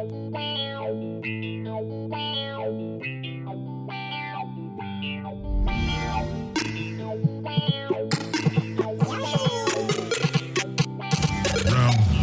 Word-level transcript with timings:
Round 0.00 0.32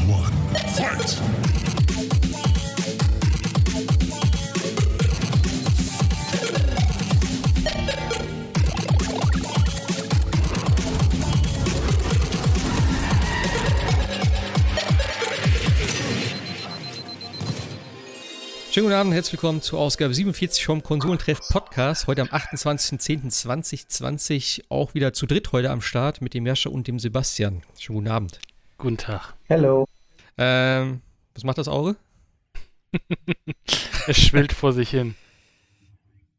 one. 0.09 0.33
Fight! 0.73 1.36
Schönen 18.77 18.89
guten 18.89 18.99
Abend, 18.99 19.13
herzlich 19.15 19.33
willkommen 19.33 19.63
zur 19.63 19.79
Ausgabe 19.79 20.13
47 20.13 20.63
vom 20.63 20.83
Konsolentreff 20.83 21.39
Podcast. 21.49 22.05
Heute 22.05 22.21
am 22.21 22.27
28.10.2020 22.27 24.65
auch 24.69 24.93
wieder 24.93 25.13
zu 25.13 25.25
dritt 25.25 25.51
heute 25.51 25.71
am 25.71 25.81
Start 25.81 26.21
mit 26.21 26.35
dem 26.35 26.45
Jascha 26.45 26.69
und 26.69 26.85
dem 26.85 26.99
Sebastian. 26.99 27.63
Schönen 27.79 27.95
guten 27.95 28.09
Abend. 28.09 28.39
Guten 28.77 28.97
Tag. 28.97 29.33
Hello. 29.45 29.87
Ähm, 30.37 31.01
was 31.33 31.43
macht 31.43 31.57
das 31.57 31.67
Auge? 31.67 31.95
Es 34.05 34.19
schwillt 34.19 34.53
vor 34.53 34.73
sich 34.73 34.91
hin. 34.91 35.15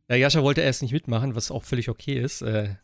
Ja, 0.09 0.15
Jascha 0.15 0.41
wollte 0.41 0.61
erst 0.61 0.83
nicht 0.83 0.93
mitmachen, 0.93 1.35
was 1.35 1.51
auch 1.51 1.65
völlig 1.65 1.89
okay 1.89 2.21
ist. 2.21 2.43
Äh, 2.43 2.77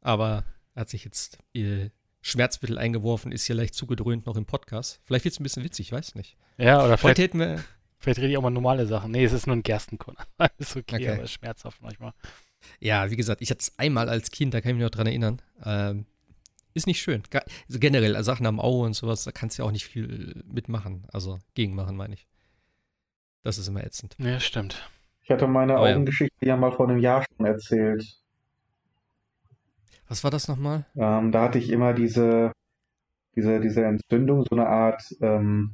aber 0.00 0.44
er 0.76 0.82
hat 0.82 0.90
sich 0.90 1.04
jetzt 1.04 1.38
äh, 1.54 1.90
Schmerzmittel 2.20 2.78
eingeworfen, 2.78 3.32
ist 3.32 3.46
hier 3.46 3.56
leicht 3.56 3.74
zugedröhnt 3.74 4.26
noch 4.26 4.36
im 4.36 4.46
Podcast. 4.46 5.00
Vielleicht 5.06 5.24
wird 5.24 5.34
es 5.34 5.40
ein 5.40 5.42
bisschen 5.42 5.64
witzig, 5.64 5.86
ich 5.86 5.92
weiß 5.92 6.14
nicht. 6.14 6.36
Ja, 6.56 6.84
oder 6.84 6.96
vielleicht, 6.96 7.02
Heute 7.02 7.22
hätten 7.22 7.40
wir, 7.40 7.64
vielleicht 8.02 8.18
rede 8.20 8.28
ich 8.32 8.36
auch 8.36 8.42
mal 8.42 8.50
normale 8.50 8.86
Sachen. 8.86 9.10
Nee, 9.12 9.24
es 9.24 9.32
ist 9.32 9.46
nur 9.46 9.56
ein 9.56 9.62
Gerstenkorn. 9.62 10.16
ist 10.58 10.76
okay, 10.76 10.96
Okay. 10.96 11.08
aber 11.10 11.22
ist 11.22 11.32
schmerzhaft 11.32 11.80
manchmal. 11.80 12.12
ja, 12.80 13.10
wie 13.10 13.16
gesagt, 13.16 13.40
ich 13.42 13.50
hatte 13.50 13.60
es 13.60 13.78
einmal 13.78 14.08
als 14.08 14.30
Kind, 14.30 14.52
da 14.54 14.60
kann 14.60 14.70
ich 14.70 14.76
mich 14.76 14.84
noch 14.84 14.90
dran 14.90 15.06
erinnern. 15.06 15.40
Ähm, 15.64 16.06
ist 16.74 16.86
nicht 16.86 17.00
schön. 17.02 17.22
Also 17.68 17.78
generell, 17.78 18.16
also 18.16 18.32
Sachen 18.32 18.46
am 18.46 18.58
Auge 18.60 18.86
und 18.86 18.94
sowas, 18.94 19.24
da 19.24 19.30
kannst 19.32 19.58
du 19.58 19.62
ja 19.62 19.68
auch 19.68 19.72
nicht 19.72 19.84
viel 19.86 20.42
mitmachen. 20.46 21.04
Also 21.12 21.38
gegenmachen, 21.54 21.96
meine 21.96 22.14
ich. 22.14 22.26
Das 23.44 23.58
ist 23.58 23.68
immer 23.68 23.84
ätzend. 23.84 24.16
Ja, 24.18 24.40
stimmt. 24.40 24.88
Ich 25.22 25.30
hatte 25.30 25.46
meine 25.46 25.78
Oh 25.78 25.86
ja. 25.86 25.92
Augengeschichte 25.92 26.46
ja 26.46 26.56
mal 26.56 26.72
vor 26.72 26.88
einem 26.88 26.98
Jahr 26.98 27.24
schon 27.36 27.46
erzählt. 27.46 28.04
Was 30.08 30.24
war 30.24 30.30
das 30.30 30.48
nochmal? 30.48 30.86
Ähm, 30.96 31.32
da 31.32 31.42
hatte 31.42 31.58
ich 31.58 31.70
immer 31.70 31.92
diese, 31.94 32.52
diese, 33.36 33.60
diese 33.60 33.84
Entzündung, 33.84 34.44
so 34.48 34.56
eine 34.56 34.66
Art, 34.66 35.02
ähm, 35.20 35.72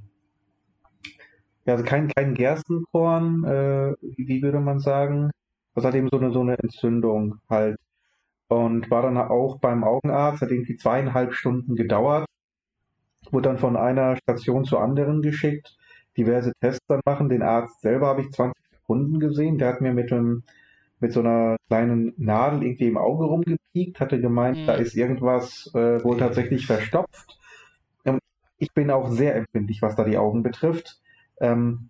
ja, 1.69 1.75
also 1.75 1.85
kein, 1.85 2.09
kein 2.09 2.33
Gerstenkorn, 2.33 3.45
äh, 3.45 3.95
wie, 4.01 4.41
würde 4.41 4.59
man 4.59 4.81
sagen? 4.81 5.31
Das 5.75 5.85
hat 5.85 5.95
eben 5.95 6.09
so 6.11 6.19
eine, 6.19 6.33
so 6.33 6.41
eine 6.41 6.59
Entzündung 6.59 7.41
halt. 7.51 7.77
Und 8.49 8.91
war 8.91 9.03
dann 9.03 9.19
auch 9.19 9.59
beim 9.59 9.85
Augenarzt, 9.85 10.41
hat 10.41 10.51
irgendwie 10.51 10.79
zweieinhalb 10.79 11.35
Stunden 11.35 11.77
gedauert, 11.77 12.25
wurde 13.31 13.51
dann 13.51 13.59
von 13.59 13.77
einer 13.77 14.17
Station 14.17 14.65
zur 14.65 14.81
anderen 14.81 15.21
geschickt, 15.21 15.77
diverse 16.17 16.53
Tests 16.63 16.87
dann 16.89 17.03
machen. 17.05 17.29
Den 17.29 17.43
Arzt 17.43 17.83
selber 17.83 18.07
habe 18.07 18.23
ich 18.23 18.31
20 18.31 18.55
Sekunden 18.73 19.21
gesehen, 19.21 19.59
der 19.59 19.69
hat 19.69 19.83
mir 19.83 19.93
mit 19.93 20.11
einem, 20.11 20.45
mit 21.01 21.13
so 21.13 21.21
einer 21.21 21.57
kleinen 21.69 22.15
Nadel 22.17 22.63
irgendwie 22.63 22.89
im 22.89 22.97
Auge 22.97 23.27
rumgepiekt, 23.27 24.01
hatte 24.01 24.19
gemeint, 24.23 24.57
Mhm. 24.57 24.67
da 24.67 24.73
ist 24.73 24.97
irgendwas 24.97 25.71
äh, 25.75 26.03
wohl 26.03 26.17
tatsächlich 26.17 26.65
verstopft. 26.67 27.39
Ähm, 28.07 28.21
ich 28.57 28.73
bin 28.73 28.91
auch 28.91 29.11
sehr 29.11 29.37
empfindlich, 29.37 29.83
was 29.83 29.97
da 29.97 30.05
die 30.05 30.17
Augen 30.17 30.43
betrifft. 30.43 30.99
Ähm, 31.41 31.89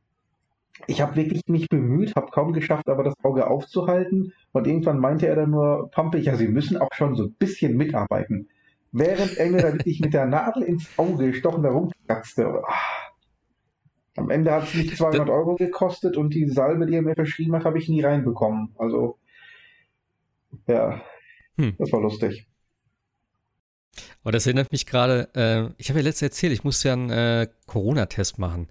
ich 0.87 1.01
habe 1.01 1.17
wirklich 1.17 1.43
mich 1.47 1.69
bemüht, 1.69 2.15
habe 2.15 2.31
kaum 2.31 2.53
geschafft, 2.53 2.89
aber 2.89 3.03
das 3.03 3.15
Auge 3.23 3.49
aufzuhalten. 3.49 4.33
Und 4.53 4.67
irgendwann 4.67 4.99
meinte 4.99 5.27
er 5.27 5.37
dann 5.37 5.51
nur, 5.51 5.91
Pampe, 5.91 6.19
ja, 6.19 6.37
Sie 6.37 6.49
müssen 6.49 6.77
auch 6.77 6.93
schon 6.95 7.17
so 7.17 7.25
ein 7.25 7.33
bisschen 7.33 7.77
mitarbeiten. 7.77 8.49
Während 8.93 9.37
er 9.37 9.51
mir 9.51 9.61
da 9.61 9.73
wirklich 9.73 10.01
mit 10.01 10.15
der 10.15 10.27
Nadel 10.27 10.63
ins 10.63 10.89
Auge 10.97 11.27
gestochen 11.27 11.63
da 11.63 11.71
rumkratzte. 11.71 12.63
Ah. 12.67 12.75
Am 14.17 14.31
Ende 14.31 14.51
hat 14.53 14.65
es 14.65 14.75
mich 14.75 14.97
200 14.97 15.29
Euro 15.29 15.55
gekostet 15.57 16.17
und 16.17 16.35
die 16.35 16.49
Salbe, 16.49 16.87
die 16.87 16.95
er 16.95 17.03
mir 17.03 17.15
verschrieben 17.15 17.55
hat, 17.55 17.65
habe 17.65 17.79
ich 17.79 17.89
nie 17.89 18.03
reinbekommen. 18.03 18.75
Also, 18.79 19.19
ja, 20.67 21.03
Hm. 21.57 21.75
das 21.79 21.93
war 21.93 22.01
lustig. 22.01 22.47
Aber 24.23 24.33
das 24.33 24.47
erinnert 24.47 24.73
mich 24.73 24.87
gerade, 24.87 25.29
äh, 25.35 25.75
ich 25.77 25.89
habe 25.91 26.01
ja 26.01 26.05
letztes 26.05 26.23
erzählt, 26.23 26.53
ich 26.53 26.65
musste 26.65 26.89
ja 26.89 26.95
einen 26.95 27.11
äh, 27.11 27.49
Corona-Test 27.67 28.39
machen. 28.39 28.69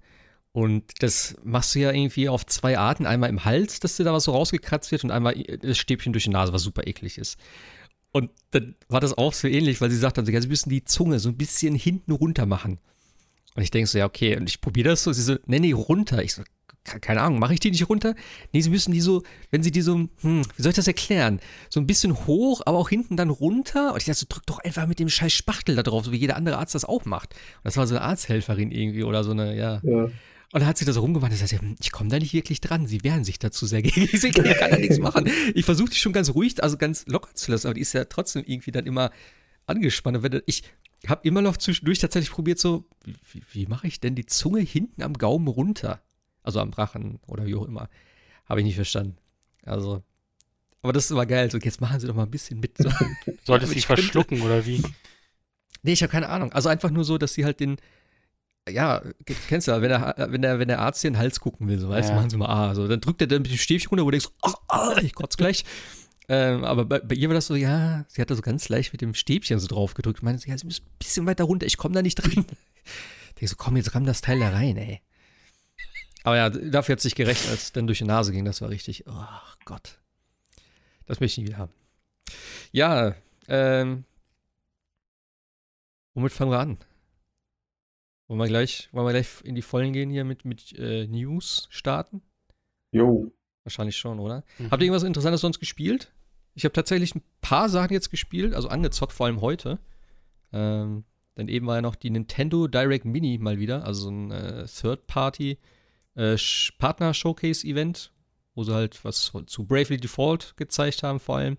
Und 0.52 0.84
das 1.00 1.36
machst 1.44 1.74
du 1.74 1.78
ja 1.80 1.92
irgendwie 1.92 2.28
auf 2.28 2.44
zwei 2.46 2.78
Arten. 2.78 3.06
Einmal 3.06 3.30
im 3.30 3.44
Hals, 3.44 3.80
dass 3.80 3.96
dir 3.96 4.04
da 4.04 4.12
was 4.12 4.24
so 4.24 4.32
rausgekratzt 4.32 4.90
wird 4.90 5.04
und 5.04 5.10
einmal 5.10 5.34
das 5.34 5.78
Stäbchen 5.78 6.12
durch 6.12 6.24
die 6.24 6.30
Nase, 6.30 6.52
was 6.52 6.62
super 6.62 6.86
eklig 6.86 7.18
ist. 7.18 7.38
Und 8.10 8.30
dann 8.52 8.74
war 8.88 9.00
das 9.00 9.16
auch 9.16 9.34
so 9.34 9.46
ähnlich, 9.46 9.80
weil 9.80 9.90
sie 9.90 9.98
sagt 9.98 10.16
dann, 10.18 10.26
so, 10.26 10.32
ja, 10.32 10.40
sie 10.40 10.48
müssen 10.48 10.70
die 10.70 10.84
Zunge 10.84 11.18
so 11.18 11.28
ein 11.28 11.36
bisschen 11.36 11.74
hinten 11.74 12.12
runter 12.12 12.46
machen. 12.46 12.78
Und 13.54 13.62
ich 13.62 13.70
denke 13.70 13.86
so, 13.88 13.98
ja, 13.98 14.06
okay. 14.06 14.36
Und 14.36 14.48
ich 14.48 14.60
probiere 14.60 14.88
das 14.88 15.02
so. 15.04 15.12
Sie 15.12 15.22
so, 15.22 15.36
nee, 15.46 15.58
nee, 15.60 15.72
runter. 15.72 16.22
Ich 16.22 16.32
so, 16.34 16.42
ke- 16.84 17.00
keine 17.00 17.20
Ahnung, 17.20 17.38
mache 17.38 17.52
ich 17.54 17.60
die 17.60 17.70
nicht 17.70 17.88
runter? 17.88 18.14
Nee, 18.52 18.62
sie 18.62 18.70
müssen 18.70 18.92
die 18.92 19.00
so, 19.02 19.22
wenn 19.50 19.62
sie 19.62 19.70
die 19.70 19.82
so, 19.82 19.94
hm, 19.94 20.42
wie 20.56 20.62
soll 20.62 20.70
ich 20.70 20.76
das 20.76 20.86
erklären? 20.86 21.38
So 21.68 21.78
ein 21.80 21.86
bisschen 21.86 22.26
hoch, 22.26 22.62
aber 22.64 22.78
auch 22.78 22.88
hinten 22.88 23.16
dann 23.16 23.30
runter. 23.30 23.92
Und 23.92 23.98
ich 23.98 24.06
dachte 24.06 24.20
so, 24.20 24.26
drück 24.28 24.46
doch 24.46 24.58
einfach 24.60 24.86
mit 24.86 24.98
dem 24.98 25.10
scheiß 25.10 25.32
Spachtel 25.32 25.76
da 25.76 25.82
drauf, 25.82 26.06
so 26.06 26.12
wie 26.12 26.16
jeder 26.16 26.36
andere 26.36 26.56
Arzt 26.56 26.74
das 26.74 26.86
auch 26.86 27.04
macht. 27.04 27.34
Und 27.34 27.64
das 27.64 27.76
war 27.76 27.86
so 27.86 27.94
eine 27.94 28.04
Arzthelferin 28.04 28.70
irgendwie 28.70 29.04
oder 29.04 29.22
so 29.22 29.32
eine, 29.32 29.54
ja. 29.54 29.80
Ja. 29.82 30.08
Und 30.52 30.60
dann 30.60 30.68
hat 30.68 30.78
sie 30.78 30.86
da 30.86 30.92
so 30.92 31.00
rumgewandt 31.00 31.32
und 31.32 31.38
sagt, 31.38 31.60
hm, 31.60 31.76
ich 31.78 31.92
komme 31.92 32.08
da 32.08 32.18
nicht 32.18 32.32
wirklich 32.32 32.60
dran. 32.60 32.86
Sie 32.86 33.04
wehren 33.04 33.22
sich 33.22 33.38
dazu 33.38 33.66
sehr 33.66 33.82
gegen. 33.82 34.02
Ich 34.02 34.32
kann 34.32 34.70
da 34.70 34.78
nichts 34.78 34.98
machen. 34.98 35.30
Ich 35.54 35.64
versuche 35.64 35.90
die 35.90 35.96
schon 35.96 36.12
ganz 36.12 36.30
ruhig, 36.30 36.62
also 36.62 36.78
ganz 36.78 37.04
locker 37.06 37.34
zu 37.34 37.50
lassen, 37.50 37.66
aber 37.66 37.74
die 37.74 37.82
ist 37.82 37.92
ja 37.92 38.04
trotzdem 38.04 38.44
irgendwie 38.46 38.72
dann 38.72 38.86
immer 38.86 39.10
angespannt. 39.66 40.16
Und 40.16 40.22
wenn 40.22 40.42
ich 40.46 40.62
habe 41.06 41.26
immer 41.28 41.42
noch 41.42 41.56
zwischendurch 41.56 41.98
tatsächlich 41.98 42.30
probiert, 42.30 42.58
so, 42.58 42.84
wie, 43.04 43.42
wie, 43.52 43.66
mache 43.66 43.86
ich 43.86 44.00
denn 44.00 44.14
die 44.14 44.26
Zunge 44.26 44.60
hinten 44.60 45.02
am 45.02 45.14
Gaumen 45.14 45.48
runter? 45.48 46.00
Also 46.42 46.60
am 46.60 46.70
Rachen 46.70 47.20
oder 47.26 47.46
wie 47.46 47.54
auch 47.54 47.66
immer. 47.66 47.88
Habe 48.46 48.60
ich 48.60 48.66
nicht 48.66 48.76
verstanden. 48.76 49.18
Also, 49.64 50.02
aber 50.80 50.94
das 50.94 51.04
ist 51.04 51.10
immer 51.10 51.26
geil. 51.26 51.50
So, 51.50 51.58
jetzt 51.58 51.80
machen 51.80 52.00
sie 52.00 52.06
doch 52.06 52.14
mal 52.14 52.22
ein 52.22 52.30
bisschen 52.30 52.58
mit. 52.58 52.78
So. 52.78 52.90
Solltest 53.44 53.72
Ich 53.76 53.82
sie 53.82 53.86
verschlucken 53.86 54.40
oder 54.40 54.64
wie? 54.64 54.82
Nee, 55.82 55.92
ich 55.92 56.02
habe 56.02 56.10
keine 56.10 56.30
Ahnung. 56.30 56.52
Also 56.52 56.68
einfach 56.70 56.90
nur 56.90 57.04
so, 57.04 57.18
dass 57.18 57.34
sie 57.34 57.44
halt 57.44 57.60
den, 57.60 57.76
ja, 58.68 59.02
kennst 59.48 59.68
du 59.68 59.72
ja, 59.72 59.82
wenn 59.82 59.88
der, 59.90 60.14
wenn 60.30 60.42
der, 60.42 60.58
wenn 60.58 60.68
der 60.68 60.80
Arzt 60.80 61.02
dir 61.02 61.08
in 61.08 61.14
den 61.14 61.20
Hals 61.20 61.40
gucken 61.40 61.68
will, 61.68 61.78
so 61.78 61.88
weißt 61.88 62.08
du, 62.08 62.12
Ja. 62.12 62.16
machen 62.18 62.30
sie 62.30 62.36
mal 62.36 62.46
ah, 62.48 62.74
so, 62.74 62.86
dann 62.88 63.00
drückt 63.00 63.20
er 63.20 63.26
dann 63.26 63.42
mit 63.42 63.50
dem 63.50 63.58
Stäbchen 63.58 63.88
runter, 63.90 64.04
wo 64.04 64.10
du 64.10 64.18
denkst, 64.18 64.28
ah, 64.42 64.54
ah, 64.68 64.96
ich 65.02 65.14
kotze 65.14 65.36
gleich. 65.36 65.64
ähm, 66.28 66.64
aber 66.64 66.84
bei, 66.84 67.00
bei 67.00 67.14
ihr 67.14 67.28
war 67.28 67.34
das 67.34 67.46
so, 67.46 67.54
ja, 67.54 68.04
sie 68.08 68.20
hat 68.20 68.30
da 68.30 68.34
so 68.34 68.42
ganz 68.42 68.68
leicht 68.68 68.92
mit 68.92 69.00
dem 69.00 69.14
Stäbchen 69.14 69.58
so 69.58 69.66
drauf 69.66 69.94
gedrückt. 69.94 70.22
Meinte 70.22 70.42
sie, 70.42 70.50
ja, 70.50 70.58
sie 70.58 70.66
müssen 70.66 70.84
ein 70.84 70.98
bisschen 70.98 71.26
weiter 71.26 71.44
runter, 71.44 71.66
ich 71.66 71.76
komme 71.76 71.94
da 71.94 72.02
nicht 72.02 72.16
dran. 72.16 72.46
Ich 73.28 73.40
denke 73.42 73.50
so, 73.50 73.56
komm, 73.56 73.76
jetzt 73.76 73.94
ramm 73.94 74.04
das 74.04 74.20
Teil 74.20 74.40
da 74.40 74.48
rein, 74.48 74.76
ey. 74.76 75.00
Aber 76.24 76.36
ja, 76.36 76.50
dafür 76.50 76.94
hat 76.94 77.00
sich 77.00 77.14
gerecht, 77.14 77.48
als 77.48 77.62
es 77.62 77.72
dann 77.72 77.86
durch 77.86 77.98
die 77.98 78.04
Nase 78.04 78.32
ging. 78.32 78.44
Das 78.44 78.60
war 78.60 78.68
richtig, 78.68 79.04
oh 79.06 79.24
Gott. 79.64 80.00
Das 81.06 81.20
möchte 81.20 81.40
ich 81.40 81.44
nie 81.44 81.52
wieder 81.52 81.58
haben. 81.58 81.72
Ja, 82.72 83.14
ähm, 83.46 84.04
womit 86.14 86.32
fangen 86.32 86.50
wir 86.50 86.58
an? 86.58 86.78
Wollen 88.28 88.40
wir 88.40 88.46
gleich, 88.46 88.88
wollen 88.92 89.06
wir 89.06 89.12
gleich 89.12 89.28
in 89.42 89.54
die 89.54 89.62
Vollen 89.62 89.92
gehen 89.92 90.10
hier 90.10 90.24
mit, 90.24 90.44
mit 90.44 90.72
äh, 90.78 91.06
News 91.06 91.66
starten? 91.70 92.22
Jo. 92.92 93.32
Wahrscheinlich 93.64 93.96
schon, 93.96 94.20
oder? 94.20 94.44
Mhm. 94.58 94.70
Habt 94.70 94.82
ihr 94.82 94.86
irgendwas 94.86 95.02
Interessantes 95.02 95.40
sonst 95.40 95.58
gespielt? 95.58 96.12
Ich 96.54 96.64
habe 96.64 96.72
tatsächlich 96.72 97.14
ein 97.14 97.22
paar 97.40 97.68
Sachen 97.68 97.92
jetzt 97.92 98.10
gespielt, 98.10 98.54
also 98.54 98.68
angezockt, 98.68 99.12
vor 99.12 99.26
allem 99.26 99.40
heute. 99.40 99.78
Ähm, 100.52 101.04
dann 101.34 101.48
eben 101.48 101.66
war 101.66 101.76
ja 101.76 101.82
noch 101.82 101.94
die 101.94 102.10
Nintendo 102.10 102.66
Direct 102.66 103.04
Mini 103.04 103.38
mal 103.38 103.58
wieder, 103.58 103.84
also 103.84 104.02
so 104.02 104.10
ein 104.10 104.30
äh, 104.30 104.66
Third-Party 104.66 105.58
äh, 106.16 106.36
wo 108.54 108.64
sie 108.64 108.74
halt 108.74 109.04
was 109.04 109.32
zu 109.46 109.64
Bravely 109.64 109.98
Default 109.98 110.56
gezeigt 110.56 111.02
haben 111.02 111.20
vor 111.20 111.36
allem. 111.36 111.56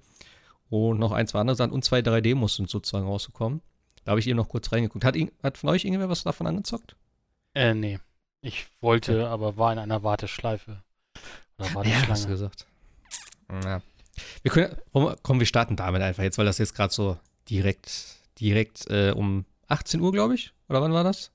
Und 0.69 0.99
noch 0.99 1.13
ein, 1.13 1.27
zwei 1.27 1.39
andere 1.39 1.55
Sachen 1.55 1.71
und 1.71 1.85
zwei, 1.85 2.01
drei 2.01 2.21
Demos 2.21 2.57
sind 2.57 2.69
sozusagen 2.69 3.07
rausgekommen. 3.07 3.61
Da 4.03 4.11
habe 4.11 4.19
ich 4.19 4.27
eben 4.27 4.37
noch 4.37 4.49
kurz 4.49 4.71
reingeguckt. 4.71 5.05
Hat, 5.05 5.15
hat 5.43 5.57
von 5.57 5.69
euch 5.69 5.85
irgendwer 5.85 6.09
was 6.09 6.23
davon 6.23 6.47
angezockt? 6.47 6.95
Äh, 7.53 7.73
nee. 7.73 7.99
Ich 8.41 8.67
wollte, 8.81 9.27
aber 9.27 9.57
war 9.57 9.73
in 9.73 9.79
einer 9.79 10.03
Warteschleife. 10.03 10.81
Oder 11.57 11.73
Warteschlange. 11.75 12.07
hast 12.07 12.25
du 12.25 12.29
gesagt. 12.29 12.65
Ja. 13.63 13.81
Wir 14.41 14.51
können, 14.51 14.75
komm, 15.23 15.39
wir 15.39 15.45
starten 15.45 15.75
damit 15.75 16.01
einfach 16.01 16.23
jetzt, 16.23 16.37
weil 16.37 16.45
das 16.45 16.57
jetzt 16.57 16.75
gerade 16.75 16.93
so 16.93 17.17
direkt, 17.49 18.19
direkt 18.39 18.89
äh, 18.89 19.11
um 19.11 19.45
18 19.67 19.99
Uhr, 20.01 20.11
glaube 20.11 20.35
ich. 20.35 20.53
Oder 20.69 20.81
wann 20.81 20.93
war 20.93 21.03
das? 21.03 21.31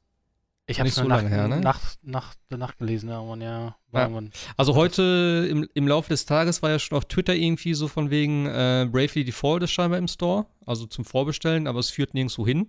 Ich 0.67 0.81
habe 0.81 0.89
es 0.89 0.95
so 0.95 1.03
nach, 1.03 1.17
lange 1.19 1.29
her, 1.29 1.47
ne? 1.47 1.61
nach, 1.61 1.79
nach, 2.03 2.35
nach 2.49 2.77
gelesen, 2.79 3.11
irgendwann, 3.11 3.43
ja. 3.43 3.77
Ja. 3.93 4.11
Also 4.57 4.75
heute 4.75 5.47
im, 5.51 5.69
im 5.75 5.87
Laufe 5.87 6.09
des 6.09 6.25
Tages 6.25 6.63
war 6.63 6.71
ja 6.71 6.79
schon 6.79 6.97
auf 6.97 7.05
Twitter 7.05 7.35
irgendwie 7.35 7.75
so 7.75 7.87
von 7.87 8.11
wegen 8.11 8.47
äh, 8.47 8.89
Bravely 8.91 9.25
Default 9.25 9.63
ist 9.63 9.73
scheinbar 9.73 9.99
im 9.99 10.09
Store, 10.09 10.47
also 10.65 10.87
zum 10.87 11.05
Vorbestellen, 11.05 11.67
aber 11.67 11.81
es 11.81 11.91
führt 11.91 12.15
nirgendwo 12.15 12.47
hin. 12.47 12.69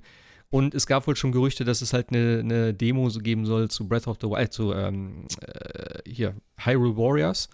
Und 0.50 0.76
es 0.76 0.88
gab 0.88 1.08
wohl 1.08 1.16
schon 1.16 1.32
Gerüchte, 1.32 1.64
dass 1.64 1.82
es 1.82 1.94
halt 1.94 2.10
eine, 2.10 2.40
eine 2.40 2.74
Demo 2.74 3.08
geben 3.08 3.46
soll 3.46 3.70
zu 3.70 3.88
Breath 3.88 4.08
of 4.08 4.18
the 4.22 4.28
Wild, 4.28 4.54
zu 4.54 4.74
ähm, 4.74 5.26
äh, 5.42 6.00
hier 6.06 6.36
Hyrule 6.58 6.98
Warriors, 6.98 7.50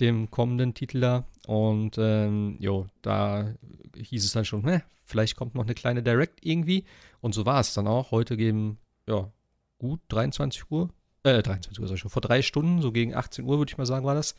dem 0.00 0.30
kommenden 0.30 0.74
Titel 0.74 1.00
da. 1.00 1.24
Und 1.46 1.96
ähm, 1.98 2.56
jo, 2.60 2.86
da 3.02 3.54
hieß 3.96 4.24
es 4.24 4.32
dann 4.32 4.44
schon, 4.44 4.62
ne, 4.62 4.82
vielleicht 5.04 5.36
kommt 5.36 5.54
noch 5.54 5.64
eine 5.64 5.74
kleine 5.74 6.02
Direct 6.02 6.44
irgendwie. 6.44 6.84
Und 7.20 7.34
so 7.34 7.46
war 7.46 7.60
es 7.60 7.74
dann 7.74 7.88
auch. 7.88 8.12
Heute 8.12 8.36
gegen, 8.36 8.78
ja, 9.08 9.30
gut 9.78 10.00
23 10.08 10.70
Uhr. 10.70 10.90
Äh, 11.22 11.42
23 11.42 11.80
Uhr, 11.80 11.88
sag 11.88 11.94
ich 11.94 12.00
schon. 12.00 12.10
Vor 12.10 12.22
drei 12.22 12.42
Stunden, 12.42 12.82
so 12.82 12.92
gegen 12.92 13.14
18 13.14 13.44
Uhr, 13.44 13.58
würde 13.58 13.70
ich 13.70 13.78
mal 13.78 13.86
sagen, 13.86 14.04
war 14.04 14.14
das. 14.14 14.34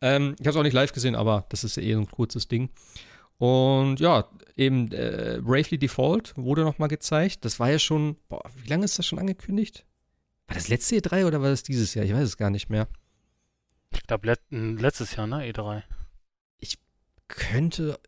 Ähm, 0.00 0.34
ich 0.38 0.46
habe 0.46 0.50
es 0.50 0.56
auch 0.56 0.62
nicht 0.62 0.72
live 0.72 0.92
gesehen, 0.92 1.14
aber 1.14 1.46
das 1.48 1.64
ist 1.64 1.76
ja 1.76 1.82
eh 1.82 1.94
so 1.94 2.00
ein 2.00 2.10
kurzes 2.10 2.48
Ding. 2.48 2.70
Und 3.38 4.00
ja, 4.00 4.28
eben 4.56 4.90
äh, 4.92 5.40
Bravely 5.42 5.78
Default 5.78 6.36
wurde 6.36 6.62
nochmal 6.62 6.88
gezeigt. 6.88 7.44
Das 7.44 7.58
war 7.60 7.70
ja 7.70 7.78
schon, 7.78 8.16
boah, 8.28 8.42
wie 8.56 8.68
lange 8.68 8.84
ist 8.84 8.98
das 8.98 9.06
schon 9.06 9.18
angekündigt? 9.18 9.84
War 10.46 10.54
das 10.54 10.68
letzte 10.68 10.96
E3 10.96 11.26
oder 11.26 11.40
war 11.40 11.50
das 11.50 11.62
dieses 11.62 11.94
Jahr? 11.94 12.04
Ich 12.04 12.12
weiß 12.12 12.24
es 12.24 12.36
gar 12.36 12.50
nicht 12.50 12.68
mehr. 12.68 12.88
Ich 13.92 14.02
glaube, 14.02 14.26
let 14.26 14.40
letztes 14.50 15.16
Jahr, 15.16 15.26
ne? 15.26 15.50
E3. 15.50 15.82
Ich 16.58 16.78
könnte 17.28 17.98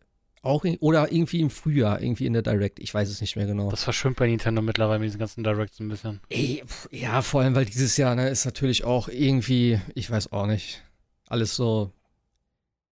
auch, 0.47 0.65
in, 0.65 0.77
oder 0.79 1.13
irgendwie 1.13 1.41
im 1.41 1.51
Frühjahr, 1.51 2.01
irgendwie 2.01 2.27
in 2.27 2.33
der 2.33 2.43
Direct. 2.43 2.79
Ich 2.79 2.95
weiß 2.95 3.09
es 3.09 3.21
nicht 3.21 3.37
mehr 3.37 3.47
genau. 3.47 3.71
Das 3.71 3.85
verschwimmt 3.85 4.17
bei 4.17 4.27
Nintendo 4.27 4.63
mittlerweile 4.63 4.99
mit 5.01 5.09
diesen 5.09 5.19
ganzen 5.19 5.45
Directs 5.45 5.79
ein 5.81 5.89
bisschen. 5.89 6.21
Ey, 6.29 6.63
ja, 6.91 7.21
vor 7.23 7.43
allem, 7.43 7.55
weil 7.55 7.67
dieses 7.67 7.97
Jahr, 7.97 8.15
ne, 8.15 8.29
ist 8.29 8.45
natürlich 8.45 8.85
auch 8.85 9.09
irgendwie, 9.09 9.81
ich 9.95 10.11
weiß 10.11 10.33
auch 10.33 10.47
nicht, 10.47 10.83
alles 11.29 11.55
so 11.57 11.93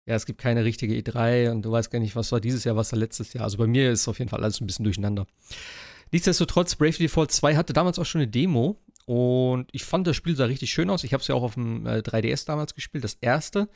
ja, 0.06 0.16
es 0.16 0.26
gibt 0.26 0.40
keine 0.40 0.64
richtige 0.64 0.94
E3 0.94 1.50
und 1.50 1.62
du 1.62 1.70
weißt 1.70 1.90
gar 1.90 2.00
nicht, 2.00 2.16
was 2.16 2.32
war 2.32 2.40
dieses 2.40 2.64
Jahr, 2.64 2.74
was 2.74 2.92
war 2.92 2.98
letztes 2.98 3.32
Jahr. 3.34 3.44
Also 3.44 3.56
bei 3.58 3.66
mir 3.66 3.92
ist 3.92 4.08
auf 4.08 4.18
jeden 4.18 4.30
Fall 4.30 4.42
alles 4.42 4.60
ein 4.60 4.66
bisschen 4.66 4.84
durcheinander. 4.84 5.26
Nichtsdestotrotz, 6.10 6.74
Bravely 6.74 7.04
Default 7.04 7.30
2 7.30 7.56
hatte 7.56 7.72
damals 7.72 7.98
auch 7.98 8.04
schon 8.04 8.20
eine 8.20 8.30
Demo 8.30 8.80
und 9.06 9.68
ich 9.72 9.84
fand 9.84 10.06
das 10.06 10.16
Spiel 10.16 10.34
sah 10.34 10.46
richtig 10.46 10.72
schön 10.72 10.90
aus. 10.90 11.04
Ich 11.04 11.12
habe 11.12 11.20
es 11.20 11.28
ja 11.28 11.34
auch 11.34 11.42
auf 11.42 11.54
dem 11.54 11.86
äh, 11.86 11.98
3DS 11.98 12.46
damals 12.46 12.74
gespielt, 12.74 13.04
das 13.04 13.16
erste. 13.20 13.68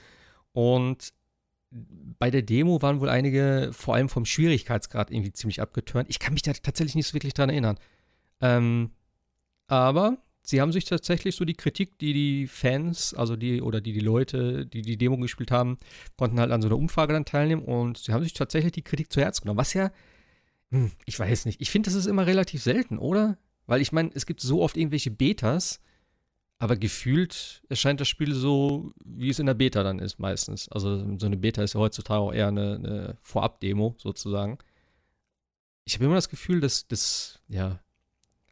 Und 0.53 1.13
bei 1.71 2.31
der 2.31 2.43
Demo 2.43 2.81
waren 2.83 3.01
wohl 3.01 3.09
einige, 3.09 3.71
vor 3.73 3.95
allem 3.95 4.09
vom 4.09 4.25
Schwierigkeitsgrad, 4.25 5.11
irgendwie 5.11 5.33
ziemlich 5.33 5.61
abgeturnt. 5.61 6.09
Ich 6.09 6.19
kann 6.19 6.33
mich 6.33 6.43
da 6.43 6.53
tatsächlich 6.53 6.95
nicht 6.95 7.09
so 7.09 7.15
wirklich 7.15 7.35
dran 7.35 7.51
erinnern. 7.51 7.79
Ähm, 8.41 8.91
aber 9.67 10.19
sie 10.43 10.61
haben 10.61 10.73
sich 10.73 10.85
tatsächlich 10.85 11.35
so 11.35 11.45
die 11.45 11.55
Kritik, 11.55 11.99
die 11.99 12.13
die 12.13 12.47
Fans, 12.47 13.15
also 13.15 13.37
die 13.37 13.61
oder 13.61 13.81
die 13.81 13.93
die 13.93 14.01
Leute, 14.01 14.67
die 14.67 14.83
die 14.83 14.97
Demo 14.97 15.17
gespielt 15.19 15.51
haben, 15.51 15.79
konnten 16.17 16.39
halt 16.39 16.53
an 16.53 16.63
so 16.63 16.69
einer 16.69 16.77
Umfrage 16.77 17.13
dann 17.13 17.25
teilnehmen 17.25 17.63
und 17.63 17.99
sie 17.99 18.13
haben 18.13 18.23
sich 18.23 18.33
tatsächlich 18.33 18.73
die 18.73 18.83
Kritik 18.83 19.13
zu 19.13 19.21
Herz 19.21 19.41
genommen. 19.41 19.59
Was 19.59 19.75
ja, 19.75 19.91
hm, 20.71 20.93
ich 21.05 21.19
weiß 21.19 21.47
nicht, 21.47 21.61
ich 21.61 21.71
finde, 21.71 21.89
das 21.91 21.95
ist 21.95 22.07
immer 22.07 22.27
relativ 22.27 22.63
selten, 22.63 22.99
oder? 22.99 23.39
Weil 23.67 23.81
ich 23.81 23.93
meine, 23.93 24.11
es 24.15 24.27
gibt 24.27 24.41
so 24.41 24.63
oft 24.63 24.77
irgendwelche 24.77 25.11
Betas, 25.11 25.81
aber 26.59 26.77
gefühlt 26.77 27.63
erscheint 27.69 28.01
das 28.01 28.09
Spiel 28.09 28.35
so, 28.35 28.93
wie 29.05 29.29
es 29.29 29.39
in 29.39 29.47
der 29.47 29.55
Beta 29.55 29.83
dann 29.83 29.99
ist 29.99 30.19
meistens. 30.19 30.69
Also 30.71 31.19
so 31.19 31.27
eine 31.27 31.37
Beta 31.37 31.63
ist 31.63 31.75
ja 31.75 31.81
heutzutage 31.81 32.21
auch 32.21 32.33
eher 32.33 32.49
eine, 32.49 32.75
eine 32.77 33.19
Vorab-Demo 33.23 33.95
sozusagen. 33.99 34.59
Ich 35.85 35.95
habe 35.95 36.07
immer 36.07 36.15
das 36.15 36.31
Gefühl, 36.31 36.61
dass 36.61 36.89
das, 36.89 37.41
ja, 37.49 37.81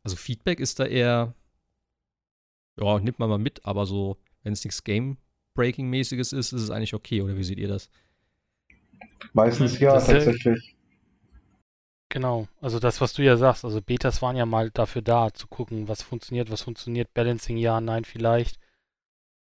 also 0.03 0.17
Feedback 0.17 0.61
ist 0.61 0.79
da 0.79 0.85
eher 0.85 1.35
ja, 2.81 2.99
nimmt 2.99 3.19
man 3.19 3.29
mal 3.29 3.39
mit, 3.39 3.65
aber 3.65 3.87
so, 3.87 4.19
wenn 4.43 4.53
es 4.53 4.65
nichts 4.65 4.85
Game-Breaking-mäßiges 4.85 6.33
ist, 6.33 6.53
ist 6.53 6.62
es 6.62 6.71
eigentlich 6.71 6.95
okay, 6.95 7.23
oder 7.23 7.37
wie 7.37 7.45
seht 7.45 7.59
ihr 7.59 7.69
das? 7.69 7.89
Meistens 9.33 9.79
ja, 9.79 9.95
Das, 9.95 10.07
tatsächlich. 10.07 10.74
Genau, 12.14 12.46
also 12.61 12.78
das, 12.78 13.00
was 13.00 13.12
du 13.12 13.25
ja 13.25 13.37
sagst, 13.37 13.64
also 13.64 13.82
Betas 13.82 14.22
waren 14.22 14.37
ja 14.37 14.46
mal 14.46 14.70
dafür 14.70 15.02
da, 15.02 15.34
zu 15.34 15.49
gucken, 15.49 15.88
was 15.88 16.00
funktioniert, 16.00 16.49
was 16.49 16.62
funktioniert, 16.62 17.12
Balancing 17.12 17.56
ja, 17.56 17.81
nein, 17.81 18.05
vielleicht. 18.05 18.61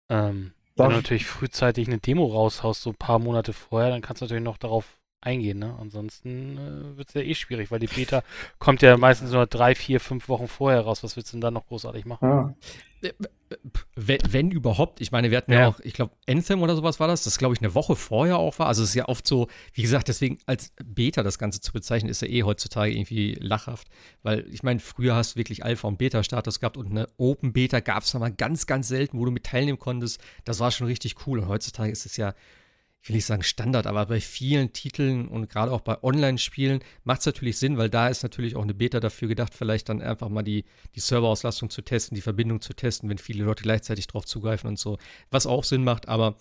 Ähm, 0.09 0.53
wenn 0.77 0.91
du 0.91 0.95
natürlich 0.95 1.27
frühzeitig 1.27 1.89
eine 1.89 1.99
Demo 1.99 2.27
raushaust, 2.27 2.83
so 2.83 2.91
ein 2.91 2.95
paar 2.95 3.19
Monate 3.19 3.53
vorher, 3.55 3.91
dann 3.91 4.03
kannst 4.03 4.23
du 4.23 4.27
natürlich 4.27 4.45
noch 4.45 4.57
darauf 4.57 5.01
eingehen, 5.21 5.59
ne? 5.59 5.77
Ansonsten 5.81 6.59
äh, 6.59 6.97
wird 6.97 7.09
es 7.09 7.15
ja 7.15 7.23
eh 7.23 7.35
schwierig, 7.35 7.73
weil 7.73 7.81
die 7.81 7.89
Beta 7.89 8.23
kommt 8.61 8.83
ja 8.83 8.97
meistens 8.97 9.33
nur 9.33 9.49
drei, 9.49 9.75
vier, 9.75 9.99
fünf 9.99 10.29
Wochen 10.29 10.47
vorher 10.47 10.83
raus. 10.83 11.03
Was 11.03 11.17
willst 11.17 11.33
du 11.33 11.39
denn 11.39 11.41
dann 11.41 11.55
noch 11.55 11.67
großartig 11.67 12.05
machen? 12.05 12.55
ja. 13.03 13.11
Wenn, 13.97 14.21
wenn 14.29 14.51
überhaupt, 14.51 15.01
ich 15.01 15.11
meine, 15.11 15.31
wir 15.31 15.39
hatten 15.39 15.53
ja, 15.53 15.61
Ja. 15.61 15.69
auch, 15.69 15.81
ich 15.81 15.93
glaube, 15.95 16.15
Anthem 16.29 16.63
oder 16.63 16.77
sowas 16.77 17.01
war 17.01 17.09
das, 17.09 17.25
das 17.25 17.37
glaube 17.39 17.55
ich 17.55 17.61
eine 17.61 17.75
Woche 17.75 17.97
vorher 17.97 18.39
auch 18.39 18.59
war. 18.59 18.67
Also 18.69 18.83
es 18.83 18.91
ist 18.91 18.95
ja 18.95 19.09
oft 19.09 19.27
so, 19.27 19.49
wie 19.73 19.83
gesagt, 19.83 20.09
deswegen 20.09 20.39
als 20.47 20.73
Beta 20.85 21.23
das 21.23 21.39
Ganze 21.39 21.61
zu 21.61 21.73
bezeichnen, 21.73 22.11
ist 22.11 22.23
ja 22.23 22.29
eh 22.29 22.45
heutzutage 22.45 22.93
irgendwie 22.93 23.35
lachhaft. 23.41 23.89
Weil 24.23 24.47
ich 24.53 24.63
meine, 24.63 24.79
früher 24.81 25.15
hast 25.17 25.35
du 25.35 25.39
wirklich 25.41 25.65
Alpha- 25.65 25.89
und 25.89 25.99
Beta-Status 25.99 26.61
gehabt 26.61 26.77
und 26.77 26.91
eine 26.91 27.09
Open 27.17 27.53
Beta 27.53 27.81
gab 27.81 28.05
es 28.05 28.15
mal 28.15 28.31
ganz, 28.31 28.67
ganz 28.67 28.89
selten, 28.89 29.19
wo 29.19 29.25
du 29.25 29.31
mit 29.33 29.45
teilnehmen 29.45 29.79
konntest. 29.79 30.21
Das 30.45 30.61
war 30.61 30.71
schon 30.71 30.87
richtig 30.87 31.27
cool. 31.27 31.41
Und 31.41 31.49
heutzutage 31.49 31.91
ist 31.91 32.07
es 32.07 32.17
ja, 32.17 32.35
ich 33.03 33.09
will 33.09 33.17
nicht 33.17 33.27
sagen 33.27 33.43
Standard, 33.43 33.87
aber 33.87 34.07
bei 34.07 34.21
vielen 34.21 34.73
Titeln 34.73 35.27
und 35.27 35.49
gerade 35.49 35.73
auch 35.73 35.81
bei 35.81 36.03
Online-Spielen 36.03 36.81
macht 37.05 37.21
es 37.21 37.27
natürlich 37.27 37.59
Sinn, 37.59 37.79
weil 37.79 37.89
da 37.89 38.09
ist 38.09 38.23
natürlich 38.23 38.57
auch 38.57 38.63
eine 38.63 38.75
Beta 38.75 39.01
dafür 39.01 39.29
gedacht, 39.29 39.55
vielleicht 39.55 39.89
dann 39.89 40.03
einfach 40.03 40.29
mal 40.29 40.43
die, 40.43 40.65
die 40.95 41.01
Serverauslastung 41.01 41.71
zu 41.71 41.81
testen, 41.81 42.15
die 42.15 42.21
Verbindung 42.21 42.61
zu 42.61 42.75
testen, 42.75 43.09
wenn 43.09 43.19
viele 43.19 43.45
Leute 43.45 43.63
gleichzeitig 43.63 44.07
drauf 44.07 44.27
zugreifen 44.27 44.69
und 44.69 44.79
so. 44.79 44.99
Was 45.31 45.47
auch 45.47 45.65
Sinn 45.65 45.83
macht, 45.83 46.09
aber 46.09 46.37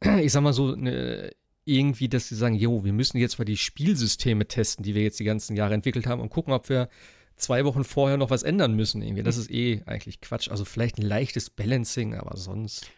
ich 0.20 0.32
sag 0.32 0.42
mal 0.42 0.52
so, 0.52 0.76
ne, 0.76 1.30
irgendwie, 1.64 2.08
dass 2.08 2.28
sie 2.28 2.34
sagen, 2.34 2.54
jo, 2.54 2.84
wir 2.84 2.92
müssen 2.92 3.16
jetzt 3.16 3.38
mal 3.38 3.44
die 3.46 3.56
Spielsysteme 3.56 4.46
testen, 4.46 4.82
die 4.82 4.94
wir 4.94 5.02
jetzt 5.02 5.20
die 5.20 5.24
ganzen 5.24 5.56
Jahre 5.56 5.74
entwickelt 5.74 6.06
haben 6.06 6.20
und 6.20 6.28
gucken, 6.28 6.52
ob 6.52 6.68
wir 6.68 6.90
zwei 7.36 7.64
Wochen 7.64 7.84
vorher 7.84 8.16
noch 8.16 8.30
was 8.30 8.42
ändern 8.42 8.74
müssen. 8.74 9.02
Irgendwie. 9.02 9.22
Das 9.22 9.36
ist 9.36 9.50
eh 9.50 9.82
eigentlich 9.86 10.20
Quatsch. 10.20 10.50
Also 10.50 10.64
vielleicht 10.64 10.98
ein 10.98 11.06
leichtes 11.06 11.50
Balancing, 11.50 12.14
aber 12.14 12.36
sonst. 12.36 12.90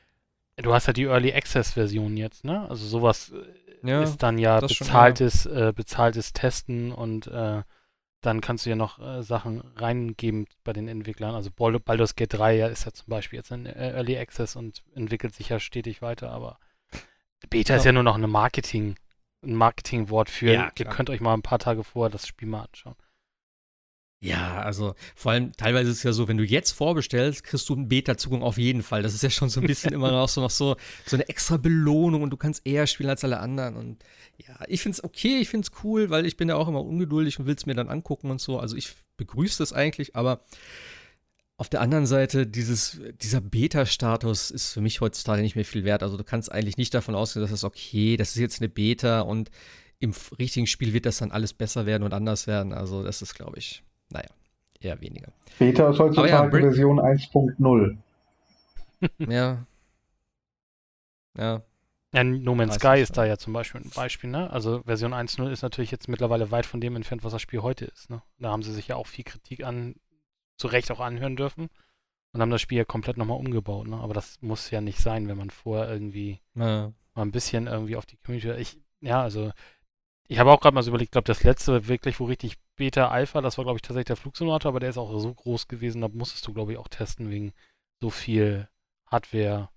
Du 0.63 0.73
hast 0.73 0.87
ja 0.87 0.93
die 0.93 1.05
Early 1.05 1.33
Access 1.33 1.73
Version 1.73 2.17
jetzt, 2.17 2.45
ne? 2.45 2.69
Also 2.69 2.87
sowas 2.87 3.31
äh, 3.33 3.89
Ja, 3.89 4.03
ist 4.03 4.23
dann 4.23 4.39
ja 4.39 4.61
das 4.61 4.73
schon, 4.73 4.87
bezahltes, 4.87 5.47
äh, 5.47 5.73
bezahltes 5.75 6.33
Testen 6.33 6.93
und 6.93 7.27
äh, 7.27 7.63
dann 8.23 8.41
kannst 8.41 8.67
du 8.67 8.71
ja 8.71 8.77
noch 8.77 8.99
äh, 8.99 9.23
Sachen 9.23 9.61
reingeben 9.77 10.47
bei 10.65 10.73
den 10.73 10.89
Entwicklern. 10.89 11.35
Also 11.35 11.51
Bal- 11.51 11.79
Baldur's 11.79 12.17
Gate 12.17 12.33
3 12.33 12.57
ja, 12.57 12.69
ist 12.69 12.87
ja 12.87 12.93
zum 12.93 13.07
Beispiel 13.09 13.39
jetzt 13.39 13.51
in 13.53 13.67
äh, 13.67 13.93
Early 13.93 14.17
Access 14.19 14.57
und 14.57 14.83
entwickelt 14.95 15.35
sich 15.35 15.51
ja 15.51 15.61
stetig 15.61 16.03
weiter, 16.03 16.31
aber 16.31 16.59
Beta 17.51 17.77
ist 17.77 17.85
Ja. 17.85 17.91
ja 17.91 17.93
nur 17.93 18.03
noch 18.03 18.17
eine 18.17 18.27
Marketing, 18.29 18.97
ein 19.45 19.55
Marketingwort 19.55 20.31
für, 20.31 20.53
Ja, 20.53 20.73
ihr 20.79 20.85
könnt 20.87 21.11
euch 21.11 21.21
mal 21.21 21.35
ein 21.35 21.43
paar 21.43 21.59
Tage 21.59 21.85
vorher 21.85 22.11
das 22.11 22.27
Spiel 22.27 22.49
mal 22.49 22.63
anschauen. 22.65 22.97
Ja, 24.27 24.61
also 24.61 24.95
vor 25.15 25.33
allem 25.33 25.53
teilweise 25.53 25.91
ist 25.91 25.99
es 25.99 26.03
ja 26.03 26.13
so, 26.13 26.27
wenn 26.27 26.37
du 26.37 26.45
jetzt 26.45 26.73
vorbestellst, 26.73 27.45
kriegst 27.45 27.69
du 27.69 27.75
einen 27.75 27.87
Beta-Zugang 27.87 28.43
auf 28.43 28.59
jeden 28.59 28.83
Fall. 28.83 29.03
Das 29.03 29.15
ist 29.15 29.23
ja 29.23 29.31
schon 29.31 29.51
so 29.51 29.61
ein 29.61 29.67
bisschen 29.69 29.93
immer 29.93 30.11
noch 30.11 30.29
so, 30.29 30.41
noch 30.41 30.51
so, 30.51 30.77
so 31.07 31.17
eine 31.17 31.29
extra 31.29 31.59
Belohnung 31.59 32.23
und 32.23 32.31
du 32.31 32.37
kannst 32.37 32.67
eher 32.67 32.89
spielen 32.89 33.09
als 33.09 33.23
alle 33.23 33.39
anderen. 33.39 33.77
Und 33.77 34.05
ja, 34.39 34.59
ich 34.67 34.83
finde 34.83 34.97
es 34.97 35.05
okay, 35.05 35.39
ich 35.39 35.49
finde 35.49 35.69
es 35.71 35.85
cool, 35.85 36.11
weil 36.11 36.27
ich 36.27 36.37
bin 36.37 36.49
ja 36.49 36.57
auch 36.57 36.67
immer 36.67 36.85
ungeduldig 36.85 37.39
und 37.39 37.47
will 37.47 37.55
es 37.55 37.67
mir 37.67 37.75
dann 37.75 37.89
angucken 37.89 38.31
und 38.31 38.41
so. 38.41 38.59
Also 38.59 38.77
ich 38.77 38.95
begrüße 39.17 39.59
das 39.59 39.73
eigentlich, 39.73 40.17
aber 40.17 40.41
auf 41.57 41.69
der 41.69 41.81
anderen 41.81 42.07
Seite, 42.07 42.49
dieses, 42.49 43.01
dieser 43.23 43.41
Beta-Status 43.41 44.51
ist 44.51 44.73
für 44.73 44.81
mich 44.81 45.01
heutzutage 45.01 45.41
nicht 45.41 45.55
mehr 45.55 45.65
viel 45.65 45.85
wert. 45.85 46.03
Also 46.03 46.17
du 46.17 46.25
kannst 46.25 46.51
eigentlich 46.51 46.77
nicht 46.77 46.93
davon 46.93 47.15
ausgehen, 47.15 47.43
dass 47.43 47.53
das 47.53 47.65
okay, 47.65 48.17
das 48.17 48.31
ist 48.31 48.41
jetzt 48.41 48.61
eine 48.61 48.69
Beta 48.69 49.21
und 49.21 49.51
im 49.99 50.13
richtigen 50.39 50.67
Spiel 50.67 50.93
wird 50.93 51.07
das 51.07 51.19
dann 51.19 51.31
alles 51.31 51.55
besser 51.55 51.87
werden 51.87 52.03
und 52.03 52.13
anders 52.13 52.47
werden. 52.47 52.73
Also 52.73 53.03
das 53.03 53.23
ist, 53.23 53.35
glaube 53.35 53.59
ich, 53.59 53.86
naja, 54.11 54.29
eher 54.81 55.01
weniger. 55.01 55.33
Beta 55.59 55.91
ist 55.91 55.99
heutzutage 55.99 56.29
ja, 56.29 56.51
Version 56.51 57.01
1.0. 57.01 57.97
Ja. 59.19 59.67
Ja. 61.37 61.63
Ja, 62.13 62.25
No 62.25 62.55
Man's 62.55 62.77
Sky 62.77 63.01
ist 63.01 63.19
da 63.19 63.27
ja 63.27 63.37
zum 63.37 63.53
Beispiel 63.53 63.83
ein 63.83 63.91
Beispiel, 63.91 64.31
ne? 64.31 64.51
Also 64.51 64.83
Version 64.85 65.13
1.0 65.13 65.51
ist 65.51 65.63
natürlich 65.63 65.91
jetzt 65.91 66.09
mittlerweile 66.09 66.51
weit 66.51 66.65
von 66.65 66.81
dem 66.81 66.97
entfernt, 66.97 67.25
was 67.25 67.33
das 67.33 67.43
Spiel 67.43 67.61
heute 67.61 67.85
ist, 67.85 68.09
ne? 68.09 68.23
Da 68.39 68.51
haben 68.51 68.63
sie 68.63 68.73
sich 68.73 68.89
ja 68.89 68.97
auch 68.97 69.07
viel 69.07 69.25
Kritik 69.25 69.65
an, 69.65 69.97
zu 70.57 70.69
Recht 70.69 70.91
auch 70.91 71.01
anhören 71.01 71.37
dürfen 71.37 71.69
und 72.33 72.41
haben 72.41 72.51
das 72.51 72.63
Spiel 72.63 72.79
ja 72.79 72.85
komplett 72.85 73.19
nochmal 73.19 73.39
umgebaut, 73.39 73.87
ne? 73.87 73.99
Aber 73.99 74.15
das 74.15 74.41
muss 74.41 74.71
ja 74.71 74.81
nicht 74.81 74.99
sein, 74.99 75.29
wenn 75.29 75.37
man 75.37 75.51
vorher 75.51 75.93
irgendwie 75.93 76.41
ja. 76.55 76.93
mal 77.15 77.23
ein 77.23 77.33
bisschen 77.33 77.67
irgendwie 77.67 77.97
auf 77.97 78.07
die 78.07 78.17
Community. 78.17 78.53
Ich, 78.61 78.79
ja, 79.01 79.21
also 79.21 79.53
ich 80.29 80.39
habe 80.39 80.53
auch 80.53 80.61
gerade 80.61 80.75
mal 80.75 80.83
so 80.83 80.91
überlegt, 80.91 81.13
glaube 81.13 81.27
das 81.27 81.45
letzte 81.45 81.87
wirklich, 81.87 82.19
wo 82.19 82.25
richtig 82.25 82.57
Beta 82.77 83.09
Alpha, 83.09 83.41
das 83.41 83.57
war 83.59 83.65
glaube 83.65 83.79
ich 83.79 83.83
tatsächlich 83.83 84.07
der 84.07 84.17
Flugsimulator, 84.17 84.69
aber 84.71 84.81
der 84.81 84.91
ist 84.91 84.99
auch 84.99 85.19
so 85.19 85.33
groß 85.35 85.67
gewesen, 85.69 86.01
da 86.03 86.09
musstest 86.09 86.47
du 86.47 86.53
glaube 86.53 86.73
ich 86.73 86.79
auch 86.79 86.89
testen 86.89 87.31
wegen 87.31 87.53
so 88.01 88.11
viel 88.11 88.69
Hardware 89.11 89.71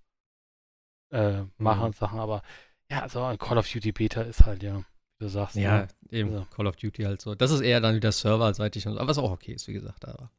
äh, 1.12 1.44
machen 1.58 1.80
Mhm. 1.80 1.86
und 1.86 1.96
Sachen, 1.96 2.20
aber 2.20 2.44
ja, 2.92 3.02
also 3.02 3.24
ein 3.24 3.38
Call 3.38 3.58
of 3.58 3.68
Duty 3.72 3.92
Beta 3.92 4.22
ist 4.22 4.46
halt 4.46 4.64
ja, 4.64 4.78
wie 4.78 4.84
du 5.26 5.30
sagst, 5.30 5.56
Ja, 5.56 5.78
ne? 5.82 5.88
eben 6.12 6.34
Also. 6.34 6.46
Call 6.56 6.68
of 6.68 6.76
Duty 6.76 7.04
halt 7.04 7.22
so. 7.22 7.36
Das 7.36 7.52
ist 7.52 7.62
eher 7.62 7.82
dann 7.82 7.96
wieder 7.96 8.12
serverseitig 8.12 8.86
und 8.88 8.94
so, 8.94 9.00
aber 9.00 9.10
was 9.10 9.18
auch 9.18 9.32
okay 9.32 9.54
ist, 9.54 9.68
wie 9.68 9.74
gesagt, 9.74 10.06
aber. 10.08 10.32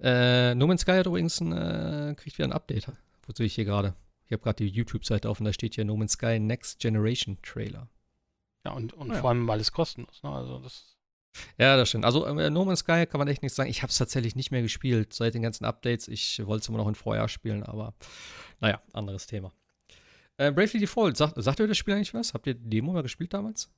Äh, 0.00 0.54
no 0.56 0.66
Man's 0.66 0.80
Sky 0.82 0.92
hat 0.92 1.06
übrigens 1.06 1.40
ein, 1.40 1.52
äh, 1.52 2.14
kriegt 2.16 2.36
wieder 2.38 2.48
ein 2.48 2.52
Update. 2.52 2.88
Wozu 3.26 3.44
ich 3.44 3.54
hier 3.54 3.64
gerade. 3.64 3.94
Ich 4.26 4.32
habe 4.32 4.42
gerade 4.42 4.56
die 4.64 4.68
YouTube-Seite 4.68 5.28
auf 5.30 5.38
und 5.38 5.46
da 5.46 5.52
steht 5.52 5.74
hier 5.76 5.84
No 5.84 5.96
Man's 5.96 6.12
Sky 6.14 6.40
Next 6.40 6.80
Generation 6.80 7.38
Trailer. 7.42 7.88
ja 8.64 8.72
und, 8.72 8.92
und 8.94 9.10
Ja. 9.12 9.20
vor 9.20 9.30
allem 9.30 9.48
alles 9.48 9.70
kostenlos, 9.72 10.22
ne? 10.24 10.30
Also 10.30 10.58
das 10.58 10.91
Ja, 11.58 11.76
das 11.76 11.88
stimmt. 11.88 12.04
Also 12.04 12.26
äh, 12.26 12.50
No 12.50 12.64
Man's 12.64 12.80
Sky 12.80 13.06
kann 13.06 13.18
man 13.18 13.28
echt 13.28 13.42
nichts 13.42 13.56
sagen. 13.56 13.70
Ich 13.70 13.82
habe 13.82 13.90
es 13.90 13.96
tatsächlich 13.98 14.36
nicht 14.36 14.50
mehr 14.50 14.62
gespielt 14.62 15.12
seit 15.14 15.34
den 15.34 15.42
ganzen 15.42 15.64
Updates. 15.64 16.08
Ich 16.08 16.44
wollte 16.46 16.62
es 16.62 16.68
immer 16.68 16.78
noch 16.78 16.88
in 16.88 16.94
Vorjahr 16.94 17.28
spielen, 17.28 17.62
aber 17.62 17.94
naja, 18.60 18.80
anderes 18.92 19.26
Thema. 19.26 19.52
Äh, 20.36 20.50
Bravely 20.52 20.80
Default, 20.80 21.16
sagt, 21.16 21.42
sagt 21.42 21.60
ihr 21.60 21.66
das 21.68 21.76
Spiel 21.78 21.94
eigentlich 21.94 22.14
was? 22.14 22.34
Habt 22.34 22.46
ihr 22.46 22.54
die 22.54 22.68
Demo 22.70 22.92
mal 22.92 23.02
gespielt 23.02 23.32
damals? 23.34 23.70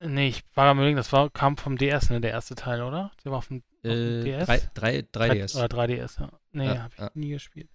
Nee, 0.00 0.28
ich 0.28 0.42
war 0.54 0.66
am 0.68 0.78
überlegen, 0.78 0.96
das 0.96 1.12
war, 1.12 1.30
kam 1.30 1.56
vom 1.56 1.78
DS, 1.78 2.10
ne, 2.10 2.20
der 2.20 2.32
erste 2.32 2.54
Teil, 2.54 2.82
oder? 2.82 3.12
Der 3.24 3.30
war 3.32 3.38
auf 3.38 3.48
dem, 3.48 3.58
auf 3.58 3.82
dem 3.82 4.20
Äh, 4.20 4.24
DS? 4.24 4.46
3, 4.74 5.04
3, 5.12 5.28
3DS. 5.30 5.56
Oder 5.56 5.66
3DS, 5.66 6.20
ja. 6.20 6.30
Nee, 6.52 6.66
Ja, 6.66 6.82
hab 6.82 6.92
ich 6.92 6.98
ja. 6.98 7.10
nie 7.14 7.30
gespielt. 7.30 7.70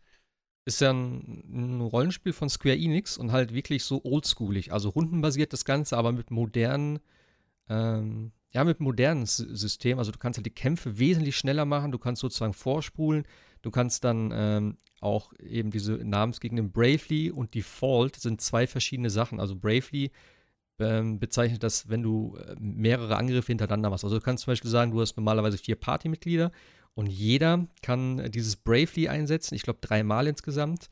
ist 0.65 0.81
ja 0.81 0.91
ein, 0.91 1.43
ein 1.77 1.81
Rollenspiel 1.81 2.33
von 2.33 2.49
Square 2.49 2.75
Enix 2.77 3.17
und 3.17 3.31
halt 3.31 3.53
wirklich 3.53 3.83
so 3.83 4.01
oldschoolig. 4.03 4.71
Also 4.73 4.89
rundenbasiert 4.89 5.53
das 5.53 5.65
Ganze, 5.65 5.97
aber 5.97 6.11
mit 6.11 6.29
modernen, 6.29 6.99
ähm, 7.69 8.31
ja, 8.51 8.63
mit 8.63 8.79
modernen 8.79 9.25
System. 9.25 9.99
Also 9.99 10.11
du 10.11 10.17
kannst 10.17 10.37
halt 10.37 10.45
die 10.45 10.51
Kämpfe 10.51 10.97
wesentlich 10.97 11.37
schneller 11.37 11.65
machen, 11.65 11.91
du 11.91 11.99
kannst 11.99 12.21
sozusagen 12.21 12.53
vorspulen, 12.53 13.25
du 13.61 13.71
kannst 13.71 14.03
dann 14.03 14.31
ähm, 14.33 14.77
auch 15.01 15.33
eben 15.39 15.71
diese 15.71 15.93
Namensgegenden 15.93 16.71
Bravely 16.71 17.31
und 17.31 17.53
Default 17.53 18.15
sind 18.15 18.41
zwei 18.41 18.67
verschiedene 18.67 19.09
Sachen. 19.09 19.39
Also 19.39 19.55
Bravely 19.55 20.11
ähm, 20.79 21.19
bezeichnet 21.19 21.63
das, 21.63 21.89
wenn 21.89 22.01
du 22.01 22.37
äh, 22.37 22.55
mehrere 22.59 23.17
Angriffe 23.17 23.47
hintereinander 23.47 23.89
machst. 23.89 24.03
Also 24.03 24.17
du 24.17 24.23
kannst 24.23 24.45
zum 24.45 24.51
Beispiel 24.51 24.71
sagen, 24.71 24.91
du 24.91 25.01
hast 25.01 25.15
normalerweise 25.15 25.57
vier 25.57 25.75
Partymitglieder 25.75 26.51
und 26.95 27.05
jeder 27.07 27.67
kann 27.81 28.31
dieses 28.31 28.55
Bravely 28.55 29.07
einsetzen, 29.09 29.55
ich 29.55 29.61
glaube 29.61 29.79
dreimal 29.81 30.27
insgesamt. 30.27 30.89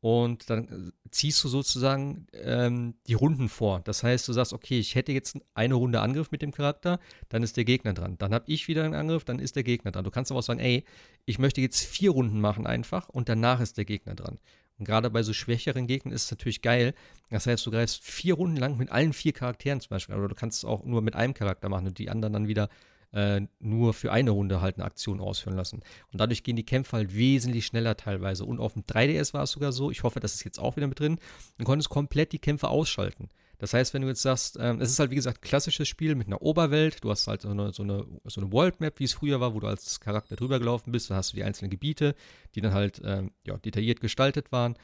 Und 0.00 0.48
dann 0.48 0.68
äh, 0.68 1.08
ziehst 1.10 1.44
du 1.44 1.48
sozusagen 1.48 2.26
ähm, 2.32 2.94
die 3.06 3.14
Runden 3.14 3.50
vor. 3.50 3.80
Das 3.84 4.02
heißt, 4.02 4.26
du 4.28 4.32
sagst, 4.32 4.54
okay, 4.54 4.78
ich 4.78 4.94
hätte 4.94 5.12
jetzt 5.12 5.38
eine 5.52 5.74
Runde 5.74 6.00
Angriff 6.00 6.30
mit 6.30 6.40
dem 6.40 6.52
Charakter, 6.52 6.98
dann 7.28 7.42
ist 7.42 7.58
der 7.58 7.64
Gegner 7.64 7.92
dran. 7.92 8.16
Dann 8.18 8.32
habe 8.32 8.44
ich 8.48 8.66
wieder 8.66 8.84
einen 8.84 8.94
Angriff, 8.94 9.24
dann 9.24 9.38
ist 9.38 9.56
der 9.56 9.62
Gegner 9.62 9.90
dran. 9.90 10.04
Du 10.04 10.10
kannst 10.10 10.30
aber 10.30 10.38
auch 10.38 10.44
sagen, 10.44 10.60
ey, 10.60 10.84
ich 11.26 11.38
möchte 11.38 11.60
jetzt 11.60 11.82
vier 11.82 12.12
Runden 12.12 12.40
machen 12.40 12.66
einfach 12.66 13.10
und 13.10 13.28
danach 13.28 13.60
ist 13.60 13.76
der 13.76 13.84
Gegner 13.84 14.14
dran. 14.14 14.38
Und 14.78 14.86
gerade 14.86 15.10
bei 15.10 15.22
so 15.22 15.34
schwächeren 15.34 15.86
Gegnern 15.86 16.14
ist 16.14 16.24
es 16.24 16.30
natürlich 16.30 16.62
geil. 16.62 16.94
Das 17.28 17.46
heißt, 17.46 17.66
du 17.66 17.70
greifst 17.70 18.02
vier 18.02 18.32
Runden 18.32 18.56
lang 18.56 18.78
mit 18.78 18.90
allen 18.90 19.12
vier 19.12 19.34
Charakteren 19.34 19.80
zum 19.80 19.90
Beispiel. 19.90 20.14
Oder 20.14 20.28
du 20.28 20.34
kannst 20.34 20.58
es 20.58 20.64
auch 20.64 20.82
nur 20.84 21.02
mit 21.02 21.14
einem 21.14 21.34
Charakter 21.34 21.68
machen 21.68 21.88
und 21.88 21.98
die 21.98 22.08
anderen 22.08 22.32
dann 22.32 22.48
wieder 22.48 22.70
äh, 23.12 23.40
nur 23.58 23.94
für 23.94 24.12
eine 24.12 24.30
Runde 24.30 24.60
halt 24.60 24.76
eine 24.76 24.84
Aktion 24.84 25.20
ausführen 25.20 25.56
lassen. 25.56 25.82
Und 26.12 26.20
dadurch 26.20 26.42
gehen 26.42 26.56
die 26.56 26.64
Kämpfe 26.64 26.96
halt 26.96 27.14
wesentlich 27.14 27.66
schneller 27.66 27.96
teilweise. 27.96 28.44
Und 28.44 28.60
auf 28.60 28.74
dem 28.74 28.82
3DS 28.82 29.34
war 29.34 29.44
es 29.44 29.52
sogar 29.52 29.72
so, 29.72 29.90
ich 29.90 30.02
hoffe, 30.02 30.20
das 30.20 30.34
ist 30.34 30.44
jetzt 30.44 30.58
auch 30.58 30.76
wieder 30.76 30.86
mit 30.86 31.00
drin, 31.00 31.18
du 31.58 31.64
konntest 31.64 31.88
komplett 31.88 32.32
die 32.32 32.38
Kämpfe 32.38 32.68
ausschalten. 32.68 33.28
Das 33.60 33.74
heißt, 33.74 33.92
wenn 33.92 34.02
du 34.02 34.08
jetzt 34.08 34.22
sagst, 34.22 34.56
ähm, 34.58 34.80
es 34.80 34.90
ist 34.90 34.98
halt 34.98 35.10
wie 35.10 35.16
gesagt 35.16 35.38
ein 35.38 35.46
klassisches 35.46 35.86
Spiel 35.86 36.14
mit 36.14 36.26
einer 36.26 36.40
Oberwelt, 36.40 37.04
du 37.04 37.10
hast 37.10 37.26
halt 37.26 37.42
so 37.42 37.50
eine, 37.50 37.74
so 37.74 37.82
eine, 37.82 38.06
so 38.24 38.40
eine 38.40 38.50
World 38.52 38.80
Map, 38.80 38.98
wie 38.98 39.04
es 39.04 39.12
früher 39.12 39.38
war, 39.38 39.54
wo 39.54 39.60
du 39.60 39.66
als 39.66 40.00
Charakter 40.00 40.34
drüber 40.34 40.58
gelaufen 40.58 40.92
bist, 40.92 41.10
dann 41.10 41.18
hast 41.18 41.32
du 41.32 41.36
die 41.36 41.44
einzelnen 41.44 41.70
Gebiete, 41.70 42.14
die 42.54 42.62
dann 42.62 42.72
halt 42.72 43.02
ähm, 43.04 43.32
ja, 43.46 43.58
detailliert 43.58 44.00
gestaltet 44.00 44.50
waren. 44.50 44.76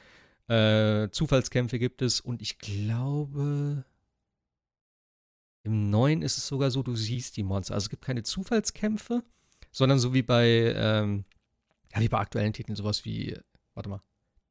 Äh, 0.48 1.08
Zufallskämpfe 1.10 1.78
gibt 1.78 2.02
es 2.02 2.20
und 2.20 2.42
ich 2.42 2.58
glaube, 2.58 3.84
im 5.66 5.90
neuen 5.90 6.22
ist 6.22 6.38
es 6.38 6.46
sogar 6.46 6.70
so, 6.70 6.82
du 6.82 6.94
siehst 6.94 7.36
die 7.36 7.42
Monster. 7.42 7.74
Also 7.74 7.86
es 7.86 7.90
gibt 7.90 8.04
keine 8.04 8.22
Zufallskämpfe, 8.22 9.24
sondern 9.72 9.98
so 9.98 10.14
wie 10.14 10.22
bei, 10.22 10.72
ähm, 10.76 11.24
ja, 11.92 12.00
wie 12.00 12.08
bei 12.08 12.18
aktuellen 12.18 12.52
Titeln, 12.52 12.76
sowas 12.76 13.04
wie, 13.04 13.36
warte 13.74 13.88
mal, 13.88 14.00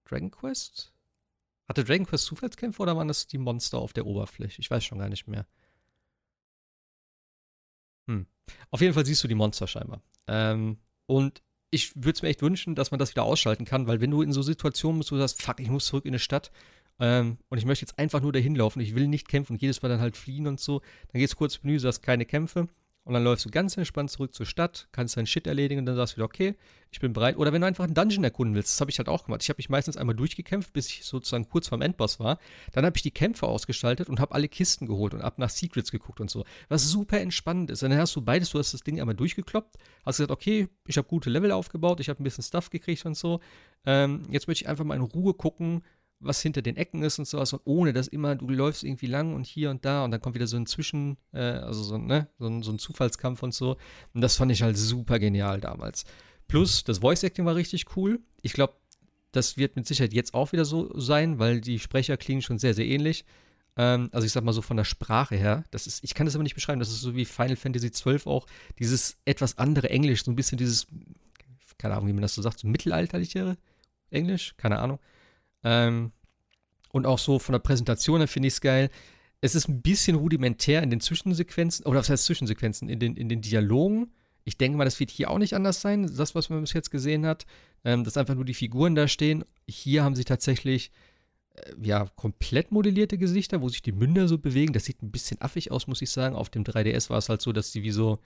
Dragon 0.04 0.30
Quest? 0.30 0.94
Hatte 1.70 1.86
Dragon 1.86 2.06
Quest 2.06 2.26
Zufallskämpfe 2.26 2.82
oder 2.82 2.98
waren 2.98 3.08
das 3.08 3.28
die 3.28 3.38
Monster 3.38 3.78
auf 3.78 3.94
der 3.94 4.06
Oberfläche? 4.06 4.60
Ich 4.60 4.70
weiß 4.70 4.84
schon 4.84 5.00
gar 5.00 5.08
nicht 5.08 5.26
mehr. 5.26 5.48
Hm. 8.08 8.28
Auf 8.70 8.82
jeden 8.82 8.94
Fall 8.94 9.06
siehst 9.06 9.24
du 9.24 9.30
die 9.30 9.36
Monster 9.36 9.68
scheinbar. 9.68 10.02
Ähm, 10.28 10.80
und 11.06 11.42
ich 11.72 11.96
würde 11.96 12.12
es 12.12 12.22
mir 12.22 12.30
echt 12.30 12.42
wünschen, 12.42 12.76
dass 12.76 12.92
man 12.92 13.00
das 13.00 13.12
wieder 13.12 13.24
ausschalten 13.24 13.64
kann, 13.64 13.88
weil 13.88 14.02
wenn 14.02 14.12
du 14.12 14.22
in 14.22 14.34
so 14.34 14.42
Situationen 14.42 15.00
bist, 15.00 15.12
wo 15.12 15.16
du 15.16 15.22
sagst, 15.22 15.42
fuck, 15.42 15.62
ich 15.62 15.70
muss 15.70 15.86
zurück 15.86 16.06
in 16.06 16.12
eine 16.12 16.20
Stadt 16.20 16.52
ähm, 17.00 17.38
und 17.50 17.58
ich 17.58 17.66
möchte 17.66 17.86
jetzt 17.86 18.00
einfach 18.00 18.22
nur 18.22 18.32
dahin 18.32 18.56
laufen, 18.56 18.80
ich 18.80 18.96
will 18.96 19.08
nicht 19.08 19.28
kämpfen 19.28 19.54
und 19.54 19.62
jedes 19.62 19.82
Mal 19.82 19.90
dann 19.90 20.00
halt 20.00 20.18
fliehen 20.18 20.48
und 20.48 20.60
so, 20.60 20.82
dann 21.12 21.20
gehst 21.20 21.34
du 21.34 21.38
kurz 21.38 21.62
Menü, 21.64 21.80
sagst 21.80 22.04
keine 22.04 22.26
Kämpfe 22.26 22.68
und 23.06 23.14
dann 23.14 23.24
läufst 23.24 23.46
du 23.46 23.50
ganz 23.50 23.78
entspannt 23.78 24.10
zurück 24.10 24.34
zur 24.34 24.48
Stadt, 24.48 24.88
kannst 24.92 25.16
deinen 25.16 25.28
Shit 25.28 25.46
erledigen 25.46 25.80
und 25.80 25.86
dann 25.86 25.96
sagst 25.96 26.14
du 26.14 26.18
wieder, 26.18 26.26
okay, 26.26 26.56
ich 26.92 27.00
bin 27.00 27.14
bereit. 27.14 27.38
Oder 27.38 27.54
wenn 27.54 27.62
du 27.62 27.68
einfach 27.68 27.84
einen 27.84 27.94
Dungeon 27.94 28.24
erkunden 28.24 28.56
willst, 28.56 28.72
das 28.72 28.82
habe 28.82 28.90
ich 28.90 28.98
halt 28.98 29.10
auch 29.10 29.26
gemacht. 29.26 29.44
Ich 29.44 29.50
habe 29.50 29.58
mich 29.58 29.70
meistens 29.70 29.96
einmal 29.96 30.16
durchgekämpft, 30.16 30.74
bis 30.74 30.88
ich 30.90 31.06
sozusagen 31.06 31.48
kurz 31.48 31.68
vorm 31.68 31.82
Endboss 31.84 32.20
war. 32.20 32.40
Dann 32.72 32.84
habe 32.84 32.98
ich 32.98 33.04
die 33.04 33.12
Kämpfe 33.12 33.46
ausgestaltet 33.46 34.10
und 34.10 34.20
habe 34.20 34.34
alle 34.34 34.48
Kisten 34.48 34.88
geholt 34.88 35.14
und 35.14 35.22
ab 35.22 35.38
nach 35.38 35.52
Secrets 35.52 35.92
geguckt 35.92 36.20
und 36.20 36.32
so. 36.32 36.46
Was 36.68 36.84
super 36.90 37.20
entspannend 37.20 37.70
ist. 37.70 37.84
Und 37.84 37.92
dann 37.92 38.00
hast 38.00 38.16
du 38.16 38.22
beides, 38.22 38.50
du 38.50 38.58
hast 38.58 38.74
das 38.74 38.82
Ding 38.82 39.00
einmal 39.00 39.16
durchgekloppt, 39.16 39.76
hast 40.04 40.18
gesagt, 40.18 40.32
okay, 40.32 40.68
ich 40.88 40.98
habe 40.98 41.08
gute 41.08 41.30
Level 41.30 41.52
aufgebaut, 41.52 42.00
ich 42.00 42.10
habe 42.10 42.24
ein 42.24 42.24
bisschen 42.24 42.44
Stuff 42.44 42.72
gekriegt 42.72 43.06
und 43.06 43.16
so. 43.16 43.40
Ähm, 43.86 44.24
jetzt 44.32 44.48
möchte 44.48 44.64
ich 44.64 44.70
einfach 44.70 44.84
mal 44.84 44.96
in 44.96 45.02
Ruhe 45.02 45.36
gucken, 45.36 45.84
was 46.20 46.42
hinter 46.42 46.62
den 46.62 46.78
Ecken 46.78 47.04
ist 47.04 47.20
und 47.20 47.28
sowas 47.28 47.54
und 47.54 47.62
ohne 47.66 47.94
dass 47.94 48.08
immer 48.08 48.36
du 48.36 48.48
läufst 48.50 48.84
irgendwie 48.84 49.08
lang 49.08 49.36
und 49.36 49.46
hier 49.46 49.70
und 49.70 49.86
da 49.86 50.04
und 50.04 50.12
dann 50.12 50.22
kommt 50.22 50.36
wieder 50.36 50.48
so 50.48 50.58
ein 50.58 50.66
Zwischen, 50.66 51.18
äh, 51.34 51.40
also 51.40 51.84
so, 51.84 51.98
ne, 51.98 52.28
so, 52.40 52.62
so 52.62 52.72
ein 52.72 52.80
Zufallskampf 52.80 53.44
und 53.44 53.54
so. 53.54 53.78
Und 54.14 54.22
das 54.22 54.36
fand 54.36 54.52
ich 54.52 54.62
halt 54.62 54.78
super 54.78 55.20
genial 55.20 55.60
damals. 55.60 56.06
Plus, 56.48 56.84
das 56.84 57.00
Voice 57.00 57.24
Acting 57.24 57.46
war 57.46 57.56
richtig 57.56 57.86
cool. 57.96 58.20
Ich 58.42 58.54
glaube, 58.54 58.74
das 59.32 59.58
wird 59.58 59.76
mit 59.76 59.86
Sicherheit 59.88 60.14
jetzt 60.14 60.34
auch 60.34 60.52
wieder 60.52 60.66
so 60.66 60.98
sein, 60.98 61.40
weil 61.40 61.60
die 61.62 61.80
Sprecher 61.80 62.18
klingen 62.18 62.42
schon 62.42 62.60
sehr, 62.60 62.74
sehr 62.74 62.86
ähnlich. 62.86 63.26
Ähm, 63.78 64.10
also 64.12 64.26
ich 64.26 64.32
sag 64.32 64.44
mal 64.44 64.54
so 64.54 64.62
von 64.62 64.78
der 64.78 64.86
Sprache 64.86 65.36
her, 65.36 65.64
das 65.72 65.88
ist, 65.88 66.04
ich 66.04 66.14
kann 66.14 66.26
das 66.26 66.36
aber 66.36 66.44
nicht 66.44 66.56
beschreiben, 66.56 66.80
das 66.80 66.90
ist 66.90 67.02
so 67.02 67.16
wie 67.16 67.26
Final 67.26 67.58
Fantasy 67.58 67.92
XII 67.92 68.22
auch, 68.26 68.48
dieses 68.80 69.18
etwas 69.26 69.58
andere 69.58 69.90
Englisch, 69.90 70.24
so 70.24 70.32
ein 70.32 70.36
bisschen 70.36 70.58
dieses, 70.58 70.88
keine 71.78 71.96
Ahnung, 71.96 72.08
wie 72.08 72.14
man 72.14 72.22
das 72.22 72.36
so 72.36 72.42
sagt, 72.42 72.60
so 72.60 72.68
mittelalterlichere 72.68 73.58
Englisch, 74.12 74.56
keine 74.58 74.80
Ahnung. 74.80 75.00
Ähm, 75.66 76.12
und 76.94 77.06
auch 77.06 77.20
so 77.20 77.40
von 77.40 77.52
der 77.52 77.60
Präsentation 77.60 78.20
her 78.20 78.28
finde 78.30 78.48
ich 78.48 78.54
es 78.54 78.62
geil. 78.62 78.90
Es 79.42 79.56
ist 79.56 79.68
ein 79.68 79.82
bisschen 79.82 80.16
rudimentär 80.16 80.82
in 80.82 80.90
den 80.90 81.02
Zwischensequenzen, 81.02 81.86
oder 81.86 82.00
was 82.00 82.10
heißt 82.10 82.24
Zwischensequenzen, 82.24 82.88
in 82.88 83.00
den, 83.00 83.18
in 83.18 83.28
den 83.28 83.42
Dialogen. 83.42 84.14
Ich 84.46 84.58
denke 84.58 84.78
mal, 84.78 84.86
das 84.86 85.00
wird 85.00 85.10
hier 85.10 85.30
auch 85.30 85.40
nicht 85.40 85.56
anders 85.56 85.82
sein, 85.82 86.10
das, 86.16 86.36
was 86.36 86.50
man 86.50 86.62
bis 86.62 86.74
jetzt 86.74 86.92
gesehen 86.92 87.26
hat, 87.26 87.46
ähm, 87.84 88.04
dass 88.04 88.16
einfach 88.16 88.36
nur 88.36 88.46
die 88.46 88.54
Figuren 88.54 88.96
da 88.96 89.08
stehen. 89.08 89.44
Hier 89.68 90.04
haben 90.04 90.16
sie 90.16 90.24
tatsächlich 90.24 90.92
äh, 91.56 91.74
ja, 91.82 92.06
komplett 92.16 92.72
modellierte 92.72 93.18
Gesichter, 93.18 93.62
wo 93.62 93.70
sich 93.70 93.82
die 93.82 93.92
Münder 93.92 94.28
so 94.28 94.38
bewegen. 94.38 94.72
Das 94.72 94.86
sieht 94.86 95.02
ein 95.02 95.12
bisschen 95.12 95.42
affig 95.42 95.72
aus, 95.72 95.88
muss 95.88 96.02
ich 96.02 96.12
sagen. 96.12 96.36
Auf 96.36 96.50
dem 96.50 96.64
3DS 96.64 97.10
war 97.10 97.18
es 97.18 97.28
halt 97.28 97.42
so, 97.42 97.52
dass 97.52 97.72
die 97.72 97.84
wie 97.84 97.92
so, 97.92 98.20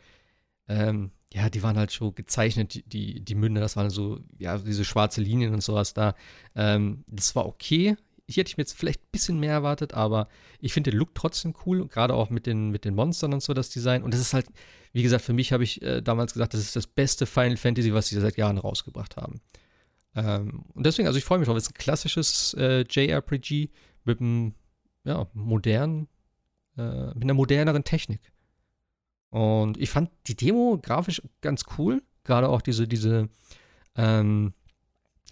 ähm, 0.69 1.11
ja, 1.33 1.49
die 1.49 1.61
waren 1.61 1.77
halt 1.77 1.91
schon 1.91 2.15
gezeichnet, 2.15 2.83
die, 2.93 3.19
die, 3.19 3.35
Münder, 3.35 3.59
das 3.59 3.75
waren 3.75 3.89
so, 3.89 4.19
ja, 4.37 4.57
diese 4.57 4.85
schwarze 4.85 5.21
Linien 5.21 5.53
und 5.53 5.61
sowas 5.61 5.93
da. 5.93 6.15
Ähm, 6.55 7.03
das 7.07 7.35
war 7.35 7.45
okay. 7.45 7.97
Hier 8.27 8.41
hätte 8.41 8.49
ich 8.49 8.57
mir 8.57 8.61
jetzt 8.61 8.77
vielleicht 8.77 9.01
ein 9.01 9.09
bisschen 9.11 9.39
mehr 9.39 9.53
erwartet, 9.53 9.93
aber 9.95 10.27
ich 10.59 10.73
finde 10.73 10.91
den 10.91 10.99
Look 10.99 11.15
trotzdem 11.15 11.55
cool, 11.65 11.87
gerade 11.87 12.13
auch 12.13 12.29
mit 12.29 12.45
den, 12.45 12.69
mit 12.69 12.85
den 12.85 12.95
Monstern 12.95 13.33
und 13.33 13.41
so, 13.41 13.53
das 13.53 13.69
Design. 13.69 14.03
Und 14.03 14.13
das 14.13 14.21
ist 14.21 14.33
halt, 14.33 14.45
wie 14.93 15.03
gesagt, 15.03 15.23
für 15.23 15.33
mich 15.33 15.51
habe 15.51 15.63
ich 15.63 15.81
äh, 15.81 16.01
damals 16.01 16.33
gesagt, 16.33 16.53
das 16.53 16.61
ist 16.61 16.75
das 16.75 16.87
beste 16.87 17.25
Final 17.25 17.57
Fantasy, 17.57 17.93
was 17.93 18.07
sie 18.07 18.19
seit 18.19 18.37
Jahren 18.37 18.59
rausgebracht 18.59 19.17
haben. 19.17 19.41
Ähm, 20.15 20.65
und 20.73 20.85
deswegen, 20.85 21.07
also 21.07 21.17
ich 21.17 21.25
freue 21.25 21.39
mich 21.39 21.47
drauf. 21.47 21.57
Es 21.57 21.63
ist 21.63 21.71
ein 21.71 21.81
klassisches 21.81 22.55
äh, 22.55 22.85
JRPG 22.87 23.69
mit 24.03 24.21
einem, 24.21 24.53
ja, 25.03 25.27
modernen, 25.33 26.07
äh, 26.77 27.07
mit 27.07 27.23
einer 27.23 27.33
moderneren 27.33 27.83
Technik. 27.83 28.31
Und 29.29 29.77
ich 29.77 29.89
fand 29.89 30.09
die 30.27 30.35
Demo 30.35 30.79
grafisch 30.81 31.21
ganz 31.41 31.63
cool. 31.77 32.01
Gerade 32.23 32.49
auch 32.49 32.61
diese, 32.61 32.87
diese, 32.87 33.29
ähm, 33.95 34.53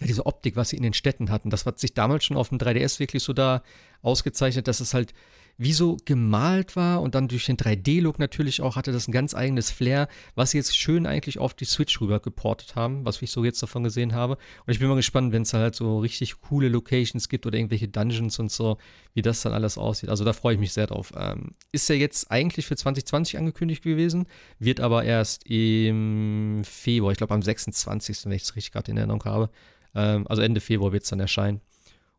diese 0.00 0.26
Optik, 0.26 0.56
was 0.56 0.70
sie 0.70 0.76
in 0.76 0.82
den 0.82 0.92
Städten 0.92 1.30
hatten. 1.30 1.50
Das 1.50 1.66
hat 1.66 1.78
sich 1.78 1.94
damals 1.94 2.24
schon 2.24 2.36
auf 2.36 2.50
dem 2.50 2.58
3DS 2.58 3.00
wirklich 3.00 3.22
so 3.22 3.32
da 3.32 3.62
ausgezeichnet, 4.02 4.68
dass 4.68 4.80
es 4.80 4.94
halt 4.94 5.12
wie 5.60 5.72
so 5.72 5.96
gemalt 6.04 6.76
war 6.76 7.02
und 7.02 7.16
dann 7.16 7.26
durch 7.26 7.46
den 7.46 7.56
3D-Look 7.56 8.20
natürlich 8.20 8.62
auch 8.62 8.76
hatte 8.76 8.92
das 8.92 9.08
ein 9.08 9.12
ganz 9.12 9.34
eigenes 9.34 9.72
Flair, 9.72 10.06
was 10.36 10.52
sie 10.52 10.58
jetzt 10.58 10.76
schön 10.76 11.04
eigentlich 11.04 11.40
auf 11.40 11.52
die 11.52 11.64
Switch 11.64 12.00
rüber 12.00 12.20
geportet 12.20 12.76
haben, 12.76 13.04
was 13.04 13.20
ich 13.20 13.32
so 13.32 13.44
jetzt 13.44 13.60
davon 13.60 13.82
gesehen 13.82 14.14
habe. 14.14 14.38
Und 14.66 14.72
ich 14.72 14.78
bin 14.78 14.88
mal 14.88 14.94
gespannt, 14.94 15.32
wenn 15.32 15.42
es 15.42 15.52
halt 15.52 15.74
so 15.74 15.98
richtig 15.98 16.40
coole 16.40 16.68
Locations 16.68 17.28
gibt 17.28 17.44
oder 17.44 17.58
irgendwelche 17.58 17.88
Dungeons 17.88 18.38
und 18.38 18.52
so, 18.52 18.78
wie 19.14 19.22
das 19.22 19.42
dann 19.42 19.52
alles 19.52 19.78
aussieht. 19.78 20.10
Also 20.10 20.24
da 20.24 20.32
freue 20.32 20.54
ich 20.54 20.60
mich 20.60 20.72
sehr 20.72 20.86
drauf. 20.86 21.12
Ähm, 21.16 21.50
ist 21.72 21.88
ja 21.88 21.96
jetzt 21.96 22.30
eigentlich 22.30 22.66
für 22.66 22.76
2020 22.76 23.36
angekündigt 23.36 23.82
gewesen, 23.82 24.26
wird 24.60 24.78
aber 24.78 25.02
erst 25.02 25.44
im 25.44 26.62
Februar, 26.64 27.10
ich 27.10 27.18
glaube 27.18 27.34
am 27.34 27.42
26., 27.42 28.26
wenn 28.26 28.32
ich 28.32 28.42
es 28.42 28.54
richtig 28.54 28.72
gerade 28.72 28.92
in 28.92 28.96
Erinnerung 28.96 29.24
habe, 29.24 29.50
ähm, 29.96 30.24
also 30.28 30.40
Ende 30.40 30.60
Februar 30.60 30.92
wird 30.92 31.02
es 31.02 31.10
dann 31.10 31.18
erscheinen. 31.18 31.60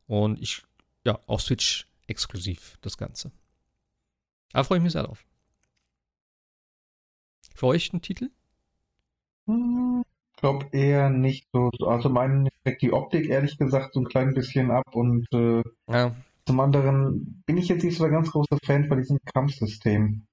Und 0.08 0.41
ich, 0.41 0.63
ja, 1.05 1.19
auch 1.25 1.39
Switch 1.39 1.88
exklusiv, 2.10 2.78
das 2.82 2.98
Ganze. 2.98 3.32
Da 4.51 4.63
freue 4.63 4.80
ich 4.80 4.84
mich 4.84 4.94
sehr 4.94 5.04
drauf. 5.04 5.25
Für 7.56 7.68
euch 7.68 7.92
ein 7.94 8.01
Titel? 8.01 8.30
Hm, 9.48 10.04
Ich 10.36 10.42
glaube 10.42 10.68
eher 10.72 11.10
nicht 11.10 11.48
so. 11.51 11.70
Also 11.86 12.10
meinen 12.10 12.48
schreckt 12.62 12.82
die 12.82 12.94
Optik 12.94 13.28
ehrlich 13.30 13.58
gesagt 13.58 13.94
so 13.94 14.00
ein 14.01 14.06
klein 14.08 14.34
bisschen 14.34 14.72
ab 14.72 14.96
und 14.96 15.28
äh, 15.34 15.62
Ja. 15.89 16.16
zum 16.46 16.60
anderen 16.60 17.44
bin 17.46 17.58
ich 17.58 17.68
jetzt 17.68 17.84
nicht 17.84 17.98
so 17.98 18.04
der 18.04 18.12
ganz 18.13 18.32
große 18.32 18.58
Fan 18.63 18.86
von 18.88 18.98
diesem 18.98 19.20
Kampfsystem. 19.34 20.25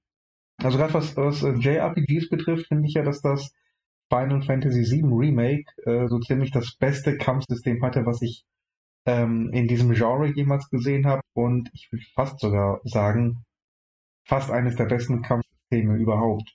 Also 0.63 0.77
gerade 0.77 0.93
was, 0.93 1.15
was 1.17 1.43
äh, 1.43 1.51
JRPGs 1.53 2.29
betrifft, 2.29 2.67
finde 2.67 2.87
ich 2.87 2.93
ja, 2.95 3.03
dass 3.03 3.21
das 3.21 3.51
Final 4.09 4.41
Fantasy 4.41 4.83
VII 4.89 5.03
Remake 5.13 5.65
äh, 5.85 6.07
so 6.07 6.19
ziemlich 6.19 6.51
das 6.51 6.75
beste 6.77 7.17
Kampfsystem 7.17 7.83
hatte, 7.83 8.05
was 8.05 8.21
ich 8.21 8.45
ähm, 9.07 9.49
in 9.53 9.67
diesem 9.67 9.91
Genre 9.93 10.27
jemals 10.27 10.69
gesehen 10.69 11.07
habe. 11.07 11.21
Und 11.33 11.69
ich 11.73 11.91
würde 11.91 12.05
fast 12.13 12.39
sogar 12.39 12.81
sagen, 12.83 13.43
fast 14.25 14.51
eines 14.51 14.75
der 14.75 14.85
besten 14.85 15.23
Kampfsysteme 15.23 15.97
überhaupt. 15.97 16.53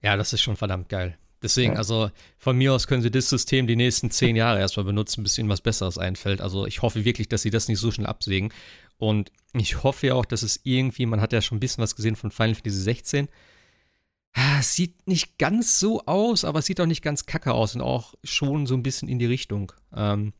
Ja, 0.00 0.16
das 0.16 0.32
ist 0.32 0.40
schon 0.40 0.56
verdammt 0.56 0.88
geil. 0.88 1.18
Deswegen, 1.42 1.76
also 1.76 2.10
von 2.38 2.56
mir 2.56 2.72
aus 2.72 2.86
können 2.86 3.02
sie 3.02 3.10
das 3.10 3.28
System 3.28 3.66
die 3.66 3.74
nächsten 3.74 4.12
zehn 4.12 4.36
Jahre 4.36 4.60
erstmal 4.60 4.86
benutzen, 4.86 5.24
bis 5.24 5.36
ihnen 5.38 5.48
was 5.48 5.60
Besseres 5.60 5.98
einfällt. 5.98 6.40
Also 6.40 6.66
ich 6.66 6.82
hoffe 6.82 7.04
wirklich, 7.04 7.28
dass 7.28 7.42
sie 7.42 7.50
das 7.50 7.66
nicht 7.66 7.80
so 7.80 7.90
schnell 7.90 8.06
absägen. 8.06 8.52
Und 8.96 9.32
ich 9.52 9.82
hoffe 9.82 10.06
ja 10.06 10.14
auch, 10.14 10.24
dass 10.24 10.44
es 10.44 10.60
irgendwie, 10.62 11.06
man 11.06 11.20
hat 11.20 11.32
ja 11.32 11.40
schon 11.42 11.56
ein 11.56 11.60
bisschen 11.60 11.82
was 11.82 11.96
gesehen 11.96 12.14
von 12.14 12.30
Final 12.30 12.54
Fantasy 12.54 12.78
16. 12.78 13.28
Ah, 14.34 14.60
Es 14.60 14.76
sieht 14.76 15.08
nicht 15.08 15.36
ganz 15.38 15.80
so 15.80 16.06
aus, 16.06 16.44
aber 16.44 16.60
es 16.60 16.66
sieht 16.66 16.80
auch 16.80 16.86
nicht 16.86 17.02
ganz 17.02 17.26
kacke 17.26 17.52
aus 17.52 17.74
und 17.74 17.80
auch 17.80 18.14
schon 18.22 18.66
so 18.66 18.74
ein 18.74 18.84
bisschen 18.84 19.08
in 19.08 19.18
die 19.18 19.26
Richtung. 19.26 19.72
Ähm, 19.94 20.32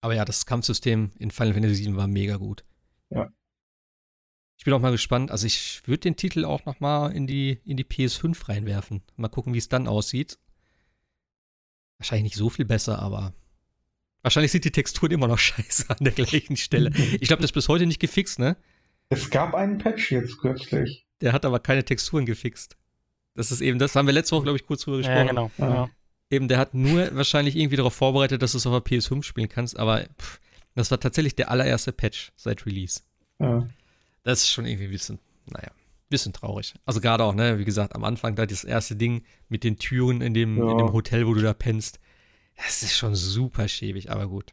aber 0.00 0.14
ja, 0.14 0.24
das 0.24 0.46
Kampfsystem 0.46 1.10
in 1.18 1.30
Final 1.30 1.54
Fantasy 1.54 1.74
7 1.76 1.96
war 1.96 2.06
mega 2.06 2.36
gut. 2.36 2.64
Ja. 3.10 3.30
Ich 4.56 4.64
bin 4.64 4.74
auch 4.74 4.80
mal 4.80 4.92
gespannt. 4.92 5.30
Also 5.30 5.46
ich 5.46 5.82
würde 5.86 6.00
den 6.00 6.16
Titel 6.16 6.44
auch 6.44 6.64
noch 6.66 6.80
mal 6.80 7.10
in 7.12 7.26
die, 7.26 7.60
in 7.64 7.76
die 7.76 7.84
PS5 7.84 8.48
reinwerfen. 8.48 9.02
Mal 9.16 9.28
gucken, 9.28 9.54
wie 9.54 9.58
es 9.58 9.68
dann 9.68 9.88
aussieht. 9.88 10.38
Wahrscheinlich 11.98 12.24
nicht 12.24 12.36
so 12.36 12.50
viel 12.50 12.64
besser, 12.64 12.98
aber 12.98 13.34
wahrscheinlich 14.22 14.52
sind 14.52 14.64
die 14.64 14.70
Texturen 14.70 15.12
immer 15.12 15.28
noch 15.28 15.38
scheiße 15.38 15.88
an 15.90 15.98
der 16.00 16.12
gleichen 16.12 16.56
Stelle. 16.56 16.90
Ich 17.20 17.28
glaube, 17.28 17.42
das 17.42 17.50
ist 17.50 17.54
bis 17.54 17.68
heute 17.68 17.86
nicht 17.86 18.00
gefixt, 18.00 18.38
ne? 18.38 18.56
Es 19.08 19.28
gab 19.30 19.54
einen 19.54 19.78
Patch 19.78 20.12
jetzt 20.12 20.38
kürzlich. 20.38 21.06
Der 21.20 21.32
hat 21.32 21.44
aber 21.44 21.58
keine 21.60 21.84
Texturen 21.84 22.26
gefixt. 22.26 22.76
Das 23.34 23.50
ist 23.50 23.60
eben, 23.60 23.78
das 23.78 23.96
haben 23.96 24.06
wir 24.06 24.12
letzte 24.12 24.36
Woche, 24.36 24.44
glaube 24.44 24.58
ich, 24.58 24.66
kurz 24.66 24.82
drüber 24.82 24.98
gesprochen. 24.98 25.18
Ja, 25.18 25.24
genau. 25.24 25.50
Ja. 25.58 25.90
Eben, 26.30 26.48
der 26.48 26.58
hat 26.58 26.74
nur 26.74 27.08
wahrscheinlich 27.16 27.56
irgendwie 27.56 27.76
darauf 27.76 27.94
vorbereitet, 27.94 28.40
dass 28.42 28.52
du 28.52 28.58
es 28.58 28.66
auf 28.66 28.82
der 28.82 28.98
PS5 28.98 29.22
spielen 29.22 29.48
kannst, 29.48 29.78
aber 29.78 30.04
pff, 30.18 30.40
das 30.74 30.90
war 30.90 31.00
tatsächlich 31.00 31.34
der 31.34 31.50
allererste 31.50 31.92
Patch 31.92 32.32
seit 32.36 32.64
Release. 32.66 33.00
Ja. 33.38 33.68
Das 34.22 34.42
ist 34.42 34.50
schon 34.50 34.66
irgendwie 34.66 34.84
ein 34.84 34.90
bisschen, 34.90 35.18
naja, 35.46 35.70
bisschen 36.08 36.32
traurig. 36.32 36.74
Also 36.86 37.00
gerade 37.00 37.24
auch, 37.24 37.34
ne, 37.34 37.58
wie 37.58 37.64
gesagt, 37.64 37.94
am 37.94 38.04
Anfang 38.04 38.34
da 38.36 38.46
das 38.46 38.64
erste 38.64 38.96
Ding 38.96 39.24
mit 39.48 39.64
den 39.64 39.76
Türen 39.78 40.20
in 40.20 40.34
dem, 40.34 40.58
Ja. 40.58 40.70
in 40.70 40.78
dem 40.78 40.92
Hotel, 40.92 41.26
wo 41.26 41.34
du 41.34 41.42
da 41.42 41.52
pennst. 41.52 41.98
Das 42.56 42.82
ist 42.82 42.96
schon 42.96 43.14
super 43.14 43.68
schäbig, 43.68 44.10
aber 44.10 44.28
gut. 44.28 44.52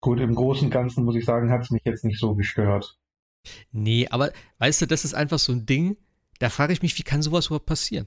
Gut, 0.00 0.20
im 0.20 0.34
Großen 0.34 0.66
und 0.66 0.70
Ganzen 0.70 1.04
muss 1.04 1.16
ich 1.16 1.24
sagen, 1.24 1.50
hat 1.50 1.62
es 1.62 1.70
mich 1.70 1.82
jetzt 1.84 2.04
nicht 2.04 2.18
so 2.18 2.34
gestört. 2.34 2.98
Nee, 3.72 4.06
aber 4.10 4.32
weißt 4.58 4.82
du, 4.82 4.86
das 4.86 5.04
ist 5.04 5.14
einfach 5.14 5.38
so 5.38 5.52
ein 5.52 5.66
Ding, 5.66 5.96
da 6.38 6.48
frage 6.50 6.72
ich 6.72 6.82
mich, 6.82 6.98
wie 6.98 7.02
kann 7.02 7.22
sowas 7.22 7.46
überhaupt 7.46 7.66
passieren? 7.66 8.06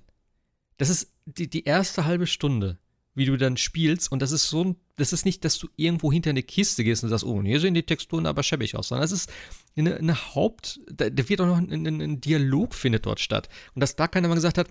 Das 0.77 0.89
ist 0.89 1.12
die, 1.25 1.49
die 1.49 1.63
erste 1.65 2.05
halbe 2.05 2.27
Stunde, 2.27 2.77
wie 3.15 3.25
du 3.25 3.37
dann 3.37 3.57
spielst, 3.57 4.11
und 4.11 4.21
das 4.21 4.31
ist 4.31 4.49
so 4.49 4.63
ein, 4.63 4.75
das 4.95 5.13
ist 5.13 5.25
nicht, 5.25 5.45
dass 5.45 5.57
du 5.57 5.67
irgendwo 5.75 6.11
hinter 6.11 6.31
eine 6.31 6.43
Kiste 6.43 6.83
gehst 6.83 7.03
und 7.03 7.09
sagst, 7.09 7.23
oh, 7.25 7.41
hier 7.41 7.59
sehen 7.59 7.73
die 7.73 7.83
Texturen 7.83 8.25
aber 8.25 8.43
schäbig 8.43 8.75
aus, 8.75 8.87
sondern 8.89 9.05
es 9.05 9.11
ist 9.11 9.31
eine, 9.75 9.95
eine 9.97 10.35
Haupt, 10.35 10.79
da, 10.91 11.09
da 11.09 11.29
wird 11.29 11.41
auch 11.41 11.47
noch 11.47 11.57
ein, 11.57 11.71
ein, 11.71 12.01
ein 12.01 12.21
Dialog 12.21 12.73
findet 12.75 13.05
dort 13.05 13.19
statt. 13.19 13.49
Und 13.75 13.81
dass 13.81 13.95
da 13.95 14.07
keiner 14.07 14.27
mal 14.27 14.35
gesagt 14.35 14.57
hat, 14.57 14.67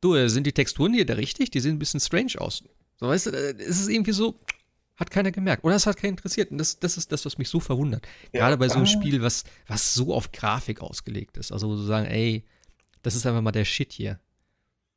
du, 0.00 0.14
äh, 0.14 0.28
sind 0.28 0.46
die 0.46 0.52
Texturen 0.52 0.94
hier 0.94 1.06
da 1.06 1.14
richtig? 1.14 1.50
Die 1.50 1.60
sehen 1.60 1.76
ein 1.76 1.78
bisschen 1.78 2.00
strange 2.00 2.34
aus. 2.38 2.62
So, 2.98 3.08
weißt 3.08 3.26
du, 3.26 3.30
äh, 3.30 3.54
es 3.58 3.80
ist 3.80 3.88
irgendwie 3.88 4.12
so, 4.12 4.38
hat 4.96 5.10
keiner 5.10 5.30
gemerkt. 5.30 5.64
Oder 5.64 5.76
es 5.76 5.86
hat 5.86 5.96
keinen 5.96 6.10
interessiert. 6.10 6.50
Und 6.50 6.58
das, 6.58 6.78
das 6.78 6.96
ist 6.96 7.12
das, 7.12 7.24
was 7.24 7.38
mich 7.38 7.48
so 7.48 7.60
verwundert. 7.60 8.06
Gerade 8.32 8.56
bei 8.56 8.68
so 8.68 8.76
einem 8.76 8.84
Ah. 8.84 8.86
Spiel, 8.86 9.20
was, 9.22 9.44
was 9.66 9.94
so 9.94 10.14
auf 10.14 10.32
Grafik 10.32 10.80
ausgelegt 10.80 11.36
ist. 11.36 11.52
Also, 11.52 11.68
wo 11.68 11.76
sie 11.76 11.86
sagen, 11.86 12.06
ey, 12.06 12.44
das 13.02 13.14
ist 13.14 13.26
einfach 13.26 13.42
mal 13.42 13.52
der 13.52 13.64
Shit 13.64 13.92
hier. 13.92 14.18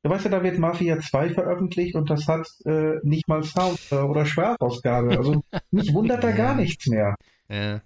Ja, 0.03 0.10
weißt 0.10 0.25
du, 0.25 0.29
da 0.29 0.44
wird 0.44 0.58
Mafia 0.60 1.00
2 1.00 1.32
veröffentlicht 1.32 1.96
und 1.96 2.10
das 2.10 2.27
hat 2.27 2.48
äh, 2.65 2.96
nicht 3.03 3.27
mal 3.27 3.44
Sound 3.44 3.79
äh, 3.91 3.96
oder 3.96 4.25
Sprachausgabe. 4.25 5.18
Also 5.18 5.44
mich 5.72 5.94
wundert 5.94 6.24
da 6.24 6.32
gar 6.32 6.56
nichts 6.56 6.88
mehr. 6.88 7.15
Ja. 7.50 7.82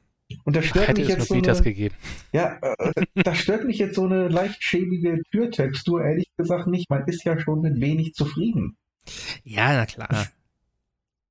Und 0.46 0.56
da 0.56 0.62
stört 0.62 0.90
Hätte 0.90 1.02
mich 1.02 1.10
jetzt 1.10 1.28
so 1.28 1.34
eine, 1.34 1.62
gegeben. 1.62 1.96
ja, 2.32 2.58
äh, 2.62 3.06
da 3.16 3.36
stört 3.36 3.66
mich 3.66 3.78
jetzt 3.78 3.96
so 3.96 4.06
eine 4.06 4.28
leicht 4.28 4.64
schäbige 4.64 5.22
Türtextur 5.32 6.04
ehrlich 6.04 6.28
gesagt 6.38 6.68
nicht. 6.68 6.90
Man 6.90 7.06
ist 7.08 7.24
ja 7.24 7.40
schon 7.40 7.62
mit 7.62 7.80
wenig 7.80 8.14
zufrieden. 8.14 8.78
ja, 9.44 9.74
na 9.74 9.86
klar. 9.86 10.28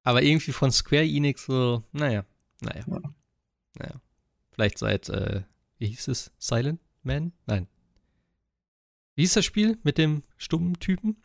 Aber 0.04 0.22
irgendwie 0.22 0.52
von 0.52 0.70
Square 0.70 1.04
Enix 1.04 1.46
so, 1.46 1.82
naja, 1.92 2.24
naja. 2.60 2.82
Ja. 2.86 3.00
Naja. 3.78 3.94
Vielleicht 4.50 4.78
seit, 4.78 5.08
äh, 5.08 5.42
wie 5.78 5.86
hieß 5.86 6.08
es? 6.08 6.32
Silent 6.38 6.80
Man? 7.02 7.32
Nein. 7.46 7.68
Wie 9.14 9.22
hieß 9.22 9.34
das 9.34 9.44
Spiel 9.44 9.78
mit 9.82 9.98
dem 9.98 10.22
stummen 10.38 10.78
Typen? 10.80 11.16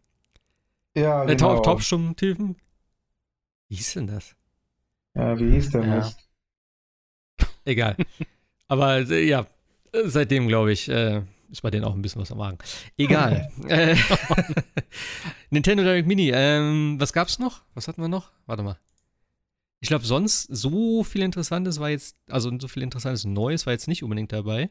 Ja, 0.95 1.23
Äh, 1.23 1.27
genau. 1.35 1.55
taub, 1.55 1.63
taubstummen 1.63 2.15
Typen? 2.15 2.55
Wie 3.69 3.75
hieß 3.75 3.93
denn 3.93 4.07
das? 4.07 4.35
Ja, 5.15 5.37
wie 5.39 5.51
hieß 5.51 5.69
der 5.71 5.83
Ja. 5.85 5.95
Mist? 5.97 6.27
Egal. 7.65 7.95
Aber 8.67 8.97
äh, 9.09 9.27
ja, 9.27 9.45
seitdem 10.05 10.47
glaube 10.47 10.71
ich, 10.71 10.89
äh, 10.89 11.21
ist 11.49 11.61
bei 11.61 11.69
denen 11.71 11.85
auch 11.85 11.93
ein 11.95 12.01
bisschen 12.01 12.21
was 12.21 12.31
am 12.31 12.39
Magen. 12.39 12.57
Egal. 12.97 13.49
äh, 13.67 13.95
Nintendo 15.49 15.83
Direct 15.83 16.07
Mini, 16.07 16.31
ähm, 16.33 16.95
was 16.99 17.13
gab's 17.13 17.39
noch? 17.39 17.61
Was 17.73 17.87
hatten 17.87 18.01
wir 18.01 18.09
noch? 18.09 18.31
Warte 18.45 18.63
mal. 18.63 18.77
Ich 19.79 19.87
glaube, 19.89 20.05
sonst 20.05 20.43
so 20.43 21.03
viel 21.03 21.21
Interessantes 21.21 21.79
war 21.79 21.89
jetzt, 21.89 22.17
also 22.29 22.51
so 22.59 22.67
viel 22.67 22.83
Interessantes 22.83 23.25
Neues 23.25 23.65
war 23.65 23.73
jetzt 23.73 23.87
nicht 23.87 24.03
unbedingt 24.03 24.31
dabei. 24.33 24.69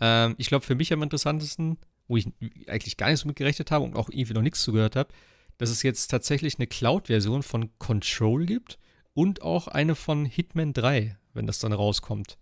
Ähm, 0.00 0.34
ich 0.38 0.48
glaube, 0.48 0.64
für 0.66 0.74
mich 0.74 0.92
am 0.92 1.02
interessantesten, 1.02 1.78
wo 2.08 2.16
ich 2.16 2.28
eigentlich 2.66 2.96
gar 2.96 3.10
nicht 3.10 3.20
so 3.20 3.28
mit 3.28 3.36
gerechnet 3.36 3.70
habe 3.70 3.84
und 3.84 3.96
auch 3.96 4.08
irgendwie 4.10 4.34
noch 4.34 4.42
nichts 4.42 4.62
zugehört 4.62 4.96
habe, 4.96 5.12
dass 5.58 5.70
es 5.70 5.82
jetzt 5.82 6.08
tatsächlich 6.08 6.58
eine 6.58 6.66
Cloud-Version 6.66 7.42
von 7.42 7.70
Control 7.78 8.46
gibt 8.46 8.78
und 9.14 9.42
auch 9.42 9.68
eine 9.68 9.94
von 9.94 10.24
Hitman 10.24 10.72
3, 10.72 11.16
wenn 11.34 11.46
das 11.46 11.58
dann 11.58 11.72
rauskommt. 11.72 12.38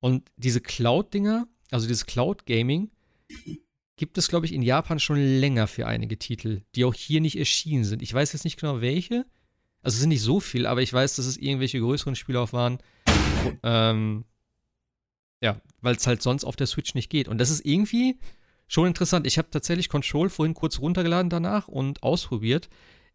Und 0.00 0.30
diese 0.36 0.60
Cloud-Dinger, 0.60 1.46
also 1.70 1.86
dieses 1.86 2.06
Cloud-Gaming, 2.06 2.90
gibt 3.96 4.18
es, 4.18 4.28
glaube 4.28 4.46
ich, 4.46 4.52
in 4.52 4.62
Japan 4.62 4.98
schon 4.98 5.18
länger 5.18 5.66
für 5.66 5.86
einige 5.86 6.18
Titel, 6.18 6.62
die 6.74 6.84
auch 6.84 6.94
hier 6.94 7.20
nicht 7.20 7.38
erschienen 7.38 7.84
sind. 7.84 8.02
Ich 8.02 8.12
weiß 8.12 8.32
jetzt 8.32 8.44
nicht 8.44 8.58
genau 8.58 8.80
welche. 8.80 9.24
Also 9.82 9.96
es 9.96 10.00
sind 10.00 10.08
nicht 10.08 10.22
so 10.22 10.40
viel, 10.40 10.66
aber 10.66 10.82
ich 10.82 10.92
weiß, 10.92 11.16
dass 11.16 11.26
es 11.26 11.36
irgendwelche 11.36 11.78
größeren 11.78 12.16
Spiele 12.16 12.40
auch 12.40 12.52
waren. 12.52 12.78
Ähm, 13.62 14.24
ja, 15.42 15.60
weil 15.82 15.94
es 15.94 16.06
halt 16.06 16.22
sonst 16.22 16.44
auf 16.44 16.56
der 16.56 16.66
Switch 16.66 16.94
nicht 16.94 17.10
geht. 17.10 17.28
Und 17.28 17.38
das 17.38 17.50
ist 17.50 17.64
irgendwie 17.66 18.18
schon 18.68 18.86
interessant. 18.86 19.26
Ich 19.26 19.38
habe 19.38 19.50
tatsächlich 19.50 19.88
Control 19.88 20.28
vorhin 20.28 20.54
kurz 20.54 20.78
runtergeladen 20.78 21.30
danach 21.30 21.68
und 21.68 22.02
ausprobiert. 22.02 22.68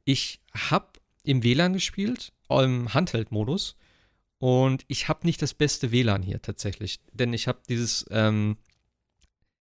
Ich 0.06 0.42
habe 0.54 0.88
im 1.24 1.44
WLAN 1.44 1.74
gespielt, 1.74 2.34
im 2.50 2.94
Handheld-Modus. 2.94 3.76
Und 4.40 4.86
ich 4.88 5.10
habe 5.10 5.26
nicht 5.28 5.42
das 5.42 5.54
beste 5.54 5.92
WLAN 5.92 6.24
hier 6.24 6.42
tatsächlich. 6.42 7.02
Denn 7.12 7.34
ich 7.34 7.48
habe 7.48 7.60
dieses, 7.68 8.06
ähm, 8.10 8.58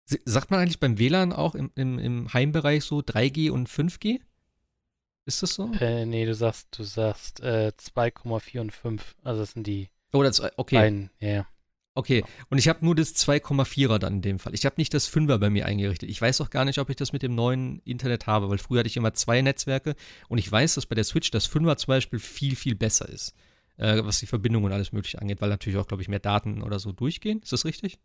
sagt 0.06 0.50
man 0.50 0.62
eigentlich 0.62 0.80
beim 0.80 0.98
WLAN 0.98 1.34
auch 1.34 1.56
im, 1.56 1.72
im, 1.76 2.00
im 2.00 2.34
Heimbereich 2.34 2.86
so 2.86 3.00
3G 3.00 3.52
und 3.52 3.70
5G? 3.70 4.22
Ist 5.26 5.44
das 5.44 5.54
so? 5.56 5.72
Äh, 5.80 6.06
nee, 6.06 6.26
du 6.26 6.34
sagst, 6.34 6.68
du 6.78 6.84
sagst 6.84 7.42
äh, 7.42 7.72
2,4 7.78 8.62
und 8.62 8.72
5. 8.72 9.16
Also 9.24 9.42
das 9.42 9.52
sind 9.52 9.68
die 9.68 9.90
Oh, 10.14 10.24
das, 10.24 10.42
okay. 10.58 10.76
beiden. 10.76 11.10
Ja, 11.20 11.30
ja. 11.30 11.48
Okay, 11.94 12.24
und 12.50 12.58
ich 12.58 12.70
habe 12.70 12.86
nur 12.86 12.96
das 12.96 13.16
2,4er 13.16 14.00
dann 14.00 14.16
in 14.16 14.22
dem 14.22 14.40
Fall. 14.40 14.54
Ich 14.54 14.66
habe 14.66 14.76
nicht 14.78 14.94
das 14.94 15.12
5er 15.12 15.38
bei 15.40 15.50
mir 15.50 15.66
eingerichtet. 15.66 16.10
Ich 16.10 16.22
weiß 16.22 16.40
auch 16.40 16.50
gar 16.50 16.64
nicht, 16.64 16.80
ob 16.80 16.90
ich 16.90 16.96
das 16.96 17.12
mit 17.12 17.22
dem 17.22 17.36
neuen 17.36 17.80
Internet 17.80 18.28
habe, 18.28 18.50
weil 18.50 18.60
früher 18.60 18.80
hatte 18.80 18.88
ich 18.88 18.96
immer 18.96 19.14
zwei 19.14 19.42
Netzwerke 19.42 19.96
und 20.30 20.38
ich 20.38 20.50
weiß, 20.50 20.76
dass 20.76 20.86
bei 20.86 20.96
der 20.96 21.04
Switch 21.04 21.32
das 21.32 21.50
5er 21.52 21.76
zum 21.76 21.88
Beispiel 21.88 22.20
viel, 22.20 22.56
viel 22.56 22.76
besser 22.76 23.10
ist, 23.10 23.36
äh, 23.76 24.02
was 24.06 24.20
die 24.20 24.28
Verbindung 24.28 24.64
und 24.64 24.72
alles 24.72 24.94
mögliche 24.94 25.22
angeht, 25.22 25.42
weil 25.42 25.50
natürlich 25.50 25.78
auch, 25.78 25.88
glaube 25.88 26.02
ich, 26.02 26.08
mehr 26.08 26.20
Daten 26.20 26.64
oder 26.64 26.80
so 26.80 26.94
durchgehen. 26.94 27.42
Ist 27.42 27.52
das 27.52 27.66
richtig? 27.66 28.00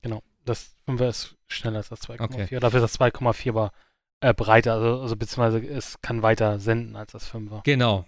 Genau. 0.00 0.22
Das 0.46 0.74
5er 0.86 1.08
ist 1.08 1.36
schneller 1.48 1.78
als 1.78 1.90
das 1.90 2.00
2,4. 2.00 2.22
Okay. 2.22 2.60
Dafür 2.60 2.82
ist 2.82 2.94
das 2.94 3.00
2,4 3.00 3.50
aber 3.50 3.72
äh, 4.20 4.32
breiter, 4.32 4.74
also, 4.74 5.02
also 5.02 5.16
beziehungsweise 5.16 5.58
es 5.66 6.00
kann 6.00 6.22
weiter 6.22 6.58
senden 6.58 6.96
als 6.96 7.12
das 7.12 7.30
5er. 7.30 7.62
Genau. 7.64 8.06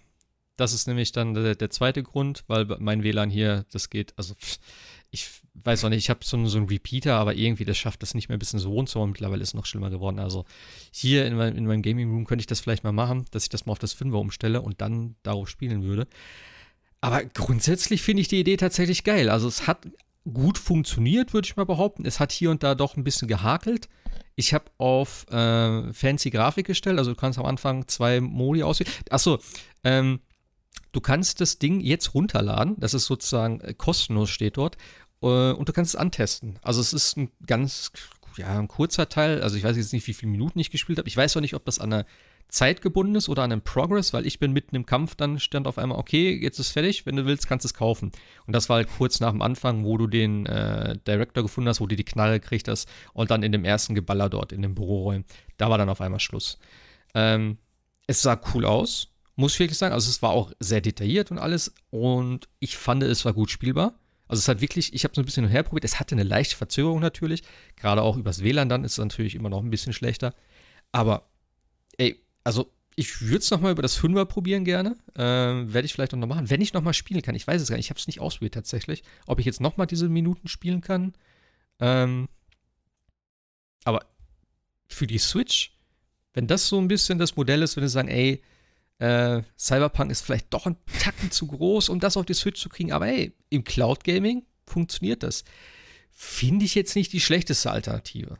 Das 0.56 0.74
ist 0.74 0.86
nämlich 0.86 1.12
dann 1.12 1.34
der, 1.34 1.54
der 1.54 1.70
zweite 1.70 2.02
Grund, 2.02 2.44
weil 2.46 2.66
mein 2.80 3.02
WLAN 3.02 3.30
hier, 3.30 3.64
das 3.72 3.88
geht, 3.88 4.12
also 4.18 4.34
pff, 4.34 4.58
ich 5.10 5.28
weiß 5.54 5.84
auch 5.84 5.88
nicht, 5.88 5.98
ich 5.98 6.10
habe 6.10 6.20
so, 6.24 6.36
einen- 6.36 6.46
so 6.46 6.58
einen 6.58 6.68
Repeater, 6.68 7.14
aber 7.16 7.34
irgendwie, 7.34 7.64
das 7.64 7.76
schafft 7.76 8.02
das 8.02 8.14
nicht 8.14 8.28
mehr 8.28 8.38
bis 8.38 8.52
ins 8.52 8.64
Wohnzimmer. 8.66 9.06
Mittlerweile 9.06 9.42
ist 9.42 9.48
es 9.50 9.54
noch 9.54 9.66
schlimmer 9.66 9.90
geworden. 9.90 10.18
Also 10.18 10.44
hier 10.92 11.26
in, 11.26 11.36
mein, 11.36 11.56
in 11.56 11.66
meinem 11.66 11.82
Gaming 11.82 12.10
Room 12.10 12.24
könnte 12.24 12.42
ich 12.42 12.46
das 12.46 12.60
vielleicht 12.60 12.84
mal 12.84 12.92
machen, 12.92 13.24
dass 13.32 13.42
ich 13.44 13.48
das 13.48 13.66
mal 13.66 13.72
auf 13.72 13.78
das 13.78 13.94
5er 13.96 14.18
umstelle 14.18 14.62
und 14.62 14.80
dann 14.80 15.16
darauf 15.22 15.48
spielen 15.48 15.82
würde. 15.82 16.06
Aber 17.00 17.24
grundsätzlich 17.24 18.02
finde 18.02 18.20
ich 18.22 18.28
die 18.28 18.40
Idee 18.40 18.56
tatsächlich 18.56 19.04
geil. 19.04 19.30
Also 19.30 19.48
es 19.48 19.66
hat 19.66 19.86
gut 20.32 20.58
funktioniert, 20.58 21.32
würde 21.32 21.46
ich 21.46 21.56
mal 21.56 21.64
behaupten. 21.64 22.04
Es 22.04 22.20
hat 22.20 22.30
hier 22.30 22.50
und 22.50 22.62
da 22.62 22.74
doch 22.74 22.96
ein 22.96 23.04
bisschen 23.04 23.26
gehakelt. 23.26 23.88
Ich 24.36 24.52
habe 24.54 24.66
auf 24.78 25.26
äh, 25.30 25.92
fancy 25.92 26.30
Grafik 26.30 26.66
gestellt, 26.66 26.98
also 26.98 27.10
du 27.12 27.16
kannst 27.16 27.38
am 27.38 27.46
Anfang 27.46 27.88
zwei 27.88 28.20
Modi 28.20 28.62
auswählen. 28.62 28.90
Achso, 29.10 29.38
ähm, 29.82 30.20
du 30.92 31.00
kannst 31.00 31.40
das 31.40 31.58
Ding 31.58 31.80
jetzt 31.80 32.14
runterladen. 32.14 32.76
Das 32.78 32.92
ist 32.94 33.06
sozusagen 33.06 33.60
äh, 33.60 33.72
kostenlos, 33.74 34.28
steht 34.30 34.56
dort. 34.58 34.76
Äh, 35.22 35.52
und 35.52 35.68
du 35.68 35.72
kannst 35.72 35.94
es 35.94 36.00
antesten. 36.00 36.58
Also 36.62 36.80
es 36.80 36.92
ist 36.92 37.16
ein 37.16 37.30
ganz, 37.46 37.92
ja, 38.36 38.58
ein 38.58 38.68
kurzer 38.68 39.08
Teil. 39.08 39.42
Also 39.42 39.56
ich 39.56 39.64
weiß 39.64 39.76
jetzt 39.76 39.92
nicht, 39.92 40.06
wie 40.06 40.14
viele 40.14 40.32
Minuten 40.32 40.58
ich 40.58 40.70
gespielt 40.70 40.98
habe. 40.98 41.08
Ich 41.08 41.16
weiß 41.16 41.36
auch 41.36 41.40
nicht, 41.40 41.54
ob 41.54 41.64
das 41.64 41.78
an 41.78 41.90
der 41.90 42.06
Zeit 42.50 42.82
gebunden 42.82 43.14
ist 43.14 43.28
oder 43.28 43.42
an 43.42 43.52
einem 43.52 43.62
Progress, 43.62 44.12
weil 44.12 44.26
ich 44.26 44.38
bin 44.38 44.52
mitten 44.52 44.76
im 44.76 44.86
Kampf, 44.86 45.14
dann 45.14 45.38
stand 45.38 45.66
auf 45.66 45.78
einmal, 45.78 45.98
okay, 45.98 46.36
jetzt 46.36 46.58
ist 46.58 46.70
fertig, 46.70 47.06
wenn 47.06 47.16
du 47.16 47.24
willst, 47.24 47.46
kannst 47.46 47.64
du 47.64 47.68
es 47.68 47.74
kaufen. 47.74 48.10
Und 48.46 48.54
das 48.54 48.68
war 48.68 48.76
halt 48.76 48.88
kurz 48.96 49.20
nach 49.20 49.30
dem 49.30 49.42
Anfang, 49.42 49.84
wo 49.84 49.96
du 49.96 50.06
den 50.06 50.46
äh, 50.46 50.98
Director 51.06 51.42
gefunden 51.42 51.68
hast, 51.68 51.80
wo 51.80 51.86
du 51.86 51.96
die 51.96 52.04
Knarre 52.04 52.40
gekriegt 52.40 52.68
hast 52.68 52.88
und 53.12 53.30
dann 53.30 53.42
in 53.42 53.52
dem 53.52 53.64
ersten 53.64 53.94
Geballer 53.94 54.28
dort 54.28 54.52
in 54.52 54.62
dem 54.62 54.74
Büroräumen. 54.74 55.24
Da 55.56 55.70
war 55.70 55.78
dann 55.78 55.88
auf 55.88 56.00
einmal 56.00 56.20
Schluss. 56.20 56.58
Ähm, 57.14 57.58
es 58.06 58.22
sah 58.22 58.40
cool 58.54 58.64
aus, 58.64 59.08
muss 59.36 59.54
ich 59.54 59.60
wirklich 59.60 59.78
sagen. 59.78 59.94
Also 59.94 60.10
es 60.10 60.22
war 60.22 60.30
auch 60.30 60.52
sehr 60.58 60.80
detailliert 60.80 61.30
und 61.30 61.38
alles 61.38 61.72
und 61.90 62.48
ich 62.58 62.76
fand, 62.76 63.02
es 63.02 63.24
war 63.24 63.32
gut 63.32 63.50
spielbar. 63.50 63.99
Also 64.30 64.38
es 64.38 64.48
hat 64.48 64.60
wirklich, 64.60 64.94
ich 64.94 65.02
habe 65.02 65.10
es 65.10 65.18
ein 65.18 65.24
bisschen 65.24 65.48
herprobiert. 65.48 65.84
Es 65.84 65.98
hatte 65.98 66.14
eine 66.14 66.22
leichte 66.22 66.54
Verzögerung 66.54 67.00
natürlich. 67.00 67.42
Gerade 67.74 68.02
auch 68.02 68.16
übers 68.16 68.44
WLAN 68.44 68.68
dann 68.68 68.84
ist 68.84 68.92
es 68.92 68.98
natürlich 68.98 69.34
immer 69.34 69.48
noch 69.48 69.60
ein 69.60 69.70
bisschen 69.70 69.92
schlechter. 69.92 70.34
Aber, 70.92 71.28
ey, 71.98 72.22
also 72.44 72.72
ich 72.94 73.22
würde 73.22 73.38
es 73.38 73.50
nochmal 73.50 73.72
über 73.72 73.82
das 73.82 73.96
Fünfer 73.96 74.24
probieren 74.26 74.64
gerne. 74.64 74.94
Ähm, 75.16 75.74
Werde 75.74 75.84
ich 75.84 75.92
vielleicht 75.92 76.14
auch 76.14 76.18
noch 76.18 76.28
machen. 76.28 76.48
Wenn 76.48 76.60
ich 76.60 76.72
nochmal 76.72 76.94
spielen 76.94 77.22
kann. 77.22 77.34
Ich 77.34 77.44
weiß 77.44 77.60
es 77.60 77.68
gar 77.68 77.76
nicht. 77.76 77.86
Ich 77.86 77.90
habe 77.90 77.98
es 77.98 78.06
nicht 78.06 78.20
ausprobiert 78.20 78.54
tatsächlich. 78.54 79.02
Ob 79.26 79.40
ich 79.40 79.46
jetzt 79.46 79.60
nochmal 79.60 79.88
diese 79.88 80.08
Minuten 80.08 80.46
spielen 80.46 80.80
kann. 80.80 81.12
Ähm, 81.80 82.28
aber 83.82 84.06
für 84.86 85.08
die 85.08 85.18
Switch, 85.18 85.76
wenn 86.34 86.46
das 86.46 86.68
so 86.68 86.78
ein 86.78 86.86
bisschen 86.86 87.18
das 87.18 87.34
Modell 87.34 87.62
ist, 87.62 87.76
wenn 87.76 87.82
sie 87.82 87.92
sagen, 87.92 88.08
ey, 88.08 88.44
äh, 89.00 89.42
Cyberpunk 89.58 90.10
ist 90.10 90.20
vielleicht 90.20 90.52
doch 90.52 90.66
ein 90.66 90.76
Tacken 91.00 91.30
zu 91.30 91.46
groß, 91.46 91.88
um 91.88 92.00
das 92.00 92.16
auf 92.16 92.26
die 92.26 92.34
Switch 92.34 92.60
zu 92.60 92.68
kriegen, 92.68 92.92
aber 92.92 93.08
ey, 93.08 93.34
im 93.48 93.64
Cloud 93.64 94.04
Gaming 94.04 94.44
funktioniert 94.66 95.22
das. 95.22 95.44
Finde 96.10 96.66
ich 96.66 96.74
jetzt 96.74 96.94
nicht 96.94 97.12
die 97.12 97.20
schlechteste 97.20 97.70
Alternative, 97.70 98.36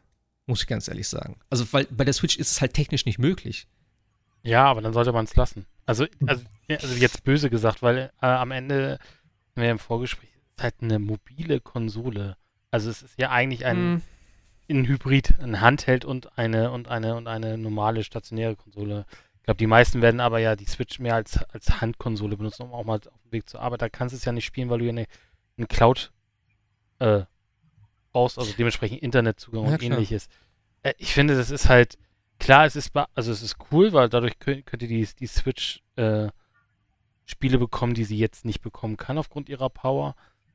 muss 0.47 0.61
ich 0.61 0.67
ganz 0.67 0.87
ehrlich 0.87 1.09
sagen. 1.09 1.41
Also, 1.49 1.65
weil 1.73 1.87
bei 1.91 2.05
der 2.05 2.13
Switch 2.13 2.37
ist 2.37 2.53
es 2.53 2.61
halt 2.61 2.75
technisch 2.75 3.07
nicht 3.07 3.19
möglich. 3.19 3.69
Ja, 4.43 4.67
aber 4.67 4.83
dann 4.83 4.93
sollte 4.93 5.13
man 5.13 5.25
es 5.25 5.35
lassen. 5.35 5.65
Also, 5.87 6.07
also, 6.27 6.45
also, 6.69 6.95
jetzt 6.95 7.25
böse 7.25 7.49
gesagt, 7.49 7.83
weil 7.83 8.11
äh, 8.21 8.27
am 8.27 8.51
Ende, 8.51 8.99
wir 9.55 9.71
im 9.71 9.79
Vorgespräch, 9.79 10.29
ist 10.29 10.63
halt 10.63 10.75
eine 10.83 10.99
mobile 10.99 11.61
Konsole. 11.61 12.37
Also 12.71 12.91
es 12.91 13.03
ist 13.03 13.19
ja 13.19 13.31
eigentlich 13.31 13.65
ein, 13.65 13.95
mm. 13.95 14.03
ein 14.71 14.87
Hybrid, 14.87 15.41
ein 15.41 15.61
Handheld 15.61 16.05
und 16.05 16.39
eine 16.39 16.71
und 16.71 16.89
eine 16.89 17.17
und 17.17 17.27
eine 17.27 17.57
normale 17.57 18.05
stationäre 18.05 18.57
Konsole. 18.57 19.07
Ich 19.51 19.53
glaube, 19.53 19.59
die 19.59 19.67
meisten 19.67 20.01
werden 20.01 20.21
aber 20.21 20.39
ja 20.39 20.55
die 20.55 20.65
Switch 20.65 21.01
mehr 21.01 21.17
als, 21.17 21.43
als 21.53 21.81
Handkonsole 21.81 22.37
benutzen, 22.37 22.63
um 22.63 22.73
auch 22.73 22.85
mal 22.85 22.99
auf 22.99 23.21
dem 23.25 23.33
Weg 23.33 23.49
zur 23.49 23.61
Arbeit. 23.61 23.83
Da 23.83 23.89
kannst 23.89 24.13
du 24.13 24.17
es 24.17 24.25
ja 24.25 24.31
nicht 24.31 24.45
spielen, 24.45 24.71
weil 24.71 24.79
du 24.79 24.85
ja 24.85 24.93
eine, 24.93 25.07
eine 25.59 25.67
Cloud 25.67 26.13
äh, 27.01 27.23
brauchst, 28.13 28.39
also 28.39 28.53
dementsprechend 28.57 29.03
Internetzugang 29.03 29.65
ja, 29.65 29.73
und 29.73 29.79
klar. 29.79 29.91
ähnliches. 29.91 30.29
Äh, 30.85 30.93
ich 30.99 31.13
finde, 31.13 31.37
das 31.37 31.51
ist 31.51 31.69
halt, 31.69 31.99
klar, 32.39 32.65
es 32.65 32.77
ist, 32.77 32.93
also 32.95 33.33
es 33.33 33.43
ist 33.43 33.57
cool, 33.73 33.93
weil 33.93 34.09
dadurch 34.09 34.39
könnt, 34.39 34.67
könnt 34.67 34.83
ihr 34.83 34.89
die, 34.89 35.09
die 35.19 35.27
Switch 35.27 35.83
äh, 35.97 36.29
Spiele 37.25 37.59
bekommen, 37.59 37.95
die 37.95 38.05
sie 38.05 38.19
jetzt 38.19 38.45
nicht 38.45 38.61
bekommen 38.61 38.97
kann 38.97 39.19
aufgrund 39.19 39.49
ihrer 39.49 39.69
Power. 39.69 40.15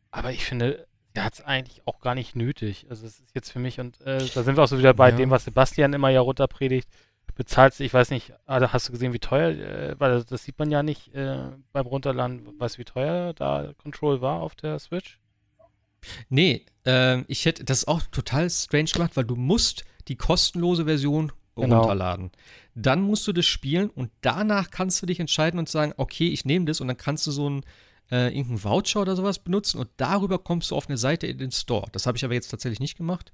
Aber 0.10 0.32
ich 0.32 0.46
finde, 0.46 0.88
sie 1.14 1.22
hat 1.22 1.34
es 1.34 1.42
eigentlich 1.42 1.86
auch 1.86 2.00
gar 2.00 2.16
nicht 2.16 2.38
nötig. 2.38 2.86
Also 2.90 3.06
es 3.06 3.20
ist 3.20 3.36
jetzt 3.36 3.52
für 3.52 3.60
mich, 3.60 3.78
und 3.82 4.00
äh, 4.04 4.26
da 4.34 4.44
sind 4.44 4.56
wir 4.56 4.64
auch 4.64 4.70
so 4.70 4.80
wieder 4.80 4.94
bei 4.94 5.10
ja. 5.10 5.18
dem, 5.18 5.32
was 5.32 5.44
Sebastian 5.44 5.92
immer 5.92 6.12
ja 6.12 6.22
runterpredigt 6.22 6.88
bezahlst, 7.36 7.80
ich 7.82 7.94
weiß 7.94 8.10
nicht, 8.12 8.34
also 8.46 8.72
hast 8.72 8.88
du 8.88 8.92
gesehen, 8.94 9.14
wie 9.14 9.20
teuer, 9.20 9.50
äh, 9.50 9.96
weil 10.00 10.24
das 10.24 10.44
sieht 10.44 10.58
man 10.58 10.72
ja 10.72 10.84
nicht 10.84 11.14
äh, 11.14 11.50
beim 11.72 11.86
Runterladen, 11.86 12.60
weißt 12.60 12.76
du, 12.76 12.80
wie 12.80 12.86
teuer 12.86 13.34
da 13.34 13.74
Control 13.78 14.22
war 14.22 14.42
auf 14.42 14.56
der 14.56 14.80
Switch? 14.80 15.20
Nee, 16.30 16.66
äh, 16.86 17.22
ich 17.28 17.46
hätte 17.46 17.64
das 17.64 17.88
auch 17.88 18.02
total 18.12 18.50
strange 18.50 18.92
gemacht, 18.94 19.18
weil 19.18 19.26
du 19.26 19.36
musst 19.36 19.86
die 20.08 20.16
kostenlose 20.16 20.86
Version 20.86 21.32
genau. 21.56 21.80
runterladen. 21.80 22.32
Dann 22.76 23.02
musst 23.02 23.28
du 23.28 23.34
das 23.34 23.46
spielen 23.46 23.90
und 23.90 24.12
danach 24.22 24.70
kannst 24.70 25.02
du 25.02 25.06
dich 25.06 25.20
entscheiden 25.20 25.60
und 25.60 25.70
sagen, 25.70 25.94
okay, 25.98 26.30
ich 26.30 26.46
nehme 26.46 26.66
das 26.66 26.82
und 26.82 26.88
dann 26.88 26.98
kannst 26.98 27.26
du 27.28 27.32
so 27.32 27.48
einen 27.48 27.64
äh, 28.12 28.28
irgendeinen 28.28 28.64
Voucher 28.64 29.02
oder 29.02 29.16
sowas 29.16 29.40
benutzen 29.40 29.80
und 29.80 29.90
darüber 29.98 30.40
kommst 30.40 30.72
du 30.72 30.76
auf 30.76 30.88
eine 30.88 30.98
Seite 30.98 31.28
in 31.28 31.38
den 31.38 31.52
Store. 31.52 31.88
Das 31.92 32.06
habe 32.06 32.18
ich 32.18 32.26
aber 32.26 32.34
jetzt 32.34 32.50
tatsächlich 32.50 32.80
nicht 32.80 32.98
gemacht. 32.98 33.32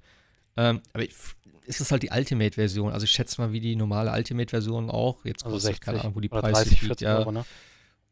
Ähm, 0.56 0.80
aber 0.92 1.04
ich, 1.04 1.14
ist 1.64 1.80
es 1.80 1.90
halt 1.90 2.02
die 2.02 2.10
Ultimate-Version. 2.10 2.92
Also 2.92 3.04
ich 3.04 3.10
schätze 3.10 3.40
mal, 3.40 3.52
wie 3.52 3.60
die 3.60 3.76
normale 3.76 4.12
Ultimate-Version 4.12 4.90
auch. 4.90 5.24
Jetzt 5.24 5.44
also 5.44 5.58
60, 5.58 5.80
keine 5.80 6.00
Ahnung, 6.00 6.16
wo 6.16 6.20
die 6.20 6.28
Preise 6.28 6.68
liegt. 6.68 7.00
Ja. 7.00 7.18
Euro, 7.18 7.32
ne? 7.32 7.44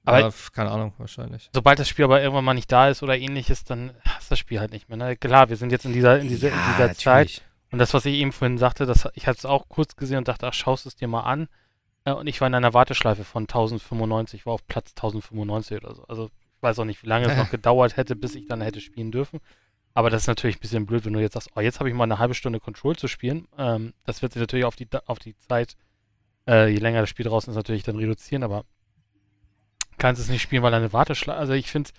Aber 0.04 0.20
ja, 0.20 0.30
keine 0.52 0.70
Ahnung, 0.70 0.94
wahrscheinlich. 0.98 1.50
Sobald 1.52 1.78
das 1.78 1.88
Spiel 1.88 2.04
aber 2.04 2.22
irgendwann 2.22 2.44
mal 2.44 2.54
nicht 2.54 2.72
da 2.72 2.88
ist 2.88 3.02
oder 3.02 3.18
ähnliches, 3.18 3.64
dann 3.64 3.92
hast 4.04 4.28
du 4.28 4.32
das 4.32 4.38
Spiel 4.38 4.58
halt 4.58 4.72
nicht 4.72 4.88
mehr. 4.88 4.96
Ne? 4.96 5.16
Klar, 5.16 5.50
wir 5.50 5.56
sind 5.56 5.72
jetzt 5.72 5.84
in 5.84 5.92
dieser, 5.92 6.18
in 6.18 6.28
dieser, 6.28 6.48
ja, 6.48 6.54
in 6.54 6.72
dieser 6.72 6.94
Zeit. 6.94 7.42
Und 7.70 7.78
das, 7.78 7.94
was 7.94 8.06
ich 8.06 8.14
eben 8.14 8.32
vorhin 8.32 8.58
sagte, 8.58 8.86
das, 8.86 9.08
ich 9.14 9.26
hatte 9.26 9.38
es 9.38 9.44
auch 9.44 9.68
kurz 9.68 9.96
gesehen 9.96 10.18
und 10.18 10.28
dachte, 10.28 10.46
ach, 10.46 10.54
schaust 10.54 10.86
es 10.86 10.96
dir 10.96 11.06
mal 11.06 11.20
an. 11.20 11.48
Äh, 12.04 12.12
und 12.12 12.26
ich 12.26 12.40
war 12.40 12.48
in 12.48 12.54
einer 12.54 12.74
Warteschleife 12.74 13.24
von 13.24 13.42
1095, 13.42 14.46
war 14.46 14.54
auf 14.54 14.66
Platz 14.66 14.90
1095 14.90 15.84
oder 15.84 15.94
so. 15.94 16.04
Also 16.04 16.30
ich 16.56 16.62
weiß 16.62 16.78
auch 16.78 16.84
nicht, 16.84 17.02
wie 17.02 17.08
lange 17.08 17.26
es 17.26 17.36
noch 17.36 17.50
gedauert 17.50 17.96
hätte, 17.96 18.16
bis 18.16 18.34
ich 18.34 18.46
dann 18.46 18.60
hätte 18.60 18.80
spielen 18.80 19.12
dürfen. 19.12 19.40
Aber 19.94 20.11
das 20.11 20.22
ist 20.22 20.29
natürlich 20.29 20.57
ein 20.57 20.61
bisschen 20.61 20.87
blöd, 20.87 21.05
wenn 21.05 21.12
du 21.12 21.20
jetzt 21.20 21.35
sagst, 21.35 21.50
oh, 21.57 21.61
jetzt 21.61 21.81
habe 21.81 21.88
ich 21.88 21.94
mal 21.94 22.05
eine 22.05 22.18
halbe 22.18 22.35
Stunde 22.35 22.61
Control 22.61 22.96
zu 22.96 23.09
spielen. 23.09 23.48
Ähm, 23.59 23.92
das 24.07 24.22
wird 24.22 24.33
sich 24.33 24.40
natürlich 24.40 24.64
auf 24.64 24.76
die, 24.76 24.88
auf 25.07 25.18
die 25.18 25.37
Zeit, 25.48 25.76
äh, 26.48 26.68
je 26.68 26.79
länger 26.79 27.00
das 27.00 27.11
Spiel 27.11 27.26
draußen 27.26 27.50
ist, 27.50 27.57
natürlich 27.57 27.83
dann 27.83 27.96
reduzieren, 27.96 28.42
aber 28.42 28.64
kannst 29.98 30.22
es 30.22 30.29
nicht 30.29 30.42
spielen, 30.42 30.62
weil 30.62 30.74
eine 30.74 30.92
Warteschleife, 30.92 31.38
also 31.38 31.53
ich 31.53 31.70
finde 31.70 31.90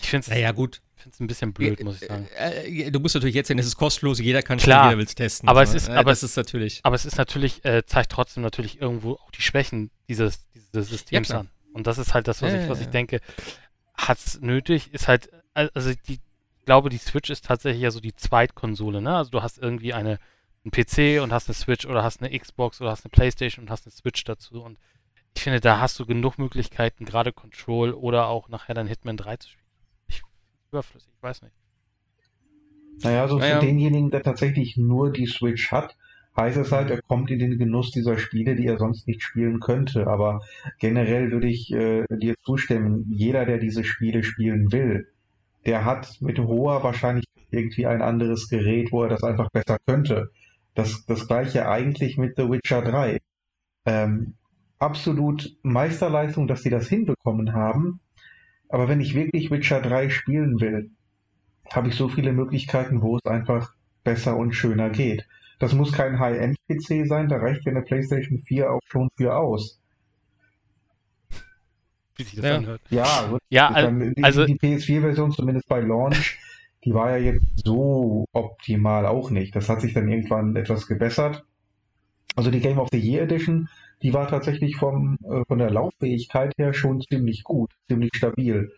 ich 0.00 0.10
finde 0.10 0.24
es 0.24 0.28
naja, 0.28 0.52
gut. 0.52 0.82
ein 1.20 1.26
bisschen 1.26 1.52
blöd, 1.52 1.82
muss 1.82 2.02
ich 2.02 2.08
sagen. 2.08 2.28
Äh, 2.38 2.86
äh, 2.86 2.90
du 2.90 3.00
musst 3.00 3.14
natürlich 3.14 3.34
jetzt 3.34 3.48
sehen, 3.48 3.58
es 3.58 3.66
ist 3.66 3.76
kostenlos, 3.76 4.18
jeder 4.18 4.42
kann 4.42 4.58
spielen, 4.58 4.84
jeder 4.84 4.98
will 4.98 5.04
es 5.04 5.14
testen. 5.14 5.48
Aber 5.48 5.64
so. 5.64 5.74
es 5.74 5.84
ist, 5.84 5.88
äh, 5.88 5.92
aber 5.92 6.12
es 6.12 6.22
ist 6.22 6.36
natürlich. 6.36 6.80
Aber 6.82 6.96
es 6.96 7.06
ist 7.06 7.16
natürlich, 7.16 7.64
äh, 7.64 7.84
zeigt 7.86 8.12
trotzdem 8.12 8.42
natürlich 8.42 8.80
irgendwo 8.80 9.12
auch 9.12 9.30
die 9.30 9.42
Schwächen 9.42 9.90
dieses, 10.08 10.46
dieses 10.54 10.88
Systems 10.88 11.28
ja, 11.28 11.40
an. 11.40 11.50
Und 11.72 11.86
das 11.86 11.98
ist 11.98 12.14
halt 12.14 12.28
das, 12.28 12.42
was 12.42 12.52
ja, 12.52 12.62
ich, 12.62 12.68
was 12.68 12.78
ja, 12.78 12.86
ich 12.86 12.90
denke, 12.90 13.20
hat 13.96 14.18
es 14.18 14.40
nötig, 14.40 14.92
ist 14.92 15.08
halt, 15.08 15.30
also 15.54 15.92
die, 16.08 16.20
glaube, 16.66 16.90
die 16.90 16.98
Switch 16.98 17.30
ist 17.30 17.46
tatsächlich 17.46 17.82
ja 17.82 17.90
so 17.90 18.00
die 18.00 18.14
Zweitkonsole, 18.14 19.00
ne? 19.00 19.16
Also 19.16 19.30
du 19.30 19.42
hast 19.42 19.56
irgendwie 19.58 19.94
eine, 19.94 20.18
einen 20.64 20.72
PC 20.72 21.22
und 21.22 21.32
hast 21.32 21.48
eine 21.48 21.54
Switch 21.54 21.86
oder 21.86 22.04
hast 22.04 22.22
eine 22.22 22.38
Xbox 22.38 22.80
oder 22.82 22.90
hast 22.90 23.06
eine 23.06 23.10
Playstation 23.10 23.64
und 23.64 23.70
hast 23.70 23.86
eine 23.86 23.92
Switch 23.92 24.22
dazu. 24.24 24.62
Und 24.62 24.78
ich 25.34 25.42
finde, 25.42 25.60
da 25.60 25.80
hast 25.80 25.98
du 25.98 26.04
genug 26.04 26.38
Möglichkeiten, 26.38 27.06
gerade 27.06 27.32
Control 27.32 27.92
oder 27.92 28.26
auch 28.28 28.48
nachher 28.48 28.74
dann 28.74 28.86
Hitman 28.86 29.16
3 29.16 29.36
zu 29.38 29.48
spielen. 29.48 29.66
Ich 30.08 30.22
überflüssig, 30.70 31.10
ich 31.16 31.22
weiß 31.22 31.42
nicht. 31.42 31.54
Naja, 33.02 33.22
also 33.22 33.38
naja. 33.38 33.60
für 33.60 33.66
denjenigen, 33.66 34.10
der 34.10 34.22
tatsächlich 34.22 34.76
nur 34.76 35.12
die 35.12 35.26
Switch 35.26 35.70
hat, 35.70 35.96
heißt 36.36 36.56
es 36.56 36.72
halt, 36.72 36.90
er 36.90 37.00
kommt 37.02 37.30
in 37.30 37.38
den 37.38 37.58
Genuss 37.58 37.90
dieser 37.90 38.18
Spiele, 38.18 38.56
die 38.56 38.66
er 38.66 38.78
sonst 38.78 39.06
nicht 39.06 39.22
spielen 39.22 39.60
könnte. 39.60 40.06
Aber 40.06 40.40
generell 40.78 41.30
würde 41.30 41.48
ich 41.48 41.72
äh, 41.72 42.04
dir 42.10 42.34
zustimmen, 42.42 43.06
jeder, 43.10 43.44
der 43.44 43.58
diese 43.58 43.84
Spiele 43.84 44.22
spielen 44.22 44.72
will, 44.72 45.06
der 45.66 45.84
hat 45.84 46.20
mit 46.20 46.38
hoher 46.38 46.82
Wahrscheinlichkeit 46.82 47.46
irgendwie 47.50 47.86
ein 47.86 48.02
anderes 48.02 48.48
Gerät, 48.48 48.92
wo 48.92 49.02
er 49.02 49.08
das 49.08 49.22
einfach 49.22 49.50
besser 49.50 49.78
könnte. 49.86 50.30
Das, 50.74 51.04
das 51.06 51.26
gleiche 51.26 51.68
eigentlich 51.68 52.18
mit 52.18 52.36
The 52.36 52.48
Witcher 52.48 52.82
3. 52.82 53.18
Ähm, 53.86 54.34
absolut 54.78 55.56
Meisterleistung, 55.62 56.46
dass 56.48 56.62
sie 56.62 56.70
das 56.70 56.88
hinbekommen 56.88 57.52
haben. 57.52 58.00
Aber 58.68 58.88
wenn 58.88 59.00
ich 59.00 59.14
wirklich 59.14 59.50
Witcher 59.50 59.80
3 59.80 60.10
spielen 60.10 60.60
will, 60.60 60.90
habe 61.72 61.88
ich 61.88 61.96
so 61.96 62.08
viele 62.08 62.32
Möglichkeiten, 62.32 63.02
wo 63.02 63.16
es 63.16 63.24
einfach 63.24 63.72
besser 64.04 64.36
und 64.36 64.52
schöner 64.52 64.90
geht. 64.90 65.26
Das 65.58 65.72
muss 65.72 65.92
kein 65.92 66.18
High-End-PC 66.18 67.06
sein, 67.06 67.28
da 67.28 67.36
reicht 67.36 67.64
ja 67.64 67.72
eine 67.72 67.82
PlayStation 67.82 68.38
4 68.40 68.70
auch 68.70 68.80
schon 68.86 69.08
für 69.16 69.36
aus 69.36 69.80
wie 72.16 72.24
sich 72.24 72.36
das 72.36 72.44
ja. 72.44 72.56
anhört. 72.56 72.80
Ja, 72.90 73.26
gut. 73.30 73.40
ja 73.48 73.90
die, 73.90 74.24
also 74.24 74.44
die 74.44 74.58
PS4-Version 74.58 75.32
zumindest 75.32 75.68
bei 75.68 75.80
Launch, 75.80 76.38
die 76.84 76.94
war 76.94 77.10
ja 77.10 77.32
jetzt 77.32 77.44
so 77.64 78.26
optimal 78.32 79.06
auch 79.06 79.30
nicht. 79.30 79.56
Das 79.56 79.68
hat 79.68 79.80
sich 79.80 79.92
dann 79.92 80.08
irgendwann 80.08 80.56
etwas 80.56 80.86
gebessert. 80.86 81.44
Also 82.36 82.50
die 82.50 82.60
Game 82.60 82.78
of 82.78 82.88
the 82.92 82.98
Year 82.98 83.22
Edition, 83.22 83.68
die 84.02 84.12
war 84.12 84.28
tatsächlich 84.28 84.76
vom, 84.76 85.18
äh, 85.24 85.44
von 85.46 85.58
der 85.58 85.70
Lauffähigkeit 85.70 86.52
her 86.58 86.74
schon 86.74 87.00
ziemlich 87.00 87.44
gut, 87.44 87.72
ziemlich 87.88 88.10
stabil. 88.14 88.72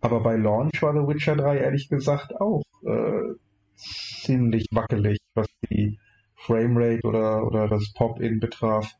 Aber 0.00 0.20
bei 0.20 0.36
Launch 0.36 0.82
war 0.82 0.92
The 0.92 1.06
Witcher 1.06 1.36
3 1.36 1.58
ehrlich 1.58 1.88
gesagt 1.88 2.40
auch 2.40 2.62
äh, 2.84 3.34
ziemlich 3.76 4.66
wackelig, 4.72 5.18
was 5.34 5.46
die 5.70 5.98
Framerate 6.34 7.06
oder, 7.06 7.46
oder 7.46 7.68
das 7.68 7.92
Pop-In 7.92 8.40
betraf. 8.40 8.96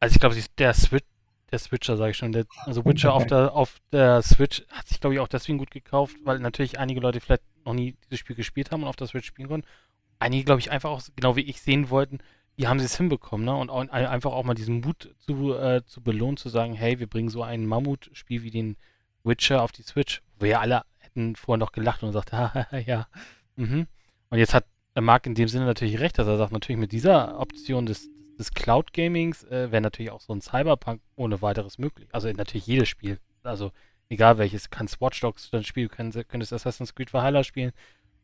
Also 0.00 0.14
ich 0.14 0.20
glaube, 0.20 0.36
der 0.58 0.74
Switch, 0.74 1.04
der 1.50 1.58
Switcher, 1.58 1.96
sage 1.96 2.10
ich 2.12 2.16
schon. 2.16 2.32
Der, 2.32 2.44
also 2.64 2.84
Witcher 2.84 3.14
auf 3.14 3.26
der, 3.26 3.54
auf 3.54 3.78
der 3.92 4.22
Switch 4.22 4.64
hat 4.70 4.88
sich, 4.88 5.00
glaube 5.00 5.14
ich, 5.14 5.20
auch 5.20 5.28
deswegen 5.28 5.58
gut 5.58 5.70
gekauft, 5.70 6.16
weil 6.24 6.38
natürlich 6.38 6.78
einige 6.78 7.00
Leute 7.00 7.20
vielleicht 7.20 7.42
noch 7.64 7.74
nie 7.74 7.96
dieses 8.04 8.18
Spiel 8.18 8.36
gespielt 8.36 8.70
haben 8.70 8.82
und 8.82 8.88
auf 8.88 8.96
der 8.96 9.06
Switch 9.06 9.26
spielen 9.26 9.48
konnten. 9.48 9.66
Einige, 10.18 10.44
glaube 10.44 10.60
ich, 10.60 10.70
einfach 10.70 10.90
auch, 10.90 11.02
genau 11.16 11.36
wie 11.36 11.42
ich 11.42 11.60
sehen 11.62 11.90
wollten, 11.90 12.18
wie 12.56 12.66
haben 12.66 12.80
sie 12.80 12.86
es 12.86 12.96
hinbekommen, 12.96 13.46
ne? 13.46 13.54
Und 13.54 13.70
auch, 13.70 13.88
einfach 13.88 14.32
auch 14.32 14.42
mal 14.42 14.54
diesen 14.54 14.80
Mut 14.80 15.14
zu, 15.18 15.54
äh, 15.54 15.84
zu 15.86 16.00
belohnen, 16.00 16.36
zu 16.36 16.48
sagen, 16.48 16.74
hey, 16.74 16.98
wir 16.98 17.06
bringen 17.06 17.28
so 17.28 17.42
ein 17.42 17.66
Mammutspiel 17.66 18.42
wie 18.42 18.50
den 18.50 18.76
Witcher 19.22 19.62
auf 19.62 19.70
die 19.70 19.82
Switch, 19.82 20.22
wo 20.38 20.46
wir 20.46 20.60
alle 20.60 20.82
hätten 20.98 21.36
vorher 21.36 21.58
noch 21.58 21.72
gelacht 21.72 22.02
und 22.02 22.08
gesagt, 22.08 22.32
ja. 22.86 23.06
Mhm. 23.54 23.86
Und 24.30 24.38
jetzt 24.38 24.54
hat 24.54 24.64
Marc 25.00 25.26
in 25.26 25.34
dem 25.34 25.48
Sinne 25.48 25.66
natürlich 25.66 26.00
recht, 26.00 26.18
dass 26.18 26.26
er 26.26 26.36
sagt, 26.36 26.52
natürlich 26.52 26.80
mit 26.80 26.92
dieser 26.92 27.38
Option 27.38 27.86
des, 27.86 28.08
des 28.38 28.52
Cloud 28.52 28.92
Gamings 28.92 29.44
äh, 29.44 29.70
wäre 29.72 29.82
natürlich 29.82 30.10
auch 30.12 30.20
so 30.20 30.32
ein 30.32 30.40
Cyberpunk 30.40 31.00
ohne 31.16 31.42
weiteres 31.42 31.78
möglich. 31.78 32.08
Also 32.12 32.30
natürlich 32.30 32.66
jedes 32.66 32.88
Spiel. 32.88 33.18
Also 33.42 33.72
egal 34.08 34.38
welches, 34.38 34.70
kannst 34.70 35.00
Watch 35.00 35.20
Dogs 35.20 35.50
dann 35.50 35.64
spielen, 35.64 35.88
könntest, 35.88 36.28
könntest 36.28 36.52
Assassin's 36.52 36.94
Creed 36.94 37.12
Valhalla 37.12 37.44
spielen 37.44 37.72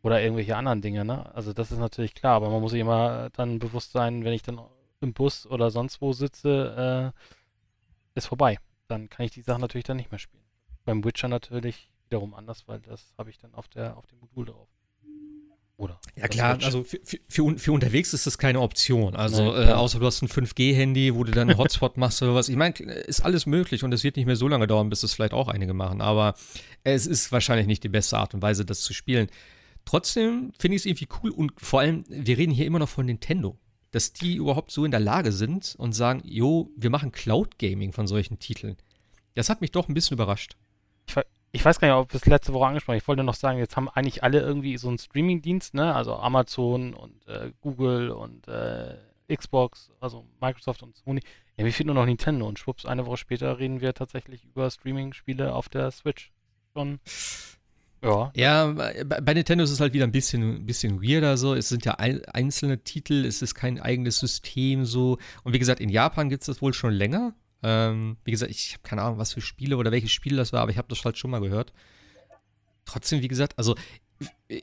oder 0.02 0.20
irgendwelche 0.20 0.56
anderen 0.56 0.82
Dinge, 0.82 1.04
ne? 1.04 1.34
Also 1.34 1.52
das 1.52 1.72
ist 1.72 1.78
natürlich 1.78 2.14
klar, 2.14 2.34
aber 2.34 2.50
man 2.50 2.60
muss 2.60 2.72
sich 2.72 2.80
immer 2.80 3.30
dann 3.30 3.58
bewusst 3.58 3.92
sein, 3.92 4.24
wenn 4.24 4.32
ich 4.32 4.42
dann 4.42 4.60
im 5.00 5.12
Bus 5.12 5.46
oder 5.46 5.70
sonst 5.70 6.00
wo 6.00 6.12
sitze, 6.12 7.12
äh, 7.14 8.18
ist 8.18 8.26
vorbei. 8.26 8.58
Dann 8.88 9.08
kann 9.08 9.26
ich 9.26 9.32
die 9.32 9.42
Sachen 9.42 9.62
natürlich 9.62 9.84
dann 9.84 9.96
nicht 9.96 10.10
mehr 10.10 10.18
spielen. 10.18 10.44
Beim 10.84 11.04
Witcher 11.04 11.28
natürlich 11.28 11.90
wiederum 12.04 12.34
anders, 12.34 12.68
weil 12.68 12.80
das 12.80 13.14
habe 13.18 13.30
ich 13.30 13.38
dann 13.38 13.54
auf 13.54 13.68
der 13.68 13.96
auf 13.96 14.06
dem 14.06 14.18
Modul 14.20 14.46
drauf. 14.46 14.68
Oder? 15.76 16.00
Ja 16.14 16.28
klar, 16.28 16.58
also 16.62 16.84
für, 16.84 17.00
für, 17.02 17.58
für, 17.58 17.72
unterwegs 17.72 18.14
ist 18.14 18.26
das 18.26 18.38
keine 18.38 18.60
Option. 18.60 19.16
Also 19.16 19.52
Nein, 19.52 19.68
äh, 19.68 19.72
außer 19.72 19.98
du 19.98 20.06
hast 20.06 20.22
ein 20.22 20.28
5G-Handy, 20.28 21.14
wo 21.14 21.24
du 21.24 21.32
dann 21.32 21.50
einen 21.50 21.58
Hotspot 21.58 21.96
machst 21.96 22.22
oder 22.22 22.34
was. 22.34 22.48
Ich 22.48 22.54
meine, 22.54 22.74
ist 22.74 23.24
alles 23.24 23.44
möglich 23.46 23.82
und 23.82 23.92
es 23.92 24.04
wird 24.04 24.16
nicht 24.16 24.26
mehr 24.26 24.36
so 24.36 24.46
lange 24.46 24.68
dauern, 24.68 24.88
bis 24.88 25.02
es 25.02 25.14
vielleicht 25.14 25.32
auch 25.32 25.48
einige 25.48 25.74
machen. 25.74 26.00
Aber 26.00 26.34
es 26.84 27.06
ist 27.06 27.32
wahrscheinlich 27.32 27.66
nicht 27.66 27.82
die 27.82 27.88
beste 27.88 28.16
Art 28.18 28.34
und 28.34 28.42
Weise, 28.42 28.64
das 28.64 28.82
zu 28.82 28.94
spielen. 28.94 29.28
Trotzdem 29.84 30.52
finde 30.58 30.76
ich 30.76 30.82
es 30.82 30.86
irgendwie 30.86 31.08
cool 31.22 31.30
und 31.30 31.52
vor 31.56 31.80
allem, 31.80 32.04
wir 32.08 32.38
reden 32.38 32.52
hier 32.52 32.66
immer 32.66 32.78
noch 32.78 32.88
von 32.88 33.06
Nintendo. 33.06 33.58
Dass 33.90 34.12
die 34.12 34.36
überhaupt 34.36 34.72
so 34.72 34.84
in 34.84 34.90
der 34.90 34.98
Lage 34.98 35.30
sind 35.30 35.76
und 35.78 35.92
sagen, 35.92 36.20
jo, 36.24 36.70
wir 36.76 36.90
machen 36.90 37.12
Cloud 37.12 37.58
Gaming 37.58 37.92
von 37.92 38.08
solchen 38.08 38.40
Titeln. 38.40 38.76
Das 39.34 39.48
hat 39.48 39.60
mich 39.60 39.70
doch 39.70 39.88
ein 39.88 39.94
bisschen 39.94 40.16
überrascht. 40.16 40.56
Ich, 41.06 41.14
ich 41.54 41.64
weiß 41.64 41.78
gar 41.78 41.86
nicht, 41.86 41.96
ob 41.96 42.12
wir 42.12 42.20
es 42.20 42.26
letzte 42.26 42.52
Woche 42.52 42.66
angesprochen 42.66 42.94
haben. 42.94 43.00
Ich 43.00 43.06
wollte 43.06 43.22
noch 43.22 43.34
sagen, 43.34 43.58
jetzt 43.60 43.76
haben 43.76 43.88
eigentlich 43.88 44.24
alle 44.24 44.40
irgendwie 44.40 44.76
so 44.76 44.88
einen 44.88 44.98
Streaming-Dienst, 44.98 45.72
ne? 45.72 45.94
Also 45.94 46.16
Amazon 46.16 46.94
und 46.94 47.28
äh, 47.28 47.52
Google 47.60 48.10
und 48.10 48.48
äh, 48.48 48.96
Xbox, 49.32 49.92
also 50.00 50.24
Microsoft 50.40 50.82
und 50.82 50.96
Sony. 50.96 51.20
Ja, 51.56 51.62
mir 51.62 51.72
fehlt 51.72 51.86
nur 51.86 51.94
noch 51.94 52.06
Nintendo 52.06 52.48
und 52.48 52.58
schwupps, 52.58 52.84
eine 52.84 53.06
Woche 53.06 53.18
später 53.18 53.60
reden 53.60 53.80
wir 53.80 53.94
tatsächlich 53.94 54.44
über 54.44 54.68
Streaming-Spiele 54.68 55.54
auf 55.54 55.68
der 55.68 55.92
Switch. 55.92 56.32
Schon. 56.72 56.98
Ja. 58.02 58.32
Ja, 58.34 58.72
bei 59.04 59.34
Nintendo 59.34 59.62
ist 59.62 59.70
es 59.70 59.78
halt 59.78 59.94
wieder 59.94 60.04
ein 60.04 60.12
bisschen, 60.12 60.66
bisschen 60.66 61.00
weirder 61.00 61.36
so. 61.36 61.54
Es 61.54 61.68
sind 61.68 61.84
ja 61.84 61.94
einzelne 61.98 62.82
Titel, 62.82 63.24
es 63.24 63.42
ist 63.42 63.54
kein 63.54 63.80
eigenes 63.80 64.18
System 64.18 64.84
so. 64.84 65.18
Und 65.44 65.52
wie 65.52 65.60
gesagt, 65.60 65.78
in 65.78 65.88
Japan 65.88 66.28
gibt 66.28 66.42
es 66.42 66.46
das 66.46 66.60
wohl 66.60 66.74
schon 66.74 66.92
länger. 66.92 67.32
Ähm, 67.64 68.18
wie 68.24 68.30
gesagt, 68.30 68.50
ich 68.50 68.74
habe 68.74 68.82
keine 68.82 69.02
Ahnung, 69.02 69.18
was 69.18 69.32
für 69.32 69.40
Spiele 69.40 69.78
oder 69.78 69.90
welches 69.90 70.12
Spiel 70.12 70.36
das 70.36 70.52
war, 70.52 70.60
aber 70.60 70.70
ich 70.70 70.76
habe 70.76 70.88
das 70.88 71.02
halt 71.02 71.16
schon 71.16 71.30
mal 71.30 71.40
gehört. 71.40 71.72
Trotzdem, 72.84 73.22
wie 73.22 73.28
gesagt, 73.28 73.56
also 73.56 73.74
äh, 74.48 74.60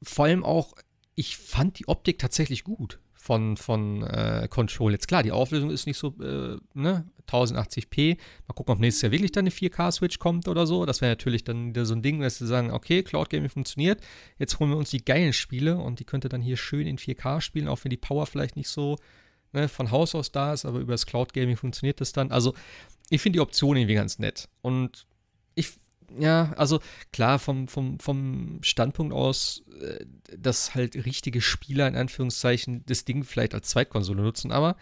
vor 0.00 0.26
allem 0.26 0.44
auch, 0.44 0.74
ich 1.16 1.36
fand 1.36 1.80
die 1.80 1.88
Optik 1.88 2.20
tatsächlich 2.20 2.62
gut 2.62 3.00
von, 3.14 3.56
von 3.56 4.04
äh, 4.04 4.46
Control. 4.48 4.92
Jetzt 4.92 5.08
klar, 5.08 5.24
die 5.24 5.32
Auflösung 5.32 5.70
ist 5.70 5.86
nicht 5.86 5.98
so, 5.98 6.14
äh, 6.22 6.56
ne, 6.74 7.04
1080p. 7.26 8.16
Mal 8.46 8.54
gucken, 8.54 8.74
ob 8.74 8.78
nächstes 8.78 9.02
Jahr 9.02 9.10
wirklich 9.10 9.32
dann 9.32 9.42
eine 9.42 9.50
4K-Switch 9.50 10.20
kommt 10.20 10.46
oder 10.46 10.68
so. 10.68 10.86
Das 10.86 11.00
wäre 11.00 11.10
natürlich 11.10 11.42
dann 11.42 11.70
wieder 11.70 11.84
so 11.84 11.96
ein 11.96 12.02
Ding, 12.02 12.20
dass 12.20 12.38
sie 12.38 12.46
sagen, 12.46 12.70
okay, 12.70 13.02
Cloud 13.02 13.28
Gaming 13.30 13.48
funktioniert. 13.50 14.00
Jetzt 14.38 14.60
holen 14.60 14.70
wir 14.70 14.76
uns 14.76 14.90
die 14.90 15.04
geilen 15.04 15.32
Spiele 15.32 15.78
und 15.78 15.98
die 15.98 16.04
könnte 16.04 16.28
dann 16.28 16.40
hier 16.40 16.56
schön 16.56 16.86
in 16.86 16.98
4K 16.98 17.40
spielen, 17.40 17.66
auch 17.66 17.82
wenn 17.82 17.90
die 17.90 17.96
Power 17.96 18.26
vielleicht 18.26 18.54
nicht 18.54 18.68
so 18.68 18.96
ne, 19.56 19.68
von 19.68 19.90
Haus 19.90 20.14
aus 20.14 20.30
da 20.30 20.52
ist, 20.52 20.64
aber 20.64 20.78
über 20.78 20.92
das 20.92 21.06
Cloud 21.06 21.32
Gaming 21.32 21.56
funktioniert 21.56 22.00
das 22.00 22.12
dann. 22.12 22.30
Also 22.30 22.54
ich 23.10 23.20
finde 23.20 23.38
die 23.38 23.40
Option 23.40 23.76
irgendwie 23.76 23.94
ganz 23.94 24.18
nett. 24.18 24.48
Und 24.62 25.06
ich, 25.54 25.72
ja, 26.18 26.52
also 26.56 26.80
klar, 27.12 27.38
vom, 27.38 27.66
vom, 27.66 27.98
vom 27.98 28.58
Standpunkt 28.62 29.12
aus, 29.12 29.64
äh, 29.80 30.04
dass 30.36 30.74
halt 30.74 30.94
richtige 31.04 31.40
Spieler 31.40 31.88
in 31.88 31.96
Anführungszeichen 31.96 32.84
das 32.86 33.04
Ding 33.04 33.24
vielleicht 33.24 33.54
als 33.54 33.68
Zweitkonsole 33.70 34.22
nutzen, 34.22 34.52
aber 34.52 34.76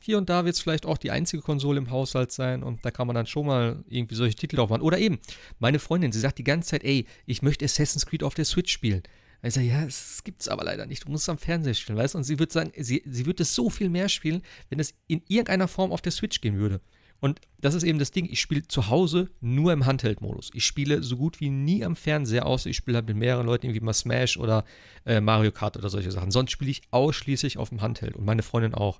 hier 0.00 0.16
und 0.16 0.30
da 0.30 0.46
wird 0.46 0.54
es 0.54 0.62
vielleicht 0.62 0.86
auch 0.86 0.96
die 0.96 1.10
einzige 1.10 1.42
Konsole 1.42 1.78
im 1.78 1.90
Haushalt 1.90 2.32
sein 2.32 2.62
und 2.62 2.84
da 2.84 2.90
kann 2.90 3.06
man 3.06 3.14
dann 3.14 3.26
schon 3.26 3.46
mal 3.46 3.84
irgendwie 3.86 4.14
solche 4.14 4.34
Titel 4.34 4.56
drauf 4.56 4.70
machen. 4.70 4.80
Oder 4.80 4.98
eben, 4.98 5.18
meine 5.58 5.78
Freundin, 5.78 6.10
sie 6.10 6.20
sagt 6.20 6.38
die 6.38 6.44
ganze 6.44 6.70
Zeit, 6.70 6.84
ey, 6.84 7.06
ich 7.26 7.42
möchte 7.42 7.64
Assassin's 7.66 8.06
Creed 8.06 8.22
auf 8.22 8.34
der 8.34 8.46
Switch 8.46 8.72
spielen. 8.72 9.02
Ich 9.44 9.54
sage, 9.54 9.66
ja, 9.66 9.82
es 9.82 10.22
gibt 10.22 10.42
es 10.42 10.48
aber 10.48 10.64
leider 10.64 10.86
nicht. 10.86 11.04
Du 11.04 11.10
musst 11.10 11.24
es 11.24 11.28
am 11.28 11.38
Fernseher 11.38 11.74
spielen, 11.74 11.98
weißt 11.98 12.14
du? 12.14 12.18
Und 12.18 12.24
sie 12.24 12.38
würde 12.38 12.52
sagen, 12.52 12.72
sie, 12.76 13.02
sie 13.04 13.26
würde 13.26 13.42
es 13.42 13.54
so 13.54 13.70
viel 13.70 13.88
mehr 13.88 14.08
spielen, 14.08 14.42
wenn 14.68 14.78
es 14.78 14.94
in 15.08 15.22
irgendeiner 15.26 15.66
Form 15.66 15.90
auf 15.90 16.00
der 16.00 16.12
Switch 16.12 16.40
gehen 16.40 16.58
würde. 16.58 16.80
Und 17.18 17.40
das 17.60 17.74
ist 17.74 17.84
eben 17.84 18.00
das 18.00 18.10
Ding, 18.10 18.28
ich 18.28 18.40
spiele 18.40 18.66
zu 18.66 18.88
Hause 18.88 19.30
nur 19.40 19.72
im 19.72 19.86
Handheld-Modus. 19.86 20.50
Ich 20.54 20.64
spiele 20.64 21.04
so 21.04 21.16
gut 21.16 21.40
wie 21.40 21.50
nie 21.50 21.84
am 21.84 21.94
Fernseher, 21.94 22.46
außer 22.46 22.68
ich 22.68 22.76
spiele 22.76 22.96
halt 22.96 23.06
mit 23.06 23.16
mehreren 23.16 23.46
Leuten 23.46 23.66
irgendwie 23.66 23.84
mal 23.84 23.92
Smash 23.92 24.36
oder 24.36 24.64
äh, 25.06 25.20
Mario 25.20 25.52
Kart 25.52 25.76
oder 25.76 25.88
solche 25.88 26.10
Sachen. 26.10 26.32
Sonst 26.32 26.50
spiele 26.50 26.72
ich 26.72 26.82
ausschließlich 26.90 27.58
auf 27.58 27.68
dem 27.68 27.80
Handheld 27.80 28.16
und 28.16 28.24
meine 28.24 28.42
Freundin 28.42 28.74
auch. 28.74 28.98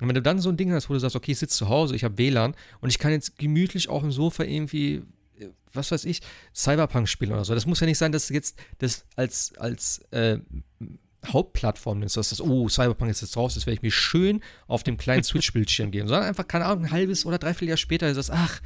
Und 0.00 0.08
wenn 0.08 0.14
du 0.14 0.22
dann 0.22 0.40
so 0.40 0.48
ein 0.48 0.56
Ding 0.56 0.72
hast, 0.72 0.88
wo 0.88 0.94
du 0.94 1.00
sagst, 1.00 1.14
okay, 1.14 1.30
ich 1.30 1.38
sitze 1.38 1.58
zu 1.58 1.68
Hause, 1.68 1.94
ich 1.94 2.02
habe 2.02 2.18
WLAN 2.18 2.56
und 2.80 2.90
ich 2.90 2.98
kann 2.98 3.12
jetzt 3.12 3.38
gemütlich 3.38 3.88
auf 3.88 4.02
dem 4.02 4.10
Sofa 4.10 4.42
irgendwie 4.42 5.02
was 5.72 5.90
weiß 5.90 6.04
ich, 6.04 6.20
Cyberpunk 6.54 7.08
spielen 7.08 7.32
oder 7.32 7.44
so. 7.44 7.54
Das 7.54 7.66
muss 7.66 7.80
ja 7.80 7.86
nicht 7.86 7.98
sein, 7.98 8.12
dass 8.12 8.28
du 8.28 8.34
jetzt 8.34 8.58
das 8.78 9.04
als, 9.16 9.52
als 9.58 10.00
äh, 10.10 10.38
Hauptplattform 11.26 11.98
nimmst, 11.98 12.16
dass 12.16 12.30
das, 12.30 12.40
oh, 12.40 12.68
Cyberpunk 12.68 13.10
ist 13.10 13.20
jetzt 13.20 13.36
raus, 13.36 13.54
das 13.54 13.66
werde 13.66 13.74
ich 13.74 13.82
mir 13.82 13.90
schön 13.90 14.42
auf 14.66 14.82
dem 14.82 14.96
kleinen 14.96 15.22
Switch-Bildschirm 15.24 15.90
geben, 15.90 16.08
sondern 16.08 16.26
einfach, 16.26 16.48
keine 16.48 16.66
Ahnung, 16.66 16.84
ein 16.84 16.90
halbes 16.90 17.26
oder 17.26 17.38
dreiviertel 17.38 17.68
Jahr 17.68 17.76
später 17.76 18.08
ist 18.08 18.16
das, 18.16 18.30
ach, 18.30 18.60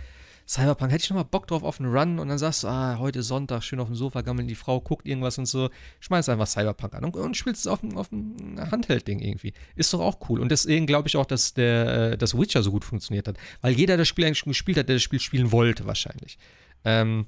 Cyberpunk, 0.46 0.92
hätte 0.92 1.04
ich 1.04 1.10
nochmal 1.10 1.24
Bock 1.24 1.46
drauf 1.46 1.62
auf 1.62 1.80
einen 1.80 1.94
Run 1.94 2.18
und 2.18 2.28
dann 2.28 2.36
sagst 2.36 2.64
du, 2.64 2.68
ah, 2.68 2.98
heute 2.98 3.22
Sonntag, 3.22 3.62
schön 3.62 3.80
auf 3.80 3.88
dem 3.88 3.96
Sofa 3.96 4.20
gammeln, 4.20 4.46
die 4.46 4.54
Frau 4.54 4.78
guckt 4.78 5.06
irgendwas 5.06 5.38
und 5.38 5.46
so, 5.46 5.70
schmeißt 6.00 6.28
einfach 6.28 6.46
Cyberpunk 6.46 6.94
an 6.94 7.04
und, 7.04 7.16
und 7.16 7.34
spielst 7.34 7.62
es 7.62 7.66
auf 7.66 7.80
dem, 7.80 7.96
auf 7.96 8.10
dem 8.10 8.56
Handheld-Ding 8.58 9.20
irgendwie. 9.20 9.54
Ist 9.74 9.94
doch 9.94 10.00
auch 10.00 10.18
cool. 10.28 10.40
Und 10.40 10.50
deswegen 10.50 10.86
glaube 10.86 11.08
ich 11.08 11.16
auch, 11.16 11.24
dass 11.24 11.54
der, 11.54 12.12
äh, 12.12 12.18
das 12.18 12.38
Witcher 12.38 12.62
so 12.62 12.70
gut 12.70 12.84
funktioniert 12.84 13.26
hat, 13.26 13.38
weil 13.62 13.72
jeder 13.72 13.96
das 13.96 14.06
Spiel 14.06 14.26
eigentlich 14.26 14.38
schon 14.38 14.50
gespielt 14.50 14.76
hat, 14.76 14.88
der 14.88 14.96
das 14.96 15.02
Spiel 15.02 15.20
spielen 15.20 15.50
wollte, 15.50 15.86
wahrscheinlich. 15.86 16.36
Ähm, 16.84 17.26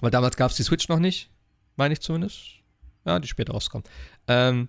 weil 0.00 0.10
damals 0.10 0.36
gab 0.36 0.50
es 0.50 0.56
die 0.56 0.62
Switch 0.62 0.88
noch 0.88 0.98
nicht, 0.98 1.30
meine 1.76 1.94
ich 1.94 2.00
zumindest. 2.00 2.56
Ja, 3.04 3.18
die 3.18 3.28
später 3.28 3.52
rauskommt. 3.52 3.88
Ähm, 4.26 4.68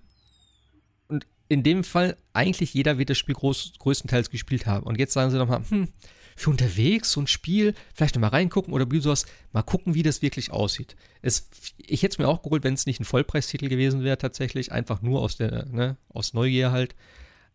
und 1.08 1.26
in 1.50 1.64
dem 1.64 1.84
Fall, 1.84 2.18
eigentlich 2.34 2.74
jeder 2.74 2.98
wird 2.98 3.10
das 3.10 3.18
Spiel 3.18 3.36
groß, 3.36 3.74
größtenteils 3.80 4.30
gespielt 4.30 4.66
haben. 4.66 4.86
Und 4.86 5.00
jetzt 5.00 5.14
sagen 5.14 5.32
sie 5.32 5.38
nochmal, 5.38 5.64
hm, 5.68 5.88
für 6.36 6.52
unterwegs 6.52 7.12
so 7.12 7.20
ein 7.20 7.28
Spiel, 7.28 7.74
vielleicht 7.96 8.14
nochmal 8.14 8.30
reingucken 8.30 8.72
oder 8.72 8.86
sowas, 9.02 9.26
mal 9.54 9.64
gucken, 9.64 9.96
wie 9.96 10.04
das 10.04 10.22
wirklich 10.22 10.52
aussieht. 10.52 10.96
Es, 11.24 11.50
ich 11.78 12.04
hätte 12.04 12.14
es 12.14 12.18
mir 12.20 12.28
auch 12.28 12.44
geholt, 12.44 12.64
wenn 12.64 12.76
es 12.76 12.86
nicht 12.86 13.00
ein 13.00 13.06
Vollpreistitel 13.06 13.70
gewesen 13.70 14.04
wäre, 14.04 14.20
tatsächlich, 14.20 14.72
einfach 14.72 15.02
nur 15.02 15.22
aus 15.22 15.38
der, 15.38 15.66
ne, 15.66 15.98
aus 16.10 16.34
Neugier 16.34 16.72
halt. 16.72 16.96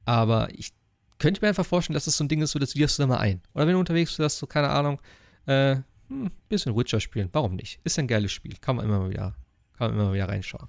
Aber 0.04 0.48
ich 0.52 0.72
könnte 1.20 1.42
mir 1.42 1.48
einfach 1.48 1.64
vorstellen, 1.64 1.94
dass 1.94 2.08
es 2.08 2.14
das 2.14 2.16
so 2.16 2.24
ein 2.24 2.28
Ding 2.28 2.42
ist, 2.42 2.50
so 2.50 2.58
das 2.58 2.74
wirst 2.74 2.98
du 2.98 3.04
da 3.04 3.06
mal 3.06 3.18
ein. 3.18 3.40
Oder 3.54 3.68
wenn 3.68 3.74
du 3.74 3.78
unterwegs 3.78 4.16
bist, 4.16 4.38
so, 4.38 4.48
keine 4.48 4.70
Ahnung, 4.70 5.00
äh, 5.46 5.76
hm, 6.12 6.30
bisschen 6.48 6.76
Witcher 6.76 7.00
spielen. 7.00 7.28
Warum 7.32 7.56
nicht? 7.56 7.80
Ist 7.84 7.98
ein 7.98 8.06
geiles 8.06 8.32
Spiel. 8.32 8.54
Kann 8.60 8.76
man 8.76 8.84
immer 8.84 8.98
mal 9.00 9.10
wieder, 9.10 9.34
kann 9.76 9.88
man 9.88 9.98
immer 9.98 10.08
mal 10.08 10.14
wieder 10.14 10.28
reinschauen. 10.28 10.68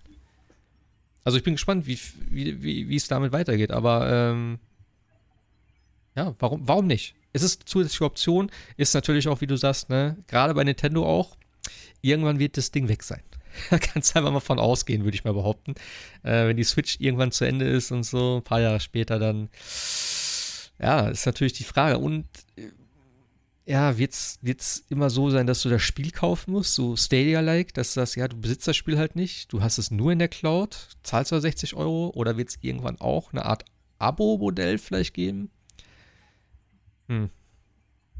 Also 1.23 1.37
ich 1.37 1.43
bin 1.43 1.53
gespannt, 1.53 1.87
wie, 1.87 1.99
wie, 2.29 2.61
wie, 2.63 2.89
wie 2.89 2.95
es 2.95 3.07
damit 3.07 3.31
weitergeht, 3.31 3.71
aber 3.71 4.09
ähm, 4.11 4.59
ja, 6.15 6.35
warum, 6.39 6.67
warum 6.67 6.87
nicht? 6.87 7.15
Es 7.31 7.43
ist 7.43 7.67
zusätzliche 7.67 8.05
Option, 8.05 8.51
ist 8.77 8.93
natürlich 8.93 9.27
auch, 9.27 9.41
wie 9.41 9.47
du 9.47 9.55
sagst, 9.55 9.89
ne, 9.89 10.17
gerade 10.27 10.53
bei 10.53 10.63
Nintendo 10.63 11.05
auch, 11.05 11.37
irgendwann 12.01 12.39
wird 12.39 12.57
das 12.57 12.71
Ding 12.71 12.87
weg 12.87 13.03
sein. 13.03 13.21
Da 13.69 13.77
kannst 13.77 14.13
du 14.15 14.19
einfach 14.19 14.31
mal 14.31 14.39
von 14.39 14.57
ausgehen, 14.57 15.03
würde 15.03 15.13
ich 15.13 15.25
mal 15.25 15.33
behaupten. 15.33 15.75
Äh, 16.23 16.47
wenn 16.47 16.57
die 16.57 16.63
Switch 16.63 16.99
irgendwann 16.99 17.31
zu 17.31 17.45
Ende 17.45 17.65
ist 17.65 17.91
und 17.91 18.03
so, 18.03 18.37
ein 18.37 18.43
paar 18.43 18.61
Jahre 18.61 18.79
später, 18.79 19.19
dann 19.19 19.49
ja, 20.79 21.07
ist 21.07 21.27
natürlich 21.27 21.53
die 21.53 21.63
Frage. 21.63 21.99
Und 21.99 22.25
äh, 22.55 22.71
ja, 23.65 23.97
wird 23.97 24.11
es 24.11 24.85
immer 24.89 25.09
so 25.09 25.29
sein, 25.29 25.47
dass 25.47 25.61
du 25.61 25.69
das 25.69 25.81
Spiel 25.81 26.11
kaufen 26.11 26.51
musst, 26.51 26.75
so 26.75 26.95
Stadia-like, 26.95 27.73
dass 27.73 27.93
du 27.93 28.01
sagst, 28.01 28.15
ja, 28.17 28.27
du 28.27 28.35
besitzt 28.35 28.67
das 28.67 28.75
Spiel 28.75 28.97
halt 28.97 29.15
nicht, 29.15 29.53
du 29.53 29.61
hast 29.61 29.77
es 29.77 29.89
nur 29.89 30.11
in 30.11 30.19
der 30.19 30.27
Cloud, 30.27 30.89
zahlst 31.03 31.31
du 31.31 31.39
60 31.39 31.75
Euro 31.75 32.11
oder 32.13 32.35
wird 32.35 32.49
es 32.49 32.57
irgendwann 32.61 32.99
auch 32.99 33.31
eine 33.31 33.45
Art 33.45 33.63
Abo-Modell 33.99 34.77
vielleicht 34.77 35.13
geben? 35.13 35.49
Hm. 37.07 37.29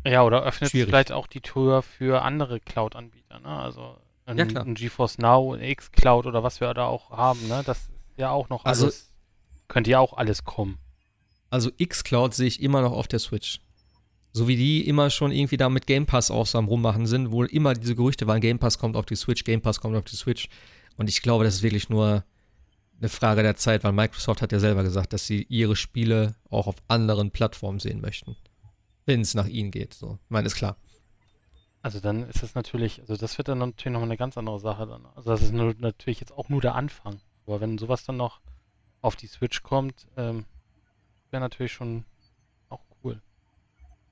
Ja, 0.06 0.24
oder 0.24 0.44
öffnet 0.44 0.72
vielleicht 0.72 1.12
auch 1.12 1.28
die 1.28 1.42
Tür 1.42 1.82
für 1.82 2.22
andere 2.22 2.60
Cloud-Anbieter, 2.60 3.40
ne? 3.40 3.48
Also 3.48 3.98
ein, 4.26 4.38
ja, 4.38 4.46
ein, 4.46 4.76
GeForce 4.76 5.18
Now, 5.18 5.54
ein 5.54 5.62
X-Cloud 5.62 6.26
oder 6.26 6.44
was 6.44 6.62
wir 6.62 6.74
da 6.74 6.86
auch 6.86 7.12
haben, 7.12 7.48
ne? 7.48 7.64
Das 7.66 7.80
ist 7.80 7.92
ja 8.18 8.32
auch 8.32 8.50
noch 8.50 8.64
also, 8.66 8.86
alles, 8.86 9.12
könnte 9.68 9.92
ja 9.92 10.00
auch 10.00 10.14
alles 10.14 10.46
kommen. 10.46 10.78
Also 11.50 11.70
X-Cloud 11.78 12.34
sehe 12.34 12.48
ich 12.48 12.62
immer 12.62 12.82
noch 12.82 12.94
auf 12.94 13.08
der 13.08 13.20
Switch. 13.20 13.60
So 14.36 14.48
wie 14.48 14.56
die 14.56 14.88
immer 14.88 15.12
schon 15.12 15.32
irgendwie 15.32 15.58
da 15.58 15.70
mit 15.70 15.86
Game 15.86 16.08
Pass 16.08 16.32
auch 16.32 16.48
so 16.48 16.58
am 16.58 16.68
Rummachen 16.68 17.06
sind, 17.06 17.32
wo 17.32 17.44
immer 17.44 17.76
diese 17.76 17.96
Gerüchte 17.96 18.26
waren, 18.26 18.42
Game 18.42 18.58
Pass 18.58 18.80
kommt 18.80 18.96
auf 18.96 19.06
die 19.06 19.16
Switch, 19.16 19.44
Game 19.44 19.62
Pass 19.62 19.80
kommt 19.80 19.96
auf 19.96 20.06
die 20.06 20.16
Switch. 20.16 20.50
Und 20.98 21.08
ich 21.08 21.22
glaube, 21.22 21.44
das 21.44 21.56
ist 21.56 21.64
wirklich 21.64 21.90
nur 21.90 22.24
eine 23.00 23.10
Frage 23.10 23.44
der 23.44 23.56
Zeit, 23.56 23.84
weil 23.84 23.92
Microsoft 23.92 24.42
hat 24.42 24.52
ja 24.52 24.60
selber 24.60 24.82
gesagt, 24.84 25.14
dass 25.14 25.28
sie 25.28 25.46
ihre 25.50 25.76
Spiele 25.76 26.36
auch 26.50 26.68
auf 26.68 26.76
anderen 26.88 27.32
Plattformen 27.32 27.80
sehen 27.80 28.02
möchten. 28.02 28.36
Wenn 29.06 29.22
es 29.22 29.36
nach 29.36 29.48
ihnen 29.48 29.72
geht. 29.72 29.94
So, 29.94 30.18
ich 30.24 30.30
meine, 30.30 30.48
ist 30.48 30.56
klar. 30.56 30.78
also 31.82 32.00
dann 32.00 32.28
ist 32.30 32.42
das 32.42 32.56
natürlich, 32.56 33.02
also 33.02 33.18
das 33.18 33.38
wird 33.38 33.50
dann 33.50 33.60
natürlich 33.60 33.94
nochmal 33.94 34.08
eine 34.08 34.18
ganz 34.18 34.38
andere 34.38 34.60
Sache 34.60 34.88
dann. 34.88 35.06
Also 35.16 35.30
das 35.32 35.42
ist 35.42 35.52
nur, 35.54 35.76
natürlich 35.78 36.22
jetzt 36.22 36.32
auch 36.32 36.50
nur 36.50 36.62
der 36.62 36.76
Anfang. 36.76 37.20
Aber 37.46 37.60
wenn 37.62 37.78
sowas 37.78 38.06
dann 38.06 38.18
noch 38.18 38.40
auf 39.02 39.16
die 39.16 39.28
Switch 39.28 39.62
kommt, 39.62 40.08
ähm, 40.18 40.46
wäre 41.30 41.42
natürlich 41.42 41.74
schon. 41.74 42.06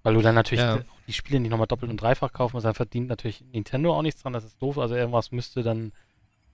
Weil 0.03 0.15
du 0.15 0.21
dann 0.21 0.35
natürlich 0.35 0.63
Ja. 0.63 0.79
die 1.07 1.13
Spiele 1.13 1.39
nicht 1.39 1.51
nochmal 1.51 1.67
doppelt 1.67 1.91
und 1.91 2.01
dreifach 2.01 2.33
kaufen 2.33 2.55
musst, 2.55 2.65
dann 2.65 2.73
verdient 2.73 3.07
natürlich 3.07 3.41
Nintendo 3.51 3.95
auch 3.95 4.01
nichts 4.01 4.21
dran, 4.21 4.33
das 4.33 4.43
ist 4.43 4.61
doof. 4.61 4.77
Also 4.77 4.95
irgendwas 4.95 5.31
müsste 5.31 5.61
dann 5.63 5.91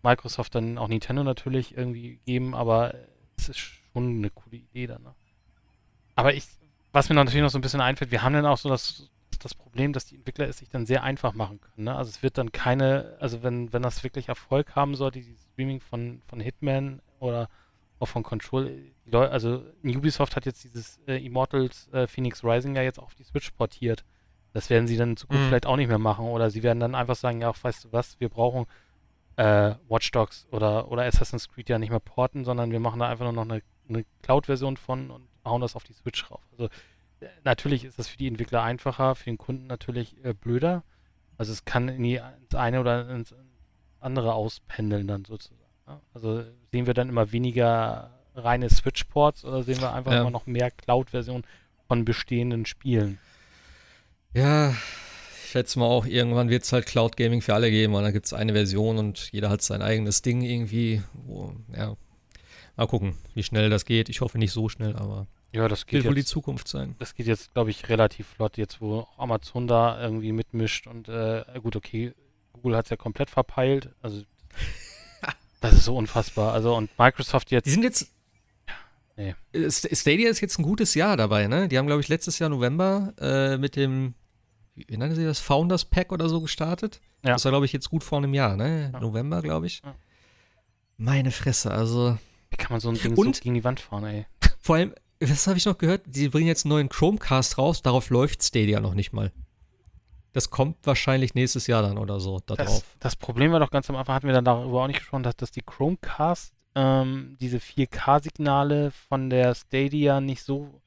Microsoft 0.03 0.55
dann 0.55 0.77
auch 0.77 0.88
Nintendo 0.88 1.23
natürlich 1.23 1.75
irgendwie 1.77 2.19
geben, 2.25 2.53
aber 2.55 2.93
es 3.38 3.49
ist 3.49 3.57
schon 3.60 4.17
eine 4.17 4.29
coole 4.29 4.57
Idee 4.57 4.88
dann. 4.88 5.03
Ne? 5.03 5.15
Aber 6.15 6.33
ich, 6.33 6.45
was 6.91 7.10
mir 7.10 7.15
natürlich 7.15 7.41
noch 7.41 7.49
so 7.49 7.57
ein 7.57 7.62
bisschen 7.62 7.81
einfällt, 7.81 8.12
wir 8.12 8.21
haben 8.21 8.33
dann 8.33 8.45
auch 8.45 8.57
so 8.57 8.69
das, 8.69 9.10
das 9.39 9.53
Problem, 9.55 9.93
dass 9.93 10.05
die 10.05 10.15
Entwickler 10.15 10.47
es 10.47 10.57
sich 10.57 10.69
dann 10.69 10.86
sehr 10.86 11.03
einfach 11.03 11.33
machen 11.33 11.62
können. 11.62 11.86
Ne? 11.86 11.95
Also 11.95 12.10
es 12.10 12.23
wird 12.23 12.38
dann 12.38 12.51
keine, 12.51 13.15
also 13.19 13.43
wenn, 13.43 13.71
wenn 13.71 13.81
das 13.81 14.03
wirklich 14.03 14.27
Erfolg 14.29 14.75
haben 14.75 14.95
sollte, 14.95 15.19
dieses 15.19 15.43
Streaming 15.53 15.79
von, 15.79 16.21
von 16.27 16.39
Hitman 16.39 17.01
oder 17.19 17.49
auch 17.99 18.07
von 18.07 18.23
Control, 18.23 18.91
also 19.12 19.63
Ubisoft 19.83 20.36
hat 20.36 20.45
jetzt 20.45 20.63
dieses 20.63 20.99
äh, 21.07 21.23
Immortals 21.25 21.88
äh, 21.93 22.07
Phoenix 22.07 22.43
Rising 22.43 22.75
ja 22.75 22.83
jetzt 22.83 22.99
auf 22.99 23.15
die 23.15 23.23
Switch 23.23 23.51
portiert. 23.51 24.03
Das 24.53 24.69
werden 24.69 24.88
sie 24.88 24.97
dann 24.97 25.12
in 25.12 25.17
Zukunft 25.17 25.43
Mhm. 25.43 25.47
vielleicht 25.47 25.65
auch 25.65 25.75
nicht 25.75 25.88
mehr 25.88 25.99
machen 25.99 26.25
oder 26.25 26.49
sie 26.49 26.63
werden 26.63 26.79
dann 26.79 26.95
einfach 26.95 27.15
sagen, 27.15 27.41
ja, 27.41 27.51
weißt 27.60 27.86
du 27.86 27.91
was, 27.91 28.19
wir 28.19 28.29
brauchen 28.29 28.65
äh, 29.36 29.75
Watch 29.88 30.12
Dogs 30.12 30.47
oder, 30.51 30.91
oder 30.91 31.03
Assassin's 31.03 31.49
Creed 31.49 31.69
ja 31.69 31.79
nicht 31.79 31.89
mehr 31.91 31.99
porten, 31.99 32.43
sondern 32.45 32.71
wir 32.71 32.79
machen 32.79 32.99
da 32.99 33.07
einfach 33.07 33.25
nur 33.25 33.33
noch 33.33 33.43
eine, 33.43 33.62
eine 33.88 34.05
Cloud-Version 34.23 34.77
von 34.77 35.12
und 35.12 35.27
hauen 35.45 35.62
das 35.62 35.75
auf 35.75 35.83
die 35.83 35.93
Switch 35.93 36.29
rauf. 36.31 36.41
Also 36.51 36.65
äh, 37.19 37.27
natürlich 37.43 37.86
ist 37.86 37.99
das 37.99 38.07
für 38.07 38.17
die 38.17 38.27
Entwickler 38.27 38.63
einfacher, 38.63 39.15
für 39.15 39.25
den 39.25 39.38
Kunden 39.38 39.67
natürlich 39.67 40.23
äh, 40.23 40.33
blöder. 40.33 40.83
Also 41.38 41.51
es 41.51 41.65
kann 41.65 41.88
in 41.88 42.03
die, 42.03 42.15
ins 42.15 42.55
eine 42.55 42.79
oder 42.79 43.10
ins 43.10 43.36
andere 43.99 44.33
auspendeln 44.33 45.07
dann 45.07 45.25
sozusagen. 45.25 45.57
Also 46.13 46.43
sehen 46.71 46.86
wir 46.88 46.93
dann 46.93 47.10
immer 47.10 47.32
weniger 47.32 48.12
reine 48.36 48.69
Switch-Ports 48.69 49.45
oder 49.45 49.63
sehen 49.63 49.82
wir 49.82 49.93
einfach 49.93 50.12
Ja. 50.12 50.21
immer 50.21 50.32
noch 50.32 50.45
mehr 50.45 50.69
Cloud-Versionen 50.71 51.43
von 51.88 52.06
bestehenden 52.06 52.65
Spielen? 52.65 53.17
Ja, 54.34 54.71
ich 54.71 55.50
schätze 55.52 55.80
mal 55.80 55.86
auch, 55.86 56.06
irgendwann 56.06 56.50
wird 56.50 56.63
es 56.63 56.73
halt 56.73 56.86
Cloud 56.86 57.17
Gaming 57.17 57.41
für 57.41 57.54
alle 57.54 57.71
geben, 57.71 57.95
und 57.95 58.04
dann 58.04 58.13
gibt 58.13 58.26
es 58.26 58.34
eine 58.34 58.54
Version 58.54 58.97
und 58.97 59.32
jeder 59.32 59.50
hat 59.50 59.62
sein 59.62 59.82
eigenes 59.82 60.21
Ding 60.21 60.41
irgendwie. 60.41 61.02
Wo, 61.13 61.54
ja, 61.76 61.95
mal 62.76 62.88
gucken, 62.88 63.15
wie 63.34 63.43
schnell 63.43 63.69
das 63.69 63.86
geht. 63.86 64.10
Ich 64.10 64.21
hoffe 64.21 64.38
nicht 64.38 64.52
so 64.52 64.67
schnell, 64.69 64.95
aber 64.97 65.26
Ja, 65.54 65.67
das 65.67 65.86
geht 65.86 66.04
wird 66.04 66.08
wohl 66.08 66.15
die 66.15 66.26
Zukunft 66.26 66.67
sein. 66.67 66.95
das 67.00 67.15
geht 67.15 67.26
jetzt, 67.28 67.54
glaube 67.54 67.69
ich, 67.71 67.88
relativ 67.89 68.28
flott, 68.28 68.58
jetzt 68.58 68.82
wo 68.82 69.00
auch 69.00 69.17
Amazon 69.17 69.65
da 69.67 70.00
irgendwie 70.02 70.34
mitmischt 70.34 70.86
und 70.86 71.08
äh, 71.08 71.43
gut, 71.63 71.76
okay, 71.76 72.13
Google 72.54 72.76
hat 72.76 72.86
es 72.86 72.89
ja 72.91 72.97
komplett 72.97 73.30
verpeilt. 73.30 73.89
Also 74.02 74.21
das 75.62 75.74
ist 75.74 75.86
so 75.86 75.96
unfassbar. 75.98 76.54
Also 76.54 76.76
und 76.76 76.89
Microsoft 76.98 77.52
jetzt 77.52 77.65
Die 77.65 77.72
sind 77.72 77.84
jetzt. 77.84 78.12
Nee. 79.15 79.34
St- 79.54 79.96
Stadia 80.00 80.30
ist 80.30 80.41
jetzt 80.41 80.60
ein 80.60 80.63
gutes 80.63 80.93
Jahr 80.93 81.17
dabei, 81.17 81.48
ne? 81.48 81.67
Die 81.67 81.78
haben, 81.78 81.88
glaube 81.88 82.02
ich, 82.02 82.08
letztes 82.08 82.38
Jahr 82.39 82.50
November 82.50 83.13
äh, 83.20 83.58
mit 83.58 83.76
dem, 83.76 84.13
wie, 84.76 84.86
wie 84.88 84.98
nennen 84.98 85.15
sie 85.15 85.24
das, 85.26 85.39
Founders 85.39 85.86
Pack 85.86 86.12
oder 86.12 86.30
so 86.30 86.39
gestartet. 86.41 87.02
Ja. 87.24 87.32
Das 87.34 87.43
war, 87.46 87.52
glaube 87.52 87.65
ich, 87.65 87.74
jetzt 87.74 87.89
gut 87.89 88.04
vor 88.04 88.20
einem 88.20 88.34
Jahr, 88.36 88.56
ne? 88.56 88.91
Ja. 88.93 89.00
November, 89.00 89.41
glaube 89.41 89.65
ich. 89.65 89.82
Ja. 89.84 89.96
Meine 90.98 91.32
Fresse, 91.32 91.72
also. 91.72 92.17
Wie 92.52 92.58
kann 92.58 92.72
man 92.72 92.80
so 92.80 92.89
ein 92.89 92.96
Ding 92.96 93.15
Und- 93.15 93.36
so 93.36 93.41
gegen 93.41 93.56
die 93.56 93.63
Wand 93.63 93.80
fahren, 93.80 94.04
ey? 94.06 94.26
Vor 94.60 94.76
allem, 94.76 94.93
was 95.20 95.48
habe 95.48 95.58
ich 95.58 95.65
noch 95.65 95.78
gehört? 95.80 96.02
Die 96.06 96.30
bringen 96.30 96.48
jetzt 96.48 96.65
einen 96.65 96.70
neuen 96.72 96.89
Chromecast 96.89 97.58
raus, 97.58 97.82
darauf 97.82 98.10
läuft 98.12 98.43
Stadia 98.43 98.80
noch 98.80 98.93
nicht 98.93 99.13
mal. 99.13 99.32
Das 100.38 100.52
kommt 100.52 100.78
wahrscheinlich 100.86 101.34
nächstes 101.34 101.65
Jahr 101.65 101.82
dann 101.82 101.97
oder 101.97 102.19
so 102.19 102.39
da 102.45 102.54
Das, 102.54 102.67
drauf. 102.67 102.84
das 103.00 103.15
Problem 103.15 103.52
war 103.54 103.60
doch 103.60 103.71
ganz 103.71 103.89
am 103.89 103.95
Anfang, 103.95 104.13
hatten 104.13 104.28
wir 104.28 104.36
dann 104.36 104.45
darüber 104.45 104.84
auch 104.84 104.88
nicht 104.88 105.00
gesprochen, 105.00 105.23
dass, 105.23 105.36
dass 105.36 105.50
die 105.50 105.63
Chromecast 105.63 106.54
ähm, 106.76 107.38
diese 107.41 107.58
4K-Signale 107.58 108.91
von 109.10 109.32
der 109.32 109.56
Stadia 109.56 110.21
nicht 110.21 110.43
so. 110.43 110.80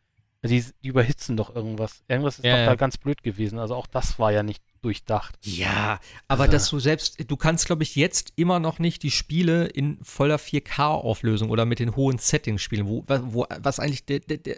Die, 0.44 0.64
die 0.84 0.88
überhitzen 0.88 1.36
doch 1.36 1.52
irgendwas. 1.54 2.02
Irgendwas 2.06 2.38
ist 2.38 2.44
Ja, 2.44 2.52
doch 2.52 2.58
ja. 2.60 2.66
da 2.66 2.74
ganz 2.76 2.96
blöd 2.96 3.24
gewesen. 3.24 3.58
Also 3.58 3.74
auch 3.74 3.88
das 3.88 4.20
war 4.20 4.30
ja 4.30 4.42
nicht 4.44 4.62
durchdacht. 4.82 5.36
Ja, 5.42 5.98
aber 6.28 6.42
Also- 6.44 6.52
dass 6.52 6.70
du 6.70 6.78
selbst, 6.78 7.28
du 7.30 7.36
kannst, 7.36 7.66
glaube 7.66 7.82
ich, 7.82 7.96
jetzt 7.96 8.32
immer 8.36 8.60
noch 8.60 8.78
nicht 8.78 9.02
die 9.02 9.10
Spiele 9.10 9.66
in 9.66 9.98
voller 10.04 10.38
4K-Auflösung 10.38 11.50
oder 11.50 11.64
mit 11.66 11.80
den 11.80 11.96
hohen 11.96 12.18
Settings 12.18 12.62
spielen, 12.62 12.86
wo, 12.86 13.04
wo 13.06 13.46
was 13.58 13.80
eigentlich 13.80 14.06
der, 14.06 14.20
der, 14.20 14.38
der, 14.38 14.56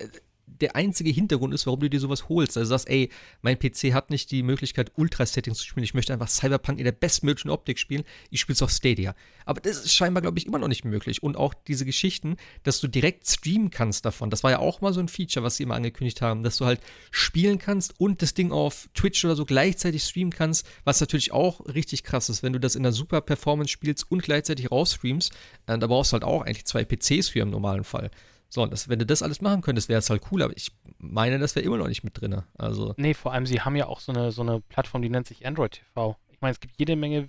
der 0.62 0.76
einzige 0.76 1.10
Hintergrund 1.10 1.52
ist, 1.52 1.66
warum 1.66 1.80
du 1.80 1.90
dir 1.90 2.00
sowas 2.00 2.28
holst. 2.28 2.56
Also 2.56 2.70
sagst, 2.70 2.88
ey, 2.88 3.10
mein 3.42 3.58
PC 3.58 3.92
hat 3.92 4.10
nicht 4.10 4.30
die 4.30 4.42
Möglichkeit, 4.42 4.92
Ultra-Settings 4.96 5.58
zu 5.58 5.66
spielen. 5.66 5.84
Ich 5.84 5.94
möchte 5.94 6.12
einfach 6.12 6.28
Cyberpunk 6.28 6.78
in 6.78 6.84
der 6.84 6.92
bestmöglichen 6.92 7.50
Optik 7.50 7.78
spielen. 7.78 8.04
Ich 8.30 8.40
spiele 8.40 8.54
es 8.54 8.62
auf 8.62 8.70
Stadia. 8.70 9.14
Aber 9.44 9.60
das 9.60 9.78
ist 9.78 9.92
scheinbar, 9.92 10.22
glaube 10.22 10.38
ich, 10.38 10.46
immer 10.46 10.58
noch 10.58 10.68
nicht 10.68 10.84
möglich. 10.84 11.22
Und 11.22 11.36
auch 11.36 11.52
diese 11.54 11.84
Geschichten, 11.84 12.36
dass 12.62 12.80
du 12.80 12.88
direkt 12.88 13.28
streamen 13.28 13.70
kannst 13.70 14.04
davon. 14.04 14.30
Das 14.30 14.42
war 14.44 14.52
ja 14.52 14.58
auch 14.60 14.80
mal 14.80 14.92
so 14.92 15.00
ein 15.00 15.08
Feature, 15.08 15.44
was 15.44 15.56
sie 15.56 15.64
immer 15.64 15.74
angekündigt 15.74 16.22
haben, 16.22 16.42
dass 16.42 16.56
du 16.56 16.64
halt 16.64 16.80
spielen 17.10 17.58
kannst 17.58 17.98
und 18.00 18.22
das 18.22 18.34
Ding 18.34 18.52
auf 18.52 18.88
Twitch 18.94 19.24
oder 19.24 19.36
so 19.36 19.44
gleichzeitig 19.44 20.04
streamen 20.04 20.32
kannst, 20.32 20.66
was 20.84 21.00
natürlich 21.00 21.32
auch 21.32 21.66
richtig 21.66 22.04
krass 22.04 22.28
ist, 22.28 22.42
wenn 22.42 22.52
du 22.52 22.60
das 22.60 22.76
in 22.76 22.86
einer 22.86 22.92
super 22.92 23.20
Performance 23.20 23.72
spielst 23.72 24.10
und 24.10 24.22
gleichzeitig 24.22 24.70
rausstreamst. 24.70 25.32
Äh, 25.66 25.78
da 25.78 25.86
brauchst 25.86 26.12
du 26.12 26.14
halt 26.14 26.24
auch 26.24 26.42
eigentlich 26.42 26.64
zwei 26.64 26.84
PCs 26.84 27.28
für 27.28 27.40
im 27.40 27.50
normalen 27.50 27.84
Fall. 27.84 28.10
So, 28.52 28.66
das, 28.66 28.90
wenn 28.90 28.98
du 28.98 29.06
das 29.06 29.22
alles 29.22 29.40
machen 29.40 29.62
könntest, 29.62 29.88
wäre 29.88 30.00
es 30.00 30.10
halt 30.10 30.24
cool, 30.30 30.42
aber 30.42 30.54
ich 30.54 30.72
meine, 30.98 31.38
das 31.38 31.56
wäre 31.56 31.64
immer 31.64 31.78
noch 31.78 31.88
nicht 31.88 32.04
mit 32.04 32.20
drin. 32.20 32.42
Also, 32.58 32.92
Nee, 32.98 33.14
vor 33.14 33.32
allem, 33.32 33.46
sie 33.46 33.62
haben 33.62 33.76
ja 33.76 33.86
auch 33.86 33.98
so 34.00 34.12
eine, 34.12 34.30
so 34.30 34.42
eine 34.42 34.60
Plattform, 34.60 35.00
die 35.00 35.08
nennt 35.08 35.26
sich 35.26 35.46
Android 35.46 35.72
TV. 35.72 36.16
Ich 36.30 36.40
meine, 36.42 36.52
es 36.52 36.60
gibt 36.60 36.74
jede 36.76 36.94
Menge 36.94 37.28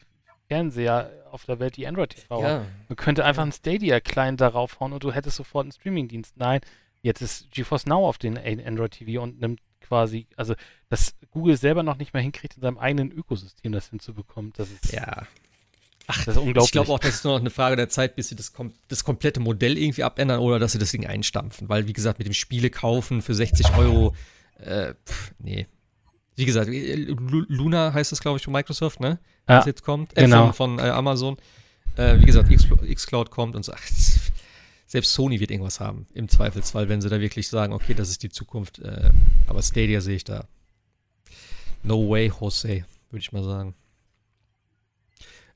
Fernseher 0.49 1.09
auf 1.31 1.45
der 1.45 1.59
Welt, 1.59 1.77
die 1.77 1.88
Android 1.88 2.09
TV 2.09 2.43
haben. 2.43 2.65
Man 2.89 2.95
könnte 2.97 3.23
einfach 3.23 3.41
einen 3.41 3.53
Stadia-Client 3.53 4.41
darauf 4.41 4.81
hauen 4.81 4.91
und 4.91 5.01
du 5.01 5.13
hättest 5.13 5.38
sofort 5.38 5.63
einen 5.63 5.71
Streamingdienst. 5.71 6.36
Nein, 6.36 6.59
jetzt 7.03 7.21
ist 7.21 7.49
GeForce 7.51 7.86
Now 7.86 8.05
auf 8.05 8.17
den 8.17 8.38
Android 8.38 8.91
TV 8.91 9.23
und 9.23 9.39
nimmt 9.39 9.62
quasi, 9.79 10.27
also 10.36 10.55
dass 10.89 11.15
Google 11.31 11.55
selber 11.55 11.83
noch 11.83 11.95
nicht 11.95 12.13
mehr 12.13 12.21
hinkriegt, 12.21 12.57
in 12.57 12.62
seinem 12.62 12.77
eigenen 12.77 13.13
Ökosystem 13.13 13.71
das 13.71 13.89
hinzubekommen. 13.89 14.51
Das 14.57 14.69
ist, 14.69 14.91
ja. 14.91 15.25
Das 16.07 16.27
ist 16.27 16.37
unglaublich. 16.37 16.65
Ich 16.65 16.71
glaube 16.71 16.91
auch, 16.91 16.99
das 16.99 17.15
ist 17.15 17.23
nur 17.23 17.33
noch 17.33 17.39
eine 17.39 17.49
Frage 17.49 17.75
der 17.75 17.89
Zeit, 17.89 18.15
bis 18.15 18.29
sie 18.29 18.35
das, 18.35 18.53
kom 18.53 18.73
das 18.87 19.03
komplette 19.03 19.39
Modell 19.39 19.77
irgendwie 19.77 20.03
abändern 20.03 20.39
oder 20.39 20.59
dass 20.59 20.73
sie 20.73 20.79
das 20.79 20.91
Ding 20.91 21.05
einstampfen. 21.05 21.69
Weil, 21.69 21.87
wie 21.87 21.93
gesagt, 21.93 22.19
mit 22.19 22.27
dem 22.27 22.33
Spiele 22.33 22.69
kaufen 22.69 23.21
für 23.21 23.33
60 23.33 23.75
Euro, 23.77 24.15
äh, 24.59 24.93
pff, 25.05 25.33
nee. 25.39 25.67
Wie 26.35 26.45
gesagt, 26.45 26.67
Lu- 26.69 27.45
Luna 27.47 27.93
heißt 27.93 28.11
das, 28.11 28.19
glaube 28.19 28.37
ich, 28.37 28.43
von 28.43 28.53
Microsoft, 28.53 28.99
ne? 28.99 29.19
Ja, 29.47 29.59
Was 29.59 29.65
jetzt 29.65 29.83
kommt. 29.83 30.17
Äh, 30.17 30.23
genau. 30.23 30.51
Von, 30.51 30.77
von 30.77 30.85
äh, 30.85 30.89
Amazon. 30.89 31.37
Äh, 31.95 32.19
wie 32.19 32.25
gesagt, 32.25 32.49
Xcloud 32.49 33.29
kommt 33.29 33.55
und 33.55 33.63
sagt, 33.63 33.83
selbst 34.87 35.13
Sony 35.13 35.39
wird 35.39 35.51
irgendwas 35.51 35.79
haben, 35.79 36.07
im 36.13 36.27
Zweifelsfall, 36.27 36.89
wenn 36.89 37.01
sie 37.01 37.09
da 37.09 37.19
wirklich 37.21 37.47
sagen, 37.47 37.71
okay, 37.71 37.93
das 37.93 38.09
ist 38.09 38.23
die 38.23 38.29
Zukunft. 38.29 38.79
Äh, 38.79 39.11
aber 39.47 39.61
Stadia 39.61 40.01
sehe 40.01 40.15
ich 40.15 40.23
da. 40.23 40.47
No 41.83 42.09
way, 42.09 42.31
Jose, 42.39 42.85
würde 43.11 43.19
ich 43.21 43.31
mal 43.31 43.43
sagen. 43.43 43.75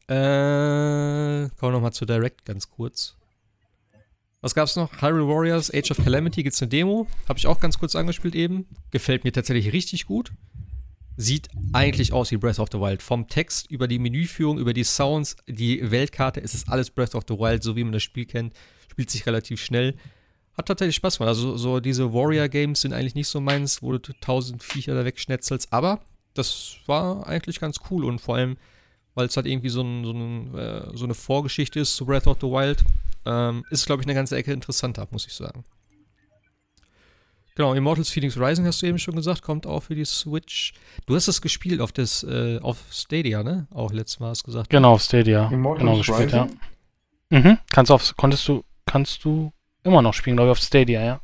Äh, 0.10 1.50
kommen 1.58 1.62
wir 1.62 1.72
nochmal 1.72 1.94
zu 1.94 2.06
Direct 2.06 2.46
ganz 2.46 2.70
kurz. 2.70 3.16
Was 4.42 4.56
gab's 4.56 4.76
noch? 4.76 5.02
Hyrule 5.02 5.28
Warriors, 5.28 5.74
Age 5.74 5.92
of 5.92 5.98
Calamity 5.98 6.44
gibt's 6.44 6.62
eine 6.62 6.70
Demo. 6.70 7.08
Habe 7.28 7.40
ich 7.40 7.48
auch 7.48 7.60
ganz 7.60 7.78
kurz 7.80 7.96
angespielt 7.96 8.36
eben. 8.36 8.68
Gefällt 8.92 9.24
mir 9.24 9.34
tatsächlich 9.34 9.74
richtig 9.74 10.06
gut. 10.06 10.32
Sieht 11.18 11.50
eigentlich 11.74 12.14
aus 12.14 12.32
wie 12.32 12.38
Breath 12.38 12.60
of 12.60 12.70
the 12.72 12.80
Wild. 12.80 13.02
Vom 13.02 13.28
Text 13.28 13.70
über 13.72 13.88
die 13.88 13.98
Menüführung, 13.98 14.60
über 14.60 14.74
die 14.74 14.84
Sounds, 14.84 15.36
die 15.48 15.92
Weltkarte, 15.92 16.40
es 16.42 16.54
ist 16.54 16.70
alles 16.70 16.92
Breath 16.92 17.16
of 17.16 17.24
the 17.28 17.34
Wild, 17.34 17.64
so 17.64 17.76
wie 17.76 17.84
man 17.84 17.92
das 17.92 18.04
Spiel 18.04 18.26
kennt. 18.26 18.54
Spielt 18.90 19.10
sich 19.10 19.26
relativ 19.26 19.60
schnell. 19.60 19.96
Hat 20.56 20.68
tatsächlich 20.68 20.96
Spaß 20.96 21.18
gemacht. 21.18 21.30
Also 21.30 21.58
so 21.58 21.80
diese 21.80 22.14
Warrior-Games 22.14 22.82
sind 22.82 22.94
eigentlich 22.94 23.16
nicht 23.16 23.28
so 23.28 23.42
meins, 23.42 23.82
wo 23.82 23.98
du 23.98 24.14
tausend 24.22 24.64
Viecher 24.64 24.94
da 24.94 25.04
wegschnetzelst. 25.04 25.74
Aber 25.74 26.02
das 26.36 26.78
war 26.86 27.26
eigentlich 27.28 27.60
ganz 27.60 27.80
cool 27.90 28.06
und 28.06 28.22
vor 28.22 28.36
allem, 28.36 28.58
weil 29.18 29.26
es 29.26 29.36
halt 29.36 29.48
irgendwie 29.48 29.70
so, 29.70 29.82
ein, 29.82 30.06
so, 30.06 30.12
ein, 30.12 30.56
äh, 30.56 30.96
so 30.96 31.06
eine 31.06 31.16
Vorgeschichte 31.16 31.80
ist 31.80 31.96
zu 31.96 32.06
Breath 32.06 32.28
of 32.28 32.38
the 32.40 32.48
Wild, 32.48 32.84
ähm, 33.26 33.66
ist, 33.72 33.88
glaube 33.88 34.04
ich, 34.04 34.08
eine 34.08 34.14
ganze 34.14 34.38
Ecke 34.38 34.54
interessanter, 34.54 35.08
muss 35.10 35.26
ich 35.26 35.34
sagen. 35.34 35.64
Genau, 37.56 37.74
Immortals 37.74 38.12
Phoenix 38.12 38.40
Rising 38.40 38.68
hast 38.68 38.84
du 38.84 38.86
eben 38.86 39.00
schon 39.00 39.16
gesagt, 39.16 39.42
kommt 39.42 39.66
auch 39.66 39.82
für 39.82 39.96
die 39.96 40.06
Switch. 40.06 40.76
Du 41.08 41.16
hast 41.16 41.28
das 41.28 41.42
gespielt 41.42 41.82
auf 41.82 41.92
das, 41.92 42.22
äh, 42.24 42.60
auf 42.62 42.78
Stadia, 42.92 43.42
ne? 43.42 43.66
Auch 43.74 43.92
letztes 43.92 44.20
Mal 44.20 44.30
hast 44.30 44.44
du 44.44 44.52
gesagt. 44.52 44.70
Genau, 44.70 44.94
auf 44.94 45.02
Stadia. 45.02 45.50
Immortals 45.50 45.80
genau 45.80 45.98
gespielt, 45.98 46.32
ja. 46.32 46.44
Rising? 46.44 46.60
Mhm. 47.32 47.58
Kannst 47.72 47.92
auf, 47.92 48.16
konntest 48.18 48.48
du, 48.48 48.64
kannst 48.86 49.26
du 49.26 49.52
immer 49.84 50.04
noch 50.04 50.14
spielen, 50.14 50.36
glaube 50.36 50.50
ich, 50.50 50.52
auf 50.52 50.64
Stadia, 50.64 51.04
ja. 51.04 51.20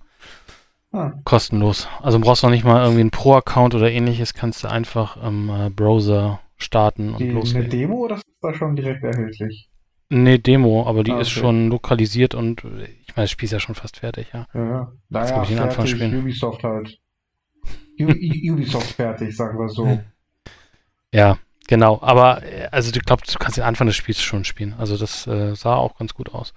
Ah, 0.91 1.11
Kostenlos. 1.25 1.87
Also 2.01 2.17
brauchst 2.17 2.41
du 2.41 2.47
noch 2.47 2.51
nicht 2.53 2.65
mal 2.65 2.81
irgendwie 2.81 3.01
einen 3.01 3.11
Pro-Account 3.11 3.75
oder 3.75 3.91
ähnliches, 3.91 4.33
kannst 4.33 4.63
du 4.63 4.67
einfach 4.67 5.17
im 5.17 5.49
äh, 5.49 5.69
Browser 5.69 6.39
starten 6.63 7.09
und 7.13 7.19
die, 7.19 7.25
eine 7.25 7.33
loslegen. 7.33 7.69
Demo 7.69 7.97
oder 7.97 8.15
ist 8.15 8.25
das 8.41 8.55
schon 8.57 8.75
direkt 8.75 9.03
erhältlich? 9.03 9.69
Nee, 10.09 10.37
Demo, 10.37 10.85
aber 10.87 11.03
die 11.03 11.11
Ah, 11.11 11.21
ist 11.21 11.31
okay. 11.31 11.39
schon 11.41 11.69
lokalisiert 11.69 12.35
und 12.35 12.63
äh, 12.63 12.85
ich 13.05 13.15
meine, 13.15 13.23
das 13.25 13.31
Spiel 13.31 13.45
ist 13.45 13.51
ja 13.51 13.59
schon 13.59 13.75
fast 13.75 13.97
fertig, 13.97 14.27
ja. 14.33 14.47
Ja, 14.53 14.63
ja. 14.65 14.79
Jetzt 14.79 14.91
Naja, 15.09 15.31
kann 15.33 15.43
ich 15.43 15.49
den 15.49 15.59
Anfang 15.59 15.87
spielen. 15.87 16.19
Ubisoft 16.19 16.63
halt. 16.63 16.99
Ubisoft 17.99 18.91
fertig, 18.93 19.35
sagen 19.35 19.57
wir 19.59 19.69
so. 19.69 19.99
Ja, 21.13 21.37
Genau, 21.67 21.99
aber 22.01 22.43
äh, 22.43 22.67
also 22.71 22.91
du 22.91 22.99
glaubst, 22.99 23.33
du 23.33 23.39
kannst 23.39 23.57
den 23.57 23.63
Anfang 23.63 23.87
des 23.87 23.95
Spiels 23.95 24.21
schon 24.21 24.43
spielen. 24.43 24.73
Also 24.77 24.97
das 24.97 25.25
äh, 25.27 25.55
sah 25.55 25.75
auch 25.75 25.97
ganz 25.97 26.13
gut 26.13 26.33
aus. 26.33 26.53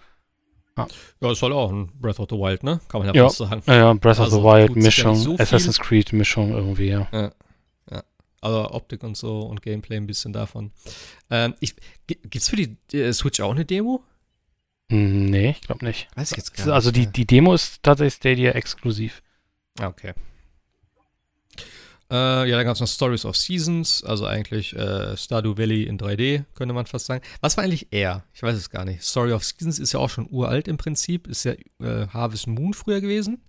Ja, 1.21 1.31
ist 1.33 1.43
halt 1.43 1.53
auch 1.53 1.71
ein 1.73 1.91
Breath 2.01 2.19
of 2.21 2.27
the 2.29 2.37
Wild, 2.37 2.63
ne? 2.63 2.81
Kann 2.89 3.01
man 3.01 3.09
ja, 3.09 3.15
Ja. 3.15 3.25
fast 3.29 3.39
sagen. 3.39 3.63
Ja, 3.67 3.75
ja 3.77 3.93
Breath 3.95 4.19
Also, 4.21 4.37
of 4.39 4.43
the 4.43 4.43
Wild 4.43 4.77
ja 4.77 4.83
Mischung, 4.83 5.15
so. 5.15 5.35
Assassin's 5.39 5.79
Creed 5.79 6.13
Mischung 6.13 6.53
irgendwie, 6.53 6.89
ja. 6.89 7.07
Ja, 7.13 7.21
ja. 7.23 7.31
Aber 8.41 8.75
Optik 8.75 9.03
und 9.03 9.17
so 9.17 9.41
und 9.41 9.63
Gameplay 9.63 9.97
ein 9.97 10.07
bisschen 10.07 10.33
davon. 10.33 10.71
Ähm, 11.31 11.55
ich, 11.61 11.75
gi- 12.07 12.19
gibt's 12.23 12.49
für 12.49 12.57
die 12.57 12.77
äh, 12.97 13.13
Switch 13.13 13.41
auch 13.41 13.53
eine 13.53 13.65
Demo? 13.65 14.03
Hm, 14.91 15.27
Nee, 15.27 15.51
ich 15.51 15.63
glaube 15.63 15.85
nicht. 15.85 16.09
Weiß 16.15 16.31
ich 16.33 16.37
jetzt 16.37 16.55
gar 16.55 16.69
Also 16.75 16.91
nicht. 16.91 16.99
die, 17.09 17.13
die 17.13 17.27
Demo 17.27 17.55
ist 17.55 17.83
tatsächlich 17.83 18.15
Stadia 18.15 18.53
exklusiv. 18.53 19.23
Ah, 19.79 19.89
okay. 19.89 20.13
Äh, 22.09 22.49
ja, 22.49 22.57
dann 22.57 22.65
gab 22.65 22.75
es 22.75 22.81
noch 22.81 22.87
Stories 22.87 23.25
of 23.25 23.37
Seasons, 23.37 24.05
also 24.05 24.27
eigentlich 24.27 24.77
äh, 24.77 25.17
Stardew 25.17 25.57
Valley 25.59 25.83
in 25.85 25.99
3D, 25.99 26.45
könnte 26.55 26.73
man 26.73 26.87
fast 26.87 27.07
sagen. 27.07 27.25
Was 27.41 27.57
war 27.57 27.65
eigentlich 27.65 27.89
eher? 27.91 28.23
Ich 28.33 28.45
weiß 28.45 28.55
es 28.57 28.71
gar 28.71 28.85
nicht. 28.85 29.03
Story 29.03 29.33
of 29.33 29.43
Seasons 29.45 29.81
ist 29.81 29.93
ja 29.93 29.99
auch 29.99 30.09
schon 30.11 30.29
uralt 30.31 30.69
im 30.69 30.77
Prinzip, 30.77 31.27
ist 31.27 31.45
ja 31.45 31.53
äh, 31.81 32.07
Harvest 32.09 32.47
Moon 32.47 32.75
früher 32.75 33.01
gewesen. 33.01 33.41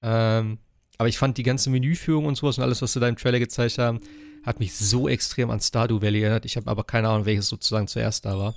Ähm, 0.00 0.58
aber 0.98 1.08
ich 1.08 1.18
fand 1.18 1.38
die 1.38 1.42
ganze 1.42 1.70
Menüführung 1.70 2.26
und 2.26 2.36
sowas 2.36 2.58
und 2.58 2.64
alles, 2.64 2.82
was 2.82 2.92
sie 2.92 3.00
da 3.00 3.08
im 3.08 3.16
Trailer 3.16 3.38
gezeigt 3.38 3.78
haben, 3.78 4.00
hat 4.44 4.60
mich 4.60 4.74
so 4.74 5.08
extrem 5.08 5.50
an 5.50 5.60
Stardew 5.60 6.02
Valley 6.02 6.22
erinnert. 6.22 6.44
Ich 6.44 6.56
habe 6.56 6.70
aber 6.70 6.84
keine 6.84 7.08
Ahnung, 7.08 7.26
welches 7.26 7.48
sozusagen 7.48 7.86
zuerst 7.86 8.24
da 8.24 8.36
war. 8.38 8.54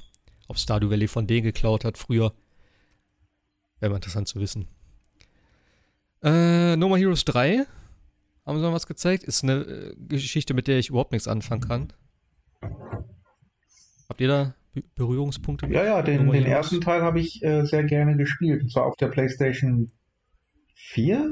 Ob 0.48 0.58
Stardew 0.58 0.90
Valley 0.90 1.08
von 1.08 1.28
denen 1.28 1.44
geklaut 1.44 1.86
hat 1.86 1.98
früher. 1.98 2.34
Wäre 3.80 3.92
mal 3.92 3.98
interessant 3.98 4.28
zu 4.28 4.40
wissen. 4.40 4.68
Äh, 6.24 6.76
No 6.76 6.88
More 6.88 7.00
Heroes 7.00 7.26
3 7.26 7.66
haben 8.46 8.58
sie 8.58 8.64
noch 8.64 8.74
was 8.74 8.88
gezeigt. 8.88 9.24
Ist 9.24 9.44
eine 9.44 9.62
äh, 9.62 9.96
Geschichte, 10.08 10.54
mit 10.54 10.68
der 10.68 10.80
ich 10.80 10.90
überhaupt 10.90 11.12
nichts 11.12 11.28
anfangen 11.28 11.62
kann. 11.62 11.94
Habt 14.10 14.22
ihr 14.22 14.28
da 14.28 14.56
Be 14.74 14.84
Berührungspunkte? 14.96 15.68
Ja, 15.68 15.84
ja, 15.84 15.98
No 15.98 16.04
den, 16.04 16.26
More 16.26 16.38
den 16.38 16.46
ersten 16.46 16.82
Teil 16.82 17.02
habe 17.02 17.20
ich 17.20 17.44
äh, 17.44 17.66
sehr 17.66 17.84
gerne 17.84 18.18
gespielt. 18.18 18.64
Und 18.64 18.72
zwar 18.72 18.86
auf 18.86 18.96
der 18.98 19.08
PlayStation 19.08 19.92
4? 20.76 21.32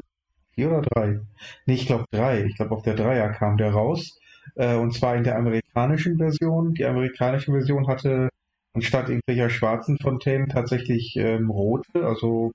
4 0.55 0.69
oder 0.69 0.81
3? 0.81 1.19
Nee, 1.65 1.73
ich 1.75 1.85
glaube 1.87 2.05
3. 2.11 2.43
Ich 2.45 2.55
glaube 2.55 2.75
auf 2.75 2.83
der 2.83 2.95
3er 2.95 3.31
kam 3.31 3.57
der 3.57 3.71
raus. 3.71 4.19
Äh, 4.55 4.75
und 4.75 4.93
zwar 4.93 5.15
in 5.15 5.23
der 5.23 5.37
amerikanischen 5.37 6.17
Version. 6.17 6.73
Die 6.73 6.85
amerikanische 6.85 7.51
Version 7.51 7.87
hatte 7.87 8.29
anstatt 8.73 9.09
irgendwelcher 9.09 9.49
schwarzen 9.49 9.97
Fontänen 9.99 10.49
tatsächlich 10.49 11.15
ähm, 11.17 11.49
rote, 11.49 12.05
also 12.05 12.51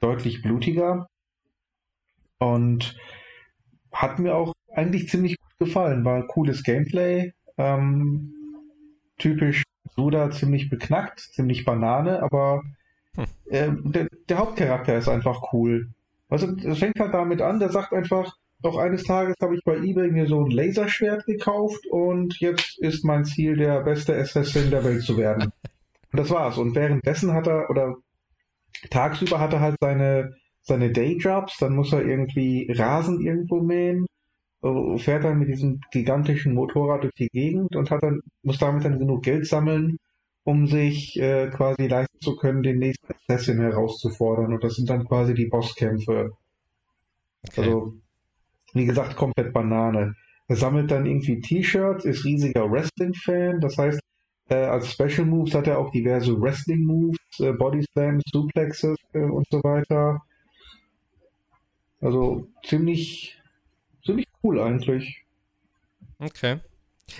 deutlich 0.00 0.42
blutiger. 0.42 1.06
Und 2.38 2.96
hat 3.92 4.18
mir 4.18 4.34
auch 4.34 4.52
eigentlich 4.72 5.08
ziemlich 5.08 5.36
gut 5.38 5.68
gefallen. 5.68 6.04
War 6.04 6.26
cooles 6.26 6.62
Gameplay. 6.62 7.32
Ähm, 7.56 8.34
typisch 9.18 9.62
Suda 9.94 10.30
ziemlich 10.30 10.68
beknackt, 10.68 11.20
ziemlich 11.20 11.64
Banane, 11.64 12.22
aber 12.22 12.62
Hm. 13.16 13.26
ähm, 13.48 13.92
der, 13.92 14.08
der 14.28 14.38
Hauptcharakter 14.38 14.96
ist 14.98 15.08
einfach 15.08 15.52
cool. 15.52 15.88
Also 16.28 16.48
es 16.56 16.78
fängt 16.78 16.98
halt 16.98 17.14
damit 17.14 17.40
an, 17.42 17.60
der 17.60 17.70
sagt 17.70 17.92
einfach, 17.92 18.36
doch 18.62 18.78
eines 18.78 19.04
Tages 19.04 19.36
habe 19.42 19.56
ich 19.56 19.64
bei 19.64 19.76
eBay 19.76 20.10
mir 20.10 20.26
so 20.26 20.42
ein 20.42 20.50
Laserschwert 20.50 21.26
gekauft 21.26 21.86
und 21.86 22.40
jetzt 22.40 22.78
ist 22.78 23.04
mein 23.04 23.24
Ziel, 23.24 23.56
der 23.56 23.82
beste 23.82 24.16
Assassin 24.16 24.70
der 24.70 24.84
Welt 24.84 25.02
zu 25.02 25.18
werden. 25.18 25.52
Und 26.12 26.18
das 26.18 26.30
war's. 26.30 26.56
Und 26.56 26.74
währenddessen 26.74 27.34
hat 27.34 27.46
er, 27.46 27.68
oder 27.68 27.96
tagsüber 28.90 29.38
hat 29.38 29.52
er 29.52 29.60
halt 29.60 29.76
seine, 29.80 30.34
seine 30.62 30.90
Dayjobs, 30.92 31.58
dann 31.58 31.74
muss 31.76 31.92
er 31.92 32.06
irgendwie 32.06 32.72
Rasen 32.72 33.20
irgendwo 33.20 33.60
mähen, 33.60 34.06
äh, 34.62 34.98
fährt 34.98 35.24
dann 35.24 35.40
mit 35.40 35.48
diesem 35.48 35.80
gigantischen 35.92 36.54
Motorrad 36.54 37.02
durch 37.02 37.14
die 37.14 37.28
Gegend 37.28 37.76
und 37.76 37.90
hat 37.90 38.02
dann, 38.02 38.20
muss 38.42 38.58
damit 38.58 38.84
dann 38.84 38.98
genug 38.98 39.22
Geld 39.22 39.46
sammeln, 39.46 39.98
um 40.44 40.66
sich 40.66 41.18
äh, 41.18 41.48
quasi 41.50 41.86
leisten 41.88 42.20
zu 42.20 42.36
können, 42.36 42.62
den 42.62 42.78
nächsten 42.78 43.12
Assassin 43.12 43.60
herauszufordern. 43.60 44.52
Und 44.52 44.62
das 44.62 44.74
sind 44.76 44.88
dann 44.90 45.06
quasi 45.06 45.34
die 45.34 45.46
Bosskämpfe. 45.46 46.32
Okay. 47.48 47.62
Also, 47.62 47.94
wie 48.74 48.86
gesagt, 48.86 49.16
komplett 49.16 49.52
Banane. 49.52 50.14
Er 50.46 50.56
sammelt 50.56 50.90
dann 50.90 51.06
irgendwie 51.06 51.40
T-Shirts, 51.40 52.04
ist 52.04 52.24
riesiger 52.24 52.70
Wrestling-Fan. 52.70 53.60
Das 53.60 53.78
heißt, 53.78 54.00
äh, 54.50 54.54
als 54.54 54.92
Special 54.92 55.24
Moves 55.26 55.54
hat 55.54 55.66
er 55.66 55.78
auch 55.78 55.90
diverse 55.90 56.38
Wrestling-Moves, 56.38 57.18
äh, 57.40 57.52
Body 57.52 57.82
Slams, 57.92 58.22
Suplexes 58.30 58.96
äh, 59.14 59.20
und 59.20 59.46
so 59.50 59.62
weiter. 59.62 60.22
Also 62.02 62.48
ziemlich, 62.64 63.40
ziemlich 64.04 64.26
cool 64.42 64.60
eigentlich. 64.60 65.24
Okay. 66.18 66.60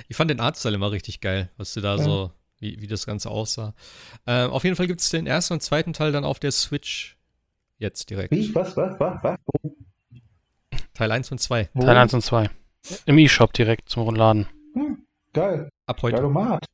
Ich 0.09 0.17
fand 0.17 0.31
den 0.31 0.41
Artstyle 0.41 0.75
immer 0.75 0.93
richtig 0.93 1.21
geil, 1.21 1.51
was 1.57 1.73
du 1.73 1.81
da 1.81 1.97
Ja. 1.97 2.03
so, 2.03 2.31
wie, 2.65 2.81
wie 2.81 2.87
das 2.87 3.07
Ganze 3.07 3.31
aussah. 3.31 3.75
Ähm, 4.27 4.51
auf 4.51 4.65
jeden 4.65 4.75
Fall 4.75 4.87
gibt 4.87 5.01
es 5.01 5.11
den 5.11 5.27
ersten 5.27 5.55
und 5.55 5.63
zweiten 5.63 5.93
Teil 5.93 6.11
dann 6.11 6.25
auf 6.25 6.41
der 6.41 6.51
Switch 6.51 7.17
jetzt 7.79 8.11
direkt. 8.11 8.33
Wie? 8.33 8.55
Was? 8.55 8.77
Was? 8.77 8.99
Was? 8.99 9.23
Was? 9.23 9.39
Teil 10.95 11.13
1 11.13 11.31
und 11.31 11.39
2. 11.39 11.71
Wo? 11.75 11.83
Teil 11.83 11.97
1 11.97 12.15
und 12.15 12.23
2. 12.23 12.51
Im 13.07 13.19
E-Shop 13.19 13.53
direkt 13.53 13.89
zum 13.89 14.05
Runterladen. 14.05 14.47
Hm, 14.75 15.05
geil. 15.33 15.69
Ab 15.87 16.03
heute. 16.03 16.17
Geilomat. 16.17 16.65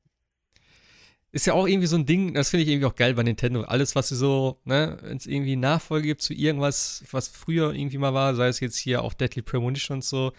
Ist 1.32 1.46
ja 1.46 1.54
auch 1.54 1.68
irgendwie 1.68 1.86
so 1.86 1.96
ein 1.96 2.06
Ding, 2.06 2.34
das 2.34 2.50
finde 2.50 2.64
ich 2.64 2.70
irgendwie 2.70 2.86
auch 2.86 2.96
geil 2.96 3.14
bei 3.14 3.22
Nintendo. 3.22 3.62
Alles, 3.62 3.94
was 3.94 4.08
sie 4.08 4.16
so, 4.16 4.58
ne, 4.64 4.98
wenn 5.02 5.16
es 5.16 5.26
irgendwie 5.26 5.54
Nachfolge 5.54 6.08
gibt 6.08 6.22
zu 6.22 6.34
irgendwas, 6.34 7.04
was 7.12 7.28
früher 7.28 7.72
irgendwie 7.72 7.98
mal 7.98 8.14
war, 8.14 8.34
sei 8.34 8.48
es 8.48 8.58
jetzt 8.58 8.78
hier 8.78 9.02
auch 9.02 9.14
Deadly 9.14 9.42
Premonition 9.42 9.98
und 9.98 10.04
so, 10.04 10.32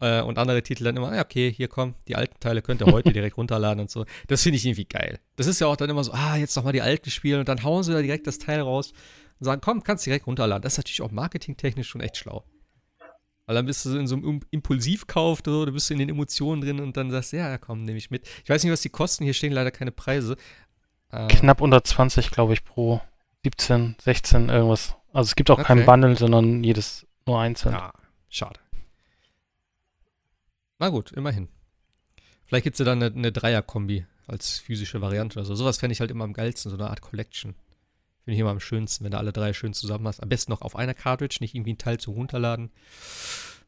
äh, 0.00 0.20
und 0.22 0.38
andere 0.38 0.62
Titel 0.62 0.84
dann 0.84 0.96
immer, 0.96 1.12
ah, 1.12 1.20
okay, 1.20 1.50
hier 1.52 1.68
komm, 1.68 1.94
die 2.06 2.16
alten 2.16 2.38
Teile 2.40 2.62
könnt 2.62 2.80
ihr 2.82 2.86
heute 2.92 3.12
direkt 3.12 3.36
runterladen 3.36 3.80
und 3.80 3.90
so. 3.90 4.04
Das 4.26 4.42
finde 4.42 4.56
ich 4.58 4.64
irgendwie 4.66 4.84
geil. 4.86 5.18
Das 5.36 5.46
ist 5.46 5.60
ja 5.60 5.66
auch 5.66 5.76
dann 5.76 5.90
immer 5.90 6.04
so, 6.04 6.12
ah, 6.12 6.36
jetzt 6.36 6.54
noch 6.56 6.64
mal 6.64 6.72
die 6.72 6.82
alten 6.82 7.10
spielen 7.10 7.40
und 7.40 7.48
dann 7.48 7.62
hauen 7.64 7.82
sie 7.82 7.92
da 7.92 8.00
direkt 8.02 8.26
das 8.26 8.38
Teil 8.38 8.60
raus 8.60 8.92
und 9.40 9.44
sagen, 9.44 9.60
komm, 9.60 9.82
kannst 9.82 10.06
direkt 10.06 10.26
runterladen. 10.26 10.62
Das 10.62 10.74
ist 10.74 10.78
natürlich 10.78 11.02
auch 11.02 11.10
marketingtechnisch 11.10 11.88
schon 11.88 12.00
echt 12.00 12.16
schlau. 12.16 12.44
Weil 13.46 13.54
dann 13.54 13.64
bist 13.66 13.84
du 13.86 13.90
so 13.90 13.98
in 13.98 14.06
so 14.06 14.16
einem 14.16 14.24
Im- 14.24 14.40
Impulsivkauf, 14.50 15.40
so, 15.44 15.64
du 15.64 15.72
bist 15.72 15.90
in 15.90 15.98
den 15.98 16.10
Emotionen 16.10 16.60
drin 16.60 16.80
und 16.80 16.96
dann 16.98 17.10
sagst 17.10 17.32
ja, 17.32 17.56
komm, 17.56 17.84
nehme 17.84 17.96
ich 17.96 18.10
mit. 18.10 18.28
Ich 18.44 18.50
weiß 18.50 18.62
nicht, 18.62 18.72
was 18.72 18.82
die 18.82 18.90
kosten, 18.90 19.24
hier 19.24 19.32
stehen 19.32 19.52
leider 19.52 19.70
keine 19.70 19.90
Preise. 19.90 20.36
Äh, 21.10 21.28
Knapp 21.28 21.62
unter 21.62 21.82
20, 21.82 22.30
glaube 22.30 22.52
ich, 22.52 22.62
pro 22.62 23.00
17, 23.44 23.96
16, 24.02 24.50
irgendwas. 24.50 24.96
Also 25.14 25.28
es 25.28 25.34
gibt 25.34 25.50
auch 25.50 25.58
Okay. 25.58 25.82
Bundle, 25.84 26.16
sondern 26.16 26.62
jedes 26.62 27.06
nur 27.26 27.40
einzeln. 27.40 27.72
Ja, 27.72 27.92
schade. 28.28 28.60
Na 30.78 30.88
gut, 30.88 31.12
immerhin. 31.12 31.48
Vielleicht 32.46 32.64
gibt 32.64 32.74
es 32.74 32.78
ja 32.78 32.84
dann 32.84 33.02
eine, 33.02 33.14
eine 33.14 33.32
Dreier-Kombi 33.32 34.06
als 34.26 34.58
physische 34.58 35.00
Variante 35.00 35.38
oder 35.38 35.46
so. 35.46 35.54
Sowas 35.54 35.78
fände 35.78 35.92
ich 35.92 36.00
halt 36.00 36.10
immer 36.10 36.24
am 36.24 36.32
geilsten, 36.32 36.70
so 36.70 36.76
eine 36.76 36.88
Art 36.88 37.00
Collection. 37.00 37.54
Finde 38.24 38.34
ich 38.34 38.40
immer 38.40 38.50
am 38.50 38.60
schönsten, 38.60 39.04
wenn 39.04 39.10
du 39.10 39.18
alle 39.18 39.32
drei 39.32 39.52
schön 39.52 39.74
zusammen 39.74 40.06
hast. 40.06 40.22
Am 40.22 40.28
besten 40.28 40.52
noch 40.52 40.62
auf 40.62 40.76
einer 40.76 40.94
Cartridge, 40.94 41.38
nicht 41.40 41.54
irgendwie 41.54 41.72
ein 41.72 41.78
Teil 41.78 41.98
zu 41.98 42.12
runterladen. 42.12 42.70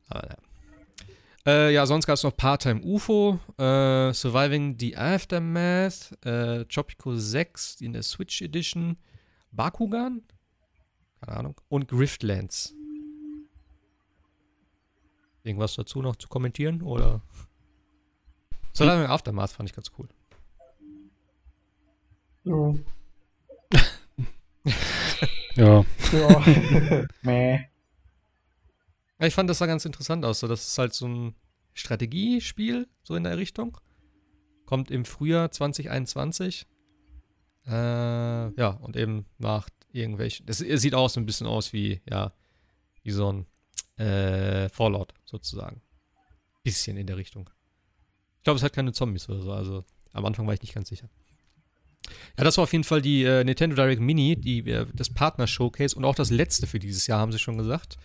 Aber 0.09 0.29
ja. 0.29 0.37
Äh, 1.47 1.73
ja, 1.73 1.87
sonst 1.87 2.07
gab 2.07 2.15
es 2.15 2.23
noch 2.23 2.37
Part-Time 2.37 2.83
UFO, 2.83 3.41
äh, 3.57 4.13
Surviving 4.13 4.77
the 4.79 4.97
Aftermath, 4.97 6.13
äh, 6.25 6.67
Tropico 6.67 7.17
6 7.17 7.81
in 7.81 7.95
der 7.95 8.03
Switch 8.03 8.43
Edition, 8.43 8.99
Bakugan, 9.51 10.23
keine 11.21 11.39
Ahnung, 11.39 11.61
und 11.69 11.89
Griftlands. 11.89 12.75
Irgendwas 15.43 15.75
dazu 15.75 16.03
noch 16.03 16.17
zu 16.17 16.29
kommentieren 16.29 16.83
oder? 16.83 17.23
Surviving 18.75 19.07
Aftermath 19.07 19.53
fand 19.53 19.69
ich 19.69 19.75
ganz 19.75 19.91
cool. 19.99 20.09
Ja. 22.45 22.75
Ja. 25.57 25.85
ja. 27.23 27.61
Ich 29.19 29.35
fand 29.35 29.51
das 29.51 29.59
sah 29.59 29.67
ganz 29.67 29.85
interessant 29.85 30.25
aus. 30.25 30.41
So, 30.41 30.49
das 30.49 30.67
ist 30.67 30.79
halt 30.79 30.95
so 30.95 31.07
ein 31.07 31.35
Strategiespiel, 31.75 32.89
so 33.03 33.15
in 33.15 33.25
der 33.25 33.37
Richtung. 33.37 33.77
Kommt 34.65 34.91
im 34.91 35.05
Frühjahr 35.05 35.51
2021. 35.51 36.67
Äh, 37.67 37.71
ja, 37.71 38.69
und 38.81 38.97
eben 38.97 39.27
macht 39.39 39.73
irgendwelche. 39.93 40.45
Das 40.45 40.61
es 40.61 40.81
sieht 40.81 40.95
auch 40.95 41.11
so 41.11 41.21
ein 41.21 41.27
bisschen 41.27 41.47
aus 41.47 41.73
wie, 41.73 42.01
ja, 42.09 42.33
wie 43.03 43.11
so 43.11 43.33
ein 43.33 43.47
äh, 44.01 44.69
Fallout 44.69 45.13
sozusagen. 45.25 45.83
Bisschen 46.63 46.97
in 46.97 47.07
der 47.07 47.17
Richtung. 47.17 47.51
Ich 48.39 48.45
glaube, 48.45 48.57
es 48.57 48.63
hat 48.63 48.73
keine 48.73 48.93
Zombies 48.93 49.29
oder 49.29 49.43
so. 49.43 49.53
Also 49.53 49.85
am 50.13 50.25
Anfang 50.25 50.47
war 50.47 50.55
ich 50.55 50.63
nicht 50.63 50.75
ganz 50.75 50.89
sicher. 50.89 51.09
Ja, 52.37 52.45
das 52.45 52.57
war 52.57 52.65
auf 52.65 52.73
jeden 52.73 52.85
Fall 52.85 53.03
die 53.03 53.25
äh, 53.25 53.45
Nintendo 53.45 53.77
Direct 53.77 54.01
Mini, 54.01 54.37
die, 54.37 54.69
äh, 54.71 54.87
das 54.95 55.11
Partner-Showcase 55.11 55.95
und 55.97 56.05
auch 56.05 56.15
das 56.15 56.31
letzte 56.31 56.67
für 56.67 56.79
dieses 56.79 57.07
Jahr, 57.07 57.21
haben 57.21 57.33
sie 57.33 57.39
schon 57.39 57.59
gesagt. 57.59 57.99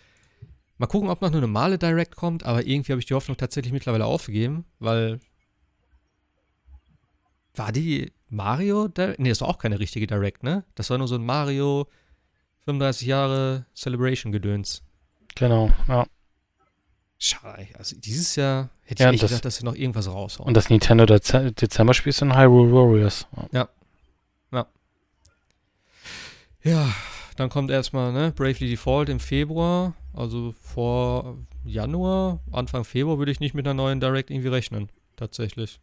Mal 0.78 0.86
gucken, 0.86 1.08
ob 1.08 1.22
noch 1.22 1.30
eine 1.30 1.40
normale 1.40 1.78
Direct 1.78 2.16
kommt, 2.16 2.44
aber 2.44 2.66
irgendwie 2.66 2.92
habe 2.92 3.00
ich 3.00 3.06
die 3.06 3.14
Hoffnung 3.14 3.36
tatsächlich 3.36 3.72
mittlerweile 3.72 4.04
aufgegeben, 4.04 4.66
weil. 4.78 5.20
War 7.54 7.72
die 7.72 8.12
Mario 8.28 8.88
Direct? 8.88 9.18
Nee, 9.18 9.30
das 9.30 9.40
war 9.40 9.48
auch 9.48 9.56
keine 9.56 9.80
richtige 9.80 10.06
Direct, 10.06 10.42
ne? 10.42 10.64
Das 10.74 10.90
war 10.90 10.98
nur 10.98 11.08
so 11.08 11.14
ein 11.14 11.24
Mario 11.24 11.88
35 12.66 13.08
Jahre 13.08 13.64
Celebration-Gedöns. 13.74 14.85
Genau, 15.36 15.70
ja. 15.88 16.06
Schade. 17.18 17.68
Also 17.78 17.96
dieses 17.98 18.36
Jahr 18.36 18.68
hätte 18.82 19.02
Ja, 19.04 19.08
ich 19.08 19.12
nicht 19.12 19.22
das- 19.22 19.30
gedacht, 19.30 19.44
dass 19.46 19.56
sie 19.56 19.64
noch 19.64 19.74
irgendwas 19.74 20.06
raushauen. 20.08 20.48
Und 20.48 20.54
das 20.54 20.68
Nintendo 20.68 21.06
Dez 21.06 21.30
Dezember-Spiel 21.32 22.10
ist 22.10 22.20
dann 22.20 22.36
Hyrule 22.36 22.72
Warriors. 22.72 23.26
Ja. 23.52 23.68
Ja, 26.62 26.92
dann 27.36 27.48
kommt 27.48 27.70
erstmal 27.70 28.12
ne, 28.12 28.32
Bravely 28.34 28.68
Default 28.70 29.08
im 29.08 29.20
Februar. 29.20 29.94
Also 30.12 30.52
vor 30.60 31.36
Januar, 31.64 32.40
Anfang 32.50 32.84
Februar 32.84 33.18
würde 33.18 33.30
ich 33.30 33.38
nicht 33.40 33.54
mit 33.54 33.66
einer 33.66 33.74
neuen 33.74 34.00
Direct 34.00 34.30
irgendwie 34.30 34.48
rechnen. 34.48 34.88
Tatsächlich. 35.14 35.78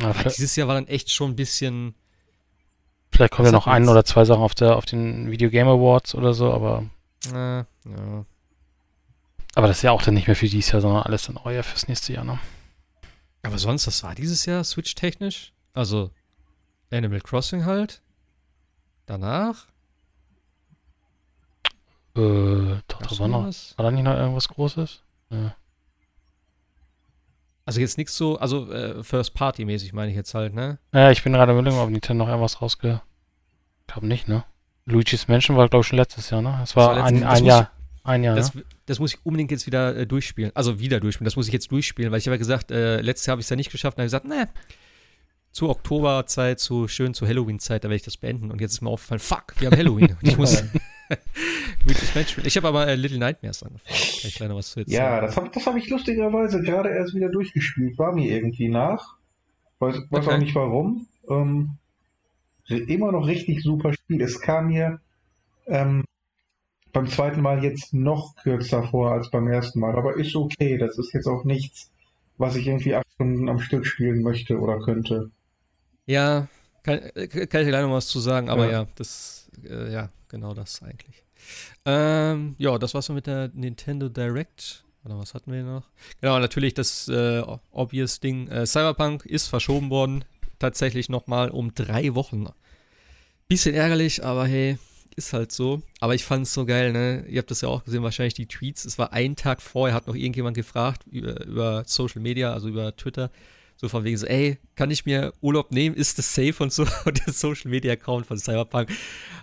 Ja, 0.00 0.12
dieses 0.24 0.54
Jahr 0.56 0.68
war 0.68 0.76
dann 0.76 0.86
echt 0.86 1.10
schon 1.10 1.32
ein 1.32 1.36
bisschen. 1.36 1.94
vielleicht 3.10 3.32
kommen 3.32 3.46
ja 3.46 3.52
noch 3.52 3.66
ein 3.66 3.88
oder 3.88 4.04
zwei 4.04 4.24
Sachen 4.24 4.42
auf, 4.42 4.54
der, 4.54 4.76
auf 4.76 4.84
den 4.84 5.30
Video 5.30 5.50
Game 5.50 5.66
Awards 5.68 6.14
oder 6.14 6.32
so, 6.32 6.52
aber, 6.52 6.84
Äh, 7.32 7.58
ja. 7.58 7.64
Aber 9.54 9.66
das 9.66 9.78
ist 9.78 9.82
ja 9.82 9.92
auch 9.92 10.02
dann 10.02 10.14
nicht 10.14 10.26
mehr 10.26 10.36
für 10.36 10.48
dieses 10.48 10.72
Jahr, 10.72 10.80
sondern 10.80 11.02
alles 11.02 11.24
dann 11.24 11.38
eher 11.44 11.64
fürs 11.64 11.88
nächste 11.88 12.12
Jahr, 12.12 12.24
ne? 12.24 12.38
Aber 13.42 13.58
sonst, 13.58 13.86
das 13.86 14.02
war 14.02 14.14
dieses 14.14 14.46
Jahr 14.46 14.62
Switch-technisch. 14.64 15.52
Also 15.74 16.10
Animal 16.90 17.20
Crossing 17.20 17.64
halt. 17.64 18.00
Danach. 19.06 19.66
Äh, 22.14 22.76
doch, 22.88 23.02
da 23.02 23.18
war 23.18 23.28
noch, 23.28 23.44
war 23.44 23.84
da 23.84 23.90
nicht 23.90 24.04
noch 24.04 24.14
irgendwas 24.14 24.48
Großes? 24.48 25.02
Ja. 25.30 25.54
Also 27.64 27.80
jetzt 27.80 27.96
nichts 27.96 28.16
so, 28.16 28.38
also 28.38 28.70
äh, 28.70 29.02
First-Party-mäßig 29.02 29.92
meine 29.92 30.10
ich 30.10 30.16
jetzt 30.16 30.34
halt, 30.34 30.54
ne? 30.54 30.78
Naja, 30.92 31.10
ich 31.10 31.22
bin 31.22 31.32
gerade 31.32 31.52
überlegen, 31.52 31.78
ob 31.78 31.90
Nintendo 31.90 32.24
noch 32.24 32.30
irgendwas 32.30 32.60
rausge... 32.60 33.00
Ich 33.80 33.86
glaube 33.92 34.06
nicht, 34.06 34.28
ne? 34.28 34.44
Luigi's 34.84 35.28
Mansion 35.28 35.56
war, 35.56 35.68
glaube 35.68 35.82
ich, 35.82 35.86
schon 35.88 35.98
letztes 35.98 36.30
Jahr, 36.30 36.42
ne? 36.42 36.60
Es 36.62 36.76
war, 36.76 36.96
war 36.96 37.04
ein, 37.04 37.24
ein 37.24 37.44
Jahr. 37.44 37.70
Ein 38.04 38.24
Jahr, 38.24 38.34
Das, 38.36 38.52
das 38.86 38.98
muss 38.98 39.14
ich 39.14 39.20
unbedingt 39.24 39.50
jetzt 39.50 39.66
wieder 39.66 39.96
äh, 39.96 40.06
durchspielen. 40.06 40.50
Also 40.54 40.80
wieder 40.80 40.98
durchspielen. 41.00 41.24
Das 41.26 41.36
muss 41.36 41.46
ich 41.46 41.52
jetzt 41.52 41.70
durchspielen, 41.70 42.10
weil 42.10 42.18
ich 42.18 42.26
habe 42.26 42.34
ja 42.34 42.38
gesagt, 42.38 42.70
äh, 42.70 43.00
letztes 43.00 43.26
Jahr 43.26 43.32
habe 43.34 43.40
ich 43.40 43.46
es 43.46 43.50
ja 43.50 43.56
nicht 43.56 43.70
geschafft. 43.70 43.96
Und 43.96 44.02
habe 44.02 44.06
gesagt, 44.06 44.26
ne, 44.26 44.48
zu 45.52 45.68
Oktoberzeit, 45.68 46.58
zu 46.58 46.88
schön 46.88 47.14
zu 47.14 47.26
Halloween-Zeit, 47.28 47.84
da 47.84 47.88
werde 47.88 47.96
ich 47.96 48.02
das 48.02 48.16
beenden. 48.16 48.50
Und 48.50 48.60
jetzt 48.60 48.72
ist 48.72 48.80
mir 48.80 48.90
aufgefallen, 48.90 49.20
fuck, 49.20 49.54
wir 49.58 49.70
haben 49.70 49.76
Halloween. 49.78 50.16
Und 50.20 50.22
ich 50.28 50.36
muss 50.36 50.62
Luigi's 51.84 52.02
Mansion 52.14 52.26
spielen. 52.26 52.46
Ich 52.46 52.56
habe 52.56 52.68
aber 52.68 52.88
äh, 52.88 52.94
Little 52.96 53.18
Nightmares 53.18 53.62
angefangen. 53.62 53.94
Ich 53.94 54.38
leider 54.38 54.56
was 54.56 54.70
zu 54.70 54.80
jetzt 54.80 54.90
Ja, 54.90 55.10
sagen. 55.10 55.26
das 55.26 55.36
habe 55.36 55.50
das 55.52 55.66
hab 55.66 55.76
ich 55.76 55.88
lustigerweise 55.90 56.60
gerade 56.62 56.88
erst 56.88 57.14
wieder 57.14 57.28
durchgespielt. 57.28 57.98
War 57.98 58.12
mir 58.12 58.30
irgendwie 58.30 58.68
nach. 58.68 59.16
Weiß, 59.78 59.96
weiß 60.10 60.26
Okay. 60.26 60.34
auch 60.34 60.38
nicht 60.38 60.54
warum. 60.54 61.06
Ähm, 61.28 61.70
immer 62.68 63.12
noch 63.12 63.26
richtig 63.26 63.62
super 63.62 63.92
Spiel. 63.92 64.22
Es 64.22 64.40
kam 64.40 64.68
mir 64.68 65.00
ähm, 65.66 66.04
beim 66.92 67.08
zweiten 67.08 67.40
Mal 67.40 67.62
jetzt 67.64 67.94
noch 67.94 68.34
kürzer 68.36 68.82
vor 68.88 69.12
als 69.12 69.30
beim 69.30 69.48
ersten 69.48 69.80
Mal. 69.80 69.96
Aber 69.96 70.16
ist 70.16 70.34
okay. 70.36 70.78
Das 70.78 70.98
ist 70.98 71.12
jetzt 71.12 71.26
auch 71.26 71.44
nichts, 71.44 71.90
was 72.38 72.56
ich 72.56 72.66
irgendwie 72.66 72.94
acht 72.94 73.06
Stunden 73.14 73.48
am 73.48 73.60
Stück 73.60 73.86
spielen 73.86 74.22
möchte 74.22 74.58
oder 74.58 74.80
könnte. 74.80 75.30
Ja, 76.06 76.48
kann, 76.82 76.98
äh, 77.14 77.28
kann 77.28 77.62
ich 77.62 77.68
gleich 77.68 77.82
noch 77.82 77.92
was 77.92 78.08
zu 78.08 78.20
sagen, 78.20 78.48
aber 78.48 78.66
ja, 78.66 78.82
Ja. 78.82 78.86
das, 78.96 79.50
äh, 79.64 79.92
ja, 79.92 80.10
genau 80.28 80.52
das 80.54 80.82
eigentlich. 80.82 81.24
Ähm, 81.84 82.54
ja, 82.58 82.78
das 82.78 82.94
war's 82.94 83.06
so 83.06 83.12
mit 83.12 83.26
der 83.26 83.50
Nintendo 83.54 84.08
Direct. 84.08 84.84
Oder 85.04 85.18
was 85.18 85.34
hatten 85.34 85.52
wir 85.52 85.64
noch? 85.64 85.82
Genau, 86.20 86.38
natürlich 86.38 86.74
das 86.74 87.08
äh, 87.08 87.42
obvious 87.72 88.20
Ding. 88.20 88.46
Äh, 88.48 88.66
Cyberpunk 88.66 89.26
ist 89.26 89.48
verschoben 89.48 89.90
worden. 89.90 90.24
Tatsächlich 90.60 91.08
nochmal 91.08 91.50
um 91.50 91.74
drei 91.74 92.14
Wochen. 92.14 92.46
Bisschen 93.48 93.74
ärgerlich, 93.74 94.24
aber 94.24 94.46
hey, 94.46 94.78
ist 95.16 95.32
halt 95.32 95.52
so. 95.52 95.82
Aber 96.00 96.14
ich 96.14 96.24
fand 96.24 96.46
es 96.46 96.54
so 96.54 96.64
geil, 96.66 96.92
ne? 96.92 97.24
Ihr 97.28 97.38
habt 97.38 97.50
das 97.50 97.60
ja 97.60 97.68
auch 97.68 97.84
gesehen, 97.84 98.02
wahrscheinlich 98.02 98.34
die 98.34 98.46
Tweets. 98.46 98.84
Es 98.84 98.98
war 98.98 99.12
ein 99.12 99.36
Tag 99.36 99.62
vorher, 99.62 99.94
hat 99.94 100.06
noch 100.06 100.14
irgendjemand 100.14 100.56
gefragt 100.56 101.02
über, 101.10 101.44
über 101.44 101.82
Social 101.86 102.20
Media, 102.20 102.52
also 102.52 102.68
über 102.68 102.96
Twitter. 102.96 103.30
So 103.82 103.88
von 103.88 104.04
wegen 104.04 104.16
so, 104.16 104.26
ey, 104.26 104.58
kann 104.76 104.92
ich 104.92 105.06
mir 105.06 105.32
Urlaub 105.40 105.72
nehmen? 105.72 105.96
Ist 105.96 106.16
das 106.16 106.32
safe 106.32 106.62
und 106.62 106.72
so? 106.72 106.86
Und 107.04 107.26
der 107.26 107.32
Social 107.32 107.68
Media 107.68 107.94
Account 107.94 108.26
von 108.26 108.38
Cyberpunk, 108.38 108.90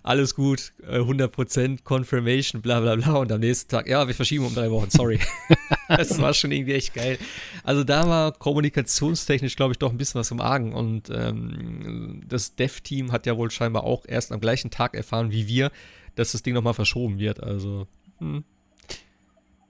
alles 0.01 0.33
gut, 0.33 0.71
äh, 0.87 0.99
100% 0.99 1.83
Confirmation, 1.83 2.61
bla 2.61 2.79
bla 2.79 2.95
bla. 2.95 3.15
Und 3.15 3.33
am 3.33 3.41
nächsten 3.41 3.69
Tag, 3.69 3.89
ja, 3.89 4.07
wir 4.07 4.15
verschieben 4.15 4.45
um 4.45 4.55
drei 4.55 4.71
Wochen, 4.71 4.89
sorry. 4.91 5.19
das 5.89 6.21
war 6.21 6.33
schon 6.33 6.53
irgendwie 6.53 6.71
echt 6.71 6.93
geil. 6.93 7.17
Also 7.65 7.83
da 7.83 8.07
war 8.07 8.31
kommunikationstechnisch, 8.31 9.57
glaube 9.57 9.73
ich, 9.73 9.77
doch 9.77 9.91
ein 9.91 9.97
bisschen 9.97 10.19
was 10.19 10.31
im 10.31 10.39
Argen. 10.39 10.71
Und 10.71 11.09
ähm, 11.09 12.21
das 12.25 12.55
Dev-Team 12.55 13.11
hat 13.11 13.25
ja 13.25 13.35
wohl 13.35 13.51
scheinbar 13.51 13.83
auch 13.83 14.05
erst 14.07 14.31
am 14.31 14.39
gleichen 14.39 14.71
Tag 14.71 14.95
erfahren 14.95 15.33
wie 15.33 15.47
wir, 15.47 15.69
dass 16.15 16.31
das 16.31 16.43
Ding 16.43 16.53
nochmal 16.53 16.75
verschoben 16.75 17.19
wird. 17.19 17.43
Also, 17.43 17.87
hm. 18.19 18.45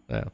Naja. 0.07 0.31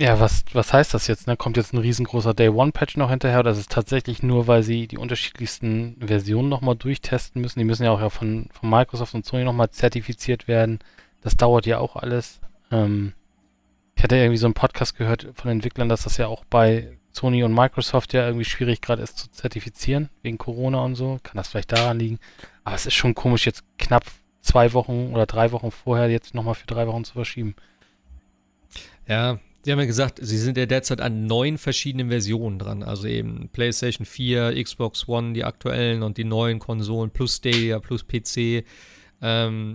Ja, 0.00 0.20
was, 0.20 0.44
was 0.52 0.72
heißt 0.72 0.94
das 0.94 1.08
jetzt? 1.08 1.26
Ne? 1.26 1.36
Kommt 1.36 1.56
jetzt 1.56 1.72
ein 1.74 1.78
riesengroßer 1.78 2.32
Day-One-Patch 2.32 2.96
noch 2.96 3.10
hinterher? 3.10 3.40
Oder 3.40 3.50
ist 3.50 3.58
es 3.58 3.66
tatsächlich 3.66 4.22
nur, 4.22 4.46
weil 4.46 4.62
sie 4.62 4.86
die 4.86 4.96
unterschiedlichsten 4.96 5.96
Versionen 6.00 6.48
nochmal 6.48 6.76
durchtesten 6.76 7.40
müssen? 7.40 7.58
Die 7.58 7.64
müssen 7.64 7.82
ja 7.82 7.90
auch 7.90 8.00
ja 8.00 8.08
von, 8.08 8.48
von 8.52 8.70
Microsoft 8.70 9.14
und 9.14 9.26
Sony 9.26 9.42
nochmal 9.42 9.70
zertifiziert 9.70 10.46
werden. 10.46 10.78
Das 11.20 11.36
dauert 11.36 11.66
ja 11.66 11.78
auch 11.78 11.96
alles. 11.96 12.40
Ähm, 12.70 13.12
ich 13.96 14.04
hatte 14.04 14.14
irgendwie 14.16 14.36
so 14.36 14.46
einen 14.46 14.54
Podcast 14.54 14.96
gehört 14.96 15.26
von 15.34 15.50
Entwicklern, 15.50 15.88
dass 15.88 16.04
das 16.04 16.16
ja 16.16 16.28
auch 16.28 16.44
bei 16.44 16.96
Sony 17.10 17.42
und 17.42 17.52
Microsoft 17.52 18.12
ja 18.12 18.24
irgendwie 18.24 18.44
schwierig 18.44 18.80
gerade 18.80 19.02
ist 19.02 19.18
zu 19.18 19.28
zertifizieren, 19.32 20.10
wegen 20.22 20.38
Corona 20.38 20.78
und 20.84 20.94
so. 20.94 21.18
Kann 21.24 21.36
das 21.36 21.48
vielleicht 21.48 21.72
daran 21.72 21.98
liegen? 21.98 22.20
Aber 22.62 22.76
es 22.76 22.86
ist 22.86 22.94
schon 22.94 23.16
komisch, 23.16 23.46
jetzt 23.46 23.64
knapp 23.78 24.04
zwei 24.42 24.72
Wochen 24.74 25.10
oder 25.12 25.26
drei 25.26 25.50
Wochen 25.50 25.72
vorher 25.72 26.08
jetzt 26.08 26.34
nochmal 26.36 26.54
für 26.54 26.68
drei 26.68 26.86
Wochen 26.86 27.02
zu 27.02 27.14
verschieben. 27.14 27.56
Ja, 29.08 29.40
sie 29.68 29.72
haben 29.72 29.80
ja 29.80 29.84
gesagt, 29.84 30.18
sie 30.22 30.38
sind 30.38 30.56
ja 30.56 30.64
derzeit 30.64 31.02
an 31.02 31.26
neun 31.26 31.58
verschiedenen 31.58 32.08
Versionen 32.08 32.58
dran. 32.58 32.82
Also 32.82 33.06
eben 33.06 33.50
PlayStation 33.52 34.06
4, 34.06 34.64
Xbox 34.64 35.06
One, 35.06 35.34
die 35.34 35.44
aktuellen 35.44 36.02
und 36.02 36.16
die 36.16 36.24
neuen 36.24 36.58
Konsolen 36.58 37.10
plus 37.10 37.36
Stadia, 37.36 37.78
plus 37.78 38.02
PC. 38.08 38.64
Ähm, 39.20 39.74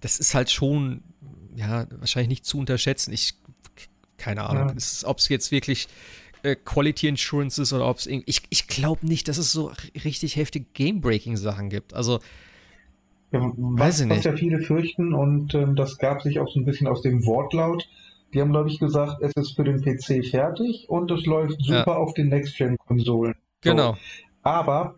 das 0.00 0.20
ist 0.20 0.36
halt 0.36 0.48
schon, 0.48 1.02
ja, 1.56 1.88
wahrscheinlich 1.98 2.28
nicht 2.28 2.44
zu 2.46 2.58
unterschätzen. 2.60 3.12
Ich, 3.12 3.34
keine 4.16 4.44
Ahnung, 4.44 4.76
Ja. 4.78 5.08
Ob 5.08 5.18
es 5.18 5.28
jetzt 5.28 5.50
wirklich 5.50 5.88
äh, 6.44 6.54
Quality 6.54 7.08
Insurance 7.08 7.60
ist 7.60 7.72
oder 7.72 7.88
ob 7.88 7.96
es 7.98 8.06
irgendwie, 8.06 8.30
ich, 8.30 8.42
ich 8.48 8.68
glaube 8.68 9.04
nicht, 9.04 9.26
dass 9.26 9.38
es 9.38 9.50
so 9.50 9.72
richtig 10.04 10.36
heftige 10.36 10.66
Game-Breaking-Sachen 10.74 11.68
gibt. 11.68 11.94
Also, 11.94 12.20
Ja, 13.32 13.40
Weiß 13.40 13.54
was, 13.56 14.00
ich 14.02 14.08
was 14.08 14.16
nicht. 14.18 14.24
ja 14.26 14.36
viele 14.36 14.60
fürchten, 14.60 15.14
und 15.14 15.52
ähm, 15.54 15.74
das 15.74 15.98
gab 15.98 16.22
sich 16.22 16.38
auch 16.38 16.48
so 16.48 16.60
ein 16.60 16.64
bisschen 16.64 16.86
aus 16.86 17.02
dem 17.02 17.26
Wortlaut. 17.26 17.88
Die 18.32 18.40
haben, 18.40 18.50
glaube 18.52 18.68
ich, 18.68 18.78
gesagt, 18.78 19.22
es 19.22 19.32
ist 19.34 19.56
für 19.56 19.64
den 19.64 19.82
PC 19.82 20.24
fertig 20.30 20.88
und 20.88 21.10
es 21.10 21.26
läuft 21.26 21.60
Ja. 21.62 21.78
super 21.78 21.98
auf 21.98 22.14
den 22.14 22.28
Next-Gen-Konsolen. 22.28 23.34
So. 23.34 23.70
genau. 23.70 23.96
Aber 24.42 24.94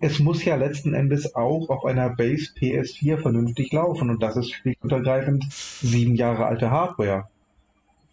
es 0.00 0.18
muss 0.18 0.44
ja 0.44 0.56
letzten 0.56 0.94
Endes 0.94 1.34
auch 1.34 1.68
auf 1.68 1.84
einer 1.84 2.10
Base 2.10 2.50
PS4 2.58 3.18
vernünftig 3.18 3.72
laufen 3.72 4.10
und 4.10 4.22
das 4.22 4.36
ist 4.36 4.50
schlicht 4.52 4.82
und 4.82 4.92
ergreifend 4.92 5.44
sieben 5.50 6.14
Jahre 6.16 6.46
alte 6.46 6.70
Hardware. 6.70 7.24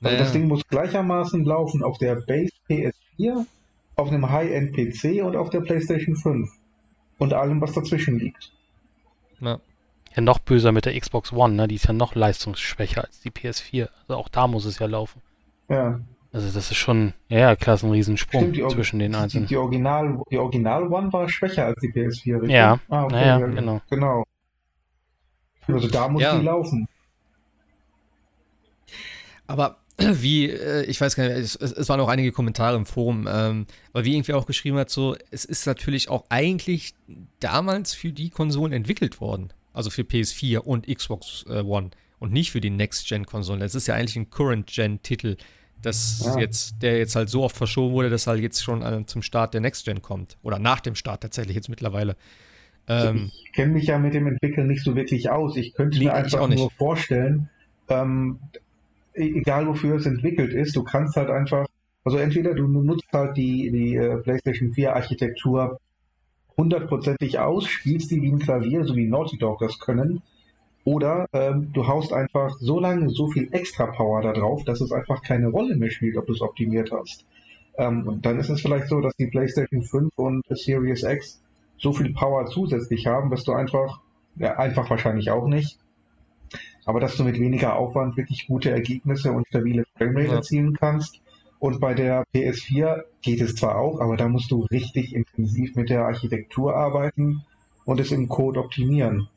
Also 0.01 0.13
Naja. 0.15 0.17
das 0.17 0.31
Ding 0.33 0.47
muss 0.47 0.67
gleichermaßen 0.67 1.43
laufen 1.45 1.83
auf 1.83 1.97
der 1.97 2.15
Base 2.15 2.51
PS4, 2.69 3.45
auf 3.95 4.07
einem 4.09 4.29
High-End-PC 4.29 5.23
und 5.23 5.35
auf 5.35 5.49
der 5.49 5.61
PlayStation 5.61 6.15
5 6.15 6.49
und 7.17 7.33
allem, 7.33 7.59
was 7.61 7.73
dazwischen 7.73 8.17
liegt. 8.19 8.51
Ja. 9.39 9.59
Ja, 10.19 10.25
noch 10.25 10.39
böser 10.39 10.71
mit 10.71 10.85
der 10.85 10.99
Xbox 10.99 11.31
One, 11.31 11.53
ne? 11.55 11.67
Die 11.67 11.75
ist 11.75 11.85
ja 11.87 11.93
noch 11.93 12.13
leistungsschwächer 12.13 13.05
als 13.05 13.21
die 13.21 13.31
PS4. 13.31 13.87
Also 14.07 14.19
auch 14.19 14.27
da 14.27 14.47
muss 14.47 14.65
es 14.65 14.77
ja 14.79 14.85
laufen. 14.87 15.21
Ja, 15.69 15.99
Also 16.33 16.47
das 16.47 16.71
ist 16.71 16.75
schon, 16.77 17.13
ja, 17.29 17.39
ja, 17.39 17.55
klar, 17.55 17.75
ist 17.75 17.83
ein 17.83 17.91
Riesensprung 17.91 18.41
Stimmt, 18.53 18.57
die 18.57 18.67
zwischen 18.75 18.99
den 18.99 19.13
die, 19.13 19.17
einzelnen. 19.17 19.47
die 19.47 19.55
Original, 19.57 20.19
die 20.29 20.37
Original 20.37 20.87
One 20.91 21.13
war 21.13 21.29
schwächer 21.29 21.65
als 21.67 21.79
die 21.81 21.87
PS4, 21.91 22.33
richtig? 22.35 22.49
Ja, 22.51 22.79
ah, 22.89 23.03
okay, 23.05 23.13
naja, 23.15 23.39
ja, 23.39 23.47
genau. 23.47 23.81
genau. 23.89 24.23
Also 25.67 25.87
da 25.87 26.07
muss 26.09 26.21
Ja. 26.21 26.37
die 26.37 26.45
laufen. 26.45 26.87
Aber 29.47 29.77
wie, 29.97 30.49
äh, 30.49 30.83
ich 30.85 30.99
weiß 30.99 31.15
gar 31.15 31.23
nicht, 31.27 31.37
es, 31.37 31.55
es 31.55 31.71
es 31.71 31.89
waren 31.89 31.99
auch 31.99 32.07
einige 32.09 32.31
Kommentare 32.31 32.75
im 32.75 32.85
Forum, 32.85 33.27
ähm, 33.31 33.67
aber 33.93 34.05
wie 34.05 34.15
irgendwie 34.15 34.33
auch 34.33 34.45
geschrieben 34.45 34.77
hat, 34.77 34.89
so, 34.89 35.15
es 35.31 35.45
ist 35.45 35.65
natürlich 35.65 36.09
auch 36.09 36.25
eigentlich 36.29 36.93
damals 37.39 37.93
für 37.93 38.11
die 38.11 38.29
Konsolen 38.29 38.73
entwickelt 38.73 39.21
worden. 39.21 39.51
Also 39.79 39.91
für 39.91 40.01
PS4 40.01 40.57
und 40.57 40.87
Xbox 40.93 41.45
äh, 41.49 41.61
One 41.61 41.91
und 42.19 42.33
nicht 42.33 42.51
für 42.51 42.59
die 42.59 42.69
Next-Gen-Konsolen. 42.69 43.61
Es 43.61 43.75
ist 43.75 43.87
ja 43.87 43.95
eigentlich 43.95 44.17
ein 44.17 44.29
Current-Gen-Titel, 44.29 45.37
das 45.81 46.21
Ja. 46.25 46.37
jetzt, 46.37 46.81
der 46.81 46.97
jetzt 46.97 47.15
halt 47.15 47.29
so 47.29 47.43
oft 47.43 47.55
verschoben 47.55 47.93
wurde, 47.93 48.09
dass 48.09 48.27
halt 48.27 48.41
jetzt 48.41 48.61
schon 48.61 48.81
äh, 48.81 49.05
zum 49.05 49.21
Start 49.21 49.53
der 49.53 49.61
Next-Gen 49.61 50.01
kommt. 50.01 50.37
Oder 50.43 50.59
nach 50.59 50.81
dem 50.81 50.95
Start 50.95 51.21
tatsächlich 51.21 51.55
jetzt 51.55 51.69
mittlerweile. 51.69 52.17
Ähm, 52.89 53.31
ich 53.45 53.53
kenne 53.53 53.71
mich 53.71 53.85
ja 53.85 53.97
mit 53.99 54.13
dem 54.13 54.27
Entwickeln 54.27 54.67
nicht 54.67 54.83
so 54.83 54.97
wirklich 54.97 55.29
aus. 55.29 55.55
Ich 55.55 55.73
könnte 55.73 55.97
mir 55.97 56.13
einfach 56.13 56.41
auch 56.41 56.49
nicht. 56.49 56.59
nur 56.59 56.71
vorstellen, 56.71 57.49
ähm, 57.87 58.39
e- 59.13 59.39
egal 59.39 59.65
wofür 59.67 59.95
es 59.95 60.05
entwickelt 60.05 60.51
ist, 60.51 60.75
du 60.75 60.83
kannst 60.83 61.15
halt 61.15 61.29
einfach, 61.29 61.67
also 62.03 62.17
entweder 62.17 62.53
du 62.53 62.67
nutzt 62.67 63.07
halt 63.13 63.37
die, 63.37 63.71
die 63.71 63.95
äh, 63.95 64.17
PlayStation 64.17 64.73
4 64.73 64.93
Architektur 64.93 65.79
hundertprozentig 66.59 67.39
aus, 67.39 67.67
spielst 67.67 68.11
die 68.11 68.21
wie 68.21 68.31
ein 68.31 68.39
Klavier, 68.39 68.83
so 68.83 68.95
wie 68.95 69.07
Naughty 69.07 69.37
Dog 69.37 69.59
das 69.59 69.79
können, 69.79 70.21
Oder 70.85 71.27
ähm, 71.33 71.71
du 71.73 71.87
haust 71.87 72.13
einfach 72.13 72.57
so 72.59 72.79
lange 72.79 73.09
so 73.09 73.27
viel 73.27 73.49
extra 73.51 73.87
Power 73.87 74.21
da 74.21 74.31
drauf, 74.33 74.63
dass 74.63 74.81
es 74.81 74.91
einfach 74.91 75.21
keine 75.21 75.47
Rolle 75.49 75.75
mehr 75.75 75.91
spielt, 75.91 76.17
ob 76.17 76.25
du 76.25 76.33
es 76.33 76.41
optimiert 76.41 76.91
hast. 76.91 77.25
Ähm, 77.77 78.07
und 78.07 78.25
dann 78.25 78.39
ist 78.39 78.49
es 78.49 78.61
vielleicht 78.61 78.87
so, 78.87 78.99
dass 79.01 79.13
die 79.17 79.27
PlayStation 79.27 79.83
5 79.83 80.09
und 80.15 80.41
Series 80.49 81.03
X 81.03 81.41
so 81.77 81.91
viel 81.93 82.11
Power 82.13 82.45
zusätzlich 82.47 83.05
haben, 83.07 83.29
dass 83.29 83.43
du 83.43 83.51
einfach, 83.53 83.99
ja, 84.37 84.57
einfach 84.57 84.89
wahrscheinlich 84.89 85.29
auch 85.31 85.47
nicht, 85.47 85.77
aber 86.85 86.99
dass 86.99 87.17
du 87.17 87.23
mit 87.23 87.39
weniger 87.39 87.75
Aufwand 87.75 88.17
wirklich 88.17 88.47
gute 88.47 88.71
Ergebnisse 88.71 89.31
und 89.31 89.47
stabile 89.47 89.83
Framerate 89.97 90.29
Ja. 90.29 90.35
erzielen 90.37 90.73
kannst. 90.73 91.21
Und 91.59 91.79
bei 91.81 91.93
der 91.93 92.23
PS4 92.33 93.03
geht 93.21 93.41
es 93.41 93.55
zwar 93.55 93.77
auch, 93.77 93.99
aber 93.99 94.15
da 94.15 94.27
musst 94.29 94.49
du 94.51 94.63
richtig 94.71 95.13
intensiv 95.13 95.75
mit 95.75 95.89
der 95.89 96.05
Architektur 96.05 96.75
arbeiten 96.75 97.43
und 97.85 97.99
es 97.99 98.11
im 98.11 98.29
Code 98.29 98.59
optimieren. 98.61 99.27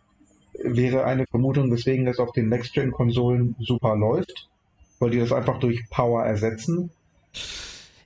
Wäre 0.62 1.04
eine 1.04 1.26
Vermutung, 1.26 1.72
weswegen 1.72 2.04
das 2.06 2.18
auf 2.18 2.30
den 2.32 2.48
Next-Gen-Konsolen 2.48 3.56
super 3.58 3.96
läuft, 3.96 4.48
weil 5.00 5.10
die 5.10 5.18
das 5.18 5.32
einfach 5.32 5.58
durch 5.58 5.82
Power 5.90 6.22
ersetzen. 6.24 6.90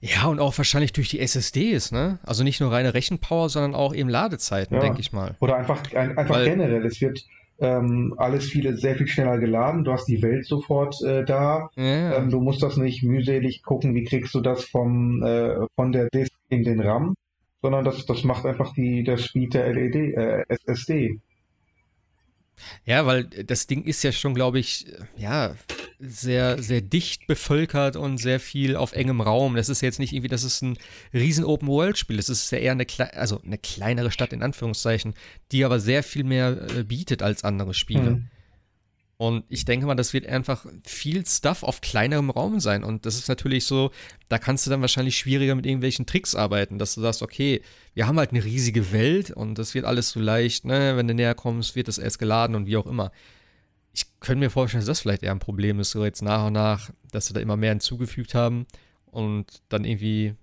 Ja, 0.00 0.26
und 0.26 0.40
auch 0.40 0.56
wahrscheinlich 0.56 0.92
durch 0.92 1.08
die 1.08 1.20
SSDs, 1.20 1.90
ne? 1.90 2.18
Also 2.22 2.44
nicht 2.44 2.60
nur 2.60 2.70
reine 2.70 2.94
Rechenpower, 2.94 3.48
sondern 3.48 3.74
auch 3.74 3.94
eben 3.94 4.08
Ladezeiten, 4.08 4.74
Ja. 4.76 4.80
denke 4.80 5.00
ich 5.00 5.12
mal. 5.12 5.34
Oder 5.40 5.56
einfach, 5.56 5.82
ein, 5.94 6.16
einfach 6.16 6.36
Weil- 6.36 6.44
generell. 6.50 6.84
Es 6.86 7.00
wird 7.00 7.24
ähm, 7.58 8.14
alles 8.18 8.46
viele, 8.46 8.76
sehr 8.76 8.96
viel 8.96 9.06
schneller 9.06 9.38
geladen. 9.38 9.84
Du 9.84 9.92
hast 9.92 10.06
die 10.06 10.22
Welt 10.22 10.46
sofort 10.46 11.00
äh, 11.02 11.24
da. 11.24 11.70
Ja, 11.76 12.16
Ähm, 12.16 12.30
du 12.30 12.40
musst 12.40 12.62
das 12.62 12.76
nicht 12.76 13.02
mühselig 13.02 13.62
gucken, 13.62 13.94
wie 13.94 14.04
kriegst 14.04 14.34
du 14.34 14.40
das 14.40 14.64
vom, 14.64 15.22
äh, 15.22 15.66
von 15.74 15.92
der 15.92 16.08
Disk 16.10 16.32
in 16.48 16.64
den 16.64 16.80
RAM, 16.80 17.14
sondern 17.62 17.84
das, 17.84 18.04
das 18.06 18.24
macht 18.24 18.44
einfach 18.44 18.72
die, 18.74 19.04
der 19.04 19.16
Speed 19.16 19.54
der 19.54 19.72
LED, 19.72 19.94
äh, 19.94 20.44
SSD. 20.48 21.18
ja, 22.84 23.06
weil 23.06 23.24
das 23.24 23.66
Ding 23.66 23.84
ist 23.84 24.02
ja 24.02 24.12
schon, 24.12 24.34
glaube 24.34 24.58
ich, 24.58 24.86
ja, 25.16 25.54
sehr, 25.98 26.62
sehr 26.62 26.80
dicht 26.80 27.26
bevölkert 27.26 27.96
und 27.96 28.18
sehr 28.18 28.40
viel 28.40 28.76
auf 28.76 28.92
engem 28.92 29.20
Raum. 29.20 29.56
Das 29.56 29.68
ist 29.68 29.80
jetzt 29.80 29.98
nicht 29.98 30.12
irgendwie, 30.12 30.28
das 30.28 30.44
ist 30.44 30.62
ein 30.62 30.78
riesen 31.12 31.44
Open-World-Spiel. 31.44 32.16
Das 32.16 32.28
ist 32.28 32.50
ja 32.52 32.58
eher 32.58 32.72
eine, 32.72 32.86
klei 32.86 33.12
also 33.12 33.40
eine 33.44 33.58
kleinere 33.58 34.10
Stadt 34.10 34.32
in 34.32 34.42
Anführungszeichen, 34.42 35.14
die 35.52 35.64
aber 35.64 35.80
sehr 35.80 36.02
viel 36.02 36.24
mehr 36.24 36.66
äh, 36.76 36.84
bietet 36.84 37.22
als 37.22 37.44
andere 37.44 37.74
Spiele. 37.74 38.06
Hm. 38.06 38.28
Und 39.18 39.44
ich 39.48 39.64
denke 39.64 39.86
mal, 39.86 39.94
das 39.94 40.12
wird 40.12 40.26
einfach 40.26 40.66
viel 40.84 41.24
Stuff 41.24 41.62
auf 41.62 41.80
kleinerem 41.80 42.28
Raum 42.28 42.60
sein. 42.60 42.84
Und 42.84 43.06
das 43.06 43.16
ist 43.16 43.28
natürlich 43.28 43.64
so, 43.64 43.90
da 44.28 44.38
kannst 44.38 44.66
du 44.66 44.70
dann 44.70 44.82
wahrscheinlich 44.82 45.16
schwieriger 45.16 45.54
mit 45.54 45.64
irgendwelchen 45.64 46.04
Tricks 46.04 46.34
arbeiten, 46.34 46.78
dass 46.78 46.94
du 46.94 47.00
sagst, 47.00 47.22
okay, 47.22 47.62
wir 47.94 48.06
haben 48.06 48.18
halt 48.18 48.32
eine 48.32 48.44
riesige 48.44 48.92
Welt 48.92 49.30
und 49.30 49.56
das 49.58 49.74
wird 49.74 49.86
alles 49.86 50.10
so 50.10 50.20
leicht, 50.20 50.66
ne? 50.66 50.98
Wenn 50.98 51.08
du 51.08 51.14
näher 51.14 51.34
kommst, 51.34 51.76
wird 51.76 51.88
das 51.88 51.96
erst 51.96 52.18
geladen 52.18 52.54
und 52.54 52.66
wie 52.66 52.76
auch 52.76 52.86
immer. 52.86 53.10
Ich 53.96 54.04
könnte 54.20 54.40
mir 54.40 54.50
vorstellen, 54.50 54.82
dass 54.82 54.88
das 54.88 55.00
vielleicht 55.00 55.22
eher 55.22 55.32
ein 55.32 55.38
Problem 55.38 55.80
ist, 55.80 55.90
so 55.90 56.04
jetzt 56.04 56.20
nach 56.20 56.46
und 56.46 56.52
nach, 56.52 56.90
dass 57.12 57.26
sie 57.26 57.32
da 57.32 57.40
immer 57.40 57.56
mehr 57.56 57.70
hinzugefügt 57.70 58.34
haben 58.34 58.66
und 59.06 59.62
dann 59.70 59.84
irgendwie. 59.84 60.34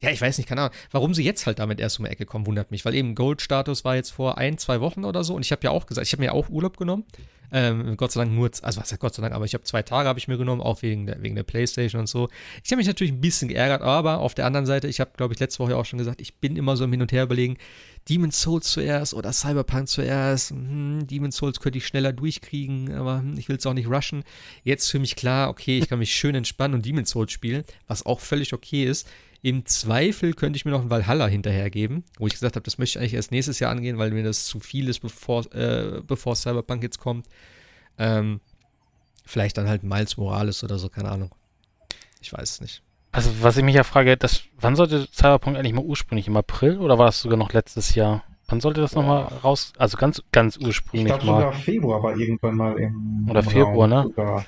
Ja, 0.00 0.10
ich 0.10 0.20
weiß 0.20 0.38
nicht, 0.38 0.48
keine 0.48 0.62
Ahnung. 0.62 0.74
Warum 0.90 1.12
sie 1.12 1.24
jetzt 1.24 1.46
halt 1.46 1.58
damit 1.58 1.80
erst 1.80 1.98
um 1.98 2.04
die 2.04 2.10
Ecke 2.10 2.24
kommen, 2.24 2.46
wundert 2.46 2.70
mich, 2.70 2.84
weil 2.84 2.94
eben 2.94 3.14
Gold-Status 3.14 3.84
war 3.84 3.96
jetzt 3.96 4.10
vor 4.10 4.38
ein, 4.38 4.56
zwei 4.58 4.80
Wochen 4.80 5.04
oder 5.04 5.24
so 5.24 5.34
und 5.34 5.44
ich 5.44 5.50
habe 5.50 5.62
ja 5.64 5.70
auch 5.70 5.86
gesagt, 5.86 6.06
ich 6.06 6.12
habe 6.12 6.20
mir 6.20 6.26
ja 6.26 6.32
auch 6.32 6.48
Urlaub 6.48 6.76
genommen. 6.76 7.04
Ähm, 7.50 7.96
Gott 7.96 8.12
sei 8.12 8.20
Dank 8.20 8.34
nur, 8.34 8.50
also 8.62 8.80
was 8.80 8.92
heißt 8.92 9.00
Gott 9.00 9.14
sei 9.14 9.22
Dank, 9.22 9.34
aber 9.34 9.44
ich 9.44 9.54
habe 9.54 9.64
zwei 9.64 9.82
Tage 9.82 10.08
habe 10.08 10.18
ich 10.18 10.28
mir 10.28 10.36
genommen, 10.36 10.60
auch 10.60 10.82
wegen 10.82 11.06
der, 11.06 11.22
wegen 11.22 11.34
der 11.34 11.44
Playstation 11.44 12.00
und 12.00 12.06
so. 12.06 12.28
Ich 12.62 12.70
habe 12.70 12.76
mich 12.76 12.86
natürlich 12.86 13.12
ein 13.12 13.20
bisschen 13.20 13.48
geärgert, 13.48 13.80
aber 13.82 14.18
auf 14.18 14.34
der 14.34 14.46
anderen 14.46 14.66
Seite, 14.66 14.86
ich 14.86 15.00
habe, 15.00 15.12
glaube 15.16 15.32
ich, 15.32 15.40
letzte 15.40 15.60
Woche 15.60 15.76
auch 15.76 15.86
schon 15.86 15.98
gesagt, 15.98 16.20
ich 16.20 16.36
bin 16.36 16.56
immer 16.56 16.76
so 16.76 16.84
im 16.84 16.90
Hin 16.92 17.00
und 17.00 17.10
Her 17.10 17.22
überlegen, 17.22 17.56
Demon's 18.08 18.40
Souls 18.40 18.70
zuerst 18.70 19.14
oder 19.14 19.32
Cyberpunk 19.32 19.88
zuerst. 19.88 20.50
Hm, 20.50 21.06
Demon's 21.06 21.36
Souls 21.36 21.60
könnte 21.60 21.78
ich 21.78 21.86
schneller 21.86 22.12
durchkriegen, 22.12 22.92
aber 22.94 23.20
hm, 23.20 23.36
ich 23.38 23.48
will 23.48 23.56
es 23.56 23.66
auch 23.66 23.74
nicht 23.74 23.88
rushen. 23.88 24.24
Jetzt 24.62 24.90
für 24.90 24.98
mich 24.98 25.16
klar, 25.16 25.48
okay, 25.48 25.78
ich 25.78 25.88
kann 25.88 25.98
mich 25.98 26.12
schön 26.12 26.34
entspannen 26.34 26.74
und 26.74 26.84
Demon's 26.84 27.10
Souls 27.10 27.32
spielen, 27.32 27.64
was 27.86 28.04
auch 28.04 28.20
völlig 28.20 28.52
okay 28.52 28.84
ist. 28.84 29.08
Im 29.40 29.64
Zweifel 29.66 30.34
könnte 30.34 30.56
ich 30.56 30.64
mir 30.64 30.72
noch 30.72 30.82
ein 30.82 30.90
Valhalla 30.90 31.26
hinterhergeben, 31.28 32.04
wo 32.18 32.26
ich 32.26 32.32
gesagt 32.32 32.56
habe, 32.56 32.64
das 32.64 32.78
möchte 32.78 32.98
ich 32.98 33.02
eigentlich 33.02 33.14
erst 33.14 33.30
nächstes 33.30 33.60
Jahr 33.60 33.70
angehen, 33.70 33.96
weil 33.98 34.10
mir 34.10 34.24
das 34.24 34.44
zu 34.46 34.58
viel 34.58 34.88
ist, 34.88 34.98
bevor, 35.00 35.44
äh, 35.54 36.00
bevor 36.06 36.34
Cyberpunk 36.34 36.82
jetzt 36.82 36.98
kommt. 36.98 37.26
Ähm, 37.98 38.40
vielleicht 39.24 39.56
dann 39.58 39.68
halt 39.68 39.84
Miles 39.84 40.16
Morales 40.16 40.64
oder 40.64 40.78
so, 40.78 40.88
keine 40.88 41.10
Ahnung. 41.10 41.30
Ich 42.20 42.32
weiß 42.32 42.50
es 42.50 42.60
nicht. 42.60 42.82
Also, 43.12 43.30
was 43.40 43.56
ich 43.56 43.64
mich 43.64 43.74
ja 43.76 43.84
frage, 43.84 44.16
das, 44.16 44.42
wann 44.60 44.76
sollte 44.76 45.06
Cyberpunk 45.12 45.56
eigentlich 45.56 45.72
mal 45.72 45.84
ursprünglich? 45.84 46.26
Im 46.26 46.36
April 46.36 46.78
oder 46.78 46.98
war 46.98 47.06
das 47.06 47.20
sogar 47.20 47.38
noch 47.38 47.52
letztes 47.52 47.94
Jahr? 47.94 48.24
Wann 48.48 48.60
sollte 48.60 48.80
das 48.80 48.94
nochmal 48.94 49.24
raus? 49.44 49.72
Also 49.76 49.96
ganz, 49.98 50.22
ganz 50.32 50.56
Ich 50.56 50.66
ursprünglich 50.66 51.06
glaube 51.12 51.26
mal. 51.26 51.40
sogar 51.42 51.52
Februar 51.52 52.02
war 52.02 52.16
irgendwann 52.16 52.56
mal 52.56 52.78
im 52.78 53.26
Oder 53.30 53.42
Februar, 53.42 53.88
Raum 53.88 53.90
ne? 53.90 54.02
sogar. 54.04 54.46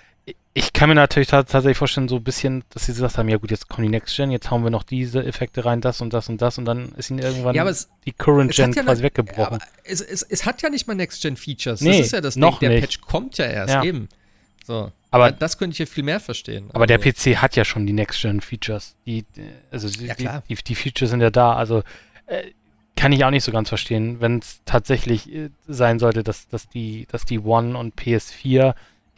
Ich 0.53 0.73
kann 0.73 0.89
mir 0.89 0.97
natürlich 0.97 1.29
ta- 1.29 1.45
tatsächlich 1.45 1.79
vorstellen, 1.79 2.09
so 2.09 2.17
ein 2.17 2.25
bisschen, 2.25 2.65
dass 2.71 2.87
sie 2.87 2.93
gesagt 2.93 3.17
haben, 3.19 3.29
ja 3.29 3.37
gut, 3.37 3.51
jetzt 3.53 3.69
kommen 3.69 3.85
die 3.87 3.91
Next 3.91 4.17
Gen, 4.17 4.31
jetzt 4.33 4.51
hauen 4.51 4.65
wir 4.65 4.71
noch 4.71 4.83
diese 4.83 5.25
Effekte 5.25 5.65
rein, 5.65 5.81
das 5.81 6.01
und 6.01 6.13
das 6.13 6.29
und 6.29 6.43
das 6.43 6.59
und 6.59 6.65
dann 6.65 6.91
ist 6.97 7.09
ihnen 7.11 7.21
irgendwann 7.21 7.55
Ja, 7.55 7.67
es, 7.69 7.89
die 8.05 8.13
Current 8.13 8.53
Gen 8.53 8.73
ja 8.73 8.83
quasi 8.83 9.03
weggebrochen. 9.03 9.55
aber 9.57 9.59
es, 9.85 10.01
es, 10.01 10.23
es 10.23 10.45
hat 10.47 10.61
ja 10.63 10.69
nicht 10.69 10.89
mal 10.89 10.95
Next-Gen-Features. 10.95 11.81
Nee, 11.83 11.99
das 11.99 12.07
ist 12.07 12.13
ja 12.13 12.21
das 12.21 12.35
noch 12.37 12.59
Ding. 12.59 12.69
Der 12.69 12.81
nicht. 12.81 12.81
Patch 12.83 13.01
kommt 13.01 13.39
ja 13.39 13.47
erst, 13.47 13.75
Ja. 13.75 13.85
eben. 13.85 14.09
So. 14.67 14.91
Aber- 15.13 15.31
das 15.33 15.57
könnte 15.57 15.75
ich 15.75 15.79
ja 15.79 15.87
viel 15.87 16.05
mehr 16.05 16.21
verstehen. 16.21 16.69
Aber 16.73 16.87
der 16.87 16.99
Also, 16.99 17.11
PC 17.11 17.37
hat 17.37 17.55
ja 17.57 17.65
schon 17.65 17.87
die 17.87 17.93
Next-Gen-Features. 17.93 18.97
Die, 19.07 19.23
die- 19.37 19.43
also 19.71 19.89
die, 19.89 20.07
Ja, 20.07 20.15
klar. 20.15 20.43
Die, 20.49 20.55
die 20.57 20.75
Features 20.75 21.11
sind 21.11 21.21
ja 21.21 21.31
da. 21.31 21.55
Also 21.55 21.83
äh, 22.27 22.43
kann 22.97 23.13
ich 23.13 23.25
auch 23.25 23.31
nicht 23.31 23.45
so 23.45 23.53
ganz 23.53 23.69
verstehen, 23.69 24.21
wenn 24.21 24.39
es 24.41 24.61
tatsächlich 24.65 25.33
äh, 25.33 25.51
sein 25.69 25.99
sollte, 26.01 26.23
dass, 26.25 26.49
dass, 26.49 26.69
die, 26.69 27.07
dass 27.11 27.25
die 27.25 27.39
One 27.39 27.79
und 27.79 27.95
PS4, 27.95 28.75
ich 28.75 28.75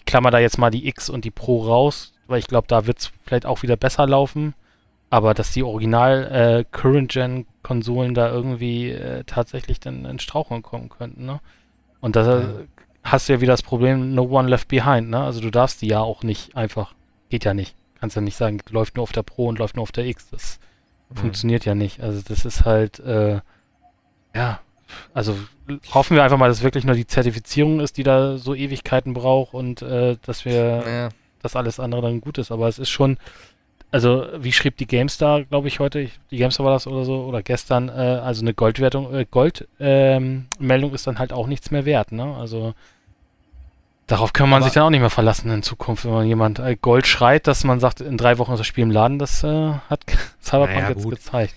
klammer 0.06 0.30
da 0.30 0.38
jetzt 0.38 0.58
mal 0.58 0.70
die 0.70 0.86
X 0.88 1.08
und 1.10 1.24
die 1.24 1.30
Pro 1.30 1.64
raus, 1.64 2.12
weil 2.26 2.38
ich 2.38 2.46
glaube, 2.46 2.66
da 2.68 2.86
wird 2.86 2.98
es 3.00 3.12
vielleicht 3.24 3.46
auch 3.46 3.62
wieder 3.62 3.76
besser 3.76 4.06
laufen. 4.06 4.54
Aber 5.10 5.34
dass 5.34 5.50
die 5.52 5.62
Original 5.62 6.24
äh, 6.32 6.64
Current-Gen-Konsolen 6.72 8.14
da 8.14 8.30
irgendwie 8.30 8.90
äh, 8.90 9.24
tatsächlich 9.24 9.78
dann 9.80 10.04
in 10.04 10.18
Straucheln 10.18 10.62
kommen 10.62 10.88
könnten, 10.88 11.26
ne? 11.26 11.40
Und 12.00 12.16
da 12.16 12.40
Ja. 12.40 12.48
hast 13.04 13.28
du 13.28 13.34
ja 13.34 13.40
wieder 13.40 13.52
das 13.52 13.62
Problem, 13.62 14.14
no 14.14 14.22
one 14.22 14.48
left 14.48 14.68
behind, 14.68 15.10
ne? 15.10 15.22
Also 15.22 15.40
du 15.40 15.50
darfst 15.50 15.82
die 15.82 15.88
ja 15.88 16.00
auch 16.00 16.22
nicht 16.22 16.56
einfach, 16.56 16.94
geht 17.28 17.44
ja 17.44 17.52
nicht. 17.54 17.76
Kannst 18.00 18.16
ja 18.16 18.22
nicht 18.22 18.36
sagen, 18.36 18.58
läuft 18.70 18.96
nur 18.96 19.02
auf 19.04 19.12
der 19.12 19.22
Pro 19.22 19.46
und 19.48 19.58
läuft 19.58 19.76
nur 19.76 19.82
auf 19.82 19.92
der 19.92 20.06
X. 20.06 20.30
Das 20.30 20.58
Mhm. 21.10 21.16
funktioniert 21.16 21.64
ja 21.66 21.74
nicht. 21.74 22.00
Also 22.00 22.22
das 22.26 22.44
ist 22.46 22.64
halt, 22.64 22.98
äh, 23.00 23.40
ja, 24.34 24.60
also 25.14 25.36
hoffen 25.94 26.16
wir 26.16 26.24
einfach 26.24 26.38
mal, 26.38 26.48
dass 26.48 26.62
wirklich 26.62 26.84
nur 26.84 26.94
die 26.94 27.06
Zertifizierung 27.06 27.80
ist, 27.80 27.96
die 27.96 28.02
da 28.02 28.36
so 28.38 28.54
Ewigkeiten 28.54 29.14
braucht 29.14 29.54
und 29.54 29.82
äh, 29.82 30.16
dass 30.24 30.44
wir, 30.44 30.84
ja. 30.86 31.08
dass 31.42 31.56
alles 31.56 31.80
andere 31.80 32.02
dann 32.02 32.20
gut 32.20 32.38
ist. 32.38 32.50
Aber 32.50 32.68
es 32.68 32.78
ist 32.78 32.90
schon, 32.90 33.18
also 33.90 34.26
wie 34.38 34.52
schrieb 34.52 34.76
die 34.78 34.86
GameStar, 34.86 35.44
glaube 35.44 35.68
ich, 35.68 35.78
heute, 35.80 36.08
die 36.30 36.36
GameStar 36.36 36.64
war 36.64 36.72
das 36.72 36.86
oder 36.86 37.04
so, 37.04 37.24
oder 37.24 37.42
gestern, 37.42 37.88
äh, 37.88 37.92
also 37.92 38.42
eine 38.42 38.54
Goldwertung, 38.54 39.12
äh, 39.14 39.26
Goldmeldung 39.30 40.94
ist 40.94 41.06
dann 41.06 41.18
halt 41.18 41.32
auch 41.32 41.46
nichts 41.46 41.70
mehr 41.70 41.84
wert, 41.84 42.12
ne? 42.12 42.34
Also 42.36 42.74
darauf 44.06 44.32
kann 44.32 44.48
man 44.48 44.58
Aber- 44.58 44.64
sich 44.64 44.74
dann 44.74 44.84
auch 44.84 44.90
nicht 44.90 45.00
mehr 45.00 45.10
verlassen 45.10 45.50
in 45.50 45.62
Zukunft, 45.62 46.04
wenn 46.04 46.12
man 46.12 46.26
jemand 46.26 46.58
äh, 46.58 46.76
Gold 46.80 47.06
schreit, 47.06 47.46
dass 47.46 47.64
man 47.64 47.80
sagt, 47.80 48.00
in 48.00 48.16
drei 48.18 48.38
Wochen 48.38 48.52
ist 48.52 48.58
das 48.58 48.66
Spiel 48.66 48.82
im 48.82 48.90
Laden, 48.90 49.18
das 49.18 49.42
äh, 49.44 49.72
hat 49.88 50.00
Cyberpunk 50.42 50.74
Naja, 50.76 50.88
jetzt 50.90 51.04
gut. 51.04 51.14
gezeigt. 51.14 51.54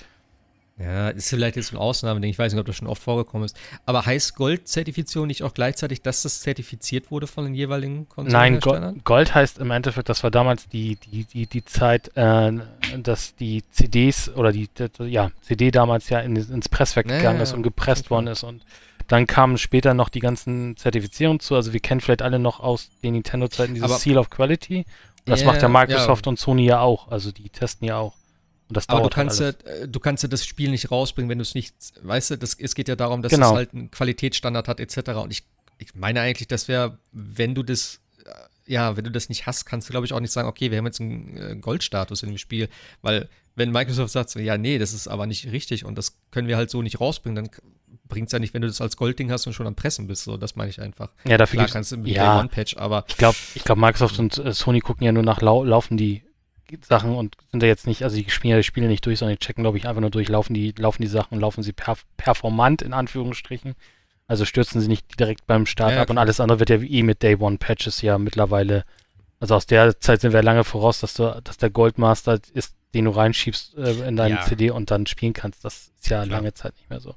Ja, 0.77 1.07
ist 1.07 1.29
vielleicht 1.29 1.55
jetzt 1.55 1.71
ein 1.71 1.77
Ausnahmeding. 1.77 2.29
Ich 2.29 2.37
weiß 2.37 2.51
nicht, 2.51 2.59
ob 2.59 2.65
das 2.65 2.75
schon 2.75 2.89
oft 2.89 3.01
vorgekommen 3.01 3.45
ist. 3.45 3.55
Aber 3.85 4.05
heißt 4.05 4.35
Gold-Zertifizierung 4.35 5.25
nicht 5.27 5.41
auch 5.43 5.53
gleichzeitig, 5.53 6.01
dass 6.01 6.23
das 6.23 6.41
zertifiziert 6.41 7.11
wurde 7.11 7.27
von 7.27 7.45
den 7.45 7.55
jeweiligen 7.55 7.95
Nein, 7.99 8.59
Konsolenherstellern? 8.59 9.01
Gold, 9.05 9.33
heißt 9.33 9.59
im 9.59 9.71
Endeffekt, 9.71 10.09
das 10.09 10.21
war 10.23 10.31
damals 10.31 10.67
die, 10.67 10.97
die, 10.97 11.23
die, 11.23 11.47
die 11.47 11.63
Zeit, 11.63 12.11
äh, 12.15 12.51
dass 12.97 13.35
die 13.35 13.63
CDs 13.71 14.29
oder 14.35 14.51
die, 14.51 14.67
die 14.67 15.03
ja, 15.05 15.31
CD 15.41 15.71
damals 15.71 16.09
ja 16.09 16.19
in, 16.19 16.35
ins 16.35 16.67
Presswerk 16.67 17.09
Ja, 17.09 17.17
gegangen 17.17 17.37
ja, 17.37 17.43
ist 17.43 17.53
und 17.53 17.59
ja. 17.59 17.63
gepresst 17.63 18.09
worden 18.09 18.27
ist 18.27 18.43
und 18.43 18.65
dann 19.07 19.27
kamen 19.27 19.57
später 19.57 19.93
noch 19.93 20.09
die 20.09 20.19
ganzen 20.19 20.75
Zertifizierungen 20.75 21.39
zu. 21.39 21.55
Also 21.55 21.71
wir 21.71 21.79
kennen 21.79 22.01
vielleicht 22.01 22.21
alle 22.23 22.39
noch 22.39 22.59
aus 22.59 22.89
den 23.01 23.13
Nintendo-Zeiten 23.13 23.75
dieses 23.75 23.89
Aber- 23.91 23.99
Seal 23.99 24.17
of 24.17 24.29
Quality. 24.29 24.79
Und 24.79 24.85
das 25.31 25.41
Ja, 25.41 25.45
macht 25.47 25.61
ja 25.61 25.69
ja. 25.69 25.69
Microsoft 25.69 26.27
und 26.27 26.37
Sony 26.37 26.65
ja 26.65 26.79
auch. 26.81 27.07
Also 27.09 27.31
die 27.31 27.47
testen 27.49 27.87
ja 27.87 27.97
auch. 27.97 28.13
Und 28.67 28.77
das 28.77 28.89
Aber 28.89 28.97
du 28.99 29.03
dauert 29.03 29.13
kannst, 29.13 29.39
ja, 29.39 29.45
halt 29.47 29.65
alles. 29.67 29.79
äh, 29.81 29.87
du 29.87 29.99
kannst 29.99 30.23
ja 30.23 30.29
das 30.29 30.45
Spiel 30.45 30.71
nicht 30.71 30.89
rausbringen, 30.91 31.29
wenn 31.29 31.37
du 31.37 31.43
es 31.43 31.53
nicht, 31.55 31.75
weißt 32.01 32.31
du, 32.31 32.37
das, 32.37 32.55
es 32.59 32.73
geht 32.75 32.87
ja 32.87 32.95
darum, 32.95 33.21
dass 33.21 33.31
Genau. 33.31 33.51
es 33.51 33.55
halt 33.55 33.73
einen 33.73 33.91
Qualitätsstandard 33.91 34.67
hat, 34.67 34.79
etc. 34.79 35.11
Und 35.21 35.31
ich, 35.31 35.43
ich 35.77 35.93
meine 35.95 36.21
eigentlich, 36.21 36.47
das 36.47 36.67
wäre, 36.67 36.97
wenn 37.11 37.53
du 37.53 37.61
das, 37.63 37.99
äh, 38.25 38.71
ja, 38.73 38.97
wenn 38.97 39.03
du 39.03 39.11
das 39.11 39.29
nicht 39.29 39.45
hast, 39.45 39.65
kannst 39.65 39.87
du, 39.89 39.91
glaube 39.91 40.05
ich, 40.07 40.13
auch 40.13 40.19
nicht 40.19 40.31
sagen, 40.31 40.47
okay, 40.47 40.71
wir 40.71 40.79
haben 40.79 40.85
jetzt 40.87 40.99
einen 40.99 41.37
äh, 41.37 41.55
Goldstatus 41.57 42.23
in 42.23 42.29
dem 42.29 42.37
Spiel. 42.39 42.67
Weil, 43.03 43.29
wenn 43.55 43.71
Microsoft 43.71 44.11
sagt, 44.11 44.31
so, 44.31 44.39
ja, 44.39 44.57
nee, 44.57 44.79
das 44.79 44.93
ist 44.93 45.07
aber 45.07 45.27
nicht 45.27 45.51
richtig 45.51 45.85
und 45.85 45.95
das 45.97 46.17
können 46.31 46.47
wir 46.47 46.57
halt 46.57 46.69
so 46.71 46.81
nicht 46.81 46.99
rausbringen, 46.99 47.35
dann 47.35 47.49
bringt 48.07 48.27
es 48.27 48.33
ja 48.33 48.39
nicht, 48.39 48.53
wenn 48.53 48.61
du 48.61 48.67
das 48.67 48.81
als 48.81 48.97
Goldding 48.97 49.31
hast 49.31 49.47
und 49.47 49.53
schon 49.53 49.65
am 49.67 49.75
Pressen 49.75 50.07
bist. 50.07 50.23
So, 50.25 50.35
das 50.37 50.55
meine 50.55 50.69
ich 50.71 50.81
einfach. 50.81 51.09
Ja, 51.25 51.37
dafür 51.37 51.59
Klar 51.59 51.69
kannst 51.69 51.91
du 51.91 51.97
mit 51.97 52.07
ja. 52.07 52.33
Day 52.33 52.39
One 52.41 52.49
Patch, 52.49 52.75
aber 52.77 53.05
Ich 53.07 53.15
glaube, 53.17 53.37
ich 53.53 53.63
glaub, 53.63 53.77
Microsoft 53.77 54.19
und 54.19 54.37
äh, 54.39 54.51
Sony 54.53 54.79
gucken 54.81 55.05
ja 55.05 55.11
nur 55.11 55.23
nach, 55.23 55.41
lau 55.41 55.63
laufen 55.63 55.95
die 55.97 56.23
Sachen 56.81 57.15
und 57.15 57.37
sind 57.51 57.61
da 57.61 57.67
jetzt 57.67 57.87
nicht, 57.87 58.03
also 58.03 58.15
die 58.17 58.29
spielen 58.29 58.51
ja 58.51 58.57
die 58.57 58.63
Spiele 58.63 58.87
nicht 58.87 59.05
durch, 59.05 59.19
sondern 59.19 59.37
die 59.37 59.45
checken, 59.45 59.63
glaube 59.63 59.77
ich, 59.77 59.87
einfach 59.87 60.01
nur 60.01 60.09
durch, 60.09 60.27
laufen 60.29 60.53
die, 60.53 60.73
laufen 60.77 61.01
die 61.01 61.07
Sachen, 61.07 61.39
laufen 61.39 61.63
sie 61.63 61.73
perf 61.73 62.05
performant 62.17 62.81
in 62.81 62.93
Anführungsstrichen. 62.93 63.75
Also 64.27 64.45
stürzen 64.45 64.81
sie 64.81 64.87
nicht 64.87 65.19
direkt 65.19 65.45
beim 65.45 65.65
Start 65.65 65.91
Ja, 65.93 66.01
ab 66.01 66.09
und 66.09 66.17
alles 66.17 66.39
andere 66.39 66.59
wird 66.59 66.69
ja 66.71 66.77
eh 66.81 67.03
mit 67.03 67.21
Day 67.21 67.35
One 67.35 67.57
Patches 67.57 68.01
ja 68.01 68.17
mittlerweile. 68.17 68.83
Also 69.39 69.55
aus 69.55 69.67
der 69.67 69.99
Zeit 69.99 70.21
sind 70.21 70.33
wir 70.33 70.41
lange 70.41 70.63
voraus, 70.63 70.99
dass 70.99 71.13
du, 71.13 71.39
dass 71.43 71.57
der 71.57 71.69
Goldmaster 71.69 72.39
ist, 72.53 72.75
den 72.95 73.05
du 73.05 73.11
reinschiebst 73.11 73.77
äh, 73.77 74.07
in 74.07 74.15
deine 74.15 74.35
Ja. 74.35 74.41
CD 74.41 74.71
und 74.71 74.89
dann 74.89 75.05
spielen 75.05 75.33
kannst. 75.33 75.63
Das 75.63 75.91
ist 75.99 76.09
ja 76.09 76.23
Klar. 76.23 76.37
lange 76.37 76.53
Zeit 76.53 76.73
nicht 76.77 76.89
mehr 76.89 76.99
so. 76.99 77.13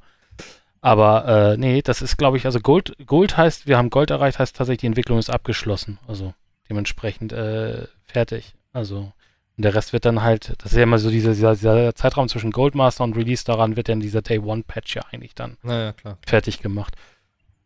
Aber 0.81 1.53
äh, 1.53 1.57
nee, 1.57 1.83
das 1.83 2.03
ist, 2.03 2.17
glaube 2.19 2.37
ich, 2.37 2.45
also 2.45 2.61
Gold, 2.61 2.95
Gold 3.07 3.37
heißt, 3.37 3.67
wir 3.67 3.79
haben 3.79 3.91
Gold 3.91 4.11
erreicht, 4.11 4.39
heißt 4.39 4.55
tatsächlich, 4.57 4.81
die 4.81 4.87
Entwicklung 4.87 5.19
ist 5.19 5.31
abgeschlossen. 5.31 5.99
Also 6.07 6.35
dementsprechend 6.69 7.33
äh, 7.33 7.87
fertig. 8.05 8.55
Also 8.73 9.13
und 9.59 9.65
der 9.65 9.75
Rest 9.75 9.93
wird 9.93 10.05
dann 10.05 10.23
halt, 10.23 10.55
das 10.59 10.71
ist 10.71 10.77
ja 10.77 10.85
immer 10.85 10.99
so 10.99 11.11
dieser, 11.11 11.33
dieser, 11.33 11.55
dieser 11.55 11.95
Zeitraum 11.95 12.29
zwischen 12.29 12.53
Goldmaster 12.53 13.03
und 13.03 13.17
Release, 13.17 13.45
daran 13.45 13.77
wird 13.77 13.89
dann 13.89 13.99
dieser 13.99 14.23
Day 14.23 14.39
One 14.39 14.63
Patch 14.67 14.95
ja 14.95 15.03
eigentlich 15.11 15.35
dann 15.35 15.57
klar. 15.61 16.19
fertig 16.25 16.63
gemacht. 16.63 16.95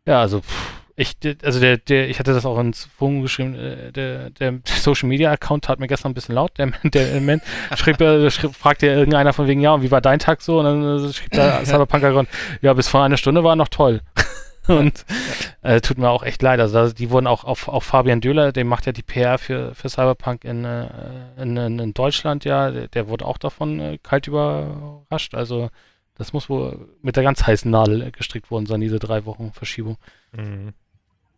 Ja, 0.05 0.19
also 0.19 0.41
ich, 0.95 1.15
also 1.43 1.59
der, 1.59 1.77
der, 1.77 2.09
ich 2.09 2.19
hatte 2.19 2.33
das 2.33 2.45
auch 2.45 2.59
ins 2.59 2.87
Forum 2.97 3.21
geschrieben, 3.21 3.55
äh, 3.55 3.91
der, 3.91 4.29
der 4.31 4.59
Social 4.65 5.09
Media 5.09 5.31
Account 5.31 5.65
tat 5.65 5.79
mir 5.79 5.87
gestern 5.87 6.11
ein 6.11 6.13
bisschen 6.13 6.35
laut. 6.35 6.57
Der, 6.57 6.67
der 6.83 7.11
Element 7.11 7.43
schrieb, 7.75 8.01
äh, 8.01 8.29
schrieb, 8.29 8.55
fragte 8.55 8.87
irgendeiner 8.87 9.33
von 9.33 9.47
wegen, 9.47 9.61
ja, 9.61 9.73
und 9.73 9.81
wie 9.81 9.91
war 9.91 10.01
dein 10.01 10.19
Tag 10.19 10.41
so? 10.41 10.59
Und 10.59 10.65
dann 10.65 11.05
äh, 11.05 11.13
schrieb 11.13 11.31
der 11.31 11.65
Cyberpunk 11.65 12.27
ja, 12.61 12.73
bis 12.73 12.87
vor 12.87 13.03
einer 13.03 13.17
Stunde 13.17 13.43
war 13.43 13.55
noch 13.55 13.69
toll. 13.69 14.01
Und 14.67 15.05
äh, 15.61 15.81
tut 15.81 15.97
mir 15.97 16.09
auch 16.09 16.23
echt 16.23 16.41
leid. 16.41 16.59
Also 16.59 16.91
die 16.91 17.09
wurden 17.09 17.27
auch 17.27 17.43
auf, 17.43 17.67
auf 17.67 17.83
Fabian 17.83 18.21
Döhler, 18.21 18.51
der 18.51 18.65
macht 18.65 18.85
ja 18.85 18.91
die 18.91 19.01
PR 19.03 19.37
für, 19.37 19.75
für 19.75 19.89
Cyberpunk 19.89 20.43
in, 20.45 20.63
äh, 20.65 20.87
in, 21.37 21.57
in, 21.57 21.79
in 21.79 21.93
Deutschland, 21.93 22.45
ja, 22.45 22.71
der, 22.71 22.87
der 22.87 23.07
wurde 23.09 23.25
auch 23.25 23.37
davon 23.37 23.79
äh, 23.79 23.97
kalt 24.01 24.27
überrascht. 24.27 25.35
Also 25.35 25.69
das 26.15 26.31
muss 26.31 26.49
wohl 26.49 26.87
mit 27.01 27.15
der 27.15 27.23
ganz 27.23 27.43
heißen 27.43 27.69
Nadel 27.69 28.11
gestrickt 28.11 28.51
worden 28.51 28.65
sein, 28.65 28.81
diese 28.81 28.99
drei 28.99 29.25
Wochen 29.25 29.51
Verschiebung. 29.51 29.97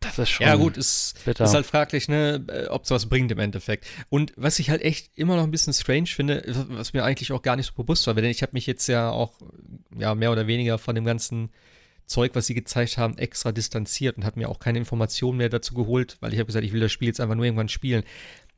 Das 0.01 0.19
ist 0.19 0.29
schon 0.29 0.45
Ja, 0.45 0.55
gut, 0.55 0.77
ist, 0.77 1.15
bitter. 1.25 1.45
ist 1.45 1.53
halt 1.53 1.65
fraglich, 1.65 2.07
ne, 2.07 2.43
äh, 2.47 2.67
ob 2.67 2.83
es 2.83 2.91
was 2.91 3.07
bringt 3.07 3.31
im 3.31 3.39
Endeffekt. 3.39 3.87
Und 4.09 4.33
was 4.35 4.59
ich 4.59 4.69
halt 4.69 4.81
echt 4.81 5.11
immer 5.17 5.35
noch 5.35 5.43
ein 5.43 5.51
bisschen 5.51 5.73
strange 5.73 6.07
finde, 6.07 6.43
was 6.69 6.93
mir 6.93 7.03
eigentlich 7.03 7.31
auch 7.31 7.41
gar 7.41 7.55
nicht 7.55 7.67
so 7.67 7.81
bewusst 7.81 8.05
war, 8.05 8.13
denn 8.13 8.25
ich 8.25 8.41
habe 8.43 8.51
mich 8.53 8.67
jetzt 8.67 8.87
ja 8.87 9.09
auch 9.09 9.33
ja, 9.97 10.13
mehr 10.13 10.31
oder 10.31 10.45
weniger 10.47 10.77
von 10.77 10.93
dem 10.93 11.05
ganzen 11.05 11.49
Zeug, 12.05 12.31
was 12.35 12.47
sie 12.47 12.53
gezeigt 12.53 12.97
haben, 12.97 13.17
extra 13.17 13.51
distanziert 13.51 14.17
und 14.17 14.25
habe 14.25 14.39
mir 14.39 14.49
auch 14.49 14.59
keine 14.59 14.77
Informationen 14.77 15.37
mehr 15.37 15.49
dazu 15.49 15.73
geholt, 15.73 16.17
weil 16.19 16.33
ich 16.33 16.39
habe 16.39 16.47
gesagt, 16.47 16.65
ich 16.65 16.73
will 16.73 16.79
das 16.81 16.91
Spiel 16.91 17.07
jetzt 17.07 17.19
einfach 17.19 17.35
nur 17.35 17.45
irgendwann 17.45 17.69
spielen. 17.69 18.03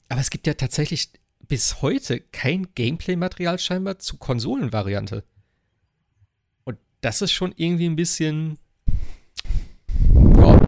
Aber 0.09 0.19
es 0.21 0.29
gibt 0.29 0.47
ja 0.47 0.53
tatsächlich 0.53 1.09
bis 1.47 1.81
heute 1.81 2.19
kein 2.19 2.67
Gameplay-Material 2.75 3.57
scheinbar 3.59 3.99
zur 3.99 4.19
Konsolenvariante. 4.19 5.23
Und 6.65 6.77
das 7.01 7.21
ist 7.21 7.31
schon 7.31 7.53
irgendwie 7.55 7.87
ein 7.87 7.95
bisschen, 7.95 8.57
ja, 10.13 10.59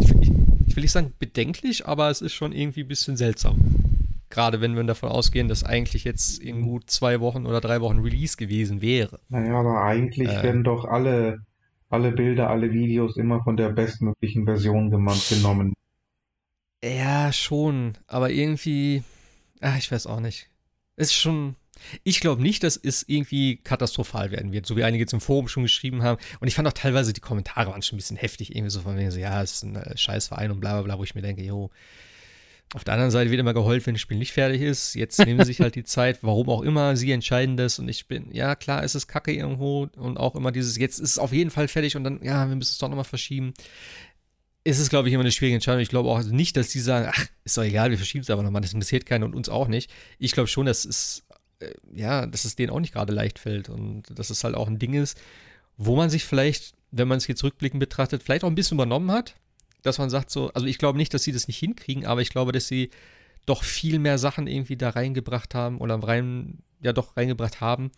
ich, 0.00 0.10
ich, 0.10 0.32
ich 0.66 0.76
will 0.76 0.82
nicht 0.82 0.92
sagen 0.92 1.12
bedenklich, 1.18 1.86
aber 1.86 2.10
es 2.10 2.20
ist 2.20 2.34
schon 2.34 2.52
irgendwie 2.52 2.82
ein 2.82 2.88
bisschen 2.88 3.16
seltsam. 3.16 3.58
Gerade 4.30 4.60
wenn 4.60 4.76
wir 4.76 4.84
davon 4.84 5.08
ausgehen, 5.08 5.48
dass 5.48 5.64
eigentlich 5.64 6.04
jetzt 6.04 6.38
in 6.38 6.62
gut 6.62 6.90
zwei 6.90 7.18
Wochen 7.20 7.46
oder 7.46 7.60
drei 7.60 7.80
Wochen 7.80 8.00
Release 8.00 8.36
gewesen 8.36 8.82
wäre. 8.82 9.20
Naja, 9.30 9.54
aber 9.58 9.82
eigentlich 9.82 10.28
Äh. 10.28 10.42
werden 10.42 10.64
doch 10.64 10.84
alle, 10.84 11.40
alle 11.88 12.12
Bilder, 12.12 12.50
alle 12.50 12.72
Videos 12.72 13.16
immer 13.16 13.42
von 13.42 13.56
der 13.56 13.70
bestmöglichen 13.70 14.44
Version 14.44 14.90
genommen. 14.90 15.74
Ja, 16.82 17.32
schon, 17.32 17.98
aber 18.06 18.30
irgendwie, 18.30 19.02
ach, 19.60 19.76
ich 19.78 19.90
weiß 19.90 20.06
auch 20.06 20.20
nicht. 20.20 20.48
Es 20.96 21.08
ist 21.08 21.14
schon, 21.14 21.56
ich 22.04 22.20
glaube 22.20 22.42
nicht, 22.42 22.62
dass 22.62 22.76
es 22.76 23.04
irgendwie 23.08 23.56
katastrophal 23.56 24.30
werden 24.30 24.52
wird, 24.52 24.66
so 24.66 24.76
wie 24.76 24.84
einige 24.84 25.02
jetzt 25.02 25.12
im 25.12 25.20
Forum 25.20 25.48
schon 25.48 25.62
geschrieben 25.64 26.02
haben. 26.02 26.20
Und 26.40 26.48
ich 26.48 26.54
fand 26.54 26.68
auch 26.68 26.72
teilweise 26.72 27.12
die 27.12 27.20
Kommentare 27.20 27.70
waren 27.70 27.82
schon 27.82 27.96
ein 27.96 27.98
bisschen 27.98 28.16
heftig, 28.16 28.54
irgendwie 28.54 28.70
so 28.70 28.80
von 28.80 28.96
wegen 28.96 29.10
so, 29.10 29.18
ja, 29.18 29.42
es 29.42 29.54
ist 29.54 29.62
ein 29.64 29.76
äh, 29.76 29.96
Scheißverein 29.96 30.50
und 30.50 30.60
bla 30.60 30.74
bla 30.74 30.82
bla, 30.82 30.98
wo 30.98 31.04
ich 31.04 31.14
mir 31.14 31.22
denke, 31.22 31.42
jo. 31.42 31.70
Auf 32.74 32.84
der 32.84 32.94
anderen 32.94 33.10
Seite 33.10 33.30
wird 33.30 33.40
immer 33.40 33.54
geheult, 33.54 33.86
wenn 33.86 33.94
das 33.94 34.02
Spiel 34.02 34.18
nicht 34.18 34.32
fertig 34.32 34.60
ist. 34.60 34.94
Jetzt 34.94 35.18
nehmen 35.24 35.40
sie 35.40 35.46
sich 35.46 35.60
halt 35.60 35.74
die 35.74 35.84
Zeit, 35.84 36.18
warum 36.22 36.50
auch 36.50 36.62
immer, 36.62 36.96
sie 36.96 37.12
entscheiden 37.12 37.56
das 37.56 37.78
und 37.78 37.88
ich 37.88 38.08
bin, 38.08 38.30
ja 38.30 38.54
klar, 38.56 38.84
es 38.84 38.94
ist 38.94 39.06
kacke 39.06 39.32
irgendwo 39.32 39.88
und 39.96 40.18
auch 40.18 40.34
immer 40.34 40.52
dieses, 40.52 40.76
jetzt 40.76 40.98
ist 40.98 41.12
es 41.12 41.18
auf 41.18 41.32
jeden 41.32 41.50
Fall 41.50 41.68
fertig 41.68 41.96
und 41.96 42.04
dann, 42.04 42.22
ja, 42.22 42.46
wir 42.46 42.56
müssen 42.56 42.72
es 42.72 42.78
doch 42.78 42.88
nochmal 42.88 43.04
verschieben 43.04 43.54
ist 44.68 44.80
es, 44.80 44.90
glaube 44.90 45.08
ich, 45.08 45.14
immer 45.14 45.22
eine 45.22 45.32
schwierige 45.32 45.54
Entscheidung. 45.54 45.80
Ich 45.80 45.88
glaube 45.88 46.10
auch 46.10 46.22
nicht, 46.22 46.56
dass 46.56 46.68
die 46.68 46.80
sagen, 46.80 47.10
ach, 47.10 47.26
ist 47.44 47.56
doch 47.56 47.62
egal, 47.62 47.90
wir 47.90 47.96
verschieben 47.96 48.22
es 48.22 48.28
aber 48.28 48.42
nochmal, 48.42 48.60
das 48.60 48.74
interessiert 48.74 49.06
keinen 49.06 49.24
und 49.24 49.34
uns 49.34 49.48
auch 49.48 49.66
nicht. 49.66 49.90
Ich 50.18 50.32
glaube 50.32 50.48
schon, 50.48 50.66
dass 50.66 50.84
es, 50.84 51.24
äh, 51.60 51.72
ja, 51.94 52.26
dass 52.26 52.44
es 52.44 52.54
denen 52.54 52.70
auch 52.70 52.80
nicht 52.80 52.92
gerade 52.92 53.14
leicht 53.14 53.38
fällt 53.38 53.70
und 53.70 54.02
dass 54.10 54.28
es 54.28 54.44
halt 54.44 54.54
auch 54.54 54.68
ein 54.68 54.78
Ding 54.78 54.92
ist, 54.92 55.18
wo 55.78 55.96
man 55.96 56.10
sich 56.10 56.24
vielleicht, 56.24 56.74
wenn 56.90 57.08
man 57.08 57.16
es 57.16 57.26
jetzt 57.26 57.44
rückblickend 57.44 57.80
betrachtet, 57.80 58.22
vielleicht 58.22 58.44
auch 58.44 58.48
ein 58.48 58.54
bisschen 58.54 58.76
übernommen 58.76 59.10
hat, 59.10 59.36
dass 59.82 59.98
man 59.98 60.10
sagt 60.10 60.30
so, 60.30 60.50
also 60.52 60.66
ich 60.66 60.78
glaube 60.78 60.98
nicht, 60.98 61.14
dass 61.14 61.22
sie 61.22 61.32
das 61.32 61.48
nicht 61.48 61.58
hinkriegen, 61.58 62.06
aber 62.06 62.20
ich 62.20 62.30
glaube, 62.30 62.52
dass 62.52 62.68
sie 62.68 62.90
doch 63.46 63.64
viel 63.64 63.98
mehr 63.98 64.18
Sachen 64.18 64.46
irgendwie 64.46 64.76
da 64.76 64.90
reingebracht 64.90 65.54
haben 65.54 65.78
oder 65.78 65.96
rein, 65.96 66.58
ja 66.82 66.92
doch 66.92 67.16
reingebracht 67.16 67.60
haben 67.60 67.90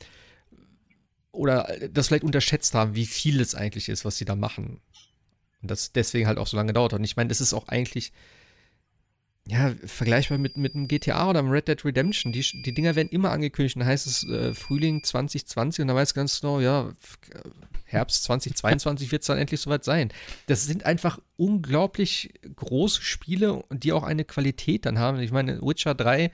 oder 1.33 1.77
das 1.91 2.09
vielleicht 2.09 2.25
unterschätzt 2.25 2.75
haben, 2.75 2.95
wie 2.95 3.07
viel 3.07 3.41
es 3.41 3.55
eigentlich 3.55 3.89
ist, 3.89 4.05
was 4.05 4.17
sie 4.17 4.25
da 4.25 4.37
machen. 4.37 4.81
Und 5.63 5.71
das 5.71 5.93
deswegen 5.93 6.27
halt 6.27 6.39
auch 6.39 6.47
so 6.47 6.57
lange 6.57 6.73
dauert. 6.73 6.93
Und 6.93 7.05
ich 7.05 7.17
meine, 7.17 7.29
das 7.29 7.41
ist 7.41 7.53
auch 7.53 7.69
eigentlich, 7.69 8.13
ja, 9.49 9.75
vergleichbar 9.85 10.39
mit, 10.39 10.57
mit 10.57 10.75
einem 10.75 10.87
GTA 10.87 11.29
oder 11.29 11.41
einem 11.41 11.51
Red 11.51 11.69
Dead 11.69 11.85
Redemption. 11.85 12.31
Die, 12.33 12.41
die 12.63 12.73
Dinger 12.75 12.95
werden 12.95 13.09
immer 13.09 13.31
angekündigt. 13.33 13.77
Dann 13.77 13.87
heißt 13.87 14.07
es 14.07 14.25
äh, 14.29 14.55
Frühling 14.55 15.03
2020 15.03 15.83
und 15.83 15.89
dann 15.89 15.97
weiß 15.97 16.15
ganz 16.15 16.41
genau, 16.41 16.61
ja, 16.61 16.89
f- 17.03 17.19
Herbst 17.85 18.23
2022 18.25 19.11
wird 19.11 19.23
es 19.23 19.27
dann 19.27 19.39
endlich 19.39 19.61
soweit 19.61 19.83
sein. 19.83 20.11
Das 20.47 20.65
sind 20.65 20.87
einfach 20.87 21.19
unglaublich 21.37 22.33
große 22.55 23.03
Spiele, 23.03 23.65
die 23.73 23.93
auch 23.93 24.05
eine 24.05 24.25
Qualität 24.25 24.87
dann 24.87 24.99
haben. 25.01 25.19
Ich 25.19 25.33
meine, 25.33 25.61
Witcher 25.61 25.95
3 25.95 26.31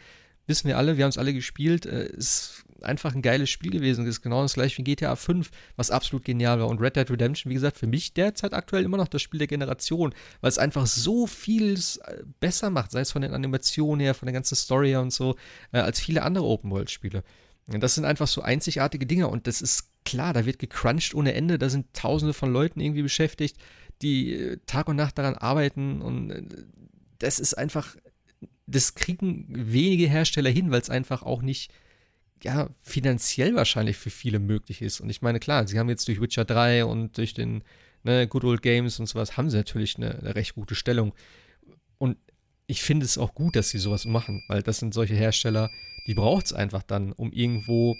wissen 0.47 0.69
wir 0.69 0.77
alle, 0.77 0.99
wir 0.99 1.05
haben 1.05 1.11
es 1.11 1.17
alle 1.19 1.33
gespielt, 1.33 1.87
äh, 1.87 2.07
ist 2.09 2.66
einfach 2.83 3.15
ein 3.15 3.23
geiles 3.23 3.51
Spiel 3.51 3.71
gewesen. 3.71 4.05
Das 4.05 4.17
ist 4.17 4.23
genau 4.23 4.43
das 4.43 4.55
gleiche 4.55 4.79
wie 4.79 4.85
GTA 4.85 5.17
5, 5.17 5.51
was 5.77 5.91
absolut 5.91 6.25
genial 6.25 6.61
war. 6.61 6.69
Und 6.69 6.81
Red 6.81 6.97
Dead 6.97 7.11
Redemption, 7.11 7.51
wie 7.51 7.55
gesagt, 7.55 7.79
für 7.79 7.87
mich 7.87 8.15
derzeit 8.15 8.53
aktuell 8.53 8.85
immer 8.85 8.97
noch 8.97 9.09
das 9.09 9.23
Spiel 9.23 9.39
der 9.39 9.47
Generation, 9.47 10.15
weil 10.41 10.49
es 10.49 10.59
einfach 10.59 10.87
so 10.87 11.27
viel 11.27 11.79
besser 12.41 12.71
macht, 12.71 12.91
sei 12.91 13.01
es 13.01 13.13
von 13.13 13.23
den 13.23 13.35
Animationen 13.35 14.01
her, 14.01 14.15
von 14.15 14.27
der 14.27 14.35
ganzen 14.35 14.57
Story 14.57 14.89
her 14.89 15.01
und 15.01 15.13
so, 15.13 15.37
äh, 15.73 15.79
als 15.79 16.01
viele 16.01 16.23
andere 16.23 16.45
Open-World-Spiele. 16.45 17.23
Das 17.69 17.97
sind 17.97 18.05
einfach 18.05 18.29
so 18.29 18.43
einzigartige 18.43 19.07
Dinge 19.07 19.29
und 19.29 19.49
das 19.49 19.61
ist 19.61 19.91
klar, 20.05 20.33
da 20.33 20.47
wird 20.47 20.61
gecrunched 20.61 21.15
ohne 21.15 21.35
Ende, 21.35 21.59
da 21.59 21.69
sind 21.69 21.93
tausende 21.95 22.33
von 22.33 22.53
Leuten 22.53 22.81
irgendwie 22.81 23.03
beschäftigt, 23.03 23.57
die 24.03 24.35
äh, 24.35 24.59
Tag 24.67 24.89
und 24.89 24.97
Nacht 24.97 25.19
daran 25.19 25.35
arbeiten 25.35 26.01
und 26.01 26.31
äh, 26.31 26.43
das 27.19 27.39
ist 27.39 27.55
einfach, 27.55 27.97
das 28.67 28.95
kriegen 28.95 29.47
wenige 29.49 30.07
Hersteller 30.07 30.51
hin, 30.51 30.71
weil 30.71 30.81
es 30.81 30.91
einfach 30.91 31.23
auch 31.23 31.43
nicht 31.43 31.73
ja, 32.43 32.69
finanziell 32.81 33.55
wahrscheinlich 33.55 33.97
für 33.97 34.11
viele 34.11 34.39
möglich 34.39 34.83
ist. 34.83 35.01
Und 35.01 35.11
ich 35.11 35.23
meine, 35.23 35.41
klar, 35.41 35.67
sie 35.67 35.79
haben 35.79 35.89
jetzt 35.89 36.07
durch 36.09 36.21
Witcher 36.21 36.45
3 36.45 36.85
und 36.85 37.17
durch 37.17 37.35
den 37.35 37.63
ne, 38.05 38.27
Good 38.27 38.45
Old 38.45 38.63
Games 38.63 39.01
und 39.01 39.07
sowas, 39.07 39.37
haben 39.37 39.51
sie 39.51 39.57
natürlich 39.57 39.97
eine, 39.97 40.19
eine 40.19 40.35
recht 40.35 40.55
gute 40.55 40.75
Stellung. 40.75 41.15
Und 41.99 42.19
ich 42.67 42.83
finde 42.83 43.07
es 43.07 43.19
auch 43.19 43.35
gut, 43.35 43.57
dass 43.57 43.71
sie 43.71 43.79
sowas 43.79 44.07
machen, 44.07 44.43
weil 44.49 44.63
das 44.63 44.79
sind 44.79 44.95
solche 44.95 45.15
Hersteller, 45.15 45.71
die 46.07 46.15
braucht 46.15 46.47
es 46.47 46.53
einfach 46.53 46.83
dann, 46.83 47.13
um 47.13 47.33
irgendwo 47.33 47.97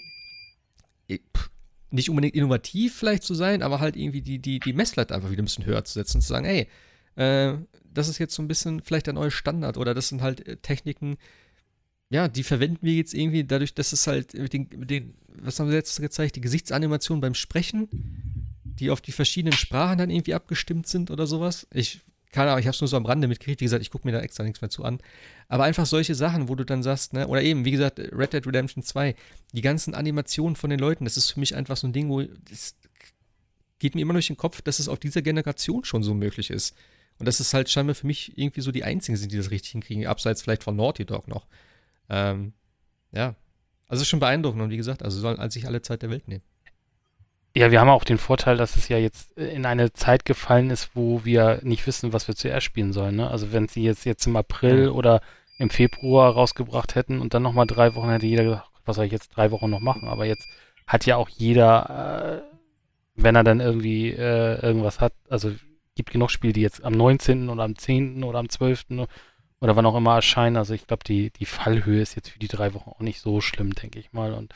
nicht 1.89 2.09
unbedingt 2.09 2.35
innovativ 2.35 2.95
vielleicht 2.95 3.23
zu 3.23 3.33
sein, 3.33 3.61
aber 3.61 3.79
halt 3.79 3.95
irgendwie 3.95 4.21
die, 4.21 4.39
die, 4.39 4.59
die 4.59 4.73
Messlatte 4.73 5.15
einfach 5.15 5.31
wieder 5.31 5.41
ein 5.41 5.45
bisschen 5.45 5.65
höher 5.65 5.85
zu 5.85 5.93
setzen 5.93 6.17
und 6.17 6.21
zu 6.21 6.27
sagen, 6.27 6.45
ey, 6.45 6.67
äh, 7.15 7.57
das 7.93 8.09
ist 8.09 8.17
jetzt 8.17 8.35
so 8.35 8.41
ein 8.41 8.47
bisschen 8.47 8.81
vielleicht 8.81 9.07
der 9.07 9.13
neue 9.13 9.31
Standard 9.31 9.77
oder 9.77 9.93
das 9.93 10.09
sind 10.09 10.21
halt 10.21 10.45
äh, 10.45 10.57
Techniken, 10.57 11.17
ja, 12.09 12.27
die 12.27 12.43
verwenden 12.43 12.79
wir 12.81 12.93
jetzt 12.93 13.13
irgendwie 13.13 13.43
dadurch, 13.43 13.73
dass 13.73 13.93
es 13.93 14.07
halt 14.07 14.33
mit 14.33 14.53
den, 14.53 14.67
mit 14.75 14.89
den 14.89 15.15
was 15.39 15.59
haben 15.59 15.69
sie 15.69 15.75
jetzt 15.75 15.99
gezeigt, 16.01 16.35
die 16.35 16.41
Gesichtsanimation 16.41 17.21
beim 17.21 17.35
Sprechen, 17.35 17.87
die 18.63 18.89
auf 18.89 19.01
die 19.01 19.11
verschiedenen 19.11 19.53
Sprachen 19.53 19.99
dann 19.99 20.09
irgendwie 20.09 20.33
abgestimmt 20.33 20.87
sind 20.87 21.11
oder 21.11 21.27
sowas. 21.27 21.67
Ich 21.73 22.01
keine 22.31 22.51
Ahnung, 22.51 22.59
ich 22.59 22.67
habe 22.67 22.75
es 22.75 22.81
nur 22.81 22.87
so 22.87 22.97
am 22.97 23.05
Rande 23.05 23.27
mitgekriegt. 23.27 23.61
Wie 23.61 23.65
gesagt, 23.65 23.81
ich 23.81 23.89
gucke 23.89 24.05
mir 24.05 24.11
da 24.11 24.19
extra 24.19 24.43
nichts 24.43 24.61
mehr 24.61 24.69
zu 24.69 24.83
an. 24.83 24.99
Aber 25.47 25.63
einfach 25.63 25.85
solche 25.85 26.13
Sachen, 26.13 26.49
wo 26.49 26.55
du 26.55 26.65
dann 26.65 26.83
sagst, 26.83 27.13
ne, 27.13 27.27
oder 27.27 27.41
eben, 27.41 27.63
wie 27.65 27.71
gesagt, 27.71 27.99
Red 27.99 28.33
Dead 28.33 28.45
Redemption 28.45 28.83
2, 28.83 29.15
die 29.53 29.61
ganzen 29.61 29.95
Animationen 29.95 30.55
von 30.55 30.69
den 30.69 30.79
Leuten, 30.79 31.05
das 31.05 31.17
ist 31.17 31.31
für 31.31 31.39
mich 31.39 31.55
einfach 31.55 31.77
so 31.77 31.87
ein 31.87 31.93
Ding, 31.93 32.09
wo 32.09 32.21
das 32.21 32.75
geht 33.79 33.95
mir 33.95 34.01
immer 34.01 34.13
durch 34.13 34.27
den 34.27 34.37
Kopf, 34.37 34.61
dass 34.61 34.79
es 34.79 34.89
auf 34.89 34.99
dieser 34.99 35.21
Generation 35.21 35.83
schon 35.85 36.03
so 36.03 36.13
möglich 36.13 36.49
ist. 36.49 36.75
Und 37.19 37.25
dass 37.25 37.39
es 37.39 37.53
halt 37.53 37.69
scheinbar 37.69 37.95
für 37.95 38.05
mich 38.07 38.37
irgendwie 38.37 38.61
so 38.61 38.71
die 38.71 38.83
einzigen 38.83 39.17
sind, 39.17 39.31
die 39.31 39.37
das 39.37 39.49
richtig 39.49 39.71
hinkriegen, 39.71 40.05
abseits 40.05 40.41
vielleicht 40.41 40.63
von 40.63 40.75
Naughty 40.75 41.05
Dog 41.05 41.27
noch. 41.27 41.47
Ähm, 42.09 42.53
ja. 43.11 43.35
Also 43.87 44.01
ist 44.01 44.09
schon 44.09 44.19
beeindruckend 44.19 44.61
und 44.61 44.69
wie 44.69 44.77
gesagt, 44.77 45.03
also 45.03 45.19
sollen 45.19 45.39
als 45.39 45.53
sich 45.53 45.67
alle 45.67 45.81
Zeit 45.81 46.01
der 46.01 46.09
Welt 46.09 46.27
nehmen. 46.27 46.43
Ja, 47.55 47.71
wir 47.71 47.79
haben 47.79 47.89
auch 47.89 48.03
den 48.03 48.19
Vorteil, 48.19 48.57
dass 48.57 48.75
es 48.75 48.87
ja 48.87 48.97
jetzt 48.97 49.35
in 49.37 49.65
eine 49.65 49.91
Zeit 49.93 50.25
gefallen 50.25 50.69
ist, 50.69 50.91
wo 50.93 51.25
wir 51.25 51.59
nicht 51.63 51.87
wissen, 51.87 52.13
was 52.13 52.27
wir 52.27 52.35
zuerst 52.35 52.65
spielen 52.65 52.93
sollen. 52.93 53.15
Ne? 53.15 53.29
Also 53.31 53.51
wenn 53.51 53.67
sie 53.67 53.81
jetzt, 53.81 54.05
jetzt 54.05 54.27
im 54.27 54.35
April 54.35 54.89
oder 54.89 55.21
im 55.57 55.69
Februar 55.69 56.33
rausgebracht 56.33 56.95
hätten 56.95 57.19
und 57.19 57.33
dann 57.33 57.41
nochmal 57.41 57.65
drei 57.65 57.95
Wochen, 57.95 58.09
hätte 58.09 58.27
jeder 58.27 58.43
gesagt, 58.43 58.69
was 58.85 58.95
soll 58.95 59.05
ich 59.05 59.11
jetzt 59.11 59.29
drei 59.29 59.49
Wochen 59.51 59.69
noch 59.69 59.79
machen? 59.79 60.07
Aber 60.07 60.25
jetzt 60.25 60.47
hat 60.85 61.05
ja 61.05 61.15
auch 61.15 61.29
jeder, 61.29 62.43
äh, 62.43 62.57
wenn 63.15 63.35
er 63.35 63.43
dann 63.43 63.59
irgendwie 63.59 64.11
äh, 64.11 64.61
irgendwas 64.61 65.01
hat, 65.01 65.13
also 65.29 65.51
gibt 65.95 66.11
genug 66.11 66.29
Spiele, 66.29 66.53
die 66.53 66.61
jetzt 66.61 66.83
am 66.83 66.93
19. 66.93 67.49
oder 67.49 67.63
am 67.63 67.75
10. 67.75 68.23
oder 68.23 68.39
am 68.39 68.49
12. 68.49 69.07
oder 69.59 69.75
wann 69.75 69.85
auch 69.85 69.95
immer 69.95 70.15
erscheinen. 70.15 70.57
Also 70.57 70.73
ich 70.73 70.87
glaube, 70.87 71.03
die, 71.03 71.31
die 71.31 71.45
Fallhöhe 71.45 72.01
ist 72.01 72.15
jetzt 72.15 72.29
für 72.29 72.39
die 72.39 72.47
drei 72.47 72.73
Wochen 72.73 72.89
auch 72.89 72.99
nicht 72.99 73.19
so 73.19 73.41
schlimm, 73.41 73.73
denke 73.73 73.99
ich 73.99 74.13
mal. 74.13 74.33
Und 74.33 74.53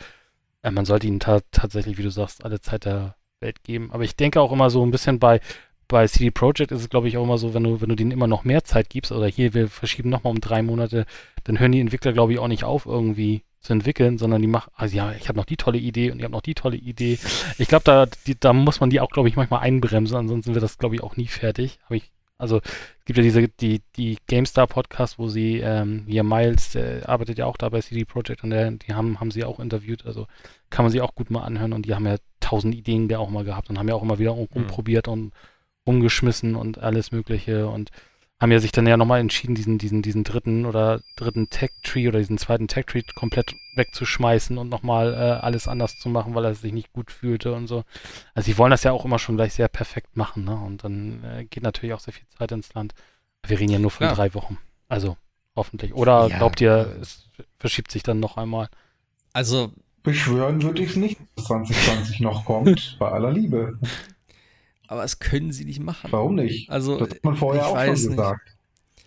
äh, 0.63 0.71
man 0.71 0.85
sollte 0.85 1.07
ihnen 1.07 1.19
ta 1.19 1.41
tatsächlich, 1.51 1.97
wie 1.97 2.03
du 2.03 2.11
sagst, 2.11 2.45
alle 2.45 2.61
Zeit 2.61 2.85
der 2.85 3.15
Welt 3.39 3.63
geben. 3.63 3.91
Aber 3.91 4.03
ich 4.03 4.15
denke 4.15 4.41
auch 4.41 4.51
immer 4.51 4.69
so 4.69 4.85
ein 4.85 4.91
bisschen 4.91 5.19
bei, 5.19 5.41
bei 5.87 6.07
CD 6.07 6.31
Projekt 6.31 6.71
ist 6.71 6.81
es, 6.81 6.89
glaube 6.89 7.07
ich, 7.07 7.17
auch 7.17 7.23
immer 7.23 7.37
so, 7.37 7.53
wenn 7.53 7.63
du, 7.63 7.81
wenn 7.81 7.89
du 7.89 7.95
denen 7.95 8.11
immer 8.11 8.27
noch 8.27 8.43
mehr 8.43 8.63
Zeit 8.63 8.89
gibst, 8.89 9.11
oder 9.11 9.27
hier, 9.27 9.53
wir 9.53 9.67
verschieben 9.67 10.09
nochmal 10.09 10.31
um 10.31 10.41
drei 10.41 10.61
Monate, 10.61 11.05
dann 11.43 11.59
hören 11.59 11.71
die 11.71 11.81
Entwickler, 11.81 12.13
glaube 12.13 12.33
ich, 12.33 12.39
auch 12.39 12.47
nicht 12.47 12.63
auf, 12.63 12.85
irgendwie 12.85 13.43
zu 13.59 13.73
entwickeln, 13.73 14.17
sondern 14.17 14.41
die 14.41 14.47
machen, 14.47 14.71
also 14.75 14.95
ja, 14.95 15.11
ich 15.13 15.27
habe 15.27 15.37
noch 15.37 15.45
die 15.45 15.57
tolle 15.57 15.77
Idee 15.77 16.11
und 16.11 16.17
ich 16.17 16.23
habe 16.23 16.31
noch 16.31 16.41
die 16.41 16.55
tolle 16.55 16.77
Idee. 16.77 17.19
Ich 17.59 17.67
glaube, 17.67 17.83
da, 17.83 18.07
da 18.39 18.53
muss 18.53 18.79
man 18.79 18.89
die 18.89 18.99
auch, 18.99 19.11
glaube 19.11 19.29
ich, 19.29 19.35
manchmal 19.35 19.61
einbremsen, 19.61 20.17
ansonsten 20.17 20.53
wird 20.55 20.63
das, 20.63 20.79
glaube 20.79 20.95
ich, 20.95 21.03
auch 21.03 21.15
nie 21.15 21.27
fertig. 21.27 21.79
Aber 21.85 21.95
ich, 21.95 22.11
also 22.41 22.57
es 22.57 23.05
gibt 23.05 23.17
ja 23.17 23.23
diese, 23.23 23.47
die, 23.47 23.81
die 23.95 24.17
GameStar-Podcast, 24.27 25.19
wo 25.19 25.29
sie, 25.29 25.59
ähm, 25.59 26.05
hier 26.07 26.23
Miles, 26.23 26.71
der 26.71 27.07
arbeitet 27.07 27.37
ja 27.37 27.45
auch 27.45 27.57
da 27.57 27.69
bei 27.69 27.81
CD 27.81 28.03
Projekt 28.03 28.43
und 28.43 28.49
der, 28.49 28.71
die 28.71 28.93
haben, 28.93 29.19
haben 29.19 29.31
sie 29.31 29.43
auch 29.43 29.59
interviewt, 29.59 30.05
also 30.05 30.27
kann 30.69 30.83
man 30.83 30.91
sich 30.91 31.01
auch 31.01 31.15
gut 31.15 31.29
mal 31.29 31.43
anhören 31.43 31.73
und 31.73 31.85
die 31.85 31.93
haben 31.93 32.05
ja 32.05 32.17
tausend 32.39 32.75
Ideen 32.75 33.07
der 33.07 33.19
auch 33.19 33.29
mal 33.29 33.43
gehabt 33.43 33.69
und 33.69 33.77
haben 33.77 33.87
ja 33.87 33.95
auch 33.95 34.03
immer 34.03 34.19
wieder 34.19 34.31
rumprobiert 34.31 35.07
mhm. 35.07 35.13
und 35.13 35.31
umgeschmissen 35.83 36.55
und 36.55 36.79
alles 36.79 37.11
Mögliche 37.11 37.67
und 37.67 37.91
haben 38.39 38.51
ja 38.51 38.59
sich 38.59 38.71
dann 38.71 38.87
ja 38.87 38.97
nochmal 38.97 39.19
entschieden, 39.19 39.53
diesen, 39.53 39.77
diesen, 39.77 40.01
diesen 40.01 40.23
dritten 40.23 40.65
oder 40.65 41.01
dritten 41.15 41.49
Tech-Tree 41.49 42.07
oder 42.07 42.19
diesen 42.19 42.39
zweiten 42.39 42.67
Tech-Tree 42.67 43.03
komplett 43.13 43.55
wegzuschmeißen 43.75 44.57
und 44.57 44.69
nochmal 44.69 45.13
äh, 45.13 45.17
alles 45.43 45.67
anders 45.67 45.97
zu 45.97 46.09
machen, 46.09 46.35
weil 46.35 46.45
er 46.45 46.55
sich 46.55 46.73
nicht 46.73 46.91
gut 46.93 47.11
fühlte 47.11 47.53
und 47.53 47.67
so. 47.67 47.83
Also 48.33 48.47
sie 48.47 48.57
wollen 48.57 48.71
das 48.71 48.83
ja 48.83 48.91
auch 48.91 49.05
immer 49.05 49.19
schon 49.19 49.37
gleich 49.37 49.53
sehr 49.53 49.67
perfekt 49.67 50.17
machen, 50.17 50.43
ne? 50.43 50.55
Und 50.55 50.83
dann 50.83 51.23
äh, 51.23 51.45
geht 51.45 51.63
natürlich 51.63 51.93
auch 51.93 51.99
sehr 51.99 52.13
viel 52.13 52.27
Zeit 52.37 52.51
ins 52.51 52.73
Land. 52.73 52.93
Wir 53.45 53.59
reden 53.59 53.71
ja 53.71 53.79
nur 53.79 53.91
von 53.91 54.07
ja. 54.07 54.13
drei 54.13 54.33
Wochen. 54.33 54.57
Also 54.87 55.17
hoffentlich. 55.55 55.93
Oder 55.93 56.27
ja, 56.27 56.37
glaubt 56.37 56.61
ihr, 56.61 56.97
es 57.01 57.29
verschiebt 57.57 57.91
sich 57.91 58.03
dann 58.03 58.19
noch 58.19 58.37
einmal? 58.37 58.69
Also. 59.33 59.71
Beschwören 60.03 60.63
würde 60.63 60.81
ich 60.81 60.89
es 60.89 60.95
nicht, 60.95 61.19
dass 61.35 61.45
2020 61.45 62.21
noch 62.21 62.45
kommt, 62.45 62.95
bei 62.99 63.11
aller 63.11 63.31
Liebe 63.31 63.77
aber 64.91 65.03
das 65.03 65.19
können 65.19 65.53
sie 65.53 65.63
nicht 65.63 65.79
machen. 65.79 66.11
Warum 66.11 66.35
nicht? 66.35 66.69
Also, 66.69 66.99
das 66.99 67.11
hat 67.11 67.23
man 67.23 67.37
vorher 67.37 67.65
auch 67.65 67.81
schon 67.81 67.93
gesagt. 67.93 68.57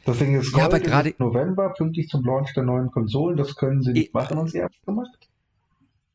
Deswegen 0.06 0.34
ist 0.34 0.54
ja, 0.56 0.66
aber 0.66 0.80
gerade 0.80 1.14
November, 1.18 1.70
pünktlich 1.70 2.08
zum 2.08 2.24
Launch 2.24 2.52
der 2.54 2.64
neuen 2.64 2.90
Konsolen, 2.90 3.36
das 3.36 3.56
können 3.56 3.82
sie 3.82 3.92
nicht 3.92 4.14
machen 4.14 4.38
und 4.38 4.50
sie 4.50 4.62
haben 4.62 4.72
es 4.78 4.86
gemacht. 4.86 5.28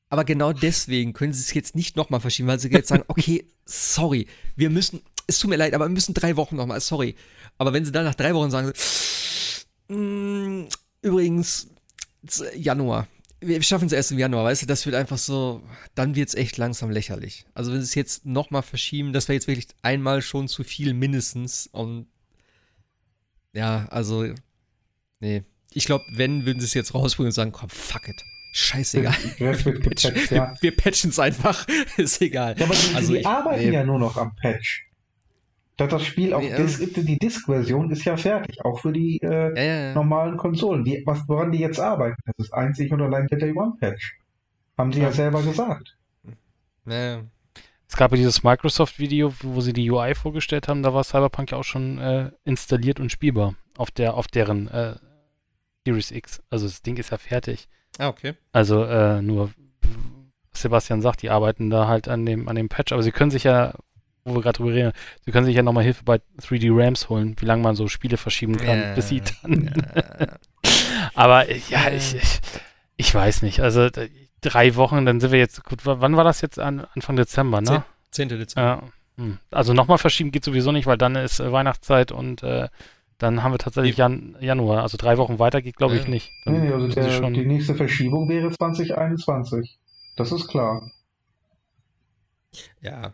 Aber 0.10 0.24
genau 0.24 0.54
deswegen 0.54 1.14
können 1.14 1.34
sie 1.34 1.42
es 1.42 1.54
jetzt 1.54 1.76
nicht 1.76 1.96
nochmal 1.96 2.20
verschieben, 2.20 2.48
weil 2.48 2.60
sie 2.60 2.70
jetzt 2.70 2.90
sagen, 2.90 3.04
okay, 3.08 3.46
sorry, 3.66 4.28
wir 4.56 4.70
müssen, 4.70 5.02
es 5.28 5.40
tut 5.40 5.50
mir 5.50 5.56
leid, 5.56 5.74
aber 5.74 5.86
wir 5.86 5.94
müssen 5.94 6.14
drei 6.14 6.36
Wochen 6.36 6.56
nochmal, 6.56 6.82
sorry. 6.82 7.16
Aber 7.58 7.74
wenn 7.74 7.86
sie 7.86 7.92
dann 7.92 8.06
nach 8.06 8.16
drei 8.16 8.34
Wochen 8.34 8.52
sagen, 8.52 8.72
mm, 9.88 10.68
übrigens, 11.02 11.68
Januar, 12.56 13.08
wir 13.42 13.62
schaffen 13.62 13.86
es 13.86 13.94
erst 13.94 14.12
im 14.12 14.20
Januar, 14.20 14.46
weißt 14.46 14.64
du, 14.64 14.66
das 14.66 14.86
wird 14.86 14.96
einfach 14.96 15.18
so, 15.18 15.62
dann 15.96 16.16
wird 16.16 16.30
es 16.30 16.36
echt 16.36 16.58
langsam 16.58 16.90
lächerlich. 16.90 17.46
Also 17.54 17.72
wenn 17.72 17.80
sie 17.80 17.86
es 17.86 17.96
jetzt 17.96 18.26
nochmal 18.26 18.64
verschieben, 18.64 19.14
das 19.14 19.28
wäre 19.28 19.36
jetzt 19.36 19.48
wirklich 19.48 19.68
einmal 19.82 20.22
schon 20.22 20.48
zu 20.48 20.64
viel 20.64 20.94
mindestens 20.94 21.68
und 21.68 22.08
ja, 23.54 23.88
also, 23.90 24.26
nee. 25.20 25.44
Ich 25.72 25.86
glaube, 25.86 26.04
wenn, 26.16 26.46
würden 26.46 26.60
sie 26.60 26.66
es 26.66 26.74
jetzt 26.74 26.94
rausbringen 26.94 27.28
und 27.28 27.34
sagen, 27.34 27.52
komm, 27.52 27.70
fuck 27.70 28.08
it. 28.08 28.24
Scheißegal. 28.54 29.14
Wir, 29.38 29.80
patchen, 29.80 30.16
ja. 30.32 30.56
wir 30.60 30.76
patchen 30.76 31.12
es 31.12 31.20
einfach. 31.20 31.68
ist 31.98 32.20
egal. 32.22 32.56
Ja, 32.58 32.66
aber 32.66 32.74
die, 32.74 32.96
also 32.96 33.14
die 33.14 33.20
ich, 33.20 33.28
arbeiten 33.28 33.70
nee. 33.70 33.74
ja 33.74 33.84
nur 33.84 34.00
noch 34.00 34.18
am 34.18 34.36
Patch. 34.36 34.90
Das 35.78 36.04
Spiel, 36.04 36.34
auch 36.34 36.42
nee, 36.42 36.54
Dis 36.58 36.78
die 36.80 37.18
Disk-Version 37.18 37.90
ist 37.90 38.04
ja 38.04 38.18
fertig, 38.18 38.66
auch 38.66 38.82
für 38.82 38.92
die 38.92 39.22
äh, 39.22 39.56
ja, 39.56 39.64
ja, 39.64 39.94
normalen 39.94 40.36
Konsolen. 40.36 40.84
Die, 40.84 41.04
was, 41.06 41.22
woran 41.28 41.54
die 41.54 41.60
jetzt 41.60 41.80
arbeiten, 41.80 42.22
das 42.26 42.48
ist 42.48 42.54
einzig 42.54 42.92
und 42.92 43.02
allein 43.02 43.28
der 43.28 43.38
Day 43.38 43.54
One 43.54 43.76
Patch. 43.80 44.18
Haben 44.78 44.92
sie 44.92 45.02
ja, 45.02 45.12
selber 45.12 45.42
gesagt. 45.42 45.96
Es 47.90 47.98
gab 47.98 48.12
ja 48.12 48.18
dieses 48.18 48.44
Microsoft-Video, 48.44 49.34
wo 49.42 49.62
sie 49.62 49.74
die 49.74 49.90
UI 49.90 50.14
vorgestellt 50.14 50.68
haben, 50.68 50.84
da 50.84 50.94
war 50.94 51.04
Cyberpunk 51.04 51.52
ja 51.52 51.58
auch 51.58 51.64
schon 51.64 51.98
äh, 51.98 52.32
installiert 52.46 53.00
und 53.00 53.12
spielbar 53.12 53.56
auf 53.78 53.90
der, 53.90 54.14
auf 54.14 54.28
deren 54.28 54.68
äh, 54.68 54.96
Series 55.86 56.12
X. 56.12 56.42
Also 56.50 56.68
das 56.68 56.84
Ding 56.84 56.98
ist 56.98 57.10
ja 57.10 57.18
fertig. 57.18 57.68
Ah, 57.98 58.10
okay. 58.10 58.36
Also 58.52 58.84
äh, 58.84 59.22
nur 59.22 59.52
Sebastian 60.54 61.02
sagt, 61.02 61.24
die 61.24 61.32
arbeiten 61.32 61.70
da 61.70 61.88
halt 61.88 62.08
an 62.08 62.26
dem, 62.26 62.48
an 62.48 62.56
dem 62.56 62.70
Patch, 62.70 62.94
aber 62.94 63.02
sie 63.02 63.12
können 63.12 63.32
sich 63.32 63.44
ja 63.44 63.74
wo 64.30 64.36
wir 64.36 64.42
gerade 64.42 64.58
drüber 64.58 64.74
reden, 64.74 64.92
Sie 65.26 65.32
können 65.32 65.46
sich 65.46 65.56
ja 65.56 65.64
nochmal 65.64 65.84
Hilfe 65.84 66.04
bei 66.04 66.20
3D 66.42 66.70
Rams 66.72 67.10
holen, 67.10 67.36
wie 67.40 67.46
lange 67.46 67.64
man 67.64 67.76
so 67.76 67.88
Spiele 67.88 68.18
verschieben 68.18 68.58
kann, 68.58 68.80
ja, 68.80 68.94
bis 68.94 69.10
sie 69.10 69.22
dann. 69.22 69.74
Ja. 69.76 70.38
Aber 71.16 71.50
ja, 71.52 71.92
ich, 71.92 72.16
ich, 72.16 72.40
ich, 72.98 73.14
weiß 73.14 73.42
nicht. 73.42 73.62
Also 73.62 73.90
drei 74.42 74.76
Wochen, 74.76 75.06
dann 75.06 75.20
sind 75.20 75.32
wir 75.32 75.40
jetzt, 75.40 75.64
gut, 75.64 75.80
wann 75.84 76.18
war 76.18 76.24
das 76.24 76.42
jetzt? 76.42 76.60
An, 76.60 76.86
Anfang 76.96 77.16
Dezember, 77.16 77.62
ne? 77.62 77.84
10. 78.12 78.30
Dezember. 78.30 78.62
Ja. 78.62 78.84
Hm. 79.24 79.38
Also 79.52 79.74
nochmal 79.74 79.98
verschieben 79.98 80.32
geht 80.32 80.44
sowieso 80.44 80.72
nicht, 80.72 80.88
weil 80.88 80.98
dann 80.98 81.16
ist 81.16 81.40
äh, 81.40 81.52
Weihnachtszeit 81.52 82.12
und 82.12 82.42
äh, 82.44 82.70
dann 83.18 83.44
haben 83.44 83.52
wir 83.52 83.60
tatsächlich 83.60 83.98
Jan 83.98 84.38
Januar. 84.40 84.82
Also 84.82 84.98
drei 84.98 85.18
Wochen 85.18 85.40
weiter 85.40 85.62
geht, 85.62 85.76
glaube 85.76 85.98
ich, 85.98 86.08
nicht. 86.08 86.32
Dann 86.46 86.62
nee, 86.62 86.72
also 86.72 86.88
der, 86.88 87.30
die 87.32 87.46
nächste 87.46 87.76
Verschiebung 87.76 88.30
wäre 88.30 88.50
2021. 88.50 89.78
Das 90.16 90.32
ist 90.32 90.48
klar. 90.48 90.90
Ja, 92.82 93.14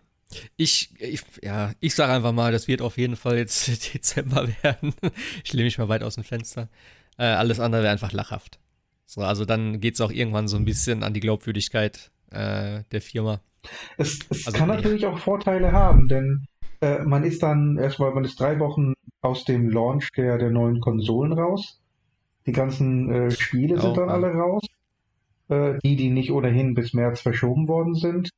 ich, 0.57 0.89
ich, 0.99 1.23
ja, 1.41 1.71
ich 1.79 1.95
sage 1.95 2.13
einfach 2.13 2.31
mal, 2.31 2.51
das 2.51 2.67
wird 2.67 2.81
auf 2.81 2.97
jeden 2.97 3.15
Fall 3.15 3.37
jetzt 3.37 3.67
Dezember 3.93 4.47
werden. 4.61 4.93
Ich 5.43 5.53
lehne 5.53 5.65
mich 5.65 5.77
mal 5.77 5.89
weit 5.89 6.03
aus 6.03 6.15
dem 6.15 6.23
Fenster. 6.23 6.69
Äh, 7.17 7.25
alles 7.25 7.59
andere 7.59 7.81
wäre 7.81 7.91
einfach 7.91 8.11
lachhaft. 8.11 8.59
So, 9.05 9.21
also 9.21 9.45
dann 9.45 9.79
geht 9.79 9.95
es 9.95 10.01
auch 10.01 10.11
irgendwann 10.11 10.47
so 10.47 10.57
ein 10.57 10.65
bisschen 10.65 11.03
an 11.03 11.13
die 11.13 11.19
Glaubwürdigkeit 11.19 12.11
äh, 12.31 12.83
der 12.91 13.01
Firma. 13.01 13.41
Es, 13.97 14.19
es 14.29 14.47
also, 14.47 14.57
kann 14.57 14.69
nee. 14.69 14.75
natürlich 14.75 15.05
auch 15.05 15.17
Vorteile 15.17 15.71
haben, 15.71 16.07
denn 16.07 16.47
äh, 16.81 16.99
man 17.03 17.23
ist 17.23 17.41
dann 17.43 17.77
erstmal, 17.77 18.11
man 18.11 18.25
ist 18.25 18.39
drei 18.39 18.59
Wochen 18.59 18.93
aus 19.21 19.45
dem 19.45 19.69
Launch 19.69 20.11
der, 20.15 20.37
der 20.37 20.51
neuen 20.51 20.81
Konsolen 20.81 21.33
raus. 21.33 21.79
Die 22.45 22.51
ganzen 22.51 23.11
äh, 23.11 23.31
Spiele 23.31 23.77
oh, 23.77 23.79
sind 23.79 23.97
dann 23.97 24.09
alle 24.09 24.31
raus. 24.31 24.63
Äh, 25.47 25.79
die, 25.83 25.95
die 25.95 26.09
nicht 26.09 26.31
ohnehin 26.31 26.73
bis 26.73 26.93
März 26.93 27.21
verschoben 27.21 27.67
worden 27.67 27.95
sind. 27.95 28.29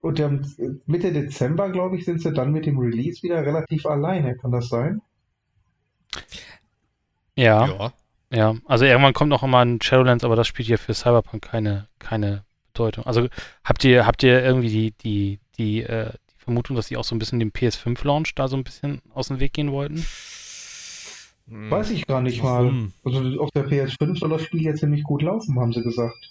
Und 0.00 0.20
ähm, 0.20 0.80
Mitte 0.86 1.12
Dezember, 1.12 1.70
glaube 1.70 1.96
ich, 1.96 2.04
sind 2.04 2.20
sie 2.20 2.32
dann 2.32 2.52
mit 2.52 2.66
dem 2.66 2.78
Release 2.78 3.22
wieder 3.22 3.44
relativ 3.44 3.86
alleine. 3.86 4.36
Kann 4.36 4.52
das 4.52 4.68
sein? 4.68 5.00
Ja. 7.34 7.66
Ja. 7.66 7.92
Ja, 8.30 8.54
also 8.66 8.84
irgendwann 8.84 9.14
kommt 9.14 9.30
noch 9.30 9.42
immer 9.42 9.58
ein 9.58 9.80
Shadowlands, 9.80 10.24
aber 10.24 10.36
das 10.36 10.46
spielt 10.46 10.68
ja 10.68 10.76
für 10.76 10.92
Cyberpunk 10.94 11.42
keine, 11.42 11.88
keine 11.98 12.44
Bedeutung. 12.72 13.06
Also 13.06 13.28
habt 13.64 13.84
ihr, 13.84 14.06
habt 14.06 14.22
ihr 14.22 14.42
irgendwie 14.42 14.68
die, 14.68 14.90
die, 14.92 15.40
die, 15.56 15.82
äh, 15.82 16.10
die 16.30 16.38
Vermutung, 16.38 16.76
dass 16.76 16.88
sie 16.88 16.96
auch 16.96 17.04
so 17.04 17.14
ein 17.14 17.18
bisschen 17.18 17.38
den 17.38 17.52
PS5-Launch 17.52 18.34
da 18.34 18.48
so 18.48 18.56
ein 18.56 18.64
bisschen 18.64 19.00
aus 19.14 19.28
dem 19.28 19.40
Weg 19.40 19.54
gehen 19.54 19.72
wollten? 19.72 20.04
Weiß 21.46 21.90
ich 21.90 22.06
gar 22.06 22.20
nicht 22.20 22.42
Warum? 22.42 22.92
mal. 23.02 23.14
Also 23.18 23.40
auf 23.40 23.50
der 23.52 23.66
PS5 23.66 24.18
soll 24.18 24.28
das 24.28 24.42
Spiel 24.42 24.62
ja 24.62 24.74
ziemlich 24.74 25.02
gut 25.02 25.22
laufen, 25.22 25.58
haben 25.58 25.72
sie 25.72 25.82
gesagt. 25.82 26.30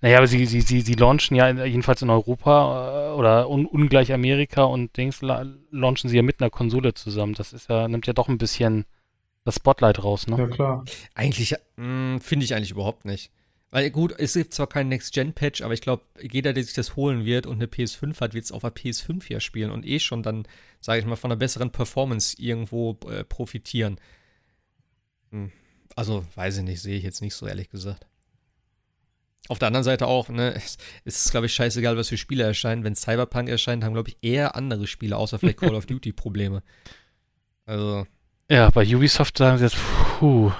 Naja, 0.00 0.18
aber 0.18 0.28
sie, 0.28 0.46
sie, 0.46 0.60
sie, 0.60 0.80
sie 0.80 0.94
launchen 0.94 1.36
ja 1.36 1.48
jedenfalls 1.64 2.02
in 2.02 2.10
Europa 2.10 3.10
äh, 3.10 3.14
oder 3.14 3.50
un, 3.50 3.66
ungleich 3.66 4.12
Amerika 4.12 4.62
und 4.62 4.96
Dings 4.96 5.22
launchen 5.22 6.08
sie 6.08 6.16
ja 6.16 6.22
mit 6.22 6.40
einer 6.40 6.50
Konsole 6.50 6.94
zusammen. 6.94 7.34
Das 7.34 7.52
ist 7.52 7.68
ja, 7.68 7.88
nimmt 7.88 8.06
ja 8.06 8.12
doch 8.12 8.28
ein 8.28 8.38
bisschen 8.38 8.84
das 9.46 9.54
Spotlight 9.56 10.02
raus, 10.02 10.26
ne? 10.26 10.36
Ja, 10.36 10.48
klar. 10.48 10.84
Eigentlich, 11.14 11.54
hm, 11.76 12.20
finde 12.20 12.44
ich 12.44 12.54
eigentlich 12.54 12.72
überhaupt 12.72 13.04
nicht. 13.04 13.30
Weil 13.70 13.90
gut, 13.90 14.12
es 14.18 14.34
gibt 14.34 14.52
zwar 14.52 14.66
keinen 14.66 14.88
Next-Gen-Patch, 14.88 15.62
aber 15.62 15.72
ich 15.72 15.80
glaube, 15.80 16.02
jeder, 16.20 16.52
der 16.52 16.64
sich 16.64 16.74
das 16.74 16.96
holen 16.96 17.24
wird 17.24 17.46
und 17.46 17.54
eine 17.54 17.66
PS5 17.66 18.20
hat, 18.20 18.34
wird 18.34 18.44
es 18.44 18.50
auf 18.50 18.62
der 18.62 18.74
PS5 18.74 19.24
hier 19.24 19.38
spielen 19.38 19.70
und 19.70 19.86
eh 19.86 20.00
schon 20.00 20.24
dann, 20.24 20.48
sage 20.80 21.00
ich 21.00 21.06
mal, 21.06 21.14
von 21.14 21.30
einer 21.30 21.38
besseren 21.38 21.70
Performance 21.70 22.36
irgendwo 22.40 22.98
äh, 23.08 23.22
profitieren. 23.22 24.00
Hm. 25.30 25.52
Also, 25.94 26.26
weiß 26.34 26.58
ich 26.58 26.64
nicht, 26.64 26.82
sehe 26.82 26.96
ich 26.96 27.04
jetzt 27.04 27.22
nicht 27.22 27.34
so 27.34 27.46
ehrlich 27.46 27.70
gesagt. 27.70 28.04
Auf 29.48 29.60
der 29.60 29.68
anderen 29.68 29.84
Seite 29.84 30.08
auch, 30.08 30.28
ne, 30.28 30.54
es 30.56 30.76
ist, 31.04 31.30
glaube 31.30 31.46
ich, 31.46 31.54
scheißegal, 31.54 31.96
was 31.96 32.08
für 32.08 32.16
Spiele 32.16 32.42
erscheinen. 32.42 32.82
Wenn 32.82 32.96
Cyberpunk 32.96 33.48
erscheint, 33.48 33.84
haben, 33.84 33.94
glaube 33.94 34.08
ich, 34.08 34.16
eher 34.22 34.56
andere 34.56 34.88
Spiele, 34.88 35.16
außer 35.16 35.38
vielleicht 35.38 35.60
Call 35.60 35.76
of 35.76 35.86
Duty, 35.86 36.12
Probleme. 36.12 36.64
Also. 37.64 38.06
Ja, 38.48 38.70
bei 38.70 38.86
Ubisoft 38.94 39.38
sagen 39.38 39.58
sie 39.58 39.64
jetzt, 39.64 39.76
puh. 39.76 40.52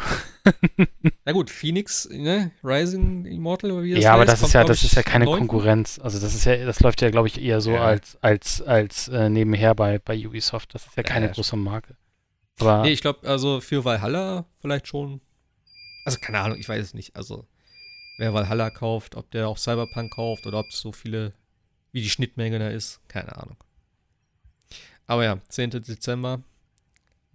Na 1.24 1.32
gut, 1.32 1.50
Phoenix, 1.50 2.08
ne? 2.10 2.52
Rising 2.62 3.24
Immortal 3.24 3.72
oder 3.72 3.82
wie 3.82 3.94
das 3.94 4.02
Ja, 4.02 4.10
heißt, 4.10 4.14
aber 4.14 4.24
das 4.24 4.42
ist 4.42 4.52
ja, 4.52 4.64
das 4.64 4.84
ist 4.84 4.94
ja 4.94 5.02
keine 5.02 5.24
9. 5.24 5.38
Konkurrenz. 5.38 5.98
Also 6.00 6.18
das 6.18 6.34
ist 6.34 6.44
ja, 6.44 6.64
das 6.64 6.80
läuft 6.80 7.00
ja, 7.02 7.10
glaube 7.10 7.28
ich, 7.28 7.40
eher 7.40 7.60
so 7.60 7.72
ja. 7.72 7.82
als, 7.82 8.16
als, 8.22 8.62
als 8.62 9.08
äh, 9.08 9.28
nebenher 9.28 9.74
bei, 9.74 9.98
bei 9.98 10.16
Ubisoft. 10.26 10.74
Das 10.74 10.86
ist 10.86 10.96
ja 10.96 11.02
keine 11.02 11.26
ja, 11.26 11.32
große 11.32 11.56
Marke. 11.56 11.96
Aber 12.60 12.82
nee, 12.82 12.92
ich 12.92 13.02
glaube, 13.02 13.28
also 13.28 13.60
für 13.60 13.84
Valhalla 13.84 14.46
vielleicht 14.60 14.88
schon. 14.88 15.20
Also 16.04 16.18
keine 16.20 16.40
Ahnung, 16.40 16.58
ich 16.58 16.68
weiß 16.68 16.82
es 16.84 16.94
nicht. 16.94 17.16
Also 17.16 17.46
wer 18.18 18.32
Valhalla 18.32 18.70
kauft, 18.70 19.14
ob 19.14 19.30
der 19.30 19.48
auch 19.48 19.58
Cyberpunk 19.58 20.14
kauft 20.14 20.46
oder 20.46 20.58
ob 20.58 20.66
es 20.70 20.80
so 20.80 20.92
viele, 20.92 21.32
wie 21.92 22.02
die 22.02 22.10
Schnittmenge 22.10 22.58
da 22.58 22.68
ist, 22.68 23.00
keine 23.08 23.36
Ahnung. 23.36 23.56
Aber 25.06 25.24
ja, 25.24 25.38
10. 25.48 25.70
Dezember, 25.70 26.42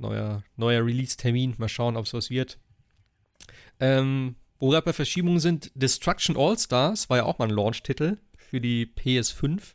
neuer, 0.02 0.44
neuer 0.58 0.86
Release-Termin. 0.86 1.56
Mal 1.58 1.70
schauen, 1.70 1.96
ob 1.96 2.06
es 2.06 2.14
was 2.14 2.30
wird. 2.30 2.60
Ähm, 3.80 4.36
wo 4.60 4.70
gerade 4.70 4.86
bei 4.86 4.94
Verschiebungen 4.94 5.40
sind, 5.40 5.72
Destruction 5.74 6.38
All-Stars 6.38 7.10
war 7.10 7.18
ja 7.18 7.24
auch 7.24 7.40
mal 7.40 7.48
ein 7.48 7.56
Launch-Titel 7.56 8.18
für 8.38 8.62
die 8.62 8.86
PS5. 8.86 9.74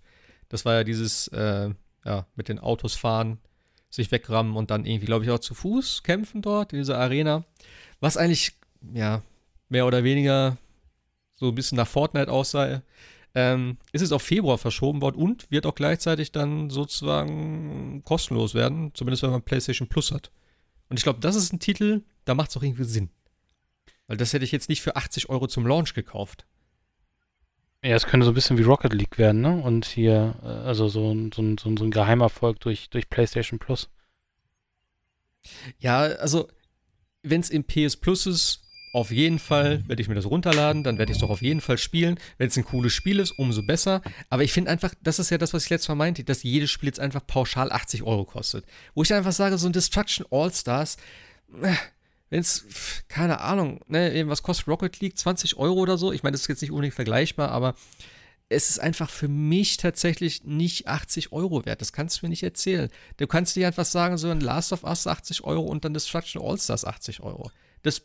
Das 0.49 0.65
war 0.65 0.75
ja 0.75 0.85
dieses, 0.85 1.29
äh, 1.29 1.71
ja, 2.05 2.27
mit 2.37 2.49
den 2.49 2.59
Autos 2.59 2.95
fahren, 2.95 3.39
sich 3.91 4.13
wegrammen 4.13 4.57
und 4.57 4.71
dann 4.71 4.85
irgendwie, 4.85 5.07
glaube 5.07 5.25
ich, 5.25 5.31
auch 5.31 5.39
zu 5.39 5.55
Fuß 5.55 6.03
kämpfen 6.03 6.43
dort 6.43 6.73
in 6.73 6.79
dieser 6.79 6.99
Arena. 6.99 7.45
Was 8.01 8.17
eigentlich, 8.17 8.53
ja, 8.95 9.23
mehr 9.69 9.87
oder 9.87 10.05
weniger 10.05 10.57
so 11.35 11.49
ein 11.49 11.55
bisschen 11.55 11.77
nach 11.77 11.89
Fortnite 11.89 12.31
aussah. 12.31 12.83
Ähm, 13.39 13.77
ist 13.93 14.01
es 14.01 14.13
auf 14.13 14.23
Februar 14.23 14.57
verschoben 14.57 15.03
worden 15.03 15.17
und 15.17 15.51
wird 15.51 15.67
auch 15.67 15.75
gleichzeitig 15.75 16.33
dann 16.33 16.71
sozusagen 16.71 18.03
kostenlos 18.03 18.55
werden, 18.55 18.93
zumindest 18.95 19.25
wenn 19.25 19.31
man 19.31 19.43
PlayStation 19.43 19.89
Plus 19.89 20.11
hat. 20.11 20.33
Und 20.89 20.99
ich 20.99 21.03
glaube, 21.03 21.21
das 21.21 21.37
ist 21.37 21.53
ein 21.53 21.61
Titel, 21.61 22.01
da 22.25 22.35
macht 22.35 22.49
es 22.49 22.57
auch 22.57 22.63
irgendwie 22.63 22.85
Sinn. 22.85 23.11
Weil 24.07 24.17
das 24.17 24.33
hätte 24.33 24.47
ich 24.47 24.53
jetzt 24.53 24.71
nicht 24.71 24.81
für 24.81 24.97
80 24.97 25.29
Euro 25.29 25.49
zum 25.49 25.67
Launch 25.67 25.93
gekauft. 25.93 26.47
Ja, 27.85 27.95
es 27.95 28.07
könnte 28.07 28.25
so 28.25 28.31
ein 28.31 28.35
bisschen 28.35 28.57
wie 28.57 28.63
Rocket 28.63 28.95
League 28.95 29.19
werden, 29.19 29.43
ne? 29.43 29.61
Und 29.63 29.85
hier, 29.85 30.37
äh, 30.43 30.47
also 30.47 30.89
so, 30.89 31.15
so, 31.35 31.43
so, 31.61 31.77
so 31.77 31.85
ein 31.85 31.91
Geheimerfolg 31.91 32.59
durch, 32.61 32.89
durch 32.89 33.11
PlayStation 33.11 33.59
Plus. 33.59 33.91
Ja, 35.79 35.99
also, 35.99 36.49
wenn 37.23 37.43
es 37.43 37.51
im 37.51 37.65
PS 37.65 37.99
Plus 37.99 38.25
ist, 38.25 38.66
auf 38.97 39.11
jeden 39.11 39.39
Fall 39.39 39.87
werde 39.87 40.01
ich 40.01 40.09
mir 40.09 40.15
das 40.15 40.25
runterladen, 40.25 40.83
dann 40.83 40.97
werde 40.97 41.13
ich 41.13 41.19
es 41.19 41.21
doch 41.21 41.29
auf 41.29 41.43
jeden 41.43 41.61
Fall 41.61 41.77
spielen. 41.77 42.19
Wenn 42.39 42.49
es 42.49 42.57
ein 42.57 42.65
cooles 42.65 42.95
Spiel 42.95 43.21
ist, 43.21 43.33
umso 43.33 43.63
besser. 43.63 44.01
Aber 44.31 44.43
ich 44.43 44.55
finde 44.55 44.71
einfach, 44.71 44.95
das 45.03 45.19
ist 45.19 45.29
ja 45.29 45.37
das, 45.37 45.53
was 45.53 45.65
ich 45.65 45.71
letztes 45.71 45.89
Mal 45.89 45.97
meinte, 45.97 46.25
dass 46.25 46.43
jedes 46.43 46.71
Spiel 46.71 46.87
jetzt 46.87 46.99
einfach 46.99 47.27
pauschal 47.27 47.71
80 47.71 48.05
Euro 48.05 48.25
kostet. 48.25 48.65
Wo 48.95 49.03
ich 49.03 49.13
einfach 49.13 49.33
sage, 49.33 49.59
so 49.59 49.69
ein 49.69 49.75
Destruction 49.75 50.25
All-Stars, 50.31 50.97
äh, 51.63 51.75
wenn 52.31 52.41
es, 52.41 52.65
keine 53.09 53.43
Ahnung, 53.43 53.81
ne, 53.87 54.27
was 54.29 54.43
kostet 54.43 54.67
Rocket 54.67 54.99
League? 55.01 55.19
20 55.19 55.59
Euro 55.59 55.79
oder 55.79 55.99
so? 55.99 56.11
Ich 56.11 56.23
meine, 56.23 56.33
das 56.33 56.41
ist 56.41 56.49
jetzt 56.49 56.63
nicht 56.63 56.71
unbedingt 56.71 56.95
vergleichbar, 56.95 57.51
aber 57.51 57.75
es 58.49 58.71
ist 58.71 58.79
einfach 58.79 59.11
für 59.11 59.29
mich 59.29 59.77
tatsächlich 59.77 60.45
nicht 60.45 60.89
80 60.89 61.33
Euro 61.33 61.67
wert. 61.67 61.83
Das 61.83 61.93
kannst 61.93 62.23
du 62.23 62.25
mir 62.25 62.31
nicht 62.31 62.45
erzählen. 62.45 62.89
Du 63.19 63.27
kannst 63.27 63.57
dir 63.57 63.67
einfach 63.67 63.85
sagen, 63.85 64.17
so 64.17 64.31
ein 64.31 64.41
Last 64.41 64.73
of 64.73 64.85
Us 64.85 65.07
80 65.07 65.45
Euro 65.45 65.65
und 65.65 65.85
dann 65.85 65.93
Destruction 65.93 66.41
All-Stars 66.41 66.87
80 66.87 67.21
Euro. 67.21 67.51
Das 67.83 68.01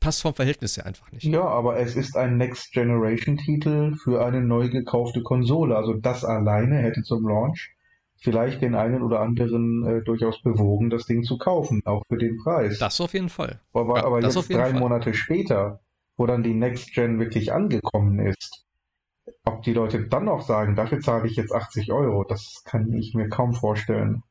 passt 0.00 0.22
vom 0.22 0.34
Verhältnis 0.34 0.76
her 0.76 0.86
einfach 0.86 1.12
nicht. 1.12 1.24
Ja, 1.24 1.42
aber 1.42 1.78
es 1.78 1.94
ist 1.94 2.16
ein 2.16 2.36
Next-Generation-Titel 2.38 3.94
für 3.96 4.24
eine 4.24 4.40
neu 4.40 4.68
gekaufte 4.68 5.22
Konsole. 5.22 5.76
Also 5.76 5.94
das 5.94 6.24
alleine 6.24 6.78
hätte 6.78 7.02
zum 7.02 7.28
Launch 7.28 7.74
vielleicht 8.20 8.60
den 8.62 8.74
einen 8.74 9.02
oder 9.02 9.20
anderen 9.20 9.86
äh, 9.86 10.02
durchaus 10.02 10.42
bewogen, 10.42 10.90
das 10.90 11.06
Ding 11.06 11.22
zu 11.22 11.38
kaufen, 11.38 11.82
auch 11.84 12.02
für 12.08 12.18
den 12.18 12.36
Preis. 12.42 12.78
Das 12.78 13.00
auf 13.00 13.14
jeden 13.14 13.30
Fall. 13.30 13.60
Aber, 13.72 13.96
Ja, 13.96 14.04
aber 14.04 14.22
jetzt 14.22 14.36
drei 14.50 14.70
Fall. 14.70 14.80
Monate 14.80 15.14
später, 15.14 15.80
wo 16.16 16.26
dann 16.26 16.42
die 16.42 16.54
Next 16.54 16.92
Gen 16.94 17.18
wirklich 17.18 17.52
angekommen 17.52 18.18
ist, 18.20 18.66
ob 19.44 19.62
die 19.62 19.72
Leute 19.72 20.06
dann 20.06 20.26
noch 20.26 20.42
sagen, 20.42 20.76
dafür 20.76 21.00
zahle 21.00 21.26
ich 21.26 21.36
jetzt 21.36 21.52
80 21.52 21.92
Euro, 21.92 22.24
das 22.24 22.62
kann 22.64 22.92
ich 22.92 23.14
mir 23.14 23.28
kaum 23.28 23.54
vorstellen. 23.54 24.22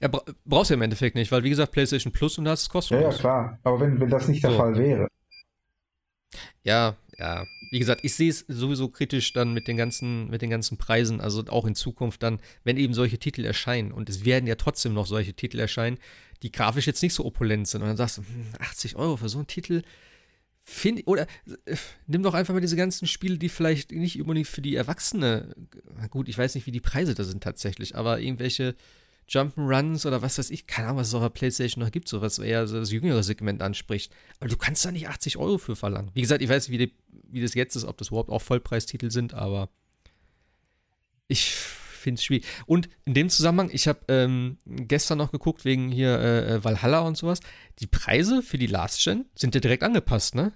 Ja, 0.00 0.08
bra 0.08 0.22
brauchst 0.44 0.70
du 0.70 0.74
im 0.74 0.82
Endeffekt 0.82 1.16
nicht, 1.16 1.30
weil 1.32 1.44
wie 1.44 1.50
gesagt, 1.50 1.72
PlayStation 1.72 2.12
Plus 2.12 2.38
und 2.38 2.44
das 2.46 2.62
ist 2.62 2.68
Ja, 2.68 2.72
kostenlos. 2.72 3.14
ja, 3.14 3.20
klar. 3.20 3.58
Aber 3.62 3.80
wenn, 3.80 4.00
wenn 4.00 4.10
das 4.10 4.28
nicht 4.28 4.42
der 4.42 4.52
So. 4.52 4.56
Fall 4.56 4.76
wäre. 4.76 5.08
Ja, 6.62 6.96
ja. 7.18 7.46
Wie 7.70 7.78
gesagt, 7.78 8.00
ich 8.04 8.14
sehe 8.14 8.30
es 8.30 8.44
sowieso 8.48 8.88
kritisch 8.88 9.32
dann 9.32 9.52
mit 9.52 9.66
den 9.68 9.76
ganzen, 9.76 10.28
mit 10.28 10.42
den 10.42 10.50
ganzen 10.50 10.76
Preisen, 10.78 11.20
also 11.20 11.44
auch 11.48 11.64
in 11.66 11.74
Zukunft 11.74 12.22
dann, 12.22 12.40
wenn 12.64 12.76
eben 12.76 12.94
solche 12.94 13.18
Titel 13.18 13.44
erscheinen. 13.44 13.92
Und 13.92 14.08
es 14.08 14.24
werden 14.24 14.46
ja 14.46 14.54
trotzdem 14.54 14.94
noch 14.94 15.06
solche 15.06 15.34
Titel 15.34 15.58
erscheinen, 15.58 15.98
die 16.42 16.52
grafisch 16.52 16.86
jetzt 16.86 17.02
nicht 17.02 17.14
so 17.14 17.24
opulent 17.24 17.68
sind. 17.68 17.82
Und 17.82 17.88
dann 17.88 17.96
sagst 17.96 18.18
du, 18.18 18.22
hm, 18.22 18.46
80 18.60 18.96
Euro 18.96 19.16
für 19.16 19.28
so 19.28 19.38
einen 19.38 19.46
Titel. 19.46 19.82
Find, 20.62 21.06
oder 21.06 21.26
äh, 21.66 21.76
nimm 22.06 22.22
doch 22.24 22.34
einfach 22.34 22.52
mal 22.54 22.60
diese 22.60 22.76
ganzen 22.76 23.06
Spiele, 23.06 23.38
die 23.38 23.48
vielleicht 23.48 23.92
nicht 23.92 24.20
unbedingt 24.20 24.48
für 24.48 24.62
die 24.62 24.74
Erwachsene, 24.74 25.54
gut, 26.10 26.28
ich 26.28 26.36
weiß 26.36 26.54
nicht, 26.56 26.66
wie 26.66 26.72
die 26.72 26.80
Preise 26.80 27.14
da 27.14 27.22
sind 27.24 27.42
tatsächlich, 27.42 27.94
aber 27.94 28.18
irgendwelche 28.20 28.74
Jump'n'Runs 29.28 30.06
oder 30.06 30.22
was 30.22 30.38
weiß 30.38 30.50
ich, 30.50 30.66
keine 30.66 30.88
Ahnung, 30.88 31.00
was 31.00 31.08
es 31.08 31.14
auf 31.14 31.22
der 31.22 31.30
Playstation 31.30 31.82
noch 31.82 31.90
gibt, 31.90 32.08
so 32.08 32.20
was 32.20 32.38
eher 32.38 32.66
so 32.66 32.78
das 32.78 32.92
jüngere 32.92 33.22
Segment 33.22 33.60
anspricht. 33.60 34.12
Aber 34.38 34.48
du 34.48 34.56
kannst 34.56 34.84
da 34.84 34.92
nicht 34.92 35.08
80 35.08 35.36
Euro 35.36 35.58
für 35.58 35.74
verlangen. 35.74 36.10
Wie 36.14 36.20
gesagt, 36.20 36.42
ich 36.42 36.48
weiß 36.48 36.68
nicht, 36.68 36.78
wie, 36.78 36.86
die, 36.86 36.92
wie 37.08 37.40
das 37.40 37.54
jetzt 37.54 37.74
ist, 37.74 37.84
ob 37.84 37.98
das 37.98 38.08
überhaupt 38.08 38.30
auch 38.30 38.42
Vollpreistitel 38.42 39.10
sind, 39.10 39.34
aber 39.34 39.68
ich 41.26 41.54
finde 42.06 42.18
es 42.20 42.24
schwierig. 42.24 42.46
Und 42.66 42.88
in 43.04 43.14
dem 43.14 43.28
Zusammenhang, 43.28 43.70
ich 43.72 43.88
habe 43.88 43.98
ähm, 44.08 44.58
gestern 44.64 45.18
noch 45.18 45.32
geguckt, 45.32 45.64
wegen 45.64 45.90
hier 45.90 46.20
äh, 46.20 46.64
Valhalla 46.64 47.00
und 47.00 47.16
sowas, 47.16 47.40
die 47.80 47.88
Preise 47.88 48.42
für 48.42 48.58
die 48.58 48.68
Last 48.68 49.02
Gen 49.02 49.26
sind 49.34 49.56
ja 49.56 49.60
direkt 49.60 49.82
angepasst, 49.82 50.36
ne? 50.36 50.52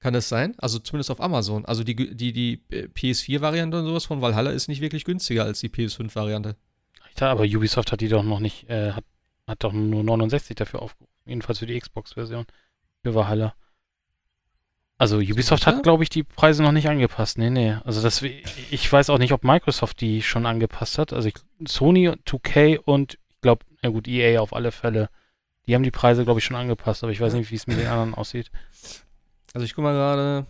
Kann 0.00 0.12
das 0.12 0.28
sein? 0.28 0.54
Also 0.58 0.78
zumindest 0.78 1.10
auf 1.10 1.22
Amazon. 1.22 1.64
Also 1.64 1.82
die, 1.82 1.96
die, 1.96 2.32
die 2.34 2.62
äh, 2.70 2.88
PS4-Variante 2.88 3.78
und 3.78 3.86
sowas 3.86 4.04
von 4.04 4.20
Valhalla 4.20 4.50
ist 4.50 4.68
nicht 4.68 4.82
wirklich 4.82 5.04
günstiger 5.04 5.44
als 5.44 5.60
die 5.60 5.70
PS5-Variante. 5.70 6.56
Ja, 7.20 7.30
aber 7.30 7.44
Ubisoft 7.44 7.92
hat 7.92 8.00
die 8.00 8.08
doch 8.08 8.22
noch 8.22 8.40
nicht, 8.40 8.68
äh, 8.68 8.92
hat, 8.92 9.04
hat 9.46 9.64
doch 9.64 9.72
nur 9.72 10.02
69 10.02 10.56
dafür 10.56 10.82
aufgerufen. 10.82 11.12
Jedenfalls 11.24 11.58
für 11.58 11.66
die 11.66 11.78
Xbox-Version. 11.78 12.46
Für 13.02 13.14
Valhalla. 13.14 13.54
Also 14.98 15.18
Ubisoft 15.18 15.64
Sicher? 15.64 15.76
hat, 15.76 15.82
glaube 15.82 16.02
ich, 16.02 16.08
die 16.08 16.22
Preise 16.22 16.62
noch 16.62 16.72
nicht 16.72 16.88
angepasst. 16.88 17.36
Nee, 17.36 17.50
nee. 17.50 17.76
Also 17.84 18.00
das, 18.00 18.22
ich 18.22 18.90
weiß 18.90 19.10
auch 19.10 19.18
nicht, 19.18 19.32
ob 19.32 19.44
Microsoft 19.44 20.00
die 20.00 20.22
schon 20.22 20.46
angepasst 20.46 20.98
hat. 20.98 21.12
Also 21.12 21.28
ich, 21.28 21.34
Sony, 21.66 22.08
2K 22.08 22.78
und 22.78 23.14
ich 23.28 23.40
glaube, 23.42 23.64
na 23.82 23.90
gut, 23.90 24.08
EA 24.08 24.40
auf 24.40 24.54
alle 24.54 24.72
Fälle. 24.72 25.10
Die 25.66 25.74
haben 25.74 25.82
die 25.82 25.90
Preise, 25.90 26.24
glaube 26.24 26.40
ich, 26.40 26.44
schon 26.44 26.56
angepasst, 26.56 27.02
aber 27.02 27.12
ich 27.12 27.20
weiß 27.20 27.34
nicht, 27.34 27.50
wie 27.50 27.56
es 27.56 27.66
mit 27.66 27.78
den 27.78 27.88
anderen 27.88 28.14
aussieht. 28.14 28.50
Also 29.52 29.64
ich 29.64 29.74
guck 29.74 29.84
mal 29.84 29.92
gerade. 29.92 30.46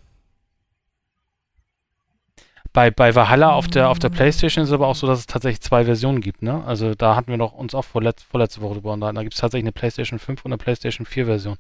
Bei, 2.77 2.91
bei 2.91 3.15
Valhalla 3.15 3.53
auf 3.53 3.69
der, 3.69 3.89
auf 3.89 3.99
der 3.99 4.11
Playstation 4.11 4.63
ist 4.63 4.69
es 4.69 4.75
aber 4.75 4.87
auch 4.87 4.95
so, 4.95 5.07
dass 5.07 5.19
es 5.21 5.27
tatsächlich 5.27 5.63
zwei 5.63 5.87
Versionen 5.87 6.21
gibt, 6.21 6.43
ne? 6.43 6.63
Also 6.67 6.95
da 6.95 7.17
hatten 7.17 7.31
wir 7.31 7.39
doch 7.39 7.53
uns 7.55 7.75
auch 7.75 7.87
vorletz, 7.87 8.23
vorletzte 8.23 8.61
Woche 8.61 8.75
drüber 8.75 8.93
unterhalten. 8.93 9.17
Da 9.17 9.23
gibt 9.23 9.33
es 9.33 9.41
tatsächlich 9.41 9.65
eine 9.65 9.73
Playstation 9.73 10.19
5 10.19 10.45
und 10.45 10.53
eine 10.53 10.59
Playstation 10.59 11.07
4 11.07 11.25
Version. 11.25 11.57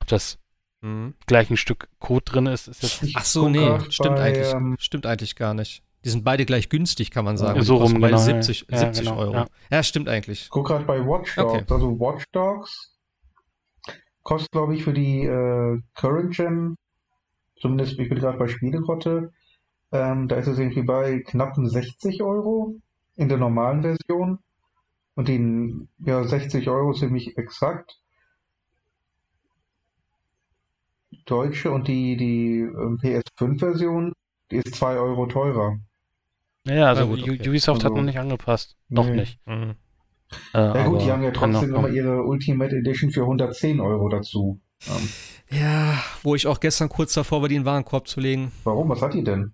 Ob 0.00 0.06
das 0.08 0.38
Mhm. 0.82 1.14
gleich 1.26 1.50
ein 1.50 1.56
Stück 1.56 1.88
Code 2.00 2.24
drin 2.24 2.46
ist, 2.46 2.68
ist 2.68 2.82
jetzt. 2.82 3.02
Ich 3.02 3.16
Ach 3.16 3.24
so, 3.24 3.42
guck 3.42 3.50
nee, 3.52 3.66
grad 3.66 3.92
stimmt 3.92 4.16
bei, 4.16 4.22
eigentlich. 4.22 4.52
ähm, 4.52 4.76
Stimmt 4.78 5.06
eigentlich 5.06 5.34
gar 5.36 5.54
nicht. 5.54 5.82
Die 6.04 6.08
sind 6.10 6.24
beide 6.24 6.44
gleich 6.44 6.68
günstig, 6.68 7.10
kann 7.12 7.24
man 7.24 7.36
sagen. 7.36 7.62
So 7.62 7.76
rum, 7.76 7.94
beide 7.94 8.06
genau, 8.16 8.18
ja. 8.18 8.42
70, 8.42 8.66
Ja, 8.70 8.78
70 8.78 9.04
genau, 9.04 9.16
Euro. 9.18 9.32
ja. 9.34 9.46
Ja. 9.70 9.82
stimmt 9.84 10.08
eigentlich. 10.08 10.42
Ich 10.42 10.50
gucke 10.50 10.72
gerade 10.72 10.84
bei 10.84 10.98
Watch 11.04 11.34
Dogs. 11.36 11.52
Okay. 11.54 11.64
Also 11.74 11.98
Watch 12.00 12.24
Dogs 12.32 12.96
kostet, 14.22 14.50
glaube 14.52 14.74
ich, 14.76 14.84
für 14.84 14.92
die 14.92 15.24
äh, 15.24 15.80
Current 15.94 16.34
Gen, 16.36 16.76
zumindest 17.60 17.98
ich 17.98 18.08
bin 18.08 18.18
gerade 18.18 18.38
bei 18.38 18.48
Spielegrotte, 18.48 19.32
ähm, 19.92 20.28
da 20.28 20.36
ist 20.36 20.46
es 20.48 20.58
irgendwie 20.58 20.82
bei 20.82 21.20
knappen 21.20 21.68
60 21.68 22.22
Euro 22.22 22.74
in 23.16 23.28
der 23.28 23.38
normalen 23.38 23.82
Version. 23.82 24.38
Und 25.14 25.28
die 25.28 25.86
ja, 26.04 26.24
60 26.24 26.68
Euro 26.70 26.92
ziemlich 26.94 27.36
exakt. 27.36 27.98
Deutsche 31.26 31.70
und 31.70 31.86
die, 31.88 32.16
die 32.16 32.60
ähm, 32.60 32.98
PS5-Version, 33.00 34.12
die 34.50 34.56
ist 34.56 34.74
2 34.74 34.96
Euro 34.96 35.26
teurer. 35.26 35.78
Ja, 36.66 36.86
also 36.86 37.06
gut, 37.06 37.22
okay. 37.22 37.48
Ubisoft 37.48 37.80
hat 37.84 37.90
Also- 37.90 37.96
noch 37.96 38.04
nicht 38.04 38.18
angepasst. 38.18 38.76
Noch 38.88 39.06
Nee. 39.06 39.16
nicht. 39.16 39.46
Mhm. 39.46 39.74
Äh, 40.54 40.58
Ja 40.58 40.86
gut, 40.86 41.02
die 41.02 41.10
haben 41.12 41.22
ja 41.22 41.30
noch 41.30 41.36
trotzdem 41.38 41.70
immer 41.70 41.82
kommen. 41.82 41.94
ihre 41.94 42.22
Ultimate 42.22 42.74
Edition 42.74 43.10
für 43.10 43.22
110 43.22 43.80
Euro 43.80 44.08
dazu. 44.08 44.60
Ja, 45.50 46.02
wo 46.22 46.34
ich 46.34 46.46
auch 46.46 46.58
gestern 46.58 46.88
kurz 46.88 47.12
davor 47.12 47.42
war, 47.42 47.48
die 47.48 47.56
in 47.56 47.62
den 47.62 47.66
Warenkorb 47.66 48.08
zu 48.08 48.18
legen. 48.20 48.50
warum? 48.64 48.88
Was 48.88 49.02
hat 49.02 49.14
die 49.14 49.22
denn? 49.22 49.52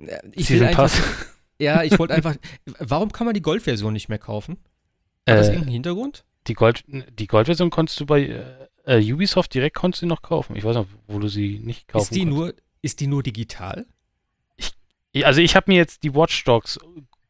Ja, 0.00 0.18
Ich 0.32 0.48
will 0.50 0.58
Season 0.58 0.66
einfach, 0.68 0.82
Pass. 0.84 1.02
ja, 1.58 1.82
ich 1.82 1.98
wollte 1.98 2.14
einfach, 2.14 2.34
warum 2.78 3.12
kann 3.12 3.26
man 3.26 3.34
die 3.34 3.42
Goldversion 3.42 3.92
nicht 3.92 4.08
mehr 4.08 4.18
kaufen? 4.18 4.58
Hat 5.28 5.38
das 5.38 5.46
Äh, 5.48 5.52
irgendeinen 5.52 5.72
Hintergrund? 5.72 6.24
die 6.46 6.54
Gold, 6.54 6.84
die 6.86 7.26
Goldversion 7.26 7.68
konntest 7.70 8.00
du 8.00 8.06
bei 8.06 8.22
äh, 8.22 8.98
äh, 8.98 9.12
Ubisoft 9.12 9.52
direkt 9.54 9.76
konntest 9.76 10.02
du 10.02 10.06
noch 10.06 10.22
kaufen. 10.22 10.56
Ich 10.56 10.64
weiß 10.64 10.74
noch, 10.74 10.86
wo 11.06 11.18
du 11.18 11.28
sie 11.28 11.58
nicht 11.62 11.86
kaufen 11.86 12.02
Ist 12.04 12.14
die 12.14 12.20
konntest. 12.20 12.38
nur, 12.38 12.54
ist 12.82 13.00
die 13.00 13.06
nur 13.06 13.22
digital? 13.22 13.86
Ja, 15.12 15.26
Also 15.26 15.40
ich 15.40 15.54
habe 15.56 15.70
mir 15.70 15.76
jetzt 15.76 16.02
die 16.02 16.14
Watch 16.14 16.44
Dogs 16.44 16.78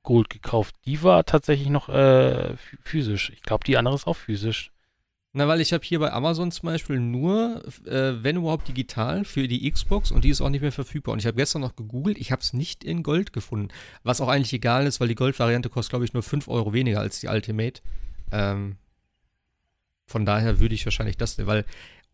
Gold 0.02 0.30
gekauft. 0.30 0.74
Die 0.86 1.02
war 1.02 1.24
tatsächlich 1.24 1.68
noch 1.68 1.88
äh, 1.88 1.92
ph- 1.92 2.56
physisch. 2.82 3.30
Ich 3.34 3.42
glaube, 3.42 3.64
die 3.64 3.76
andere 3.76 3.94
ist 3.94 4.06
auch 4.06 4.16
physisch. 4.16 4.70
Na, 5.33 5.47
weil 5.47 5.61
ich 5.61 5.72
habe 5.72 5.85
hier 5.85 6.01
bei 6.01 6.12
Amazon 6.12 6.51
zum 6.51 6.66
Beispiel 6.66 6.99
nur, 6.99 7.62
äh, 7.87 8.22
wenn 8.22 8.37
überhaupt 8.37 8.66
digital, 8.66 9.24
für 9.24 9.47
die 9.47 9.70
Xbox 9.70 10.11
und 10.11 10.24
die 10.24 10.31
ist 10.31 10.41
auch 10.41 10.49
nicht 10.49 10.61
mehr 10.61 10.72
verfügbar. 10.72 11.12
Und 11.12 11.20
ich 11.20 11.26
habe 11.26 11.37
gestern 11.37 11.61
noch 11.61 11.76
gegoogelt, 11.76 12.18
ich 12.18 12.33
habe 12.33 12.43
es 12.43 12.53
nicht 12.53 12.83
in 12.83 13.05
Gold 13.05 13.33
gefunden. 13.33 13.68
Was 14.03 14.20
auch 14.20 14.28
eigentlich 14.28 14.53
egal 14.53 14.87
ist, 14.87 14.99
weil 14.99 15.07
die 15.07 15.14
Gold-Variante 15.14 15.68
kostet, 15.68 15.91
glaube 15.91 16.05
ich, 16.05 16.14
nur 16.14 16.24
5 16.24 16.49
Euro 16.49 16.72
weniger 16.72 16.99
als 16.99 17.20
die 17.20 17.28
Ultimate. 17.28 17.81
Ähm, 18.33 18.76
von 20.07 20.26
daher 20.26 20.59
würde 20.59 20.74
ich 20.74 20.85
wahrscheinlich 20.85 21.16
das 21.16 21.39
weil 21.47 21.64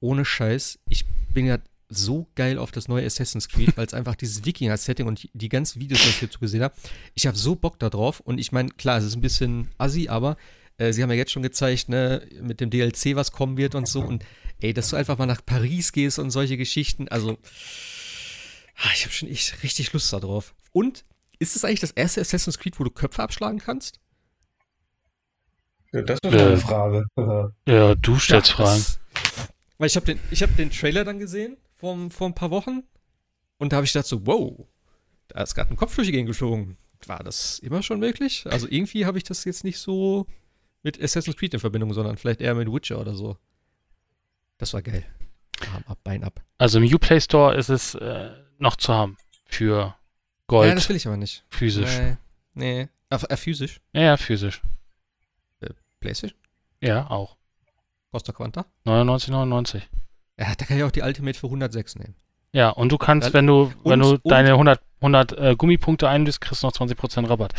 ohne 0.01 0.27
Scheiß, 0.27 0.79
ich 0.91 1.07
bin 1.33 1.47
ja 1.47 1.57
so 1.89 2.27
geil 2.35 2.59
auf 2.59 2.71
das 2.71 2.89
neue 2.89 3.07
Assassin's 3.07 3.49
Creed, 3.49 3.79
weil 3.79 3.87
es 3.87 3.95
einfach 3.95 4.17
dieses 4.17 4.45
Wikinger-Setting 4.45 5.07
und 5.07 5.31
die 5.33 5.49
ganzen 5.49 5.81
Videos, 5.81 6.03
die 6.03 6.09
ich 6.09 6.19
hierzu 6.19 6.39
gesehen 6.39 6.63
habe, 6.63 6.75
ich 7.15 7.27
habe 7.27 7.39
so 7.39 7.55
Bock 7.55 7.79
da 7.79 7.89
drauf. 7.89 8.21
Und 8.21 8.39
ich 8.39 8.53
meine, 8.53 8.69
klar, 8.71 8.99
es 8.99 9.05
ist 9.05 9.17
ein 9.17 9.23
bisschen 9.23 9.69
assi, 9.79 10.09
aber 10.09 10.37
äh, 10.79 10.93
sie 10.93 11.03
haben 11.03 11.11
ja 11.11 11.17
jetzt 11.17 11.33
schon 11.33 11.43
gezeigt, 11.43 11.89
ne, 11.89 12.27
mit 12.41 12.61
dem 12.61 12.71
DLC, 12.71 13.17
was 13.17 13.33
kommen 13.33 13.57
wird 13.57 13.75
und 13.75 13.89
so. 13.89 14.01
Und 14.03 14.25
ey, 14.61 14.73
dass 14.75 14.91
du 14.91 14.97
einfach 14.97 15.19
mal 15.19 15.27
nach 15.27 15.45
Paris 15.45 15.93
gehst 15.93 16.19
und 16.19 16.31
solche 16.31 16.57
Geschichten, 16.57 17.09
also 17.09 17.39
ah, 18.77 18.91
ich 18.95 19.05
habe 19.05 19.13
schon 19.15 19.29
echt 19.29 19.63
richtig 19.63 19.93
Lust 19.93 20.13
darauf. 20.13 20.55
Und 20.73 21.05
ist 21.39 21.57
es 21.57 21.65
eigentlich 21.65 21.81
das 21.81 21.91
erste 21.93 22.21
Assassin's 22.21 22.59
Creed, 22.59 22.79
wo 22.81 22.85
du 22.85 22.91
Köpfe 22.91 23.23
abschlagen 23.23 23.59
kannst? 23.59 24.01
Ja, 25.93 26.03
das 26.03 26.19
ist 26.23 26.33
Äh, 26.35 26.41
eine 26.43 26.57
Frage. 26.59 27.05
Ja, 27.69 27.95
du 27.95 28.19
stellst 28.19 28.51
Ja, 28.51 28.57
Fragen. 28.57 28.79
das- 28.85 29.01
Weil 29.79 29.87
ich 29.89 29.97
habe 29.97 30.07
den, 30.07 30.21
ich 30.31 30.43
hab 30.43 30.57
den 30.57 30.71
Trailer 30.71 31.05
dann 31.05 31.19
gesehen 31.19 31.57
vor, 31.75 32.11
vor 32.11 32.27
ein 32.29 32.35
paar 32.35 32.51
Wochen 32.51 32.83
und 33.59 33.73
da 33.73 33.77
habe 33.77 33.87
ich 33.87 33.93
gedacht 33.93 34.07
so, 34.07 34.27
wow, 34.27 34.67
da 35.29 35.43
ist 35.43 35.55
gerade 35.55 35.71
ein 35.71 35.77
Kopf 35.77 35.95
durch 35.95 36.09
die 36.09 36.13
Gegend 36.13 36.29
geflogen. 36.29 36.77
War 37.07 37.23
das 37.23 37.59
immer 37.59 37.83
schon 37.83 38.01
möglich? 38.01 38.45
Also 38.49 38.67
irgendwie 38.71 39.05
habe 39.07 39.19
ich 39.19 39.25
das 39.25 39.45
jetzt 39.45 39.65
nicht 39.65 39.79
so 39.79 40.27
mit 40.87 41.03
Assassin's 41.03 41.37
Creed 41.37 41.53
in 41.53 41.59
Verbindung, 41.59 41.93
sondern 41.93 42.17
vielleicht 42.17 42.41
eher 42.41 42.55
mit 42.55 42.73
Witcher 42.73 43.01
oder 43.01 43.13
so. 43.17 43.37
Das 44.59 44.73
war 44.73 44.83
geil. 44.83 45.05
Arm 45.75 45.83
ab, 45.89 45.99
Bein 46.05 46.23
ab. 46.23 46.41
Also 46.59 46.79
im 46.79 46.85
Uplay 46.95 47.21
Store 47.21 47.57
ist 47.57 47.71
es 47.71 47.97
äh, 47.97 48.31
noch 48.59 48.77
zu 48.77 48.95
haben 48.95 49.17
für 49.47 49.97
Gold 50.47 50.69
Ja, 50.69 50.75
das 50.77 50.89
will 50.89 50.95
ich 50.95 51.05
aber 51.09 51.17
nicht. 51.17 51.45
physisch. 51.49 51.99
Nee. 51.99 52.17
nee. 52.55 52.89
Äh, 53.11 53.17
äh, 53.29 53.37
physisch? 53.37 53.81
Ja, 53.93 54.03
ja, 54.03 54.17
physisch. 54.17 54.63
PlayStation? 55.99 56.39
Ja, 56.81 57.11
auch. 57.11 57.37
Costa 58.13 58.33
Quanta? 58.33 58.65
99,99. 58.85 59.83
Ja, 60.39 60.55
da 60.55 60.65
kann 60.67 60.77
ich 60.77 60.85
auch 60.85 60.93
die 60.93 61.03
Ultimate 61.03 61.37
für 61.37 61.47
106 61.47 61.97
nehmen. 61.97 62.15
Ja, 62.53 62.69
und 62.71 62.93
du 62.93 62.99
kannst, 62.99 63.33
wenn 63.33 63.47
du, 63.49 63.73
wenn 63.83 63.99
du 64.01 64.11
und- 64.11 64.21
deine 64.25 64.53
100, 64.53 64.81
100 65.01 65.33
äh, 65.33 65.57
Gummipunkte 65.57 66.09
einlöst, 66.09 66.41
kriegst 66.41 66.63
du 66.63 66.67
noch 66.69 66.75
20% 66.75 67.29
Rabatt. 67.29 67.55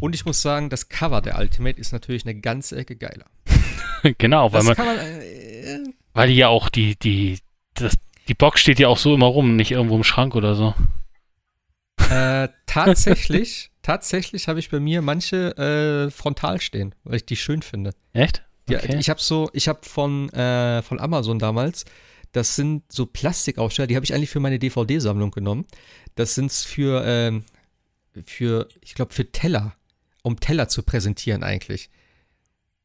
Und 0.00 0.14
ich 0.14 0.24
muss 0.24 0.42
sagen, 0.42 0.70
das 0.70 0.88
Cover 0.88 1.20
der 1.20 1.38
Ultimate 1.38 1.80
ist 1.80 1.92
natürlich 1.92 2.24
eine 2.24 2.34
ganze 2.40 2.76
Ecke 2.76 2.96
geiler. 2.96 3.26
genau, 4.18 4.52
weil 4.52 4.62
man, 4.64 4.74
kann 4.74 4.86
man, 4.86 4.98
äh, 4.98 5.78
weil 6.12 6.28
die 6.28 6.36
ja 6.36 6.48
auch 6.48 6.68
die, 6.68 6.96
die, 6.96 7.38
das, 7.74 7.94
die 8.28 8.34
Box 8.34 8.60
steht 8.60 8.78
ja 8.78 8.88
auch 8.88 8.98
so 8.98 9.14
immer 9.14 9.26
rum, 9.26 9.56
nicht 9.56 9.70
irgendwo 9.70 9.96
im 9.96 10.04
Schrank 10.04 10.34
oder 10.34 10.54
so. 10.54 10.74
Äh, 12.10 12.48
tatsächlich, 12.66 13.70
tatsächlich 13.82 14.48
habe 14.48 14.58
ich 14.58 14.70
bei 14.70 14.80
mir 14.80 15.02
manche 15.02 15.56
äh, 15.56 16.10
frontal 16.10 16.60
stehen, 16.60 16.94
weil 17.04 17.16
ich 17.16 17.26
die 17.26 17.36
schön 17.36 17.62
finde. 17.62 17.92
Echt? 18.12 18.42
Okay. 18.68 18.96
Ich 18.98 19.10
habe 19.10 19.20
so, 19.20 19.50
ich 19.52 19.68
habe 19.68 19.80
von, 19.82 20.30
äh, 20.30 20.82
von 20.82 20.98
Amazon 20.98 21.38
damals, 21.38 21.84
das 22.32 22.56
sind 22.56 22.82
so 22.90 23.06
Plastikaufsteller, 23.06 23.86
die 23.86 23.96
habe 23.96 24.04
ich 24.04 24.14
eigentlich 24.14 24.30
für 24.30 24.40
meine 24.40 24.58
DVD-Sammlung 24.58 25.30
genommen. 25.30 25.66
Das 26.14 26.34
sind 26.34 26.50
für, 26.50 27.04
ähm, 27.06 27.44
für, 28.26 28.68
ich 28.80 28.94
glaube, 28.94 29.12
für 29.12 29.30
Teller, 29.30 29.74
um 30.24 30.40
Teller 30.40 30.68
zu 30.68 30.82
präsentieren 30.82 31.44
eigentlich. 31.44 31.90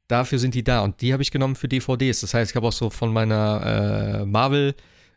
Dafür 0.08 0.40
sind 0.40 0.56
die 0.56 0.64
da 0.64 0.82
und 0.82 1.02
die 1.02 1.14
habe 1.14 1.24
ich 1.24 1.32
genommen 1.32 1.56
für 1.56 1.68
DVDs. 1.68 2.22
Das 2.22 2.34
heißt, 2.34 2.52
ich 2.52 2.56
habe 2.56 2.68
auch 2.68 2.74
so 2.74 2.90
von 2.90 3.14
meiner 3.14 4.22
äh, 4.22 4.26
Marvel 4.26 4.76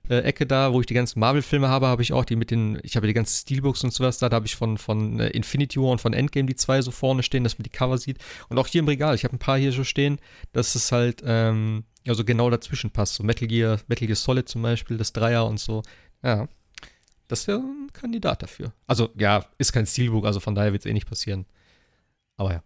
äh, 0.09 0.19
Ecke 0.19 0.47
da, 0.47 0.73
wo 0.73 0.81
ich 0.81 0.87
die 0.87 0.95
ganzen 0.95 1.19
Marvel-Filme 1.19 1.69
habe, 1.69 1.89
habe 1.89 2.03
ich 2.03 2.13
auch 2.13 2.25
die 2.25 2.37
mit 2.37 2.51
den, 2.51 2.79
ich 2.83 2.95
habe 2.95 3.07
die 3.07 3.13
ganzen 3.13 3.35
Steelbooks 3.35 3.83
und 3.83 3.93
sowas 3.93 4.19
da, 4.19 4.29
da 4.29 4.37
habe 4.37 4.47
ich 4.47 4.55
von, 4.55 4.79
von 4.79 5.19
äh, 5.19 5.29
Infinity 5.31 5.81
War 5.81 5.91
und 5.91 6.01
von 6.01 6.13
Endgame 6.13 6.47
die 6.47 6.55
zwei 6.55 6.81
so 6.81 6.91
vorne 6.91 7.23
stehen, 7.23 7.43
dass 7.43 7.59
man 7.59 7.65
die 7.65 7.71
Cover 7.71 7.99
sieht. 7.99 8.19
Und 8.49 8.59
auch 8.59 8.69
hier 8.69 8.81
im 8.81 8.89
Regal, 8.89 9.15
ich 9.15 9.25
habe 9.25 9.35
ein 9.35 9.41
paar 9.41 9.59
hier 9.59 9.73
so 9.73 9.83
stehen, 9.83 10.19
dass 10.53 10.75
es 10.77 10.93
halt, 10.93 11.23
ähm, 11.25 11.85
also 12.07 12.25
genau 12.25 12.51
dazwischen 12.51 12.91
passt. 12.91 13.15
So 13.15 13.25
Metal 13.25 13.49
Gear, 13.49 13.81
Metal 13.89 14.07
Gear 14.07 14.17
Solid 14.17 14.49
zum 14.49 14.63
Beispiel, 14.63 14.97
das 14.97 15.13
Dreier 15.13 15.47
und 15.47 15.59
so. 15.59 15.83
Ja. 16.23 16.49
Das 17.29 17.47
wäre 17.47 17.59
ein 17.59 17.91
Kandidat 17.93 18.43
dafür. 18.43 18.73
Also, 18.87 19.09
ja, 19.17 19.47
ist 19.57 19.73
kein 19.73 19.87
Steelbook, 19.87 20.27
also 20.27 20.39
von 20.39 20.55
daher 20.55 20.73
wird 20.73 20.85
es 20.85 20.91
eh 20.91 20.93
nicht 20.93 21.09
passieren. 21.09 21.47
Aber 22.43 22.55
ja. 22.55 22.63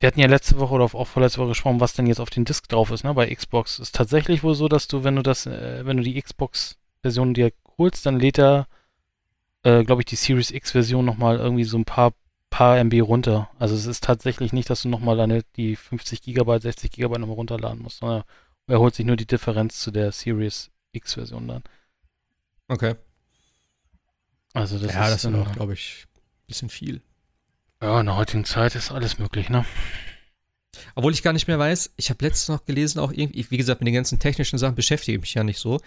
Wir 0.00 0.06
hatten 0.06 0.20
ja 0.20 0.28
letzte 0.28 0.60
Woche 0.60 0.74
oder 0.74 0.84
auch 0.84 1.06
vorletzte 1.06 1.40
Woche 1.40 1.48
gesprochen, 1.48 1.80
was 1.80 1.92
denn 1.92 2.06
jetzt 2.06 2.20
auf 2.20 2.30
den 2.30 2.44
Disk 2.44 2.68
drauf 2.68 2.92
ist, 2.92 3.02
ne? 3.02 3.14
Bei 3.14 3.34
Xbox 3.34 3.80
ist 3.80 3.96
tatsächlich 3.96 4.44
wohl 4.44 4.54
so, 4.54 4.68
dass 4.68 4.86
du, 4.86 5.02
wenn 5.02 5.16
du 5.16 5.22
das, 5.22 5.46
äh, 5.46 5.84
wenn 5.84 5.96
du 5.96 6.04
die 6.04 6.20
Xbox-Version 6.22 7.34
dir 7.34 7.52
holst, 7.78 8.06
dann 8.06 8.20
lädt 8.20 8.38
er, 8.38 8.68
äh, 9.64 9.82
glaube 9.82 10.02
ich, 10.02 10.06
die 10.06 10.14
Series 10.14 10.52
X-Version 10.52 11.04
nochmal 11.04 11.38
irgendwie 11.38 11.64
so 11.64 11.76
ein 11.76 11.84
paar, 11.84 12.12
paar 12.48 12.78
MB 12.78 13.00
runter. 13.02 13.50
Also 13.58 13.74
es 13.74 13.86
ist 13.86 14.04
tatsächlich 14.04 14.52
nicht, 14.52 14.70
dass 14.70 14.82
du 14.82 14.88
nochmal 14.88 15.16
deine 15.16 15.42
die 15.56 15.74
50 15.74 16.22
Gigabyte, 16.22 16.62
60 16.62 16.92
Gigabyte 16.92 17.18
nochmal 17.18 17.34
runterladen 17.34 17.82
musst, 17.82 17.98
sondern 17.98 18.22
er 18.68 18.78
holt 18.78 18.94
sich 18.94 19.04
nur 19.04 19.16
die 19.16 19.26
Differenz 19.26 19.80
zu 19.80 19.90
der 19.90 20.12
Series 20.12 20.70
X-Version 20.92 21.48
dann. 21.48 21.64
Okay. 22.68 22.94
Also 24.52 24.78
das 24.78 24.94
ja, 24.94 25.02
ist 25.02 25.10
das 25.10 25.14
ist 25.16 25.24
dann, 25.24 25.34
auch, 25.34 25.52
glaube 25.52 25.72
ich, 25.72 26.06
ein 26.14 26.46
bisschen 26.46 26.68
viel. 26.68 27.02
Ja, 27.82 28.00
in 28.00 28.06
der 28.06 28.16
heutigen 28.16 28.44
Zeit 28.44 28.74
ist 28.74 28.90
alles 28.90 29.18
möglich, 29.18 29.48
ne? 29.48 29.64
Obwohl 30.94 31.12
ich 31.12 31.22
gar 31.22 31.32
nicht 31.32 31.48
mehr 31.48 31.58
weiß, 31.58 31.94
ich 31.96 32.10
habe 32.10 32.24
letztens 32.24 32.48
noch 32.48 32.64
gelesen, 32.64 32.98
auch 32.98 33.12
irgendwie, 33.12 33.46
wie 33.50 33.56
gesagt, 33.56 33.80
mit 33.80 33.86
den 33.86 33.94
ganzen 33.94 34.18
technischen 34.18 34.58
Sachen 34.58 34.74
beschäftige 34.74 35.16
ich 35.16 35.20
mich 35.20 35.34
ja 35.34 35.44
nicht 35.44 35.58
so. 35.58 35.80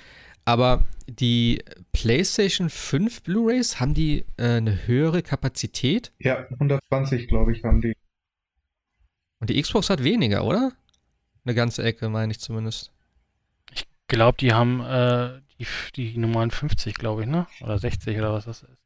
Aber 0.43 0.85
die 1.07 1.63
PlayStation 1.91 2.69
5 2.69 3.23
Blu-rays, 3.23 3.79
haben 3.79 3.93
die 3.93 4.25
äh, 4.37 4.57
eine 4.57 4.87
höhere 4.87 5.21
Kapazität? 5.21 6.11
Ja, 6.19 6.47
120, 6.49 7.27
glaube 7.27 7.51
ich, 7.51 7.63
haben 7.63 7.81
die. 7.81 7.93
Und 9.39 9.49
die 9.49 9.61
Xbox 9.61 9.89
hat 9.89 10.03
weniger, 10.03 10.43
oder? 10.45 10.71
Eine 11.45 11.55
ganze 11.55 11.83
Ecke, 11.83 12.09
meine 12.09 12.31
ich 12.31 12.39
zumindest. 12.39 12.91
Ich 13.73 13.85
glaube, 14.07 14.37
die 14.39 14.53
haben 14.53 14.81
äh, 14.81 15.41
die, 15.59 15.67
die 15.95 16.17
normalen 16.17 16.51
50, 16.51 16.95
glaube 16.95 17.23
ich, 17.23 17.27
ne? 17.27 17.47
Oder 17.61 17.77
60 17.77 18.17
oder 18.17 18.33
was 18.33 18.45
das 18.45 18.63
ist. 18.63 18.80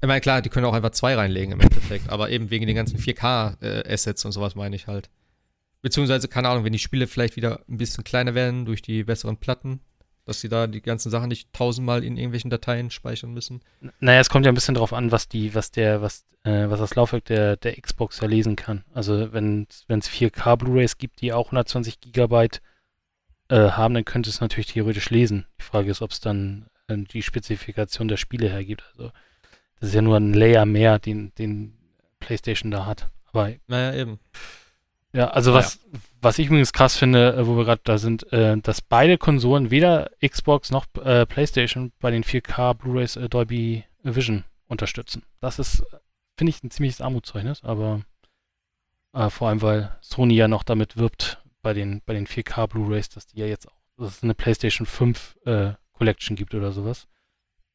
Ich 0.00 0.06
meine, 0.06 0.20
klar, 0.20 0.42
die 0.42 0.50
können 0.50 0.66
auch 0.66 0.74
einfach 0.74 0.90
zwei 0.90 1.14
reinlegen 1.14 1.52
im 1.52 1.60
Endeffekt, 1.60 2.10
aber 2.10 2.30
eben 2.30 2.50
wegen 2.50 2.66
den 2.66 2.76
ganzen 2.76 2.98
4K-Assets 2.98 4.24
und 4.24 4.32
sowas 4.32 4.54
meine 4.54 4.76
ich 4.76 4.86
halt. 4.86 5.08
Beziehungsweise, 5.82 6.28
keine 6.28 6.48
Ahnung, 6.48 6.64
wenn 6.64 6.72
die 6.72 6.78
Spiele 6.78 7.06
vielleicht 7.06 7.36
wieder 7.36 7.60
ein 7.68 7.78
bisschen 7.78 8.04
kleiner 8.04 8.34
werden 8.34 8.64
durch 8.64 8.82
die 8.82 9.04
besseren 9.04 9.36
Platten, 9.36 9.80
dass 10.24 10.40
sie 10.40 10.48
da 10.48 10.66
die 10.66 10.82
ganzen 10.82 11.10
Sachen 11.10 11.28
nicht 11.28 11.52
tausendmal 11.52 12.04
in 12.04 12.16
irgendwelchen 12.16 12.50
Dateien 12.50 12.90
speichern 12.90 13.32
müssen. 13.32 13.62
Naja, 14.00 14.20
es 14.20 14.28
kommt 14.28 14.44
ja 14.44 14.52
ein 14.52 14.56
bisschen 14.56 14.74
drauf 14.74 14.92
an, 14.92 15.12
was 15.12 15.28
die, 15.28 15.54
was 15.54 15.70
der, 15.70 16.02
was, 16.02 16.26
äh, 16.42 16.68
was 16.68 16.80
das 16.80 16.94
Laufwerk 16.94 17.24
der, 17.26 17.56
der 17.56 17.80
Xbox 17.80 18.20
ja 18.20 18.26
lesen 18.26 18.56
kann. 18.56 18.84
Also 18.92 19.32
wenn 19.32 19.68
es 19.88 20.10
4K 20.10 20.56
Blu-rays 20.56 20.98
gibt, 20.98 21.20
die 21.20 21.32
auch 21.32 21.46
120 21.46 22.00
Gigabyte 22.00 22.60
äh, 23.48 23.70
haben, 23.70 23.94
dann 23.94 24.04
könnte 24.04 24.28
es 24.28 24.40
natürlich 24.40 24.72
theoretisch 24.72 25.10
lesen. 25.10 25.46
Die 25.60 25.64
Frage 25.64 25.90
ist, 25.90 26.02
ob 26.02 26.10
es 26.10 26.20
dann 26.20 26.66
äh, 26.88 26.96
die 26.96 27.22
Spezifikation 27.22 28.08
der 28.08 28.16
Spiele 28.16 28.48
hergibt. 28.48 28.82
Also 28.92 29.12
das 29.80 29.90
ist 29.90 29.94
ja 29.94 30.02
nur 30.02 30.16
ein 30.16 30.34
Layer 30.34 30.66
mehr, 30.66 30.98
den, 30.98 31.32
den 31.36 31.76
PlayStation 32.20 32.70
da 32.70 32.86
hat. 32.86 33.10
Aber 33.26 33.52
Naja, 33.66 33.94
eben. 33.94 34.18
Ja, 35.12 35.28
also 35.28 35.52
Ah, 35.52 35.56
was, 35.56 35.80
was 36.20 36.38
ich 36.38 36.48
übrigens 36.48 36.72
krass 36.72 36.96
finde, 36.96 37.34
äh, 37.34 37.46
wo 37.46 37.56
wir 37.56 37.64
gerade 37.64 37.80
da 37.84 37.96
sind, 37.98 38.30
äh, 38.32 38.58
dass 38.58 38.82
beide 38.82 39.16
Konsolen, 39.16 39.70
weder 39.70 40.10
Xbox 40.26 40.70
noch 40.70 40.86
äh, 41.02 41.24
PlayStation, 41.24 41.92
bei 42.00 42.10
den 42.10 42.22
4K 42.22 42.74
Blu-rays 42.74 43.16
äh, 43.16 43.28
Dolby 43.28 43.84
Vision 44.02 44.44
unterstützen. 44.68 45.22
Das 45.40 45.58
ist, 45.58 45.82
finde 46.36 46.50
ich, 46.50 46.62
ein 46.62 46.70
ziemliches 46.70 47.00
Armutszeugnis, 47.00 47.64
aber 47.64 48.02
äh, 49.14 49.30
vor 49.30 49.48
allem, 49.48 49.62
weil 49.62 49.96
Sony 50.00 50.34
ja 50.34 50.48
noch 50.48 50.64
damit 50.64 50.96
wirbt 50.96 51.42
bei 51.62 51.72
den, 51.72 52.02
bei 52.04 52.12
den 52.12 52.26
4K 52.26 52.66
Blu-rays, 52.66 53.08
dass 53.08 53.26
die 53.26 53.40
ja 53.40 53.46
jetzt 53.46 53.68
auch, 53.68 53.76
dass 53.96 54.18
es 54.18 54.22
eine 54.22 54.34
PlayStation 54.34 54.86
5 54.86 55.36
äh, 55.46 55.72
Collection 55.92 56.36
gibt 56.36 56.54
oder 56.54 56.72
sowas, 56.72 57.06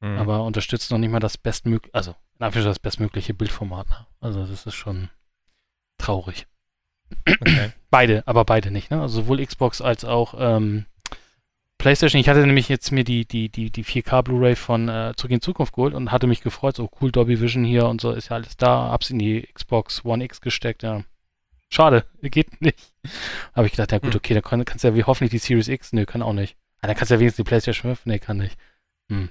Mhm. 0.02 0.18
aber 0.18 0.44
unterstützt 0.44 0.92
noch 0.92 0.98
nicht 0.98 1.12
mal 1.12 1.20
das 1.20 1.38
bestmögliche, 1.38 1.94
also 1.94 2.12
in 2.40 2.46
Anführungszeichen 2.46 2.72
das 2.72 2.80
bestmögliche 2.80 3.34
Bildformat. 3.34 3.90
Ne? 3.90 4.08
Also 4.20 4.46
das 4.46 4.66
ist 4.66 4.74
schon 4.76 5.10
traurig. 5.98 6.48
okay. 7.28 7.72
Beide, 7.92 8.24
aber 8.26 8.46
beide 8.46 8.72
nicht, 8.72 8.90
ne? 8.90 9.02
Also 9.02 9.22
sowohl 9.22 9.46
Xbox 9.46 9.82
als 9.82 10.06
auch 10.06 10.34
ähm, 10.38 10.86
PlayStation. 11.78 12.22
Ich 12.22 12.30
hatte 12.30 12.46
nämlich 12.46 12.70
jetzt 12.70 12.92
mir 12.92 13.04
die, 13.04 13.26
die, 13.26 13.50
die, 13.50 13.70
die 13.70 13.84
4K 13.84 14.22
Blu-ray 14.22 14.56
von 14.56 14.88
äh, 14.88 15.14
Zurück 15.18 15.32
in 15.32 15.42
Zukunft 15.42 15.74
geholt 15.74 15.94
und 15.94 16.12
hatte 16.12 16.26
mich 16.28 16.42
gefreut, 16.42 16.76
so 16.78 16.90
cool, 17.02 17.12
Dolby 17.12 17.42
Vision 17.42 17.66
hier 17.66 17.88
und 17.88 18.00
so 18.00 18.12
ist 18.12 18.30
ja 18.30 18.38
alles 18.38 18.56
da. 18.56 18.90
Hab's 18.92 19.10
in 19.10 19.20
die 19.20 19.42
Xbox 19.54 20.06
One 20.06 20.24
X 20.24 20.40
gesteckt, 20.42 20.84
ja. 20.84 21.04
Schade, 21.70 22.06
geht 22.22 22.62
nicht. 22.62 22.94
Habe 23.54 23.68
ich 23.68 23.74
gedacht, 23.74 23.92
ja 23.92 24.00
gut, 24.00 24.14
Hm. 24.14 24.18
okay, 24.18 24.34
dann 24.36 24.44
kann, 24.44 24.64
kannst 24.64 24.84
du 24.84 24.88
ja 24.88 24.96
wie 24.96 25.04
hoffentlich 25.04 25.32
die 25.32 25.46
Series 25.46 25.68
X. 25.68 25.92
Nö, 25.92 26.06
kann 26.06 26.22
auch 26.22 26.34
nicht. 26.34 26.56
Ah, 26.80 26.88
dann 26.88 26.96
kannst 26.96 27.12
du 27.12 27.16
ja 27.16 27.20
wenigstens 27.20 27.44
die 27.44 27.50
PlayStation 27.50 27.94
5. 27.96 28.06
Nee, 28.06 28.20
kann 28.20 28.38
nicht. 28.38 28.58
Hm. 29.10 29.30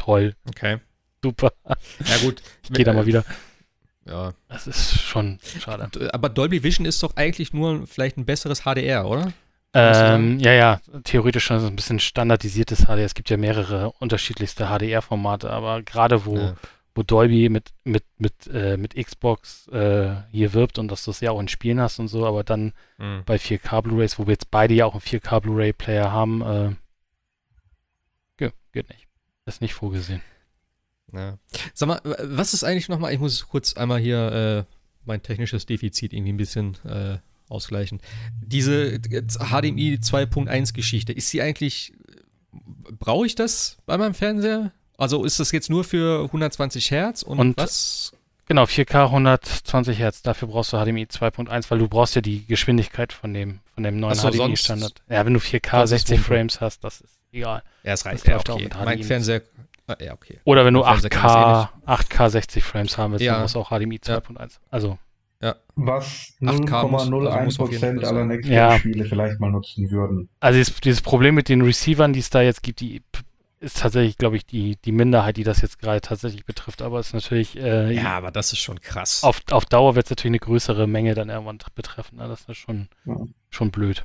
Toll, 0.00 0.34
Okay. 0.48 0.78
super. 1.22 1.52
Ja, 1.66 2.16
gut. 2.22 2.42
Ich 2.62 2.70
gehe 2.72 2.84
da 2.84 2.92
mal 2.94 3.04
wieder. 3.06 3.24
Ja. 4.06 4.32
Das 4.48 4.66
ist 4.66 4.98
schon 5.00 5.38
schade. 5.60 5.90
Äh, 6.00 6.08
Aber 6.12 6.28
Dolby 6.30 6.62
Vision 6.62 6.86
ist 6.86 7.02
doch 7.02 7.16
eigentlich 7.16 7.52
nur 7.52 7.86
vielleicht 7.86 8.16
ein 8.16 8.24
besseres 8.24 8.62
HDR, 8.64 9.06
oder? 9.06 9.32
Ähm, 9.74 10.38
ja, 10.40 10.52
ja, 10.52 10.80
theoretisch 11.04 11.44
schon 11.44 11.64
ein 11.64 11.76
bisschen 11.76 12.00
standardisiertes 12.00 12.86
HDR. 12.86 13.04
Es 13.04 13.14
gibt 13.14 13.28
ja 13.30 13.36
mehrere 13.36 13.92
unterschiedlichste 13.98 14.66
HDR-Formate, 14.68 15.50
aber 15.50 15.82
gerade 15.82 16.24
wo, 16.24 16.36
Ja. 16.36 16.54
wo 16.94 17.02
Dolby 17.02 17.48
mit, 17.50 17.70
mit, 17.84 18.04
mit, 18.18 18.32
äh, 18.52 18.76
mit 18.78 18.94
Xbox 18.96 19.68
äh, 19.68 20.14
hier 20.32 20.54
wirbt 20.54 20.78
und 20.78 20.88
dass 20.90 21.04
du 21.04 21.10
es 21.12 21.20
ja 21.20 21.30
auch 21.32 21.38
in 21.40 21.48
Spielen 21.48 21.78
hast 21.80 21.98
und 22.00 22.08
so, 22.08 22.26
aber 22.26 22.42
dann 22.42 22.72
Mhm. 22.98 23.22
bei 23.26 23.36
4K 23.36 23.82
Blu-rays, 23.82 24.18
wo 24.18 24.26
wir 24.26 24.32
jetzt 24.32 24.50
beide 24.50 24.74
ja 24.74 24.86
auch 24.86 24.94
einen 24.94 25.02
4K 25.02 25.40
Blu-ray-Player 25.40 26.10
haben, 26.10 26.40
äh, 26.42 26.70
geht 28.72 28.88
nicht. 28.88 29.08
Ist 29.54 29.60
nicht 29.60 29.74
vorgesehen. 29.74 30.22
Ja. 31.12 31.38
Sag 31.74 31.88
mal, 31.88 32.00
was 32.04 32.54
ist 32.54 32.64
eigentlich 32.64 32.88
nochmal, 32.88 33.12
ich 33.12 33.18
muss 33.18 33.48
kurz 33.48 33.74
einmal 33.74 33.98
hier 34.00 34.66
äh, 34.68 34.74
mein 35.04 35.22
technisches 35.22 35.66
Defizit 35.66 36.12
irgendwie 36.12 36.32
ein 36.32 36.36
bisschen 36.36 36.76
äh, 36.84 37.18
ausgleichen. 37.48 38.00
Diese 38.40 39.00
HDMI 39.00 39.98
2.1 40.00 40.72
Geschichte, 40.72 41.12
ist 41.12 41.30
sie 41.30 41.42
eigentlich, 41.42 41.92
brauche 42.98 43.26
ich 43.26 43.34
das 43.34 43.78
bei 43.86 43.98
meinem 43.98 44.14
Fernseher? 44.14 44.72
Also 44.98 45.24
ist 45.24 45.40
das 45.40 45.50
jetzt 45.50 45.68
nur 45.70 45.82
für 45.82 46.24
120 46.26 46.90
Hertz 46.90 47.22
und, 47.22 47.38
Und- 47.38 47.56
was? 47.56 48.12
Genau, 48.46 48.64
4K 48.64 49.04
120 49.04 49.96
Hertz. 49.96 50.22
Dafür 50.22 50.48
brauchst 50.48 50.72
du 50.72 50.76
HDMI 50.76 51.04
2.1, 51.04 51.70
weil 51.70 51.78
du 51.78 51.86
brauchst 51.86 52.16
ja 52.16 52.20
die 52.20 52.44
Geschwindigkeit 52.46 53.12
von 53.12 53.32
dem, 53.32 53.60
von 53.74 53.84
dem 53.84 54.00
neuen 54.00 54.16
so, 54.16 54.28
HDMI-Standard. 54.28 55.02
Ja, 55.08 55.24
wenn 55.24 55.34
du 55.34 55.38
4K 55.40 55.86
sonst 55.86 55.92
ist 55.92 56.08
60 56.08 56.18
Wumpe. 56.18 56.24
Frames 56.26 56.60
hast, 56.60 56.82
das 56.82 57.00
ist 57.00 57.19
egal. 57.32 57.62
Ja, 57.82 57.92
es 57.92 58.04
reicht. 58.06 58.20
Das 58.20 58.26
Ja, 58.26 58.34
läuft 58.34 58.50
auch 58.50 58.54
okay. 58.54 58.64
mit 58.64 58.74
Mein 58.74 58.96
HDMI. 58.98 59.04
Fernseher, 59.04 59.42
ah, 59.86 59.96
ja, 60.00 60.12
okay. 60.12 60.40
Oder 60.44 60.64
wenn 60.64 60.74
du 60.74 60.80
Beim 60.82 60.98
Fernseher 61.00 61.10
kann 61.10 61.30
8K, 61.30 61.68
8K 61.86 62.28
60 62.30 62.64
Frames 62.64 62.98
haben 62.98 63.12
willst, 63.12 63.24
Ja. 63.24 63.32
dann 63.32 63.42
brauchst 63.42 63.54
du 63.54 63.60
auch 63.60 63.70
HDMI 63.70 63.98
2.1. 63.98 64.58
Also, 64.70 64.98
Was 65.76 66.34
8K 66.42 66.88
muss- 66.88 67.02
also 67.02 67.16
auf 67.62 67.72
jeden 67.72 67.98
0,01% 67.98 68.00
Fall 68.00 68.04
aller. 68.04 68.24
Next-Gen-Spiele 68.26 69.04
vielleicht 69.06 69.40
mal 69.40 69.50
nutzen 69.50 69.90
würden. 69.90 70.28
also 70.40 70.58
dieses, 70.58 70.80
dieses 70.80 71.00
Problem 71.00 71.34
mit 71.34 71.48
den 71.48 71.62
Receivern, 71.62 72.12
die 72.12 72.20
es 72.20 72.28
da 72.30 72.42
jetzt 72.42 72.62
gibt, 72.62 72.80
die 72.80 73.02
ist 73.60 73.80
tatsächlich, 73.80 74.16
glaube 74.18 74.36
ich, 74.36 74.44
die, 74.46 74.76
die 74.84 74.92
Minderheit, 74.92 75.36
die 75.36 75.44
das 75.44 75.60
jetzt 75.62 75.78
gerade 75.78 76.00
tatsächlich 76.00 76.44
betrifft. 76.46 76.80
Aber 76.82 76.98
es 76.98 77.08
ist 77.08 77.12
natürlich, 77.14 77.58
äh, 77.58 77.92
Ja, 77.92 78.16
aber 78.16 78.30
das 78.30 78.52
ist 78.52 78.58
schon 78.60 78.80
krass. 78.80 79.22
auf, 79.22 79.42
auf 79.50 79.64
Dauer 79.66 79.94
wird 79.94 80.06
es 80.06 80.10
natürlich 80.10 80.30
eine 80.30 80.38
größere 80.38 80.86
Menge 80.86 81.14
dann 81.14 81.28
irgendwann 81.28 81.58
tr- 81.58 81.68
betreffen. 81.74 82.16
Ne? 82.18 82.28
Das 82.28 82.42
ist 82.48 82.56
schon, 82.56 82.88
Ja. 83.04 83.16
schon 83.50 83.70
blöd. 83.70 84.04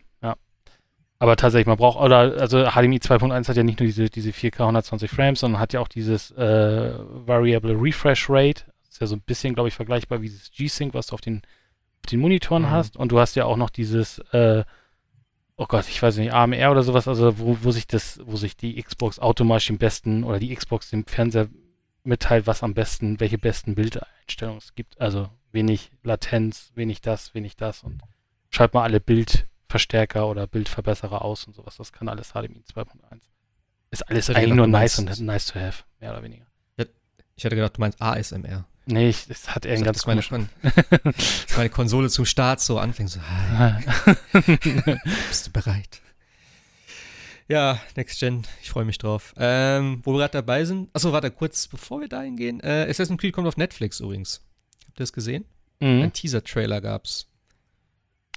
Aber 1.18 1.36
tatsächlich, 1.38 1.68
man 1.68 1.78
braucht, 1.78 2.00
oder, 2.00 2.18
also 2.40 2.66
HDMI 2.66 2.98
2.1 2.98 3.48
hat 3.48 3.56
ja 3.56 3.64
nicht 3.64 3.80
nur 3.80 3.88
diese, 3.88 4.10
diese 4.10 4.32
4K 4.32 4.60
120 4.62 5.10
Frames, 5.10 5.40
sondern 5.40 5.62
hat 5.62 5.72
ja 5.74 5.80
auch 5.80 5.88
dieses 5.88 6.32
äh, 6.32 6.94
Variable 7.26 7.74
Refresh 7.80 8.30
Rate. 8.30 8.66
Das 8.82 8.90
ist 8.90 9.02
ja 9.02 9.08
so 9.08 9.16
ein 9.16 9.22
bisschen, 9.22 9.54
glaube 9.54 9.70
ich, 9.70 9.76
vergleichbar 9.76 10.22
wie 10.22 10.28
dieses 10.28 10.52
G-Sync, 10.52 10.94
was 10.94 11.08
du 11.08 11.14
auf 11.14 11.22
den, 11.22 11.42
auf 12.04 12.10
den 12.12 12.20
Monitoren 12.20 12.64
Mhm. 12.64 12.70
hast. 12.72 12.98
Und 12.98 13.12
du 13.12 13.20
hast 13.20 13.36
ja 13.36 13.46
auch 13.46 13.56
noch 13.58 13.70
dieses, 13.70 14.20
äh, 14.34 14.64
oh 15.56 15.66
Gott, 15.68 15.86
ich 15.88 16.02
weiß 16.02 16.18
nicht, 16.18 16.34
AMR 16.34 16.72
oder 16.72 16.84
sowas, 16.84 17.08
also 17.08 17.40
wo, 17.40 17.58
wo 17.62 17.72
sich 17.72 17.88
das, 17.88 18.20
wo 18.26 18.36
sich 18.36 18.58
die 18.58 18.82
Xbox 18.82 19.18
automatisch 19.20 19.68
den 19.68 19.78
besten 19.78 20.24
oder 20.26 20.38
die 20.40 20.54
Xbox 20.54 20.90
dem 20.90 21.06
Fernseher 21.06 21.48
mitteilt, 22.04 22.46
was 22.46 22.62
am 22.62 22.74
besten, 22.74 23.20
welche 23.22 23.38
besten 23.38 23.74
Bildeinstellungen 23.74 24.60
es 24.60 24.76
gibt. 24.76 25.00
Also 25.00 25.30
wenig 25.54 25.92
Latenz, 26.04 26.72
wenig 26.76 27.00
das, 27.02 27.34
wenig 27.34 27.56
das 27.56 27.84
und 27.84 28.02
schalt 28.50 28.74
mal 28.74 28.84
alle 28.84 29.00
Bildverstärker 29.76 30.30
oder 30.30 30.48
Bildverbesserer 30.48 31.22
aus 31.22 31.46
und 31.46 31.54
sowas. 31.54 31.76
Das 31.78 31.92
kann 31.92 32.08
alles 32.08 32.30
HDMI 32.30 32.64
2.1. 32.74 33.20
Ist 33.92 34.10
alles 34.10 34.30
eigentlich 34.30 34.54
nur 34.54 34.68
nice 34.68 35.00
und 35.00 35.20
nice 35.20 35.48
to 35.48 35.60
have, 35.60 35.84
mehr 36.00 36.12
oder 36.12 36.24
weniger. 36.24 36.46
ich 37.36 37.44
hätte 37.44 37.58
gedacht, 37.58 37.76
du 37.76 37.82
meinst 37.82 38.02
ASMR. 38.02 38.66
Nee, 38.86 39.10
ich, 39.10 39.30
es 39.30 39.50
hat 39.50 39.66
irgendeinen 39.66 39.86
ganz 39.86 40.06
meine, 40.06 40.22
komischen. 40.22 40.50
Meine 41.58 41.70
Konsole 41.70 42.10
zum 42.10 42.26
Start 42.26 42.62
so 42.62 42.78
anfängt, 42.78 43.10
so, 43.10 43.20
bist 45.28 45.48
du 45.48 45.52
bereit? 45.52 46.02
Ja, 47.48 47.80
Next 47.96 48.20
Gen, 48.20 48.44
ich 48.62 48.70
freue 48.70 48.86
mich 48.86 49.00
drauf. 49.00 49.34
Ähm, 49.38 50.02
wo 50.04 50.14
wir 50.14 50.20
gerade 50.20 50.34
dabei 50.34 50.66
sind, 50.66 50.90
achso, 50.94 51.12
warte, 51.12 51.32
kurz 51.32 51.68
bevor 51.68 52.00
wir 52.00 52.08
dahin 52.08 52.38
gehen, 52.38 52.60
äh, 52.62 52.86
Assassin's 52.88 53.20
Creed 53.20 53.34
kommt 53.34 53.48
auf 53.48 53.58
Netflix 53.58 54.00
übrigens. 54.00 54.42
Habt 54.88 55.00
ihr 55.00 55.04
das 55.04 55.14
gesehen? 55.14 55.46
mhm. 55.80 56.04
Ein 56.04 56.14
Teaser-Trailer 56.14 56.80
gab's. 56.80 57.28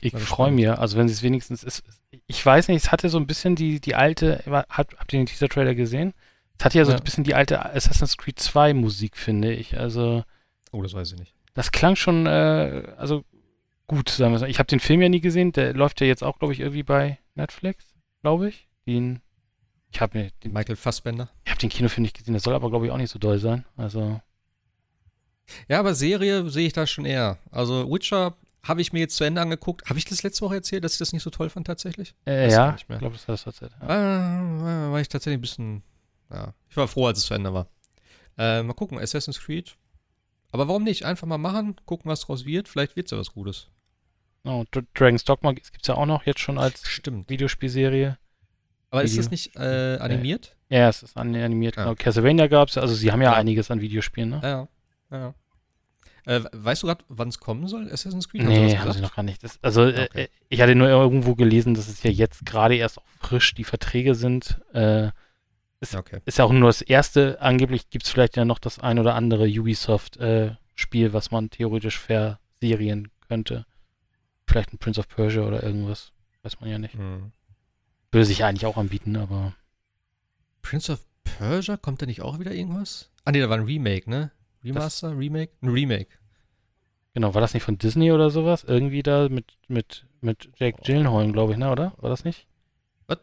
Ich 0.00 0.14
freue 0.14 0.52
mich, 0.52 0.68
also 0.70 0.96
wenn 0.96 1.08
sie 1.08 1.14
es 1.14 1.22
wenigstens 1.22 1.64
ist. 1.64 1.82
Ich 2.26 2.44
weiß 2.44 2.68
nicht, 2.68 2.84
es 2.84 2.92
hatte 2.92 3.08
so 3.08 3.18
ein 3.18 3.26
bisschen 3.26 3.56
die, 3.56 3.80
die 3.80 3.94
alte, 3.94 4.42
habt, 4.46 4.96
habt 4.98 5.12
ihr 5.12 5.18
den 5.20 5.26
Teaser-Trailer 5.26 5.74
gesehen? 5.74 6.14
Es 6.58 6.64
hatte 6.64 6.78
ja 6.78 6.84
so 6.84 6.92
Ja. 6.92 6.98
ein 6.98 7.04
bisschen 7.04 7.24
die 7.24 7.34
alte 7.34 7.64
Assassin's 7.64 8.16
Creed 8.16 8.38
2 8.38 8.74
Musik, 8.74 9.16
finde 9.16 9.52
ich. 9.52 9.78
Also, 9.78 10.24
Oh, 10.72 10.82
das 10.82 10.94
weiß 10.94 11.12
ich 11.12 11.18
nicht. 11.18 11.34
das 11.54 11.72
klang 11.72 11.96
schon, 11.96 12.26
äh, 12.26 12.82
also 12.96 13.24
gut, 13.88 14.08
sagen 14.10 14.32
wir 14.32 14.38
so. 14.38 14.46
Ich 14.46 14.58
habe 14.58 14.66
den 14.68 14.80
Film 14.80 15.00
ja 15.02 15.08
nie 15.08 15.20
gesehen, 15.20 15.52
der 15.52 15.74
läuft 15.74 16.00
ja 16.00 16.06
jetzt 16.06 16.22
auch, 16.22 16.38
glaube 16.38 16.52
ich, 16.52 16.60
irgendwie 16.60 16.82
bei 16.84 17.18
Netflix, 17.34 17.86
glaube 18.22 18.48
ich. 18.50 18.68
Den, 18.86 19.20
ich 19.90 20.00
habe 20.00 20.18
mir 20.18 20.30
den, 20.44 20.52
Michael 20.52 20.76
Fassbender. 20.76 21.28
ich 21.44 21.50
hab 21.50 21.58
den 21.58 21.70
Kinofilm 21.70 22.02
nicht 22.02 22.16
gesehen, 22.16 22.34
der 22.34 22.40
soll 22.40 22.54
aber, 22.54 22.70
glaube 22.70 22.86
ich, 22.86 22.92
auch 22.92 22.96
nicht 22.98 23.10
so 23.10 23.18
doll 23.18 23.38
sein. 23.38 23.64
Also, 23.76 24.20
Ja, 25.68 25.78
aber 25.80 25.94
Serie 25.94 26.48
sehe 26.50 26.66
ich 26.66 26.72
da 26.72 26.86
schon 26.86 27.04
eher. 27.06 27.38
Also 27.50 27.90
Witcher 27.90 28.36
habe 28.62 28.80
ich 28.80 28.92
mir 28.92 29.00
jetzt 29.00 29.16
zu 29.16 29.24
Ende 29.24 29.40
angeguckt. 29.40 29.88
Habe 29.88 29.98
ich 29.98 30.04
das 30.04 30.22
letzte 30.22 30.42
Woche 30.44 30.56
erzählt, 30.56 30.84
dass 30.84 30.92
ich 30.92 30.98
das 30.98 31.12
nicht 31.12 31.22
so 31.22 31.30
toll 31.30 31.48
fand 31.50 31.66
tatsächlich? 31.66 32.14
äh, 32.26 32.50
ja, 32.50 32.72
nicht 32.72 32.86
ich 32.88 32.98
glaube, 32.98 33.14
das 33.14 33.22
hat 33.22 33.34
das 33.34 33.46
erzählt. 33.46 33.72
Ja. 33.80 33.88
Ah, 33.88 34.90
war 34.92 35.00
ich 35.00 35.08
tatsächlich 35.08 35.38
ein 35.38 35.42
bisschen. 35.42 35.82
Ja, 36.30 36.52
ich 36.68 36.76
war 36.76 36.88
froh, 36.88 37.06
als 37.06 37.18
es 37.18 37.24
zu 37.26 37.34
Ende 37.34 37.52
war. 37.54 37.68
Äh, 38.36 38.62
mal 38.62 38.74
gucken, 38.74 38.98
Assassin's 38.98 39.40
Creed. 39.40 39.76
Aber 40.52 40.68
warum 40.68 40.84
nicht? 40.84 41.04
Einfach 41.04 41.26
mal 41.26 41.38
machen, 41.38 41.76
gucken, 41.86 42.10
was 42.10 42.20
draus 42.20 42.44
wird. 42.44 42.68
Vielleicht 42.68 42.96
wird 42.96 43.06
es 43.06 43.10
ja 43.12 43.18
was 43.18 43.32
Gutes. 43.32 43.68
Oh, 44.44 44.64
Dra- 44.72 44.84
Dragon's 44.94 45.24
Dogma 45.24 45.52
gibt 45.52 45.68
es 45.82 45.86
ja 45.88 45.94
auch 45.94 46.06
noch 46.06 46.24
jetzt 46.26 46.40
schon 46.40 46.58
als 46.58 46.86
Stimmt. 46.86 47.28
Videospielserie. 47.28 48.16
Aber 48.90 49.02
ist 49.02 49.12
Video. 49.12 49.22
das 49.24 49.30
nicht 49.30 49.56
äh, 49.56 49.98
animiert? 50.00 50.56
Ja, 50.70 50.88
es 50.88 51.02
ist 51.02 51.16
an- 51.16 51.34
animiert, 51.34 51.76
Ja. 51.76 51.84
genau. 51.84 51.94
Castlevania 51.96 52.46
gab 52.46 52.68
es, 52.68 52.78
also 52.78 52.94
sie 52.94 53.12
haben 53.12 53.20
ja, 53.20 53.32
Ja. 53.32 53.36
einiges 53.36 53.70
an 53.70 53.80
Videospielen, 53.80 54.30
ne? 54.30 54.40
Ja. 54.42 54.68
ja. 55.10 55.34
Äh, 56.28 56.44
weißt 56.52 56.82
du 56.82 56.88
gerade, 56.88 57.02
wann 57.08 57.28
es 57.28 57.40
kommen 57.40 57.66
soll, 57.68 57.90
Assassin's 57.90 58.28
Creed? 58.28 58.42
Nee, 58.42 58.68
sie 58.68 58.76
gesagt? 58.76 59.00
noch 59.00 59.16
gar 59.16 59.22
nicht. 59.22 59.42
Das, 59.42 59.58
also, 59.62 59.84
äh, 59.84 60.02
Okay. 60.10 60.24
äh, 60.24 60.28
ich 60.50 60.60
hatte 60.60 60.74
nur 60.74 60.86
irgendwo 60.86 61.34
gelesen, 61.34 61.72
dass 61.72 61.88
es 61.88 62.02
ja 62.02 62.10
jetzt 62.10 62.44
gerade 62.44 62.76
erst 62.76 62.98
auch 62.98 63.04
frisch 63.18 63.54
die 63.54 63.64
Verträge 63.64 64.14
sind. 64.14 64.60
Äh, 64.74 65.10
Okay. 65.94 66.20
ist 66.26 66.36
ja 66.36 66.44
auch 66.44 66.52
nur 66.52 66.68
das 66.68 66.82
erste. 66.82 67.40
Angeblich 67.40 67.88
gibt 67.88 68.04
es 68.04 68.10
vielleicht 68.10 68.36
ja 68.36 68.44
noch 68.44 68.58
das 68.58 68.78
ein 68.78 68.98
oder 68.98 69.14
andere 69.14 69.46
Ubisoft-Spiel, 69.46 71.12
was 71.14 71.30
man 71.30 71.48
theoretisch 71.48 71.98
verserien 71.98 73.08
könnte. 73.26 73.64
Vielleicht 74.46 74.74
ein 74.74 74.78
Prince 74.78 75.00
of 75.00 75.08
Persia 75.08 75.42
oder 75.42 75.62
irgendwas. 75.62 76.12
Weiß 76.42 76.60
man 76.60 76.68
ja 76.68 76.78
nicht. 76.78 76.92
Hm. 76.94 77.32
Würde 78.12 78.24
sich 78.26 78.44
eigentlich 78.44 78.66
auch 78.66 78.76
anbieten, 78.76 79.16
aber. 79.16 79.54
Prince 80.60 80.92
of 80.92 81.06
Persia, 81.24 81.78
kommt 81.78 82.02
da 82.02 82.06
nicht 82.06 82.20
auch 82.20 82.38
wieder 82.38 82.52
irgendwas? 82.52 83.08
Ah, 83.24 83.30
nee, 83.30 83.40
da 83.40 83.48
war 83.48 83.56
ein 83.56 83.64
Remake, 83.64 84.10
ne? 84.10 84.30
Remaster, 84.64 85.16
Remake? 85.16 85.52
Ein 85.62 85.68
Remake. 85.68 86.08
Genau, 87.14 87.34
war 87.34 87.40
das 87.40 87.54
nicht 87.54 87.62
von 87.62 87.78
Disney 87.78 88.12
oder 88.12 88.30
sowas? 88.30 88.64
Irgendwie 88.64 89.02
da 89.02 89.28
mit, 89.28 89.56
mit, 89.68 90.06
mit 90.20 90.48
Jake 90.56 90.78
Oh. 90.80 90.84
Gyllenhaal, 90.84 91.32
glaube 91.32 91.52
ich, 91.52 91.58
ne, 91.58 91.70
oder? 91.70 91.92
War 91.98 92.10
das 92.10 92.24
nicht? 92.24 92.46
Was? 93.06 93.18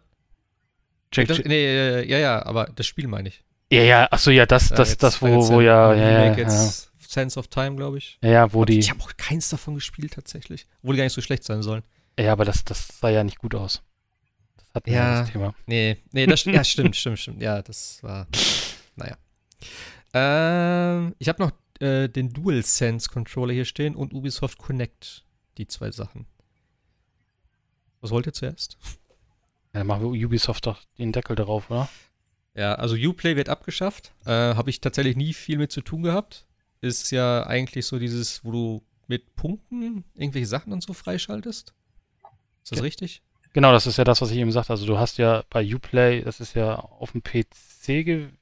Jake 1.14 1.28
Das, 1.28 1.45
nee, 1.45 2.02
ja, 2.03 2.18
ja, 2.18 2.45
aber 2.45 2.66
das 2.76 2.86
Spiel 2.88 3.07
meine 3.07 3.30
ich. 3.30 3.44
ja, 3.72 3.82
ja, 3.84 4.07
achso, 4.12 4.32
ja, 4.32 4.45
das, 4.45 4.70
Ja, 4.70 4.76
das, 4.78 4.90
jetzt- 4.91 5.03
das, 5.03 5.20
da 5.20 5.28
wo, 5.28 5.48
wo 5.49 5.62
ja, 5.62 5.94
ja, 5.94 6.10
ja, 6.10 6.22
Remake 6.24 6.41
ja, 6.41 6.48
jetzt 6.48 6.91
Sense 7.07 7.40
of 7.40 7.48
Time, 7.48 7.76
glaube 7.76 7.98
ich. 7.99 8.18
ja, 8.22 8.52
wo 8.52 8.62
Und 8.62 8.70
die, 8.70 8.80
Ich 8.80 8.90
habe 8.90 8.99
auch 9.02 9.16
keins 9.16 9.48
davon 9.49 9.76
gespielt 9.76 10.14
tatsächlich. 10.14 10.68
Obwohl 10.82 10.95
die 10.95 10.98
gar 10.98 11.03
nicht 11.06 11.14
so 11.14 11.22
schlecht 11.22 11.44
sein 11.45 11.62
sollen. 11.62 11.84
ja, 12.20 12.32
aber 12.34 12.44
das, 12.44 12.66
das 12.66 12.88
sah 12.99 13.10
ja 13.10 13.24
nicht 13.24 13.38
gut 13.38 13.56
aus. 13.56 13.82
Das 14.74 14.84
wir 14.86 14.94
Ja. 14.94 15.22
das 15.22 15.32
Thema. 15.32 15.53
Nee, 15.68 15.98
nee, 16.12 16.26
das 16.26 16.44
ja, 16.44 16.64
stimmt, 16.66 16.95
stimmt, 16.98 17.20
stimmt. 17.20 17.41
Ja, 17.41 17.62
das 17.62 18.03
war. 18.03 18.28
Naja. 18.98 19.16
Ähm, 20.18 21.14
ich 21.20 21.28
habe 21.28 21.44
noch 21.44 21.52
äh, 21.82 22.08
den 22.08 22.32
DualSense 22.32 23.10
Controller 23.10 23.54
hier 23.54 23.66
stehen 23.66 23.96
und 23.96 24.14
Ubisoft 24.14 24.58
Connect. 24.58 25.26
Die 25.58 25.68
zwei 25.68 25.92
Sachen. 25.92 26.26
Was 28.02 28.12
wollt 28.12 28.26
ihr 28.26 28.34
zuerst? 28.34 28.78
Ja, 29.74 29.80
dann 29.80 29.88
machen 29.88 30.14
wir 30.14 30.26
Ubisoft 30.28 30.66
doch 30.66 30.80
den 30.98 31.12
Deckel 31.12 31.36
darauf, 31.36 31.70
oder? 31.70 31.90
Ja, 32.54 32.76
also 32.76 32.96
Uplay 32.96 33.36
wird 33.36 33.50
abgeschafft. 33.50 34.14
Äh, 34.26 34.32
habe 34.32 34.70
ich 34.70 34.80
tatsächlich 34.80 35.18
nie 35.18 35.34
viel 35.34 35.58
mit 35.58 35.72
zu 35.72 35.82
tun 35.82 36.04
gehabt. 36.04 36.46
Ist 36.80 37.12
ja 37.12 37.46
eigentlich 37.46 37.86
so 37.86 38.00
dieses, 38.00 38.44
wo 38.46 38.52
du 38.52 38.84
mit 39.08 39.36
Punkten 39.36 40.06
irgendwelche 40.14 40.48
Sachen 40.48 40.72
und 40.72 40.82
so 40.82 40.94
freischaltest. 40.94 41.74
Ist 42.64 42.72
das 42.72 42.80
Ja. 42.80 42.84
richtig? 42.84 43.22
Genau, 43.54 43.72
das 43.74 43.86
ist 43.88 43.98
ja 43.98 44.04
das, 44.06 44.22
was 44.22 44.32
ich 44.32 44.38
eben 44.38 44.52
sagte. 44.52 44.72
Also 44.72 44.86
du 44.86 44.98
hast 44.98 45.18
ja 45.18 45.44
bei 45.50 45.64
Uplay, 45.76 46.22
das 46.22 46.40
ist 46.40 46.56
ja 46.56 46.76
auf 46.76 47.12
dem 47.12 47.22
PC 47.24 48.06
gewesen. 48.06 48.38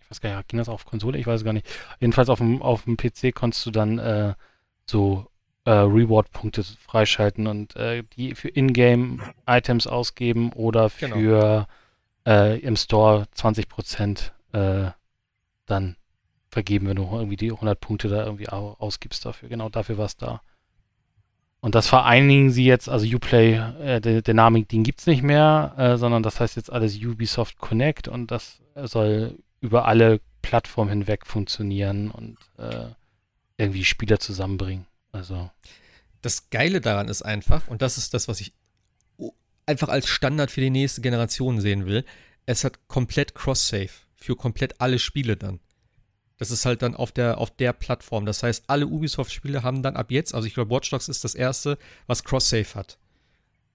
Ich 0.00 0.10
weiß 0.10 0.20
gar 0.20 0.36
nicht, 0.36 0.48
ging 0.48 0.58
das 0.58 0.68
auf 0.68 0.84
Konsole? 0.84 1.18
Ich 1.18 1.26
weiß 1.26 1.40
es 1.40 1.44
gar 1.44 1.52
nicht. 1.52 1.66
Jedenfalls 2.00 2.28
auf 2.28 2.38
dem, 2.38 2.62
auf 2.62 2.84
dem 2.84 2.96
PC 2.96 3.34
konntest 3.34 3.66
du 3.66 3.70
dann 3.70 3.98
äh, 3.98 4.34
so 4.86 5.26
äh, 5.64 5.70
Reward-Punkte 5.70 6.62
freischalten 6.64 7.46
und 7.46 7.76
äh, 7.76 8.02
die 8.16 8.34
für 8.34 8.48
Ingame-Items 8.48 9.86
ausgeben 9.86 10.52
oder 10.52 10.90
Genau. 10.98 11.16
für 11.16 11.66
äh, 12.26 12.58
im 12.60 12.76
Store 12.76 13.26
20% 13.36 14.30
äh, 14.52 14.90
dann 15.66 15.96
vergeben, 16.48 16.86
wenn 16.88 16.96
du 16.96 17.02
irgendwie 17.12 17.36
die 17.36 17.50
100 17.52 17.78
Punkte 17.78 18.08
da 18.08 18.24
irgendwie 18.24 18.48
au 18.48 18.76
ausgibst 18.78 19.24
dafür. 19.26 19.48
Genau 19.48 19.68
dafür 19.68 19.98
war 19.98 20.06
es 20.06 20.16
da. 20.16 20.40
Und 21.66 21.74
das 21.74 21.88
vereinigen 21.88 22.52
sie 22.52 22.64
jetzt, 22.64 22.88
also 22.88 23.04
Uplay, 23.12 23.54
äh, 23.54 24.00
der, 24.00 24.22
der 24.22 24.34
Name, 24.34 24.62
den 24.62 24.84
gibt 24.84 25.00
es 25.00 25.08
nicht 25.08 25.24
mehr, 25.24 25.74
äh, 25.76 25.96
sondern 25.96 26.22
das 26.22 26.38
heißt 26.38 26.54
jetzt 26.54 26.70
alles 26.70 26.96
Ubisoft 26.96 27.58
Connect 27.58 28.06
und 28.06 28.30
das 28.30 28.62
soll 28.84 29.36
über 29.60 29.88
alle 29.88 30.20
Plattformen 30.42 30.90
hinweg 30.90 31.26
funktionieren 31.26 32.12
und 32.12 32.36
äh, 32.58 32.90
irgendwie 33.56 33.84
Spieler 33.84 34.20
zusammenbringen. 34.20 34.86
Also, 35.10 35.50
Das 36.22 36.50
Geile 36.50 36.80
daran 36.80 37.08
ist 37.08 37.22
einfach, 37.22 37.66
und 37.66 37.82
das 37.82 37.98
ist 37.98 38.14
das, 38.14 38.28
was 38.28 38.40
ich 38.40 38.52
einfach 39.66 39.88
als 39.88 40.06
Standard 40.06 40.52
für 40.52 40.60
die 40.60 40.70
nächste 40.70 41.00
Generation 41.00 41.60
sehen 41.60 41.84
will, 41.84 42.04
es 42.46 42.62
hat 42.62 42.86
komplett 42.86 43.34
Cross-Save 43.34 43.90
für 44.14 44.36
komplett 44.36 44.80
alle 44.80 45.00
Spiele 45.00 45.36
dann. 45.36 45.58
Das 46.38 46.50
ist 46.50 46.66
halt 46.66 46.82
dann 46.82 46.94
auf 46.94 47.12
der, 47.12 47.38
auf 47.38 47.50
der 47.50 47.72
Plattform. 47.72 48.26
Das 48.26 48.42
heißt, 48.42 48.64
alle 48.66 48.86
Ubisoft-Spiele 48.86 49.62
haben 49.62 49.82
dann 49.82 49.96
ab 49.96 50.10
jetzt, 50.10 50.34
also 50.34 50.46
ich 50.46 50.54
glaube, 50.54 50.74
Watch 50.74 50.90
Dogs 50.90 51.08
ist 51.08 51.24
das 51.24 51.34
erste, 51.34 51.78
was 52.06 52.24
Cross-Save 52.24 52.74
hat. 52.74 52.98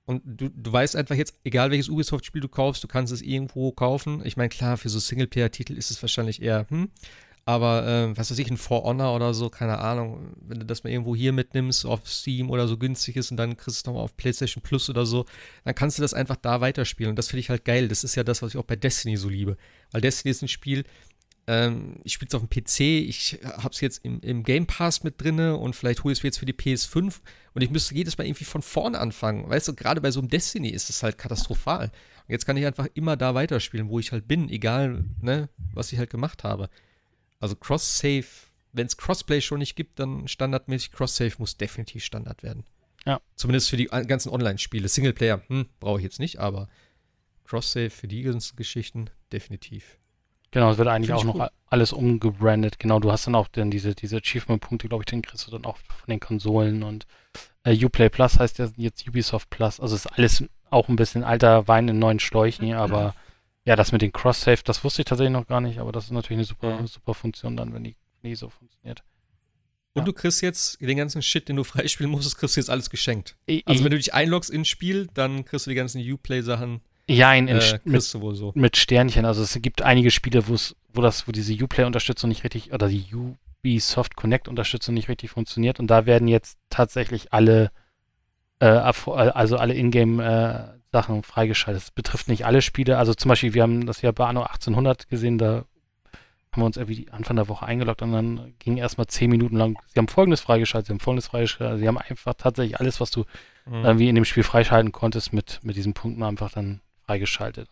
Und 0.05 0.21
du, 0.25 0.49
du 0.49 0.73
weißt 0.73 0.95
einfach 0.95 1.15
jetzt, 1.15 1.35
egal 1.43 1.71
welches 1.71 1.89
Ubisoft-Spiel 1.89 2.41
du 2.41 2.49
kaufst, 2.49 2.83
du 2.83 2.87
kannst 2.87 3.13
es 3.13 3.21
irgendwo 3.21 3.71
kaufen. 3.71 4.21
Ich 4.25 4.37
meine, 4.37 4.49
klar, 4.49 4.77
für 4.77 4.89
so 4.89 4.99
Singleplayer-Titel 4.99 5.73
ist 5.73 5.91
es 5.91 6.01
wahrscheinlich 6.01 6.41
eher, 6.41 6.65
hm, 6.69 6.89
aber 7.45 7.87
äh, 7.87 8.17
was 8.17 8.29
weiß 8.29 8.37
ich, 8.37 8.51
ein 8.51 8.57
For 8.57 8.83
Honor 8.83 9.15
oder 9.15 9.33
so, 9.33 9.49
keine 9.49 9.79
Ahnung, 9.79 10.35
wenn 10.41 10.59
du 10.59 10.65
das 10.65 10.83
mal 10.83 10.91
irgendwo 10.91 11.15
hier 11.15 11.33
mitnimmst, 11.33 11.85
auf 11.85 12.07
Steam 12.07 12.51
oder 12.51 12.67
so 12.67 12.77
günstig 12.77 13.15
ist 13.15 13.31
und 13.31 13.37
dann 13.37 13.57
kriegst 13.57 13.67
du 13.67 13.71
es 13.81 13.85
nochmal 13.85 14.03
auf 14.03 14.15
PlayStation 14.15 14.61
Plus 14.61 14.89
oder 14.89 15.05
so, 15.05 15.25
dann 15.63 15.73
kannst 15.73 15.97
du 15.97 16.03
das 16.03 16.13
einfach 16.13 16.35
da 16.35 16.61
weiterspielen. 16.61 17.11
Und 17.11 17.15
das 17.15 17.29
finde 17.29 17.39
ich 17.39 17.49
halt 17.49 17.65
geil. 17.65 17.87
Das 17.87 18.03
ist 18.03 18.15
ja 18.15 18.23
das, 18.23 18.41
was 18.41 18.51
ich 18.51 18.57
auch 18.57 18.65
bei 18.65 18.75
Destiny 18.75 19.17
so 19.17 19.27
liebe. 19.27 19.57
Weil 19.91 20.01
Destiny 20.01 20.31
ist 20.31 20.43
ein 20.43 20.49
Spiel, 20.49 20.83
ähm, 21.51 21.97
ich 22.05 22.13
spiele 22.13 22.29
es 22.29 22.33
auf 22.35 22.47
dem 22.47 22.49
PC, 22.49 22.79
ich 22.79 23.39
habe 23.43 23.73
es 23.73 23.81
jetzt 23.81 24.05
im, 24.05 24.21
im, 24.21 24.43
Game 24.43 24.67
Pass 24.67 25.03
mit 25.03 25.19
drinne 25.21 25.57
und 25.57 25.75
vielleicht 25.75 26.05
hole 26.05 26.13
ich 26.13 26.19
es 26.19 26.23
jetzt 26.23 26.39
für 26.39 26.45
die 26.45 26.53
PS5 26.53 27.19
und 27.53 27.61
ich 27.61 27.69
müsste 27.69 27.93
jedes 27.93 28.17
Mal 28.17 28.25
irgendwie 28.25 28.45
von 28.45 28.61
vorne 28.61 28.97
anfangen. 28.97 29.49
Weißt 29.49 29.67
du, 29.67 29.75
gerade 29.75 29.99
bei 29.99 30.11
so 30.11 30.21
einem 30.21 30.29
Destiny 30.29 30.69
ist 30.69 30.89
es 30.89 31.03
halt 31.03 31.17
katastrophal. 31.17 31.87
Und 31.87 32.29
jetzt 32.29 32.45
kann 32.45 32.55
ich 32.55 32.65
einfach 32.65 32.87
immer 32.93 33.17
da 33.17 33.35
weiterspielen, 33.35 33.89
wo 33.89 33.99
ich 33.99 34.13
halt 34.13 34.29
bin, 34.29 34.47
egal, 34.47 35.03
ne, 35.19 35.49
was 35.73 35.91
ich 35.91 35.99
halt 35.99 36.09
gemacht 36.09 36.45
habe. 36.45 36.69
Also 37.41 37.57
Cross-Save, 37.57 38.25
wenn 38.71 38.87
es 38.87 38.95
Crossplay 38.95 39.41
schon 39.41 39.59
nicht 39.59 39.75
gibt, 39.75 39.99
dann 39.99 40.29
standardmäßig 40.29 40.93
Cross-Save 40.93 41.33
muss 41.37 41.57
definitiv 41.57 42.05
Standard 42.05 42.43
werden. 42.43 42.63
Ja. 43.05 43.19
Zumindest 43.35 43.69
für 43.69 43.77
die 43.77 43.87
ganzen 43.87 44.29
Online-Spiele. 44.29 44.87
Singleplayer, 44.87 45.41
hm, 45.47 45.65
brauche 45.81 45.99
ich 45.99 46.05
jetzt 46.05 46.19
nicht, 46.19 46.39
aber 46.39 46.69
Cross-Save 47.43 47.89
für 47.89 48.07
die 48.07 48.21
ganzen 48.21 48.55
Geschichten 48.55 49.09
definitiv. 49.33 49.97
Genau, 50.51 50.71
es 50.71 50.77
wird 50.77 50.89
eigentlich 50.89 51.13
auch 51.13 51.23
noch 51.23 51.35
gut. 51.35 51.49
alles 51.67 51.93
umgebrandet. 51.93 52.77
Genau, 52.77 52.99
du 52.99 53.11
hast 53.11 53.25
dann 53.25 53.35
auch 53.35 53.47
dann 53.47 53.71
diese, 53.71 53.95
diese 53.95 54.17
Achievement-Punkte, 54.17 54.89
glaube 54.89 55.03
ich, 55.03 55.05
den 55.05 55.21
kriegst 55.21 55.47
du 55.47 55.51
dann 55.51 55.65
auch 55.65 55.77
von 55.77 56.09
den 56.09 56.19
Konsolen 56.19 56.83
und 56.83 57.07
äh, 57.63 57.85
Uplay 57.85 58.09
Plus 58.09 58.37
heißt 58.37 58.59
ja 58.59 58.67
jetzt 58.75 59.07
Ubisoft 59.07 59.49
Plus. 59.49 59.79
Also 59.79 59.95
ist 59.95 60.07
alles 60.07 60.43
auch 60.69 60.89
ein 60.89 60.97
bisschen 60.97 61.23
alter 61.23 61.67
Wein 61.67 61.87
in 61.87 61.99
neuen 61.99 62.19
Schläuchen, 62.19 62.73
aber 62.73 63.15
ja, 63.65 63.75
das 63.75 63.91
mit 63.91 64.01
den 64.01 64.11
Cross-Save, 64.11 64.61
das 64.65 64.83
wusste 64.83 65.03
ich 65.03 65.05
tatsächlich 65.05 65.33
noch 65.33 65.47
gar 65.47 65.61
nicht, 65.61 65.79
aber 65.79 65.91
das 65.91 66.05
ist 66.05 66.11
natürlich 66.11 66.39
eine 66.39 66.45
super, 66.45 66.69
ja. 66.69 66.87
super 66.87 67.13
Funktion 67.13 67.55
dann, 67.55 67.73
wenn 67.73 67.83
die 67.83 67.95
nie 68.23 68.35
so 68.35 68.49
funktioniert. 68.49 69.03
Und 69.93 70.01
ja. 70.01 70.05
du 70.05 70.13
kriegst 70.13 70.41
jetzt 70.41 70.81
den 70.81 70.97
ganzen 70.97 71.21
Shit, 71.21 71.47
den 71.47 71.57
du 71.57 71.63
freispielen 71.65 72.11
musst, 72.11 72.37
kriegst 72.37 72.55
du 72.55 72.59
jetzt 72.59 72.69
alles 72.69 72.89
geschenkt. 72.89 73.37
Ich, 73.45 73.67
also 73.67 73.83
wenn 73.83 73.91
du 73.91 73.97
dich 73.97 74.13
einloggst 74.13 74.49
ins 74.49 74.67
Spiel, 74.67 75.07
dann 75.13 75.45
kriegst 75.45 75.65
du 75.65 75.69
die 75.69 75.75
ganzen 75.75 76.01
Uplay-Sachen 76.01 76.81
ja, 77.11 77.33
in, 77.33 77.47
in 77.47 77.57
äh, 77.57 77.79
mit, 77.83 78.01
so. 78.01 78.51
mit, 78.55 78.77
Sternchen. 78.77 79.25
Also 79.25 79.43
es 79.43 79.57
gibt 79.61 79.81
einige 79.81 80.11
Spiele, 80.11 80.47
wo 80.47 80.53
es, 80.53 80.75
wo 80.93 81.01
das, 81.01 81.27
wo 81.27 81.31
diese 81.31 81.53
Uplay-Unterstützung 81.53 82.29
nicht 82.29 82.43
richtig, 82.43 82.73
oder 82.73 82.87
die 82.87 83.05
Ubisoft 83.13 84.15
Connect-Unterstützung 84.15 84.93
nicht 84.93 85.09
richtig 85.09 85.31
funktioniert. 85.31 85.79
Und 85.79 85.87
da 85.87 86.05
werden 86.05 86.27
jetzt 86.27 86.57
tatsächlich 86.69 87.33
alle, 87.33 87.71
äh, 88.59 88.65
also 88.65 89.57
alle 89.57 89.73
Ingame-Sachen 89.73 91.19
äh, 91.19 91.23
freigeschaltet. 91.23 91.83
Das 91.83 91.91
betrifft 91.91 92.27
nicht 92.27 92.45
alle 92.45 92.61
Spiele. 92.61 92.97
Also 92.97 93.13
zum 93.13 93.29
Beispiel, 93.29 93.53
wir 93.53 93.63
haben 93.63 93.85
das 93.85 94.01
ja 94.01 94.11
bei 94.11 94.25
Anno 94.25 94.43
1800 94.43 95.09
gesehen, 95.09 95.37
da 95.37 95.65
haben 96.51 96.63
wir 96.63 96.65
uns 96.65 96.77
irgendwie 96.77 97.07
Anfang 97.11 97.37
der 97.37 97.47
Woche 97.47 97.65
eingeloggt 97.65 98.01
und 98.01 98.11
dann 98.11 98.53
ging 98.59 98.75
erstmal 98.75 99.07
zehn 99.07 99.29
Minuten 99.29 99.55
lang, 99.55 99.79
sie 99.87 99.99
haben 99.99 100.09
folgendes 100.09 100.41
freigeschaltet, 100.41 100.87
sie 100.87 100.93
haben 100.93 100.99
folgendes 100.99 101.27
freigeschaltet, 101.27 101.79
sie 101.79 101.87
haben 101.87 101.97
einfach 101.97 102.33
tatsächlich 102.33 102.77
alles, 102.77 102.99
was 102.99 103.09
du 103.09 103.23
mhm. 103.65 103.85
irgendwie 103.85 104.09
in 104.09 104.15
dem 104.15 104.25
Spiel 104.25 104.43
freischalten 104.43 104.91
konntest, 104.91 105.31
mit, 105.31 105.61
mit 105.63 105.77
diesen 105.77 105.93
Punkten 105.93 106.23
einfach 106.23 106.51
dann 106.51 106.81
freigeschaltet. 107.11 107.69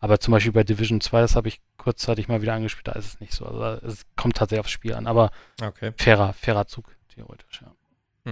Aber 0.00 0.20
zum 0.20 0.32
Beispiel 0.32 0.52
bei 0.52 0.62
Division 0.62 1.00
2, 1.00 1.20
das 1.20 1.34
habe 1.34 1.48
ich 1.48 1.60
kurzzeitig 1.76 2.28
mal 2.28 2.40
wieder 2.40 2.54
angespielt, 2.54 2.86
da 2.86 2.92
ist 2.92 3.06
es 3.06 3.20
nicht 3.20 3.32
so. 3.32 3.44
Also 3.46 3.86
es 3.86 4.02
kommt 4.14 4.36
tatsächlich 4.36 4.60
aufs 4.60 4.70
Spiel 4.70 4.94
an, 4.94 5.06
aber 5.08 5.30
okay. 5.60 5.92
fairer, 5.98 6.32
fairer 6.34 6.66
Zug, 6.66 6.94
theoretisch, 7.12 7.62
ja. 7.62 7.74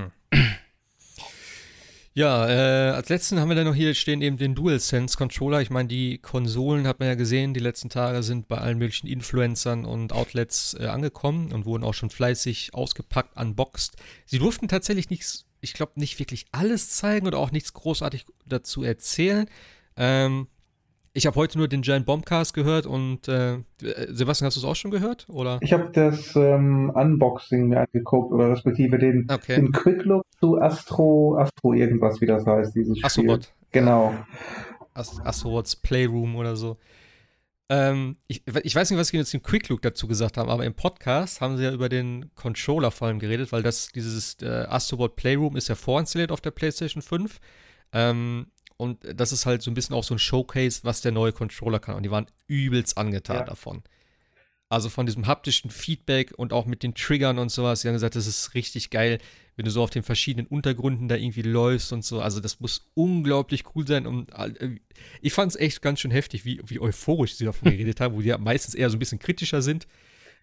Hm. 0.01 0.13
Ja, 2.17 2.49
äh, 2.49 2.93
als 2.93 3.09
letzten 3.09 3.41
haben 3.41 3.49
wir 3.49 3.57
dann 3.57 3.67
noch 3.67 3.75
hier 3.75 3.93
stehen 3.93 4.23
eben 4.23 4.37
den 4.37 4.55
DualSense 4.55 5.17
Controller. 5.17 5.61
Ich 5.61 5.71
meine, 5.71 5.89
die 5.89 6.19
Konsolen 6.19 6.87
hat 6.87 7.01
man 7.01 7.09
ja 7.09 7.17
gesehen, 7.17 7.55
die 7.55 7.61
letzten 7.61 7.89
Tage 7.89 8.23
sind 8.23 8.47
bei 8.47 8.59
allen 8.59 8.79
möglichen 8.79 9.09
Influencern 9.09 9.85
und 9.85 10.13
Outlets 10.13 10.77
äh, 10.79 10.87
angekommen 10.87 11.53
und 11.53 11.67
wurden 11.67 11.83
auch 11.83 11.95
schon 11.95 12.11
fleißig 12.11 12.73
ausgepackt, 12.73 13.37
unboxed. 13.37 13.97
Sie 14.27 14.39
durften 14.39 14.69
tatsächlich 14.69 15.11
nichts, 15.11 15.47
ich 15.61 15.73
glaube, 15.73 15.95
nicht 15.97 16.21
wirklich 16.21 16.47
alles 16.53 16.91
zeigen 16.91 17.27
oder 17.27 17.39
auch 17.39 17.51
nichts 17.51 17.73
großartig 17.73 18.27
dazu 18.47 18.85
erzählen. 18.85 19.49
Ähm, 19.97 20.49
ich 21.17 21.27
habe 21.27 21.37
heute 21.37 21.59
nur 21.59 21.69
den 21.69 21.83
Giant 21.83 22.07
Bombcast 22.07 22.55
gehört 22.55 22.87
und 22.87 23.29
äh, 23.29 23.59
Sebastian, 24.09 24.47
hast 24.47 24.57
du 24.57 24.61
es 24.61 24.67
auch 24.67 24.75
schon 24.75 24.91
gehört? 24.91 25.27
Oder? 25.29 25.59
Ich 25.63 25.73
habe 25.73 25.91
das 25.93 26.35
ähm, 26.35 26.91
Unboxing 26.91 27.69
mir 27.69 27.81
angeguckt 27.83 28.33
oder 28.33 28.51
respektive 28.51 28.99
den, 28.99 29.29
okay. 29.31 29.55
den 29.55 29.71
Quick 29.71 30.05
Look 30.05 30.25
zu 30.41 30.61
Astro, 30.61 31.39
Astro 31.39 31.73
irgendwas, 31.73 32.21
wie 32.21 32.27
das 32.27 32.45
heißt, 32.45 32.75
dieses 32.75 32.99
Spiel. 32.99 33.07
Astrobot. 33.07 33.53
Genau. 33.71 34.15
Ast 34.95 35.25
Astrobots 35.25 35.77
Playroom 35.77 36.37
oder 36.37 36.57
so. 36.57 36.79
Ähm, 37.69 38.17
ich, 38.27 38.43
ich, 38.47 38.75
weiß 38.75 38.91
nicht, 38.91 38.99
was 38.99 39.09
sie 39.09 39.17
jetzt 39.17 39.35
im 39.35 39.43
Quick 39.43 39.69
Look 39.69 39.83
dazu 39.83 40.07
gesagt 40.07 40.37
haben, 40.37 40.51
aber 40.51 40.65
im 40.65 40.75
Podcast 40.75 41.41
haben 41.41 41.57
sie 41.57 41.65
ja 41.65 41.73
über 41.73 41.89
den 41.89 42.35
Controller 42.35 42.91
vor 42.91 43.09
allem 43.09 43.19
geredet, 43.19 43.53
weil 43.53 43.63
das 43.63 43.89
dieses 43.89 44.37
äh, 44.43 44.67
Astrobot 44.69 45.17
Playroom 45.17 45.57
ist 45.57 45.69
ja 45.69 45.75
vorinstalliert 45.75 46.31
auf 46.31 46.41
der 46.41 46.51
PlayStation 46.51 47.03
5. 47.03 47.41
Ähm, 47.93 48.47
und 48.77 48.99
das 49.15 49.33
ist 49.33 49.47
halt 49.47 49.63
so 49.63 49.71
ein 49.71 49.75
bisschen 49.75 49.95
auch 49.95 50.05
so 50.05 50.15
ein 50.15 50.19
Showcase, 50.19 50.81
was 50.83 51.01
der 51.01 51.13
neue 51.13 51.33
Controller 51.33 51.79
kann. 51.79 51.95
Und 51.95 52.03
die 52.03 52.11
waren 52.11 52.27
übelst 52.47 52.99
angetan 52.99 53.39
ja. 53.39 53.45
davon. 53.45 53.83
Also 54.69 54.89
von 54.89 55.07
diesem 55.07 55.27
haptischen 55.27 55.71
Feedback 55.71 56.33
und 56.37 56.53
auch 56.53 56.67
mit 56.67 56.83
den 56.83 56.95
Triggern 56.95 57.39
und 57.39 57.51
sowas. 57.51 57.83
Sie 57.83 57.89
haben 57.89 57.95
gesagt, 57.95 58.17
das 58.17 58.27
ist 58.27 58.55
richtig 58.55 58.91
geil, 58.91 59.19
wenn 59.57 59.65
du 59.65 59.71
so 59.71 59.83
auf 59.83 59.91
den 59.91 60.03
verschiedenen 60.03 60.47
Untergründen 60.49 61.07
da 61.07 61.15
irgendwie 61.15 61.43
läufst 61.43 61.93
und 61.93 62.05
so. 62.05 62.21
Also 62.21 62.41
das 62.41 62.59
muss 62.59 62.91
unglaublich 62.95 63.65
cool 63.75 63.87
sein. 63.87 64.07
Und 64.07 64.33
äh, 64.33 64.77
ich 65.21 65.33
fand 65.33 65.53
es 65.53 65.57
echt 65.57 65.81
ganz 65.81 66.01
schön 66.01 66.11
heftig, 66.11 66.45
wie, 66.45 66.61
wie 66.67 66.81
euphorisch 66.81 67.37
sie 67.37 67.45
davon 67.45 67.71
geredet 67.71 68.01
haben, 68.01 68.17
wo 68.17 68.23
die 68.23 68.29
ja 68.29 68.39
meistens 68.39 68.75
eher 68.75 68.91
so 68.91 68.97
ein 68.97 68.99
bisschen 68.99 69.21
kritischer 69.21 69.63
sind. 69.63 69.87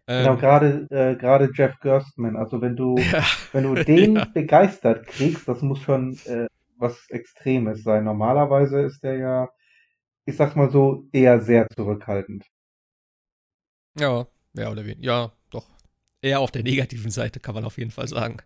Genau, 0.07 0.33
ähm, 0.33 0.39
gerade 0.39 0.87
äh, 0.89 1.15
gerade 1.15 1.49
Jeff 1.53 1.79
Gerstmann. 1.79 2.35
Also 2.35 2.61
wenn 2.61 2.75
du 2.75 2.97
ja, 3.11 3.23
wenn 3.51 3.63
du 3.63 3.75
den 3.83 4.15
ja. 4.17 4.25
begeistert 4.25 5.07
kriegst, 5.07 5.47
das 5.47 5.61
muss 5.61 5.81
schon 5.81 6.17
äh, 6.25 6.47
was 6.81 7.09
Extremes 7.09 7.83
sein. 7.83 8.03
Normalerweise 8.03 8.81
ist 8.81 9.03
er 9.03 9.17
ja, 9.17 9.49
ich 10.25 10.35
sag 10.35 10.55
mal 10.55 10.69
so, 10.69 11.07
eher 11.11 11.39
sehr 11.41 11.67
zurückhaltend. 11.75 12.45
Ja, 13.99 14.25
mehr 14.53 14.71
oder 14.71 14.85
weniger. 14.85 15.01
Ja, 15.01 15.31
doch. 15.49 15.69
Eher 16.21 16.39
auf 16.39 16.51
der 16.51 16.63
negativen 16.71 17.11
Seite, 17.11 17.39
kann 17.39 17.55
man 17.55 17.65
auf 17.65 17.77
jeden 17.77 17.91
Fall 17.91 18.07
sagen. 18.07 18.37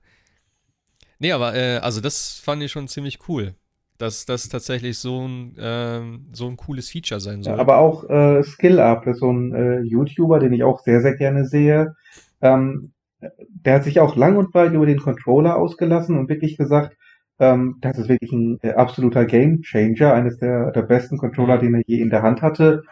Nee, 1.20 1.32
aber 1.32 1.56
äh, 1.56 1.78
also 1.78 2.02
das 2.02 2.40
fand 2.40 2.62
ich 2.62 2.72
schon 2.72 2.88
ziemlich 2.88 3.20
cool. 3.28 3.56
Dass 3.98 4.26
das 4.26 4.50
tatsächlich 4.50 4.98
so 4.98 5.26
ein, 5.26 5.56
ähm, 5.58 6.28
so 6.34 6.50
ein 6.50 6.58
cooles 6.58 6.90
Feature 6.90 7.22
sein 7.22 7.44
soll. 7.44 7.54
Ja, 7.54 7.60
aber 7.60 7.78
auch 7.78 8.04
äh, 8.10 8.44
Skill 8.44 8.82
Up, 8.82 9.06
so 9.14 9.32
ein 9.32 9.56
äh, 9.56 9.80
YouTuber, 9.80 10.40
den 10.40 10.52
ich 10.52 10.64
auch 10.66 10.82
sehr, 10.82 11.00
sehr 11.00 11.16
gerne 11.16 11.46
sehe. 11.46 11.96
Ähm, 12.42 12.92
der 13.48 13.76
hat 13.76 13.86
sich 13.86 14.02
auch 14.02 14.18
lang 14.18 14.36
und 14.36 14.52
breit 14.52 14.74
über 14.74 14.86
den 14.86 15.00
Controller 15.00 15.56
ausgelassen 15.56 16.18
und 16.18 16.28
wirklich 16.28 16.58
gesagt, 16.58 16.98
ähm, 17.40 17.78
das 17.82 17.98
ist 17.98 18.10
wirklich 18.10 18.32
ein 18.32 18.60
äh, 18.62 18.74
absoluter 18.74 19.26
Game 19.26 19.62
Changer, 19.62 20.14
eines 20.14 20.38
der, 20.38 20.72
der 20.72 20.84
besten 20.84 21.18
Controller, 21.18 21.58
den 21.58 21.76
er 21.76 21.82
je 21.86 22.00
in 22.00 22.10
der 22.10 22.22
Hand 22.22 22.42
hatte. 22.42 22.84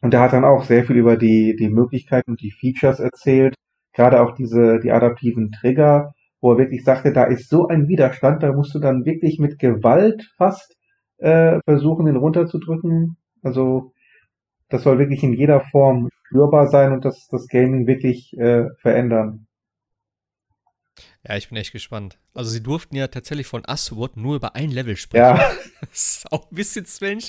Und 0.00 0.14
er 0.14 0.20
hat 0.20 0.32
dann 0.32 0.44
auch 0.44 0.64
sehr 0.64 0.84
viel 0.84 0.96
über 0.96 1.16
die, 1.16 1.56
die 1.56 1.68
Möglichkeiten 1.68 2.32
und 2.32 2.40
die 2.40 2.52
Features 2.52 3.00
erzählt. 3.00 3.54
Gerade 3.92 4.20
auch 4.22 4.34
diese, 4.34 4.78
die 4.80 4.92
adaptiven 4.92 5.50
Trigger, 5.50 6.14
wo 6.40 6.52
er 6.52 6.58
wirklich 6.58 6.84
sagte, 6.84 7.12
da 7.12 7.24
ist 7.24 7.48
so 7.48 7.66
ein 7.66 7.88
Widerstand, 7.88 8.42
da 8.42 8.52
musst 8.52 8.74
du 8.74 8.78
dann 8.78 9.04
wirklich 9.04 9.38
mit 9.40 9.58
Gewalt 9.58 10.30
fast 10.36 10.76
äh, 11.18 11.58
versuchen, 11.64 12.06
den 12.06 12.16
runterzudrücken. 12.16 13.16
Also 13.42 13.92
das 14.68 14.84
soll 14.84 14.98
wirklich 14.98 15.24
in 15.24 15.32
jeder 15.32 15.60
Form 15.60 16.08
spürbar 16.28 16.68
sein 16.68 16.92
und 16.92 17.04
das, 17.04 17.26
das 17.30 17.48
Gaming 17.48 17.86
wirklich 17.86 18.32
äh, 18.38 18.66
verändern. 18.80 19.47
Ja, 21.28 21.36
ich 21.36 21.50
bin 21.50 21.58
echt 21.58 21.72
gespannt. 21.72 22.18
Also 22.32 22.50
sie 22.50 22.62
durften 22.62 22.96
ja 22.96 23.06
tatsächlich 23.08 23.46
von 23.46 23.62
Astrobot 23.66 24.16
nur 24.16 24.36
über 24.36 24.54
ein 24.54 24.70
Level 24.70 24.96
sprechen. 24.96 25.36
Ja. 25.36 25.50
Das 25.80 25.90
ist 26.24 26.32
auch 26.32 26.50
ein 26.50 26.54
bisschen 26.56 26.86
strange. 26.86 27.24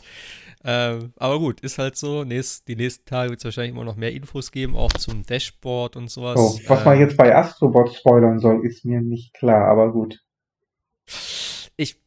Ähm, 0.64 1.14
aber 1.18 1.38
gut, 1.38 1.60
ist 1.60 1.78
halt 1.78 1.96
so. 1.96 2.24
Nächst, 2.24 2.68
die 2.68 2.76
nächsten 2.76 3.06
Tage 3.06 3.30
wird 3.30 3.40
es 3.40 3.46
wahrscheinlich 3.46 3.76
immer 3.76 3.84
noch 3.84 3.96
mehr 3.96 4.12
Infos 4.12 4.52
geben, 4.52 4.76
auch 4.76 4.92
zum 4.94 5.24
Dashboard 5.24 5.96
und 5.96 6.10
sowas. 6.10 6.36
Oh, 6.40 6.60
was 6.68 6.80
ähm, 6.80 6.86
man 6.86 7.00
jetzt 7.00 7.16
bei 7.16 7.36
Astrobot 7.36 7.94
spoilern 7.94 8.40
soll, 8.40 8.66
ist 8.66 8.86
mir 8.86 9.02
nicht 9.02 9.36
klar, 9.36 9.68
aber 9.68 9.92
gut. 9.92 10.20
Ich, 11.78 12.02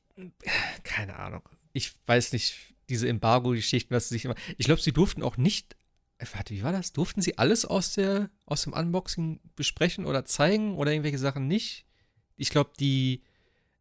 keine 0.83 1.17
Ahnung. 1.17 1.43
Ich 1.73 1.93
weiß 2.07 2.33
nicht, 2.33 2.75
diese 2.89 3.09
Embargo-Geschichten, 3.09 3.95
was 3.95 4.09
sie 4.09 4.17
sich 4.17 4.25
immer. 4.25 4.35
Ich 4.59 4.67
glaube, 4.67 4.81
sie 4.81 4.93
durften 4.93 5.23
auch 5.23 5.37
nicht 5.37 5.77
warte, 6.35 6.55
wie 6.55 6.63
war 6.63 6.73
das? 6.73 6.93
Durften 6.93 7.21
sie 7.23 7.39
alles 7.39 7.65
aus, 7.65 7.95
der, 7.95 8.31
aus 8.47 8.63
dem 8.63 8.73
Unboxing 8.73 9.41
besprechen 9.57 10.07
oder 10.07 10.25
zeigen 10.25 10.77
oder 10.77 10.93
irgendwelche 10.93 11.19
Sachen 11.19 11.47
nicht? 11.49 11.87
Ich 12.37 12.51
glaube, 12.51 12.71
die 12.79 13.23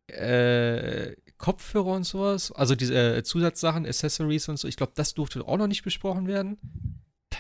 äh, 0.08 1.16
Kopfhörer 1.38 1.94
und 1.94 2.04
sowas, 2.04 2.52
also 2.52 2.76
diese 2.76 3.18
äh, 3.18 3.24
Zusatzsachen, 3.24 3.86
Accessories 3.86 4.50
und 4.50 4.58
so, 4.58 4.68
ich 4.68 4.76
glaube, 4.78 4.94
das 4.96 5.14
durfte 5.14 5.48
auch 5.48 5.58
noch 5.58 5.68
nicht 5.68 5.84
besprochen 5.84 6.28
werden. 6.28 6.58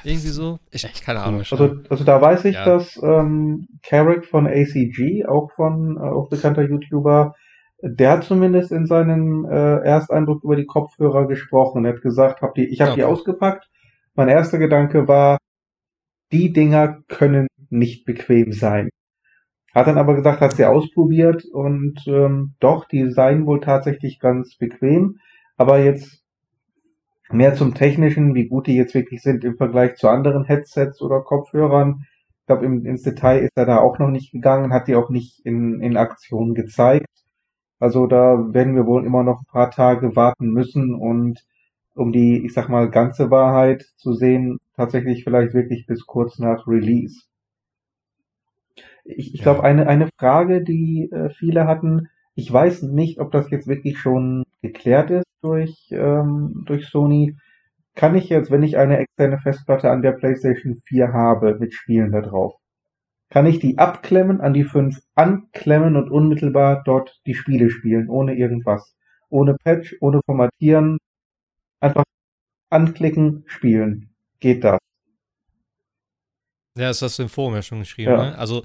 Irgendwie 0.03 0.29
so. 0.29 0.59
Ich, 0.71 0.83
Echt 0.83 1.03
keine 1.03 1.21
Ahnung. 1.21 1.41
Also, 1.41 1.77
also 1.89 2.03
da 2.03 2.19
weiß 2.21 2.45
ich, 2.45 2.55
Ja. 2.55 2.65
dass 2.65 2.97
ähm, 3.03 3.67
Carrick 3.83 4.25
von 4.25 4.47
ACG, 4.47 5.25
auch 5.27 5.51
von 5.55 5.97
äh, 5.97 5.99
auch 5.99 6.29
bekannter 6.29 6.63
YouTuber, 6.63 7.35
der 7.83 8.11
hat 8.11 8.23
zumindest 8.23 8.71
in 8.71 8.85
seinem 8.85 9.45
äh, 9.45 9.77
Ersteindruck 9.83 10.43
über 10.43 10.55
die 10.55 10.65
Kopfhörer 10.65 11.27
gesprochen. 11.27 11.85
Er 11.85 11.93
hat 11.93 12.01
gesagt, 12.01 12.41
hab 12.41 12.55
die, 12.55 12.65
ich 12.65 12.81
habe 12.81 12.93
die 12.93 13.03
Okay. 13.03 13.11
ausgepackt. 13.11 13.69
Mein 14.15 14.29
erster 14.29 14.57
Gedanke 14.57 15.07
war, 15.07 15.37
die 16.31 16.51
Dinger 16.53 17.01
können 17.07 17.47
nicht 17.69 18.05
bequem 18.05 18.51
sein. 18.51 18.89
Hat 19.73 19.87
dann 19.87 19.97
aber 19.97 20.15
gesagt, 20.15 20.41
hat 20.41 20.53
sie 20.53 20.65
ausprobiert 20.65 21.45
und 21.45 21.99
ähm, 22.07 22.55
doch, 22.59 22.85
die 22.85 23.09
seien 23.11 23.45
wohl 23.45 23.61
tatsächlich 23.61 24.19
ganz 24.19 24.57
bequem. 24.57 25.19
Aber 25.55 25.79
jetzt 25.79 26.23
mehr 27.31 27.55
zum 27.55 27.73
Technischen, 27.73 28.35
wie 28.35 28.47
gut 28.47 28.67
die 28.67 28.75
jetzt 28.75 28.93
wirklich 28.93 29.21
sind 29.21 29.45
im 29.45 29.55
Vergleich 29.55 29.95
zu 29.95 30.09
anderen 30.09 30.43
Headsets 30.43 31.01
oder 31.01 31.21
Kopfhörern. 31.21 32.05
Ich 32.41 32.45
glaube, 32.47 32.65
ins 32.65 33.03
Detail 33.03 33.39
ist 33.39 33.51
er 33.55 33.65
da 33.65 33.79
auch 33.79 33.97
noch 33.99 34.09
nicht 34.09 34.31
gegangen, 34.33 34.73
hat 34.73 34.87
die 34.87 34.95
auch 34.95 35.09
nicht 35.09 35.39
in, 35.45 35.79
in 35.81 35.95
Aktion 35.95 36.53
gezeigt. 36.53 37.07
Also 37.79 38.07
da 38.07 38.53
werden 38.53 38.75
wir 38.75 38.85
wohl 38.85 39.05
immer 39.05 39.23
noch 39.23 39.41
ein 39.41 39.51
paar 39.51 39.71
Tage 39.71 40.15
warten 40.15 40.51
müssen 40.51 40.93
und 40.93 41.39
um 41.95 42.11
die, 42.11 42.45
ich 42.45 42.53
sag 42.53 42.69
mal, 42.69 42.89
ganze 42.89 43.31
Wahrheit 43.31 43.83
zu 43.97 44.13
sehen, 44.13 44.57
tatsächlich 44.75 45.23
vielleicht 45.23 45.53
wirklich 45.53 45.85
bis 45.87 46.05
kurz 46.05 46.39
nach 46.39 46.67
Release. 46.67 47.21
Ich, 49.03 49.33
ich 49.33 49.41
Ja. 49.41 49.43
glaube, 49.43 49.63
eine, 49.63 49.87
eine 49.87 50.09
Frage, 50.19 50.63
die 50.63 51.09
äh, 51.11 51.29
viele 51.31 51.65
hatten, 51.67 52.07
ich 52.35 52.51
weiß 52.51 52.83
nicht, 52.83 53.19
ob 53.19 53.31
das 53.31 53.49
jetzt 53.51 53.67
wirklich 53.67 53.97
schon 53.99 54.43
geklärt 54.61 55.11
ist 55.11 55.25
durch, 55.41 55.87
ähm, 55.91 56.63
durch 56.65 56.87
Sony. 56.87 57.35
Kann 57.95 58.15
ich 58.15 58.29
jetzt, 58.29 58.51
wenn 58.51 58.63
ich 58.63 58.77
eine 58.77 58.97
externe 58.99 59.39
Festplatte 59.39 59.91
an 59.91 60.01
der 60.01 60.13
PlayStation 60.13 60.81
4 60.85 61.13
habe 61.13 61.57
mit 61.59 61.73
Spielen 61.73 62.11
da 62.11 62.21
drauf, 62.21 62.55
kann 63.29 63.45
ich 63.47 63.59
die 63.59 63.77
abklemmen, 63.79 64.41
an 64.41 64.53
die 64.53 64.63
5 64.65 64.99
anklemmen 65.15 65.95
und 65.97 66.11
unmittelbar 66.11 66.83
dort 66.85 67.21
die 67.25 67.33
Spiele 67.35 67.69
spielen, 67.71 68.09
ohne 68.09 68.35
irgendwas. 68.35 68.95
Ohne 69.29 69.55
Patch, 69.63 69.95
ohne 70.01 70.21
Formatieren, 70.25 70.97
einfach 71.81 72.03
anklicken, 72.69 73.43
spielen. 73.47 74.13
Geht 74.39 74.63
das? 74.63 74.79
Ja, 76.77 76.87
das 76.87 77.01
hast 77.01 77.19
du 77.19 77.23
im 77.23 77.29
Forum 77.29 77.55
ja 77.55 77.61
schon 77.61 77.79
geschrieben. 77.79 78.11
Ja. 78.11 78.31
Ne? 78.31 78.37
Also, 78.37 78.63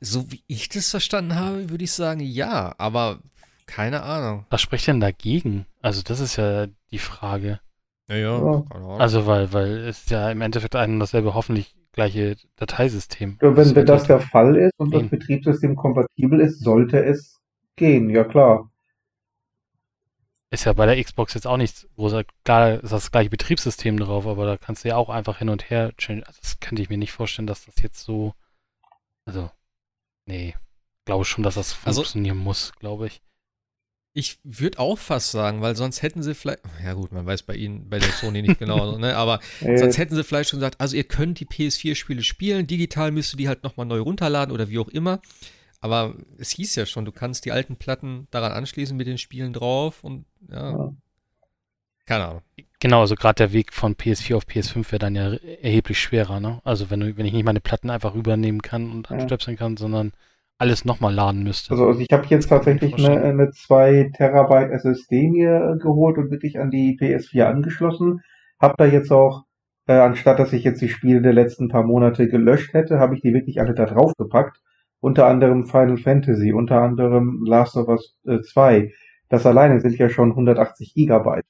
so 0.00 0.30
wie 0.30 0.42
ich 0.46 0.68
das 0.68 0.90
verstanden 0.90 1.34
habe, 1.36 1.70
würde 1.70 1.84
ich 1.84 1.92
sagen, 1.92 2.20
ja, 2.20 2.74
aber 2.78 3.20
keine 3.66 4.02
Ahnung. 4.02 4.46
Was 4.50 4.60
spricht 4.60 4.86
denn 4.86 5.00
dagegen? 5.00 5.66
Also, 5.80 6.02
das 6.02 6.20
ist 6.20 6.36
ja 6.36 6.66
die 6.90 6.98
Frage. 6.98 7.60
Ja, 8.08 8.16
ja. 8.16 8.64
Also, 8.98 9.26
weil, 9.26 9.52
weil 9.52 9.78
es 9.86 10.00
ist 10.02 10.10
ja 10.10 10.30
im 10.30 10.40
Endeffekt 10.42 10.76
ein 10.76 10.94
und 10.94 11.00
dasselbe 11.00 11.34
hoffentlich 11.34 11.74
gleiche 11.92 12.36
Dateisystem. 12.56 13.38
Ja, 13.40 13.56
Wenn, 13.56 13.74
das 13.74 13.86
sollte- 13.86 14.06
der 14.06 14.20
Fall 14.20 14.56
ist 14.56 14.72
und 14.78 14.92
das. 14.94 15.08
Betriebssystem 15.08 15.76
kompatibel 15.76 16.40
ist, 16.40 16.60
sollte 16.60 17.02
es 17.04 17.40
gehen, 17.76 18.10
ja 18.10 18.24
klar. 18.24 18.69
Ist 20.52 20.64
ja 20.64 20.72
bei 20.72 20.86
der 20.86 21.02
Xbox 21.02 21.34
jetzt 21.34 21.46
auch 21.46 21.56
nichts 21.56 21.86
großer. 21.94 22.24
Klar 22.44 22.82
ist 22.82 22.90
das 22.92 23.12
gleiche 23.12 23.30
Betriebssystem 23.30 23.98
drauf, 23.98 24.26
aber 24.26 24.46
da 24.46 24.56
kannst 24.56 24.84
du 24.84 24.88
ja 24.88 24.96
auch 24.96 25.08
einfach 25.08 25.38
hin 25.38 25.48
und 25.48 25.70
her 25.70 25.92
changen. 25.96 26.24
Also 26.24 26.40
das 26.42 26.58
könnte 26.58 26.82
ich 26.82 26.88
mir 26.88 26.98
nicht 26.98 27.12
vorstellen, 27.12 27.46
dass 27.46 27.66
das 27.66 27.74
jetzt 27.82 28.02
so. 28.02 28.34
Also, 29.26 29.50
nee. 30.26 30.56
Glaube 31.04 31.24
schon, 31.24 31.44
dass 31.44 31.54
das 31.54 31.76
Also- 31.84 32.02
funktionieren 32.02 32.38
muss, 32.38 32.72
glaube 32.80 33.06
ich. 33.06 33.22
Ich 34.12 34.38
würde 34.42 34.80
auch 34.80 34.98
fast 34.98 35.30
sagen, 35.30 35.62
weil 35.62 35.76
sonst 35.76 36.02
hätten 36.02 36.24
sie 36.24 36.34
vielleicht, 36.34 36.62
ja 36.82 36.94
gut, 36.94 37.12
man 37.12 37.26
weiß 37.26 37.44
bei 37.44 37.54
ihnen, 37.54 37.88
bei 37.88 38.00
der 38.00 38.10
Sony 38.10 38.42
nicht 38.42 38.58
genau, 38.58 38.96
ne, 38.98 39.14
aber 39.16 39.38
Äh, 39.60 39.78
sonst 39.78 39.98
hätten 39.98 40.16
sie 40.16 40.24
vielleicht 40.24 40.50
schon 40.50 40.58
gesagt, 40.58 40.80
also 40.80 40.96
ihr 40.96 41.04
könnt 41.04 41.38
die 41.38 41.46
PS4-Spiele 41.46 42.24
spielen, 42.24 42.66
digital 42.66 43.12
müsst 43.12 43.34
ihr 43.34 43.36
die 43.36 43.46
halt 43.46 43.62
nochmal 43.62 43.86
neu 43.86 44.00
runterladen 44.00 44.52
oder 44.52 44.68
wie 44.68 44.80
auch 44.80 44.88
immer. 44.88 45.20
Aber 45.80 46.14
es 46.38 46.50
hieß 46.50 46.76
ja 46.76 46.86
schon, 46.86 47.04
du 47.04 47.12
kannst 47.12 47.44
die 47.46 47.52
alten 47.52 47.76
Platten 47.76 48.28
daran 48.30 48.52
anschließen 48.52 48.96
mit 48.96 49.06
den 49.06 49.18
Spielen 49.18 49.52
drauf 49.52 50.04
und 50.04 50.26
ja, 50.50 50.70
Ja. 50.72 50.92
keine 52.06 52.24
Ahnung. 52.26 52.42
Genau, 52.80 53.00
also 53.00 53.14
gerade 53.14 53.36
der 53.36 53.52
Weg 53.52 53.72
von 53.72 53.94
PS4 53.94 54.36
auf 54.36 54.46
PS5 54.46 54.90
wäre 54.92 54.98
dann 54.98 55.14
ja 55.14 55.32
erheblich 55.62 55.98
schwerer, 56.00 56.40
ne? 56.40 56.60
Also 56.64 56.90
wenn, 56.90 57.00
du, 57.00 57.16
wenn 57.16 57.26
ich 57.26 57.32
nicht 57.32 57.44
meine 57.44 57.60
Platten 57.60 57.90
einfach 57.90 58.14
rübernehmen 58.14 58.62
kann 58.62 58.90
und 58.90 59.10
Ja. 59.10 59.16
anstöpseln 59.16 59.56
kann, 59.56 59.76
sondern 59.76 60.12
alles 60.58 60.84
nochmal 60.84 61.14
laden 61.14 61.42
müsste. 61.42 61.70
Also, 61.72 61.86
also 61.86 62.00
ich 62.00 62.08
habe 62.12 62.26
jetzt 62.28 62.48
tatsächlich 62.48 62.94
eine, 62.94 63.22
eine 63.22 63.50
2 63.50 64.10
Terabyte 64.14 64.70
SSD 64.72 65.28
mir 65.28 65.78
geholt 65.80 66.18
und 66.18 66.30
wirklich 66.30 66.58
an 66.58 66.70
die 66.70 66.98
PS4 66.98 67.46
angeschlossen. 67.46 68.20
Hab 68.58 68.76
da 68.76 68.84
jetzt 68.84 69.10
auch, 69.10 69.44
äh, 69.86 69.94
anstatt 69.94 70.38
dass 70.38 70.52
ich 70.52 70.64
jetzt 70.64 70.82
die 70.82 70.90
Spiele 70.90 71.22
der 71.22 71.32
letzten 71.32 71.68
paar 71.68 71.84
Monate 71.84 72.28
gelöscht 72.28 72.74
hätte, 72.74 72.98
habe 72.98 73.14
ich 73.14 73.22
die 73.22 73.32
wirklich 73.32 73.60
alle 73.60 73.72
da 73.74 73.86
drauf 73.86 74.12
gepackt. 74.18 74.58
Unter 75.00 75.26
anderem 75.26 75.66
Final 75.66 75.98
Fantasy, 75.98 76.52
unter 76.52 76.80
anderem 76.82 77.42
Last 77.44 77.76
of 77.76 77.88
Us 77.88 78.16
äh, 78.26 78.40
2. 78.40 78.92
Das 79.28 79.46
alleine 79.46 79.80
sind 79.80 79.96
ja 79.98 80.08
schon 80.08 80.30
180 80.30 80.94
Gigabyte. 80.94 81.46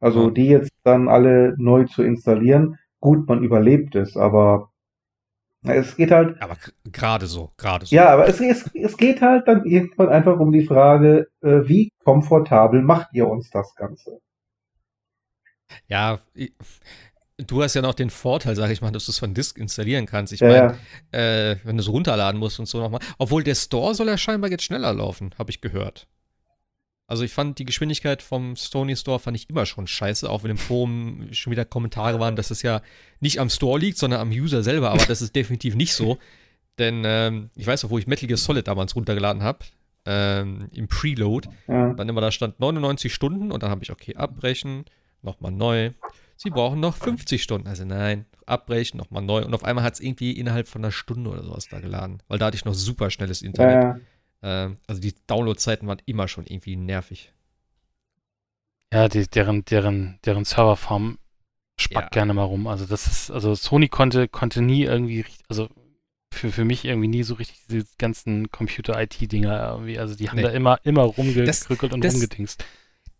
Also 0.00 0.30
die 0.30 0.46
jetzt 0.46 0.72
dann 0.82 1.08
alle 1.08 1.54
neu 1.58 1.84
zu 1.84 2.02
installieren, 2.02 2.78
gut, 3.00 3.28
man 3.28 3.42
überlebt 3.42 3.94
es, 3.94 4.16
aber 4.16 4.70
es 5.62 5.96
geht 5.96 6.10
halt 6.10 6.40
Aber 6.40 6.56
gerade 6.84 7.26
so, 7.26 7.52
gerade 7.56 7.86
so. 7.86 7.94
ja, 7.94 8.08
aber 8.08 8.26
es, 8.28 8.40
es, 8.40 8.70
es 8.74 8.96
geht 8.96 9.20
halt 9.20 9.46
dann 9.46 9.64
irgendwann 9.66 10.08
einfach 10.08 10.38
um 10.38 10.52
die 10.52 10.64
Frage, 10.66 11.28
äh, 11.42 11.68
wie 11.68 11.92
komfortabel 12.04 12.82
macht 12.82 13.08
ihr 13.12 13.28
uns 13.28 13.50
das 13.50 13.74
Ganze? 13.74 14.20
Ja, 15.88 16.20
du 17.46 17.62
hast 17.62 17.74
ja 17.74 17.82
noch 17.82 17.94
den 17.94 18.10
Vorteil, 18.10 18.56
sag 18.56 18.70
ich 18.70 18.80
mal, 18.80 18.90
dass 18.90 19.06
du 19.06 19.12
es 19.12 19.18
von 19.18 19.34
Disk 19.34 19.58
installieren 19.58 20.06
kannst. 20.06 20.32
Ich 20.32 20.40
Ja, 20.40 20.48
meine, 20.48 20.78
äh, 21.12 21.56
wenn 21.64 21.76
du 21.76 21.82
es 21.82 21.88
runterladen 21.88 22.38
musst 22.38 22.58
und 22.58 22.66
so 22.66 22.80
nochmal. 22.80 23.00
Obwohl 23.18 23.42
der 23.42 23.54
Store 23.54 23.94
soll 23.94 24.08
ja 24.08 24.18
scheinbar 24.18 24.50
jetzt 24.50 24.64
schneller 24.64 24.92
laufen, 24.92 25.30
habe 25.38 25.50
ich 25.50 25.60
gehört. 25.60 26.06
Also 27.06 27.24
ich 27.24 27.32
fand 27.32 27.58
die 27.58 27.64
Geschwindigkeit 27.64 28.22
vom 28.22 28.54
Sony 28.54 28.94
Store 28.96 29.18
fand 29.18 29.36
ich 29.36 29.50
immer 29.50 29.66
schon 29.66 29.88
scheiße, 29.88 30.30
auch 30.30 30.44
wenn 30.44 30.52
im 30.52 30.58
Forum 30.58 31.26
schon 31.32 31.50
wieder 31.50 31.64
Kommentare 31.64 32.20
waren, 32.20 32.36
dass 32.36 32.52
es 32.52 32.62
ja 32.62 32.82
nicht 33.18 33.40
am 33.40 33.50
Store 33.50 33.80
liegt, 33.80 33.98
sondern 33.98 34.20
am 34.20 34.30
User 34.30 34.62
selber, 34.62 34.90
aber 34.90 35.04
das 35.06 35.20
ist 35.20 35.34
definitiv 35.34 35.74
nicht 35.74 35.92
so. 35.92 36.18
Denn 36.78 37.02
ähm, 37.04 37.50
ich 37.56 37.66
weiß 37.66 37.82
noch, 37.82 37.90
wo 37.90 37.98
ich 37.98 38.06
Metal 38.06 38.28
Gear 38.28 38.36
Solid 38.36 38.68
damals 38.68 38.94
runtergeladen 38.94 39.42
habe, 39.42 39.58
ähm, 40.06 40.68
im 40.72 40.86
Preload, 40.86 41.48
ja. 41.66 41.92
dann 41.94 42.08
immer 42.08 42.20
da 42.20 42.30
stand 42.30 42.60
99 42.60 43.12
Stunden 43.12 43.50
und 43.50 43.62
dann 43.62 43.70
habe 43.70 43.82
ich, 43.82 43.90
okay, 43.90 44.14
abbrechen, 44.14 44.84
nochmal 45.20 45.50
neu. 45.50 45.90
Sie 46.42 46.48
brauchen 46.50 46.80
noch 46.80 46.96
50 46.96 47.42
Stunden. 47.42 47.68
Also 47.68 47.84
nein, 47.84 48.24
abbrechen, 48.46 48.96
nochmal 48.96 49.22
neu. 49.22 49.44
Und 49.44 49.52
auf 49.54 49.62
einmal 49.64 49.84
hat 49.84 49.94
es 49.94 50.00
irgendwie 50.00 50.32
innerhalb 50.32 50.68
von 50.68 50.82
einer 50.82 50.90
Stunde 50.92 51.28
oder 51.30 51.42
sowas 51.42 51.68
da 51.68 51.80
geladen. 51.80 52.22
Weil 52.28 52.38
da 52.38 52.46
hatte 52.46 52.56
ich 52.56 52.64
noch 52.64 52.72
super 52.74 53.10
schnelles 53.10 53.42
Internet. 53.42 53.82
Ja, 53.82 54.00
Ähm, 54.42 54.76
also 54.86 55.02
die 55.02 55.14
Downloadzeiten 55.26 55.86
waren 55.86 56.00
immer 56.06 56.28
schon 56.28 56.46
irgendwie 56.46 56.76
nervig. 56.76 57.32
Ja, 58.92 59.08
die, 59.08 59.26
deren, 59.26 59.64
deren, 59.66 60.18
deren 60.24 60.44
Serverfarm 60.46 61.18
spackt 61.78 62.14
Ja. 62.16 62.20
gerne 62.22 62.34
mal 62.34 62.44
rum. 62.44 62.66
Also 62.66 62.86
das 62.86 63.06
ist, 63.06 63.30
also 63.30 63.54
Sony 63.54 63.88
konnte, 63.88 64.26
konnte 64.26 64.62
nie 64.62 64.84
irgendwie, 64.84 65.24
also 65.48 65.68
für, 66.32 66.50
für 66.50 66.64
mich 66.64 66.84
irgendwie 66.86 67.08
nie 67.08 67.22
so 67.22 67.34
richtig 67.34 67.58
diese 67.68 67.86
ganzen 67.98 68.50
Computer-IT-Dinger 68.50 69.72
irgendwie. 69.72 69.98
Also 69.98 70.14
die 70.16 70.28
haben 70.30 70.36
Nee. 70.36 70.42
da 70.44 70.50
immer, 70.50 70.78
immer 70.84 71.02
rumgekrückelt 71.02 71.92
und 71.92 72.02
das- 72.02 72.14
rumgedingst. 72.14 72.64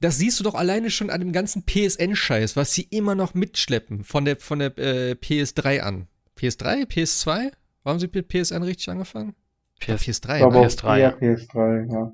Das 0.00 0.16
siehst 0.16 0.40
du 0.40 0.44
doch 0.44 0.54
alleine 0.54 0.90
schon 0.90 1.10
an 1.10 1.20
dem 1.20 1.32
ganzen 1.32 1.64
PSN-Scheiß, 1.64 2.56
was 2.56 2.72
sie 2.72 2.86
immer 2.90 3.14
noch 3.14 3.34
mitschleppen 3.34 4.02
von 4.02 4.24
der, 4.24 4.38
von 4.38 4.58
der 4.58 4.76
äh, 4.78 5.12
PS3 5.12 5.80
an. 5.80 6.08
PS3? 6.38 6.86
PS2? 6.86 7.52
Warum 7.82 7.94
haben 7.94 8.00
sie 8.00 8.08
mit 8.12 8.28
PSN 8.28 8.62
richtig 8.62 8.88
angefangen? 8.88 9.34
Ja, 9.82 9.96
PS, 9.96 10.04
PS3, 10.04 10.42
aber 10.42 10.60
ne? 10.60 10.66
PS3, 10.66 10.84
auch 10.84 10.96
eher 10.96 10.98
ja. 10.98 11.16
PS3, 11.16 11.92
ja. 11.92 12.12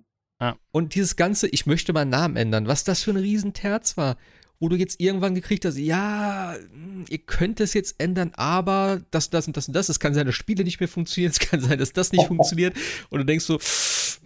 Und 0.71 0.95
dieses 0.95 1.17
ganze, 1.17 1.49
ich 1.49 1.67
möchte 1.67 1.93
meinen 1.93 2.11
Namen 2.11 2.37
ändern, 2.37 2.67
was 2.67 2.85
das 2.85 3.03
für 3.03 3.13
ein 3.13 3.17
Riesenterz 3.17 3.97
war, 3.97 4.17
wo 4.59 4.69
du 4.69 4.77
jetzt 4.77 5.01
irgendwann 5.01 5.35
gekriegt 5.35 5.65
hast, 5.65 5.77
ja, 5.77 6.55
hm, 6.55 7.05
ihr 7.09 7.19
könnt 7.19 7.61
es 7.61 7.75
jetzt 7.75 7.97
ändern, 7.99 8.33
aber 8.35 9.01
das, 9.11 9.31
das 9.31 9.47
und 9.47 9.57
das 9.57 9.69
und 9.69 9.75
das, 9.75 9.89
es 9.89 10.01
kann 10.01 10.15
sein, 10.15 10.27
dass 10.27 10.35
Spiele 10.35 10.65
nicht 10.65 10.81
mehr 10.81 10.89
funktionieren, 10.89 11.31
es 11.39 11.39
kann 11.39 11.61
sein, 11.61 11.79
dass 11.79 11.93
das 11.93 12.13
nicht 12.13 12.27
funktioniert 12.29 12.77
und 13.11 13.19
du 13.21 13.25
denkst 13.25 13.45
so, 13.45 13.59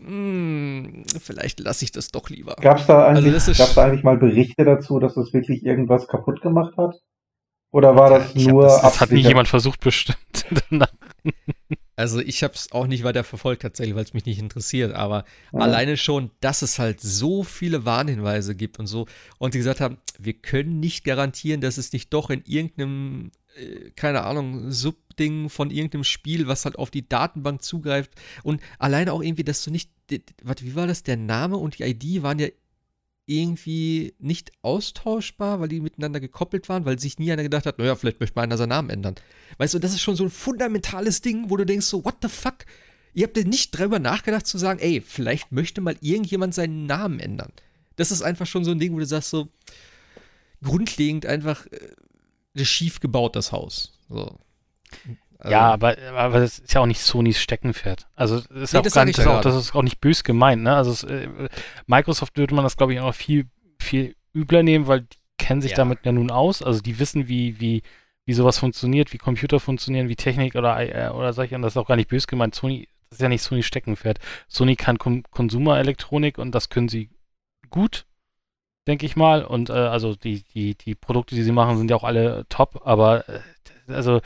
hm, 0.04 1.04
vielleicht 1.20 1.60
lasse 1.60 1.84
ich 1.84 1.92
das 1.92 2.08
doch 2.08 2.28
lieber. 2.30 2.56
Gab's 2.60 2.86
da 2.86 3.04
Also 3.04 3.22
eigentlich, 3.26 3.44
das 3.44 3.58
gab's 3.58 3.74
da 3.74 3.84
eigentlich 3.84 4.02
mal 4.04 4.16
Berichte 4.16 4.64
dazu, 4.64 4.98
dass 4.98 5.16
es 5.16 5.32
wirklich 5.32 5.64
irgendwas 5.64 6.06
kaputt 6.08 6.40
gemacht 6.42 6.76
hat? 6.76 6.94
Oder 7.72 7.94
war 7.96 8.10
das 8.10 8.34
ich 8.34 8.46
nur 8.48 8.62
das- 8.64 8.82
Das 8.82 9.00
hat 9.00 9.10
nie 9.12 9.20
jemand 9.20 9.46
versucht, 9.48 9.80
bestimmt. 9.80 10.18
Danach- 10.70 10.92
Also 11.96 12.18
ich 12.20 12.42
habe 12.42 12.54
es 12.54 12.72
auch 12.72 12.86
nicht 12.86 13.04
weiter 13.04 13.22
verfolgt 13.24 13.62
tatsächlich, 13.62 13.94
weil 13.94 14.04
es 14.04 14.14
mich 14.14 14.24
nicht 14.24 14.40
interessiert, 14.40 14.92
aber 14.94 15.24
Ja. 15.52 15.60
alleine 15.60 15.96
schon, 15.96 16.30
dass 16.40 16.62
es 16.62 16.78
halt 16.78 17.00
so 17.00 17.44
viele 17.44 17.84
Warnhinweise 17.84 18.54
gibt 18.56 18.78
und 18.78 18.86
so 18.86 19.06
und 19.38 19.54
die 19.54 19.58
gesagt 19.58 19.80
haben, 19.80 19.98
wir 20.18 20.32
können 20.32 20.80
nicht 20.80 21.04
garantieren, 21.04 21.60
dass 21.60 21.76
es 21.78 21.92
nicht 21.92 22.12
doch 22.12 22.30
in 22.30 22.42
irgendeinem 22.46 23.30
keine 23.96 24.22
Ahnung, 24.22 24.70
Subding 24.70 25.50
von 25.50 25.70
irgendeinem 25.70 26.04
Spiel, 26.04 26.46
was 26.46 26.64
halt 26.64 26.78
auf 26.78 26.90
die 26.90 27.08
Datenbank 27.08 27.62
zugreift. 27.62 28.12
Und 28.42 28.60
alleine 28.78 29.12
auch 29.12 29.22
irgendwie, 29.22 29.44
dass 29.44 29.64
du 29.64 29.70
nicht, 29.70 29.90
warte, 30.42 30.64
wie 30.64 30.74
war 30.74 30.86
das? 30.86 31.02
Der 31.02 31.16
Name 31.16 31.56
und 31.56 31.78
die 31.78 31.82
ID 31.84 32.22
waren 32.22 32.38
ja 32.38 32.48
irgendwie 33.26 34.14
nicht 34.18 34.50
austauschbar, 34.62 35.60
weil 35.60 35.68
die 35.68 35.80
miteinander 35.80 36.18
gekoppelt 36.18 36.68
waren, 36.68 36.84
weil 36.84 36.98
sich 36.98 37.18
nie 37.18 37.30
einer 37.30 37.44
gedacht 37.44 37.64
hat, 37.64 37.78
naja, 37.78 37.94
vielleicht 37.94 38.18
möchte 38.18 38.34
mal 38.34 38.42
einer 38.42 38.56
seinen 38.56 38.70
Namen 38.70 38.90
ändern. 38.90 39.14
Weißt 39.58 39.74
du, 39.74 39.78
das 39.78 39.92
ist 39.92 40.00
schon 40.00 40.16
so 40.16 40.24
ein 40.24 40.30
fundamentales 40.30 41.20
Ding, 41.20 41.48
wo 41.48 41.56
du 41.56 41.64
denkst 41.64 41.86
so, 41.86 42.04
what 42.04 42.16
the 42.22 42.28
fuck? 42.28 42.66
Ihr 43.14 43.24
habt 43.26 43.36
ja 43.36 43.44
nicht 43.44 43.70
drüber 43.70 43.98
nachgedacht 43.98 44.46
zu 44.46 44.58
sagen, 44.58 44.80
ey, 44.80 45.00
vielleicht 45.00 45.52
möchte 45.52 45.80
mal 45.80 45.96
irgendjemand 46.00 46.54
seinen 46.54 46.86
Namen 46.86 47.20
ändern. 47.20 47.52
Das 47.94 48.10
ist 48.10 48.22
einfach 48.22 48.46
schon 48.46 48.64
so 48.64 48.72
ein 48.72 48.78
Ding, 48.80 48.94
wo 48.94 48.98
du 48.98 49.06
sagst 49.06 49.30
so, 49.30 49.48
grundlegend 50.62 51.24
einfach 51.24 51.66
schief 52.56 53.00
gebaut, 53.00 53.36
das 53.36 53.52
Haus. 53.52 53.98
So. 54.08 54.38
Also, 55.38 55.52
ja, 55.52 55.72
aber, 55.72 55.96
aber 56.14 56.40
das 56.40 56.58
ist 56.58 56.74
ja 56.74 56.82
auch 56.82 56.86
nicht 56.86 57.00
Sonys 57.00 57.40
Steckenpferd. 57.40 58.06
Also 58.14 58.40
das 58.40 58.46
ist, 58.46 58.72
nee, 58.72 58.78
auch, 58.78 58.82
das 58.82 58.94
gar 58.94 59.04
nicht, 59.06 59.18
das, 59.18 59.26
auch, 59.26 59.40
das 59.40 59.56
ist 59.56 59.74
auch 59.74 59.82
nicht 59.82 60.00
bös 60.00 60.22
gemeint. 60.22 60.62
Ne? 60.62 60.74
Also 60.74 60.90
es, 60.90 61.02
äh, 61.04 61.28
Microsoft 61.86 62.36
würde 62.36 62.54
man 62.54 62.64
das, 62.64 62.76
glaube 62.76 62.92
ich, 62.92 63.00
auch 63.00 63.14
viel, 63.14 63.46
viel 63.78 64.16
übler 64.34 64.62
nehmen, 64.62 64.86
weil 64.86 65.02
die 65.02 65.16
kennen 65.38 65.62
sich 65.62 65.72
ja. 65.72 65.78
damit 65.78 66.04
ja 66.04 66.12
nun 66.12 66.30
aus. 66.30 66.62
Also 66.62 66.82
die 66.82 66.98
wissen, 66.98 67.26
wie, 67.28 67.58
wie, 67.58 67.82
wie 68.26 68.34
sowas 68.34 68.58
funktioniert, 68.58 69.14
wie 69.14 69.18
Computer 69.18 69.60
funktionieren, 69.60 70.10
wie 70.10 70.16
Technik 70.16 70.56
oder, 70.56 70.78
äh, 70.78 71.10
oder 71.10 71.32
solche. 71.32 71.54
Und 71.54 71.62
das 71.62 71.72
ist 71.72 71.78
auch 71.78 71.88
gar 71.88 71.96
nicht 71.96 72.10
bös 72.10 72.26
gemeint. 72.26 72.54
Sony, 72.54 72.86
das 73.08 73.18
ist 73.18 73.22
ja 73.22 73.30
nicht 73.30 73.42
Sonys 73.42 73.64
Steckenpferd. 73.64 74.18
Sony 74.46 74.76
kann 74.76 74.98
Kon 74.98 75.22
Konsumerelektronik 75.30 76.36
und 76.36 76.54
das 76.54 76.68
können 76.68 76.90
sie 76.90 77.08
gut 77.70 78.04
denke 78.86 79.06
ich 79.06 79.16
mal. 79.16 79.44
Und 79.44 79.70
äh, 79.70 79.74
also 79.74 80.14
die, 80.14 80.42
die, 80.42 80.74
die 80.74 80.94
Produkte, 80.94 81.34
die 81.34 81.42
sie 81.42 81.52
machen, 81.52 81.78
sind 81.78 81.90
ja 81.90 81.96
auch 81.96 82.04
alle 82.04 82.44
top, 82.48 82.82
aber 82.84 83.28
äh, 83.28 83.40
also, 83.88 84.20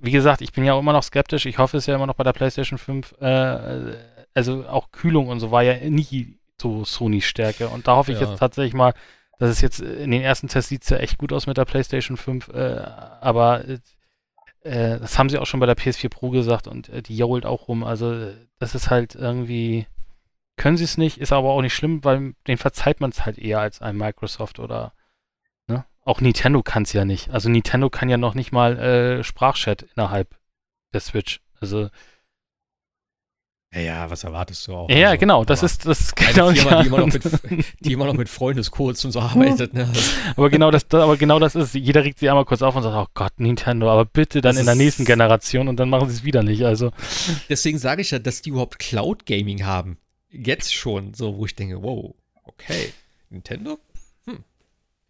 wie 0.00 0.10
gesagt, 0.10 0.40
ich 0.40 0.52
bin 0.52 0.64
ja 0.64 0.74
auch 0.74 0.80
immer 0.80 0.92
noch 0.92 1.02
skeptisch. 1.02 1.46
Ich 1.46 1.58
hoffe 1.58 1.76
es 1.76 1.86
ja 1.86 1.94
immer 1.94 2.06
noch 2.06 2.16
bei 2.16 2.24
der 2.24 2.32
PlayStation 2.32 2.78
5. 2.78 3.14
Äh, 3.20 3.96
also 4.34 4.66
auch 4.66 4.90
Kühlung 4.90 5.28
und 5.28 5.40
so 5.40 5.50
war 5.50 5.62
ja 5.62 5.88
nie 5.88 6.36
so 6.60 6.84
Sonys 6.84 7.24
Stärke. 7.24 7.68
Und 7.68 7.86
da 7.86 7.96
hoffe 7.96 8.12
ich 8.12 8.20
ja. 8.20 8.28
jetzt 8.28 8.38
tatsächlich 8.38 8.74
mal, 8.74 8.94
dass 9.38 9.50
es 9.50 9.60
jetzt 9.60 9.80
in 9.80 10.10
den 10.10 10.22
ersten 10.22 10.48
Tests 10.48 10.68
sieht 10.68 10.82
es 10.82 10.90
ja 10.90 10.98
echt 10.98 11.18
gut 11.18 11.32
aus 11.32 11.46
mit 11.46 11.56
der 11.56 11.64
PlayStation 11.64 12.16
5. 12.16 12.48
Äh, 12.48 12.80
aber 13.20 13.64
äh, 13.64 13.78
das 14.98 15.18
haben 15.18 15.28
sie 15.28 15.38
auch 15.38 15.46
schon 15.46 15.60
bei 15.60 15.66
der 15.66 15.76
PS4 15.76 16.08
Pro 16.08 16.30
gesagt 16.30 16.66
und 16.66 16.88
äh, 16.88 17.02
die 17.02 17.16
jault 17.16 17.46
auch 17.46 17.68
rum. 17.68 17.84
Also 17.84 18.32
das 18.58 18.74
ist 18.74 18.90
halt 18.90 19.14
irgendwie 19.14 19.86
können 20.56 20.76
sie 20.76 20.84
es 20.84 20.98
nicht, 20.98 21.18
ist 21.18 21.32
aber 21.32 21.50
auch 21.50 21.62
nicht 21.62 21.74
schlimm, 21.74 22.04
weil 22.04 22.34
den 22.46 22.58
verzeiht 22.58 23.00
man 23.00 23.10
es 23.10 23.24
halt 23.24 23.38
eher 23.38 23.60
als 23.60 23.82
ein 23.82 23.96
Microsoft 23.96 24.58
oder 24.58 24.92
ne? 25.66 25.84
Auch 26.04 26.20
Nintendo 26.20 26.62
kann 26.62 26.84
es 26.84 26.92
ja 26.92 27.04
nicht. 27.04 27.30
Also 27.30 27.48
Nintendo 27.48 27.90
kann 27.90 28.08
ja 28.08 28.16
noch 28.16 28.34
nicht 28.34 28.52
mal 28.52 28.78
äh, 28.78 29.24
Sprachchat 29.24 29.82
innerhalb 29.94 30.36
der 30.92 31.00
Switch. 31.00 31.40
Also 31.60 31.88
ja, 33.74 33.80
ja, 33.80 34.10
was 34.10 34.22
erwartest 34.22 34.68
du 34.68 34.74
auch? 34.74 34.88
Ja, 34.88 35.08
also, 35.08 35.18
genau, 35.18 35.44
das 35.44 35.64
ist, 35.64 35.84
das 35.84 35.98
ist 36.00 36.14
genau 36.14 36.52
Firma, 36.52 36.82
die, 36.82 36.86
immer 36.86 36.98
noch 36.98 37.12
mit, 37.12 37.24
die 37.80 37.92
immer 37.92 38.04
noch 38.04 38.14
mit 38.14 38.28
Freundescodes 38.28 39.04
und 39.04 39.10
so 39.10 39.18
arbeitet. 39.18 39.74
Ne? 39.74 39.88
aber, 40.36 40.48
genau 40.48 40.70
das, 40.70 40.86
aber 40.92 41.16
genau 41.16 41.40
das 41.40 41.56
ist, 41.56 41.74
jeder 41.74 42.04
regt 42.04 42.20
sich 42.20 42.30
einmal 42.30 42.44
kurz 42.44 42.62
auf 42.62 42.76
und 42.76 42.84
sagt, 42.84 42.94
oh 42.94 43.10
Gott, 43.14 43.32
Nintendo, 43.38 43.90
aber 43.90 44.04
bitte 44.04 44.40
dann 44.40 44.54
das 44.54 44.60
in 44.60 44.66
der 44.66 44.76
nächsten 44.76 45.04
Generation 45.04 45.66
und 45.66 45.80
dann 45.80 45.90
machen 45.90 46.08
sie 46.08 46.14
es 46.14 46.24
wieder 46.24 46.44
nicht. 46.44 46.64
Also. 46.64 46.92
Deswegen 47.48 47.78
sage 47.78 48.02
ich 48.02 48.12
ja, 48.12 48.20
dass 48.20 48.42
die 48.42 48.50
überhaupt 48.50 48.78
Cloud 48.78 49.26
Gaming 49.26 49.64
haben 49.64 49.98
jetzt 50.34 50.74
schon 50.74 51.14
so, 51.14 51.36
wo 51.36 51.46
ich 51.46 51.54
denke, 51.54 51.82
wow, 51.82 52.14
okay, 52.44 52.92
Nintendo? 53.30 53.78
Hm, 54.26 54.44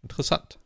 interessant. 0.03 0.59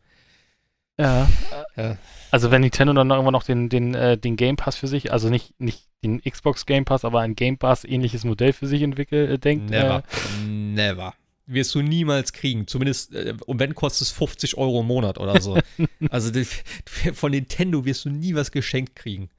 Ja. 0.99 1.29
ja. 1.77 1.97
Also 2.29 2.51
wenn 2.51 2.61
Nintendo 2.61 2.93
dann 2.93 3.09
irgendwann 3.09 3.31
noch 3.31 3.43
den, 3.43 3.69
den, 3.69 3.95
äh, 3.95 4.17
den 4.17 4.35
Game 4.35 4.57
Pass 4.57 4.75
für 4.75 4.87
sich, 4.87 5.13
also 5.13 5.29
nicht, 5.29 5.57
nicht 5.59 5.87
den 6.03 6.21
Xbox 6.21 6.65
Game 6.65 6.83
Pass, 6.83 7.05
aber 7.05 7.21
ein 7.21 7.35
Game 7.35 7.57
Pass 7.57 7.85
ähnliches 7.85 8.25
Modell 8.25 8.51
für 8.51 8.67
sich 8.67 8.81
entwickelt, 8.81 9.29
äh, 9.29 9.39
denkt. 9.39 9.69
Never. 9.69 10.03
Äh, 10.43 10.45
Never. 10.45 11.13
Wirst 11.45 11.73
du 11.73 11.81
niemals 11.81 12.33
kriegen. 12.33 12.67
Zumindest, 12.67 13.15
äh, 13.15 13.33
und 13.45 13.59
wenn 13.59 13.75
kostet 13.75 14.07
es 14.07 14.11
50 14.11 14.57
Euro 14.57 14.81
im 14.81 14.87
Monat 14.87 15.17
oder 15.17 15.39
so. 15.39 15.57
also 16.09 16.31
die, 16.31 16.45
von 17.13 17.31
Nintendo 17.31 17.85
wirst 17.85 18.03
du 18.03 18.09
nie 18.09 18.35
was 18.35 18.51
geschenkt 18.51 18.95
kriegen. 18.97 19.29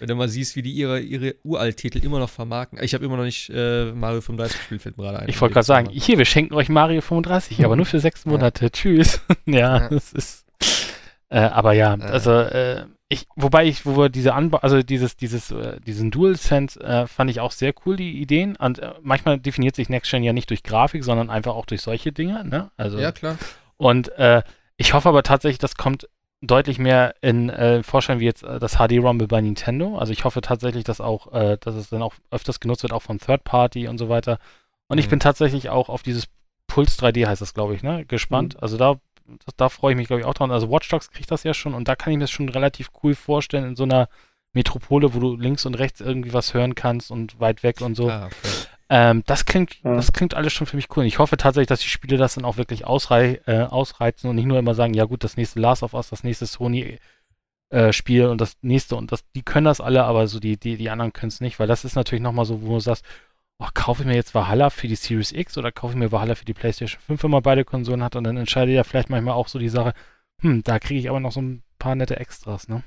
Wenn 0.00 0.08
du 0.08 0.14
mal 0.14 0.28
siehst, 0.28 0.56
wie 0.56 0.62
die 0.62 0.72
ihre, 0.72 0.98
ihre 0.98 1.36
Uralt-Titel 1.44 2.02
immer 2.02 2.18
noch 2.18 2.30
vermarkten. 2.30 2.82
Ich 2.82 2.94
habe 2.94 3.04
immer 3.04 3.18
noch 3.18 3.24
nicht 3.24 3.50
äh, 3.50 3.92
Mario 3.92 4.22
35 4.22 4.58
gespielt, 4.58 4.82
fällt 4.82 4.96
mir 4.96 5.04
gerade 5.04 5.20
ein. 5.20 5.28
Ich 5.28 5.38
wollte 5.40 5.52
gerade 5.52 5.66
sagen, 5.66 5.90
hier, 5.90 6.16
wir 6.16 6.24
schenken 6.24 6.54
euch 6.54 6.70
Mario 6.70 7.02
35, 7.02 7.62
aber 7.64 7.76
nur 7.76 7.84
für 7.84 8.00
sechs 8.00 8.24
Monate. 8.24 8.64
Ja. 8.64 8.70
Tschüss. 8.70 9.20
ja, 9.46 9.78
ja, 9.78 9.88
das 9.90 10.12
ist. 10.14 10.46
Äh, 11.28 11.40
aber 11.40 11.74
ja, 11.74 11.94
äh. 11.94 12.02
also 12.02 12.32
äh, 12.32 12.86
ich, 13.10 13.26
wobei 13.36 13.66
ich, 13.66 13.84
wo 13.84 13.96
wir 13.96 14.08
diese 14.08 14.34
Anbau, 14.34 14.58
also 14.58 14.82
dieses, 14.82 15.16
dieses, 15.16 15.50
äh, 15.50 15.80
diesen 15.80 16.10
DualSense 16.10 16.80
äh, 16.80 17.06
fand 17.06 17.30
ich 17.30 17.40
auch 17.40 17.52
sehr 17.52 17.74
cool, 17.84 17.96
die 17.96 18.20
Ideen. 18.20 18.56
Und 18.56 18.80
manchmal 19.02 19.38
definiert 19.38 19.76
sich 19.76 19.90
Next 19.90 20.10
Gen 20.10 20.22
ja 20.22 20.32
nicht 20.32 20.48
durch 20.48 20.62
Grafik, 20.62 21.04
sondern 21.04 21.28
einfach 21.28 21.54
auch 21.54 21.66
durch 21.66 21.82
solche 21.82 22.10
Dinge, 22.12 22.44
ne? 22.44 22.70
Also, 22.76 22.98
ja, 22.98 23.12
klar. 23.12 23.36
Und 23.76 24.10
ich 24.76 24.94
hoffe 24.94 25.08
aber 25.08 25.22
tatsächlich, 25.22 25.58
das 25.58 25.74
kommt 25.74 26.08
deutlich 26.42 26.78
mehr 26.78 27.14
in 27.20 27.50
äh, 27.50 27.82
Vorschein 27.82 28.20
wie 28.20 28.24
jetzt 28.24 28.42
äh, 28.42 28.58
das 28.58 28.76
HD 28.76 28.98
Rumble 28.98 29.28
bei 29.28 29.40
Nintendo. 29.40 29.98
Also 29.98 30.12
ich 30.12 30.24
hoffe 30.24 30.40
tatsächlich, 30.40 30.84
dass 30.84 31.00
auch, 31.00 31.32
äh, 31.32 31.58
dass 31.60 31.74
es 31.74 31.90
dann 31.90 32.02
auch 32.02 32.14
öfters 32.30 32.60
genutzt 32.60 32.82
wird, 32.82 32.92
auch 32.92 33.02
von 33.02 33.18
Third 33.18 33.44
Party 33.44 33.88
und 33.88 33.98
so 33.98 34.08
weiter. 34.08 34.38
Und 34.88 34.96
mhm. 34.96 35.00
ich 35.00 35.08
bin 35.08 35.20
tatsächlich 35.20 35.68
auch 35.68 35.88
auf 35.88 36.02
dieses 36.02 36.26
Puls 36.66 36.98
3D 36.98 37.26
heißt 37.26 37.42
das, 37.42 37.52
glaube 37.52 37.74
ich, 37.74 37.82
ne, 37.82 38.04
gespannt. 38.06 38.54
Mhm. 38.54 38.60
Also 38.62 38.78
da, 38.78 38.96
das, 39.44 39.56
da 39.56 39.68
freue 39.68 39.92
ich 39.92 39.96
mich, 39.98 40.06
glaube 40.06 40.20
ich, 40.20 40.26
auch 40.26 40.34
dran. 40.34 40.50
Also 40.50 40.70
Watch 40.70 40.88
Dogs 40.88 41.10
kriegt 41.10 41.30
das 41.30 41.42
ja 41.42 41.52
schon 41.52 41.74
und 41.74 41.88
da 41.88 41.96
kann 41.96 42.12
ich 42.12 42.16
mir 42.16 42.24
das 42.24 42.30
schon 42.30 42.48
relativ 42.48 42.90
cool 43.02 43.14
vorstellen 43.14 43.64
in 43.64 43.76
so 43.76 43.84
einer 43.84 44.08
Metropole, 44.52 45.14
wo 45.14 45.20
du 45.20 45.36
links 45.36 45.66
und 45.66 45.74
rechts 45.74 46.00
irgendwie 46.00 46.32
was 46.32 46.54
hören 46.54 46.74
kannst 46.74 47.10
und 47.10 47.38
weit 47.38 47.62
weg 47.62 47.80
und 47.80 47.94
so. 47.94 48.08
Ah, 48.08 48.26
okay. 48.26 48.59
Ähm, 48.92 49.22
das 49.26 49.44
klingt, 49.44 49.80
ja. 49.84 49.94
das 49.94 50.12
klingt 50.12 50.34
alles 50.34 50.52
schon 50.52 50.66
für 50.66 50.74
mich 50.74 50.88
cool. 50.96 51.04
Ich 51.04 51.20
hoffe 51.20 51.36
tatsächlich, 51.36 51.68
dass 51.68 51.80
die 51.80 51.88
Spiele 51.88 52.16
das 52.16 52.34
dann 52.34 52.44
auch 52.44 52.56
wirklich 52.56 52.84
ausrei 52.84 53.40
äh, 53.46 53.60
ausreizen 53.60 54.28
und 54.28 54.34
nicht 54.34 54.46
nur 54.46 54.58
immer 54.58 54.74
sagen, 54.74 54.94
ja 54.94 55.04
gut, 55.04 55.22
das 55.22 55.36
nächste 55.36 55.60
Last 55.60 55.84
of 55.84 55.94
Us, 55.94 56.10
das 56.10 56.24
nächste 56.24 56.46
Sony 56.46 56.98
äh, 57.70 57.92
Spiel 57.92 58.26
und 58.26 58.40
das 58.40 58.56
nächste 58.62 58.96
und 58.96 59.12
das, 59.12 59.24
die 59.30 59.42
können 59.42 59.66
das 59.66 59.80
alle, 59.80 60.02
aber 60.02 60.26
so 60.26 60.40
die, 60.40 60.56
die, 60.56 60.76
die 60.76 60.90
anderen 60.90 61.12
können 61.12 61.28
es 61.28 61.40
nicht, 61.40 61.60
weil 61.60 61.68
das 61.68 61.84
ist 61.84 61.94
natürlich 61.94 62.22
nochmal 62.22 62.46
so, 62.46 62.62
wo 62.62 62.74
du 62.74 62.80
sagst, 62.80 63.04
oh, 63.60 63.68
kaufe 63.74 64.02
ich 64.02 64.08
mir 64.08 64.16
jetzt 64.16 64.34
Valhalla 64.34 64.70
für 64.70 64.88
die 64.88 64.96
Series 64.96 65.30
X 65.30 65.56
oder 65.56 65.70
kaufe 65.70 65.92
ich 65.92 65.98
mir 65.98 66.10
Valhalla 66.10 66.34
für 66.34 66.44
die 66.44 66.54
PlayStation 66.54 67.00
5, 67.00 67.22
wenn 67.22 67.30
man 67.30 67.42
beide 67.44 67.64
Konsolen 67.64 68.02
hat 68.02 68.16
und 68.16 68.24
dann 68.24 68.36
entscheidet 68.36 68.74
ja 68.74 68.82
vielleicht 68.82 69.08
manchmal 69.08 69.34
auch 69.34 69.46
so 69.46 69.60
die 69.60 69.68
Sache, 69.68 69.92
hm, 70.40 70.64
da 70.64 70.80
kriege 70.80 70.98
ich 70.98 71.08
aber 71.08 71.20
noch 71.20 71.30
so 71.30 71.40
ein 71.40 71.62
paar 71.78 71.94
nette 71.94 72.18
Extras, 72.18 72.66
ne? 72.68 72.82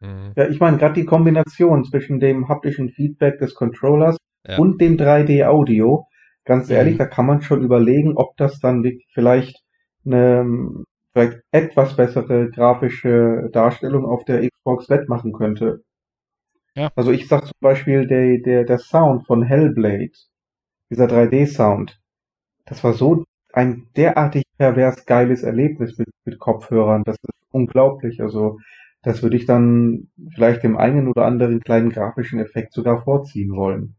Mhm. 0.00 0.32
Ja, 0.34 0.48
ich 0.48 0.60
meine, 0.60 0.78
gerade 0.78 0.94
die 0.94 1.04
Kombination 1.04 1.84
zwischen 1.84 2.20
dem 2.20 2.48
haptischen 2.48 2.88
Feedback 2.88 3.38
des 3.38 3.54
Controllers 3.54 4.16
ja. 4.46 4.58
und 4.58 4.80
dem 4.80 4.96
3D-Audio. 4.96 6.06
Ganz 6.44 6.70
ehrlich, 6.70 6.94
mhm. 6.94 6.98
da 6.98 7.06
kann 7.06 7.26
man 7.26 7.42
schon 7.42 7.62
überlegen, 7.62 8.16
ob 8.16 8.36
das 8.36 8.60
dann 8.60 8.82
wirklich 8.82 9.08
vielleicht 9.12 9.62
eine 10.04 10.84
vielleicht 11.12 11.40
etwas 11.50 11.96
bessere 11.96 12.50
grafische 12.50 13.48
Darstellung 13.52 14.04
auf 14.04 14.24
der 14.24 14.46
Xbox 14.46 14.90
wettmachen 14.90 15.32
könnte. 15.32 15.82
Ja. 16.74 16.90
Also 16.94 17.10
ich 17.10 17.26
sag 17.26 17.46
zum 17.46 17.58
Beispiel, 17.60 18.06
der, 18.06 18.38
der, 18.38 18.64
der 18.64 18.78
Sound 18.78 19.26
von 19.26 19.42
Hellblade, 19.42 20.12
dieser 20.90 21.06
3D-Sound, 21.06 21.98
das 22.66 22.84
war 22.84 22.92
so 22.92 23.24
ein 23.54 23.88
derartig 23.96 24.44
pervers 24.58 25.06
geiles 25.06 25.42
Erlebnis 25.42 25.96
mit, 25.96 26.08
mit 26.26 26.38
Kopfhörern. 26.38 27.02
Das 27.04 27.16
ist 27.16 27.30
unglaublich. 27.50 28.20
Also 28.20 28.58
das 29.00 29.22
würde 29.22 29.38
ich 29.38 29.46
dann 29.46 30.08
vielleicht 30.34 30.64
dem 30.64 30.76
einen 30.76 31.08
oder 31.08 31.24
anderen 31.24 31.60
kleinen 31.60 31.88
grafischen 31.88 32.40
Effekt 32.40 32.74
sogar 32.74 33.02
vorziehen 33.04 33.56
wollen. 33.56 33.96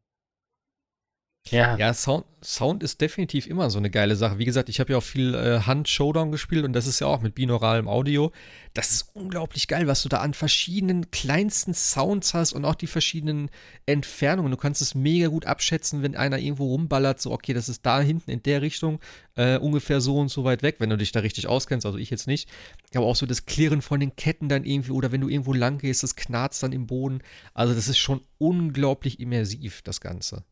Ja, 1.52 1.78
ja 1.78 1.94
Sound, 1.94 2.26
Sound 2.44 2.84
ist 2.84 3.02
definitiv 3.02 3.48
immer 3.48 3.69
so 3.69 3.78
eine 3.78 3.90
geile 3.90 4.15
Sache. 4.15 4.38
Wie 4.38 4.45
gesagt, 4.45 4.69
ich 4.69 4.80
habe 4.80 4.91
ja 4.91 4.98
auch 4.98 5.03
viel 5.03 5.34
äh, 5.34 5.61
Hand-Showdown 5.61 6.32
gespielt 6.32 6.65
und 6.65 6.74
das 6.74 6.88
ist 6.88 6.99
ja 6.99 7.07
auch 7.07 7.22
mit 7.22 7.36
binauralem 7.36 7.88
Audio. 7.88 8.32
Das 8.74 8.91
ist 8.91 9.10
unglaublich 9.14 9.68
geil, 9.68 9.88
was 9.88 10.03
du 10.03 10.10
da 10.10 10.18
an 10.18 10.34
verschiedenen 10.34 11.10
kleinsten 11.11 11.74
Sounds 11.74 12.34
hast 12.34 12.53
und 12.53 12.64
auch 12.64 12.76
die 12.76 12.88
verschiedenen 12.88 13.49
Entfernungen. 13.86 14.52
Du 14.52 14.57
kannst 14.57 14.82
es 14.82 14.94
mega 14.94 15.28
gut 15.28 15.45
abschätzen, 15.45 16.03
wenn 16.03 16.15
einer 16.15 16.38
irgendwo 16.38 16.68
rumballert, 16.68 17.19
so, 17.19 17.32
okay, 17.32 17.53
das 17.53 17.69
ist 17.69 17.86
da 17.86 18.02
hinten 18.02 18.30
in 18.30 18.44
der 18.44 18.61
Richtung, 18.61 18.99
äh, 19.36 19.57
ungefähr 19.57 19.99
so 19.99 20.18
und 20.18 20.30
so 20.30 20.44
weit 20.44 20.64
weg, 20.64 20.76
wenn 20.80 20.90
du 20.90 20.98
dich 20.98 21.11
da 21.11 21.22
richtig 21.22 21.48
auskennst, 21.48 21.86
also 21.86 21.98
ich 21.98 22.10
jetzt 22.10 22.28
nicht. 22.28 22.49
Aber 22.94 23.06
auch 23.06 23.15
so 23.15 23.26
das 23.26 23.45
Klirren 23.45 23.82
von 23.82 23.99
den 23.99 24.15
Ketten 24.15 24.48
dann 24.48 24.64
irgendwie 24.64 24.91
oder 24.91 25.11
wenn 25.11 25.22
du 25.22 25.30
irgendwo 25.30 25.53
lang 25.53 25.80
gehst, 25.80 26.03
das 26.03 26.15
knarzt 26.15 26.61
dann 26.64 26.72
im 26.72 26.88
Boden. 26.88 27.19
Also, 27.53 27.74
das 27.74 27.88
ist 27.88 27.98
schon 27.98 28.22
unglaublich 28.38 29.19
immersiv, 29.19 29.82
das 29.82 30.02
Ganze. 30.02 30.44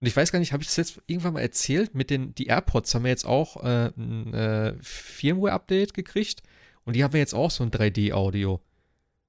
Und 0.00 0.06
ich 0.06 0.16
weiß 0.16 0.32
gar 0.32 0.38
nicht, 0.38 0.52
habe 0.52 0.62
ich 0.62 0.68
das 0.68 0.76
jetzt 0.76 1.02
irgendwann 1.06 1.34
mal 1.34 1.40
erzählt? 1.40 1.94
Mit 1.94 2.10
den 2.10 2.34
die 2.34 2.46
AirPods 2.46 2.94
haben 2.94 3.04
wir 3.04 3.10
jetzt 3.10 3.26
auch 3.26 3.62
äh, 3.62 3.90
ein 3.96 4.32
äh, 4.32 4.74
Firmware-Update 4.80 5.92
gekriegt 5.92 6.42
und 6.84 6.96
die 6.96 7.04
haben 7.04 7.12
wir 7.12 7.20
jetzt 7.20 7.34
auch 7.34 7.50
so 7.50 7.62
ein 7.64 7.70
3D-Audio. 7.70 8.60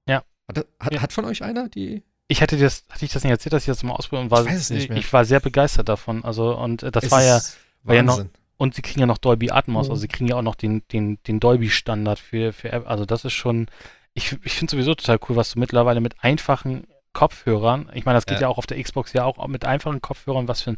Ja. 0.08 0.24
Hat, 0.48 0.66
hat, 0.80 0.94
ja. 0.94 1.02
hat, 1.02 1.12
von 1.12 1.26
euch 1.26 1.44
einer 1.44 1.68
die? 1.68 2.04
Ich 2.30 2.42
hatte 2.42 2.58
das, 2.58 2.86
hatte 2.90 3.04
ich 3.04 3.12
das 3.12 3.24
nicht 3.24 3.32
erzählt, 3.32 3.52
dass 3.52 3.64
ich 3.64 3.68
das 3.68 3.84
mal 3.84 3.94
ausprobiert 3.94 4.26
und 4.26 4.32
war, 4.32 4.46
ich, 4.46 4.52
weiß 4.52 4.60
es 4.62 4.70
nicht 4.70 4.90
mehr. 4.90 4.98
ich 4.98 5.12
war 5.12 5.26
sehr 5.26 5.42
begeistert 5.42 5.90
davon. 5.90 6.24
Also 6.24 6.58
und 6.58 6.84
das 6.84 7.04
es 7.04 7.12
war 7.12 7.24
ja, 7.24 7.42
war 7.84 7.96
ja 7.96 8.04
noch 8.04 8.24
und 8.62 8.76
sie 8.76 8.84
kriegen 8.84 9.00
ja 9.00 9.08
noch 9.08 9.18
Dolby 9.18 9.50
Atmos, 9.50 9.88
mhm. 9.88 9.92
also 9.92 10.02
sie 10.02 10.08
kriegen 10.08 10.30
ja 10.30 10.36
auch 10.36 10.44
noch 10.44 10.54
den, 10.54 10.84
den, 10.92 11.18
den 11.24 11.40
Dolby-Standard 11.40 12.20
für, 12.20 12.54
für, 12.54 12.86
also 12.86 13.06
das 13.06 13.26
ist 13.26 13.34
schon, 13.34 13.66
ich, 14.14 14.38
ich 14.44 14.54
finde 14.54 14.70
sowieso 14.70 14.94
total 14.94 15.20
cool, 15.28 15.36
was 15.36 15.54
du 15.54 15.60
mittlerweile 15.60 16.00
mit 16.00 16.24
einfachen 16.24 16.86
Kopfhörern, 17.14 17.90
ich 17.94 18.06
meine, 18.06 18.18
das 18.18 18.26
geht 18.26 18.38
ja. 18.38 18.44
Ja. 18.44 18.48
auch 18.50 18.58
auf 18.58 18.68
der 18.68 18.82
Xbox 18.82 19.14
ja 19.14 19.26
auch 19.26 19.46
mit 19.48 19.66
einfachen 19.66 20.02
Kopfhörern, 20.02 20.48
was 20.48 20.62
für 20.62 20.72
einen 20.72 20.78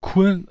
coolen 0.00 0.48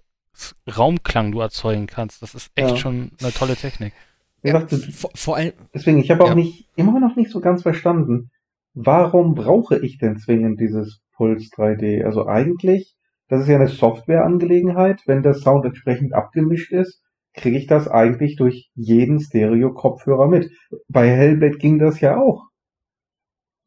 Raumklang 0.78 1.32
du 1.32 1.40
erzeugen 1.42 1.88
kannst. 1.88 2.22
Das 2.22 2.36
ist 2.36 2.52
echt 2.56 2.70
Ja. 2.72 2.76
schon 2.78 3.12
eine 3.22 3.32
tolle 3.34 3.56
Technik. 3.56 3.94
Wie 4.42 4.52
gesagt, 4.52 4.72
Vor, 4.94 5.12
vor 5.16 5.36
allem, 5.36 5.52
deswegen, 5.74 5.98
ich 6.00 6.10
habe 6.12 6.24
auch 6.24 6.30
Ja. 6.30 6.36
nicht, 6.36 6.68
immer 6.76 7.00
noch 7.00 7.16
nicht 7.16 7.30
so 7.30 7.42
ganz 7.42 7.62
verstanden, 7.64 8.32
warum 8.74 9.36
brauche 9.36 9.78
ich 9.80 9.98
denn 9.98 10.18
zwingend 10.18 10.60
dieses 10.60 11.02
Puls 11.16 11.50
3D? 11.52 12.04
Also 12.06 12.26
eigentlich, 12.28 12.96
das 13.28 13.42
ist 13.42 13.48
ja 13.50 13.56
eine 13.58 13.68
Softwareangelegenheit. 13.68 15.02
Wenn 15.06 15.24
der 15.24 15.34
Sound 15.34 15.66
entsprechend 15.66 16.14
abgemischt 16.14 16.72
ist, 16.72 17.02
kriege 17.34 17.58
ich 17.58 17.68
das 17.68 17.88
eigentlich 17.88 18.36
durch 18.38 18.70
jeden 18.76 19.20
Stereo-Kopfhörer 19.20 20.28
mit. 20.28 20.50
Bei 20.88 21.08
Hellblade 21.08 21.58
ging 21.58 21.78
das 21.80 22.00
ja 22.00 22.18
auch. 22.18 22.46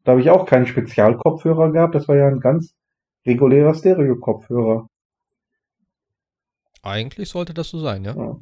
Da 0.04 0.12
habe 0.12 0.20
ich 0.20 0.30
auch 0.30 0.46
keinen 0.46 0.66
Spezialkopfhörer 0.66 1.70
gehabt, 1.72 1.94
das 1.94 2.08
war 2.08 2.16
ja 2.16 2.26
ein 2.28 2.40
ganz 2.40 2.74
regulärer 3.26 3.74
Stereo-Kopfhörer. 3.74 4.88
eigentlich 6.82 7.28
sollte 7.28 7.54
das 7.54 7.68
so 7.68 7.78
sein, 7.78 8.04
ja. 8.04 8.14
Ja. 8.16 8.36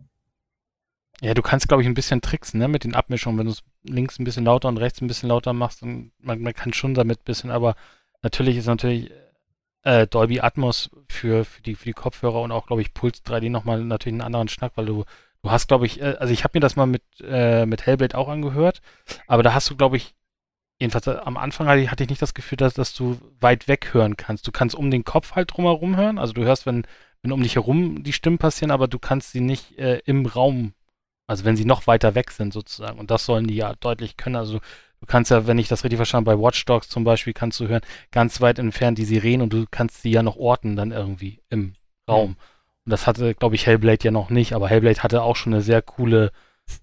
Ja, 1.22 1.34
du 1.34 1.42
kannst, 1.42 1.68
glaube 1.68 1.82
ich, 1.82 1.88
ein 1.88 1.94
bisschen 1.94 2.22
tricksen, 2.22 2.58
ne, 2.58 2.66
mit 2.66 2.84
den 2.84 2.94
Abmischungen. 2.94 3.38
Wenn 3.38 3.46
du 3.46 3.52
es 3.52 3.62
links 3.82 4.18
ein 4.18 4.24
bisschen 4.24 4.46
lauter 4.46 4.68
und 4.68 4.78
rechts 4.78 5.02
ein 5.02 5.06
bisschen 5.06 5.28
lauter 5.28 5.52
machst, 5.52 5.82
dann 5.82 6.12
man, 6.18 6.40
man 6.40 6.54
kann 6.54 6.72
schon 6.72 6.94
damit 6.94 7.20
ein 7.20 7.24
bisschen, 7.24 7.50
aber 7.50 7.74
natürlich 8.22 8.56
ist 8.56 8.66
natürlich 8.66 9.10
äh, 9.82 10.06
Dolby 10.06 10.40
Atmos 10.40 10.90
für, 11.08 11.44
für, 11.44 11.62
die, 11.62 11.74
für 11.74 11.84
die 11.84 11.92
Kopfhörer 11.92 12.40
und 12.40 12.52
auch, 12.52 12.66
glaube 12.66 12.80
ich, 12.80 12.94
Puls 12.94 13.22
3D 13.24 13.50
nochmal 13.50 13.84
natürlich 13.84 14.14
einen 14.14 14.22
anderen 14.22 14.48
Schnack, 14.48 14.72
weil 14.76 14.86
du, 14.86 15.04
du 15.42 15.50
hast, 15.50 15.68
glaube 15.68 15.84
ich, 15.84 16.00
äh, 16.00 16.16
also 16.18 16.32
ich 16.32 16.44
habe 16.44 16.52
mir 16.56 16.60
das 16.60 16.76
mal 16.76 16.86
mit, 16.86 17.02
äh, 17.22 17.66
mit 17.66 17.84
Hellblade 17.84 18.16
auch 18.16 18.28
angehört, 18.28 18.80
aber 19.26 19.42
da 19.42 19.52
hast 19.52 19.68
du, 19.68 19.76
glaube 19.76 19.98
ich, 19.98 20.14
jedenfalls 20.81 21.07
äh, 21.07 21.16
am 21.23 21.36
Anfang 21.36 21.69
hatte 21.69 22.02
ich, 22.02 22.11
nicht 22.11 22.23
das 22.23 22.35
Gefühl, 22.35 22.57
dass, 22.57 22.74
dass 22.74 22.94
du 22.94 23.19
weit 23.40 23.69
weg 23.69 23.90
hören 23.93 24.16
kannst. 24.16 24.47
Du 24.47 24.52
kannst 24.52 24.74
um 24.74 24.90
den 24.90 25.05
Kopf 25.05 25.32
halt 25.36 25.52
drumherum 25.52 25.97
hören, 25.97 26.19
also 26.19 26.32
du 26.32 26.43
hörst, 26.43 26.66
wenn, 26.66 26.85
wenn 27.23 27.32
um 27.32 27.43
dich 27.43 27.55
herum 27.55 28.02
die 28.02 28.12
Stimmen 28.12 28.39
passieren, 28.39 28.70
aber 28.70 28.89
du 28.89 28.98
kannst 28.98 29.32
sie 29.32 29.40
nicht 29.40 29.78
äh, 29.78 30.01
im 30.05 30.27
Raum 30.27 30.74
also 31.31 31.44
wenn 31.44 31.57
sie 31.57 31.65
noch 31.65 31.86
weiter 31.86 32.16
weg 32.16 32.32
sind 32.32 32.52
sozusagen. 32.52 32.98
Und 32.98 33.12
das 33.12 33.24
sollen 33.24 33.47
die 33.47 33.55
ja 33.55 33.74
deutlich 33.78 34.16
können. 34.16 34.35
Also 34.35 34.59
du 34.59 35.07
kannst 35.07 35.31
ja, 35.31 35.47
wenn 35.47 35.59
ich 35.59 35.69
das 35.69 35.85
richtig 35.85 35.97
verstanden 35.97 36.28
habe, 36.28 36.39
bei 36.39 36.44
Watch 36.44 36.65
Dogs 36.65 36.89
zum 36.89 37.05
Beispiel 37.05 37.32
kannst 37.32 37.61
du 37.61 37.69
hören, 37.69 37.82
ganz 38.11 38.40
weit 38.40 38.59
entfernt 38.59 38.98
die 38.98 39.05
Sirenen 39.05 39.43
und 39.43 39.52
du 39.52 39.65
kannst 39.70 40.02
sie 40.02 40.11
ja 40.11 40.24
noch 40.24 40.36
orten 40.36 40.74
dann 40.74 40.90
irgendwie 40.90 41.39
im 41.48 41.74
Raum. 42.09 42.31
Und 42.85 42.90
das 42.90 43.07
hatte, 43.07 43.36
glaube 43.36 43.55
ich, 43.55 43.65
Hellblade 43.65 44.02
ja 44.02 44.11
noch 44.11 44.28
nicht, 44.28 44.55
aber 44.55 44.69
Hellblade 44.69 45.05
hatte 45.05 45.23
auch 45.23 45.36
schon 45.36 45.55
eine 45.55 45.62
sehr 45.62 45.82
coole, 45.82 46.32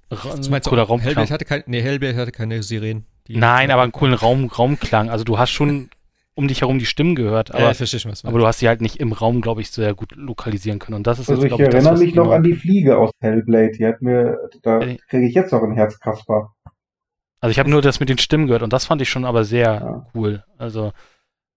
Ra 0.10 0.36
cooler. 0.62 0.88
Hellblade 1.02 1.30
hatte 1.30 1.44
kein, 1.44 1.64
nee, 1.66 1.82
Hellblade 1.82 2.16
hatte 2.16 2.32
keine 2.32 2.64
Sirenen. 2.64 3.06
Die- 3.28 3.38
Nein, 3.38 3.72
aber 3.72 3.84
einen 3.84 3.92
coolen 3.92 4.14
Raum, 4.14 4.46
Raumklang. 4.48 5.10
Also 5.10 5.24
du 5.24 5.38
hast 5.38 5.52
schon 5.52 5.90
um 6.36 6.48
dich 6.48 6.62
herum 6.62 6.78
die 6.78 6.86
Stimmen 6.86 7.16
gehört, 7.16 7.50
aber, 7.52 7.64
ja, 7.64 7.74
verstehe 7.74 8.00
schon, 8.00 8.12
was 8.12 8.22
du 8.22 8.28
aber 8.28 8.38
du 8.38 8.46
hast 8.46 8.60
sie 8.60 8.68
halt 8.68 8.80
nicht 8.80 8.98
im 8.98 9.12
Raum, 9.12 9.42
glaube 9.42 9.62
ich, 9.62 9.72
sehr 9.72 9.96
gut 9.96 10.16
lokalisieren 10.16 10.78
können. 10.78 10.96
Und 10.96 11.08
das 11.08 11.18
ist 11.18 11.30
Also 11.30 11.42
jetzt, 11.42 11.46
ich 11.52 11.58
glaube 11.58 11.64
ich, 11.64 11.70
das, 11.70 11.76
erinnere 11.76 11.94
was 11.94 12.00
mich 12.00 12.14
noch 12.16 12.24
genau- 12.26 12.36
an 12.36 12.44
die 12.44 12.54
Fliege 12.54 12.98
aus 12.98 13.10
Hellblade. 13.20 13.72
Die 13.72 13.86
hat 13.88 14.02
mir, 14.04 14.38
da 14.62 14.80
Äh. 14.82 14.98
kriege 15.10 15.28
ich 15.28 15.34
jetzt 15.34 15.52
noch 15.52 15.64
ein 15.64 15.72
Herzkasper. 15.74 16.54
Also 17.40 17.52
ich 17.52 17.58
habe 17.60 17.70
nur 17.72 17.82
das 17.82 18.00
mit 18.00 18.10
den 18.10 18.18
Stimmen 18.20 18.46
gehört 18.48 18.62
und 18.64 18.72
das 18.72 18.86
fand 18.86 19.02
ich 19.02 19.10
schon 19.10 19.26
aber 19.26 19.44
sehr 19.46 19.64
Ja. 19.74 20.06
cool. 20.14 20.44
Also, 20.60 20.92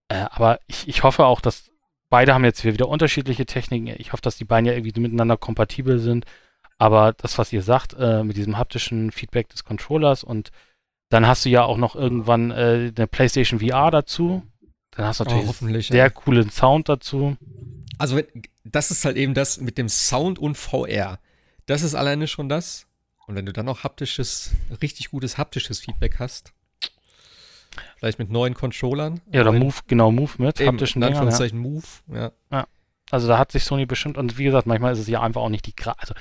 äh, 0.08 0.24
aber 0.30 0.58
ich, 0.66 0.88
ich 0.88 1.02
hoffe 1.02 1.26
auch, 1.26 1.40
dass 1.42 1.70
beide 2.08 2.32
haben 2.34 2.44
jetzt 2.44 2.64
wieder 2.64 2.88
unterschiedliche 2.88 3.44
Techniken. 3.46 3.86
Ich 3.98 4.12
hoffe, 4.12 4.22
dass 4.22 4.36
die 4.36 4.44
beiden 4.46 4.66
ja 4.66 4.72
irgendwie 4.72 4.98
miteinander 4.98 5.36
kompatibel 5.36 5.98
sind. 5.98 6.24
Aber 6.78 7.12
das, 7.12 7.36
was 7.38 7.52
ihr 7.52 7.62
sagt, 7.62 7.94
äh, 7.98 8.24
mit 8.24 8.36
diesem 8.38 8.56
haptischen 8.56 9.10
Feedback 9.10 9.48
des 9.50 9.64
Controllers 9.64 10.24
und 10.24 10.50
dann 11.10 11.26
hast 11.26 11.44
du 11.44 11.50
ja 11.50 11.64
auch 11.64 11.76
noch 11.76 11.94
irgendwann 11.94 12.50
äh, 12.50 12.92
eine 12.96 13.06
PlayStation 13.06 13.60
VR 13.60 13.90
dazu. 13.90 14.42
Dann 14.92 15.06
hast 15.06 15.20
du 15.20 15.24
Oh, 15.24 15.26
natürlich 15.26 15.48
hoffentlich. 15.48 15.88
sehr 15.88 16.04
ja. 16.04 16.08
coolen 16.10 16.50
Sound 16.50 16.88
dazu. 16.88 17.36
Also, 17.98 18.16
wenn, 18.16 18.26
das 18.64 18.90
ist 18.90 19.04
halt 19.04 19.16
eben 19.16 19.34
das 19.34 19.60
mit 19.60 19.76
dem 19.76 19.88
Sound 19.88 20.38
und 20.38 20.56
VR. 20.56 21.18
Das 21.66 21.82
ist 21.82 21.94
alleine 21.94 22.26
schon 22.26 22.48
das. 22.48 22.86
Und 23.26 23.34
wenn 23.34 23.44
du 23.46 23.52
dann 23.52 23.66
noch 23.66 23.84
haptisches, 23.84 24.52
richtig 24.82 25.10
gutes 25.10 25.36
haptisches 25.36 25.80
Feedback 25.80 26.18
hast, 26.18 26.52
vielleicht 27.96 28.18
mit 28.18 28.30
neuen 28.30 28.54
Controllern. 28.54 29.20
Ja, 29.32 29.42
oder 29.42 29.52
Move, 29.52 29.76
genau, 29.86 30.10
Move 30.10 30.32
mit 30.38 30.60
eben, 30.60 30.70
haptischen 30.70 31.02
in 31.02 31.08
Dingern. 31.12 31.28
Ja. 31.28 31.54
Move. 31.54 32.32
Ja. 32.50 32.66
Also 33.10 33.28
da 33.28 33.38
hat 33.38 33.52
sich 33.52 33.64
Sony 33.64 33.86
bestimmt, 33.86 34.16
und 34.16 34.38
wie 34.38 34.44
gesagt, 34.44 34.66
manchmal 34.66 34.92
ist 34.92 35.00
es 35.00 35.08
ja 35.08 35.20
einfach 35.20 35.42
auch 35.42 35.48
nicht 35.48 35.66
die 35.66 35.74
Gra 35.74 35.94
also 35.98 36.14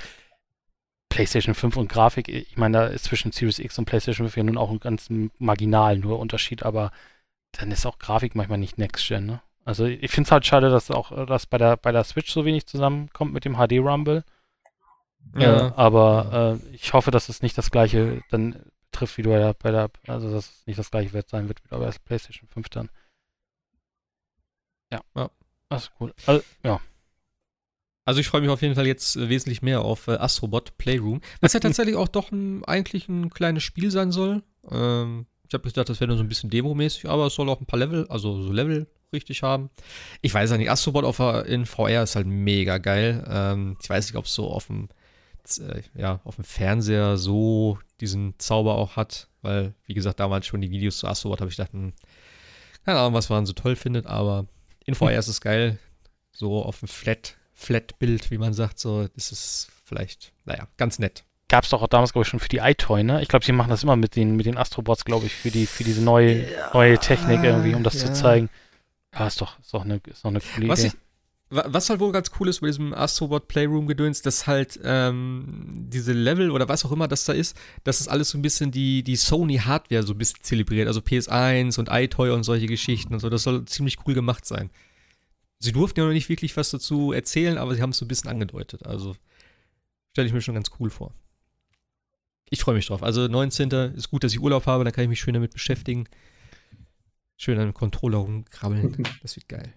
PlayStation 1.10 1.54
5 1.54 1.76
und 1.76 1.88
Grafik, 1.88 2.28
ich 2.28 2.56
meine, 2.56 2.78
da 2.78 2.86
ist 2.86 3.04
zwischen 3.04 3.32
Series 3.32 3.58
X 3.58 3.78
und 3.78 3.84
PlayStation 3.84 4.26
5 4.28 4.36
ja 4.36 4.42
nun 4.44 4.56
auch 4.56 4.70
ein 4.70 4.80
ganz 4.80 5.08
marginal 5.38 5.98
nur 5.98 6.18
Unterschied, 6.18 6.62
aber 6.62 6.92
dann 7.52 7.70
ist 7.70 7.84
auch 7.84 7.98
Grafik 7.98 8.34
manchmal 8.34 8.58
nicht 8.58 8.78
Next 8.78 9.06
Gen, 9.06 9.26
ne? 9.26 9.42
Also 9.64 9.84
ich 9.84 10.10
finde 10.10 10.28
es 10.28 10.32
halt 10.32 10.46
schade, 10.46 10.70
dass 10.70 10.90
auch 10.90 11.26
dass 11.26 11.46
bei 11.46 11.58
der 11.58 11.76
bei 11.76 11.92
der 11.92 12.04
Switch 12.04 12.32
so 12.32 12.44
wenig 12.44 12.66
zusammenkommt 12.66 13.32
mit 13.32 13.44
dem 13.44 13.56
HD 13.56 13.78
Rumble. 13.78 14.24
Ja. 15.36 15.68
Äh, 15.68 15.72
aber 15.76 16.60
äh, 16.64 16.74
ich 16.74 16.92
hoffe, 16.94 17.10
dass 17.10 17.28
es 17.28 17.42
nicht 17.42 17.58
das 17.58 17.70
gleiche 17.70 18.22
dann 18.30 18.64
trifft 18.90 19.18
wie 19.18 19.22
bei 19.22 19.38
der, 19.38 19.54
bei 19.54 19.70
der 19.70 19.90
also 20.06 20.32
dass 20.32 20.48
es 20.48 20.66
nicht 20.66 20.78
das 20.78 20.90
gleiche 20.90 21.12
Wert 21.12 21.28
sein 21.28 21.48
wird 21.48 21.62
wie 21.64 21.68
bei 21.68 21.78
der 21.78 21.94
PlayStation 22.04 22.48
5 22.48 22.68
dann. 22.70 22.88
Ja. 24.90 25.00
Ja. 25.14 25.30
Das 25.68 25.84
ist 25.84 25.92
cool. 26.00 26.14
Also, 26.26 26.42
ja. 26.64 26.80
Also 28.10 28.20
ich 28.20 28.26
freue 28.28 28.40
mich 28.40 28.50
auf 28.50 28.60
jeden 28.60 28.74
Fall 28.74 28.88
jetzt 28.88 29.14
äh, 29.16 29.28
wesentlich 29.28 29.62
mehr 29.62 29.82
auf 29.82 30.08
äh, 30.08 30.12
Astrobot 30.16 30.76
Playroom, 30.78 31.20
was 31.40 31.52
ja 31.52 31.60
tatsächlich 31.60 31.94
auch 31.94 32.08
doch 32.08 32.32
ein, 32.32 32.64
eigentlich 32.64 33.08
ein 33.08 33.30
kleines 33.30 33.62
Spiel 33.62 33.90
sein 33.92 34.10
soll. 34.10 34.42
Ähm, 34.68 35.26
ich 35.46 35.54
habe 35.54 35.62
gedacht, 35.68 35.88
das 35.88 36.00
wäre 36.00 36.08
nur 36.08 36.16
so 36.16 36.24
ein 36.24 36.28
bisschen 36.28 36.50
Demo-mäßig, 36.50 37.08
aber 37.08 37.26
es 37.26 37.34
soll 37.36 37.48
auch 37.48 37.60
ein 37.60 37.66
paar 37.66 37.78
Level, 37.78 38.06
also 38.08 38.42
so 38.42 38.52
Level 38.52 38.88
richtig 39.12 39.44
haben. 39.44 39.70
Ich 40.22 40.34
weiß 40.34 40.50
ja 40.50 40.56
nicht, 40.56 40.70
Astrobot 40.70 41.04
auf, 41.04 41.18
der- 41.18 41.46
in 41.46 41.66
VR 41.66 42.02
ist 42.02 42.16
halt 42.16 42.26
mega 42.26 42.78
geil. 42.78 43.24
Ähm, 43.30 43.76
ich 43.80 43.88
weiß 43.88 44.06
nicht, 44.06 44.16
ob 44.16 44.24
es 44.24 44.34
so 44.34 44.48
auf 44.50 44.66
dem, 44.66 44.88
äh, 45.60 45.82
ja, 45.96 46.20
auf 46.24 46.34
dem 46.34 46.44
Fernseher 46.44 47.16
so 47.16 47.78
diesen 48.00 48.34
Zauber 48.38 48.74
auch 48.76 48.96
hat, 48.96 49.28
weil, 49.42 49.74
wie 49.86 49.94
gesagt, 49.94 50.18
damals 50.20 50.46
schon 50.46 50.60
die 50.60 50.70
Videos 50.70 50.98
zu 50.98 51.06
Astrobot 51.06 51.40
habe 51.40 51.50
ich 51.50 51.56
gedacht, 51.56 51.72
hm, 51.72 51.92
keine 52.84 52.98
Ahnung, 52.98 53.14
was 53.14 53.28
man 53.28 53.46
so 53.46 53.52
toll 53.52 53.76
findet, 53.76 54.06
aber 54.06 54.46
in 54.84 54.94
VR 54.96 55.18
ist 55.18 55.28
es 55.28 55.40
geil. 55.40 55.78
So 56.32 56.62
auf 56.62 56.78
dem 56.80 56.88
Flat, 56.88 57.36
Flat-Bild, 57.60 58.30
wie 58.30 58.38
man 58.38 58.52
sagt, 58.54 58.78
so, 58.78 59.06
das 59.14 59.32
ist 59.32 59.68
vielleicht, 59.84 60.32
naja, 60.46 60.66
ganz 60.76 60.98
nett. 60.98 61.24
Gab 61.48 61.64
es 61.64 61.70
doch 61.70 61.82
auch 61.82 61.88
damals, 61.88 62.12
glaube 62.12 62.24
ich, 62.24 62.28
schon 62.28 62.40
für 62.40 62.48
die 62.48 62.58
iToy, 62.58 63.02
ne? 63.02 63.20
Ich 63.22 63.28
glaube, 63.28 63.44
sie 63.44 63.52
machen 63.52 63.70
das 63.70 63.82
immer 63.82 63.96
mit 63.96 64.14
den, 64.16 64.36
mit 64.36 64.46
den 64.46 64.56
Astrobots, 64.56 65.04
glaube 65.04 65.26
ich, 65.26 65.34
für 65.34 65.50
die, 65.50 65.66
für 65.66 65.84
diese 65.84 66.00
neue, 66.00 66.46
neue 66.72 66.96
Technik 66.98 67.42
irgendwie, 67.42 67.74
um 67.74 67.82
das 67.82 67.98
zu 67.98 68.06
ja. 68.06 68.12
zeigen. 68.14 68.48
Ja, 69.12 69.26
ist 69.26 69.40
doch, 69.40 69.58
ist 69.58 69.74
doch 69.74 69.84
eine, 69.84 70.00
ist 70.06 70.24
doch 70.24 70.30
eine 70.30 70.40
coole 70.40 70.68
Was, 70.68 70.78
Idee. 70.84 70.88
ich, 70.88 71.56
wa- 71.56 71.64
was 71.66 71.90
halt 71.90 71.98
wohl 71.98 72.12
ganz 72.12 72.30
cool 72.38 72.48
ist 72.48 72.60
bei 72.60 72.68
diesem 72.68 72.94
Astrobot 72.94 73.48
Playroom 73.48 73.88
Gedöns, 73.88 74.22
dass 74.22 74.46
halt 74.46 74.78
ähm, 74.84 75.86
diese 75.90 76.12
Level 76.12 76.52
oder 76.52 76.68
was 76.68 76.84
auch 76.84 76.92
immer 76.92 77.08
das 77.08 77.24
da 77.24 77.32
ist, 77.32 77.56
dass 77.82 78.00
es 78.00 78.06
alles 78.06 78.30
so 78.30 78.38
ein 78.38 78.42
bisschen 78.42 78.70
die, 78.70 79.02
die 79.02 79.16
Sony 79.16 79.56
Hardware 79.56 80.04
so 80.04 80.14
ein 80.14 80.18
bisschen 80.18 80.38
zelebriert, 80.42 80.86
also 80.86 81.00
PS1 81.00 81.80
und 81.80 81.88
iToy 81.90 82.30
und 82.30 82.44
solche 82.44 82.66
Geschichten 82.66 83.12
und 83.12 83.18
so, 83.18 83.28
das 83.28 83.42
soll 83.42 83.64
ziemlich 83.64 83.98
cool 84.06 84.14
gemacht 84.14 84.46
sein. 84.46 84.70
Sie 85.62 85.72
durften 85.72 86.00
ja 86.00 86.06
noch 86.06 86.12
nicht 86.12 86.28
wirklich 86.30 86.56
was 86.56 86.70
dazu 86.70 87.12
erzählen, 87.12 87.58
aber 87.58 87.74
sie 87.74 87.82
haben 87.82 87.90
es 87.90 87.98
so 87.98 88.04
ein 88.04 88.08
bisschen 88.08 88.30
angedeutet, 88.30 88.86
also 88.86 89.14
stelle 90.12 90.26
ich 90.26 90.32
mir 90.32 90.40
schon 90.40 90.54
ganz 90.54 90.70
cool 90.80 90.90
vor. 90.90 91.12
Ich 92.48 92.60
freue 92.60 92.74
mich 92.74 92.86
drauf. 92.86 93.02
Also 93.02 93.28
19. 93.28 93.70
ist 93.94 94.10
gut, 94.10 94.24
dass 94.24 94.32
ich 94.32 94.40
Urlaub 94.40 94.66
habe, 94.66 94.82
dann 94.84 94.92
kann 94.92 95.04
ich 95.04 95.10
mich 95.10 95.20
schön 95.20 95.34
damit 95.34 95.52
beschäftigen. 95.52 96.08
Schön 97.36 97.58
an 97.58 97.66
dem 97.66 97.74
Controller 97.74 98.18
rumkrabbeln. 98.18 99.06
Das 99.22 99.36
wird 99.36 99.48
geil. 99.48 99.72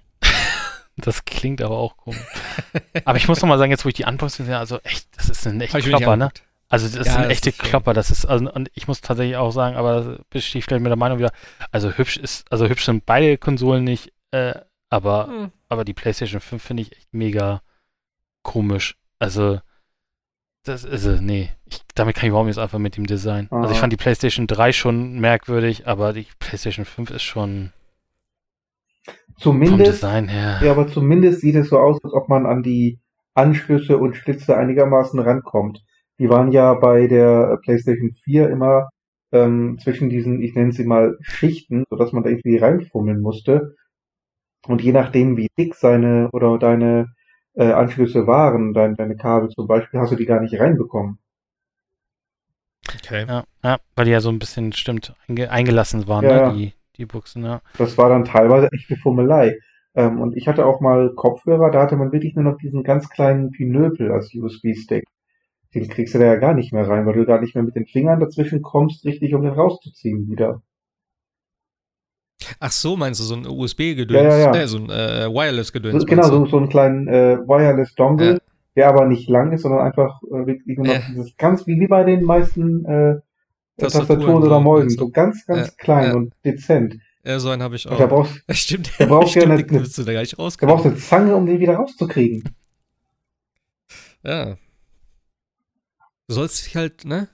Das 0.95 1.25
klingt 1.25 1.61
aber 1.61 1.77
auch 1.77 1.97
komisch. 1.97 2.19
aber 3.05 3.17
ich 3.17 3.27
muss 3.27 3.41
noch 3.41 3.49
mal 3.49 3.57
sagen, 3.57 3.71
jetzt 3.71 3.83
wo 3.83 3.89
ich 3.89 3.95
die 3.95 4.05
Unboxing 4.05 4.45
sehe, 4.45 4.57
also 4.57 4.79
echt, 4.83 5.07
das 5.17 5.29
ist 5.29 5.45
ein 5.47 5.59
echt 5.59 5.73
Hab 5.73 5.79
ich 5.79 5.85
mir 5.87 5.93
nicht 5.93 6.01
Klopper, 6.03 6.15
ne? 6.17 6.31
Also 6.69 6.97
das 6.97 7.07
Ja, 7.07 7.23
ist 7.23 7.43
schon- 7.43 7.53
Klopper. 7.57 7.93
Das 7.93 8.09
ist, 8.09 8.25
also, 8.25 8.51
und 8.51 8.71
ich 8.73 8.87
muss 8.87 9.01
tatsächlich 9.01 9.35
auch 9.37 9.51
sagen, 9.51 9.75
aber 9.75 10.19
bestehe 10.29 10.59
ich 10.59 10.65
vielleicht 10.65 10.81
mit 10.81 10.89
der 10.89 10.97
Meinung 10.97 11.17
wieder, 11.19 11.31
also 11.71 11.91
hübsch 11.91 12.17
ist, 12.17 12.49
also 12.51 12.67
hübsch 12.69 12.85
sind 12.85 13.05
beide 13.05 13.37
Konsolen 13.37 13.83
nicht, 13.83 14.13
äh, 14.31 14.53
aber 14.93 15.27
Hm. 15.27 15.51
aber 15.69 15.83
die 15.85 15.93
PlayStation 15.95 16.39
5 16.39 16.61
finde 16.61 16.83
ich 16.83 16.91
echt 16.95 17.13
mega 17.13 17.61
komisch. 18.43 18.95
Also, 19.19 19.59
das 20.65 20.83
ist, 20.83 20.91
also, 21.07 21.21
nee, 21.21 21.49
ich, 21.65 21.81
damit 21.95 22.15
kann 22.15 22.25
ich 22.25 22.29
überhaupt 22.29 22.45
nichts 22.47 22.59
einfach 22.59 22.79
mit 22.79 22.95
dem 22.95 23.05
Design. 23.07 23.47
Also, 23.51 23.71
ich 23.71 23.77
Ah. 23.77 23.81
fand 23.81 23.91
die 23.93 23.97
PlayStation 23.97 24.47
3 24.47 24.71
schon 24.71 25.19
merkwürdig, 25.19 25.87
aber 25.87 26.13
die 26.13 26.27
PlayStation 26.39 26.85
5 26.85 27.09
ist 27.11 27.23
schon 27.23 27.71
vom 29.39 29.59
Zumindest, 29.61 30.03
Design 30.03 30.27
her. 30.27 30.59
ja, 30.63 30.71
aber 30.71 30.87
zumindest 30.87 31.41
sieht 31.41 31.55
es 31.55 31.69
so 31.69 31.79
aus, 31.79 31.97
als 32.03 32.13
ob 32.13 32.29
man 32.29 32.45
an 32.45 32.61
die 32.63 32.99
Anschlüsse 33.33 33.97
und 33.97 34.15
Stütze 34.15 34.55
einigermaßen 34.55 35.19
rankommt. 35.19 35.83
Die 36.19 36.29
waren 36.29 36.51
ja 36.51 36.73
bei 36.75 37.07
der 37.07 37.57
PlayStation 37.63 38.11
4 38.23 38.49
immer 38.49 38.89
ähm, 39.31 39.79
zwischen 39.83 40.09
diesen, 40.11 40.41
ich 40.43 40.53
nenne 40.53 40.71
sie 40.71 40.83
mal 40.85 41.17
Schichten, 41.21 41.85
sodass 41.89 42.11
man 42.11 42.21
da 42.23 42.29
irgendwie 42.29 42.57
reinfummeln 42.57 43.19
musste. 43.19 43.75
Und 44.67 44.81
je 44.81 44.91
nachdem, 44.91 45.37
wie 45.37 45.49
dick 45.57 45.75
seine 45.75 46.29
oder 46.31 46.57
deine 46.57 47.13
äh, 47.55 47.71
Anschlüsse 47.71 48.27
waren, 48.27 48.73
dein, 48.73 48.95
deine 48.95 49.15
Kabel 49.15 49.49
zum 49.49 49.67
Beispiel, 49.67 49.99
hast 49.99 50.11
du 50.11 50.15
die 50.15 50.25
gar 50.25 50.41
nicht 50.41 50.59
reinbekommen. 50.59 51.19
Okay. 52.87 53.25
Ja, 53.27 53.43
ja, 53.63 53.77
weil 53.95 54.05
die 54.05 54.11
ja 54.11 54.19
so 54.19 54.29
ein 54.29 54.39
bisschen, 54.39 54.73
stimmt, 54.73 55.13
einge 55.27 55.49
eingelassen 55.49 56.07
waren, 56.07 56.25
Ja. 56.25 56.49
ne, 56.49 56.53
die, 56.57 56.73
die 56.97 57.05
Buchsen, 57.05 57.43
ja. 57.43 57.61
Das 57.77 57.97
war 57.97 58.09
dann 58.09 58.25
teilweise 58.25 58.69
echt 58.71 58.89
eine 58.89 58.99
Fummelei. 58.99 59.57
Ähm, 59.95 60.19
und 60.21 60.35
ich 60.35 60.47
hatte 60.47 60.65
auch 60.65 60.81
mal 60.81 61.13
Kopfhörer, 61.15 61.71
da 61.71 61.81
hatte 61.81 61.95
man 61.95 62.11
wirklich 62.11 62.35
nur 62.35 62.43
noch 62.43 62.57
diesen 62.57 62.83
ganz 62.83 63.09
kleinen 63.09 63.51
Pinöpel 63.51 64.11
als 64.11 64.33
USB-Stick. 64.33 65.05
Den 65.75 65.87
kriegst 65.89 66.13
du 66.15 66.19
da 66.19 66.25
ja 66.25 66.35
gar 66.35 66.53
nicht 66.53 66.73
mehr 66.73 66.87
rein, 66.87 67.05
weil 67.05 67.13
du 67.13 67.25
gar 67.25 67.41
nicht 67.41 67.55
mehr 67.55 67.63
mit 67.63 67.75
den 67.75 67.87
Fingern 67.87 68.19
dazwischen 68.19 68.61
kommst, 68.61 69.05
richtig, 69.05 69.33
um 69.35 69.43
den 69.43 69.53
rauszuziehen 69.53 70.29
wieder. 70.29 70.61
Ach 72.59 72.71
so, 72.71 72.95
meinst 72.95 73.19
du 73.19 73.23
so 73.25 73.35
ein 73.35 73.45
USB-Gedöns? 73.47 74.23
Ja, 74.23 74.37
ja, 74.37 74.45
ja. 74.45 74.51
Nee, 74.51 74.65
so 74.65 74.77
ein 74.77 74.89
äh, 74.89 75.27
Wireless-Gedöns. 75.29 76.05
Genau, 76.05 76.23
so, 76.23 76.45
so 76.45 76.57
einen 76.57 76.69
kleinen 76.69 77.07
äh, 77.07 77.37
Wireless-Dongle, 77.39 78.33
Ja. 78.33 78.39
der 78.75 78.89
aber 78.89 79.05
nicht 79.07 79.29
lang 79.29 79.51
ist, 79.51 79.61
sondern 79.63 79.81
einfach 79.81 80.21
äh, 80.23 80.45
wirklich 80.45 80.77
nur 80.77 80.87
noch 80.87 80.93
Ja. 80.93 81.01
dieses 81.09 81.35
ganz, 81.37 81.65
wie, 81.67 81.79
wie 81.79 81.87
bei 81.87 82.03
den 82.03 82.23
meisten 82.23 82.85
äh, 82.85 83.15
Tastaturen 83.77 84.07
Tastaturen 84.19 84.43
oder 84.43 84.59
Mäusen, 84.59 84.89
so 84.91 85.09
ganz, 85.09 85.45
ganz 85.45 85.67
Ja, 85.67 85.73
klein 85.77 86.05
ja. 86.09 86.13
und 86.15 86.33
dezent. 86.45 86.95
Ja, 87.25 87.39
so 87.39 87.49
einen 87.49 87.63
habe 87.63 87.75
ich 87.75 87.87
auch. 87.87 87.91
Und 87.91 87.99
da 87.99 88.05
brauchst, 88.07 88.43
Ja, 88.47 88.53
stimmt. 88.53 88.91
da 88.99 89.05
brauchst 89.05 89.35
du 89.35 89.39
ja 89.39 89.45
stimmt, 89.45 89.69
eine- 89.71 89.79
willst 89.79 89.97
du 89.97 90.03
da 90.03 90.13
gar 90.13 90.19
nicht 90.21 90.33
da 90.37 90.65
brauchst 90.65 90.85
eine 90.85 90.95
Zange, 90.97 91.35
um 91.35 91.45
den 91.45 91.59
wieder 91.59 91.75
rauszukriegen. 91.75 92.43
Ja. 94.23 94.57
Du 96.27 96.35
sollst 96.35 96.65
dich 96.65 96.75
halt, 96.75 97.03
ne? 97.05 97.27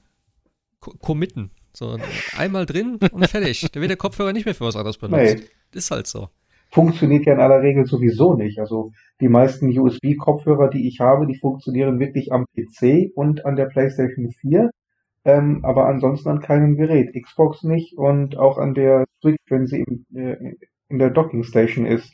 Committen. 0.79 1.51
So, 1.79 1.97
einmal 2.37 2.65
drin 2.65 2.99
und 3.13 3.27
fertig. 3.29 3.65
Da 3.71 3.79
wird 3.79 3.89
der 3.89 3.95
Kopfhörer 3.95 4.33
nicht 4.33 4.43
mehr 4.43 4.53
für 4.53 4.65
was 4.65 4.75
anderes 4.75 4.97
benutzt. 4.97 5.37
Nee. 5.37 5.77
Ist 5.77 5.91
halt 5.91 6.07
so. 6.07 6.27
funktioniert 6.71 7.25
ja 7.25 7.35
in 7.35 7.39
aller 7.39 7.61
Regel 7.61 7.85
sowieso 7.85 8.33
nicht. 8.33 8.59
Also 8.59 8.91
die 9.21 9.29
meisten 9.29 9.69
USB-Kopfhörer, 9.69 10.69
die 10.69 10.89
ich 10.89 10.99
habe, 10.99 11.25
die 11.25 11.39
funktionieren 11.39 11.97
wirklich 12.01 12.33
am 12.33 12.47
PC 12.53 13.13
und 13.15 13.45
an 13.45 13.55
der 13.55 13.67
PlayStation 13.67 14.29
4, 14.29 14.71
ähm, 15.23 15.63
aber 15.63 15.85
ansonsten 15.85 16.27
an 16.27 16.41
keinem 16.41 16.75
Gerät. 16.75 17.13
Xbox 17.13 17.63
nicht 17.63 17.97
und 17.97 18.37
auch 18.37 18.57
an 18.57 18.73
der 18.73 19.05
Switch, 19.21 19.39
wenn 19.47 19.65
sie 19.65 19.79
in, 19.79 20.05
äh, 20.17 20.55
in 20.89 20.99
der 20.99 21.11
Docking 21.11 21.43
Station 21.43 21.85
ist, 21.85 22.13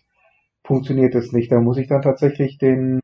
funktioniert 0.63 1.15
es 1.15 1.31
nicht. 1.31 1.51
Da 1.51 1.59
muss 1.59 1.77
ich 1.77 1.87
dann 1.87 2.03
tatsächlich 2.03 2.59
den 2.59 2.99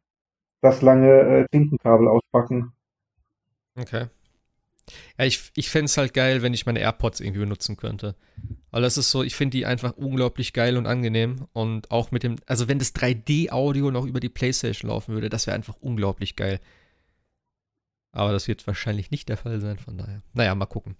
das 0.61 0.83
lange 0.83 1.09
äh, 1.09 1.45
Tintenkabel 1.51 2.07
auspacken. 2.07 2.73
Okay. 3.75 4.05
Ja, 5.17 5.25
ich, 5.25 5.51
ich 5.55 5.69
fände 5.69 5.85
es 5.85 5.97
halt 5.97 6.13
geil, 6.13 6.41
wenn 6.41 6.53
ich 6.53 6.65
meine 6.65 6.79
AirPods 6.79 7.19
irgendwie 7.19 7.41
benutzen 7.41 7.77
könnte. 7.77 8.15
Weil 8.71 8.81
das 8.81 8.97
ist 8.97 9.11
so, 9.11 9.23
ich 9.23 9.35
finde 9.35 9.57
die 9.57 9.65
einfach 9.65 9.93
unglaublich 9.97 10.53
geil 10.53 10.77
und 10.77 10.87
angenehm. 10.87 11.47
Und 11.53 11.91
auch 11.91 12.11
mit 12.11 12.23
dem, 12.23 12.37
also 12.45 12.67
wenn 12.67 12.79
das 12.79 12.95
3D-Audio 12.95 13.91
noch 13.91 14.05
über 14.05 14.19
die 14.19 14.29
Playstation 14.29 14.89
laufen 14.89 15.13
würde, 15.13 15.29
das 15.29 15.47
wäre 15.47 15.55
einfach 15.55 15.75
unglaublich 15.79 16.35
geil. 16.35 16.59
Aber 18.11 18.31
das 18.31 18.47
wird 18.47 18.65
wahrscheinlich 18.67 19.11
nicht 19.11 19.29
der 19.29 19.37
Fall 19.37 19.59
sein, 19.61 19.77
von 19.77 19.97
daher. 19.97 20.21
Naja, 20.33 20.53
mal 20.55 20.65
gucken. 20.65 20.95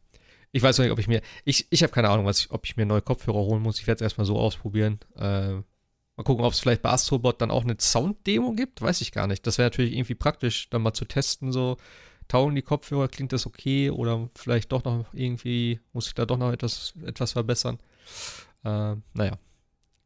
Ich 0.54 0.62
weiß 0.62 0.78
noch 0.78 0.84
nicht, 0.84 0.92
ob 0.92 1.00
ich 1.00 1.08
mir, 1.08 1.22
ich, 1.46 1.68
ich 1.70 1.84
habe 1.84 1.94
keine 1.94 2.10
Ahnung, 2.10 2.26
was 2.26 2.40
ich, 2.40 2.52
ob 2.52 2.66
ich 2.66 2.78
mir 2.78 2.86
neue 2.86 3.02
Kopfhörer 3.02 3.38
holen 3.38 3.62
muss. 3.62 3.80
Ich 3.80 3.88
werde 3.88 3.98
es 3.98 4.02
erstmal 4.02 4.26
so 4.26 4.38
ausprobieren. 4.38 5.00
Äh, 5.16 5.54
mal 5.54 6.24
gucken, 6.24 6.46
ob 6.46 6.54
es 6.54 6.60
vielleicht 6.60 6.82
bei 6.82 6.90
Astrobot 6.90 7.42
dann 7.42 7.52
auch 7.52 7.64
eine 7.64 7.78
Sound-Demo 7.80 8.54
gibt. 8.54 8.82
Weiß 8.82 9.02
ich 9.02 9.12
gar 9.12 9.28
nicht. 9.28 9.48
Das 9.48 9.58
wäre 9.58 9.68
natürlich 9.68 9.94
irgendwie 9.94 10.16
praktisch, 10.16 10.70
dann 10.70 10.82
mal 10.82 10.94
zu 10.94 11.06
testen, 11.06 11.52
so 11.52 11.78
taugen 12.32 12.56
die 12.56 12.62
Kopfhörer, 12.62 13.10
klingt 13.10 13.34
das 13.34 13.46
okay 13.46 13.90
oder 13.90 14.30
vielleicht 14.36 14.72
doch 14.72 14.84
noch 14.86 15.06
irgendwie, 15.14 15.82
muss 15.92 16.08
ich 16.08 16.14
da 16.14 16.26
doch 16.26 16.38
noch 16.38 16.52
etwas, 16.54 16.94
etwas 17.06 17.34
verbessern. 17.34 17.78
Äh, 18.64 18.96
naja. 19.14 19.38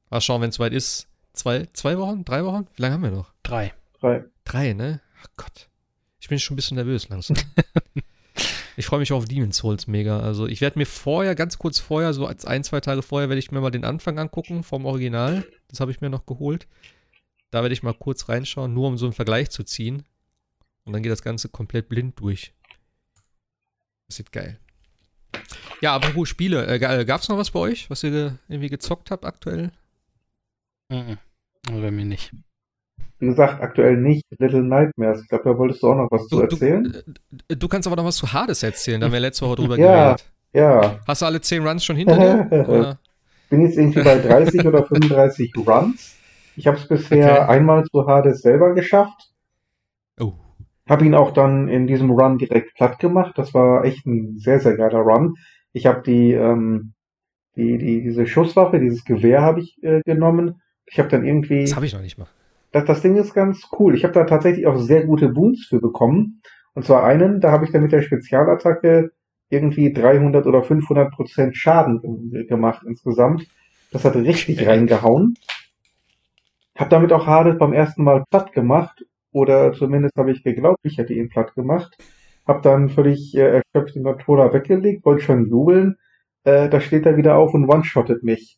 Mal 0.09 0.21
schauen, 0.21 0.41
wenn 0.41 0.49
es 0.49 0.55
soweit 0.55 0.73
ist. 0.73 1.07
Zwei, 1.33 1.67
zwei 1.73 1.97
Wochen? 1.97 2.25
Drei 2.25 2.43
Wochen? 2.43 2.67
Wie 2.75 2.81
lange 2.81 2.95
haben 2.95 3.03
wir 3.03 3.11
noch? 3.11 3.31
Drei. 3.43 3.73
Drei. 3.99 4.23
Drei, 4.43 4.73
ne? 4.73 5.01
Ach 5.21 5.27
Gott. 5.37 5.69
Ich 6.19 6.27
bin 6.27 6.39
schon 6.39 6.53
ein 6.53 6.55
bisschen 6.55 6.75
nervös 6.75 7.09
langsam. 7.09 7.37
ich 8.77 8.87
freue 8.87 8.99
mich 8.99 9.11
auf 9.11 9.25
Demon's 9.25 9.57
Souls 9.57 9.85
mega. 9.85 10.19
Also 10.19 10.47
ich 10.47 10.61
werde 10.61 10.79
mir 10.79 10.85
vorher, 10.85 11.35
ganz 11.35 11.59
kurz 11.59 11.79
vorher, 11.79 12.13
so 12.13 12.25
als 12.25 12.45
ein, 12.45 12.63
zwei 12.63 12.79
Tage 12.79 13.03
vorher, 13.03 13.29
werde 13.29 13.39
ich 13.39 13.51
mir 13.51 13.61
mal 13.61 13.69
den 13.69 13.85
Anfang 13.85 14.17
angucken 14.17 14.63
vom 14.63 14.85
Original. 14.85 15.45
Das 15.67 15.79
habe 15.79 15.91
ich 15.91 16.01
mir 16.01 16.09
noch 16.09 16.25
geholt. 16.25 16.67
Da 17.51 17.61
werde 17.61 17.73
ich 17.73 17.83
mal 17.83 17.93
kurz 17.93 18.29
reinschauen, 18.29 18.73
nur 18.73 18.87
um 18.87 18.97
so 18.97 19.05
einen 19.05 19.13
Vergleich 19.13 19.51
zu 19.51 19.63
ziehen. 19.63 20.03
Und 20.85 20.93
dann 20.93 21.01
geht 21.03 21.11
das 21.11 21.23
Ganze 21.23 21.49
komplett 21.49 21.89
blind 21.89 22.19
durch. 22.19 22.53
Das 24.07 24.17
sieht 24.17 24.31
geil. 24.31 24.59
Ja, 25.81 25.95
apropos 25.95 26.29
Spiele, 26.29 26.65
äh, 26.67 26.79
gab 27.05 27.21
es 27.21 27.27
noch 27.29 27.37
was 27.37 27.51
bei 27.51 27.59
euch, 27.59 27.89
was 27.89 28.03
ihr 28.03 28.11
ge 28.11 28.31
irgendwie 28.47 28.69
gezockt 28.69 29.11
habt 29.11 29.25
aktuell? 29.25 29.71
Mhm. 30.89 31.17
Bei 31.67 31.91
mir 31.91 32.05
nicht. 32.05 32.31
Wie 33.19 33.27
gesagt, 33.27 33.61
aktuell 33.61 33.97
nicht. 33.97 34.23
Little 34.37 34.61
Nightmares. 34.63 35.21
Ich 35.23 35.27
glaube, 35.27 35.43
da 35.45 35.57
wolltest 35.57 35.81
du 35.81 35.91
auch 35.91 35.95
noch 35.95 36.11
was 36.11 36.27
zu 36.27 36.39
erzählen. 36.41 36.83
Du, 37.29 37.43
äh, 37.47 37.57
du 37.57 37.67
kannst 37.67 37.87
aber 37.87 37.95
noch 37.95 38.05
was 38.05 38.17
zu 38.17 38.31
Hades 38.31 38.61
erzählen, 38.61 38.99
da 39.01 39.07
haben 39.07 39.13
wir 39.13 39.19
letzte 39.19 39.45
Woche 39.45 39.55
drüber 39.55 39.77
Ja. 39.77 40.03
geredet. 40.15 40.31
Ja, 40.53 40.99
Hast 41.05 41.21
du 41.21 41.25
alle 41.25 41.41
10 41.41 41.67
Runs 41.67 41.83
schon 41.83 41.97
hinter 41.97 42.17
dir? 42.17 42.49
Oder? 42.69 42.99
bin 43.49 43.61
jetzt 43.61 43.77
irgendwie 43.77 44.01
bei 44.01 44.17
30 44.19 44.61
oder 44.65 44.85
35 44.85 45.53
Runs. 45.57 46.15
Ich 46.55 46.65
habe 46.65 46.77
es 46.77 46.87
bisher 46.87 47.41
Okay. 47.43 47.51
einmal 47.51 47.83
zu 47.85 48.07
Hades 48.07 48.41
selber 48.41 48.73
geschafft. 48.73 49.33
Habe 50.87 51.05
ihn 51.05 51.15
auch 51.15 51.31
dann 51.31 51.67
in 51.67 51.87
diesem 51.87 52.11
Run 52.11 52.37
direkt 52.37 52.75
platt 52.75 52.99
gemacht. 52.99 53.37
Das 53.37 53.53
war 53.53 53.83
echt 53.85 54.05
ein 54.05 54.37
sehr, 54.37 54.59
sehr 54.59 54.75
geiler 54.77 54.99
Run. 54.99 55.35
Ich 55.73 55.85
habe 55.87 56.01
die, 56.03 56.33
ähm, 56.33 56.93
die, 57.55 57.77
die, 57.77 58.01
diese 58.03 58.27
Schusswaffe, 58.27 58.79
dieses 58.79 59.03
Gewehr 59.03 59.41
habe 59.41 59.61
ich 59.61 59.81
äh, 59.83 60.01
genommen. 60.05 60.61
Ich 60.85 60.99
habe 60.99 61.09
dann 61.09 61.25
irgendwie, 61.25 61.61
Das 61.61 61.75
habe 61.75 61.85
ich 61.87 61.93
noch 61.93 62.01
nicht 62.01 62.17
mal. 62.17 62.27
das, 62.71 62.85
das 62.85 63.01
Ding 63.01 63.15
ist 63.15 63.33
ganz 63.33 63.67
cool. 63.79 63.95
Ich 63.95 64.03
habe 64.03 64.13
da 64.13 64.25
tatsächlich 64.25 64.67
auch 64.67 64.77
sehr 64.77 65.05
gute 65.05 65.29
Boons 65.29 65.65
für 65.67 65.79
bekommen. 65.79 66.41
Und 66.75 66.85
zwar 66.85 67.03
einen, 67.03 67.39
da 67.41 67.51
habe 67.51 67.65
ich 67.65 67.71
dann 67.71 67.81
mit 67.81 67.91
der 67.91 68.01
Spezialattacke 68.03 69.11
irgendwie 69.49 69.91
300 69.93 70.45
oder 70.45 70.61
500 70.63 71.11
Prozent 71.11 71.55
Schaden 71.57 72.29
ge- 72.31 72.45
gemacht 72.45 72.83
insgesamt. 72.87 73.47
Das 73.91 74.03
hat 74.05 74.15
richtig 74.15 74.67
reingehauen. 74.67 75.35
Hab 76.75 76.89
damit 76.89 77.13
auch 77.13 77.25
Hades 77.25 77.57
beim 77.57 77.73
ersten 77.73 78.03
Mal 78.03 78.23
platt 78.29 78.51
gemacht. 78.51 79.03
Oder 79.35 79.73
zumindest 79.73 80.15
habe 80.15 80.31
ich 80.31 80.43
geglaubt, 80.45 80.79
ich 80.83 80.97
hätte 80.97 81.13
ihn 81.13 81.27
platt 81.27 81.55
gemacht. 81.55 81.97
Hab 82.47 82.61
dann 82.61 82.87
völlig 82.87 83.35
äh, 83.35 83.61
erschöpft 83.61 83.93
den 83.95 84.03
Controller 84.03 84.53
weggelegt, 84.53 85.03
wollte 85.03 85.23
schon 85.23 85.49
jubeln. 85.49 85.97
Äh, 86.45 86.69
da 86.69 86.79
steht 86.79 87.05
er 87.05 87.17
wieder 87.17 87.35
auf 87.35 87.53
und 87.53 87.67
one-shottet 87.67 88.23
mich. 88.23 88.57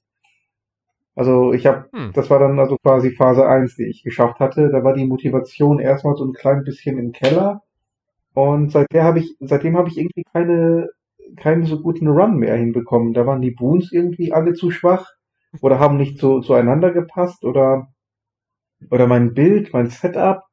Also 1.16 1.52
ich 1.52 1.66
habe 1.66 1.90
Hm. 1.92 2.12
das 2.14 2.30
war 2.30 2.38
dann 2.38 2.60
also 2.60 2.78
quasi 2.78 3.10
Phase 3.10 3.48
1, 3.48 3.76
die 3.76 3.86
ich 3.86 4.04
geschafft 4.04 4.40
hatte. 4.40 4.70
Da 4.70 4.84
war 4.84 4.94
die 4.94 5.08
Motivation 5.08 5.80
erstmal 5.80 6.16
so 6.16 6.26
ein 6.26 6.34
klein 6.34 6.64
bisschen 6.64 7.00
im 7.00 7.12
Keller. 7.12 7.64
Und 8.36 8.72
seitdem 8.72 9.02
habe 9.02 9.18
ich, 9.20 9.36
seitdem 9.40 9.78
habe 9.78 9.90
ich 9.90 9.98
irgendwie 9.98 10.26
keine, 10.32 10.90
keinen 11.38 11.66
so 11.66 11.82
guten 11.82 12.08
Run 12.08 12.38
mehr 12.38 12.56
hinbekommen. 12.56 13.14
Da 13.14 13.26
waren 13.26 13.42
die 13.42 13.50
Boons 13.50 13.92
irgendwie 13.92 14.32
alle 14.32 14.54
zu 14.54 14.70
schwach 14.70 15.08
oder 15.62 15.80
haben 15.80 15.98
nicht 15.98 16.20
so 16.20 16.40
zueinander 16.42 16.92
gepasst 16.92 17.44
oder, 17.46 17.88
oder 18.92 19.08
mein 19.08 19.34
Bild, 19.34 19.74
mein 19.74 19.90
Setup 19.90 20.47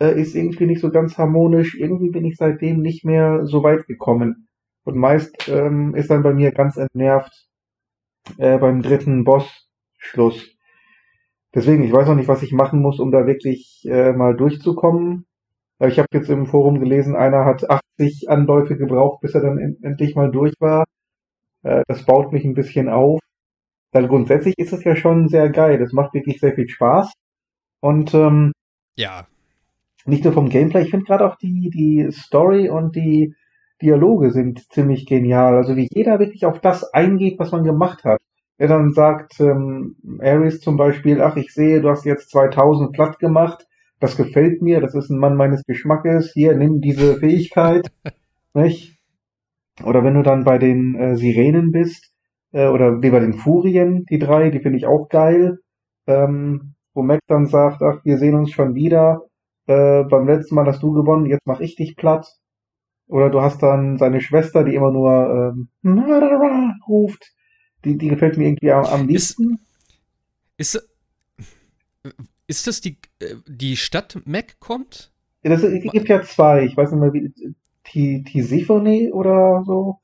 äh, 0.00 0.20
ist 0.20 0.34
irgendwie 0.34 0.66
nicht 0.66 0.80
so 0.80 0.90
ganz 0.90 1.18
harmonisch. 1.18 1.74
Irgendwie 1.74 2.10
bin 2.10 2.24
ich 2.24 2.36
seitdem 2.36 2.80
nicht 2.80 3.04
mehr 3.04 3.46
so 3.46 3.62
weit 3.62 3.86
gekommen. 3.86 4.48
Und 4.84 4.96
meist 4.96 5.48
ähm, 5.48 5.94
ist 5.94 6.10
dann 6.10 6.22
bei 6.22 6.32
mir 6.32 6.52
ganz 6.52 6.76
entnervt 6.76 7.48
äh, 8.38 8.58
beim 8.58 8.82
dritten 8.82 9.24
Boss 9.24 9.68
Schluss. 9.98 10.56
Deswegen, 11.54 11.82
ich 11.84 11.92
weiß 11.92 12.08
noch 12.08 12.14
nicht, 12.16 12.28
was 12.28 12.42
ich 12.42 12.52
machen 12.52 12.80
muss, 12.82 13.00
um 13.00 13.10
da 13.10 13.26
wirklich 13.26 13.82
äh, 13.86 14.12
mal 14.12 14.36
durchzukommen. 14.36 15.26
Äh, 15.80 15.88
Ich 15.88 15.98
habe 15.98 16.08
jetzt 16.12 16.30
im 16.30 16.46
Forum 16.46 16.80
gelesen, 16.80 17.16
einer 17.16 17.44
hat 17.44 17.68
80 17.68 18.28
Anläufe 18.28 18.76
gebraucht, 18.76 19.20
bis 19.22 19.34
er 19.34 19.40
dann 19.42 19.58
en 19.58 19.78
endlich 19.82 20.14
mal 20.14 20.30
durch 20.30 20.54
war. 20.60 20.84
Äh, 21.62 21.82
das 21.88 22.04
baut 22.04 22.32
mich 22.32 22.44
ein 22.44 22.54
bisschen 22.54 22.88
auf. 22.88 23.20
Weil 23.92 24.08
grundsätzlich 24.08 24.54
ist 24.58 24.72
es 24.72 24.84
ja 24.84 24.96
schon 24.96 25.28
sehr 25.28 25.48
geil. 25.50 25.78
Das 25.78 25.92
macht 25.92 26.14
wirklich 26.14 26.40
sehr 26.40 26.54
viel 26.54 26.68
Spaß. 26.68 27.12
Und 27.80 28.14
ähm, 28.14 28.52
Ja. 28.96 29.26
Nicht 30.06 30.24
nur 30.24 30.32
vom 30.32 30.48
Gameplay, 30.48 30.82
ich 30.82 30.90
finde 30.90 31.06
gerade 31.06 31.26
auch 31.26 31.36
die, 31.36 31.70
die 31.70 32.08
Story 32.10 32.68
und 32.68 32.96
die 32.96 33.34
Dialoge 33.82 34.30
sind 34.30 34.70
ziemlich 34.72 35.06
genial. 35.06 35.56
Also 35.56 35.76
wie 35.76 35.88
jeder 35.92 36.18
wirklich 36.18 36.46
auf 36.46 36.60
das 36.60 36.92
eingeht, 36.94 37.38
was 37.38 37.52
man 37.52 37.64
gemacht 37.64 38.04
hat. 38.04 38.20
Er 38.58 38.68
dann 38.68 38.92
sagt, 38.92 39.38
ähm, 39.40 39.96
Ares 40.20 40.60
zum 40.60 40.76
Beispiel, 40.76 41.20
ach, 41.20 41.36
ich 41.36 41.52
sehe, 41.52 41.82
du 41.82 41.90
hast 41.90 42.06
jetzt 42.06 42.30
2000 42.30 42.92
platt 42.92 43.18
gemacht. 43.18 43.66
Das 44.00 44.16
gefällt 44.16 44.62
mir, 44.62 44.80
das 44.80 44.94
ist 44.94 45.10
ein 45.10 45.18
Mann 45.18 45.36
meines 45.36 45.62
Geschmackes. 45.64 46.32
Hier, 46.32 46.56
nimm 46.56 46.80
diese 46.80 47.16
Fähigkeit. 47.16 47.90
nicht? 48.54 48.98
Oder 49.84 50.04
wenn 50.04 50.14
du 50.14 50.22
dann 50.22 50.44
bei 50.44 50.56
den 50.56 50.94
äh, 50.94 51.16
Sirenen 51.16 51.70
bist, 51.70 52.12
äh, 52.52 52.68
oder 52.68 53.02
wie 53.02 53.10
bei 53.10 53.20
den 53.20 53.34
Furien, 53.34 54.06
die 54.08 54.18
drei, 54.18 54.48
die 54.48 54.60
finde 54.60 54.78
ich 54.78 54.86
auch 54.86 55.08
geil. 55.10 55.58
Ähm, 56.06 56.74
wo 56.94 57.02
Mac 57.02 57.20
dann 57.26 57.46
sagt, 57.46 57.82
ach, 57.82 58.02
wir 58.04 58.16
sehen 58.16 58.34
uns 58.34 58.52
schon 58.52 58.74
wieder 58.74 59.22
äh, 59.66 60.04
beim 60.04 60.26
letzten 60.26 60.54
Mal 60.54 60.66
hast 60.66 60.82
du 60.82 60.92
gewonnen, 60.92 61.26
jetzt 61.26 61.46
mach 61.46 61.60
ich 61.60 61.76
dich 61.76 61.96
platt. 61.96 62.26
Oder 63.08 63.30
du 63.30 63.40
hast 63.40 63.62
dann 63.62 63.98
seine 63.98 64.20
Schwester, 64.20 64.64
die 64.64 64.74
immer 64.74 64.90
nur 64.90 65.54
ähm, 65.84 66.74
ruft. 66.88 67.32
Die, 67.84 67.96
die 67.96 68.08
gefällt 68.08 68.36
mir 68.36 68.48
irgendwie 68.48 68.72
am, 68.72 68.84
am 68.84 69.06
liebsten. 69.06 69.60
Ist, 70.56 70.88
ist 72.46 72.66
das 72.66 72.80
die, 72.80 72.98
äh, 73.20 73.36
die 73.46 73.76
Stadt 73.76 74.20
Mac 74.24 74.58
kommt? 74.58 75.12
Ja, 75.44 75.50
Das 75.50 75.62
gibt 75.62 76.08
ja 76.08 76.22
zwei, 76.22 76.64
ich 76.64 76.76
weiß 76.76 76.90
nicht 76.90 77.00
mehr 77.00 77.12
wie. 77.12 77.32
Tisiphone 77.84 79.12
oder 79.12 79.62
so. 79.64 80.00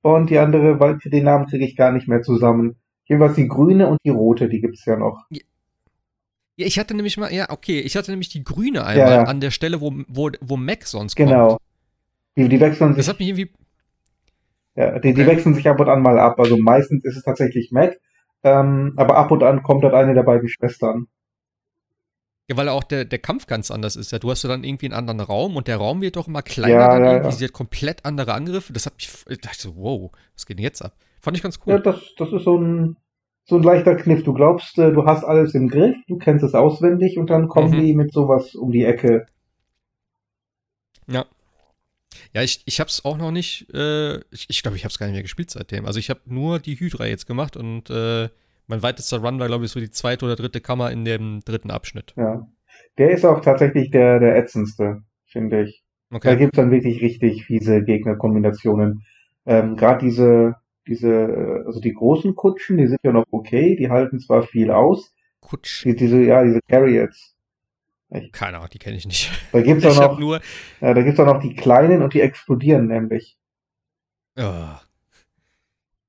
Und 0.00 0.30
die 0.30 0.38
andere, 0.38 0.80
weil 0.80 0.98
den 1.04 1.24
Namen 1.24 1.46
kriege 1.46 1.64
ich 1.64 1.76
gar 1.76 1.92
nicht 1.92 2.08
mehr 2.08 2.22
zusammen. 2.22 2.76
Jedenfalls 3.04 3.36
die 3.36 3.48
grüne 3.48 3.88
und 3.88 3.98
die 4.04 4.10
rote, 4.10 4.48
die 4.48 4.60
gibt's 4.60 4.84
ja 4.86 4.96
noch. 4.96 5.26
Ja, 6.58 6.66
ich 6.66 6.76
hatte 6.78 6.94
nämlich 6.94 7.16
mal, 7.16 7.32
ja, 7.32 7.50
okay, 7.50 7.78
ich 7.78 7.96
hatte 7.96 8.10
nämlich 8.10 8.30
die 8.30 8.42
grüne 8.42 8.84
einmal 8.84 9.12
Ja. 9.12 9.22
an 9.22 9.40
der 9.40 9.52
Stelle, 9.52 9.80
wo, 9.80 9.94
wo, 10.08 10.30
wo 10.40 10.56
Mac 10.56 10.84
sonst 10.86 11.14
Genau. 11.14 11.50
kommt. 11.50 11.60
Die, 12.36 12.48
die 12.48 12.58
wechseln 12.60 12.96
Das 12.96 13.06
sich, 13.06 13.08
hat 13.08 13.20
mich 13.20 13.28
irgendwie, 13.28 13.52
ja, 14.74 14.98
die, 14.98 15.14
die 15.14 15.22
okay. 15.22 15.30
wechseln 15.30 15.54
sich 15.54 15.68
ab 15.68 15.78
und 15.78 15.88
an 15.88 16.02
mal 16.02 16.18
ab. 16.18 16.38
Also 16.40 16.56
meistens 16.56 17.04
ist 17.04 17.16
es 17.16 17.22
tatsächlich 17.22 17.70
Mac. 17.70 18.00
Ähm, 18.42 18.94
aber 18.96 19.16
ab 19.16 19.30
und 19.30 19.42
an 19.44 19.62
kommt 19.62 19.84
dort 19.84 19.94
eine 19.94 20.14
der 20.14 20.22
beiden 20.24 20.48
Schwestern. 20.48 21.06
ja, 22.50 22.56
weil 22.56 22.68
auch 22.70 22.82
der, 22.84 23.04
der 23.04 23.18
Kampf 23.18 23.46
ganz 23.46 23.70
anders 23.70 23.94
ist. 23.94 24.10
Ja, 24.10 24.18
du 24.18 24.30
hast 24.30 24.42
ja 24.42 24.48
dann 24.48 24.64
irgendwie 24.64 24.86
einen 24.86 24.94
anderen 24.94 25.20
Raum 25.20 25.56
und 25.56 25.68
der 25.68 25.76
Raum 25.76 26.00
wird 26.00 26.16
doch 26.16 26.26
immer 26.28 26.42
kleiner 26.42 26.74
Ja, 26.74 26.88
dann 26.88 27.04
ja, 27.04 27.12
irgendwie. 27.14 27.32
Sie 27.32 27.44
hat 27.44 27.52
komplett 27.52 28.04
andere 28.04 28.32
Angriffe. 28.34 28.72
Das 28.72 28.86
hat 28.86 28.94
mich, 28.96 29.08
ich 29.28 29.40
dachte 29.40 29.60
so, 29.60 29.76
wow, 29.76 30.10
was 30.34 30.46
geht 30.46 30.56
denn 30.58 30.64
jetzt 30.64 30.82
ab? 30.82 30.96
Fand 31.20 31.36
ich 31.36 31.42
ganz 31.42 31.58
cool. 31.66 31.74
Ja, 31.74 31.78
das, 31.78 32.00
das 32.16 32.32
ist 32.32 32.44
so 32.44 32.56
ein, 32.58 32.96
so 33.48 33.56
ein 33.56 33.62
leichter 33.64 33.96
Kniff. 33.96 34.22
Du 34.24 34.32
glaubst, 34.34 34.78
äh, 34.78 34.92
du 34.92 35.04
hast 35.06 35.24
alles 35.24 35.54
im 35.54 35.68
Griff, 35.68 35.96
du 36.06 36.18
kennst 36.18 36.44
es 36.44 36.54
auswendig 36.54 37.18
und 37.18 37.30
dann 37.30 37.48
kommen 37.48 37.72
Mhm. 37.72 37.80
die 37.80 37.94
mit 37.94 38.12
sowas 38.12 38.54
um 38.54 38.70
die 38.72 38.84
Ecke. 38.84 39.26
Ja. 41.06 41.24
Ja, 42.34 42.42
ich, 42.42 42.62
ich 42.66 42.80
hab's 42.80 43.04
auch 43.04 43.16
noch 43.18 43.30
nicht, 43.30 43.72
äh, 43.74 44.18
ich 44.30 44.46
ich 44.48 44.62
glaube, 44.62 44.76
ich 44.76 44.84
hab's 44.84 44.98
gar 44.98 45.06
nicht 45.06 45.14
mehr 45.14 45.22
gespielt 45.22 45.50
seitdem. 45.50 45.86
Also 45.86 45.98
ich 45.98 46.10
habe 46.10 46.20
nur 46.26 46.58
die 46.58 46.78
Hydra 46.78 47.06
jetzt 47.06 47.26
gemacht 47.26 47.56
und 47.56 47.90
äh, 47.90 48.28
mein 48.66 48.82
weitester 48.82 49.18
Run 49.18 49.38
war, 49.40 49.46
glaube 49.46 49.64
ich, 49.64 49.70
so 49.70 49.80
die 49.80 49.90
zweite 49.90 50.24
oder 50.26 50.36
dritte 50.36 50.60
Kammer 50.60 50.90
in 50.90 51.04
dem 51.04 51.40
dritten 51.44 51.70
Abschnitt. 51.70 52.14
Ja. 52.16 52.46
Der 52.98 53.10
ist 53.10 53.24
auch 53.24 53.40
tatsächlich 53.40 53.90
der, 53.90 54.20
der 54.20 54.36
ätzendste, 54.36 55.02
finde 55.26 55.62
ich. 55.64 55.82
Da 56.10 56.16
Okay. 56.16 56.36
gibt's 56.36 56.56
dann 56.56 56.70
wirklich 56.70 57.00
richtig 57.02 57.44
fiese 57.46 57.82
Gegnerkombinationen. 57.84 59.04
Ähm, 59.46 59.76
Gerade 59.76 60.04
diese, 60.04 60.56
diese, 60.88 61.08
äh, 61.08 61.66
also 61.66 61.80
die 61.80 61.92
großen 61.92 62.34
Kutschen, 62.34 62.78
die 62.78 62.86
sind 62.86 62.98
ja 63.02 63.12
noch 63.12 63.26
okay, 63.30 63.76
die 63.76 63.90
halten 63.90 64.18
zwar 64.18 64.42
viel 64.42 64.70
aus. 64.70 65.14
Kutsch. 65.40 65.84
Die, 65.84 65.94
diese, 65.94 66.22
ja, 66.22 66.42
diese 66.42 66.60
Carriots. 66.68 67.36
Keine 68.32 68.56
Ahnung, 68.56 68.70
die 68.72 68.78
kenne 68.78 68.96
ich 68.96 69.06
nicht. 69.06 69.30
Da 69.52 69.60
gibt's 69.60 69.84
Ich 69.84 69.90
auch 69.90 70.12
noch, 70.12 70.18
nur, 70.18 70.40
ja, 70.80 70.94
da 70.94 71.02
gibt's 71.02 71.20
auch 71.20 71.26
noch 71.26 71.40
die 71.40 71.54
kleinen 71.54 72.02
und 72.02 72.14
die 72.14 72.22
explodieren 72.22 72.86
nämlich. 72.86 73.36
Ja. 74.36 74.80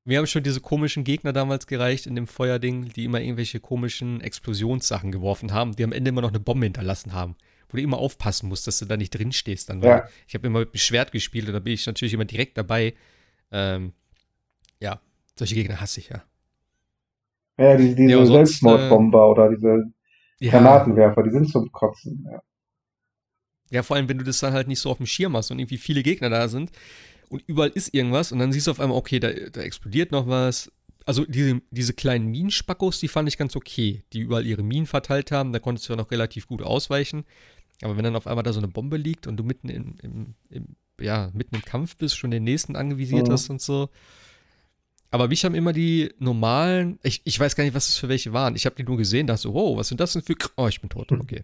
Mir 0.06 0.18
haben 0.18 0.28
schon 0.28 0.44
diese 0.44 0.62
komischen 0.62 1.04
Gegner 1.04 1.34
damals 1.34 1.68
gereicht 1.68 2.08
in 2.08 2.16
dem 2.16 2.26
Feuerding, 2.26 2.90
die 2.90 3.06
immer 3.06 3.20
irgendwelche 3.20 3.60
komischen 3.60 4.22
Explosionssachen 4.22 5.12
geworfen 5.12 5.54
haben, 5.54 5.76
die 5.76 5.84
am 5.84 5.92
Ende 5.92 6.10
immer 6.10 6.22
noch 6.22 6.30
eine 6.30 6.40
Bombe 6.40 6.66
hinterlassen 6.66 7.14
haben. 7.14 7.36
Wo 7.68 7.78
du 7.78 7.84
immer 7.84 7.98
aufpassen 7.98 8.50
musst, 8.50 8.66
dass 8.66 8.80
du 8.80 8.86
da 8.86 8.98
nicht 8.98 9.12
drin 9.12 9.32
stehst. 9.32 9.70
Dann, 9.70 9.84
Ja. 9.84 10.08
Ich 10.28 10.34
habe 10.34 10.48
immer 10.48 10.60
mit 10.60 10.74
dem 10.74 10.80
Schwert 10.80 11.12
gespielt 11.12 11.48
und 11.48 11.54
da 11.54 11.60
bin 11.60 11.74
ich 11.74 11.86
natürlich 11.86 12.14
immer 12.14 12.26
direkt 12.26 12.58
dabei. 12.58 12.96
Ähm, 13.52 13.94
ja, 14.82 15.02
solche 15.38 15.56
Gegner 15.56 15.80
hasse 15.82 16.00
ich 16.00 16.10
ja. 16.10 16.24
Ja, 17.60 17.78
diese, 17.78 17.96
diese 17.96 18.10
Ja, 18.12 18.26
sonst, 18.26 18.62
Selbstmordbomber 18.62 19.30
oder 19.30 19.50
diese 19.50 19.94
ja. 20.40 20.52
Granatenwerfer, 20.52 21.24
die 21.24 21.32
sind 21.32 21.50
zum 21.50 21.72
Kotzen. 21.72 22.26
Ja. 22.32 22.42
Ja, 23.72 23.84
vor 23.84 23.96
allem, 23.96 24.10
wenn 24.10 24.18
du 24.18 24.24
das 24.24 24.40
dann 24.40 24.54
halt 24.54 24.68
nicht 24.68 24.80
so 24.80 24.90
auf 24.90 24.98
dem 24.98 25.06
Schirm 25.06 25.36
hast 25.38 25.52
und 25.52 25.60
irgendwie 25.60 25.78
viele 25.78 26.02
Gegner 26.02 26.30
da 26.30 26.48
sind 26.48 26.72
und 27.30 27.44
überall 27.48 27.70
ist 27.70 27.94
irgendwas 27.94 28.32
und 28.32 28.40
dann 28.40 28.52
siehst 28.52 28.68
du 28.68 28.72
auf 28.72 28.80
einmal, 28.80 28.98
okay, 28.98 29.20
da, 29.20 29.32
da 29.32 29.62
explodiert 29.62 30.12
noch 30.12 30.28
was. 30.28 30.72
Also 31.06 31.26
diese, 31.26 31.62
diese 31.72 31.94
kleinen 31.94 32.28
Minenspackos, 32.28 33.00
die 33.00 33.08
fand 33.10 33.30
ich 33.30 33.38
ganz 33.38 33.56
okay, 33.56 34.04
die 34.14 34.22
überall 34.22 34.46
ihre 34.48 34.64
Minen 34.64 34.88
verteilt 34.88 35.32
haben, 35.32 35.54
da 35.54 35.60
konntest 35.60 35.90
du 35.90 35.94
ja 35.94 35.98
noch 35.98 36.12
relativ 36.12 36.48
gut 36.48 36.62
ausweichen. 36.64 37.26
Aber 37.82 37.98
wenn 37.98 38.06
dann 38.06 38.16
auf 38.16 38.28
einmal 38.28 38.44
da 38.44 38.54
so 38.54 38.60
eine 38.60 38.70
Bombe 38.70 38.98
liegt 38.98 39.28
und 39.28 39.38
du 39.38 39.44
mitten 39.44 39.70
im, 39.70 39.96
im, 40.04 40.36
im 40.50 40.78
ja, 41.02 41.32
mitten 41.34 41.56
im 41.56 41.64
Kampf 41.66 41.98
bist, 41.98 42.18
schon 42.18 42.32
den 42.32 42.44
nächsten 42.44 42.76
angevisiert 42.76 43.30
Mhm. 43.30 43.34
hast 43.34 43.50
und 43.50 43.62
so. 43.62 43.90
Aber 45.12 45.28
mich 45.28 45.44
haben 45.44 45.56
immer 45.56 45.74
die 45.74 46.14
normalen, 46.20 47.00
ich, 47.02 47.22
ich 47.24 47.40
weiß 47.40 47.56
gar 47.56 47.64
nicht, 47.64 47.74
was 47.74 47.88
das 47.88 47.98
für 47.98 48.10
welche 48.10 48.32
waren. 48.34 48.56
Ich 48.56 48.66
habe 48.66 48.76
die 48.76 48.84
nur 48.84 48.98
gesehen, 48.98 49.26
dachte 49.28 49.42
so, 49.42 49.54
wow, 49.54 49.76
was 49.78 49.88
sind 49.88 50.00
das 50.00 50.14
denn 50.14 50.22
für, 50.22 50.36
oh, 50.56 50.68
ich 50.68 50.82
bin 50.82 50.90
tot, 50.90 51.10
Mhm. 51.12 51.22
okay. 51.22 51.44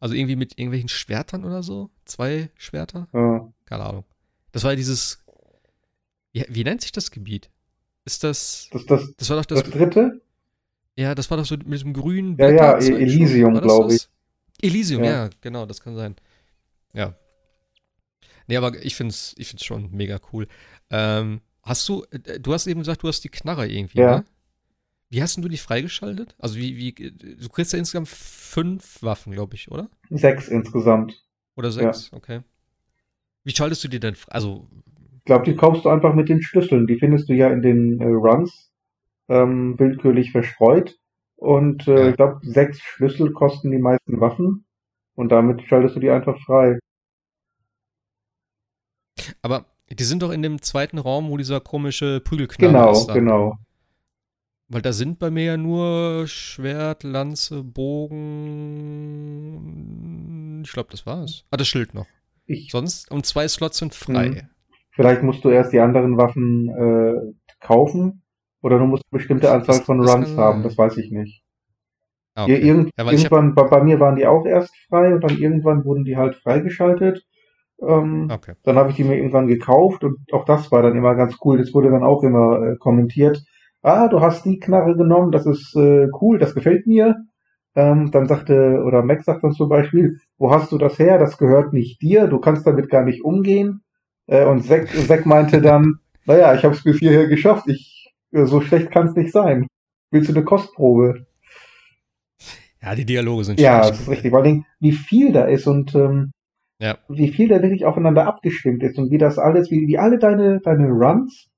Also 0.00 0.14
irgendwie 0.14 0.36
mit 0.36 0.58
irgendwelchen 0.58 0.88
Schwertern 0.88 1.44
oder 1.44 1.62
so? 1.62 1.90
Zwei 2.04 2.50
Schwerter? 2.56 3.08
Ja. 3.12 3.50
Keine 3.64 3.84
Ahnung. 3.84 4.04
Das 4.52 4.62
war 4.64 4.72
ja 4.72 4.76
dieses. 4.76 5.22
Wie, 6.32 6.44
wie 6.48 6.64
nennt 6.64 6.82
sich 6.82 6.92
das 6.92 7.10
Gebiet? 7.10 7.50
Ist 8.04 8.22
das. 8.22 8.68
Das, 8.72 8.84
das, 8.86 9.14
Das 9.16 9.30
war 9.30 9.36
doch 9.38 9.46
das. 9.46 9.62
das 9.62 9.70
dritte? 9.72 10.20
ja, 10.96 11.14
das 11.14 11.30
war 11.30 11.38
doch 11.38 11.46
so 11.46 11.56
mit 11.56 11.72
diesem 11.72 11.92
grünen. 11.94 12.36
Ja, 12.38 12.50
ja, 12.50 12.80
schon. 12.80 12.94
Elysium, 12.96 13.54
War 13.54 13.60
das 13.60 13.68
glaub 13.72 13.88
das? 13.88 14.10
Elysium, 14.62 15.04
Ja. 15.04 15.10
ja. 15.24 15.30
genau, 15.40 15.64
das 15.66 15.80
kann 15.80 15.96
sein. 15.96 16.14
Ja. 16.92 17.14
Nee, 18.48 18.56
aber 18.58 18.74
ich 18.84 18.94
find's, 18.96 19.34
ich 19.38 19.48
find's 19.48 19.64
schon 19.64 19.90
mega 19.90 20.20
cool. 20.32 20.46
Ähm, 20.90 21.40
hast 21.66 21.86
du, 21.88 22.04
äh, 22.10 22.40
du 22.40 22.52
hast 22.54 22.66
eben 22.66 22.80
gesagt, 22.80 23.02
du 23.02 23.08
hast 23.08 23.22
die 23.24 23.28
Knarre 23.28 23.68
irgendwie, 23.68 23.98
Ja. 23.98 24.18
ne? 24.18 24.24
Wie 25.08 25.22
hast 25.22 25.36
denn 25.36 25.42
du 25.42 25.48
die 25.48 25.56
freigeschaltet? 25.58 26.34
Also 26.38 26.56
wie, 26.56 26.76
wie, 26.76 26.92
du 26.92 27.48
kriegst 27.48 27.72
ja 27.72 27.78
insgesamt 27.78 28.08
fünf 28.08 29.02
Waffen, 29.02 29.32
glaube 29.32 29.54
ich, 29.54 29.70
oder? 29.70 29.88
Sechs 30.10 30.48
insgesamt. 30.48 31.22
Oder 31.54 31.70
sechs, 31.70 32.12
okay. 32.12 32.40
Wie 33.44 33.54
schaltest 33.54 33.84
du 33.84 33.88
die 33.88 34.00
denn? 34.00 34.16
Also, 34.28 34.66
Ich 35.18 35.24
glaube, 35.24 35.44
die 35.44 35.54
kaufst 35.54 35.84
du 35.84 35.90
einfach 35.90 36.12
mit 36.14 36.28
den 36.28 36.42
Schlüsseln. 36.42 36.86
Die 36.88 36.98
findest 36.98 37.28
du 37.28 37.34
ja 37.34 37.48
in 37.52 37.62
den 37.62 38.00
äh, 38.00 38.06
Runs 38.06 38.72
ähm, 39.28 39.78
willkürlich 39.78 40.32
verstreut. 40.32 40.98
Und 41.36 41.86
äh, 41.86 41.94
Ja. 42.06 42.10
ich 42.10 42.16
glaube, 42.16 42.40
sechs 42.42 42.80
Schlüssel 42.80 43.32
kosten 43.32 43.70
die 43.70 43.78
meisten 43.78 44.20
Waffen. 44.20 44.66
Und 45.14 45.30
damit 45.30 45.62
schaltest 45.62 45.94
du 45.94 46.00
die 46.00 46.10
einfach 46.10 46.36
frei. 46.44 46.78
aber 49.42 49.64
die 49.90 50.04
sind 50.04 50.22
doch 50.22 50.30
in 50.32 50.42
dem 50.42 50.60
zweiten 50.62 50.98
Raum, 50.98 51.28
wo 51.30 51.36
dieser 51.36 51.60
komische 51.60 52.20
Prügelknabe 52.20 52.72
Genau, 52.72 52.92
ist. 52.92 53.06
da. 53.06 53.14
genau. 53.14 53.56
Weil 54.68 54.82
da 54.82 54.92
sind 54.92 55.18
bei 55.20 55.30
mir 55.30 55.44
ja 55.44 55.56
nur 55.56 56.26
Schwert, 56.26 57.04
Lanze, 57.04 57.62
Bogen. 59.66 60.62
Ich 60.64 60.72
glaube, 60.72 60.88
das 60.90 61.06
war's. 61.06 61.44
Ah, 61.50 61.56
das 61.56 61.68
Schild 61.68 61.94
noch. 61.94 62.06
Ich, 62.46 62.70
Sonst, 62.70 63.10
und 63.10 63.26
zwei 63.26 63.46
Slots 63.48 63.78
sind 63.78 63.94
frei. 63.94 64.28
Mhm. 64.30 64.48
vielleicht 64.90 65.22
musst 65.22 65.44
du 65.44 65.50
erst 65.50 65.72
die 65.72 65.80
anderen 65.80 66.16
Waffen 66.16 66.68
äh, 66.70 67.32
kaufen. 67.64 68.22
Oder 68.62 68.78
du 68.78 68.86
musst 68.86 69.04
eine 69.10 69.18
bestimmte 69.18 69.50
Anzahl 69.52 69.82
von 69.82 69.98
das 70.02 70.12
Runs 70.12 70.36
haben. 70.36 70.62
Das 70.64 70.76
weiß 70.76 70.96
ich 70.96 71.10
nicht. 71.12 71.42
Ah, 72.34 72.46
Ir- 72.46 72.56
okay. 72.56 72.66
irgend, 72.66 72.90
Ja, 72.98 73.04
ich 73.12 73.24
hab- 73.24 73.32
irgendwann, 73.32 73.54
bei, 73.54 73.64
bei 73.64 73.84
mir 73.84 74.00
waren 74.00 74.16
die 74.16 74.26
auch 74.26 74.44
erst 74.46 74.74
frei 74.88 75.14
und 75.14 75.20
dann 75.22 75.38
irgendwann 75.38 75.84
wurden 75.84 76.04
die 76.04 76.16
halt 76.16 76.34
freigeschaltet. 76.36 77.24
Ähm, 77.80 78.28
Okay. 78.32 78.54
Dann 78.62 78.76
habe 78.76 78.90
ich 78.90 78.96
die 78.96 79.04
mir 79.04 79.16
irgendwann 79.16 79.46
gekauft 79.46 80.04
und 80.04 80.18
auch 80.32 80.44
das 80.44 80.72
war 80.72 80.82
dann 80.82 80.96
immer 80.96 81.14
ganz 81.14 81.36
cool. 81.44 81.58
Das 81.58 81.72
wurde 81.74 81.90
dann 81.90 82.04
auch 82.04 82.22
immer 82.22 82.62
äh, 82.62 82.76
kommentiert. 82.76 83.42
Ah, 83.82 84.08
du 84.08 84.20
hast 84.20 84.44
die 84.44 84.58
Knarre 84.58 84.96
genommen, 84.96 85.30
das 85.30 85.46
ist 85.46 85.76
äh, 85.76 86.08
cool, 86.20 86.38
das 86.38 86.54
gefällt 86.54 86.86
mir. 86.86 87.16
Ähm, 87.76 88.10
dann 88.10 88.26
sagte, 88.26 88.82
oder 88.84 89.02
Max 89.02 89.26
sagt 89.26 89.44
dann 89.44 89.52
zum 89.52 89.68
Beispiel, 89.68 90.18
wo 90.38 90.50
hast 90.50 90.72
du 90.72 90.78
das 90.78 90.98
her? 90.98 91.18
Das 91.18 91.36
gehört 91.38 91.72
nicht 91.72 92.00
dir, 92.00 92.26
du 92.26 92.38
kannst 92.40 92.66
damit 92.66 92.88
gar 92.88 93.04
nicht 93.04 93.22
umgehen. 93.22 93.82
Äh, 94.26 94.46
und 94.46 94.64
Zack, 94.64 94.88
Zack 94.88 95.26
meinte 95.26 95.60
dann, 95.60 96.00
naja, 96.24 96.54
ich 96.54 96.64
habe 96.64 96.74
es 96.74 96.82
bis 96.82 96.98
hierher 96.98 97.28
geschafft, 97.28 97.68
ich, 97.68 98.12
äh, 98.32 98.46
so 98.46 98.60
schlecht 98.60 98.90
kann 98.90 99.08
es 99.08 99.14
nicht 99.14 99.30
sein. 99.30 99.66
Willst 100.10 100.30
du 100.30 100.34
eine 100.34 100.44
Kostprobe? 100.44 101.26
Ja, 102.82 102.94
die 102.94 103.04
Dialoge 103.04 103.44
sind 103.44 103.60
Ja, 103.60 103.80
das 103.80 104.00
ist 104.00 104.08
richtig. 104.08 104.30
Vor 104.30 104.42
Dingen, 104.42 104.64
wie 104.80 104.92
viel 104.92 105.32
da 105.32 105.44
ist 105.44 105.66
und 105.66 105.94
ähm, 105.94 106.32
Ja. 106.78 106.98
wie 107.08 107.28
viel 107.32 107.48
da 107.48 107.62
wirklich 107.62 107.86
aufeinander 107.86 108.26
abgestimmt 108.26 108.82
ist 108.82 108.98
und 108.98 109.10
wie 109.10 109.18
das 109.18 109.38
alles, 109.38 109.70
wie, 109.70 109.86
wie 109.86 109.98
alle 109.98 110.18
deine, 110.18 110.60
deine 110.60 110.88
Runs 110.88 111.48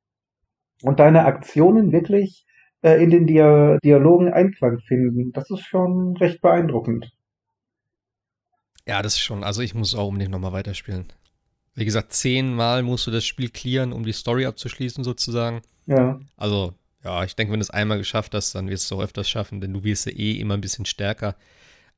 und 0.82 1.01
deine 1.01 1.24
Aktionen 1.24 1.93
wirklich 1.93 2.47
äh, 2.82 3.03
in 3.03 3.11
den 3.11 3.27
Dia 3.27 3.78
Dialogen 3.82 4.32
Einklang 4.32 4.78
finden. 4.81 5.32
Das 5.32 5.51
ist 5.51 5.66
schon 5.66 6.16
recht 6.19 6.40
beeindruckend. 6.40 7.11
Ja, 8.86 9.03
das 9.03 9.15
ist 9.15 9.20
schon. 9.20 9.45
Also 9.45 9.62
ich 9.62 9.74
muss 9.74 9.95
auch 9.95 10.09
unbedingt 10.09 10.31
nochmal 10.32 10.53
weiterspielen. 10.53 11.07
Wie 11.74 11.85
gesagt, 11.85 12.12
zehnmal 12.12 12.82
musst 12.82 13.07
du 13.07 13.11
das 13.11 13.24
Spiel 13.24 13.51
clearen, 13.51 13.93
um 13.93 14.05
die 14.05 14.12
Story 14.12 14.47
abzuschließen, 14.47 15.05
sozusagen. 15.05 15.62
Ja, 15.86 16.20
Also, 16.36 16.74
ja, 17.05 17.24
ich 17.24 17.36
denke, 17.36 17.53
wenn 17.53 17.61
du 17.61 17.65
es 17.65 17.70
einmal 17.70 17.99
geschafft 17.99 18.35
hast, 18.35 18.55
dann 18.55 18.69
wirst 18.69 18.90
du 18.90 18.95
es 18.95 18.99
auch 18.99 19.05
öfters 19.05 19.28
schaffen, 19.28 19.61
denn 19.61 19.73
du 19.73 19.85
wirst 19.85 20.07
ja 20.07 20.12
eh 20.12 20.32
immer 20.40 20.55
ein 20.55 20.61
bisschen 20.61 20.86
stärker. 20.86 21.36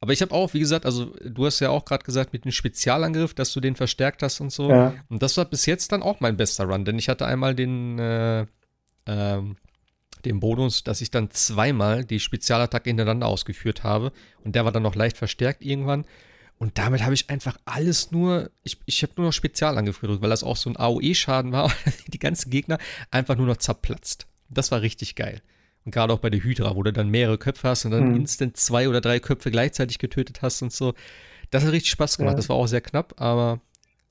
Aber 0.01 0.15
ich 0.15 0.23
habe 0.23 0.35
auch, 0.35 0.55
wie 0.55 0.61
gesagt, 0.61 0.87
also 0.87 1.15
du 1.23 1.45
hast 1.45 1.61
ja 1.61 1.69
auch 1.69 1.85
gerade 1.85 2.05
gesagt 2.05 2.33
mit 2.33 2.45
dem 2.45 2.53
Spezialangriff, 2.53 3.35
dass 3.35 3.53
du 3.53 3.61
den 3.61 3.77
verstärkt 3.77 4.23
hast 4.23 4.41
und 4.41 4.51
so. 4.51 4.71
ja, 4.71 4.95
Und 5.11 5.23
das 5.23 5.37
war 5.37 5.45
bis 5.45 5.67
jetzt 5.67 5.93
dann 5.93 6.03
auch 6.03 6.21
mein 6.21 6.39
bester 6.39 6.65
Run, 6.65 6.87
denn 6.87 6.99
ich 6.99 7.11
hatte 7.11 7.27
einmal 7.27 7.55
den, 7.55 7.99
äh, 7.99 8.47
ähm, 9.07 9.57
den 10.25 10.41
Bonus, 10.41 10.85
dass 10.85 11.03
ich 11.03 11.11
dann 11.11 11.31
zweimal 11.31 12.05
die 12.05 12.19
Spezialattacke 12.19 12.89
hintereinander 12.89 13.27
ausgeführt 13.27 13.85
habe. 13.85 14.13
Und 14.43 14.55
der 14.55 14.65
war 14.65 14.73
dann 14.73 14.83
noch 14.83 14.95
leicht 14.95 15.19
verstärkt 15.19 15.63
irgendwann. 15.63 16.07
Und 16.59 16.79
damit 16.79 17.03
habe 17.03 17.15
ich 17.15 17.31
einfach 17.31 17.59
alles 17.65 18.11
nur, 18.11 18.51
ich, 18.63 18.79
ich 18.87 19.03
habe 19.03 19.13
nur 19.17 19.27
noch 19.27 19.33
Spezialangriff 19.33 20.01
gedrückt, 20.01 20.23
weil 20.23 20.31
das 20.31 20.45
auch 20.45 20.57
so 20.57 20.71
ein 20.71 20.77
AOE-Schaden 20.77 21.53
war, 21.53 21.73
die 22.09 22.19
ganzen 22.19 22.51
Gegner 22.51 22.79
einfach 23.11 23.37
nur 23.37 23.47
noch 23.47 23.57
zerplatzt. 23.59 24.27
Das 24.49 24.71
war 24.71 24.81
richtig 24.81 25.15
geil. 25.15 25.43
Und 25.85 25.93
gerade 25.93 26.13
auch 26.13 26.19
bei 26.19 26.31
der 26.31 26.43
Hydra, 26.43 26.77
wo 26.77 26.83
du 26.83 26.93
dann 26.93 27.09
mehrere 27.09 27.39
Köpfe 27.39 27.69
hast 27.69 27.85
und 27.85 27.93
dann 27.93 28.09
Hm. 28.09 28.17
instant 28.17 28.57
zwei 28.57 28.89
oder 28.89 29.01
drei 29.01 29.19
Köpfe 29.19 29.51
gleichzeitig 29.51 29.99
getötet 29.99 30.43
hast 30.43 30.63
und 30.63 30.73
so. 30.73 30.95
Das 31.51 31.65
hat 31.65 31.73
richtig 31.73 31.91
Spaß 31.91 32.19
gemacht. 32.19 32.35
Ja. 32.35 32.37
Das 32.37 32.49
war 32.49 32.57
auch 32.57 32.67
sehr 32.67 32.81
knapp, 32.81 33.15
aber 33.17 33.61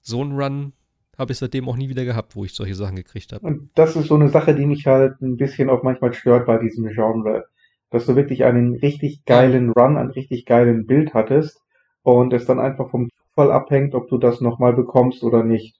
so 0.02 0.24
ein 0.24 0.32
Run 0.34 0.74
habe 1.18 1.32
ich 1.32 1.38
seitdem 1.38 1.68
auch 1.70 1.76
nie 1.76 1.90
wieder 1.90 2.06
gehabt, 2.06 2.36
wo 2.36 2.44
ich 2.46 2.54
solche 2.54 2.76
Sachen 2.76 2.96
gekriegt 2.96 3.34
habe. 3.34 3.46
Und 3.46 3.70
das 3.76 3.96
ist 3.96 4.08
so 4.08 4.16
eine 4.16 4.30
Sache, 4.30 4.56
die 4.56 4.66
mich 4.66 4.88
halt 4.88 5.22
ein 5.22 5.38
bisschen 5.38 5.70
auch 5.70 5.84
manchmal 5.84 6.14
stört 6.14 6.46
bei 6.48 6.58
diesem 6.58 6.88
Genre. 6.90 7.46
Dass 7.92 8.06
du 8.06 8.16
wirklich 8.16 8.44
einen 8.46 8.76
richtig 8.76 9.26
geilen 9.26 9.72
Run, 9.72 9.98
einen 9.98 10.12
richtig 10.12 10.46
geilen 10.46 10.86
Bild 10.88 11.14
hattest 11.14 11.62
und 12.04 12.34
es 12.34 12.46
dann 12.46 12.60
einfach 12.60 12.90
vom 12.90 13.10
Zufall 13.10 13.52
abhängt, 13.52 13.96
ob 13.96 14.08
du 14.10 14.18
das 14.18 14.42
nochmal 14.42 14.74
bekommst 14.74 15.24
oder 15.24 15.44
nicht. 15.44 15.76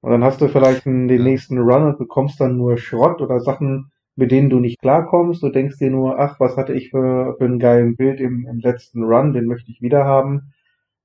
Und 0.00 0.10
dann 0.10 0.24
hast 0.24 0.40
du 0.40 0.48
vielleicht 0.48 0.84
den 0.84 1.08
Ja. 1.08 1.18
nächsten 1.18 1.58
Run 1.58 1.84
und 1.84 1.98
bekommst 1.98 2.40
dann 2.40 2.56
nur 2.56 2.76
Schrott 2.76 3.20
oder 3.20 3.40
Sachen, 3.40 3.91
mit 4.16 4.30
denen 4.30 4.50
du 4.50 4.60
nicht 4.60 4.80
klarkommst. 4.80 5.42
Du 5.42 5.48
denkst 5.48 5.78
dir 5.78 5.90
nur, 5.90 6.18
ach, 6.18 6.38
was 6.40 6.56
hatte 6.56 6.74
ich 6.74 6.90
für, 6.90 7.36
für 7.38 7.44
einen 7.44 7.58
geilen 7.58 7.96
Bild 7.96 8.20
im, 8.20 8.46
im 8.46 8.60
letzten 8.60 9.02
Run, 9.02 9.32
den 9.32 9.46
möchte 9.46 9.70
ich 9.70 9.80
wieder 9.80 10.04
haben. 10.04 10.52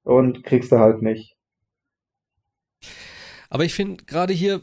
Und 0.03 0.43
kriegst 0.43 0.71
du 0.71 0.79
halt 0.79 1.01
nicht. 1.01 1.35
Aber 3.49 3.65
ich 3.65 3.73
finde 3.73 4.03
gerade 4.05 4.33
hier 4.33 4.61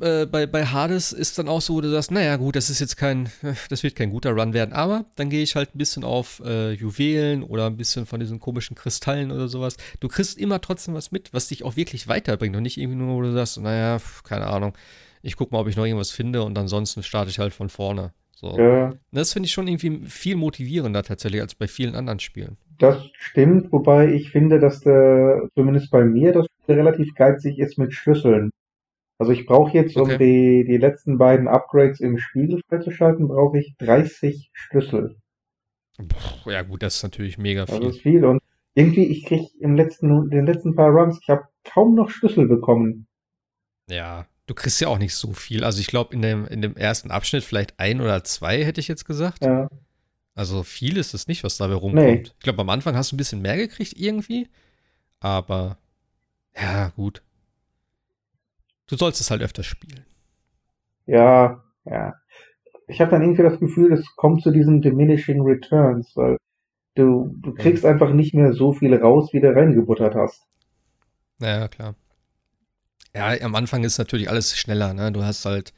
äh, 0.00 0.26
bei, 0.26 0.46
bei 0.46 0.66
Hades 0.66 1.12
ist 1.12 1.38
dann 1.38 1.48
auch 1.48 1.60
so, 1.60 1.74
wo 1.74 1.80
du 1.80 1.90
sagst, 1.90 2.10
naja 2.10 2.36
gut, 2.36 2.56
das 2.56 2.70
ist 2.70 2.80
jetzt 2.80 2.96
kein, 2.96 3.30
das 3.68 3.82
wird 3.82 3.96
kein 3.96 4.10
guter 4.10 4.32
Run 4.32 4.52
werden, 4.52 4.72
aber 4.72 5.06
dann 5.16 5.30
gehe 5.30 5.42
ich 5.42 5.56
halt 5.56 5.74
ein 5.74 5.78
bisschen 5.78 6.04
auf 6.04 6.42
äh, 6.44 6.72
Juwelen 6.72 7.42
oder 7.42 7.66
ein 7.66 7.76
bisschen 7.76 8.06
von 8.06 8.20
diesen 8.20 8.40
komischen 8.40 8.76
Kristallen 8.76 9.30
oder 9.30 9.48
sowas. 9.48 9.76
Du 10.00 10.08
kriegst 10.08 10.38
immer 10.38 10.60
trotzdem 10.60 10.94
was 10.94 11.12
mit, 11.12 11.32
was 11.32 11.48
dich 11.48 11.64
auch 11.64 11.76
wirklich 11.76 12.08
weiterbringt 12.08 12.56
und 12.56 12.62
nicht 12.62 12.78
irgendwie 12.78 12.98
nur, 12.98 13.16
wo 13.16 13.22
du 13.22 13.32
sagst, 13.32 13.60
naja, 13.60 13.98
keine 14.24 14.46
Ahnung, 14.46 14.74
ich 15.22 15.36
guck 15.36 15.52
mal, 15.52 15.60
ob 15.60 15.68
ich 15.68 15.76
noch 15.76 15.84
irgendwas 15.84 16.10
finde 16.10 16.42
und 16.42 16.56
ansonsten 16.58 17.02
starte 17.02 17.30
ich 17.30 17.38
halt 17.38 17.52
von 17.52 17.68
vorne. 17.68 18.12
So. 18.32 18.56
Äh, 18.56 18.92
Das 19.12 19.32
finde 19.32 19.46
ich 19.46 19.52
schon 19.52 19.68
irgendwie 19.68 20.06
viel 20.08 20.36
motivierender 20.36 21.02
tatsächlich 21.02 21.40
als 21.42 21.54
bei 21.54 21.68
vielen 21.68 21.94
anderen 21.94 22.20
Spielen. 22.20 22.56
das 22.78 23.04
stimmt, 23.12 23.70
wobei 23.72 24.12
ich 24.14 24.30
finde, 24.30 24.58
dass 24.58 24.80
der, 24.80 25.48
zumindest 25.54 25.90
bei 25.90 26.04
mir, 26.04 26.32
das 26.32 26.46
relativ 26.68 27.14
geizig 27.14 27.58
ist 27.58 27.76
mit 27.78 27.92
Schlüsseln. 27.92 28.50
Also 29.18 29.32
ich 29.32 29.44
brauche 29.44 29.72
jetzt, 29.76 29.96
um 29.96 30.04
Okay. 30.04 30.16
die, 30.16 30.64
die 30.66 30.78
letzten 30.78 31.18
beiden 31.18 31.46
Upgrades 31.48 32.00
im 32.00 32.16
Spiel 32.16 32.58
freizuschalten, 32.70 33.28
brauche 33.28 33.58
ich 33.58 33.74
30 33.76 34.48
Schlüssel. 34.54 35.16
Puh, 35.98 36.50
ja 36.50 36.62
gut, 36.62 36.82
das 36.82 36.96
ist 36.96 37.02
natürlich 37.02 37.36
mega 37.36 37.66
Das 37.66 37.76
viel. 37.76 37.88
ist 37.88 38.00
viel. 38.00 38.24
Und 38.24 38.40
irgendwie, 38.74 39.04
ich 39.04 39.26
krieg 39.26 39.42
im 39.60 39.74
letzten, 39.76 40.30
den 40.30 40.46
letzten 40.46 40.74
paar 40.74 40.90
Runs, 40.90 41.18
ich 41.20 41.28
habe 41.28 41.42
kaum 41.64 41.94
noch 41.94 42.08
Schlüssel 42.08 42.46
bekommen. 42.48 43.06
Ja, 43.90 44.26
du 44.50 44.54
kriegst 44.56 44.80
ja 44.80 44.88
auch 44.88 44.98
nicht 44.98 45.14
so 45.14 45.32
viel. 45.32 45.62
Also 45.62 45.78
ich 45.78 45.86
glaube, 45.86 46.12
in 46.12 46.22
dem, 46.22 46.44
in 46.44 46.60
dem 46.60 46.76
ersten 46.76 47.12
Abschnitt 47.12 47.44
vielleicht 47.44 47.78
ein 47.78 48.00
oder 48.00 48.24
zwei, 48.24 48.64
hätte 48.64 48.80
ich 48.80 48.88
jetzt 48.88 49.04
gesagt. 49.04 49.44
Ja, 49.44 49.68
Also 50.34 50.64
viel 50.64 50.96
ist 50.96 51.14
es 51.14 51.28
nicht, 51.28 51.44
was 51.44 51.56
dabei 51.56 51.74
rumkommt. 51.74 52.04
Nee. 52.04 52.22
Ich 52.24 52.40
glaube, 52.40 52.60
am 52.62 52.68
Anfang 52.70 52.96
hast 52.96 53.12
du 53.12 53.14
ein 53.14 53.18
bisschen 53.18 53.42
mehr 53.42 53.56
gekriegt 53.56 53.94
irgendwie. 53.96 54.48
Aber 55.20 55.78
ja, 56.56 56.88
gut. 56.96 57.22
Du 58.88 58.96
sollst 58.96 59.20
es 59.20 59.30
halt 59.30 59.40
öfter 59.40 59.62
spielen. 59.62 60.04
ja, 61.06 61.62
ja. 61.84 62.14
Ich 62.88 63.00
habe 63.00 63.12
dann 63.12 63.22
irgendwie 63.22 63.44
das 63.44 63.60
Gefühl, 63.60 63.92
es 63.92 64.04
kommt 64.16 64.42
zu 64.42 64.50
diesen 64.50 64.82
diminishing 64.82 65.42
returns, 65.42 66.10
weil 66.16 66.38
du, 66.96 67.32
du 67.38 67.54
kriegst 67.54 67.86
einfach 67.86 68.12
nicht 68.12 68.34
mehr 68.34 68.52
so 68.52 68.72
viel 68.72 68.92
raus, 68.96 69.32
wie 69.32 69.40
du 69.40 69.54
reingebuttert 69.54 70.16
hast. 70.16 70.44
Ja, 71.38 71.68
klar. 71.68 71.94
Ja, 73.14 73.40
am 73.40 73.54
Anfang 73.54 73.84
ist 73.84 73.98
natürlich 73.98 74.30
alles 74.30 74.56
schneller, 74.56 74.94
ne? 74.94 75.10
Du 75.10 75.24
hast 75.24 75.44
halt, 75.44 75.72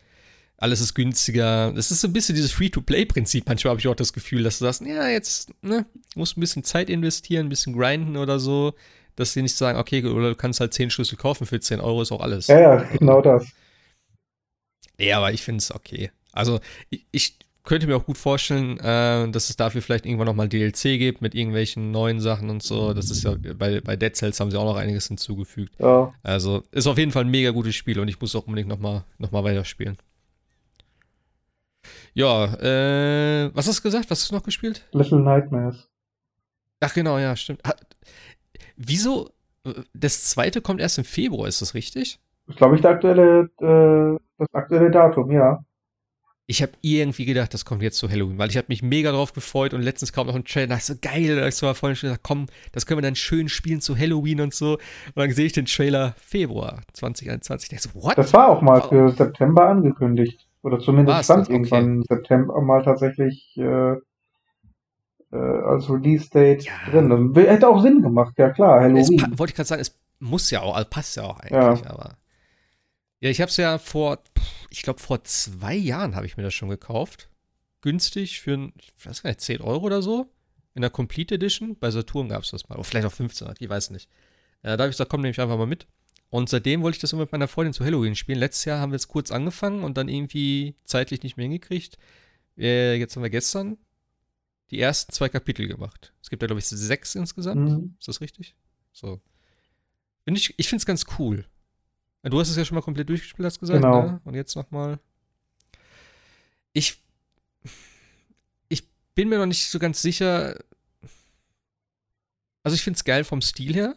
alles 0.63 0.81
ist 0.81 0.95
günstiger. 0.95 1.73
Das 1.73 1.91
ist 1.91 2.01
so 2.01 2.09
ein 2.09 2.13
bisschen 2.13 2.37
dieses 2.37 2.53
Free-to-Play-Prinzip. 2.53 3.47
Manchmal 3.49 3.71
habe 3.71 3.81
ich 3.81 3.89
auch 3.89 3.97
das 3.97 4.13
Gefühl, 4.13 4.45
dass 4.45 4.59
du 4.59 4.65
sagst, 4.65 4.83
ja, 4.83 5.09
jetzt, 5.09 5.51
ne, 5.63 5.87
du 6.13 6.19
musst 6.19 6.37
ein 6.37 6.41
bisschen 6.41 6.63
Zeit 6.63 6.89
investieren, 6.89 7.47
ein 7.47 7.49
bisschen 7.49 7.77
grinden 7.77 8.17
oder 8.17 8.39
so, 8.39 8.75
dass 9.17 9.33
sie 9.33 9.43
nicht 9.43 9.57
sagen, 9.57 9.79
okay, 9.79 10.05
oder 10.05 10.31
du 10.31 10.37
kannst 10.37 10.61
halt 10.61 10.73
10 10.73 10.91
Schlüssel 10.91 11.17
kaufen 11.17 11.47
für 11.47 11.59
10 11.59 11.81
Euro, 11.81 12.03
ist 12.03 12.13
auch 12.13 12.21
alles. 12.21 12.47
Ja, 12.47 12.61
ja, 12.61 12.77
genau 12.77 13.21
das. 13.21 13.47
Ja, 14.99 15.19
aber 15.19 15.33
ich 15.33 15.43
finde 15.43 15.59
es 15.59 15.75
okay. 15.75 16.13
Also, 16.33 16.61
ich, 16.91 17.07
ich 17.11 17.39
könnte 17.65 17.87
mir 17.87 17.97
auch 17.97 18.05
gut 18.07 18.19
vorstellen, 18.19 18.79
äh, 18.81 19.31
dass 19.31 19.51
es 19.51 19.57
dafür 19.57 19.83
vielleicht 19.83 20.05
irgendwann 20.07 20.27
nochmal 20.27 20.49
DLC 20.49 20.99
gibt 20.99 21.23
mit 21.23 21.35
irgendwelchen 21.35 21.91
neuen 21.93 22.21
Sachen 22.21 22.51
und 22.51 22.63
so. 22.63 22.93
Das 22.93 23.11
ist 23.11 23.23
ja, 23.25 23.37
bei, 23.57 23.81
bei 23.81 23.97
Dead 23.97 24.15
Cells 24.17 24.41
haben 24.41 24.51
sie 24.51 24.59
auch 24.59 24.65
noch 24.65 24.77
einiges 24.77 25.07
hinzugefügt. 25.09 25.75
Ja. 25.79 26.13
Also, 26.23 26.63
ist 26.73 26.87
auf 26.87 26.99
jeden 26.99 27.13
Fall 27.13 27.25
ein 27.25 27.31
mega 27.31 27.51
gutes 27.51 27.75
Spiel 27.77 28.01
und 28.01 28.09
ich 28.09 28.21
muss 28.21 28.35
auch 28.35 28.47
unbedingt 28.47 28.69
nochmal 28.69 29.05
noch 29.19 29.31
mal 29.31 29.45
weiterspielen. 29.45 29.97
Ja, 32.15 32.45
äh, 32.61 33.51
was 33.55 33.67
hast 33.69 33.79
du 33.79 33.83
gesagt? 33.85 34.11
Was 34.11 34.23
hast 34.23 34.31
du 34.31 34.35
noch 34.35 34.43
gespielt? 34.43 34.87
Little 34.93 35.21
Nightmares. 35.21 35.89
Ach 36.81 36.93
genau, 36.95 37.19
ja, 37.19 37.35
stimmt. 37.37 37.61
Ha, 37.67 37.75
wieso? 38.77 39.31
äh, 39.65 39.73
Das 39.95 40.25
zweite 40.25 40.61
kommt 40.61 40.81
erst 40.81 40.99
im 40.99 41.05
Februar, 41.05 41.49
ist 41.49 41.63
das 41.63 41.75
richtig? 41.75 42.21
Das 42.47 42.55
ist, 42.55 42.59
glaube 42.59 42.75
ich, 42.77 42.83
der 42.83 42.91
aktuelle, 42.91 43.51
äh, 43.61 44.19
das 44.39 44.49
aktuelle 44.53 44.91
Datum, 44.91 45.31
ja. 45.31 45.65
Ich 46.47 46.61
habe 46.61 46.73
irgendwie 46.81 47.25
gedacht, 47.25 47.55
das 47.55 47.65
kommt 47.65 47.83
jetzt 47.83 47.99
zu 47.99 48.11
Halloween, 48.11 48.37
weil 48.37 48.51
ich 48.51 48.57
habe 48.57 48.67
mich 48.69 48.83
mega 48.83 49.13
drauf 49.13 49.33
gefreut 49.33 49.75
und 49.75 49.83
letztens 49.83 50.13
kam 50.13 50.27
noch 50.27 50.35
ein 50.35 50.45
Trailer, 50.45 50.67
da 50.67 50.75
dachte 50.75 50.93
ich 50.93 51.01
so 51.01 51.09
geil, 51.09 51.37
da 51.37 51.43
hab 51.43 51.49
ich 51.49 51.55
so 51.55 51.73
vorhin 51.73 51.97
schon 51.97 52.09
gesagt, 52.09 52.25
komm, 52.25 52.47
das 52.73 52.85
können 52.85 52.99
wir 52.99 53.03
dann 53.03 53.15
schön 53.15 53.49
spielen 53.49 53.81
zu 53.81 53.97
Halloween 53.97 54.41
und 54.41 54.53
so. 54.53 54.73
Und 54.73 54.81
dann 55.17 55.31
sehe 55.31 55.47
ich 55.47 55.53
den 55.53 55.67
Trailer 55.67 56.15
Februar 56.19 56.83
2021. 56.95 57.73
Ich 57.73 57.81
so, 57.81 57.91
what? 57.95 58.19
Das 58.19 58.33
war 58.33 58.49
auch 58.49 58.61
mal 58.61 58.83
für 58.83 59.11
September 59.13 59.69
angekündigt. 59.69 60.47
Oder 60.63 60.79
zumindest 60.79 61.17
War's 61.17 61.25
stand 61.27 61.41
das? 61.41 61.47
Okay. 61.49 61.55
irgendwann 61.55 62.03
September 62.09 62.61
mal 62.61 62.83
tatsächlich 62.85 63.57
äh, 63.57 63.95
äh, 65.33 65.37
als 65.37 65.89
Release-Date 65.89 66.65
Ja. 66.65 66.73
drin. 66.91 67.35
Hätte 67.35 67.69
auch 67.69 67.81
Sinn 67.83 68.03
gemacht, 68.03 68.35
ja 68.39 68.51
klar, 68.51 68.81
Halloween. 68.81 69.39
wollte 69.39 69.53
ich 69.53 69.57
gerade 69.57 69.69
sagen, 69.69 69.81
es 69.83 69.99
muss 70.19 70.51
ja 70.51 70.61
auch, 70.61 70.77
also 70.77 70.89
passt 70.91 71.17
ja 71.17 71.25
auch 71.25 71.41
eigentlich, 71.41 71.87
aber. 71.87 72.17
Ja, 73.23 73.31
ich 73.31 73.41
habe 73.41 73.49
es 73.51 73.57
ja 73.57 73.79
vor, 73.79 74.23
ich 74.71 74.83
glaube, 74.83 74.99
vor 75.01 75.23
zwei 75.25 75.75
Jahren 75.75 76.17
habe 76.17 76.27
ich 76.27 76.37
mir 76.37 76.43
das 76.43 76.55
schon 76.55 76.69
gekauft. 76.69 77.29
Günstig 77.81 78.41
für, 78.41 78.55
ein- 78.55 78.73
ich 78.81 78.93
weiß 79.07 79.23
gar 79.23 79.31
nicht, 79.31 79.41
10 79.41 79.61
Euro 79.61 79.85
oder 79.87 80.03
so. 80.03 80.29
In 80.75 80.83
der 80.83 80.91
Complete 80.91 81.37
Edition. 81.37 81.79
Bei 81.79 81.91
Saturn 81.91 82.29
gab 82.29 82.43
es 82.43 82.51
das 82.51 82.69
mal. 82.69 82.75
Oder 82.77 82.85
vielleicht 82.85 83.07
auch 83.07 83.13
15, 83.13 83.55
ich 83.59 83.69
weiß 83.69 83.91
nicht. 83.91 84.09
Äh, 84.63 84.77
da 84.77 84.85
habe 84.85 84.89
ich 84.89 84.95
gesagt, 84.95 85.11
komm, 85.11 85.21
nehme 85.21 85.31
ich 85.33 85.41
einfach 85.41 85.57
mal 85.59 85.67
mit. 85.67 85.87
Und 86.31 86.49
seitdem 86.49 86.83
wollte 86.83 86.97
ich 86.97 87.01
das 87.01 87.13
immer 87.13 87.23
mit 87.23 87.33
meiner 87.33 87.47
Freundin 87.49 87.75
zu 87.75 87.85
Halloween 87.85 88.17
spielen. 88.17 88.39
Letztes 88.39 88.65
Jahr 88.65 88.81
haben 88.81 88.91
wir 88.91 88.97
es 88.97 89.07
kurz 89.09 89.31
angefangen 89.31 89.85
und 89.85 89.97
dann 89.99 90.09
irgendwie 90.09 90.75
zeitlich 90.85 91.23
nicht 91.23 91.37
mehr 91.37 91.45
hingekriegt. 91.45 91.99
Äh, 92.59 92.97
jetzt 92.97 93.15
haben 93.15 93.23
wir 93.23 93.31
gestern 93.31 93.77
die 94.71 94.81
ersten 94.81 95.13
zwei 95.13 95.29
Kapitel 95.29 95.69
gemacht. 95.69 96.13
Es 96.23 96.31
gibt 96.31 96.43
ja, 96.43 96.47
glaube 96.47 96.61
ich, 96.61 96.67
sechs 96.67 97.15
insgesamt. 97.15 97.69
Mhm. 97.71 97.97
Ist 97.99 98.09
das 98.09 98.21
richtig? 98.23 98.57
So. 98.93 99.21
Find 100.25 100.39
ich 100.39 100.55
ich 100.59 100.69
finde 100.69 100.81
es 100.81 100.87
ganz 100.87 101.05
cool. 101.19 101.45
Du 102.31 102.39
hast 102.39 102.49
es 102.49 102.57
ja 102.57 102.65
schon 102.65 102.77
mal 102.77 102.83
komplett 102.83 103.09
durchgespielt, 103.09 103.45
hast 103.47 103.59
gesagt, 103.61 103.83
Genau. 103.83 104.03
ne? 104.03 104.21
Und 104.25 104.35
jetzt 104.35 104.55
nochmal. 104.57 104.99
Ich. 106.73 107.03
Ich 108.69 108.89
bin 109.15 109.29
mir 109.29 109.39
noch 109.39 109.47
nicht 109.47 109.69
so 109.69 109.79
ganz 109.79 110.01
sicher. 110.01 110.57
Also, 112.63 112.75
ich 112.77 112.83
finde 112.83 112.97
es 112.97 113.05
geil 113.05 113.25
vom 113.25 113.41
Stil 113.43 113.75
her. 113.75 113.97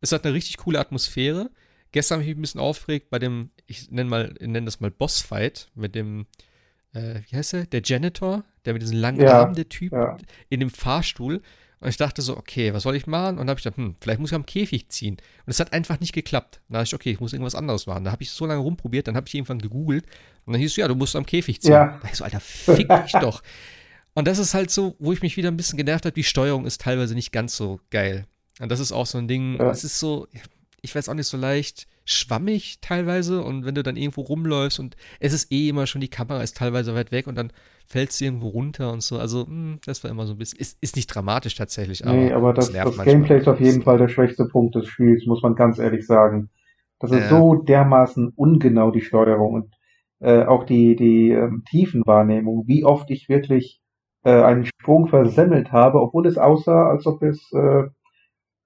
Es 0.00 0.12
hat 0.12 0.24
eine 0.24 0.34
richtig 0.34 0.58
coole 0.58 0.78
Atmosphäre. 0.78 1.50
Gestern 1.92 2.16
habe 2.16 2.22
ich 2.24 2.28
mich 2.30 2.38
ein 2.38 2.42
bisschen 2.42 2.60
aufgeregt 2.60 3.10
bei 3.10 3.18
dem, 3.18 3.50
ich 3.66 3.90
nenne 3.90 4.10
mal, 4.10 4.34
ich 4.38 4.46
nenne 4.46 4.64
das 4.64 4.80
mal 4.80 4.90
Bossfight 4.90 5.70
mit 5.74 5.94
dem, 5.94 6.26
äh, 6.92 7.20
wie 7.28 7.36
heißt 7.36 7.52
der? 7.54 7.66
Der 7.66 7.82
Janitor, 7.84 8.44
der 8.64 8.72
mit 8.72 8.82
diesen 8.82 8.96
langen 8.98 9.20
Ja, 9.20 9.40
Armen, 9.42 9.54
der 9.54 9.68
Typ 9.68 9.92
Ja. 9.92 10.16
in 10.48 10.60
dem 10.60 10.70
Fahrstuhl. 10.70 11.40
Und 11.84 11.90
ich 11.90 11.98
dachte 11.98 12.22
so, 12.22 12.36
okay, 12.36 12.72
was 12.72 12.82
soll 12.84 12.96
ich 12.96 13.06
machen? 13.06 13.32
Und 13.38 13.40
dann 13.40 13.50
habe 13.50 13.60
ich 13.60 13.64
gedacht, 13.64 13.76
hm, 13.76 13.94
vielleicht 14.00 14.18
muss 14.18 14.30
ich 14.30 14.34
am 14.34 14.46
Käfig 14.46 14.88
ziehen. 14.88 15.14
Und 15.44 15.50
es 15.50 15.60
hat 15.60 15.72
einfach 15.74 16.00
nicht 16.00 16.14
geklappt. 16.14 16.60
Dann 16.68 16.74
dachte 16.80 16.86
ich, 16.86 16.94
okay, 16.94 17.10
ich 17.10 17.20
muss 17.20 17.32
irgendwas 17.34 17.54
anderes 17.54 17.86
machen. 17.86 18.04
Da 18.04 18.10
habe 18.10 18.22
ich 18.22 18.30
so 18.30 18.46
lange 18.46 18.60
rumprobiert, 18.60 19.06
dann 19.06 19.16
habe 19.16 19.28
ich 19.28 19.34
irgendwann 19.34 19.58
gegoogelt 19.60 20.06
und 20.46 20.54
dann 20.54 20.60
hieß 20.60 20.70
es, 20.70 20.76
ja, 20.76 20.88
du 20.88 20.94
musst 20.94 21.14
am 21.14 21.26
Käfig 21.26 21.60
ziehen. 21.60 21.72
Ja. 21.72 21.98
Da 22.02 22.08
ich 22.08 22.14
so, 22.16 22.24
Alter, 22.24 22.40
fick 22.40 22.88
dich 22.88 23.12
doch. 23.20 23.42
Und 24.14 24.26
das 24.26 24.38
ist 24.38 24.54
halt 24.54 24.70
so, 24.70 24.96
wo 24.98 25.12
ich 25.12 25.20
mich 25.22 25.36
wieder 25.36 25.50
ein 25.50 25.56
bisschen 25.58 25.76
genervt 25.76 26.06
habe, 26.06 26.14
die 26.14 26.24
Steuerung 26.24 26.64
ist 26.66 26.80
teilweise 26.80 27.14
nicht 27.14 27.32
ganz 27.32 27.54
so 27.56 27.80
geil. 27.90 28.26
Und 28.60 28.70
das 28.72 28.80
ist 28.80 28.92
auch 28.92 29.06
so 29.06 29.18
ein 29.18 29.28
Ding, 29.28 29.58
Ja. 29.58 29.70
es 29.70 29.84
ist 29.84 29.98
so, 29.98 30.26
ich 30.84 30.94
weiß 30.94 31.08
auch 31.08 31.14
nicht 31.14 31.26
so 31.26 31.36
leicht, 31.36 31.86
schwammig 32.04 32.78
teilweise 32.80 33.42
und 33.42 33.64
wenn 33.64 33.74
du 33.74 33.82
dann 33.82 33.96
irgendwo 33.96 34.20
rumläufst 34.20 34.78
und 34.78 34.96
es 35.20 35.32
ist 35.32 35.50
eh 35.50 35.68
immer 35.70 35.86
schon, 35.86 36.00
die 36.02 36.08
Kamera 36.08 36.42
ist 36.42 36.56
teilweise 36.56 36.94
weit 36.94 37.10
weg 37.12 37.26
und 37.26 37.36
dann 37.36 37.50
fällst 37.86 38.20
du 38.20 38.26
irgendwo 38.26 38.48
runter 38.48 38.92
und 38.92 39.02
so. 39.02 39.18
Also, 39.18 39.46
mh, 39.46 39.78
das 39.86 40.04
war 40.04 40.10
immer 40.10 40.26
so 40.26 40.34
ein 40.34 40.38
bisschen, 40.38 40.58
ist, 40.60 40.78
ist 40.82 40.96
nicht 40.96 41.06
dramatisch 41.06 41.54
tatsächlich, 41.54 42.06
aber, 42.06 42.14
Nee, 42.14 42.32
aber 42.32 42.52
das, 42.52 42.70
das 42.70 42.84
manchmal. 42.84 43.06
Gameplay 43.06 43.38
ist 43.38 43.48
auf 43.48 43.60
jeden 43.60 43.82
Fall 43.82 43.98
der 43.98 44.08
schwächste 44.08 44.44
Punkt 44.46 44.74
des 44.74 44.86
Spiels, 44.86 45.26
muss 45.26 45.42
man 45.42 45.54
ganz 45.54 45.78
ehrlich 45.78 46.06
sagen. 46.06 46.50
Das 47.00 47.10
ist 47.10 47.22
Ja. 47.22 47.28
so 47.30 47.54
dermaßen 47.56 48.32
ungenau, 48.36 48.90
die 48.90 49.00
Steuerung 49.00 49.54
und 49.54 49.74
äh, 50.20 50.44
auch 50.44 50.64
die, 50.64 50.96
die 50.96 51.30
ähm, 51.30 51.64
Tiefenwahrnehmung, 51.68 52.64
wie 52.66 52.84
oft 52.84 53.10
ich 53.10 53.28
wirklich 53.28 53.80
äh, 54.24 54.30
einen 54.42 54.66
Sprung 54.66 55.08
versemmelt 55.08 55.72
habe, 55.72 56.00
obwohl 56.00 56.26
es 56.26 56.38
aussah, 56.38 56.88
als 56.90 57.06
ob 57.06 57.22
es, 57.22 57.50
äh, 57.52 57.84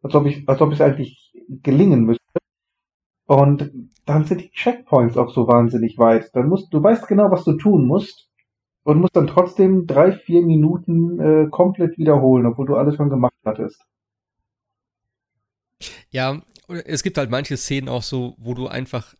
als 0.02 0.14
ob 0.14 0.26
ich, 0.26 0.48
als 0.48 0.60
ob 0.60 0.72
es 0.72 0.80
eigentlich 0.80 1.27
gelingen 1.62 2.04
müsste. 2.04 2.22
Und 3.26 3.70
dann 4.06 4.24
sind 4.24 4.40
die 4.40 4.50
Checkpoints 4.50 5.16
auch 5.16 5.32
so 5.34 5.46
wahnsinnig 5.46 5.98
weit. 5.98 6.30
Dann 6.34 6.48
musst, 6.48 6.72
du 6.72 6.82
weißt 6.82 7.06
genau, 7.08 7.30
was 7.30 7.44
du 7.44 7.54
tun 7.54 7.86
musst 7.86 8.28
und 8.84 9.00
musst 9.00 9.14
dann 9.14 9.26
trotzdem 9.26 9.86
drei, 9.86 10.12
vier 10.12 10.42
Minuten 10.42 11.20
äh, 11.20 11.48
komplett 11.50 11.98
wiederholen, 11.98 12.46
obwohl 12.46 12.66
du 12.66 12.76
alles 12.76 12.96
schon 12.96 13.10
gemacht 13.10 13.34
hattest. 13.44 13.84
Ja, 16.10 16.40
es 16.86 17.02
gibt 17.02 17.18
halt 17.18 17.30
manche 17.30 17.56
Szenen 17.56 17.88
auch 17.88 18.02
so, 18.02 18.34
wo 18.38 18.54
du 18.54 18.66
einfach 18.66 19.14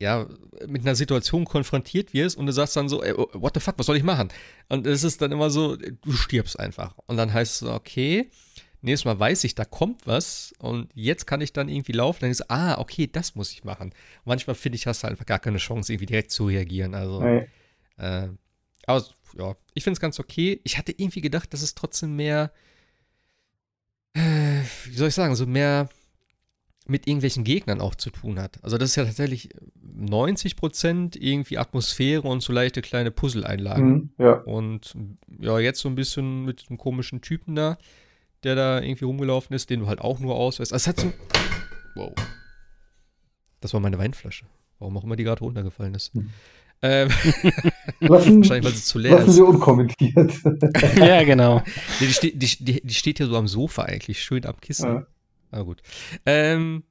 ja, 0.00 0.26
mit 0.66 0.82
einer 0.82 0.94
Situation 0.94 1.44
konfrontiert 1.44 2.14
wirst 2.14 2.36
und 2.36 2.46
du 2.46 2.52
sagst 2.52 2.76
dann 2.76 2.88
so, 2.88 3.02
ey, 3.02 3.14
what 3.32 3.54
the 3.54 3.60
fuck, 3.60 3.78
was 3.78 3.86
soll 3.86 3.96
ich 3.96 4.02
machen? 4.02 4.28
Und 4.68 4.86
es 4.86 5.04
ist 5.04 5.22
dann 5.22 5.32
immer 5.32 5.50
so, 5.50 5.76
du 5.76 6.12
stirbst 6.12 6.58
einfach. 6.58 6.96
Und 7.06 7.16
dann 7.16 7.32
heißt 7.32 7.62
es, 7.62 7.68
okay, 7.68 8.30
nächstes 8.84 9.04
Mal 9.04 9.18
weiß 9.18 9.44
ich, 9.44 9.54
da 9.54 9.64
kommt 9.64 10.06
was 10.06 10.52
und 10.58 10.90
jetzt 10.94 11.26
kann 11.26 11.40
ich 11.40 11.52
dann 11.52 11.68
irgendwie 11.68 11.92
laufen. 11.92 12.20
Dann 12.22 12.30
ist 12.30 12.40
es, 12.40 12.50
ah, 12.50 12.78
okay, 12.78 13.08
das 13.10 13.34
muss 13.34 13.52
ich 13.52 13.64
machen. 13.64 13.92
Manchmal 14.24 14.54
finde 14.54 14.76
ich, 14.76 14.86
hast 14.86 15.02
du 15.02 15.08
einfach 15.08 15.26
gar 15.26 15.38
keine 15.38 15.58
Chance, 15.58 15.92
irgendwie 15.92 16.06
direkt 16.06 16.30
zu 16.30 16.46
reagieren. 16.46 16.94
Also, 16.94 17.20
Nee. 17.22 17.48
äh, 17.98 18.28
aber 18.86 19.04
ja, 19.38 19.56
ich 19.74 19.82
finde 19.82 19.94
es 19.94 20.00
ganz 20.00 20.20
okay. 20.20 20.60
Ich 20.64 20.78
hatte 20.78 20.92
irgendwie 20.92 21.20
gedacht, 21.20 21.52
dass 21.52 21.62
es 21.62 21.74
trotzdem 21.74 22.14
mehr, 22.16 22.52
äh, 24.14 24.60
wie 24.84 24.96
soll 24.96 25.08
ich 25.08 25.14
sagen, 25.14 25.34
so 25.34 25.46
mehr 25.46 25.88
mit 26.86 27.06
irgendwelchen 27.06 27.44
Gegnern 27.44 27.80
auch 27.80 27.94
zu 27.94 28.10
tun 28.10 28.38
hat. 28.38 28.62
Also 28.62 28.76
das 28.76 28.90
ist 28.90 28.96
ja 28.96 29.04
tatsächlich 29.06 29.48
90% 29.82 31.16
irgendwie 31.18 31.56
Atmosphäre 31.56 32.22
und 32.22 32.42
so 32.42 32.52
leichte 32.52 32.82
kleine 32.82 33.10
Puzzle-Einlagen. 33.10 33.88
Mhm, 33.90 34.10
ja. 34.18 34.32
Und 34.42 34.94
ja, 35.40 35.58
jetzt 35.58 35.80
so 35.80 35.88
ein 35.88 35.94
bisschen 35.94 36.44
mit 36.44 36.68
dem 36.68 36.76
komischen 36.76 37.22
Typen 37.22 37.54
da, 37.54 37.78
der 38.44 38.54
da 38.54 38.80
irgendwie 38.80 39.04
rumgelaufen 39.04 39.54
ist, 39.54 39.70
den 39.70 39.80
du 39.80 39.86
halt 39.86 40.00
auch 40.00 40.18
nur 40.20 40.34
auswählst. 40.34 40.72
Also 40.72 40.90
es 40.90 40.96
hat 40.96 41.00
so. 41.00 41.12
Wow. 41.94 42.12
Das 43.60 43.72
war 43.72 43.80
meine 43.80 43.98
Weinflasche. 43.98 44.46
Warum 44.78 44.96
auch 44.96 45.04
immer 45.04 45.16
die 45.16 45.24
gerade 45.24 45.40
runtergefallen 45.40 45.94
ist. 45.94 46.12
Hm. 46.14 46.30
Ähm, 46.82 47.08
Lassen, 48.00 48.38
wahrscheinlich, 48.38 48.64
weil 48.64 48.74
sie 48.74 48.82
zu 48.82 48.98
leer 48.98 49.12
lassen 49.12 49.30
ist. 49.30 49.36
wir 49.36 49.46
unkommentiert. 49.46 50.32
ja, 50.96 51.22
genau. 51.24 51.62
Die, 52.00 52.32
die, 52.32 52.58
die, 52.58 52.80
die 52.82 52.94
steht 52.94 53.18
hier 53.18 53.26
so 53.26 53.36
am 53.36 53.48
Sofa 53.48 53.84
eigentlich, 53.84 54.22
schön 54.22 54.44
am 54.44 54.60
Kissen. 54.60 54.86
Ja. 54.86 55.06
Ah, 55.50 55.62
gut. 55.62 55.80
Ähm, 56.26 56.82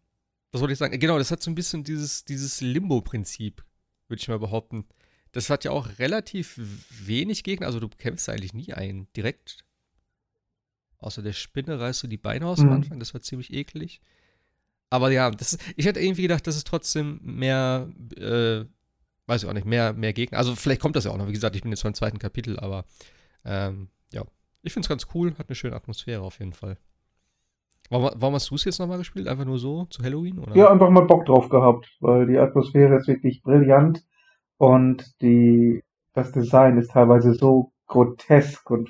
was 0.52 0.62
wollte 0.62 0.74
ich 0.74 0.80
sagen? 0.80 0.98
Genau, 1.00 1.18
das 1.18 1.30
hat 1.30 1.44
so 1.44 1.52
ein 1.52 1.56
bisschen 1.56 1.84
dieses, 1.84 2.26
dieses 2.26 2.62
Limbo-Prinzip, 2.62 3.64
würde 4.08 4.22
ich 4.22 4.28
mal 4.28 4.40
behaupten. 4.40 4.86
Das 5.32 5.50
hat 5.50 5.64
ja 5.64 5.72
auch 5.72 5.90
relativ 6.00 6.60
wenig 6.90 7.44
Gegner, 7.44 7.68
also 7.68 7.80
du 7.80 7.90
kämpfst 7.90 8.30
eigentlich 8.30 8.54
nie 8.54 8.74
einen 8.74 9.08
direkt. 9.16 9.64
Außer 11.04 11.22
der 11.22 11.34
Spinne 11.34 11.80
reißt 11.80 12.04
du 12.04 12.08
die 12.08 12.18
Beine 12.18 12.48
aus 12.48 12.60
am 12.60 12.68
Mhm. 12.68 12.74
Anfang, 12.74 13.00
das 13.00 13.14
war 13.14 13.22
ziemlich 13.22 13.54
eklig. 13.54 14.02
Aber 14.90 15.12
ja, 15.12 15.32
das 15.32 15.58
ich 15.76 15.86
hätte 15.86 16.00
irgendwie 16.00 16.22
gedacht, 16.24 16.46
dass 16.46 16.56
es 16.56 16.64
trotzdem 16.64 17.20
mehr, 17.24 17.90
äh, 18.16 18.66
weiß 19.28 19.44
ich 19.44 19.50
auch 19.50 19.54
nicht, 19.54 19.66
mehr, 19.66 19.94
mehr 19.94 20.14
Gegner. 20.14 20.38
Also 20.38 20.56
vielleicht 20.56 20.82
kommt 20.82 20.96
das 20.96 21.06
ja 21.06 21.12
auch 21.12 21.18
noch. 21.18 21.28
Wie 21.28 21.34
gesagt, 21.34 21.56
ich 21.56 21.64
bin 21.64 21.72
jetzt 21.72 21.84
beim 21.84 21.94
zweiten 21.96 22.20
Kapitel, 22.20 22.60
aber 22.60 22.86
ähm, 23.46 23.90
ja, 24.12 24.24
ich 24.62 24.72
finde 24.74 24.86
es 24.86 24.90
ganz 24.90 25.08
cool, 25.14 25.36
hat 25.38 25.50
eine 25.50 25.56
schöne 25.56 25.76
Atmosphäre 25.76 26.22
auf 26.22 26.40
jeden 26.40 26.54
Fall. 26.54 26.78
Warum, 27.90 28.12
warum 28.16 28.36
hast 28.36 28.50
du 28.50 28.56
es 28.56 28.64
jetzt 28.66 28.80
nochmal 28.80 28.98
gespielt? 29.00 29.28
Einfach 29.28 29.46
nur 29.46 29.60
so 29.60 29.86
zu 29.86 30.04
Halloween? 30.04 30.40
Oder? 30.40 30.56
Ja, 30.56 30.72
einfach 30.72 30.90
mal 30.90 31.06
Bock 31.06 31.26
drauf 31.26 31.50
gehabt, 31.50 31.90
weil 32.00 32.28
die 32.28 32.38
Atmosphäre 32.38 32.96
ist 32.98 33.08
wirklich 33.08 33.42
brillant 33.44 34.04
und 34.58 35.22
die, 35.22 35.84
das 36.14 36.32
Design 36.32 36.78
ist 36.78 36.92
teilweise 36.92 37.34
so 37.34 37.74
grotesk 37.88 38.70
und 38.70 38.90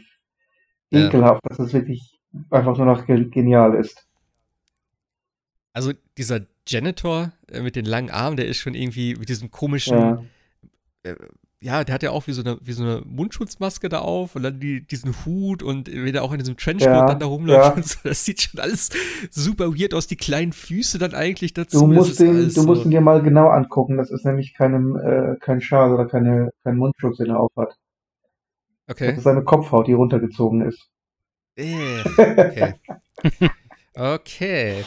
Ja. 0.94 1.08
ekelhaft, 1.08 1.42
dass 1.50 1.60
es 1.60 1.74
wirklich 1.74 2.20
einfach 2.50 2.78
nur 2.78 2.86
noch 2.86 3.06
ge 3.06 3.30
genial 3.30 3.76
ist. 3.76 4.08
Also 5.74 5.92
dieser 6.18 6.42
Janitor 6.68 7.34
äh, 7.52 7.62
mit 7.62 7.76
den 7.76 7.86
langen 7.86 8.12
Armen, 8.12 8.38
der 8.38 8.48
ist 8.48 8.58
schon 8.58 8.76
irgendwie 8.76 9.16
mit 9.16 9.30
diesem 9.30 9.52
komischen, 9.52 9.98
Ja, 9.98 10.24
äh, 11.04 11.16
ja, 11.64 11.86
der 11.86 11.96
hat 11.96 12.04
ja 12.04 12.12
auch 12.12 12.28
wie 12.28 12.34
so 12.34 12.44
eine, 12.44 12.58
wie 12.62 12.74
so 12.74 12.84
eine 12.84 13.02
Mundschutzmaske 13.06 13.88
da 13.88 14.00
auf 14.00 14.36
und 14.36 14.44
dann 14.44 14.60
die, 14.60 14.86
diesen 14.86 15.16
Hut 15.26 15.64
und 15.64 15.90
wie 15.90 16.12
der 16.12 16.24
auch 16.24 16.34
in 16.34 16.40
diesem 16.40 16.58
Trenchcoat 16.58 16.94
Ja, 16.94 17.06
dann 17.06 17.20
da 17.20 17.26
rumläuft 17.26 17.70
ja. 17.70 17.74
und 17.74 17.86
so. 17.86 18.00
Das 18.04 18.26
sieht 18.26 18.42
schon 18.42 18.60
alles 18.60 18.90
super 19.32 19.74
weird 19.74 19.94
aus. 19.94 20.08
Die 20.08 20.18
kleinen 20.18 20.52
Füße 20.52 21.00
dann 21.00 21.14
eigentlich 21.14 21.54
dazu. 21.54 21.80
du 21.80 21.88
musst 21.88 22.20
den, 22.20 22.54
du 22.54 22.64
musst 22.64 22.84
ihn 22.84 22.92
dir 22.92 23.00
mal 23.00 23.22
genau 23.22 23.48
angucken. 23.48 23.96
Das 23.96 24.12
ist 24.12 24.26
nämlich 24.26 24.54
keinem, 24.54 24.98
äh, 24.98 25.38
kein 25.40 25.62
Schal 25.62 25.94
oder 25.94 26.06
keine, 26.06 26.52
kein 26.66 26.76
Mundschutz, 26.76 27.18
den 27.18 27.30
er 27.30 27.40
aufhat. 27.40 27.78
Das 28.88 28.96
Okay. 28.98 29.16
ist 29.18 29.24
seine 29.24 29.44
Kopfhaut, 29.44 29.88
die 29.88 29.94
runtergezogen 29.94 30.62
ist. 30.62 30.90
Äh, 31.56 32.04
okay. 32.38 32.76
Okay. 33.96 34.86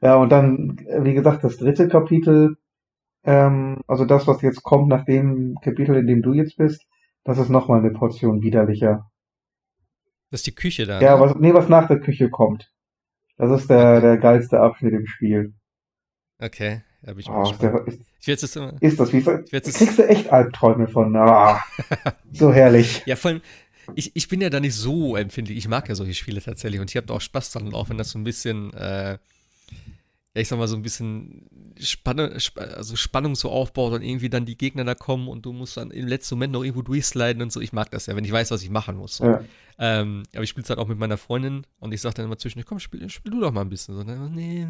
Ja, 0.00 0.16
und 0.16 0.30
dann, 0.30 0.76
wie 1.00 1.14
gesagt, 1.14 1.44
das 1.44 1.58
dritte 1.58 1.88
Kapitel, 1.88 2.56
ähm, 3.24 3.82
also 3.88 4.04
das, 4.06 4.26
was 4.26 4.42
jetzt 4.42 4.62
kommt 4.62 4.88
nach 4.88 5.04
dem 5.04 5.56
Kapitel, 5.62 5.96
in 5.96 6.06
dem 6.06 6.22
du 6.22 6.32
jetzt 6.34 6.56
bist, 6.58 6.86
das 7.24 7.38
ist 7.38 7.50
nochmal 7.50 7.80
eine 7.80 7.92
Portion 7.92 8.42
widerlicher. 8.42 9.10
Das 10.30 10.40
ist 10.40 10.46
die 10.46 10.54
Küche 10.54 10.86
da. 10.86 11.00
Ja, 11.00 11.16
ne? 11.16 11.20
was, 11.20 11.34
nee, 11.36 11.52
was 11.54 11.68
nach 11.68 11.88
der 11.88 12.00
Küche 12.00 12.30
kommt. 12.30 12.70
Das 13.36 13.50
ist 13.50 13.70
der, 13.70 14.00
Okay. 14.00 14.00
der 14.00 14.18
geilste 14.18 14.60
Abschnitt 14.60 14.94
im 14.94 15.06
Spiel. 15.06 15.54
Okay. 16.40 16.82
Da 17.06 17.12
bin 17.12 17.20
ich 17.20 17.28
Oh, 17.30 17.54
der, 17.60 17.86
ist, 17.86 18.00
Ich 18.20 18.26
jetzt 18.26 18.56
immer. 18.56 18.74
ist 18.80 18.98
das, 19.00 19.12
wie 19.12 19.18
jetzt- 19.52 19.74
kriegst 19.76 19.98
du 19.98 20.08
echt 20.08 20.28
Albträume 20.32 20.88
von. 20.88 21.14
Ah, 21.16 21.62
so 22.32 22.52
herrlich. 22.52 23.02
Ja, 23.06 23.14
vor 23.16 23.30
allem, 23.30 23.40
ich, 23.94 24.10
ich 24.14 24.26
bin 24.28 24.40
ja 24.40 24.50
da 24.50 24.58
nicht 24.60 24.74
so 24.74 25.14
empfindlich. 25.16 25.56
Ich 25.56 25.68
mag 25.68 25.88
ja 25.88 25.94
solche 25.94 26.14
Spiele 26.14 26.42
tatsächlich 26.42 26.80
und 26.80 26.90
ich 26.90 26.96
habe 26.96 27.06
da 27.06 27.14
auch 27.14 27.20
Spaß 27.20 27.52
dran, 27.52 27.72
auch 27.72 27.88
wenn 27.88 27.96
das 27.96 28.10
so 28.10 28.18
ein 28.18 28.24
bisschen, 28.24 28.74
äh, 28.74 29.18
ja, 30.36 30.42
ich 30.42 30.48
sag 30.48 30.58
mal, 30.58 30.68
so 30.68 30.76
ein 30.76 30.82
bisschen 30.82 31.48
Spanne, 31.78 32.36
Sp 32.36 32.60
also 32.60 32.94
Spannung 32.94 33.34
so 33.36 33.48
aufbaut 33.50 33.94
und 33.94 34.02
irgendwie 34.02 34.28
dann 34.28 34.44
die 34.44 34.58
Gegner 34.58 34.84
da 34.84 34.94
kommen 34.94 35.28
und 35.28 35.46
du 35.46 35.54
musst 35.54 35.78
dann 35.78 35.90
im 35.90 36.06
letzten 36.06 36.34
Moment 36.34 36.52
noch 36.52 36.62
irgendwo 36.62 36.82
durchsliden 36.82 37.40
und 37.40 37.50
so. 37.50 37.62
Ich 37.62 37.72
mag 37.72 37.90
das 37.90 38.04
ja, 38.04 38.14
wenn 38.14 38.24
ich 38.24 38.32
weiß, 38.32 38.50
was 38.50 38.62
ich 38.62 38.68
machen 38.68 38.98
muss. 38.98 39.16
So. 39.16 39.24
Ja. 39.24 39.40
Ähm, 39.78 40.24
aber 40.34 40.42
ich 40.42 40.50
spiele 40.50 40.64
es 40.64 40.68
halt 40.68 40.78
auch 40.78 40.88
mit 40.88 40.98
meiner 40.98 41.16
Freundin 41.16 41.66
und 41.80 41.94
ich 41.94 42.02
sage 42.02 42.16
dann 42.16 42.26
immer 42.26 42.36
zwischendurch, 42.36 42.66
komm, 42.66 42.80
spiel, 42.80 43.08
spiel 43.08 43.32
du 43.32 43.40
doch 43.40 43.50
mal 43.50 43.62
ein 43.62 43.70
bisschen. 43.70 43.94
So, 43.94 44.02
ne? 44.02 44.30
nee, 44.30 44.66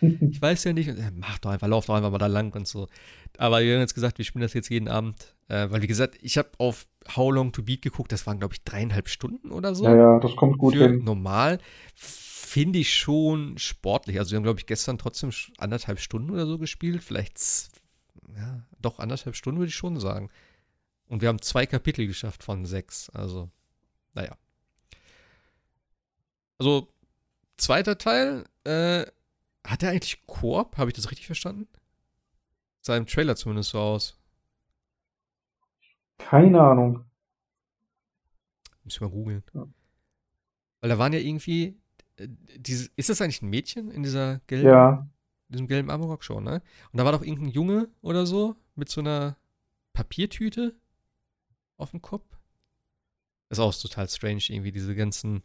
hm, 0.00 0.30
ich 0.30 0.40
weiß 0.40 0.64
ja 0.64 0.72
nicht. 0.72 0.88
Und, 0.88 1.18
mach 1.18 1.38
doch 1.38 1.50
einfach, 1.50 1.68
lauf 1.68 1.84
doch 1.84 1.96
einfach 1.96 2.10
mal 2.10 2.16
da 2.16 2.26
lang 2.26 2.54
und 2.54 2.66
so. 2.66 2.88
Aber 3.36 3.60
wir 3.60 3.74
haben 3.74 3.80
jetzt 3.80 3.94
gesagt, 3.94 4.16
wir 4.16 4.24
spielen 4.24 4.42
das 4.42 4.54
jetzt 4.54 4.70
jeden 4.70 4.88
Abend. 4.88 5.34
Äh, 5.48 5.70
weil, 5.70 5.82
wie 5.82 5.86
gesagt, 5.86 6.16
ich 6.22 6.38
habe 6.38 6.48
auf 6.56 6.86
How 7.14 7.30
Long 7.30 7.52
to 7.52 7.62
Beat 7.62 7.82
geguckt, 7.82 8.10
das 8.10 8.26
waren, 8.26 8.38
glaube 8.38 8.54
ich, 8.54 8.64
dreieinhalb 8.64 9.10
Stunden 9.10 9.50
oder 9.50 9.74
so. 9.74 9.84
Ja, 9.84 9.94
ja, 9.94 10.18
das 10.18 10.34
kommt 10.34 10.56
gut 10.56 10.74
Für 10.74 10.88
hin. 10.88 11.04
normal 11.04 11.58
finde 12.54 12.78
ich 12.78 12.96
schon 12.96 13.58
sportlich. 13.58 14.16
Also, 14.16 14.30
wir 14.30 14.36
haben, 14.36 14.44
glaube 14.44 14.60
ich, 14.60 14.66
gestern 14.66 14.96
trotzdem 14.96 15.32
anderthalb 15.58 15.98
Stunden 15.98 16.30
oder 16.30 16.46
so 16.46 16.56
gespielt. 16.56 17.02
Vielleicht, 17.02 17.72
ja, 18.36 18.64
doch 18.78 19.00
anderthalb 19.00 19.34
Stunden 19.34 19.58
würde 19.58 19.70
ich 19.70 19.74
schon 19.74 19.98
sagen. 19.98 20.30
Und 21.08 21.20
wir 21.20 21.28
haben 21.30 21.42
zwei 21.42 21.66
Kapitel 21.66 22.06
geschafft 22.06 22.44
von 22.44 22.64
sechs. 22.64 23.10
Also, 23.10 23.50
naja. 24.12 24.38
Also, 26.58 26.94
zweiter 27.56 27.98
Teil, 27.98 28.44
äh, 28.62 29.04
hat 29.66 29.82
er 29.82 29.90
eigentlich 29.90 30.24
Koop? 30.26 30.76
Habe 30.76 30.90
ich 30.90 30.94
das 30.94 31.10
richtig 31.10 31.26
verstanden? 31.26 31.66
Sah 32.82 32.96
im 32.96 33.06
Trailer 33.06 33.34
zumindest 33.34 33.70
so 33.70 33.80
aus. 33.80 34.16
Keine 36.18 36.60
Ahnung. 36.60 37.04
Ich 38.84 39.00
mal 39.00 39.10
googeln. 39.10 39.42
Ja. 39.54 39.66
Weil 40.80 40.90
da 40.90 40.98
waren 41.00 41.12
ja 41.12 41.18
irgendwie. 41.18 41.80
Äh, 42.16 42.28
Diese, 42.56 42.90
ist 42.96 43.08
das 43.08 43.20
eigentlich 43.20 43.42
ein 43.42 43.50
Mädchen 43.50 43.90
in 43.90 44.02
dieser 44.02 44.40
gelben, 44.46 44.68
Ja, 44.68 45.08
diesem 45.48 45.66
gelben 45.66 45.90
Amarok 45.90 46.24
schon, 46.24 46.44
ne? 46.44 46.62
Und 46.92 46.98
da 46.98 47.04
war 47.04 47.12
doch 47.12 47.22
irgendein 47.22 47.48
Junge 47.48 47.88
oder 48.00 48.26
so 48.26 48.56
mit 48.74 48.88
so 48.88 49.00
einer 49.00 49.36
Papiertüte 49.92 50.74
auf 51.76 51.90
dem 51.90 52.02
Kopf. 52.02 52.26
ist 53.50 53.58
auch 53.58 53.74
total 53.74 54.08
strange, 54.08 54.42
irgendwie, 54.48 54.72
diese 54.72 54.94
ganzen. 54.94 55.42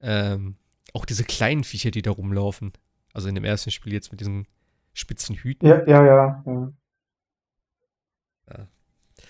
Ähm, 0.00 0.56
auch 0.92 1.06
diese 1.06 1.24
kleinen 1.24 1.64
Viecher, 1.64 1.90
die 1.90 2.02
da 2.02 2.10
rumlaufen. 2.10 2.72
Also 3.12 3.28
in 3.28 3.34
dem 3.34 3.44
ersten 3.44 3.70
Spiel 3.70 3.92
jetzt 3.92 4.10
mit 4.10 4.20
diesen 4.20 4.46
spitzen 4.92 5.34
Hüten. 5.34 5.66
ja, 5.66 5.84
ja, 5.86 6.04
ja. 6.04 6.44
ja. 6.46 6.72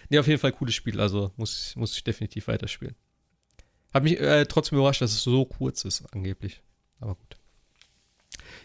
Nee, 0.09 0.19
auf 0.19 0.27
jeden 0.27 0.41
Fall 0.41 0.53
cooles 0.53 0.75
Spiel, 0.75 1.01
also 1.01 1.33
muss, 1.37 1.75
muss 1.77 1.97
ich 1.97 2.05
definitiv 2.05 2.49
weiterspielen. 2.49 2.97
Hat 3.95 4.03
mich 4.03 4.21
äh, 4.21 4.45
trotzdem 4.47 4.77
überrascht, 4.79 5.01
dass 5.01 5.13
es 5.13 5.23
so 5.23 5.45
kurz 5.45 5.85
ist, 5.85 6.05
angeblich. 6.13 6.61
Aber 7.01 7.15
gut. 7.15 7.37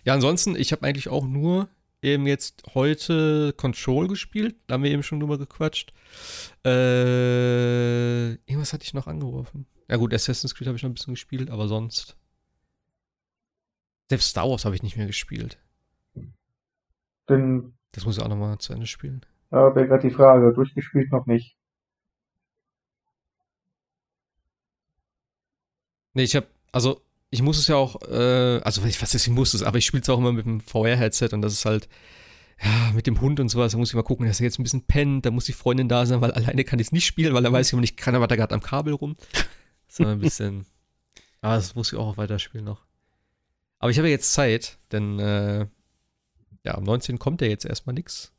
Ja, 0.04 0.14
ansonsten, 0.14 0.56
ich 0.56 0.72
habe 0.72 0.86
eigentlich 0.86 1.08
auch 1.08 1.26
nur 1.26 1.70
eben 2.02 2.26
jetzt 2.26 2.64
heute 2.74 3.54
Control 3.54 4.08
gespielt. 4.08 4.56
Da 4.68 4.74
haben 4.74 4.84
wir 4.84 4.92
eben 4.92 5.04
schon 5.04 5.20
drüber 5.20 5.38
gequatscht. 5.38 5.92
Äh, 6.66 8.32
irgendwas 8.46 8.74
hatte 8.74 8.86
ich 8.86 8.94
noch 8.94 9.08
angeworfen. 9.08 9.68
Ja 9.88 9.98
gut, 9.98 10.14
Assassin's 10.14 10.56
Creed 10.56 10.68
habe 10.68 10.78
ich 10.78 10.84
noch 10.84 10.90
ein 10.90 10.96
bisschen 10.96 11.14
gespielt, 11.14 11.50
aber 11.50 11.68
sonst. 11.68 12.16
Selbst 14.10 14.30
Star 14.30 14.50
Wars 14.50 14.66
habe 14.66 14.76
ich 14.76 14.84
nicht 14.84 14.98
mehr 14.98 15.08
gespielt. 15.08 15.60
Denn, 17.28 17.74
Das 17.92 18.06
muss 18.06 18.18
ich 18.18 18.24
auch 18.24 18.30
nochmal 18.30 18.58
zu 18.58 18.74
Ende 18.74 18.88
spielen. 18.88 19.24
ja, 19.52 19.76
wäre 19.76 19.88
gerade 19.88 20.08
die 20.08 20.14
Frage. 20.14 20.54
Durchgespielt 20.54 21.12
noch 21.12 21.28
nicht. 21.28 21.56
Nee, 26.14 26.24
ich 26.24 26.36
habe, 26.36 26.48
also 26.72 27.02
ich 27.30 27.42
muss 27.42 27.58
es 27.60 27.68
ja 27.68 27.76
auch, 27.76 28.02
äh, 28.02 28.60
also 28.64 28.84
ich 28.86 29.02
weiß 29.02 29.14
nicht, 29.14 29.28
ich 29.28 29.34
muss 29.34 29.54
es, 29.54 29.64
aber 29.64 29.78
ich 29.78 29.86
spiele 29.86 30.02
es 30.02 30.10
auch 30.10 30.18
immer 30.18 30.34
mit 30.34 30.46
dem 30.46 30.62
VR-Headset 30.62 31.30
und 31.34 31.42
das 31.42 31.54
ist 31.54 31.66
halt, 31.66 31.88
ja, 32.62 32.92
mit 32.94 33.08
dem 33.08 33.22
Hund 33.22 33.40
und 33.40 33.50
sowas, 33.50 33.72
da 33.72 33.78
muss 33.78 33.90
ich 33.90 33.96
mal 33.96 34.04
gucken, 34.04 34.28
dass 34.28 34.40
er 34.40 34.46
jetzt 34.46 34.60
ein 34.60 34.64
bisschen 34.64 34.86
pennt, 34.86 35.26
da 35.26 35.32
muss 35.32 35.46
die 35.46 35.54
Freundin 35.54 35.88
da 35.88 36.06
sein, 36.06 36.22
weil 36.22 36.32
alleine 36.32 36.64
kann 36.64 36.80
ich 36.80 36.88
es 36.88 36.92
nicht 36.92 37.06
spielen, 37.06 37.34
weil 37.34 37.46
er 37.46 37.54
weiß 37.54 37.68
ich 37.68 37.74
immer 37.74 37.82
nicht, 37.82 37.98
kann 37.98 38.16
er 38.16 38.28
da 38.28 38.36
gerade 38.36 38.54
am 38.54 38.62
Kabel 38.62 38.94
rum. 38.94 39.16
Das 39.88 40.00
ist 40.00 40.06
ein 40.06 40.20
bisschen, 40.20 40.66
aber 41.42 41.56
das 41.56 41.76
muss 41.76 41.94
ich 41.94 41.98
auch 41.98 42.18
weiterspielen 42.18 42.66
noch. 42.66 42.86
Aber 43.80 43.92
ich 43.92 43.98
habe 43.98 44.08
ja 44.10 44.14
jetzt 44.14 44.34
Zeit, 44.34 44.78
denn, 44.92 45.20
äh, 45.20 45.68
ja, 46.66 46.76
am 46.76 46.84
19. 46.84 47.18
kommt 47.18 47.42
ja 47.42 47.48
jetzt 47.48 47.66
erstmal 47.66 47.94
nichts. 47.94 48.34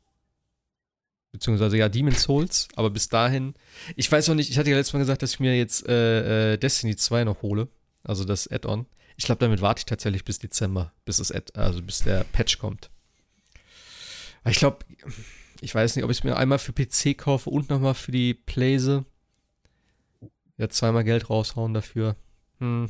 Beziehungsweise 1.31 1.77
ja 1.77 1.89
Demon's 1.89 2.23
Souls, 2.23 2.67
aber 2.75 2.89
bis 2.89 3.09
dahin, 3.09 3.53
ich 3.95 4.11
weiß 4.11 4.27
noch 4.27 4.35
nicht, 4.35 4.49
ich 4.49 4.57
hatte 4.57 4.69
ja 4.69 4.75
letztes 4.77 4.93
Mal 4.93 4.99
gesagt, 4.99 5.21
dass 5.21 5.33
ich 5.33 5.39
mir 5.39 5.57
jetzt 5.57 5.87
äh, 5.87 6.53
äh, 6.53 6.57
Destiny 6.57 6.95
2 6.95 7.23
noch 7.23 7.41
hole, 7.41 7.67
also 8.03 8.25
das 8.25 8.47
Add-on. 8.49 8.85
Ich 9.17 9.25
glaube, 9.25 9.39
damit 9.39 9.61
warte 9.61 9.79
ich 9.79 9.85
tatsächlich 9.85 10.25
bis 10.25 10.39
Dezember, 10.39 10.93
bis 11.05 11.17
das 11.17 11.31
Add, 11.31 11.53
also 11.59 11.81
bis 11.81 11.99
der 11.99 12.23
Patch 12.25 12.57
kommt. 12.57 12.89
Aber 14.41 14.51
ich 14.51 14.57
glaube, 14.57 14.79
ich 15.61 15.73
weiß 15.75 15.95
nicht, 15.95 16.03
ob 16.03 16.11
ich 16.11 16.17
es 16.17 16.23
mir 16.23 16.35
einmal 16.37 16.57
für 16.59 16.73
PC 16.73 17.17
kaufe 17.17 17.49
und 17.49 17.69
nochmal 17.69 17.93
für 17.93 18.11
die 18.11 18.33
Playse. 18.33 19.05
Ja, 20.57 20.69
zweimal 20.69 21.03
Geld 21.03 21.29
raushauen 21.29 21.73
dafür. 21.73 22.15
Hm. 22.59 22.89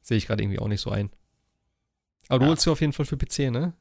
Sehe 0.00 0.16
ich 0.16 0.26
gerade 0.26 0.42
irgendwie 0.42 0.58
auch 0.58 0.68
nicht 0.68 0.80
so 0.80 0.90
ein. 0.90 1.10
Aber 2.28 2.38
du 2.40 2.44
Ja. 2.46 2.50
holst 2.50 2.66
dir 2.66 2.72
auf 2.72 2.80
jeden 2.80 2.92
Fall 2.94 3.06
für 3.06 3.16
PC, 3.18 3.50
ne? 3.50 3.74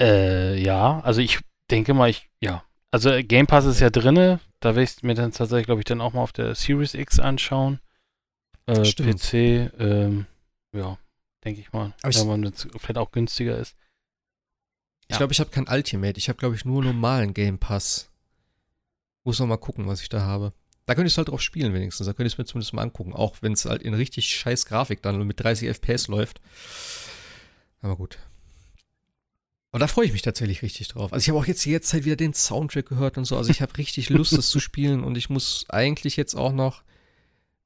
Äh, 0.00 0.60
ja, 0.60 1.00
also 1.00 1.20
ich 1.20 1.38
denke 1.70 1.94
mal, 1.94 2.10
ich, 2.10 2.28
ja. 2.40 2.64
Also 2.94 3.10
äh, 3.10 3.24
Game 3.24 3.48
Pass 3.48 3.64
ist 3.64 3.80
ja 3.80 3.90
drinne. 3.90 4.38
Da 4.60 4.70
werde 4.70 4.84
ich 4.84 4.90
es 4.90 5.02
mir 5.02 5.14
dann 5.14 5.32
tatsächlich, 5.32 5.66
glaube 5.66 5.80
ich, 5.80 5.84
dann 5.84 6.00
auch 6.00 6.12
mal 6.12 6.22
auf 6.22 6.32
der 6.32 6.54
Series 6.54 6.94
X 6.94 7.18
anschauen. 7.18 7.80
Äh, 8.66 8.84
Stimmt. 8.84 9.20
PC, 9.20 9.34
ähm, 9.80 10.26
ja, 10.72 10.96
denke 11.44 11.60
ich 11.60 11.72
mal. 11.72 11.92
Aber 12.02 12.10
ich- 12.10 12.20
wenn 12.20 12.28
man 12.28 12.44
jetzt 12.44 12.68
vielleicht 12.78 12.98
auch 12.98 13.10
günstiger 13.10 13.58
ist. 13.58 13.74
Ich 15.08 15.14
Ja. 15.14 15.16
glaube, 15.18 15.32
ich 15.32 15.40
habe 15.40 15.50
kein 15.50 15.66
Ultimate. 15.68 16.16
Ich 16.18 16.28
habe, 16.28 16.38
glaube 16.38 16.54
ich, 16.54 16.64
nur 16.64 16.84
normalen 16.84 17.34
Game 17.34 17.58
Pass. 17.58 18.10
Muss 19.24 19.40
noch 19.40 19.48
mal 19.48 19.56
gucken, 19.56 19.88
was 19.88 20.00
ich 20.00 20.08
da 20.08 20.20
habe. 20.20 20.52
Da 20.86 20.94
könnte 20.94 21.08
ich 21.08 21.14
es 21.14 21.18
halt 21.18 21.28
drauf 21.30 21.42
spielen 21.42 21.74
wenigstens. 21.74 22.06
Da 22.06 22.12
könnte 22.12 22.28
ich 22.28 22.34
es 22.34 22.38
mir 22.38 22.44
zumindest 22.44 22.74
mal 22.74 22.82
angucken. 22.82 23.12
Auch 23.12 23.34
wenn 23.40 23.54
es 23.54 23.64
halt 23.64 23.82
in 23.82 23.94
richtig 23.94 24.28
scheiß 24.36 24.66
Grafik 24.66 25.02
dann 25.02 25.26
mit 25.26 25.40
30 25.40 25.68
FPS 25.68 26.06
läuft. 26.06 26.40
Aber 27.82 27.96
gut. 27.96 28.18
Aber 29.74 29.80
da 29.80 29.88
freue 29.88 30.06
ich 30.06 30.12
mich 30.12 30.22
tatsächlich 30.22 30.62
richtig 30.62 30.86
drauf. 30.86 31.12
Also 31.12 31.24
ich 31.24 31.28
habe 31.30 31.38
auch 31.40 31.46
jetzt 31.46 31.64
die 31.64 31.72
ganze 31.72 31.88
Zeit 31.88 32.04
wieder 32.04 32.14
den 32.14 32.32
Soundtrack 32.32 32.86
gehört 32.86 33.18
und 33.18 33.24
so. 33.24 33.36
Also 33.36 33.50
ich 33.50 33.60
habe 33.60 33.76
richtig 33.76 34.08
Lust, 34.08 34.32
das 34.38 34.48
zu 34.48 34.60
spielen. 34.60 35.02
Und 35.02 35.16
ich 35.18 35.30
muss 35.30 35.66
eigentlich 35.68 36.16
jetzt 36.16 36.36
auch 36.36 36.52
noch 36.52 36.84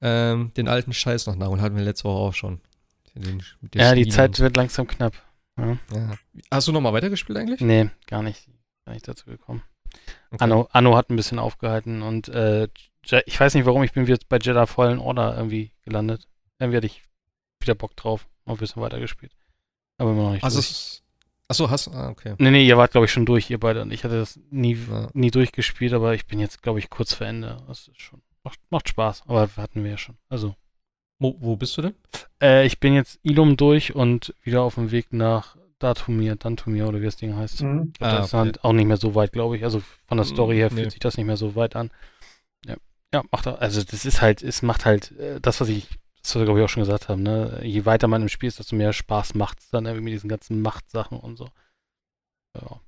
ähm, 0.01 0.52
den 0.56 0.68
alten 0.68 0.94
Scheiß 0.94 1.26
noch 1.26 1.36
nachholen. 1.36 1.60
Hatten 1.60 1.76
wir 1.76 1.85
letzte 1.85 2.05
Woche 2.05 2.18
auch 2.30 2.32
schon. 2.35 2.62
Den, 3.14 3.43
mit 3.60 3.74
Ja, 3.74 3.94
die 3.94 4.05
Destiny 4.05 4.09
Zeit 4.09 4.28
und 4.30 4.36
so. 4.36 4.43
wird 4.44 4.56
langsam 4.56 4.86
knapp. 4.86 5.12
Ja. 5.59 5.76
Hast 6.51 6.68
du 6.68 6.72
noch 6.72 6.80
mal 6.80 6.94
weitergespielt 6.94 7.36
eigentlich? 7.39 7.60
Nee, 7.60 7.90
gar 8.06 8.22
nicht. 8.22 8.48
Gar 8.86 8.94
nicht 8.94 9.06
dazu 9.06 9.26
gekommen. 9.26 9.62
Okay. 10.30 10.44
Anno, 10.44 10.68
Anno 10.72 10.97
hat 10.97 11.10
ein 11.10 11.16
bisschen 11.16 11.39
aufgehalten 11.39 12.01
und 12.01 12.28
äh, 12.28 12.68
ich 13.26 13.39
weiß 13.40 13.52
nicht 13.55 13.66
warum, 13.66 13.82
ich 13.82 13.93
bin 13.93 14.06
jetzt 14.06 14.28
bei 14.30 14.39
Jedi 14.40 14.66
Fallen 14.66 14.98
Order 14.98 15.36
irgendwie 15.36 15.72
gelandet. 15.85 16.26
Irgendwie 16.59 16.76
hatte 16.78 16.86
ich 16.86 17.02
wieder 17.60 17.74
Bock 17.74 17.97
drauf. 17.97 18.28
Mal 18.47 18.52
ein 18.55 18.59
bisschen 18.59 18.80
weitergespielt. 18.82 19.32
Aber 19.98 20.12
immer 20.12 20.22
noch 20.24 20.32
nicht 20.32 20.44
Also, 20.44 20.59
durch. 20.59 20.70
es- 20.70 21.02
achso, 21.48 21.70
hast 21.70 21.88
ah, 21.88 22.08
okay. 22.10 22.34
Nee, 22.38 22.50
nee, 22.50 22.66
ihr 22.66 22.76
wart, 22.76 22.92
glaube 22.92 23.06
ich, 23.06 23.12
schon 23.12 23.26
durch, 23.26 23.50
ihr 23.50 23.58
beide. 23.58 23.82
Und 23.82 23.90
ich 23.92 24.04
hatte 24.04 24.18
das 24.18 24.38
nie, 24.50 24.74
Ja. 24.90 25.08
nie 25.14 25.30
durchgespielt, 25.30 25.92
aber 25.92 26.14
ich 26.14 26.26
bin 26.26 26.38
jetzt, 26.38 26.62
glaube 26.62 26.78
ich, 26.78 26.90
kurz 26.90 27.14
vor 27.14 27.26
Ende. 27.26 27.62
Das 27.66 27.88
ist 27.88 28.00
schon. 28.00 28.22
Macht, 28.44 28.60
macht 28.70 28.88
Spaß, 28.88 29.24
aber 29.26 29.48
hatten 29.56 29.82
wir 29.84 29.90
ja 29.92 29.98
schon. 29.98 30.16
Also. 30.28 30.54
Wo, 31.20 31.36
wo 31.40 31.56
bist 31.56 31.76
du 31.76 31.82
denn? 31.82 31.94
Äh, 32.40 32.64
ich 32.64 32.78
bin 32.78 32.94
jetzt 32.94 33.18
Ilum 33.24 33.56
durch 33.56 33.94
und 33.94 34.34
wieder 34.44 34.62
auf 34.62 34.76
dem 34.76 34.92
Weg 34.92 35.12
nach 35.12 35.56
Datumir, 35.80 36.36
Dantumir 36.36 36.86
oder 36.86 37.00
wie 37.00 37.06
das 37.06 37.16
Ding 37.16 37.34
heißt. 37.36 37.62
Mhm. 37.62 37.92
Das 37.98 38.12
Ah, 38.12 38.18
ist 38.20 38.34
okay. 38.34 38.36
halt 38.36 38.64
auch 38.64 38.72
nicht 38.72 38.86
mehr 38.86 38.96
so 38.98 39.16
weit, 39.16 39.32
glaube 39.32 39.56
ich. 39.56 39.64
Also 39.64 39.82
von 40.06 40.16
der 40.16 40.24
Story 40.26 40.56
her 40.56 40.70
fühlt 40.70 40.84
nee. 40.84 40.90
sich 40.90 41.00
das 41.00 41.16
nicht 41.16 41.26
mehr 41.26 41.36
so 41.36 41.56
weit 41.56 41.74
an. 41.74 41.90
Ja, 42.66 42.76
ja 43.12 43.22
macht 43.32 43.48
auch, 43.48 43.60
also 43.60 43.82
das 43.82 44.04
ist 44.04 44.20
halt, 44.22 44.42
es 44.42 44.62
macht 44.62 44.84
halt 44.84 45.10
äh, 45.18 45.40
das, 45.40 45.60
was 45.60 45.68
ich, 45.68 45.88
das 46.28 46.40
wir, 46.40 46.44
glaube 46.44 46.60
ich, 46.60 46.64
auch 46.64 46.68
schon 46.68 46.82
gesagt 46.82 47.09
haben, 47.09 47.22
ne? 47.22 47.60
Je 47.62 47.84
weiter 47.84 48.09
man 48.09 48.22
im 48.22 48.28
Spiel 48.28 48.48
ist, 48.48 48.59
desto 48.59 48.76
mehr 48.76 48.92
Spaß 48.92 49.34
macht 49.34 49.60
es 49.60 49.70
dann 49.70 49.86
irgendwie 49.86 50.05
mit 50.05 50.12
diesen 50.14 50.28
ganzen 50.28 50.60
Machtsachen 50.62 51.18
und 51.18 51.36
so. 51.36 51.48
Ja. 52.55 52.80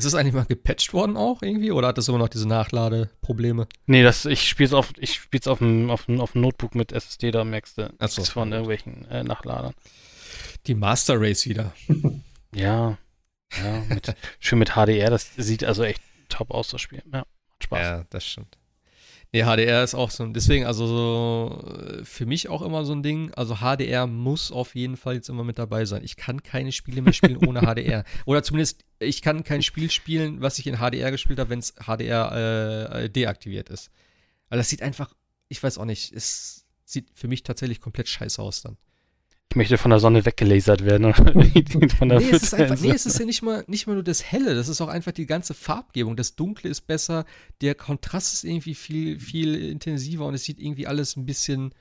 Ist 0.00 0.06
es 0.06 0.14
eigentlich 0.14 0.32
mal 0.32 0.46
gepatcht 0.46 0.94
worden 0.94 1.18
auch 1.18 1.42
irgendwie? 1.42 1.72
Oder 1.72 1.88
hat 1.88 1.98
das 1.98 2.08
immer 2.08 2.16
noch 2.16 2.30
diese 2.30 2.48
Nachladeprobleme? 2.48 3.66
Nee, 3.84 4.02
das, 4.02 4.24
ich 4.24 4.48
spiele 4.48 4.68
es 4.68 4.72
auf, 4.72 4.94
ich 4.96 5.12
spiel's 5.12 5.46
auf 5.46 5.58
dem, 5.58 5.90
auf 5.90 6.06
dem, 6.06 6.22
auf 6.22 6.32
dem 6.32 6.40
Notebook 6.40 6.74
mit 6.74 6.90
SSD, 6.90 7.30
da 7.30 7.44
merkst 7.44 7.76
du 7.76 7.90
so. 8.06 8.24
von 8.24 8.50
irgendwelchen 8.50 9.04
äh, 9.10 9.22
Nachladern. 9.22 9.74
Die 10.66 10.74
Master 10.74 11.20
Race 11.20 11.46
wieder. 11.46 11.74
Ja, 12.52 12.98
ja, 13.62 13.84
mit, 13.88 14.12
schön 14.40 14.58
mit 14.58 14.70
HDR, 14.70 15.08
das 15.08 15.36
sieht 15.36 15.62
also 15.62 15.84
echt 15.84 16.02
top 16.28 16.50
aus, 16.50 16.66
das 16.70 16.80
Spiel. 16.80 17.00
Ja, 17.12 17.18
macht 17.18 17.62
Spaß. 17.62 17.80
Ja, 17.80 18.04
das 18.10 18.26
stimmt. 18.26 18.58
Nee, 19.32 19.44
HDR 19.44 19.84
ist 19.84 19.94
auch 19.94 20.10
so, 20.10 20.24
ein- 20.24 20.34
deswegen, 20.34 20.64
also 20.66 20.86
so, 20.88 21.64
äh, 21.78 22.04
für 22.04 22.26
mich 22.26 22.48
auch 22.48 22.62
immer 22.62 22.84
so 22.84 22.92
ein 22.92 23.02
Ding, 23.04 23.32
also 23.34 23.56
HDR 23.60 24.08
muss 24.08 24.50
auf 24.50 24.74
jeden 24.74 24.96
Fall 24.96 25.14
jetzt 25.14 25.28
immer 25.28 25.44
mit 25.44 25.56
dabei 25.58 25.84
sein. 25.84 26.02
Ich 26.02 26.16
kann 26.16 26.42
keine 26.42 26.72
Spiele 26.72 27.00
mehr 27.00 27.12
spielen 27.12 27.36
ohne 27.46 27.60
HDR. 27.60 28.02
Oder 28.26 28.42
zumindest, 28.42 28.84
ich 28.98 29.22
kann 29.22 29.44
kein 29.44 29.62
Spiel 29.62 29.88
spielen, 29.90 30.40
was 30.40 30.58
ich 30.58 30.66
in 30.66 30.78
HDR 30.78 31.12
gespielt 31.12 31.38
habe, 31.38 31.50
wenn 31.50 31.60
es 31.60 31.74
HDR 31.76 32.90
äh, 33.04 33.08
deaktiviert 33.08 33.68
ist. 33.70 33.90
Weil 34.48 34.58
das 34.58 34.68
sieht 34.68 34.82
einfach, 34.82 35.14
ich 35.48 35.62
weiß 35.62 35.78
auch 35.78 35.84
nicht, 35.84 36.12
es 36.12 36.66
sieht 36.84 37.06
für 37.14 37.28
mich 37.28 37.44
tatsächlich 37.44 37.80
komplett 37.80 38.08
scheiße 38.08 38.42
aus 38.42 38.62
dann. 38.62 38.78
Ich 39.50 39.56
möchte 39.56 39.78
von 39.78 39.90
der 39.90 39.98
Sonne 39.98 40.24
weggelasert 40.24 40.84
werden. 40.84 41.12
von 41.98 42.08
der 42.08 42.20
Nee, 42.20 42.30
es 42.30 42.44
ist 42.44 42.54
einfach, 42.54 42.80
nee, 42.80 42.92
es 42.92 43.04
ist 43.04 43.18
ja 43.18 43.24
nicht 43.26 43.42
mal, 43.42 43.64
nicht 43.66 43.88
mal 43.88 43.94
nur 43.94 44.04
das 44.04 44.22
Helle, 44.22 44.54
das 44.54 44.68
ist 44.68 44.80
auch 44.80 44.86
einfach 44.88 45.10
die 45.10 45.26
ganze 45.26 45.54
Farbgebung. 45.54 46.14
Das 46.16 46.36
Dunkle 46.36 46.70
ist 46.70 46.82
besser, 46.82 47.24
der 47.60 47.74
Kontrast 47.74 48.32
ist 48.32 48.44
irgendwie 48.44 48.76
viel, 48.76 49.18
viel 49.18 49.56
intensiver 49.70 50.26
und 50.26 50.34
es 50.34 50.44
sieht 50.44 50.60
irgendwie 50.60 50.86
alles 50.86 51.16
ein 51.16 51.26
bisschen 51.26 51.74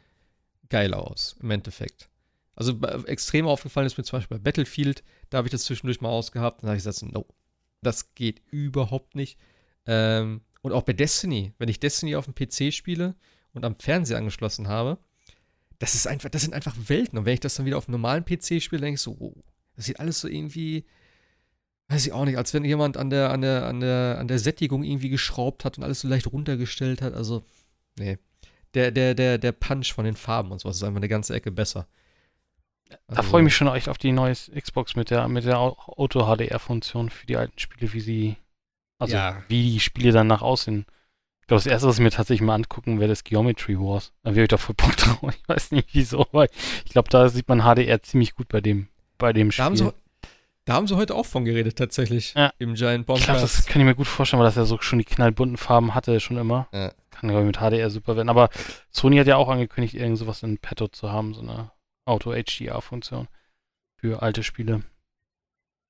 geiler 0.69 0.97
aus, 0.97 1.35
im 1.41 1.51
Endeffekt. 1.51 2.09
Also 2.55 2.75
bei- 2.75 2.89
extrem 3.05 3.45
aufgefallen 3.45 3.85
ist 3.85 3.97
mir 3.99 4.03
zum 4.03 4.17
Beispiel 4.17 4.37
bei 4.39 4.43
Battlefield, 4.43 5.03
da 5.29 5.37
habe 5.37 5.47
ich 5.47 5.51
das 5.51 5.63
zwischendurch 5.63 6.01
mal 6.01 6.09
ausgehabt 6.09 6.61
und 6.61 6.67
da 6.67 6.69
habe 6.69 6.77
ich 6.77 6.83
gesagt, 6.83 7.13
no, 7.13 7.27
das 7.83 8.15
geht 8.15 8.41
überhaupt 8.49 9.13
nicht. 9.13 9.37
Ähm, 9.85 10.41
und 10.61 10.71
auch 10.73 10.83
bei 10.83 10.93
Destiny, 10.93 11.53
wenn 11.59 11.69
ich 11.69 11.79
Destiny 11.79 12.15
auf 12.15 12.25
dem 12.25 12.33
PC 12.33 12.73
spiele 12.73 13.13
und 13.53 13.63
am 13.63 13.75
Fernseher 13.75 14.17
angeschlossen 14.17 14.67
habe, 14.67 14.97
das 15.79 15.95
ist 15.95 16.07
einfach, 16.07 16.29
das 16.29 16.41
sind 16.43 16.53
einfach 16.53 16.75
Welten. 16.87 17.17
Und 17.17 17.25
wenn 17.25 17.33
ich 17.33 17.39
das 17.39 17.55
dann 17.55 17.65
wieder 17.65 17.77
auf 17.77 17.87
einem 17.87 17.93
normalen 18.01 18.25
PC 18.25 18.61
spiele, 18.61 18.81
denke 18.81 18.95
ich 18.95 19.01
so, 19.01 19.19
wow, 19.19 19.33
das 19.75 19.85
sieht 19.85 19.99
alles 19.99 20.19
so 20.19 20.27
irgendwie, 20.27 20.85
weiß 21.87 22.05
ich 22.05 22.11
auch 22.13 22.25
nicht, 22.25 22.37
als 22.37 22.53
wenn 22.53 22.65
jemand 22.65 22.97
an 22.97 23.09
der, 23.09 23.31
an 23.31 23.41
der, 23.41 23.65
an 23.65 23.79
der, 23.79 24.17
an 24.19 24.27
der 24.27 24.39
Sättigung 24.39 24.83
irgendwie 24.83 25.09
geschraubt 25.09 25.65
hat 25.65 25.77
und 25.77 25.83
alles 25.83 26.01
so 26.01 26.07
leicht 26.07 26.27
runtergestellt 26.27 27.01
hat. 27.01 27.13
Also, 27.13 27.43
nee. 27.97 28.17
Der, 28.75 28.91
der, 28.91 29.15
der, 29.15 29.37
der 29.39 29.51
Punch 29.51 29.93
von 29.93 30.05
den 30.05 30.15
Farben 30.15 30.51
und 30.51 30.59
sowas 30.61 30.75
ist 30.77 30.83
einfach 30.83 30.97
eine 30.97 31.07
ganze 31.07 31.33
Ecke 31.33 31.49
besser. 31.49 31.87
Da 33.07 33.23
freue 33.23 33.41
ich 33.41 33.45
mich 33.45 33.55
schon 33.55 33.67
echt 33.67 33.87
auf 33.89 33.97
die 33.97 34.11
neue 34.11 34.33
Xbox 34.33 34.95
mit 34.95 35.09
der, 35.11 35.27
mit 35.27 35.45
der 35.45 35.59
Auto-HDR-Funktion 35.59 37.09
für 37.09 37.25
die 37.25 37.37
alten 37.37 37.57
Spiele, 37.57 37.93
wie 37.93 37.99
sie, 37.99 38.35
also 38.97 39.15
Ja. 39.15 39.43
wie 39.47 39.71
die 39.73 39.79
Spiele 39.79 40.11
danach 40.11 40.41
aussehen. 40.41 40.85
Ich 41.49 41.51
glaube, 41.51 41.63
das 41.63 41.71
erste, 41.71 41.87
was 41.87 41.95
ich 41.95 42.03
mir 42.03 42.11
tatsächlich 42.11 42.45
mal 42.45 42.53
angucken 42.53 42.99
werde, 42.99 43.11
ist 43.11 43.25
Geometry 43.25 43.75
Wars. 43.79 44.13
Da 44.21 44.35
wäre 44.35 44.43
ich 44.43 44.49
doch 44.49 44.59
voll 44.59 44.75
Bock 44.75 44.95
drauf. 44.95 45.17
Ich 45.35 45.49
weiß 45.49 45.71
nicht 45.71 45.87
wieso, 45.93 46.21
aber 46.21 46.45
ich 46.45 46.91
glaube, 46.91 47.09
da 47.09 47.27
sieht 47.27 47.49
man 47.49 47.63
HDR 47.63 48.03
ziemlich 48.03 48.35
gut 48.35 48.49
bei 48.49 48.61
dem, 48.61 48.87
bei 49.17 49.33
dem 49.33 49.49
Spiel. 49.49 49.63
Da 49.63 49.65
haben, 49.65 49.75
sie, 49.75 49.91
da 50.65 50.73
haben 50.75 50.85
sie 50.85 50.95
heute 50.95 51.15
auch 51.15 51.25
von 51.25 51.45
geredet, 51.45 51.75
tatsächlich. 51.75 52.35
Ja. 52.35 52.53
Im 52.59 52.75
Giant 52.75 53.09
ich 53.09 53.23
glaube, 53.25 53.41
das 53.41 53.65
kann 53.65 53.81
ich 53.81 53.85
mir 53.87 53.95
gut 53.95 54.05
vorstellen, 54.05 54.39
weil 54.39 54.47
das 54.47 54.57
ja 54.57 54.65
so 54.65 54.79
schon 54.79 54.99
die 54.99 55.05
knallbunten 55.05 55.57
Farben 55.57 55.95
hatte, 55.95 56.19
schon 56.19 56.37
immer. 56.37 56.67
Ja. 56.71 56.91
Kann, 57.09 57.31
glaube 57.31 57.41
ich, 57.41 57.47
mit 57.47 57.57
HDR 57.57 57.89
super 57.89 58.15
werden. 58.15 58.29
Aber 58.29 58.51
Sony 58.91 59.17
hat 59.17 59.25
ja 59.25 59.37
auch 59.37 59.49
angekündigt, 59.49 59.95
irgend 59.95 60.19
sowas 60.19 60.43
in 60.43 60.59
petto 60.59 60.87
zu 60.87 61.11
haben, 61.11 61.33
so 61.33 61.41
eine 61.41 61.71
Auto-HDR-Funktion 62.05 63.27
für 63.95 64.21
alte 64.21 64.43
Spiele. 64.43 64.83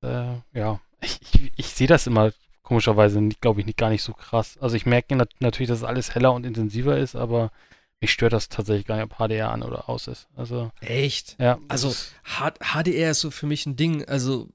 Äh, 0.05 0.35
ja, 0.53 0.79
ich, 1.01 1.19
ich, 1.21 1.51
ich 1.57 1.67
sehe 1.67 1.87
das 1.87 2.07
immer 2.07 2.31
komischerweise, 2.69 3.19
glaube 3.41 3.59
ich, 3.59 3.65
nicht, 3.65 3.79
gar 3.79 3.89
nicht 3.89 4.03
so 4.03 4.13
krass. 4.13 4.59
Also 4.61 4.75
ich 4.75 4.85
merke 4.85 5.15
nat 5.15 5.31
natürlich, 5.39 5.69
dass 5.69 5.79
es 5.79 5.83
alles 5.83 6.13
heller 6.13 6.33
und 6.33 6.45
intensiver 6.45 6.99
ist, 6.99 7.15
aber 7.15 7.51
mich 7.99 8.11
stört 8.11 8.31
das 8.31 8.47
tatsächlich 8.47 8.85
gar 8.85 8.95
nicht, 8.95 9.11
ob 9.11 9.17
HDR 9.17 9.51
an 9.51 9.63
oder 9.63 9.89
aus 9.89 10.07
ist. 10.07 10.27
Also, 10.35 10.71
Echt? 10.79 11.35
ja. 11.39 11.57
Also, 11.67 11.93
H 12.23 12.53
HDR 12.61 13.11
ist 13.11 13.21
so 13.21 13.31
für 13.31 13.47
mich 13.47 13.65
ein 13.65 13.75
Ding, 13.75 14.05
also, 14.05 14.49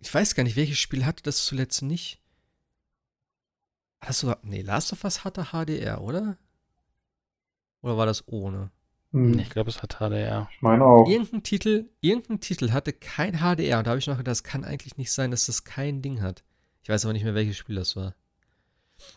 ich 0.00 0.14
weiß 0.14 0.36
gar 0.36 0.44
nicht, 0.44 0.54
welches 0.54 0.78
Spiel 0.78 1.04
hatte 1.04 1.24
das 1.24 1.44
zuletzt 1.44 1.82
nicht? 1.82 2.20
Hast 4.00 4.22
du, 4.22 4.32
nee, 4.42 4.62
Last 4.62 4.92
of 4.92 5.02
Us 5.02 5.24
hatte 5.24 5.46
HDR, 5.46 6.02
oder? 6.02 6.38
Oder 7.82 7.96
war 7.96 8.06
das 8.06 8.28
ohne? 8.28 8.70
Hm, 9.10 9.40
ich 9.40 9.50
glaube, 9.50 9.70
es 9.70 9.82
hat 9.82 9.96
HDR. 9.98 10.48
Ich 10.54 10.62
meine 10.62 10.84
auch. 10.84 11.08
Irgendein 11.08 11.42
Titel, 11.42 11.90
irgendein 12.00 12.38
Titel 12.38 12.70
hatte 12.70 12.92
kein 12.92 13.38
HDR 13.40 13.78
und 13.78 13.86
da 13.86 13.90
habe 13.90 13.98
ich 13.98 14.06
noch 14.06 14.18
gedacht, 14.18 14.30
das 14.30 14.44
kann 14.44 14.64
eigentlich 14.64 14.96
nicht 14.96 15.10
sein, 15.10 15.32
dass 15.32 15.46
das 15.46 15.64
kein 15.64 16.00
Ding 16.00 16.22
hat. 16.22 16.44
Ich 16.84 16.88
weiß 16.90 17.04
aber 17.04 17.14
nicht 17.14 17.24
mehr, 17.24 17.34
welches 17.34 17.56
Spiel 17.56 17.76
das 17.76 17.96
war. 17.96 18.14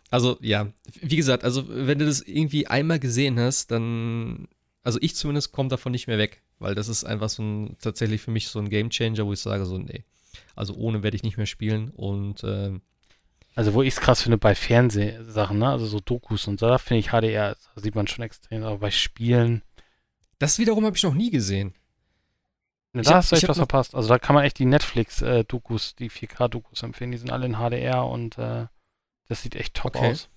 Also, 0.09 0.37
ja, 0.41 0.71
wie 1.01 1.17
gesagt, 1.17 1.43
also 1.43 1.65
wenn 1.67 1.99
du 1.99 2.05
das 2.05 2.21
irgendwie 2.21 2.65
einmal 2.67 2.99
gesehen 2.99 3.39
hast, 3.39 3.71
dann, 3.71 4.47
also 4.83 4.97
ich 5.01 5.15
zumindest 5.15 5.51
komme 5.51 5.69
davon 5.69 5.91
nicht 5.91 6.07
mehr 6.07 6.17
weg, 6.17 6.41
weil 6.59 6.73
das 6.75 6.87
ist 6.87 7.03
einfach 7.03 7.29
so 7.29 7.43
ein, 7.43 7.77
tatsächlich 7.81 8.21
für 8.21 8.31
mich 8.31 8.47
so 8.47 8.59
ein 8.59 8.69
Gamechanger, 8.69 9.25
wo 9.25 9.33
ich 9.33 9.39
sage 9.41 9.65
so, 9.65 9.77
nee, 9.77 10.03
also 10.55 10.73
ohne 10.75 11.03
werde 11.03 11.15
ich 11.17 11.23
nicht 11.23 11.37
mehr 11.37 11.45
spielen 11.45 11.89
und 11.91 12.43
ähm, 12.43 12.81
Also 13.55 13.73
wo 13.73 13.81
ich 13.83 13.95
es 13.95 13.99
krass 14.01 14.21
finde 14.21 14.37
bei 14.37 14.55
Fernsehsachen, 14.55 15.59
ne? 15.59 15.69
also 15.69 15.85
so 15.85 15.99
Dokus 15.99 16.47
und 16.47 16.59
so, 16.59 16.67
da 16.67 16.77
finde 16.77 16.99
ich 16.99 17.09
HDR, 17.09 17.57
da 17.75 17.81
sieht 17.81 17.95
man 17.95 18.07
schon 18.07 18.23
extrem, 18.23 18.63
aber 18.63 18.77
bei 18.79 18.91
Spielen, 18.91 19.61
das 20.39 20.57
wiederum 20.57 20.85
habe 20.85 20.95
ich 20.95 21.03
noch 21.03 21.13
nie 21.15 21.31
gesehen. 21.31 21.73
Ne, 22.93 23.01
da 23.03 23.09
hab- 23.11 23.17
hast 23.17 23.31
du 23.31 23.35
echt 23.35 23.47
was 23.47 23.57
verpasst. 23.57 23.95
Also 23.95 24.09
da 24.09 24.19
kann 24.19 24.33
man 24.35 24.43
echt 24.43 24.59
die 24.59 24.65
Netflix-Dokus, 24.65 25.95
die 25.95 26.09
4K-Dokus 26.09 26.83
empfehlen, 26.83 27.11
die 27.11 27.17
sind 27.17 27.31
alle 27.31 27.45
in 27.45 27.55
HDR 27.57 28.05
und 28.05 28.37
äh, 28.37 28.65
das 29.27 29.41
sieht 29.43 29.55
echt 29.55 29.73
top 29.75 29.95
Okay. 29.95 30.11
aus. 30.11 30.29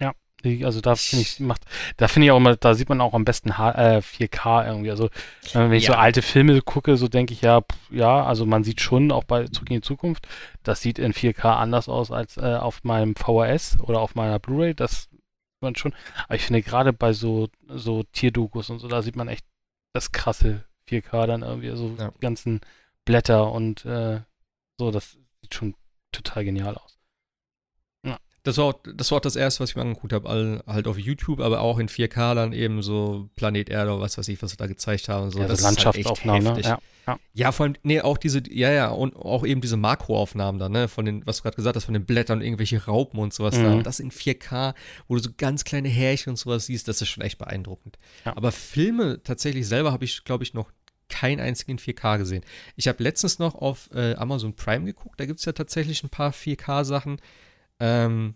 Ja, 0.00 0.12
die- 0.42 0.64
also 0.64 0.80
da 0.80 0.96
finde 0.96 1.22
ich, 1.22 1.40
macht, 1.40 1.62
da 1.96 2.08
finde 2.08 2.26
ich 2.26 2.32
auch 2.32 2.36
immer, 2.38 2.56
da 2.56 2.74
sieht 2.74 2.88
man 2.88 3.00
auch 3.00 3.14
am 3.14 3.24
besten 3.24 3.58
H 3.58 3.72
äh, 3.72 4.02
4K 4.02 4.66
irgendwie. 4.66 4.90
Also, 4.90 5.06
äh, 5.06 5.10
wenn 5.54 5.72
ich 5.72 5.86
so 5.86 5.92
Ja. 5.92 5.98
alte 5.98 6.22
Filme 6.22 6.60
gucke, 6.62 6.96
so 6.96 7.08
denke 7.08 7.32
ich 7.32 7.40
ja, 7.42 7.60
pff, 7.60 7.90
ja, 7.90 8.24
also 8.24 8.44
man 8.46 8.64
sieht 8.64 8.80
schon 8.80 9.12
auch 9.12 9.24
bei 9.24 9.46
Zurück 9.46 9.70
in 9.70 9.76
die 9.76 9.82
Zukunft, 9.82 10.26
das 10.62 10.80
sieht 10.80 10.98
in 10.98 11.12
4K 11.12 11.54
anders 11.56 11.88
aus 11.88 12.10
als 12.10 12.36
äh, 12.36 12.56
auf 12.56 12.82
meinem 12.84 13.14
VHS 13.16 13.78
oder 13.80 14.00
auf 14.00 14.14
meiner 14.14 14.38
Blu-ray, 14.38 14.74
das 14.74 15.02
sieht 15.04 15.20
man 15.62 15.76
schon. 15.76 15.94
Aber 16.26 16.34
ich 16.34 16.42
finde 16.44 16.62
gerade 16.62 16.92
bei 16.92 17.12
so, 17.12 17.48
so 17.68 18.02
Tierdokus 18.12 18.70
und 18.70 18.80
so, 18.80 18.88
da 18.88 19.02
sieht 19.02 19.16
man 19.16 19.28
echt 19.28 19.46
das 19.94 20.12
krasse 20.12 20.64
4K 20.86 21.26
dann 21.26 21.42
irgendwie, 21.42 21.74
so 21.74 21.94
Ja. 21.98 22.10
die 22.10 22.20
ganzen 22.20 22.60
Blätter 23.06 23.50
und 23.52 23.84
äh, 23.86 24.20
so, 24.78 24.90
das 24.90 25.12
sieht 25.40 25.54
schon 25.54 25.74
total 26.12 26.44
genial 26.44 26.76
aus. 26.76 26.98
Das 28.44 28.58
war, 28.58 28.66
auch, 28.66 28.74
das 28.94 29.10
war 29.10 29.16
auch 29.16 29.22
das 29.22 29.36
erste, 29.36 29.60
was 29.60 29.70
ich 29.70 29.76
mir 29.76 29.82
angeguckt 29.82 30.12
habe. 30.12 30.28
All, 30.28 30.62
halt 30.66 30.86
auf 30.86 30.98
YouTube, 30.98 31.40
aber 31.40 31.60
auch 31.60 31.78
in 31.78 31.88
4K 31.88 32.34
dann 32.34 32.52
eben 32.52 32.82
so 32.82 33.30
Planet 33.36 33.70
Erde 33.70 33.92
oder 33.92 34.02
was 34.02 34.18
weiß 34.18 34.28
ich, 34.28 34.40
was 34.42 34.50
sie 34.50 34.58
da 34.58 34.66
gezeigt 34.66 35.08
haben. 35.08 35.30
So. 35.30 35.38
ja, 35.38 35.46
das 35.46 35.60
ist 35.60 35.64
halt 35.64 35.76
Landschaftsaufnahmen, 35.76 36.42
ne? 36.42 36.50
heftig. 36.50 36.66
Ja, 36.66 36.78
ja. 37.06 37.18
Ja, 37.32 37.52
vor 37.52 37.64
allem, 37.64 37.76
nee, 37.82 38.02
auch 38.02 38.18
diese, 38.18 38.42
ja, 38.50 38.70
ja, 38.70 38.90
und 38.90 39.16
auch 39.16 39.46
eben 39.46 39.62
diese 39.62 39.78
Makroaufnahmen 39.78 40.58
da, 40.58 40.68
ne, 40.68 40.88
von 40.88 41.06
den, 41.06 41.26
was 41.26 41.38
du 41.38 41.42
gerade 41.44 41.56
gesagt 41.56 41.76
hast, 41.76 41.86
von 41.86 41.94
den 41.94 42.04
Blättern 42.04 42.38
und 42.38 42.44
irgendwelche 42.44 42.84
Raupen 42.84 43.18
und 43.18 43.32
sowas 43.32 43.54
da. 43.54 43.70
Mhm. 43.70 43.78
Und 43.78 43.86
das 43.86 43.98
in 43.98 44.10
4K, 44.10 44.74
wo 45.08 45.16
du 45.16 45.22
so 45.22 45.30
ganz 45.36 45.64
kleine 45.64 45.88
Härchen 45.88 46.30
und 46.30 46.36
sowas 46.36 46.66
siehst, 46.66 46.86
das 46.86 47.00
ist 47.00 47.08
schon 47.08 47.22
echt 47.22 47.38
beeindruckend. 47.38 47.98
Ja. 48.26 48.36
Aber 48.36 48.52
Filme 48.52 49.22
tatsächlich 49.22 49.66
selber 49.66 49.90
habe 49.90 50.04
ich, 50.04 50.22
glaube 50.24 50.44
ich, 50.44 50.52
noch 50.52 50.70
keinen 51.08 51.40
einzigen 51.40 51.72
in 51.72 51.78
4K 51.78 52.18
gesehen. 52.18 52.44
Ich 52.76 52.88
habe 52.88 53.02
letztens 53.02 53.38
noch 53.38 53.54
auf 53.54 53.88
äh, 53.94 54.14
Amazon 54.16 54.54
Prime 54.54 54.84
geguckt, 54.84 55.18
da 55.18 55.26
gibt 55.26 55.38
es 55.38 55.46
ja 55.46 55.52
tatsächlich 55.52 56.02
ein 56.02 56.10
paar 56.10 56.32
4K-Sachen. 56.32 57.20
Ähm, 57.80 58.34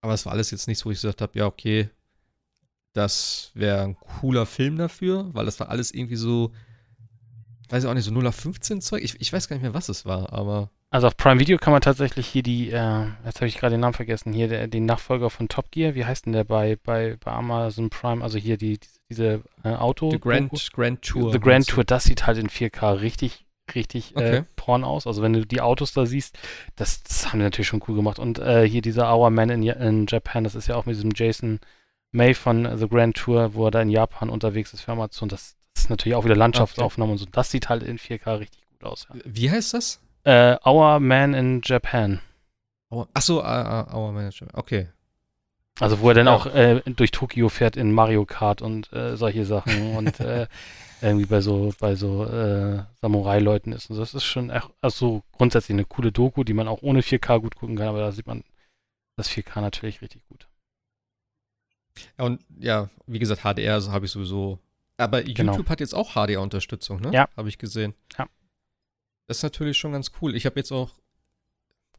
aber 0.00 0.14
es 0.14 0.26
war 0.26 0.32
alles 0.32 0.50
jetzt 0.50 0.66
nichts, 0.68 0.84
wo 0.84 0.90
ich 0.90 1.00
gesagt 1.00 1.22
habe, 1.22 1.38
ja, 1.38 1.46
okay, 1.46 1.88
das 2.92 3.50
wäre 3.54 3.82
ein 3.82 3.96
cooler 3.96 4.46
Film 4.46 4.76
dafür, 4.76 5.30
weil 5.32 5.46
das 5.46 5.58
war 5.60 5.70
alles 5.70 5.92
irgendwie 5.92 6.16
so, 6.16 6.52
weiß 7.70 7.84
ich 7.84 7.88
auch 7.88 7.94
nicht, 7.94 8.04
so 8.04 8.10
0 8.10 8.26
auf 8.26 8.34
15 8.34 8.80
Zeug. 8.80 9.02
Ich, 9.02 9.20
ich 9.20 9.32
weiß 9.32 9.48
gar 9.48 9.56
nicht 9.56 9.62
mehr, 9.62 9.74
was 9.74 9.88
es 9.88 10.04
war, 10.04 10.32
aber 10.32 10.70
Also 10.90 11.06
auf 11.06 11.16
Prime 11.16 11.40
Video 11.40 11.56
kann 11.56 11.72
man 11.72 11.80
tatsächlich 11.80 12.26
hier 12.26 12.42
die, 12.42 12.70
äh, 12.70 13.06
jetzt 13.24 13.36
habe 13.36 13.46
ich 13.46 13.56
gerade 13.56 13.76
den 13.76 13.80
Namen 13.80 13.94
vergessen, 13.94 14.32
hier 14.32 14.48
der, 14.48 14.66
den 14.66 14.84
Nachfolger 14.84 15.30
von 15.30 15.48
Top 15.48 15.70
Gear, 15.70 15.94
wie 15.94 16.04
heißt 16.04 16.26
denn 16.26 16.32
der 16.34 16.44
bei, 16.44 16.76
bei, 16.76 17.16
bei 17.16 17.30
Amazon 17.30 17.88
Prime, 17.88 18.22
also 18.22 18.36
hier 18.38 18.58
die, 18.58 18.78
diese, 18.78 18.98
diese 19.08 19.42
äh, 19.64 19.74
Auto. 19.74 20.10
The 20.10 20.20
Grand, 20.20 20.72
Grand 20.72 21.02
Tour. 21.02 21.32
The 21.32 21.40
Grand? 21.40 21.68
Tour, 21.68 21.84
das 21.84 22.04
sieht 22.04 22.26
halt 22.26 22.38
in 22.38 22.48
4K 22.48 23.00
richtig, 23.00 23.46
richtig 23.74 24.16
äh, 24.16 24.18
Okay. 24.18 24.44
porn 24.56 24.84
aus. 24.84 25.06
Also 25.06 25.22
wenn 25.22 25.32
du 25.32 25.46
die 25.46 25.60
Autos 25.60 25.92
da 25.92 26.06
siehst, 26.06 26.38
das, 26.76 27.02
das 27.02 27.28
haben 27.28 27.38
die 27.38 27.44
natürlich 27.44 27.68
schon 27.68 27.82
cool 27.88 27.96
gemacht. 27.96 28.18
Und 28.18 28.38
äh, 28.38 28.68
hier 28.68 28.82
dieser 28.82 29.14
Our 29.14 29.30
Man 29.30 29.50
in, 29.50 29.62
in 29.62 30.06
Japan, 30.08 30.44
das 30.44 30.54
ist 30.54 30.66
ja 30.66 30.76
auch 30.76 30.86
mit 30.86 30.96
diesem 30.96 31.12
Jason 31.14 31.60
May 32.10 32.34
von 32.34 32.76
The 32.78 32.88
Grand 32.88 33.16
Tour, 33.16 33.54
wo 33.54 33.66
er 33.66 33.70
da 33.70 33.80
in 33.80 33.88
Japan 33.88 34.28
unterwegs 34.28 34.72
ist 34.74 34.82
für 34.82 34.92
Amazon. 34.92 35.28
Das, 35.28 35.56
das 35.74 35.84
ist 35.84 35.90
natürlich 35.90 36.14
auch 36.14 36.24
wieder 36.24 36.36
Landschaftsaufnahmen 36.36 37.12
und 37.12 37.18
so. 37.18 37.26
Das 37.30 37.50
sieht 37.50 37.68
halt 37.68 37.82
in 37.82 37.98
4K 37.98 38.40
richtig 38.40 38.62
gut 38.68 38.84
aus. 38.84 39.06
Ja. 39.12 39.20
Wie 39.24 39.50
heißt 39.50 39.74
das? 39.74 40.00
Äh, 40.24 40.56
Our 40.64 41.00
Man 41.00 41.34
in 41.34 41.60
Japan. 41.64 42.20
Achso, 43.14 43.38
uh, 43.40 43.44
uh, 43.44 43.96
Our 43.96 44.12
Manager. 44.12 44.46
Okay. 44.52 44.88
Also 45.80 46.00
wo 46.00 46.08
er 46.10 46.14
dann 46.14 46.28
auch 46.28 46.46
äh, 46.46 46.82
durch 46.84 47.10
Tokio 47.10 47.48
fährt 47.48 47.76
in 47.76 47.92
Mario 47.92 48.26
Kart 48.26 48.60
und 48.60 48.92
äh, 48.92 49.16
solche 49.16 49.46
Sachen 49.46 49.96
und 49.96 50.20
äh, 50.20 50.46
irgendwie 51.02 51.26
bei 51.26 51.40
so 51.40 51.74
bei 51.80 51.94
so 51.96 52.24
äh, 52.24 52.84
Samurai-Leuten 53.00 53.72
ist 53.72 53.90
und. 53.90 53.98
Das 53.98 54.14
ist 54.14 54.24
schon 54.24 54.50
also 54.80 55.22
grundsätzlich 55.32 55.74
eine 55.74 55.84
coole 55.84 56.12
Doku, 56.12 56.44
die 56.44 56.54
man 56.54 56.68
auch 56.68 56.82
ohne 56.82 57.00
4K 57.00 57.40
gut 57.40 57.56
gucken 57.56 57.76
kann, 57.76 57.88
aber 57.88 58.00
da 58.00 58.12
sieht 58.12 58.26
man 58.26 58.44
das 59.16 59.28
4K 59.28 59.60
natürlich 59.60 60.00
richtig 60.00 60.24
gut. 60.28 60.48
Ja, 62.18 62.24
und 62.24 62.44
ja, 62.58 62.88
wie 63.06 63.18
gesagt, 63.18 63.42
HDR 63.42 63.80
so 63.80 63.92
habe 63.92 64.06
ich 64.06 64.12
sowieso. 64.12 64.58
Aber 64.96 65.22
Genau. 65.22 65.52
YouTube 65.52 65.68
hat 65.68 65.80
jetzt 65.80 65.94
auch 65.94 66.12
HDR-Unterstützung, 66.14 67.00
ne? 67.00 67.10
Ja. 67.12 67.28
Habe 67.36 67.48
ich 67.48 67.58
gesehen. 67.58 67.94
Ja. 68.16 68.28
Das 69.26 69.38
ist 69.38 69.42
natürlich 69.42 69.78
schon 69.78 69.92
ganz 69.92 70.12
cool. 70.20 70.34
Ich 70.36 70.46
habe 70.46 70.58
jetzt 70.58 70.72
auch 70.72 70.92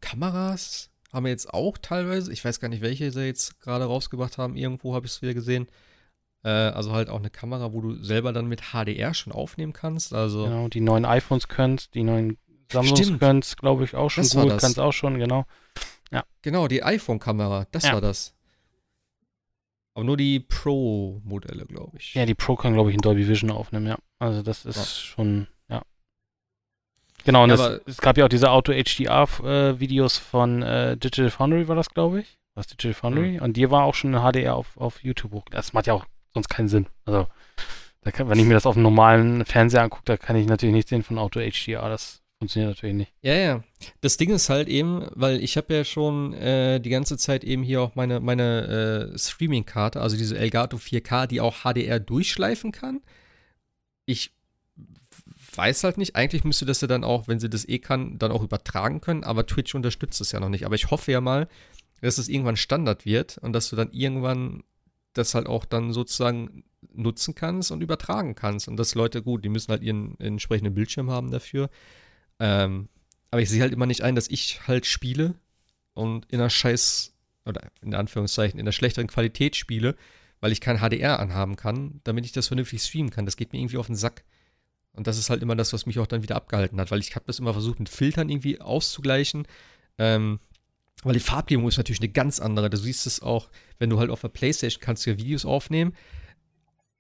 Kameras, 0.02 0.90
haben 1.12 1.26
wir 1.26 1.32
jetzt 1.32 1.54
auch 1.54 1.78
teilweise. 1.78 2.32
Ich 2.32 2.44
weiß 2.44 2.60
gar 2.60 2.70
nicht, 2.70 2.82
welche 2.82 3.12
sie 3.12 3.26
jetzt 3.26 3.60
gerade 3.60 3.86
rausgebracht 3.86 4.38
haben. 4.38 4.56
Irgendwo 4.56 4.96
habe 4.96 5.06
ich 5.06 5.14
es 5.14 5.22
wieder 5.22 5.34
gesehen. 5.34 5.68
Äh, 6.44 6.50
also 6.50 6.92
halt 6.92 7.10
auch 7.10 7.20
eine 7.20 7.30
Kamera, 7.30 7.72
wo 7.74 7.82
du 7.82 7.96
selber 8.04 8.34
dann 8.34 8.48
mit 8.48 8.74
HDR 8.74 9.14
schon 9.14 9.32
aufnehmen 9.34 9.74
kannst. 9.74 10.14
Also 10.14 10.44
Genau, 10.46 10.68
die 10.68 10.82
neuen 10.82 11.06
iPhones 11.06 11.48
könnt, 11.48 11.94
die 11.94 12.04
neuen 12.04 12.38
Samsungs 12.72 13.20
könnt, 13.20 13.58
glaube 13.58 13.84
ich, 13.86 13.96
auch 13.96 14.10
schon 14.10 14.24
Das 14.24 14.36
gut, 14.36 14.50
kannst 14.60 14.80
auch 14.80 14.92
schon, 14.94 15.20
genau. 15.20 15.46
genau, 16.42 16.68
die 16.68 16.84
iPhone-Kamera, 16.84 17.68
das 17.72 17.84
Ja. 17.86 17.94
war 17.94 18.02
das. 18.02 18.36
Aber 19.96 20.04
nur 20.06 20.18
die 20.18 20.40
Pro-Modelle, 20.40 21.66
glaube 21.66 21.98
ich. 21.98 22.14
Ja, 22.16 22.26
die 22.26 22.34
Pro 22.34 22.56
kann, 22.56 22.74
glaube 22.74 22.90
ich, 22.90 22.96
in 22.96 23.02
Dolby 23.02 23.28
Vision 23.28 23.52
aufnehmen, 23.52 23.86
ja. 23.88 23.98
Also 24.20 24.42
das 24.42 24.66
ist 24.66 24.76
Ja. 24.78 24.84
schon, 24.86 25.48
ja. 25.70 25.84
Genau, 27.26 27.44
und 27.44 27.52
Ja, 27.52 27.56
es, 27.76 27.82
es 27.86 27.98
gab 28.02 28.18
ja 28.18 28.26
auch 28.26 28.30
diese 28.30 28.50
Auto-HDR-Videos 28.50 30.18
von 30.18 30.62
äh, 30.64 30.98
Digital 30.98 31.30
Foundry, 31.30 31.68
war 31.68 31.76
das, 31.76 31.90
glaube 31.92 32.22
ich. 32.22 32.38
Was 32.56 32.68
Digital 32.68 32.94
Foundry? 32.96 33.40
Und 33.40 33.56
die 33.56 33.70
war 33.72 33.84
auch 33.84 33.96
schon 33.96 34.14
in 34.14 34.20
HDR 34.20 34.56
auf, 34.56 34.78
auf 34.78 35.04
YouTube 35.04 35.32
hoch. 35.32 35.46
Das 35.52 35.74
macht 35.74 35.88
ja 35.88 35.94
auch 35.94 36.06
sonst 36.34 36.50
keinen 36.50 36.68
Sinn. 36.68 36.88
Also, 37.06 37.28
kann, 38.12 38.30
wenn 38.30 38.40
ich 38.40 38.46
mir 38.46 38.54
das 38.54 38.66
auf 38.66 38.76
einem 38.76 38.84
normalen 38.84 39.46
Fernseher 39.46 39.84
angucke, 39.84 40.04
da 40.06 40.18
kann 40.18 40.36
ich 40.36 40.48
natürlich 40.48 40.76
nicht 40.76 40.90
sehen 40.90 41.04
von 41.04 41.18
Auto-HDR. 41.18 41.88
Das 41.90 42.22
funktioniert 42.38 42.72
natürlich 42.72 42.96
nicht. 42.96 43.14
Ja, 43.22 43.34
ja. 43.34 43.64
Das 44.02 44.18
Ding 44.18 44.32
ist 44.32 44.50
halt 44.50 44.68
eben, 44.68 45.08
weil 45.14 45.42
ich 45.42 45.56
habe 45.56 45.74
ja 45.74 45.84
schon 45.86 46.34
äh, 46.34 46.80
die 46.80 46.90
ganze 46.90 47.18
Zeit 47.18 47.44
eben 47.44 47.64
hier 47.64 47.82
auch 47.82 47.96
meine, 47.96 48.20
meine 48.20 49.12
äh, 49.14 49.18
Streaming-Karte, 49.18 50.02
also 50.02 50.18
diese 50.18 50.38
Elgato 50.38 50.78
4K, 50.78 51.28
die 51.28 51.40
auch 51.40 51.64
HDR 51.64 52.00
durchschleifen 52.00 52.72
kann. 52.72 53.02
Ich 54.06 54.32
weiß 55.56 55.84
halt 55.84 55.98
nicht, 55.98 56.16
eigentlich 56.16 56.44
müsste 56.44 56.66
das 56.66 56.82
ja 56.82 56.88
dann 56.88 57.04
auch, 57.04 57.28
wenn 57.28 57.40
sie 57.40 57.50
das 57.50 57.68
eh 57.68 57.80
kann, 57.80 58.18
dann 58.18 58.32
auch 58.32 58.44
übertragen 58.44 59.02
können, 59.02 59.24
aber 59.24 59.46
Twitch 59.46 59.76
unterstützt 59.76 60.20
es 60.20 60.32
ja 60.32 60.40
noch 60.40 60.50
nicht. 60.50 60.66
Aber 60.66 60.76
ich 60.76 60.92
hoffe 60.92 61.12
ja 61.12 61.22
mal, 61.22 61.48
dass 62.02 62.18
es 62.18 62.28
irgendwann 62.28 62.58
Standard 62.58 63.06
wird 63.06 63.38
und 63.38 63.54
dass 63.54 63.70
du 63.70 63.76
dann 63.76 63.92
irgendwann 63.92 64.64
das 65.14 65.36
halt 65.36 65.48
auch 65.48 65.66
dann 65.66 65.94
sozusagen 65.94 66.64
nutzen 66.94 67.36
kannst 67.36 67.72
und 67.72 67.82
übertragen 67.82 68.36
kannst. 68.36 68.68
Und 68.68 68.78
dass 68.78 68.96
Leute, 68.96 69.22
gut, 69.22 69.44
die 69.44 69.50
müssen 69.50 69.72
halt 69.72 69.84
ihren 69.84 70.20
entsprechenden 70.20 70.74
Bildschirm 70.74 71.10
haben 71.10 71.32
dafür. 71.32 71.70
Ähm, 72.40 72.90
aber 73.32 73.42
ich 73.42 73.50
sehe 73.50 73.62
halt 73.62 73.74
immer 73.74 73.86
nicht 73.86 74.02
ein, 74.02 74.16
dass 74.16 74.28
ich 74.28 74.68
halt 74.68 74.86
spiele 74.86 75.36
und 75.94 76.26
in 76.32 76.40
einer 76.40 76.50
scheiß, 76.50 77.14
oder 77.46 77.62
in 77.82 77.96
Anführungszeichen, 77.96 78.60
in 78.60 78.66
einer 78.66 78.72
schlechteren 78.72 79.08
Qualität 79.08 79.56
spiele, 79.56 79.96
weil 80.40 80.52
ich 80.52 80.62
kein 80.62 80.78
HDR 80.80 81.20
anhaben 81.20 81.56
kann, 81.56 82.02
damit 82.04 82.26
ich 82.26 82.32
das 82.32 82.48
vernünftig 82.48 82.84
streamen 82.84 83.12
kann. 83.12 83.26
Das 83.26 83.38
geht 83.38 83.54
mir 83.54 83.60
irgendwie 83.60 83.78
auf 83.78 83.88
den 83.88 83.96
Sack. 83.96 84.24
Und 84.92 85.08
das 85.08 85.18
ist 85.18 85.30
halt 85.30 85.42
immer 85.42 85.56
das, 85.56 85.74
was 85.74 85.86
mich 85.86 86.00
auch 86.00 86.08
dann 86.08 86.22
wieder 86.22 86.36
abgehalten 86.36 86.80
hat, 86.80 86.92
weil 86.92 87.00
ich 87.00 87.16
habe 87.16 87.26
das 87.26 87.40
immer 87.40 87.54
versucht, 87.54 87.80
mit 87.80 87.90
Filtern 87.90 88.30
irgendwie 88.30 88.62
auszugleichen. 88.62 89.48
Ähm, 89.98 90.40
weil 91.06 91.14
die 91.14 91.20
Farbgebung 91.20 91.68
ist 91.68 91.78
natürlich 91.78 92.02
eine 92.02 92.10
ganz 92.10 92.40
andere. 92.40 92.70
Du 92.70 92.78
siehst 92.78 93.08
es 93.08 93.22
auch, 93.22 93.50
wenn 93.80 93.90
du 93.90 94.00
halt 94.00 94.10
auf 94.10 94.22
der 94.22 94.30
Playstation 94.30 94.82
kannst 94.82 95.06
du 95.06 95.12
ja 95.12 95.18
Videos 95.18 95.46
aufnehmen. 95.46 95.94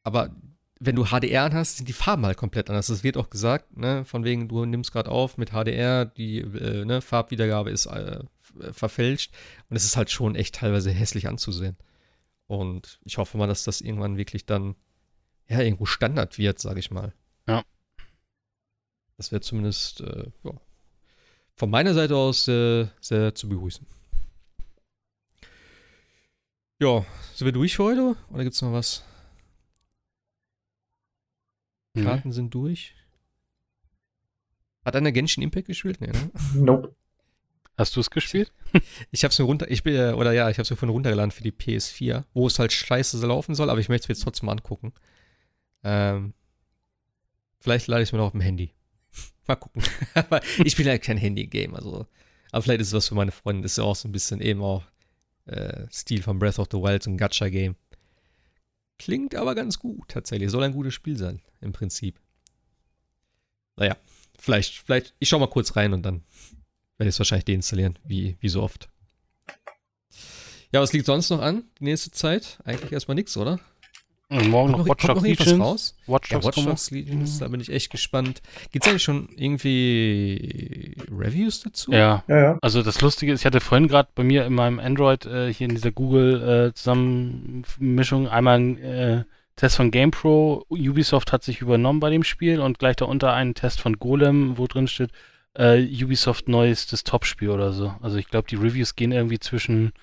Aber 0.03 0.35
wenn 0.79 0.95
du 0.95 1.05
HDR 1.05 1.51
hast, 1.53 1.77
sind 1.77 1.87
die 1.87 1.93
Farben 1.93 2.25
halt 2.25 2.37
komplett 2.37 2.69
anders. 2.69 2.87
Das 2.87 3.03
wird 3.03 3.17
auch 3.17 3.29
gesagt, 3.29 3.77
ne, 3.77 4.03
von 4.05 4.23
wegen, 4.23 4.49
du 4.49 4.65
nimmst 4.65 4.91
gerade 4.91 5.09
auf 5.09 5.37
mit 5.37 5.51
HDR, 5.51 6.05
die 6.05 6.39
äh, 6.39 6.83
ne, 6.85 7.01
Farbwiedergabe 7.01 7.69
ist 7.69 7.85
äh, 7.85 8.19
verfälscht. 8.71 9.33
Und 9.69 9.77
es 9.77 9.85
ist 9.85 9.95
halt 9.95 10.11
schon 10.11 10.35
echt 10.35 10.55
teilweise 10.55 10.91
hässlich 10.91 11.27
anzusehen. 11.27 11.77
Und 12.47 12.99
ich 13.05 13.17
hoffe 13.17 13.37
mal, 13.37 13.47
dass 13.47 13.63
das 13.63 13.81
irgendwann 13.81 14.17
wirklich 14.17 14.45
dann, 14.45 14.75
ja, 15.47 15.61
irgendwo 15.61 15.85
Standard 15.85 16.37
wird, 16.37 16.59
sage 16.59 16.79
ich 16.79 16.91
mal. 16.91 17.13
Ja. 17.47 17.63
Das 19.17 19.31
wäre 19.31 19.41
zumindest, 19.41 20.01
äh, 20.01 20.31
ja, 20.43 20.51
von 21.55 21.69
meiner 21.69 21.93
Seite 21.93 22.15
aus 22.15 22.47
äh, 22.47 22.87
sehr 22.99 23.35
zu 23.35 23.47
begrüßen. 23.49 23.85
Ja, 26.79 27.05
sind 27.35 27.45
wir 27.45 27.51
durch 27.51 27.75
für 27.75 27.83
heute? 27.83 28.15
Oder 28.31 28.43
gibt 28.43 28.55
es 28.55 28.61
noch 28.61 28.73
was? 28.73 29.03
Mhm. 31.93 32.03
Karten 32.03 32.31
sind 32.31 32.53
durch. 32.53 32.95
Hat 34.83 34.95
einer 34.95 35.11
Genshin 35.11 35.43
Impact 35.43 35.67
gespielt? 35.67 36.01
Nee, 36.01 36.07
ne? 36.07 36.31
Nope. 36.55 36.95
Hast 37.77 37.95
du 37.95 37.99
es 37.99 38.09
gespielt? 38.09 38.51
Ich 39.11 39.23
hab's 39.23 39.37
mir 39.37 39.45
runter, 39.45 39.69
ich 39.69 39.83
bin, 39.83 39.95
äh, 39.95 40.13
oder 40.13 40.33
ja, 40.33 40.49
ich 40.49 40.57
hab's 40.57 40.71
mir 40.71 40.75
von 40.75 40.89
runtergeladen 40.89 41.29
für 41.29 41.43
die 41.43 41.51
PS4, 41.51 42.23
wo 42.33 42.47
es 42.47 42.57
halt 42.57 42.73
scheiße 42.73 43.23
laufen 43.25 43.53
soll, 43.53 43.69
aber 43.69 43.79
ich 43.79 43.87
möchte 43.87 44.05
es 44.05 44.09
mir 44.09 44.13
jetzt 44.13 44.23
trotzdem 44.23 44.49
angucken. 44.49 44.93
Ähm, 45.83 46.33
vielleicht 47.59 47.85
lade 47.85 48.01
ich 48.01 48.09
es 48.09 48.13
mir 48.13 48.17
noch 48.17 48.25
auf 48.25 48.31
dem 48.31 48.41
Handy. 48.41 48.73
Mal 49.47 49.55
gucken. 49.55 49.83
aber 50.13 50.41
ich 50.63 50.75
bin 50.75 50.87
ja 50.87 50.97
kein 50.97 51.17
Handy-Game, 51.17 51.75
also. 51.75 52.07
Aber 52.51 52.61
vielleicht 52.61 52.81
ist 52.81 52.87
es 52.87 52.93
was 52.93 53.07
für 53.07 53.15
meine 53.15 53.31
Freunde. 53.31 53.63
Das 53.63 53.73
ist 53.73 53.77
ja 53.77 53.83
auch 53.83 53.95
so 53.95 54.07
ein 54.07 54.11
bisschen 54.11 54.41
eben 54.41 54.61
auch 54.61 54.83
äh, 55.45 55.85
Stil 55.91 56.21
von 56.21 56.39
Breath 56.39 56.59
of 56.59 56.67
the 56.71 56.77
Wild, 56.77 57.03
so 57.03 57.09
ein 57.09 57.17
Gacha-Game. 57.17 57.75
Klingt 58.99 59.35
aber 59.35 59.55
ganz 59.55 59.79
gut, 59.79 60.07
tatsächlich. 60.07 60.51
Soll 60.51 60.63
ein 60.63 60.73
gutes 60.73 60.93
Spiel 60.93 61.17
sein, 61.17 61.41
im 61.61 61.73
Prinzip. 61.73 62.19
Naja, 63.75 63.97
vielleicht, 64.37 64.75
vielleicht, 64.75 65.15
ich 65.19 65.29
schau 65.29 65.39
mal 65.39 65.49
kurz 65.49 65.75
rein 65.75 65.93
und 65.93 66.03
dann 66.03 66.23
werde 66.97 67.09
ich 67.09 67.15
es 67.15 67.19
wahrscheinlich 67.19 67.45
deinstallieren, 67.45 67.97
wie, 68.05 68.37
wie 68.39 68.49
so 68.49 68.61
oft. 68.61 68.89
Ja, 70.71 70.81
was 70.81 70.93
liegt 70.93 71.05
sonst 71.05 71.29
noch 71.29 71.41
an, 71.41 71.65
die 71.79 71.85
nächste 71.85 72.11
Zeit? 72.11 72.59
Eigentlich 72.63 72.91
erstmal 72.91 73.15
nichts, 73.15 73.35
oder? 73.35 73.59
Und 74.33 74.49
morgen 74.49 74.71
noch 74.71 74.79
noch, 74.79 74.87
Watch 74.87 75.05
Dogs 75.05 75.21
Legion. 75.21 75.61
raus? 75.61 75.95
Watch 76.07 76.31
Ja, 76.31 76.37
Dogs 76.37 76.47
Watch 76.47 76.55
kommen. 76.55 76.67
Dogs 76.67 76.91
Legions, 76.91 77.39
da 77.39 77.47
bin 77.47 77.61
ich 77.61 77.69
echt 77.71 77.91
gespannt. 77.91 78.41
Gibt 78.71 78.85
es 78.85 78.89
eigentlich 78.89 79.03
schon 79.03 79.29
irgendwie 79.35 80.95
Reviews 81.11 81.61
dazu? 81.61 81.91
Ja, 81.91 82.23
Ja, 82.27 82.41
ja. 82.41 82.57
also 82.61 82.81
das 82.81 83.01
Lustige 83.01 83.33
ist, 83.33 83.41
ich 83.41 83.45
hatte 83.45 83.59
vorhin 83.61 83.87
gerade 83.87 84.09
bei 84.15 84.23
mir 84.23 84.45
in 84.45 84.53
meinem 84.53 84.79
Android 84.79 85.25
äh, 85.25 85.53
hier 85.53 85.67
in 85.69 85.75
dieser 85.75 85.91
Google-Zusammenmischung 85.91 88.27
einmal 88.27 88.55
einen 88.55 88.77
äh, 88.77 89.23
Test 89.55 89.75
von 89.75 89.91
GamePro. 89.91 90.65
Ubisoft 90.69 91.31
hat 91.31 91.43
sich 91.43 91.61
übernommen 91.61 91.99
bei 91.99 92.09
dem 92.09 92.23
Spiel 92.23 92.59
und 92.59 92.79
gleich 92.79 92.95
darunter 92.95 93.33
einen 93.33 93.53
Test 93.53 93.81
von 93.81 93.99
Golem, 93.99 94.57
wo 94.57 94.67
drin 94.67 94.87
steht, 94.87 95.11
äh, 95.55 95.83
Ubisoft 96.03 96.47
neuestes 96.47 97.03
Topspiel 97.03 97.49
oder 97.49 97.73
so. 97.73 97.93
Also 98.01 98.17
ich 98.17 98.27
glaube, 98.27 98.47
die 98.49 98.55
Reviews 98.55 98.95
gehen 98.95 99.11
irgendwie 99.11 99.39
zwischen 99.39 99.93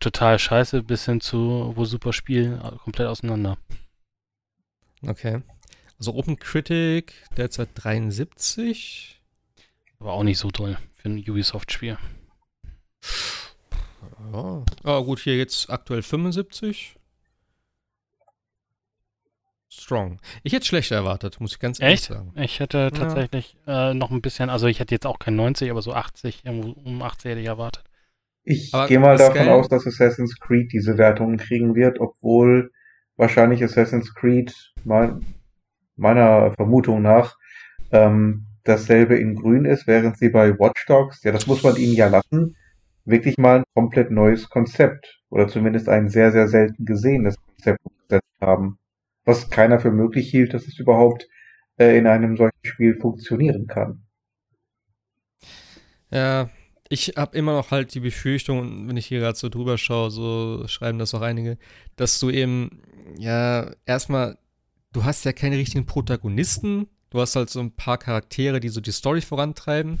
total 0.00 0.38
scheiße 0.38 0.82
bis 0.82 1.04
hin 1.04 1.20
zu 1.20 1.72
wo 1.76 1.84
super 1.84 2.12
Spiel 2.12 2.58
komplett 2.82 3.08
auseinander. 3.08 3.58
Okay. 5.06 5.42
Also 5.98 6.14
Open 6.14 6.38
Critic 6.38 7.14
derzeit 7.36 7.70
73. 7.74 9.20
Aber 9.98 10.12
auch 10.12 10.24
nicht 10.24 10.38
so 10.38 10.50
toll 10.50 10.76
für 10.94 11.08
ein 11.08 11.18
Ubisoft-Spiel. 11.18 11.96
Ja. 14.32 14.64
Ah, 14.84 15.00
gut, 15.00 15.20
hier 15.20 15.36
jetzt 15.36 15.70
aktuell 15.70 16.02
75. 16.02 16.96
Strong. 19.68 20.20
Ich 20.42 20.52
hätte 20.52 20.66
schlechter 20.66 20.96
erwartet, 20.96 21.40
muss 21.40 21.52
ich 21.52 21.58
ganz 21.58 21.80
ehrlich 21.80 22.00
Echt? 22.00 22.08
sagen. 22.08 22.32
Ich 22.36 22.60
hätte 22.60 22.90
tatsächlich 22.92 23.56
äh, 23.66 23.94
noch 23.94 24.10
ein 24.10 24.20
bisschen, 24.20 24.50
also 24.50 24.66
ich 24.66 24.80
hätte 24.80 24.94
jetzt 24.94 25.06
auch 25.06 25.18
kein 25.18 25.34
90, 25.34 25.70
aber 25.70 25.82
so 25.82 25.92
80, 25.92 26.44
irgendwo 26.44 26.72
um 26.80 27.00
80 27.02 27.30
hätte 27.30 27.40
ich 27.40 27.46
erwartet. 27.46 27.84
Ich 28.44 28.72
gehe 28.88 28.98
mal 28.98 29.16
davon 29.16 29.34
Geile- 29.34 29.52
aus, 29.52 29.68
dass 29.68 29.86
Assassin's 29.86 30.38
Creed 30.40 30.72
diese 30.72 30.98
Wertungen 30.98 31.36
kriegen 31.36 31.74
wird, 31.74 32.00
obwohl 32.00 32.70
wahrscheinlich 33.16 33.62
Assassin's 33.62 34.14
Creed 34.14 34.52
mein, 34.84 35.24
meiner 35.96 36.52
Vermutung 36.52 37.02
nach 37.02 37.36
ähm, 37.92 38.46
dasselbe 38.64 39.16
in 39.16 39.36
grün 39.36 39.64
ist, 39.64 39.86
während 39.86 40.18
sie 40.18 40.28
bei 40.28 40.58
Watch 40.58 40.86
Dogs, 40.86 41.22
ja, 41.22 41.32
das 41.32 41.46
muss 41.46 41.62
man 41.62 41.76
ihnen 41.76 41.94
ja 41.94 42.08
lassen, 42.08 42.56
wirklich 43.04 43.36
mal 43.38 43.58
ein 43.58 43.64
komplett 43.74 44.10
neues 44.10 44.48
Konzept 44.48 45.20
oder 45.30 45.48
zumindest 45.48 45.88
ein 45.88 46.08
sehr, 46.08 46.32
sehr 46.32 46.48
selten 46.48 46.84
gesehenes 46.84 47.36
Konzept 47.36 47.80
umgesetzt 47.84 48.40
haben. 48.40 48.78
Was 49.24 49.50
keiner 49.50 49.78
für 49.78 49.90
möglich 49.90 50.30
hielt, 50.30 50.54
dass 50.54 50.66
es 50.66 50.78
überhaupt 50.78 51.28
äh, 51.78 51.96
in 51.96 52.06
einem 52.06 52.36
solchen 52.36 52.64
Spiel 52.64 52.98
funktionieren 52.98 53.66
kann. 53.66 54.02
Ja, 56.10 56.50
ich 56.92 57.14
habe 57.16 57.36
immer 57.38 57.54
noch 57.54 57.70
halt 57.70 57.94
die 57.94 58.00
Befürchtung, 58.00 58.58
und 58.60 58.88
wenn 58.88 58.98
ich 58.98 59.06
hier 59.06 59.20
gerade 59.20 59.38
so 59.38 59.48
drüber 59.48 59.78
schaue, 59.78 60.10
so 60.10 60.64
schreiben 60.68 60.98
das 60.98 61.14
auch 61.14 61.22
einige, 61.22 61.56
dass 61.96 62.20
du 62.20 62.28
eben, 62.28 62.82
ja, 63.18 63.70
erstmal, 63.86 64.36
du 64.92 65.02
hast 65.04 65.24
ja 65.24 65.32
keine 65.32 65.56
richtigen 65.56 65.86
Protagonisten, 65.86 66.88
du 67.08 67.18
hast 67.20 67.34
halt 67.34 67.48
so 67.48 67.60
ein 67.60 67.70
paar 67.70 67.96
Charaktere, 67.96 68.60
die 68.60 68.68
so 68.68 68.82
die 68.82 68.92
Story 68.92 69.22
vorantreiben. 69.22 70.00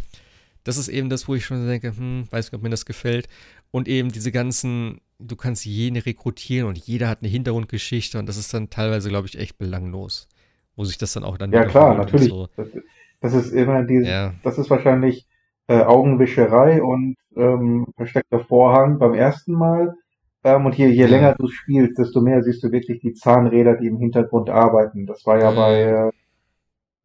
Das 0.64 0.76
ist 0.76 0.88
eben 0.88 1.08
das, 1.08 1.26
wo 1.28 1.34
ich 1.34 1.46
schon 1.46 1.66
denke, 1.66 1.96
hm, 1.96 2.26
weiß 2.30 2.46
nicht, 2.46 2.54
ob 2.54 2.62
mir 2.62 2.68
das 2.68 2.84
gefällt. 2.84 3.26
Und 3.70 3.88
eben 3.88 4.12
diese 4.12 4.30
ganzen, 4.30 5.00
du 5.18 5.34
kannst 5.34 5.64
jeden 5.64 5.96
rekrutieren 5.96 6.68
und 6.68 6.76
jeder 6.76 7.08
hat 7.08 7.22
eine 7.22 7.30
Hintergrundgeschichte 7.30 8.18
und 8.18 8.26
das 8.26 8.36
ist 8.36 8.52
dann 8.52 8.68
teilweise, 8.68 9.08
glaube 9.08 9.28
ich, 9.28 9.38
echt 9.38 9.56
belanglos. 9.56 10.28
Wo 10.76 10.84
sich 10.84 10.98
das 10.98 11.14
dann 11.14 11.24
auch 11.24 11.38
dann 11.38 11.52
Ja 11.52 11.64
klar, 11.64 11.96
natürlich. 11.96 12.28
So. 12.28 12.48
Das, 12.54 12.68
das 13.22 13.32
ist 13.32 13.52
immer 13.52 13.82
diese, 13.82 14.10
Ja. 14.10 14.34
das 14.42 14.58
ist 14.58 14.68
wahrscheinlich 14.68 15.26
äh, 15.72 15.82
Augenwischerei 15.84 16.82
und 16.82 17.16
ähm, 17.36 17.86
versteckter 17.96 18.40
Vorhang 18.40 18.98
beim 18.98 19.14
ersten 19.14 19.52
Mal. 19.54 19.94
Ähm, 20.44 20.66
und 20.66 20.76
je, 20.76 20.86
je 20.88 21.06
länger 21.06 21.34
du 21.38 21.48
spielst, 21.48 21.98
desto 21.98 22.20
mehr 22.20 22.42
siehst 22.42 22.62
du 22.64 22.72
wirklich 22.72 23.00
die 23.00 23.14
Zahnräder, 23.14 23.76
die 23.76 23.86
im 23.86 23.98
Hintergrund 23.98 24.50
arbeiten. 24.50 25.06
Das 25.06 25.24
war 25.26 25.40
ja 25.40 25.50
bei, 25.52 25.82
äh, 25.82 26.10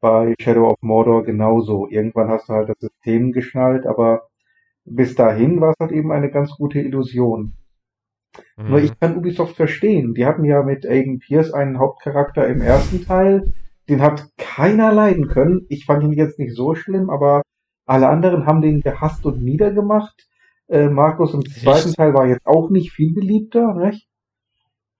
bei 0.01 0.33
Shadow 0.41 0.67
of 0.69 0.77
Mordor 0.81 1.23
genauso. 1.23 1.87
Irgendwann 1.89 2.29
hast 2.29 2.49
du 2.49 2.53
halt 2.53 2.69
das 2.69 2.79
System 2.79 3.31
geschnallt, 3.31 3.85
aber 3.85 4.27
bis 4.85 5.15
dahin 5.15 5.61
war 5.61 5.71
es 5.71 5.77
halt 5.79 5.91
eben 5.91 6.11
eine 6.11 6.29
ganz 6.31 6.51
gute 6.57 6.79
Illusion. 6.79 7.53
Nur 8.57 8.79
Mhm. 8.79 8.85
ich 8.85 8.99
kann 8.99 9.17
Ubisoft 9.17 9.55
verstehen. 9.55 10.13
Die 10.13 10.25
hatten 10.25 10.43
ja 10.43 10.61
mit 10.63 10.85
Aiden 10.85 11.19
Pierce 11.19 11.53
einen 11.53 11.79
Hauptcharakter 11.79 12.47
im 12.47 12.61
ersten 12.61 13.05
Teil. 13.05 13.53
Den 13.89 14.01
hat 14.01 14.27
keiner 14.37 14.91
leiden 14.91 15.27
können. 15.29 15.65
Ich 15.69 15.85
fand 15.85 16.03
ihn 16.03 16.13
jetzt 16.13 16.37
nicht 16.39 16.55
so 16.55 16.75
schlimm, 16.75 17.09
aber 17.09 17.43
alle 17.87 18.07
anderen 18.09 18.45
haben 18.45 18.61
den 18.61 18.81
gehasst 18.81 19.25
und 19.25 19.41
niedergemacht. 19.43 20.27
Äh, 20.67 20.89
Markus 20.89 21.33
im 21.33 21.43
zweiten 21.45 21.93
Teil 21.93 22.13
war 22.13 22.27
jetzt 22.27 22.45
auch 22.45 22.69
nicht 22.69 22.91
viel 22.91 23.13
beliebter, 23.13 23.73
nicht? 23.75 24.07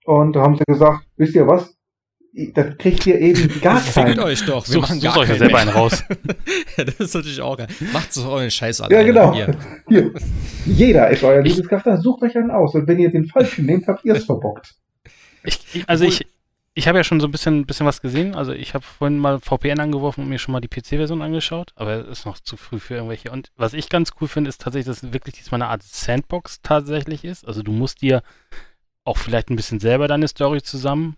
Und 0.04 0.34
da 0.34 0.40
haben 0.42 0.56
sie 0.56 0.64
gesagt, 0.66 1.04
wisst 1.16 1.34
ihr 1.34 1.46
was? 1.46 1.74
Das 2.54 2.76
kriegt 2.78 3.06
ihr 3.06 3.18
eben 3.20 3.60
gar 3.62 3.78
Fickt 3.78 3.94
keinen. 4.06 4.20
euch 4.20 4.44
doch, 4.46 4.66
wir 4.66 4.74
Sucht- 4.74 4.82
machen 4.88 5.00
gar 5.00 5.18
euch 5.18 5.28
ja 5.28 5.34
selber 5.36 5.52
mehr. 5.54 5.60
einen 5.62 5.70
raus. 5.70 6.04
ja, 6.76 6.84
das 6.84 6.94
ist 7.00 7.14
natürlich 7.14 7.40
auch 7.40 7.56
geil. 7.56 7.66
Macht 7.92 8.12
so 8.12 8.28
euren 8.28 8.50
Scheiß 8.50 8.78
Ja, 8.78 8.84
alleine. 8.86 9.04
genau. 9.06 9.34
Hier. 9.34 9.54
Hier. 9.88 10.12
Jeder 10.64 11.10
ist 11.10 11.22
euer 11.24 11.42
Lieblingscharakter. 11.42 11.96
Sucht 12.00 12.22
euch 12.22 12.36
einen 12.36 12.50
aus. 12.50 12.74
Und 12.74 12.86
wenn 12.86 12.98
ihr 12.98 13.10
den 13.10 13.26
falschen 13.26 13.66
nehmt, 13.66 13.86
habt 13.88 14.04
ihr 14.04 14.14
es 14.14 14.24
verbockt. 14.24 14.74
Ich, 15.44 15.58
ich, 15.74 15.88
also 15.88 16.04
ich, 16.04 16.26
ich 16.78 16.86
habe 16.86 16.96
ja 16.96 17.02
schon 17.02 17.18
so 17.18 17.26
ein 17.26 17.32
bisschen, 17.32 17.66
bisschen 17.66 17.86
was 17.86 18.00
gesehen. 18.00 18.36
Also 18.36 18.52
ich 18.52 18.72
habe 18.72 18.84
vorhin 18.84 19.18
mal 19.18 19.40
VPN 19.40 19.80
angeworfen 19.80 20.22
und 20.22 20.28
mir 20.28 20.38
schon 20.38 20.52
mal 20.52 20.60
die 20.60 20.68
PC-Version 20.68 21.22
angeschaut, 21.22 21.72
aber 21.74 21.96
es 21.96 22.20
ist 22.20 22.24
noch 22.24 22.38
zu 22.38 22.56
früh 22.56 22.78
für 22.78 22.94
irgendwelche. 22.94 23.32
Und 23.32 23.50
was 23.56 23.72
ich 23.72 23.88
ganz 23.88 24.12
cool 24.20 24.28
finde, 24.28 24.48
ist 24.48 24.60
tatsächlich, 24.60 24.86
dass 24.86 25.02
es 25.02 25.12
wirklich 25.12 25.34
diesmal 25.34 25.60
eine 25.60 25.70
Art 25.72 25.82
Sandbox 25.82 26.62
tatsächlich 26.62 27.24
ist. 27.24 27.44
Also 27.48 27.64
du 27.64 27.72
musst 27.72 28.00
dir 28.00 28.22
auch 29.02 29.16
vielleicht 29.18 29.50
ein 29.50 29.56
bisschen 29.56 29.80
selber 29.80 30.06
deine 30.06 30.28
Story 30.28 30.62
zusammen 30.62 31.16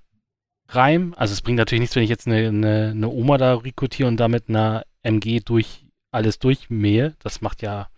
reimen. 0.70 1.12
Also 1.12 1.34
es 1.34 1.42
bringt 1.42 1.58
natürlich 1.58 1.82
nichts, 1.82 1.94
wenn 1.94 2.04
ich 2.04 2.10
jetzt 2.10 2.26
eine, 2.26 2.48
eine, 2.48 2.92
eine 2.92 3.08
Oma 3.10 3.36
da 3.36 3.54
rekrutiere 3.56 4.08
und 4.08 4.16
damit 4.16 4.48
einer 4.48 4.86
MG 5.02 5.40
durch 5.40 5.84
alles 6.10 6.38
durchmähe. 6.38 7.16
Das 7.18 7.42
macht 7.42 7.60
ja 7.60 7.90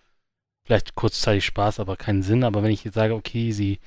vielleicht 0.66 0.96
kurzzeitig 0.96 1.44
Spaß, 1.44 1.78
aber 1.78 1.94
keinen 1.94 2.24
Sinn. 2.24 2.42
Aber 2.42 2.64
wenn 2.64 2.72
ich 2.72 2.82
jetzt 2.82 2.94
sage, 2.94 3.14
okay, 3.14 3.52
sie 3.52 3.78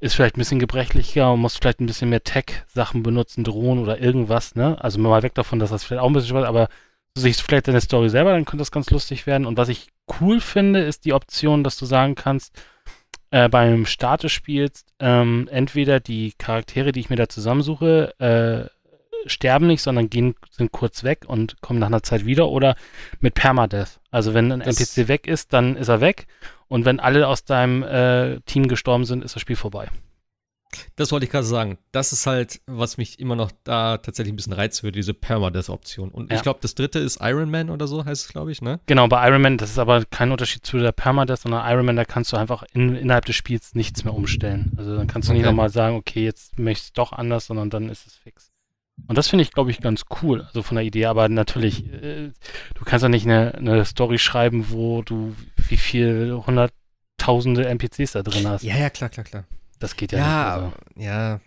ist 0.00 0.14
vielleicht 0.14 0.36
ein 0.36 0.40
bisschen 0.40 0.58
gebrechlicher 0.58 1.32
und 1.32 1.40
muss 1.40 1.56
vielleicht 1.56 1.80
ein 1.80 1.86
bisschen 1.86 2.10
mehr 2.10 2.24
Tech-Sachen 2.24 3.02
benutzen, 3.02 3.44
Drohnen 3.44 3.82
oder 3.82 4.00
irgendwas, 4.00 4.54
ne? 4.54 4.76
Also 4.82 4.98
mal 4.98 5.22
weg 5.22 5.34
davon, 5.34 5.58
dass 5.58 5.70
das 5.70 5.84
vielleicht 5.84 6.02
auch 6.02 6.08
ein 6.08 6.12
bisschen 6.12 6.30
Spaß, 6.30 6.44
aber 6.44 6.68
du 7.14 7.20
siehst 7.22 7.42
vielleicht 7.42 7.68
deine 7.68 7.80
Story 7.80 8.08
selber, 8.10 8.32
dann 8.32 8.44
könnte 8.44 8.62
das 8.62 8.70
ganz 8.70 8.90
lustig 8.90 9.26
werden. 9.26 9.46
Und 9.46 9.56
was 9.56 9.68
ich 9.68 9.88
cool 10.20 10.40
finde, 10.40 10.80
ist 10.80 11.04
die 11.04 11.12
Option, 11.12 11.64
dass 11.64 11.78
du 11.78 11.86
sagen 11.86 12.14
kannst, 12.14 12.52
äh, 13.30 13.48
beim 13.48 13.86
Start 13.86 14.22
des 14.22 14.32
Spiels, 14.32 14.84
ähm, 15.00 15.48
entweder 15.50 16.00
die 16.00 16.34
Charaktere, 16.38 16.92
die 16.92 17.00
ich 17.00 17.10
mir 17.10 17.16
da 17.16 17.28
zusammensuche, 17.28 18.14
äh, 18.18 18.73
sterben 19.26 19.66
nicht, 19.66 19.82
sondern 19.82 20.10
gehen, 20.10 20.34
sind 20.50 20.72
kurz 20.72 21.04
weg 21.04 21.24
und 21.26 21.60
kommen 21.60 21.78
nach 21.78 21.86
einer 21.88 22.02
Zeit 22.02 22.24
wieder 22.26 22.48
oder 22.48 22.76
mit 23.20 23.34
Permadeath. 23.34 24.00
Also 24.10 24.34
wenn 24.34 24.50
ein 24.52 24.60
Das- 24.60 24.78
NPC 24.80 25.08
weg 25.08 25.26
ist, 25.26 25.52
dann 25.52 25.76
ist 25.76 25.88
er 25.88 26.00
weg 26.00 26.26
und 26.68 26.84
wenn 26.84 27.00
alle 27.00 27.26
aus 27.28 27.44
deinem 27.44 27.82
äh, 27.82 28.40
Team 28.46 28.68
gestorben 28.68 29.04
sind, 29.04 29.24
ist 29.24 29.34
das 29.34 29.42
Spiel 29.42 29.56
vorbei. 29.56 29.88
Das 30.96 31.12
wollte 31.12 31.24
ich 31.26 31.30
gerade 31.30 31.44
sagen. 31.46 31.78
Das 31.92 32.12
ist 32.12 32.26
halt, 32.26 32.60
was 32.66 32.96
mich 32.96 33.20
immer 33.20 33.36
noch 33.36 33.52
da 33.62 33.98
tatsächlich 33.98 34.32
ein 34.32 34.36
bisschen 34.36 34.52
reizt 34.54 34.82
würde, 34.82 34.98
diese 34.98 35.14
Permadeath-Option. 35.14 36.08
Und 36.10 36.30
Ja. 36.32 36.36
ich 36.36 36.42
glaube, 36.42 36.58
das 36.62 36.74
dritte 36.74 36.98
ist 36.98 37.18
Iron 37.20 37.48
Man 37.48 37.70
oder 37.70 37.86
so, 37.86 38.04
heißt 38.04 38.24
es, 38.26 38.32
glaube 38.32 38.50
ich, 38.50 38.60
ne? 38.60 38.80
Genau, 38.86 39.06
bei 39.06 39.24
Iron 39.28 39.40
Man, 39.40 39.56
das 39.56 39.70
ist 39.70 39.78
aber 39.78 40.04
kein 40.04 40.32
Unterschied 40.32 40.66
zu 40.66 40.78
der 40.78 40.90
Permadeath, 40.90 41.38
sondern 41.42 41.64
Iron 41.72 41.86
Man, 41.86 41.94
da 41.94 42.04
kannst 42.04 42.32
du 42.32 42.36
einfach 42.36 42.64
in, 42.72 42.96
innerhalb 42.96 43.24
des 43.26 43.36
Spiels 43.36 43.76
nichts 43.76 44.02
mehr 44.02 44.14
umstellen. 44.14 44.72
Also 44.76 44.96
dann 44.96 45.06
kannst 45.06 45.28
du 45.28 45.32
nicht 45.32 45.42
Okay. 45.42 45.50
nochmal 45.50 45.68
sagen, 45.70 45.94
okay, 45.94 46.24
jetzt 46.24 46.58
möchte 46.58 46.80
ich 46.82 46.86
es 46.88 46.92
doch 46.92 47.12
anders, 47.12 47.46
sondern 47.46 47.70
dann 47.70 47.88
ist 47.88 48.08
es 48.08 48.16
fix. 48.16 48.50
Und 49.06 49.18
das 49.18 49.28
finde 49.28 49.42
ich, 49.42 49.50
glaube 49.52 49.70
ich, 49.70 49.80
ganz 49.80 50.04
cool, 50.22 50.42
also 50.42 50.62
von 50.62 50.76
der 50.76 50.84
Idee, 50.84 51.06
aber 51.06 51.28
natürlich, 51.28 51.84
äh, 51.92 52.30
du 52.74 52.84
kannst 52.84 53.02
ja 53.02 53.08
nicht 53.08 53.26
eine, 53.26 53.54
eine 53.54 53.84
Story 53.84 54.18
schreiben, 54.18 54.66
wo 54.70 55.02
du 55.02 55.34
wie 55.68 55.76
viel 55.76 56.32
hunderttausende 56.46 57.66
NPCs 57.66 58.12
da 58.12 58.22
drin 58.22 58.46
hast. 58.46 58.62
Ja, 58.62 58.76
ja, 58.76 58.90
klar, 58.90 59.10
klar, 59.10 59.24
klar. 59.24 59.44
Das 59.78 59.96
geht 59.96 60.12
ja, 60.12 60.18
Ja, 60.18 60.56
nicht. 60.56 60.76
Also. 60.96 61.04
ja. 61.04 61.40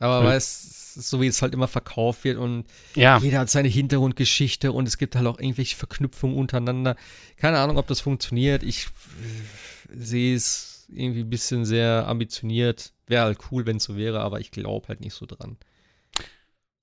Aber 0.00 0.20
Hm. 0.20 0.26
weißt 0.26 0.70
so 0.94 1.20
wie 1.20 1.26
es 1.26 1.42
halt 1.42 1.54
immer 1.54 1.66
verkauft 1.68 2.22
wird 2.22 2.38
und 2.38 2.66
Ja, 2.94 3.18
jeder 3.18 3.40
hat 3.40 3.50
seine 3.50 3.66
Hintergrundgeschichte 3.68 4.70
und 4.72 4.86
es 4.86 4.96
gibt 4.96 5.16
halt 5.16 5.26
auch 5.26 5.38
irgendwelche 5.40 5.76
Verknüpfungen 5.76 6.36
untereinander. 6.36 6.94
Keine 7.36 7.58
Ahnung, 7.58 7.78
ob 7.78 7.86
das 7.88 8.00
funktioniert. 8.00 8.62
Ich 8.62 8.86
äh, 8.86 9.96
sehe 9.96 10.36
es 10.36 10.86
irgendwie 10.88 11.20
ein 11.22 11.30
bisschen 11.30 11.64
sehr 11.64 12.06
ambitioniert. 12.06 12.92
Wäre 13.08 13.24
halt 13.24 13.38
cool, 13.50 13.66
wenn 13.66 13.78
es 13.78 13.84
so 13.84 13.96
wäre, 13.96 14.20
aber 14.20 14.38
ich 14.40 14.50
glaube 14.52 14.86
halt 14.88 15.00
nicht 15.00 15.14
so 15.14 15.26
dran. 15.26 15.56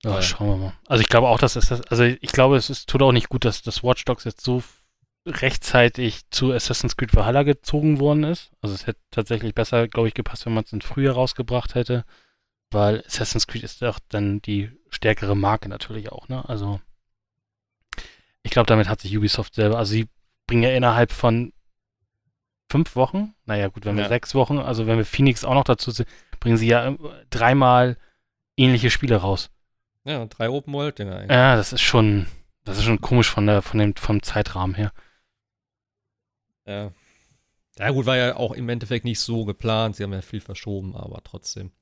Ja, 0.04 0.14
Ja. 0.16 0.22
schauen 0.22 0.48
wir 0.48 0.56
mal. 0.56 0.72
Also 0.86 1.00
ich 1.02 1.08
glaube 1.08 1.28
auch, 1.28 1.38
dass 1.38 1.56
es 1.56 1.68
das, 1.68 1.80
also 1.82 2.02
ich 2.04 2.32
glaube, 2.32 2.56
es 2.56 2.70
ist, 2.70 2.88
tut 2.88 3.02
auch 3.02 3.12
nicht 3.12 3.28
gut, 3.28 3.44
dass 3.44 3.62
das 3.62 3.82
Watch 3.84 4.04
Dogs 4.04 4.24
jetzt 4.24 4.40
so 4.42 4.62
rechtzeitig 5.26 6.28
zu 6.30 6.52
Assassin's 6.52 6.96
Creed 6.96 7.14
Valhalla 7.14 7.44
gezogen 7.44 8.00
worden 8.00 8.24
ist. 8.24 8.50
Also 8.60 8.74
es 8.74 8.86
hätte 8.88 9.00
tatsächlich 9.12 9.54
besser, 9.54 9.86
glaube 9.86 10.08
ich, 10.08 10.14
gepasst, 10.14 10.46
wenn 10.46 10.54
man 10.54 10.64
es 10.64 10.72
in 10.72 10.82
früher 10.82 11.12
rausgebracht 11.12 11.76
hätte, 11.76 12.04
weil 12.72 13.04
Assassin's 13.06 13.46
Creed 13.46 13.62
ist 13.62 13.82
doch 13.82 14.00
dann 14.08 14.42
die 14.42 14.70
stärkere 14.90 15.36
Marke 15.36 15.68
natürlich 15.68 16.10
auch, 16.10 16.28
ne? 16.28 16.48
Also 16.48 16.80
ich 18.42 18.50
glaube, 18.50 18.66
damit 18.66 18.88
hat 18.88 19.00
sich 19.00 19.16
Ubisoft 19.16 19.54
selber, 19.54 19.78
also 19.78 19.92
sie 19.92 20.08
bringen 20.48 20.64
ja 20.64 20.70
innerhalb 20.70 21.12
von 21.12 21.52
fünf 22.70 22.96
Wochen, 22.96 23.34
naja 23.44 23.68
gut, 23.68 23.84
wenn 23.84 23.96
wir 23.96 24.04
Ja. 24.04 24.08
sechs 24.08 24.34
Wochen, 24.34 24.58
also 24.58 24.86
wenn 24.88 24.98
wir 24.98 25.04
Phoenix 25.04 25.44
auch 25.44 25.54
noch 25.54 25.62
dazu 25.64 25.90
sind, 25.92 26.08
bringen 26.40 26.56
sie 26.56 26.66
ja 26.66 26.88
äh, 26.88 26.96
dreimal 27.30 27.96
ähnliche 28.56 28.90
Spiele 28.90 29.16
raus. 29.16 29.50
Ja, 30.04 30.24
drei 30.26 30.50
Open 30.50 30.72
World 30.72 30.98
Dinger 30.98 31.16
eigentlich. 31.16 31.30
Ja, 31.30 31.56
das 31.56 31.72
ist 31.72 31.82
schon, 31.82 32.26
das 32.64 32.78
ist 32.78 32.84
schon 32.84 33.00
komisch 33.00 33.30
von 33.30 33.46
der, 33.46 33.62
von 33.62 33.78
dem, 33.78 33.94
vom 33.96 34.22
Zeitrahmen 34.22 34.74
her. 34.74 34.92
Ja. 36.66 36.92
Ja, 37.78 37.90
gut, 37.90 38.06
war 38.06 38.16
ja 38.16 38.36
auch 38.36 38.52
im 38.52 38.68
Endeffekt 38.68 39.04
nicht 39.04 39.20
so 39.20 39.44
geplant. 39.44 39.96
Sie 39.96 40.02
haben 40.02 40.12
ja 40.12 40.20
viel 40.20 40.40
verschoben, 40.40 40.94
aber 40.94 41.22
trotzdem 41.24 41.72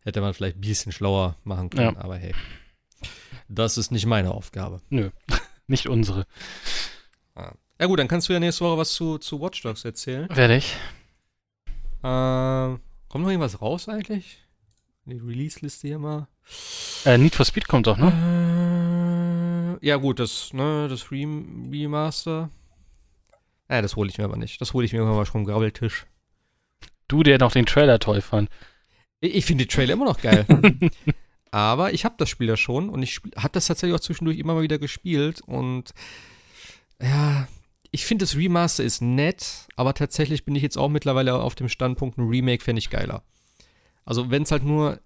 hätte 0.00 0.20
man 0.20 0.32
vielleicht 0.32 0.56
ein 0.56 0.62
bisschen 0.62 0.92
schlauer 0.92 1.36
machen 1.44 1.70
können. 1.70 1.94
Ja. 1.94 2.00
Aber 2.00 2.16
hey, 2.16 2.34
das 3.48 3.76
ist 3.76 3.90
nicht 3.90 4.06
meine 4.06 4.32
Aufgabe. 4.32 4.80
Nicht 5.68 5.88
unsere. 5.88 6.26
Ja, 7.34 7.86
gut, 7.86 7.98
dann 7.98 8.06
kannst 8.06 8.28
du 8.28 8.32
ja 8.32 8.38
nächste 8.38 8.64
Woche 8.64 8.78
was 8.78 8.92
zu, 8.94 9.18
zu 9.18 9.40
Watch 9.40 9.62
Dogs 9.62 9.84
erzählen. 9.84 10.28
Werde 10.30 10.56
ich. 10.56 10.76
Ähm, 12.04 12.80
kommt 13.08 13.24
noch 13.24 13.30
irgendwas 13.30 13.60
raus 13.60 13.88
eigentlich? 13.88 14.45
Die 15.06 15.18
Release-Liste 15.18 15.86
hier 15.86 15.98
mal. 16.00 16.26
Äh, 17.04 17.16
Need 17.16 17.36
for 17.36 17.46
Speed 17.46 17.68
kommt 17.68 17.86
doch, 17.86 17.96
ne? 17.96 19.78
Äh, 19.80 19.86
ja, 19.86 19.96
gut, 19.96 20.18
das, 20.18 20.52
ne, 20.52 20.88
das 20.88 21.12
Rem 21.12 21.68
Remaster. 21.70 22.50
Ja, 23.70 23.82
das 23.82 23.94
hole 23.94 24.10
ich 24.10 24.18
mir 24.18 24.24
aber 24.24 24.36
nicht. 24.36 24.60
Das 24.60 24.72
hole 24.74 24.84
ich 24.84 24.92
mir 24.92 24.98
irgendwann 24.98 25.18
mal 25.18 25.26
vom 25.26 25.44
Grabbeltisch. 25.44 26.06
Du, 27.06 27.22
der 27.22 27.38
noch 27.38 27.52
den 27.52 27.66
Trailer 27.66 28.00
toll 28.00 28.20
fand. 28.20 28.50
Ich, 29.20 29.36
ich 29.36 29.44
finde 29.44 29.64
die 29.64 29.68
Trailer 29.68 29.92
immer 29.92 30.06
noch 30.06 30.20
geil. 30.20 30.44
Aber 31.52 31.92
ich 31.92 32.04
habe 32.04 32.16
das 32.18 32.28
Spiel 32.28 32.48
ja 32.48 32.56
schon 32.56 32.88
und 32.88 33.02
ich 33.02 33.20
habe 33.36 33.52
das 33.52 33.66
tatsächlich 33.66 33.94
auch 33.96 34.02
zwischendurch 34.02 34.38
immer 34.38 34.54
mal 34.54 34.62
wieder 34.62 34.78
gespielt 34.78 35.40
und 35.40 35.94
ja, 37.00 37.46
ich 37.92 38.04
finde 38.04 38.24
das 38.24 38.36
Remaster 38.36 38.84
ist 38.84 39.00
nett, 39.00 39.68
aber 39.76 39.94
tatsächlich 39.94 40.44
bin 40.44 40.54
ich 40.54 40.62
jetzt 40.62 40.76
auch 40.76 40.88
mittlerweile 40.88 41.34
auf 41.40 41.54
dem 41.54 41.68
Standpunkt, 41.68 42.18
ein 42.18 42.28
Remake 42.28 42.62
fände 42.62 42.80
ich 42.80 42.90
geiler. 42.90 43.22
Also 44.06 44.30
wenn 44.30 44.44
es 44.44 44.50
halt 44.52 44.62
nur, 44.64 45.00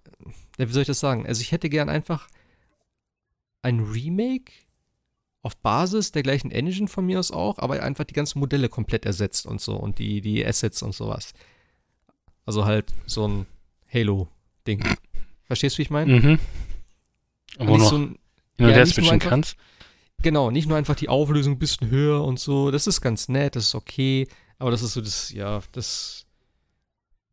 wie 0.56 0.72
soll 0.72 0.82
ich 0.82 0.86
das 0.86 1.00
sagen? 1.00 1.26
Also 1.26 1.40
ich 1.40 1.50
hätte 1.50 1.68
gern 1.68 1.88
einfach 1.88 2.28
ein 3.62 3.80
Remake 3.80 4.52
auf 5.42 5.56
Basis 5.56 6.12
der 6.12 6.22
gleichen 6.22 6.50
Engine 6.50 6.86
von 6.86 7.06
mir 7.06 7.18
aus 7.18 7.30
auch, 7.30 7.58
aber 7.58 7.82
einfach 7.82 8.04
die 8.04 8.14
ganzen 8.14 8.38
Modelle 8.38 8.68
komplett 8.68 9.06
ersetzt 9.06 9.46
und 9.46 9.60
so 9.60 9.74
und 9.74 9.98
die, 9.98 10.20
die 10.20 10.46
Assets 10.46 10.82
und 10.82 10.94
sowas. 10.94 11.32
Also 12.44 12.64
halt 12.66 12.92
so 13.06 13.26
ein 13.26 13.46
Halo-Ding. 13.92 14.84
Verstehst 15.44 15.76
du, 15.76 15.78
wie 15.78 15.82
ich 15.82 15.90
meine? 15.90 16.12
Mhm. 16.20 16.38
Wo 17.58 17.64
nicht 17.64 17.78
noch 17.78 17.90
so 17.90 17.96
hin 17.98 18.18
ein, 18.58 18.64
und 18.64 18.70
ja, 18.70 18.76
her 18.76 18.86
switchen 18.86 19.14
einfach- 19.14 19.30
kannst. 19.30 19.56
genau, 20.22 20.50
nicht 20.50 20.68
nur 20.68 20.76
einfach 20.76 20.94
die 20.94 21.08
Auflösung 21.08 21.54
ein 21.54 21.58
bisschen 21.58 21.90
höher 21.90 22.22
und 22.22 22.38
so. 22.38 22.70
Das 22.70 22.86
ist 22.86 23.00
ganz 23.00 23.28
nett, 23.28 23.56
das 23.56 23.64
ist 23.64 23.74
okay. 23.74 24.28
Aber 24.58 24.70
das 24.70 24.82
ist 24.82 24.92
so 24.92 25.00
das, 25.00 25.30
ja, 25.30 25.60
das 25.72 26.26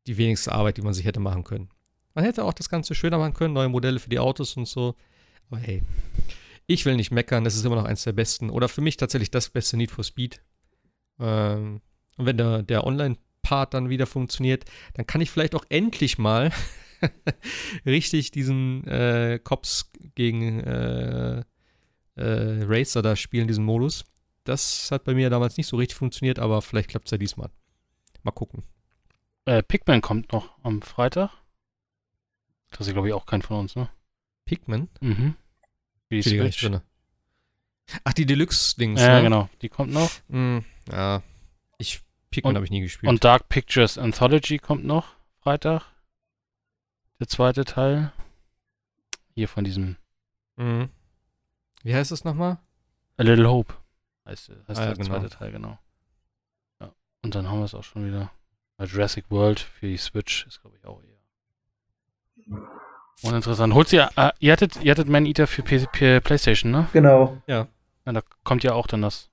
die 0.08 0.18
wenigste 0.18 0.52
Arbeit, 0.52 0.78
die 0.78 0.82
man 0.82 0.94
sich 0.94 1.06
hätte 1.06 1.20
machen 1.20 1.44
können. 1.44 1.70
Man 2.14 2.26
hätte 2.26 2.46
auch 2.46 2.54
das 2.54 2.70
Ganze 2.70 2.96
schöner 2.96 3.18
machen 3.18 3.34
können, 3.34 3.54
neue 3.54 3.70
Modelle 3.70 4.00
für 4.00 4.10
die 4.10 4.20
Autos 4.20 4.58
und 4.58 4.68
so. 4.68 4.96
Aber 5.50 5.60
hey, 5.60 5.84
ich 6.66 6.86
will 6.86 6.96
nicht 6.96 7.12
meckern, 7.12 7.44
das 7.44 7.56
ist 7.56 7.66
immer 7.66 7.76
noch 7.76 7.86
eins 7.86 8.04
der 8.04 8.14
besten. 8.14 8.50
Oder 8.50 8.68
für 8.70 8.82
mich 8.82 8.98
tatsächlich 8.98 9.32
das 9.32 9.50
beste 9.50 9.78
Need 9.78 9.92
for 9.92 10.04
Speed. 10.04 10.42
Ähm, 11.20 11.82
und 12.18 12.26
wenn 12.26 12.38
der, 12.38 12.64
der 12.64 12.86
Online-Part 12.86 13.74
dann 13.74 13.90
wieder 13.90 14.06
funktioniert, 14.06 14.66
dann 14.96 15.06
kann 15.06 15.22
ich 15.22 15.30
vielleicht 15.30 15.56
auch 15.56 15.66
endlich 15.70 16.18
mal 16.18 16.52
richtig 17.86 18.32
diesen 18.32 18.86
äh, 18.88 19.40
Cops 19.44 19.92
gegen 20.16 20.60
äh, 20.62 21.44
äh, 22.16 22.64
Racer 22.66 23.02
da 23.02 23.16
spielen, 23.16 23.48
diesen 23.48 23.64
Modus. 23.64 24.06
Das 24.44 24.92
hat 24.92 25.04
bei 25.04 25.14
mir 25.14 25.30
damals 25.30 25.58
nicht 25.58 25.68
so 25.68 25.78
richtig 25.78 25.98
funktioniert, 25.98 26.40
aber 26.40 26.62
vielleicht 26.62 26.90
klappt 26.90 27.08
es 27.08 27.12
ja 27.12 27.18
diesmal. 27.18 27.50
Mal 28.24 28.32
gucken. 28.32 28.64
Äh, 29.48 29.64
Pikmin 29.64 30.02
kommt 30.02 30.32
noch 30.34 30.50
am 30.64 30.82
Freitag. 30.82 31.32
Das 32.72 32.86
ist, 32.86 32.94
glaube 32.94 33.08
ich, 33.08 33.14
auch 33.14 33.26
kein 33.26 33.42
von 33.42 33.60
uns, 33.60 33.76
ne? 33.76 33.90
Pikmin? 34.46 34.90
Mhm. 35.00 35.36
Für 36.10 36.16
die 36.16 36.22
Switch. 36.22 36.60
drinne. 36.62 36.82
Ach, 38.04 38.12
die 38.14 38.26
Deluxe-Dings, 38.26 39.00
Ja, 39.00 39.18
ne? 39.18 39.24
genau. 39.24 39.50
Die 39.62 39.70
kommt 39.70 39.94
noch. 39.94 40.12
Mm, 40.28 40.60
ja. 40.92 41.24
Ich, 41.78 42.02
Pikmin 42.30 42.56
habe 42.56 42.66
ich 42.66 42.72
nie 42.72 42.82
gespielt. 42.82 43.10
Und 43.10 43.24
Dark 43.24 43.48
Pictures 43.48 43.98
Anthology 43.98 44.60
kommt 44.60 44.84
noch 44.84 45.14
Freitag. 45.42 45.84
Der 47.20 47.28
zweite 47.30 47.64
Teil. 47.64 48.12
Hier 49.34 49.48
von 49.48 49.64
diesem 49.64 49.96
Mhm. 50.58 50.90
Wie 51.84 51.94
heißt 51.96 52.12
das 52.12 52.24
nochmal? 52.26 52.58
A 53.18 53.24
Little 53.24 53.48
Hope. 53.50 53.74
Heißt, 54.26 54.50
heißt 54.50 54.80
Ah, 54.80 54.84
ja, 54.84 54.86
der 54.88 54.96
genau. 54.96 55.08
zweite 55.20 55.30
Teil, 55.30 55.52
genau. 55.52 55.78
Ja. 56.82 56.92
Und 57.22 57.36
dann 57.36 57.48
haben 57.48 57.60
wir 57.60 57.66
es 57.66 57.76
auch 57.76 57.84
schon 57.84 58.06
wieder. 58.06 58.30
Bei 58.78 58.86
Jurassic 58.86 59.26
World 59.30 59.60
für 59.60 59.88
die 59.88 59.98
Switch 59.98 60.46
ist, 60.48 60.62
glaube 60.62 60.78
ich, 60.78 60.86
auch 60.86 61.02
eher. 61.02 62.62
Uninteressant. 63.24 63.74
Holt 63.74 63.92
ihr, 63.92 64.10
äh, 64.16 64.32
ihr 64.40 64.54
hattet, 64.54 64.84
ihr 64.84 64.92
hattet 64.92 65.10
Man 65.10 65.26
Eater 65.26 65.48
für 65.48 65.64
P 65.64 65.86
P 65.92 66.20
Playstation, 66.22 66.72
ne? 66.72 66.88
Genau. 66.94 67.42
Ja, 67.48 67.68
da 68.06 68.22
kommt 68.44 68.64
ja 68.64 68.74
auch 68.74 68.86
dann 68.86 69.02
das 69.02 69.30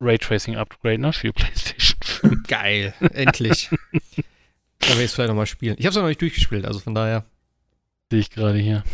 Raytracing 0.00 0.56
Upgrade, 0.56 0.98
ne? 0.98 1.12
Für 1.14 1.32
Playstation. 1.32 2.42
Geil. 2.46 2.94
Endlich. 3.00 3.70
da 4.78 4.88
werde 4.88 5.00
ich 5.00 5.06
es 5.06 5.14
vielleicht 5.14 5.28
nochmal 5.30 5.46
spielen. 5.46 5.76
Ich 5.78 5.86
habe 5.86 5.90
es 5.90 5.96
noch 5.96 6.06
nicht 6.06 6.20
durchgespielt, 6.20 6.66
also 6.66 6.78
von 6.80 6.94
daher. 6.94 7.24
Sehe 8.10 8.20
ich 8.20 8.30
gerade 8.30 8.58
hier. 8.58 8.84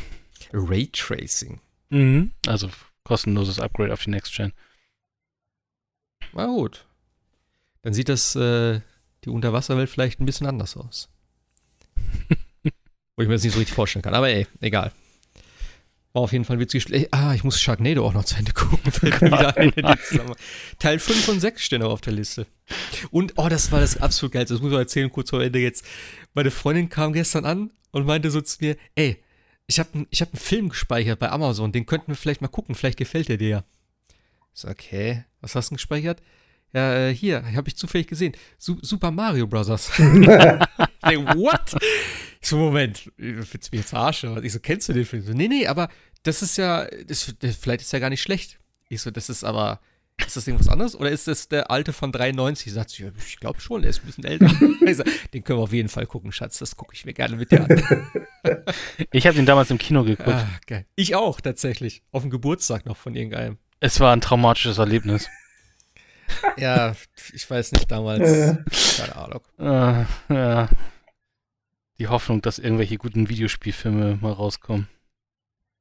Raytracing. 0.53 1.61
Mhm. 1.89 2.31
Also 2.47 2.71
kostenloses 3.03 3.59
Upgrade 3.59 3.93
auf 3.93 4.05
die 4.05 4.11
Next 4.11 4.35
Gen. 4.37 4.53
Na 6.33 6.47
gut. 6.47 6.87
Dann 7.83 7.93
sieht 7.93 8.09
das 8.09 8.37
äh, 8.37 8.81
die 9.25 9.31
Unterwasserwelt 9.31 9.91
vielleicht 9.91 10.21
ein 10.21 10.27
bisschen 10.27 10.47
anders 10.47 10.77
aus. 10.77 11.09
Wo 13.17 13.23
ich 13.23 13.29
mir 13.29 13.35
das 13.35 13.43
nicht 13.43 13.53
so 13.53 13.59
richtig 13.59 13.75
vorstellen 13.75 14.03
kann. 14.03 14.15
Aber 14.15 14.29
ey, 14.29 14.47
egal. 14.61 14.93
War 16.13 16.23
auf 16.23 16.33
jeden 16.33 16.45
Fall 16.45 16.57
ein 16.57 16.61
witziges 16.61 16.85
Spiel. 16.85 16.97
Ey, 16.97 17.09
ah, 17.13 17.35
ich 17.35 17.45
muss 17.45 17.61
Sharknado 17.61 18.05
auch 18.05 18.15
noch 18.15 18.25
zu 18.25 18.37
Ende 18.37 18.53
gucken. 18.53 18.79
Fällt 18.93 19.21
mir 19.23 19.31
wieder 19.31 19.57
ein. 19.57 19.73
Teil 20.79 20.99
5 20.99 21.29
und 21.29 21.41
6 21.41 21.63
stehen 21.63 21.83
aber 21.83 21.93
auf 21.93 22.01
der 22.01 22.13
Liste. 22.13 22.47
Und, 23.11 23.35
oh, 23.37 23.49
das 23.49 23.71
war 23.71 23.81
das 23.81 23.97
absolut 23.97 24.33
geilste. 24.33 24.55
Das 24.55 24.63
muss 24.63 24.73
ich 24.73 24.79
erzählen, 24.79 25.11
kurz 25.11 25.31
vor 25.31 25.43
Ende 25.43 25.61
jetzt. 25.61 25.85
Meine 26.35 26.51
Freundin 26.51 26.89
kam 26.89 27.13
gestern 27.13 27.45
an 27.45 27.71
und 27.93 28.07
meinte 28.07 28.31
so 28.31 28.41
zu 28.41 28.59
mir, 28.61 28.77
ey, 28.97 29.23
ich 29.71 29.79
habe 29.79 30.07
ich 30.11 30.21
hab 30.21 30.33
einen 30.33 30.41
Film 30.41 30.69
gespeichert 30.69 31.21
bei 31.21 31.31
Amazon, 31.31 31.71
den 31.71 31.87
könnten 31.87 32.09
wir 32.09 32.17
vielleicht 32.17 32.41
mal 32.41 32.49
gucken, 32.49 32.75
vielleicht 32.75 32.99
gefällt 32.99 33.29
der 33.29 33.37
dir 33.37 33.49
ja. 33.49 33.65
Ich 34.53 34.63
so, 34.63 34.69
okay, 34.69 35.25
was 35.41 35.55
hast 35.55 35.69
du 35.69 35.71
denn 35.71 35.77
gespeichert? 35.77 36.21
Ja, 36.73 37.09
äh, 37.09 37.15
hier, 37.15 37.45
habe 37.55 37.69
ich 37.69 37.77
zufällig 37.77 38.07
gesehen. 38.07 38.33
Su 38.59 38.79
Super 38.83 39.11
Mario 39.11 39.47
Brothers. 39.47 39.91
ich 39.99 40.05
denk, 40.05 41.35
what? 41.35 41.75
Ich 42.41 42.49
so, 42.49 42.57
Moment, 42.57 43.11
willst 43.17 43.53
du 43.53 43.69
mich 43.73 43.81
jetzt 43.81 43.91
verarschen? 43.91 44.43
Ich 44.45 44.53
so, 44.53 44.61
kennst 44.61 44.89
du 44.89 44.93
den 44.93 45.05
Film? 45.05 45.23
So, 45.23 45.33
nee, 45.33 45.49
nee, 45.49 45.67
aber 45.67 45.89
das 46.23 46.43
ist 46.43 46.57
ja, 46.57 46.87
das, 47.07 47.35
das, 47.39 47.57
vielleicht 47.57 47.83
ist 47.83 47.93
ja 47.93 47.99
gar 47.99 48.11
nicht 48.11 48.23
schlecht. 48.23 48.59
Ich 48.89 49.03
so, 49.03 49.11
das 49.11 49.29
ist 49.29 49.45
aber, 49.45 49.81
ist 50.27 50.37
das 50.37 50.47
irgendwas 50.47 50.69
anderes? 50.69 50.95
Oder 50.95 51.11
ist 51.11 51.29
das 51.29 51.49
der 51.49 51.71
alte 51.71 51.93
von 51.93 52.13
93? 52.13 52.73
Sagt 52.73 52.91
sie, 52.91 53.11
ich 53.27 53.39
glaube 53.39 53.61
schon, 53.61 53.83
der 53.83 53.91
ist 53.91 54.03
ein 54.03 54.07
bisschen 54.07 54.25
älter. 54.25 54.51
Ich 54.87 54.97
so, 54.97 55.05
den 55.35 55.45
können 55.45 55.59
wir 55.59 55.65
auf 55.65 55.73
jeden 55.73 55.89
Fall 55.89 56.07
gucken, 56.07 56.33
Schatz. 56.33 56.59
Das 56.59 56.75
gucke 56.75 56.95
ich 56.95 57.05
mir 57.05 57.13
gerne 57.13 57.37
mit 57.37 57.51
dir 57.51 57.65
an. 57.65 58.05
Ich 59.13 59.27
habe 59.27 59.37
den 59.37 59.45
damals 59.45 59.71
im 59.71 59.77
Kino 59.77 60.03
geguckt. 60.03 60.31
Ah. 60.31 60.83
Ich 60.97 61.15
auch, 61.15 61.43
tatsächlich. 61.43 62.03
Auf 62.11 62.23
dem 62.23 62.31
Geburtstag 62.31 62.87
noch 62.87 62.97
von 62.97 63.15
irgendeinem. 63.15 63.59
Es 63.81 64.01
war 64.01 64.15
ein 64.15 64.23
traumatisches 64.23 64.79
Erlebnis. 64.79 65.29
Ja, 66.57 66.95
ich 67.33 67.49
weiß 67.51 67.73
nicht, 67.73 67.91
damals. 67.91 68.29
Äh. 68.29 68.57
Keine 68.99 69.17
Ahnung. 69.17 69.41
Äh, 69.59 70.35
ja. 70.35 70.69
Die 71.99 72.09
Hoffnung, 72.09 72.41
dass 72.43 72.59
irgendwelche 72.59 72.97
guten 72.97 73.29
Videospielfilme 73.29 74.17
mal 74.21 74.33
rauskommen. 74.33 74.89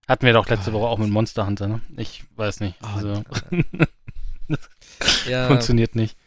Hatten 0.07 0.25
wir 0.25 0.33
doch 0.33 0.47
letzte 0.49 0.71
Ah, 0.71 0.73
Woche 0.73 0.87
auch 0.87 0.97
mit 0.97 1.09
Monster 1.09 1.45
Hunter, 1.45 1.67
ne? 1.67 1.81
Ich 1.95 2.23
weiß 2.35 2.59
nicht. 2.61 2.75
Ah, 2.81 2.95
Also, 2.95 3.23
Ja, 5.27 5.47
funktioniert 5.47 5.95
nicht. 5.95 6.17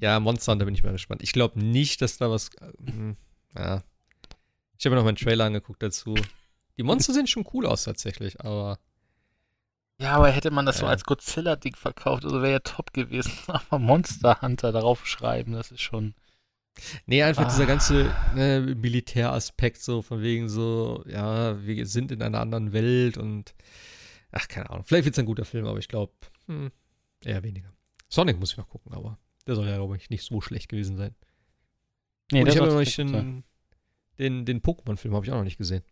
ja, 0.00 0.18
Monster 0.18 0.52
Hunter 0.52 0.64
bin 0.64 0.74
ich 0.74 0.82
mal 0.82 0.92
gespannt. 0.92 1.22
Ich 1.22 1.32
glaube 1.32 1.60
nicht, 1.60 2.00
dass 2.02 2.16
da 2.16 2.30
was. 2.30 2.50
hm, 2.84 3.16
ja. 3.56 3.82
Ich 4.78 4.84
habe 4.86 4.94
mir 4.94 4.96
noch 4.96 5.04
mal 5.04 5.10
einen 5.10 5.16
Trailer 5.18 5.44
angeguckt 5.44 5.82
dazu. 5.82 6.14
Die 6.78 6.82
Monster 6.82 7.12
sehen 7.12 7.26
schon 7.26 7.46
cool 7.52 7.66
aus, 7.66 7.84
tatsächlich, 7.84 8.40
aber. 8.40 8.78
Ja, 10.02 10.16
aber 10.16 10.30
hätte 10.30 10.50
man 10.50 10.66
das 10.66 10.78
so 10.78 10.86
als 10.86 11.04
Godzilla-Ding 11.04 11.76
verkauft, 11.76 12.24
also 12.24 12.42
wäre 12.42 12.52
ja 12.52 12.58
top 12.58 12.92
gewesen. 12.92 13.32
Aber 13.46 13.78
Monster 13.78 14.42
Hunter 14.42 14.72
darauf 14.72 15.06
schreiben, 15.06 15.52
das 15.52 15.70
ist 15.70 15.80
schon. 15.80 16.14
Nee, 17.06 17.22
einfach 17.22 17.46
dieser 17.48 17.64
Ah. 17.64 17.66
ganze 17.66 18.14
ne, 18.34 18.74
Militäraspekt, 18.76 19.80
so 19.80 20.02
von 20.02 20.20
wegen 20.22 20.48
so, 20.48 21.04
ja, 21.06 21.62
wir 21.64 21.86
sind 21.86 22.10
in 22.10 22.22
einer 22.22 22.40
anderen 22.40 22.72
Welt 22.72 23.16
und. 23.16 23.54
Ach, 24.32 24.48
keine 24.48 24.70
Ahnung. 24.70 24.84
Vielleicht 24.84 25.04
wird 25.04 25.14
es 25.14 25.18
ein 25.18 25.26
guter 25.26 25.44
Film, 25.44 25.66
aber 25.66 25.78
ich 25.78 25.88
glaube, 25.88 26.12
hm, 26.46 26.72
eher 27.22 27.42
weniger. 27.42 27.70
Sonic 28.08 28.40
muss 28.40 28.52
ich 28.52 28.56
noch 28.56 28.68
gucken, 28.68 28.92
aber 28.94 29.18
der 29.46 29.54
soll 29.54 29.68
ja, 29.68 29.76
glaube 29.76 29.96
ich, 29.96 30.10
nicht 30.10 30.24
so 30.24 30.40
schlecht 30.40 30.68
gewesen 30.68 30.96
sein. 30.96 31.14
Nee, 32.32 32.40
Und 32.40 32.48
ich 32.48 32.56
habe 32.58 32.68
noch 32.70 32.78
nicht 32.78 32.96
den, 32.96 33.44
den, 34.18 34.44
den 34.46 34.62
Pokémon-Film 34.62 35.14
habe 35.14 35.26
ich 35.26 35.30
auch 35.32 35.36
noch 35.36 35.44
nicht 35.44 35.58
gesehen. 35.58 35.82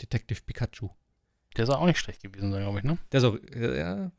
Detective 0.00 0.40
Pikachu. 0.42 0.88
Der 1.56 1.66
soll 1.66 1.76
auch 1.76 1.86
nicht 1.86 1.98
schlecht 1.98 2.22
gewesen 2.22 2.50
sein, 2.52 2.62
glaube 2.62 2.78
ich, 2.78 2.84
ne? 2.84 2.98
Der 3.12 3.24
auch, 3.24 3.36
äh, 3.54 3.78
ja, 3.78 4.10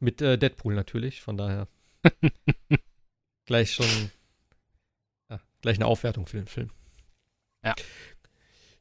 mit 0.00 0.20
äh, 0.22 0.38
Deadpool 0.38 0.74
natürlich, 0.74 1.20
von 1.22 1.36
daher. 1.36 1.66
gleich 3.46 3.72
schon. 3.72 4.10
Ja, 5.30 5.40
gleich 5.62 5.76
eine 5.76 5.86
Aufwertung 5.86 6.26
für 6.26 6.36
den 6.36 6.46
Film. 6.46 6.70
Ja. 7.64 7.74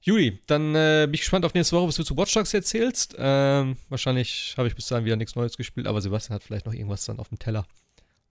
Juli, 0.01 0.39
dann 0.47 0.75
äh, 0.75 1.03
bin 1.05 1.15
ich 1.15 1.21
gespannt 1.21 1.43
auf 1.43 1.53
nächste 1.53 1.75
Woche, 1.75 1.87
was 1.87 1.95
du 1.95 2.03
zu 2.03 2.15
Watch 2.15 2.33
Dogs 2.33 2.53
erzählst. 2.53 3.15
Ähm, 3.17 3.75
wahrscheinlich 3.89 4.53
habe 4.57 4.67
ich 4.67 4.75
bis 4.75 4.87
dahin 4.87 5.05
wieder 5.05 5.15
nichts 5.15 5.35
Neues 5.35 5.57
gespielt, 5.57 5.87
aber 5.87 5.99
Sebastian 6.01 6.35
hat 6.35 6.43
vielleicht 6.43 6.65
noch 6.65 6.73
irgendwas 6.73 7.05
dann 7.05 7.19
auf 7.19 7.29
dem 7.29 7.39
Teller. 7.39 7.65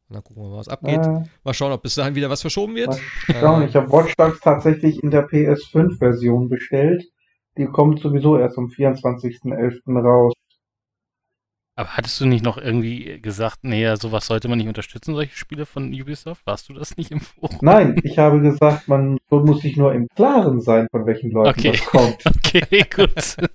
Und 0.08 0.14
dann 0.14 0.22
gucken 0.22 0.42
wir 0.42 0.50
mal, 0.50 0.58
was 0.58 0.68
abgeht. 0.68 1.04
Äh, 1.04 1.24
Mal 1.44 1.52
schauen, 1.54 1.72
ob 1.72 1.82
bis 1.82 1.96
dahin 1.96 2.14
wieder 2.14 2.30
was 2.30 2.40
verschoben 2.40 2.76
wird. 2.76 2.88
mal 2.88 3.40
schauen, 3.40 3.62
Äh, 3.62 3.66
ich 3.66 3.74
habe 3.74 3.90
Watch 3.90 4.14
Dogs 4.16 4.40
tatsächlich 4.40 5.02
in 5.02 5.10
der 5.10 5.28
PS5-Version 5.28 6.48
bestellt. 6.48 7.04
Die 7.56 7.66
kommt 7.66 8.00
sowieso 8.00 8.38
erst 8.38 8.58
am 8.58 8.66
24.11. 8.66 9.98
raus. 9.98 10.32
Aber 11.78 11.90
hattest 11.90 12.18
du 12.20 12.26
nicht 12.26 12.42
noch 12.42 12.56
irgendwie 12.56 13.20
gesagt, 13.20 13.58
nee, 13.62 13.82
ja, 13.82 13.96
sowas 13.96 14.26
sollte 14.26 14.48
man 14.48 14.56
nicht 14.56 14.68
unterstützen, 14.68 15.14
solche 15.14 15.36
Spiele 15.36 15.66
von 15.66 15.92
Ubisoft? 15.92 16.46
Warst 16.46 16.68
du 16.70 16.72
das 16.72 16.96
nicht 16.96 17.10
im 17.10 17.20
Forum? 17.20 17.58
Nein, 17.60 18.00
ich 18.02 18.18
habe 18.18 18.40
gesagt, 18.40 18.88
man 18.88 19.18
muss 19.30 19.60
sich 19.60 19.76
nur 19.76 19.92
im 19.92 20.08
Klaren 20.16 20.60
sein, 20.62 20.86
von 20.90 21.04
welchen 21.04 21.30
Leuten 21.32 21.60
Okay. 21.60 21.72
das 21.72 21.84
kommt. 21.84 22.24
Okay, 22.36 22.84
gut. 22.94 23.36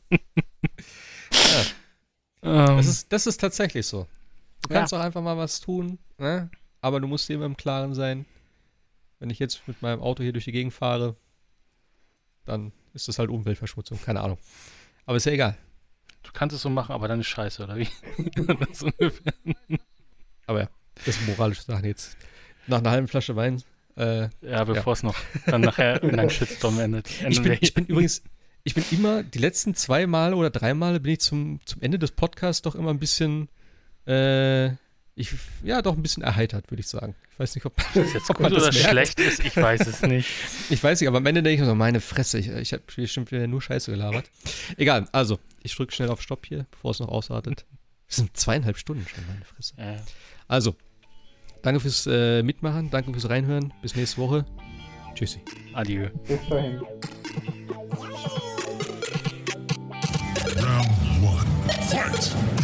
Ähm, 2.43 2.77
Das 2.77 2.87
ist, 2.87 3.13
das 3.13 3.27
ist 3.27 3.37
tatsächlich 3.39 3.85
so. 3.85 4.07
Du 4.63 4.73
Ja. 4.73 4.79
kannst 4.79 4.93
auch 4.93 4.99
einfach 4.99 5.21
mal 5.21 5.37
was 5.37 5.59
tun, 5.59 5.99
ne? 6.17 6.49
aber 6.81 6.99
du 6.99 7.07
musst 7.07 7.29
dir 7.29 7.35
immer 7.35 7.45
im 7.45 7.55
Klaren 7.57 7.93
sein. 7.93 8.25
Wenn 9.19 9.29
ich 9.29 9.37
jetzt 9.39 9.67
mit 9.67 9.81
meinem 9.83 10.01
Auto 10.01 10.23
hier 10.23 10.33
durch 10.33 10.45
die 10.45 10.51
Gegend 10.51 10.73
fahre, 10.73 11.15
dann 12.45 12.71
ist 12.93 13.07
das 13.07 13.19
halt 13.19 13.29
Umweltverschmutzung, 13.29 13.99
keine 14.01 14.21
Ahnung. 14.21 14.37
Aber 15.05 15.17
ist 15.17 15.25
ja 15.25 15.31
egal. 15.31 15.57
du 16.23 16.31
kannst 16.33 16.55
es 16.55 16.61
so 16.61 16.69
machen, 16.69 16.93
aber 16.93 17.07
dann 17.07 17.19
ist 17.19 17.27
scheiße, 17.27 17.63
oder 17.63 17.77
wie? 17.77 17.87
Aber 20.47 20.61
ja, 20.61 20.69
das 21.05 21.15
sind 21.15 21.27
moralische 21.27 21.63
Sachen 21.63 21.85
jetzt. 21.85 22.17
Nach 22.67 22.79
einer 22.79 22.91
halben 22.91 23.07
Flasche 23.07 23.35
Wein. 23.35 23.63
Äh, 23.97 24.29
ja, 24.41 24.63
bevor 24.63 24.93
es 24.93 25.03
noch 25.03 25.15
dann 25.45 25.61
nachher 25.61 26.01
in 26.03 26.17
einen 26.17 26.29
Shitstorm 26.29 26.79
endet. 26.79 27.09
ich, 27.29 27.41
bin, 27.41 27.57
ich 27.59 27.73
bin 27.73 27.85
übrigens, 27.85 28.23
ich 28.63 28.73
bin 28.73 28.83
immer, 28.91 29.23
die 29.23 29.39
letzten 29.39 29.75
zwei 29.75 30.07
Male 30.07 30.35
oder 30.35 30.49
drei 30.49 30.73
Male 30.73 30.99
bin 30.99 31.13
ich 31.13 31.21
zum, 31.21 31.59
zum 31.65 31.81
Ende 31.81 31.99
des 31.99 32.11
Podcasts 32.11 32.61
doch 32.61 32.75
immer 32.75 32.89
ein 32.89 32.99
bisschen, 32.99 33.49
äh, 34.05 34.71
ich, 35.21 35.33
ja, 35.63 35.81
doch 35.81 35.95
ein 35.95 36.01
bisschen 36.01 36.23
erheitert, 36.23 36.69
würde 36.71 36.81
ich 36.81 36.87
sagen. 36.87 37.15
Ich 37.33 37.39
weiß 37.39 37.55
nicht, 37.55 37.65
ob 37.65 37.75
das 37.93 38.13
jetzt 38.13 38.29
ob 38.29 38.37
gut 38.37 38.43
man 38.43 38.53
das 38.53 38.63
oder 38.63 38.73
merkt. 38.73 38.89
schlecht 38.89 39.19
ist, 39.19 39.43
ich 39.45 39.55
weiß 39.55 39.81
es 39.87 40.01
nicht. 40.01 40.29
Ich 40.69 40.83
weiß 40.83 40.99
nicht, 40.99 41.07
aber 41.07 41.17
am 41.17 41.25
Ende 41.25 41.41
denke 41.43 41.55
ich 41.55 41.59
mir 41.61 41.65
so, 41.67 41.75
meine 41.75 41.99
Fresse, 42.01 42.39
ich, 42.39 42.47
ich 42.49 42.73
habe 42.73 42.83
bestimmt 42.95 43.31
wieder 43.31 43.47
nur 43.47 43.61
Scheiße 43.61 43.91
gelabert. 43.91 44.29
Egal, 44.77 45.07
also, 45.11 45.39
ich 45.63 45.75
drücke 45.75 45.93
schnell 45.93 46.09
auf 46.09 46.21
Stopp 46.21 46.45
hier, 46.45 46.65
bevor 46.71 46.91
es 46.91 46.99
noch 46.99 47.09
ausartet. 47.09 47.65
Das 48.07 48.17
sind 48.17 48.35
zweieinhalb 48.35 48.77
Stunden 48.77 49.05
schon, 49.07 49.25
meine 49.27 49.45
Fresse. 49.45 49.73
Äh, 49.77 49.97
Also, 50.47 50.75
danke 51.61 51.79
fürs 51.79 52.07
äh, 52.07 52.43
Mitmachen, 52.43 52.89
danke 52.89 53.11
fürs 53.13 53.29
Reinhören. 53.29 53.73
Bis 53.81 53.95
nächste 53.95 54.17
Woche. 54.17 54.45
Tschüssi. 55.15 55.39
adieu. 55.73 56.09
Bis 56.27 56.39
dahin. 56.49 56.81
Round 60.57 60.87
one. 61.21 61.45
Fight! 61.89 62.60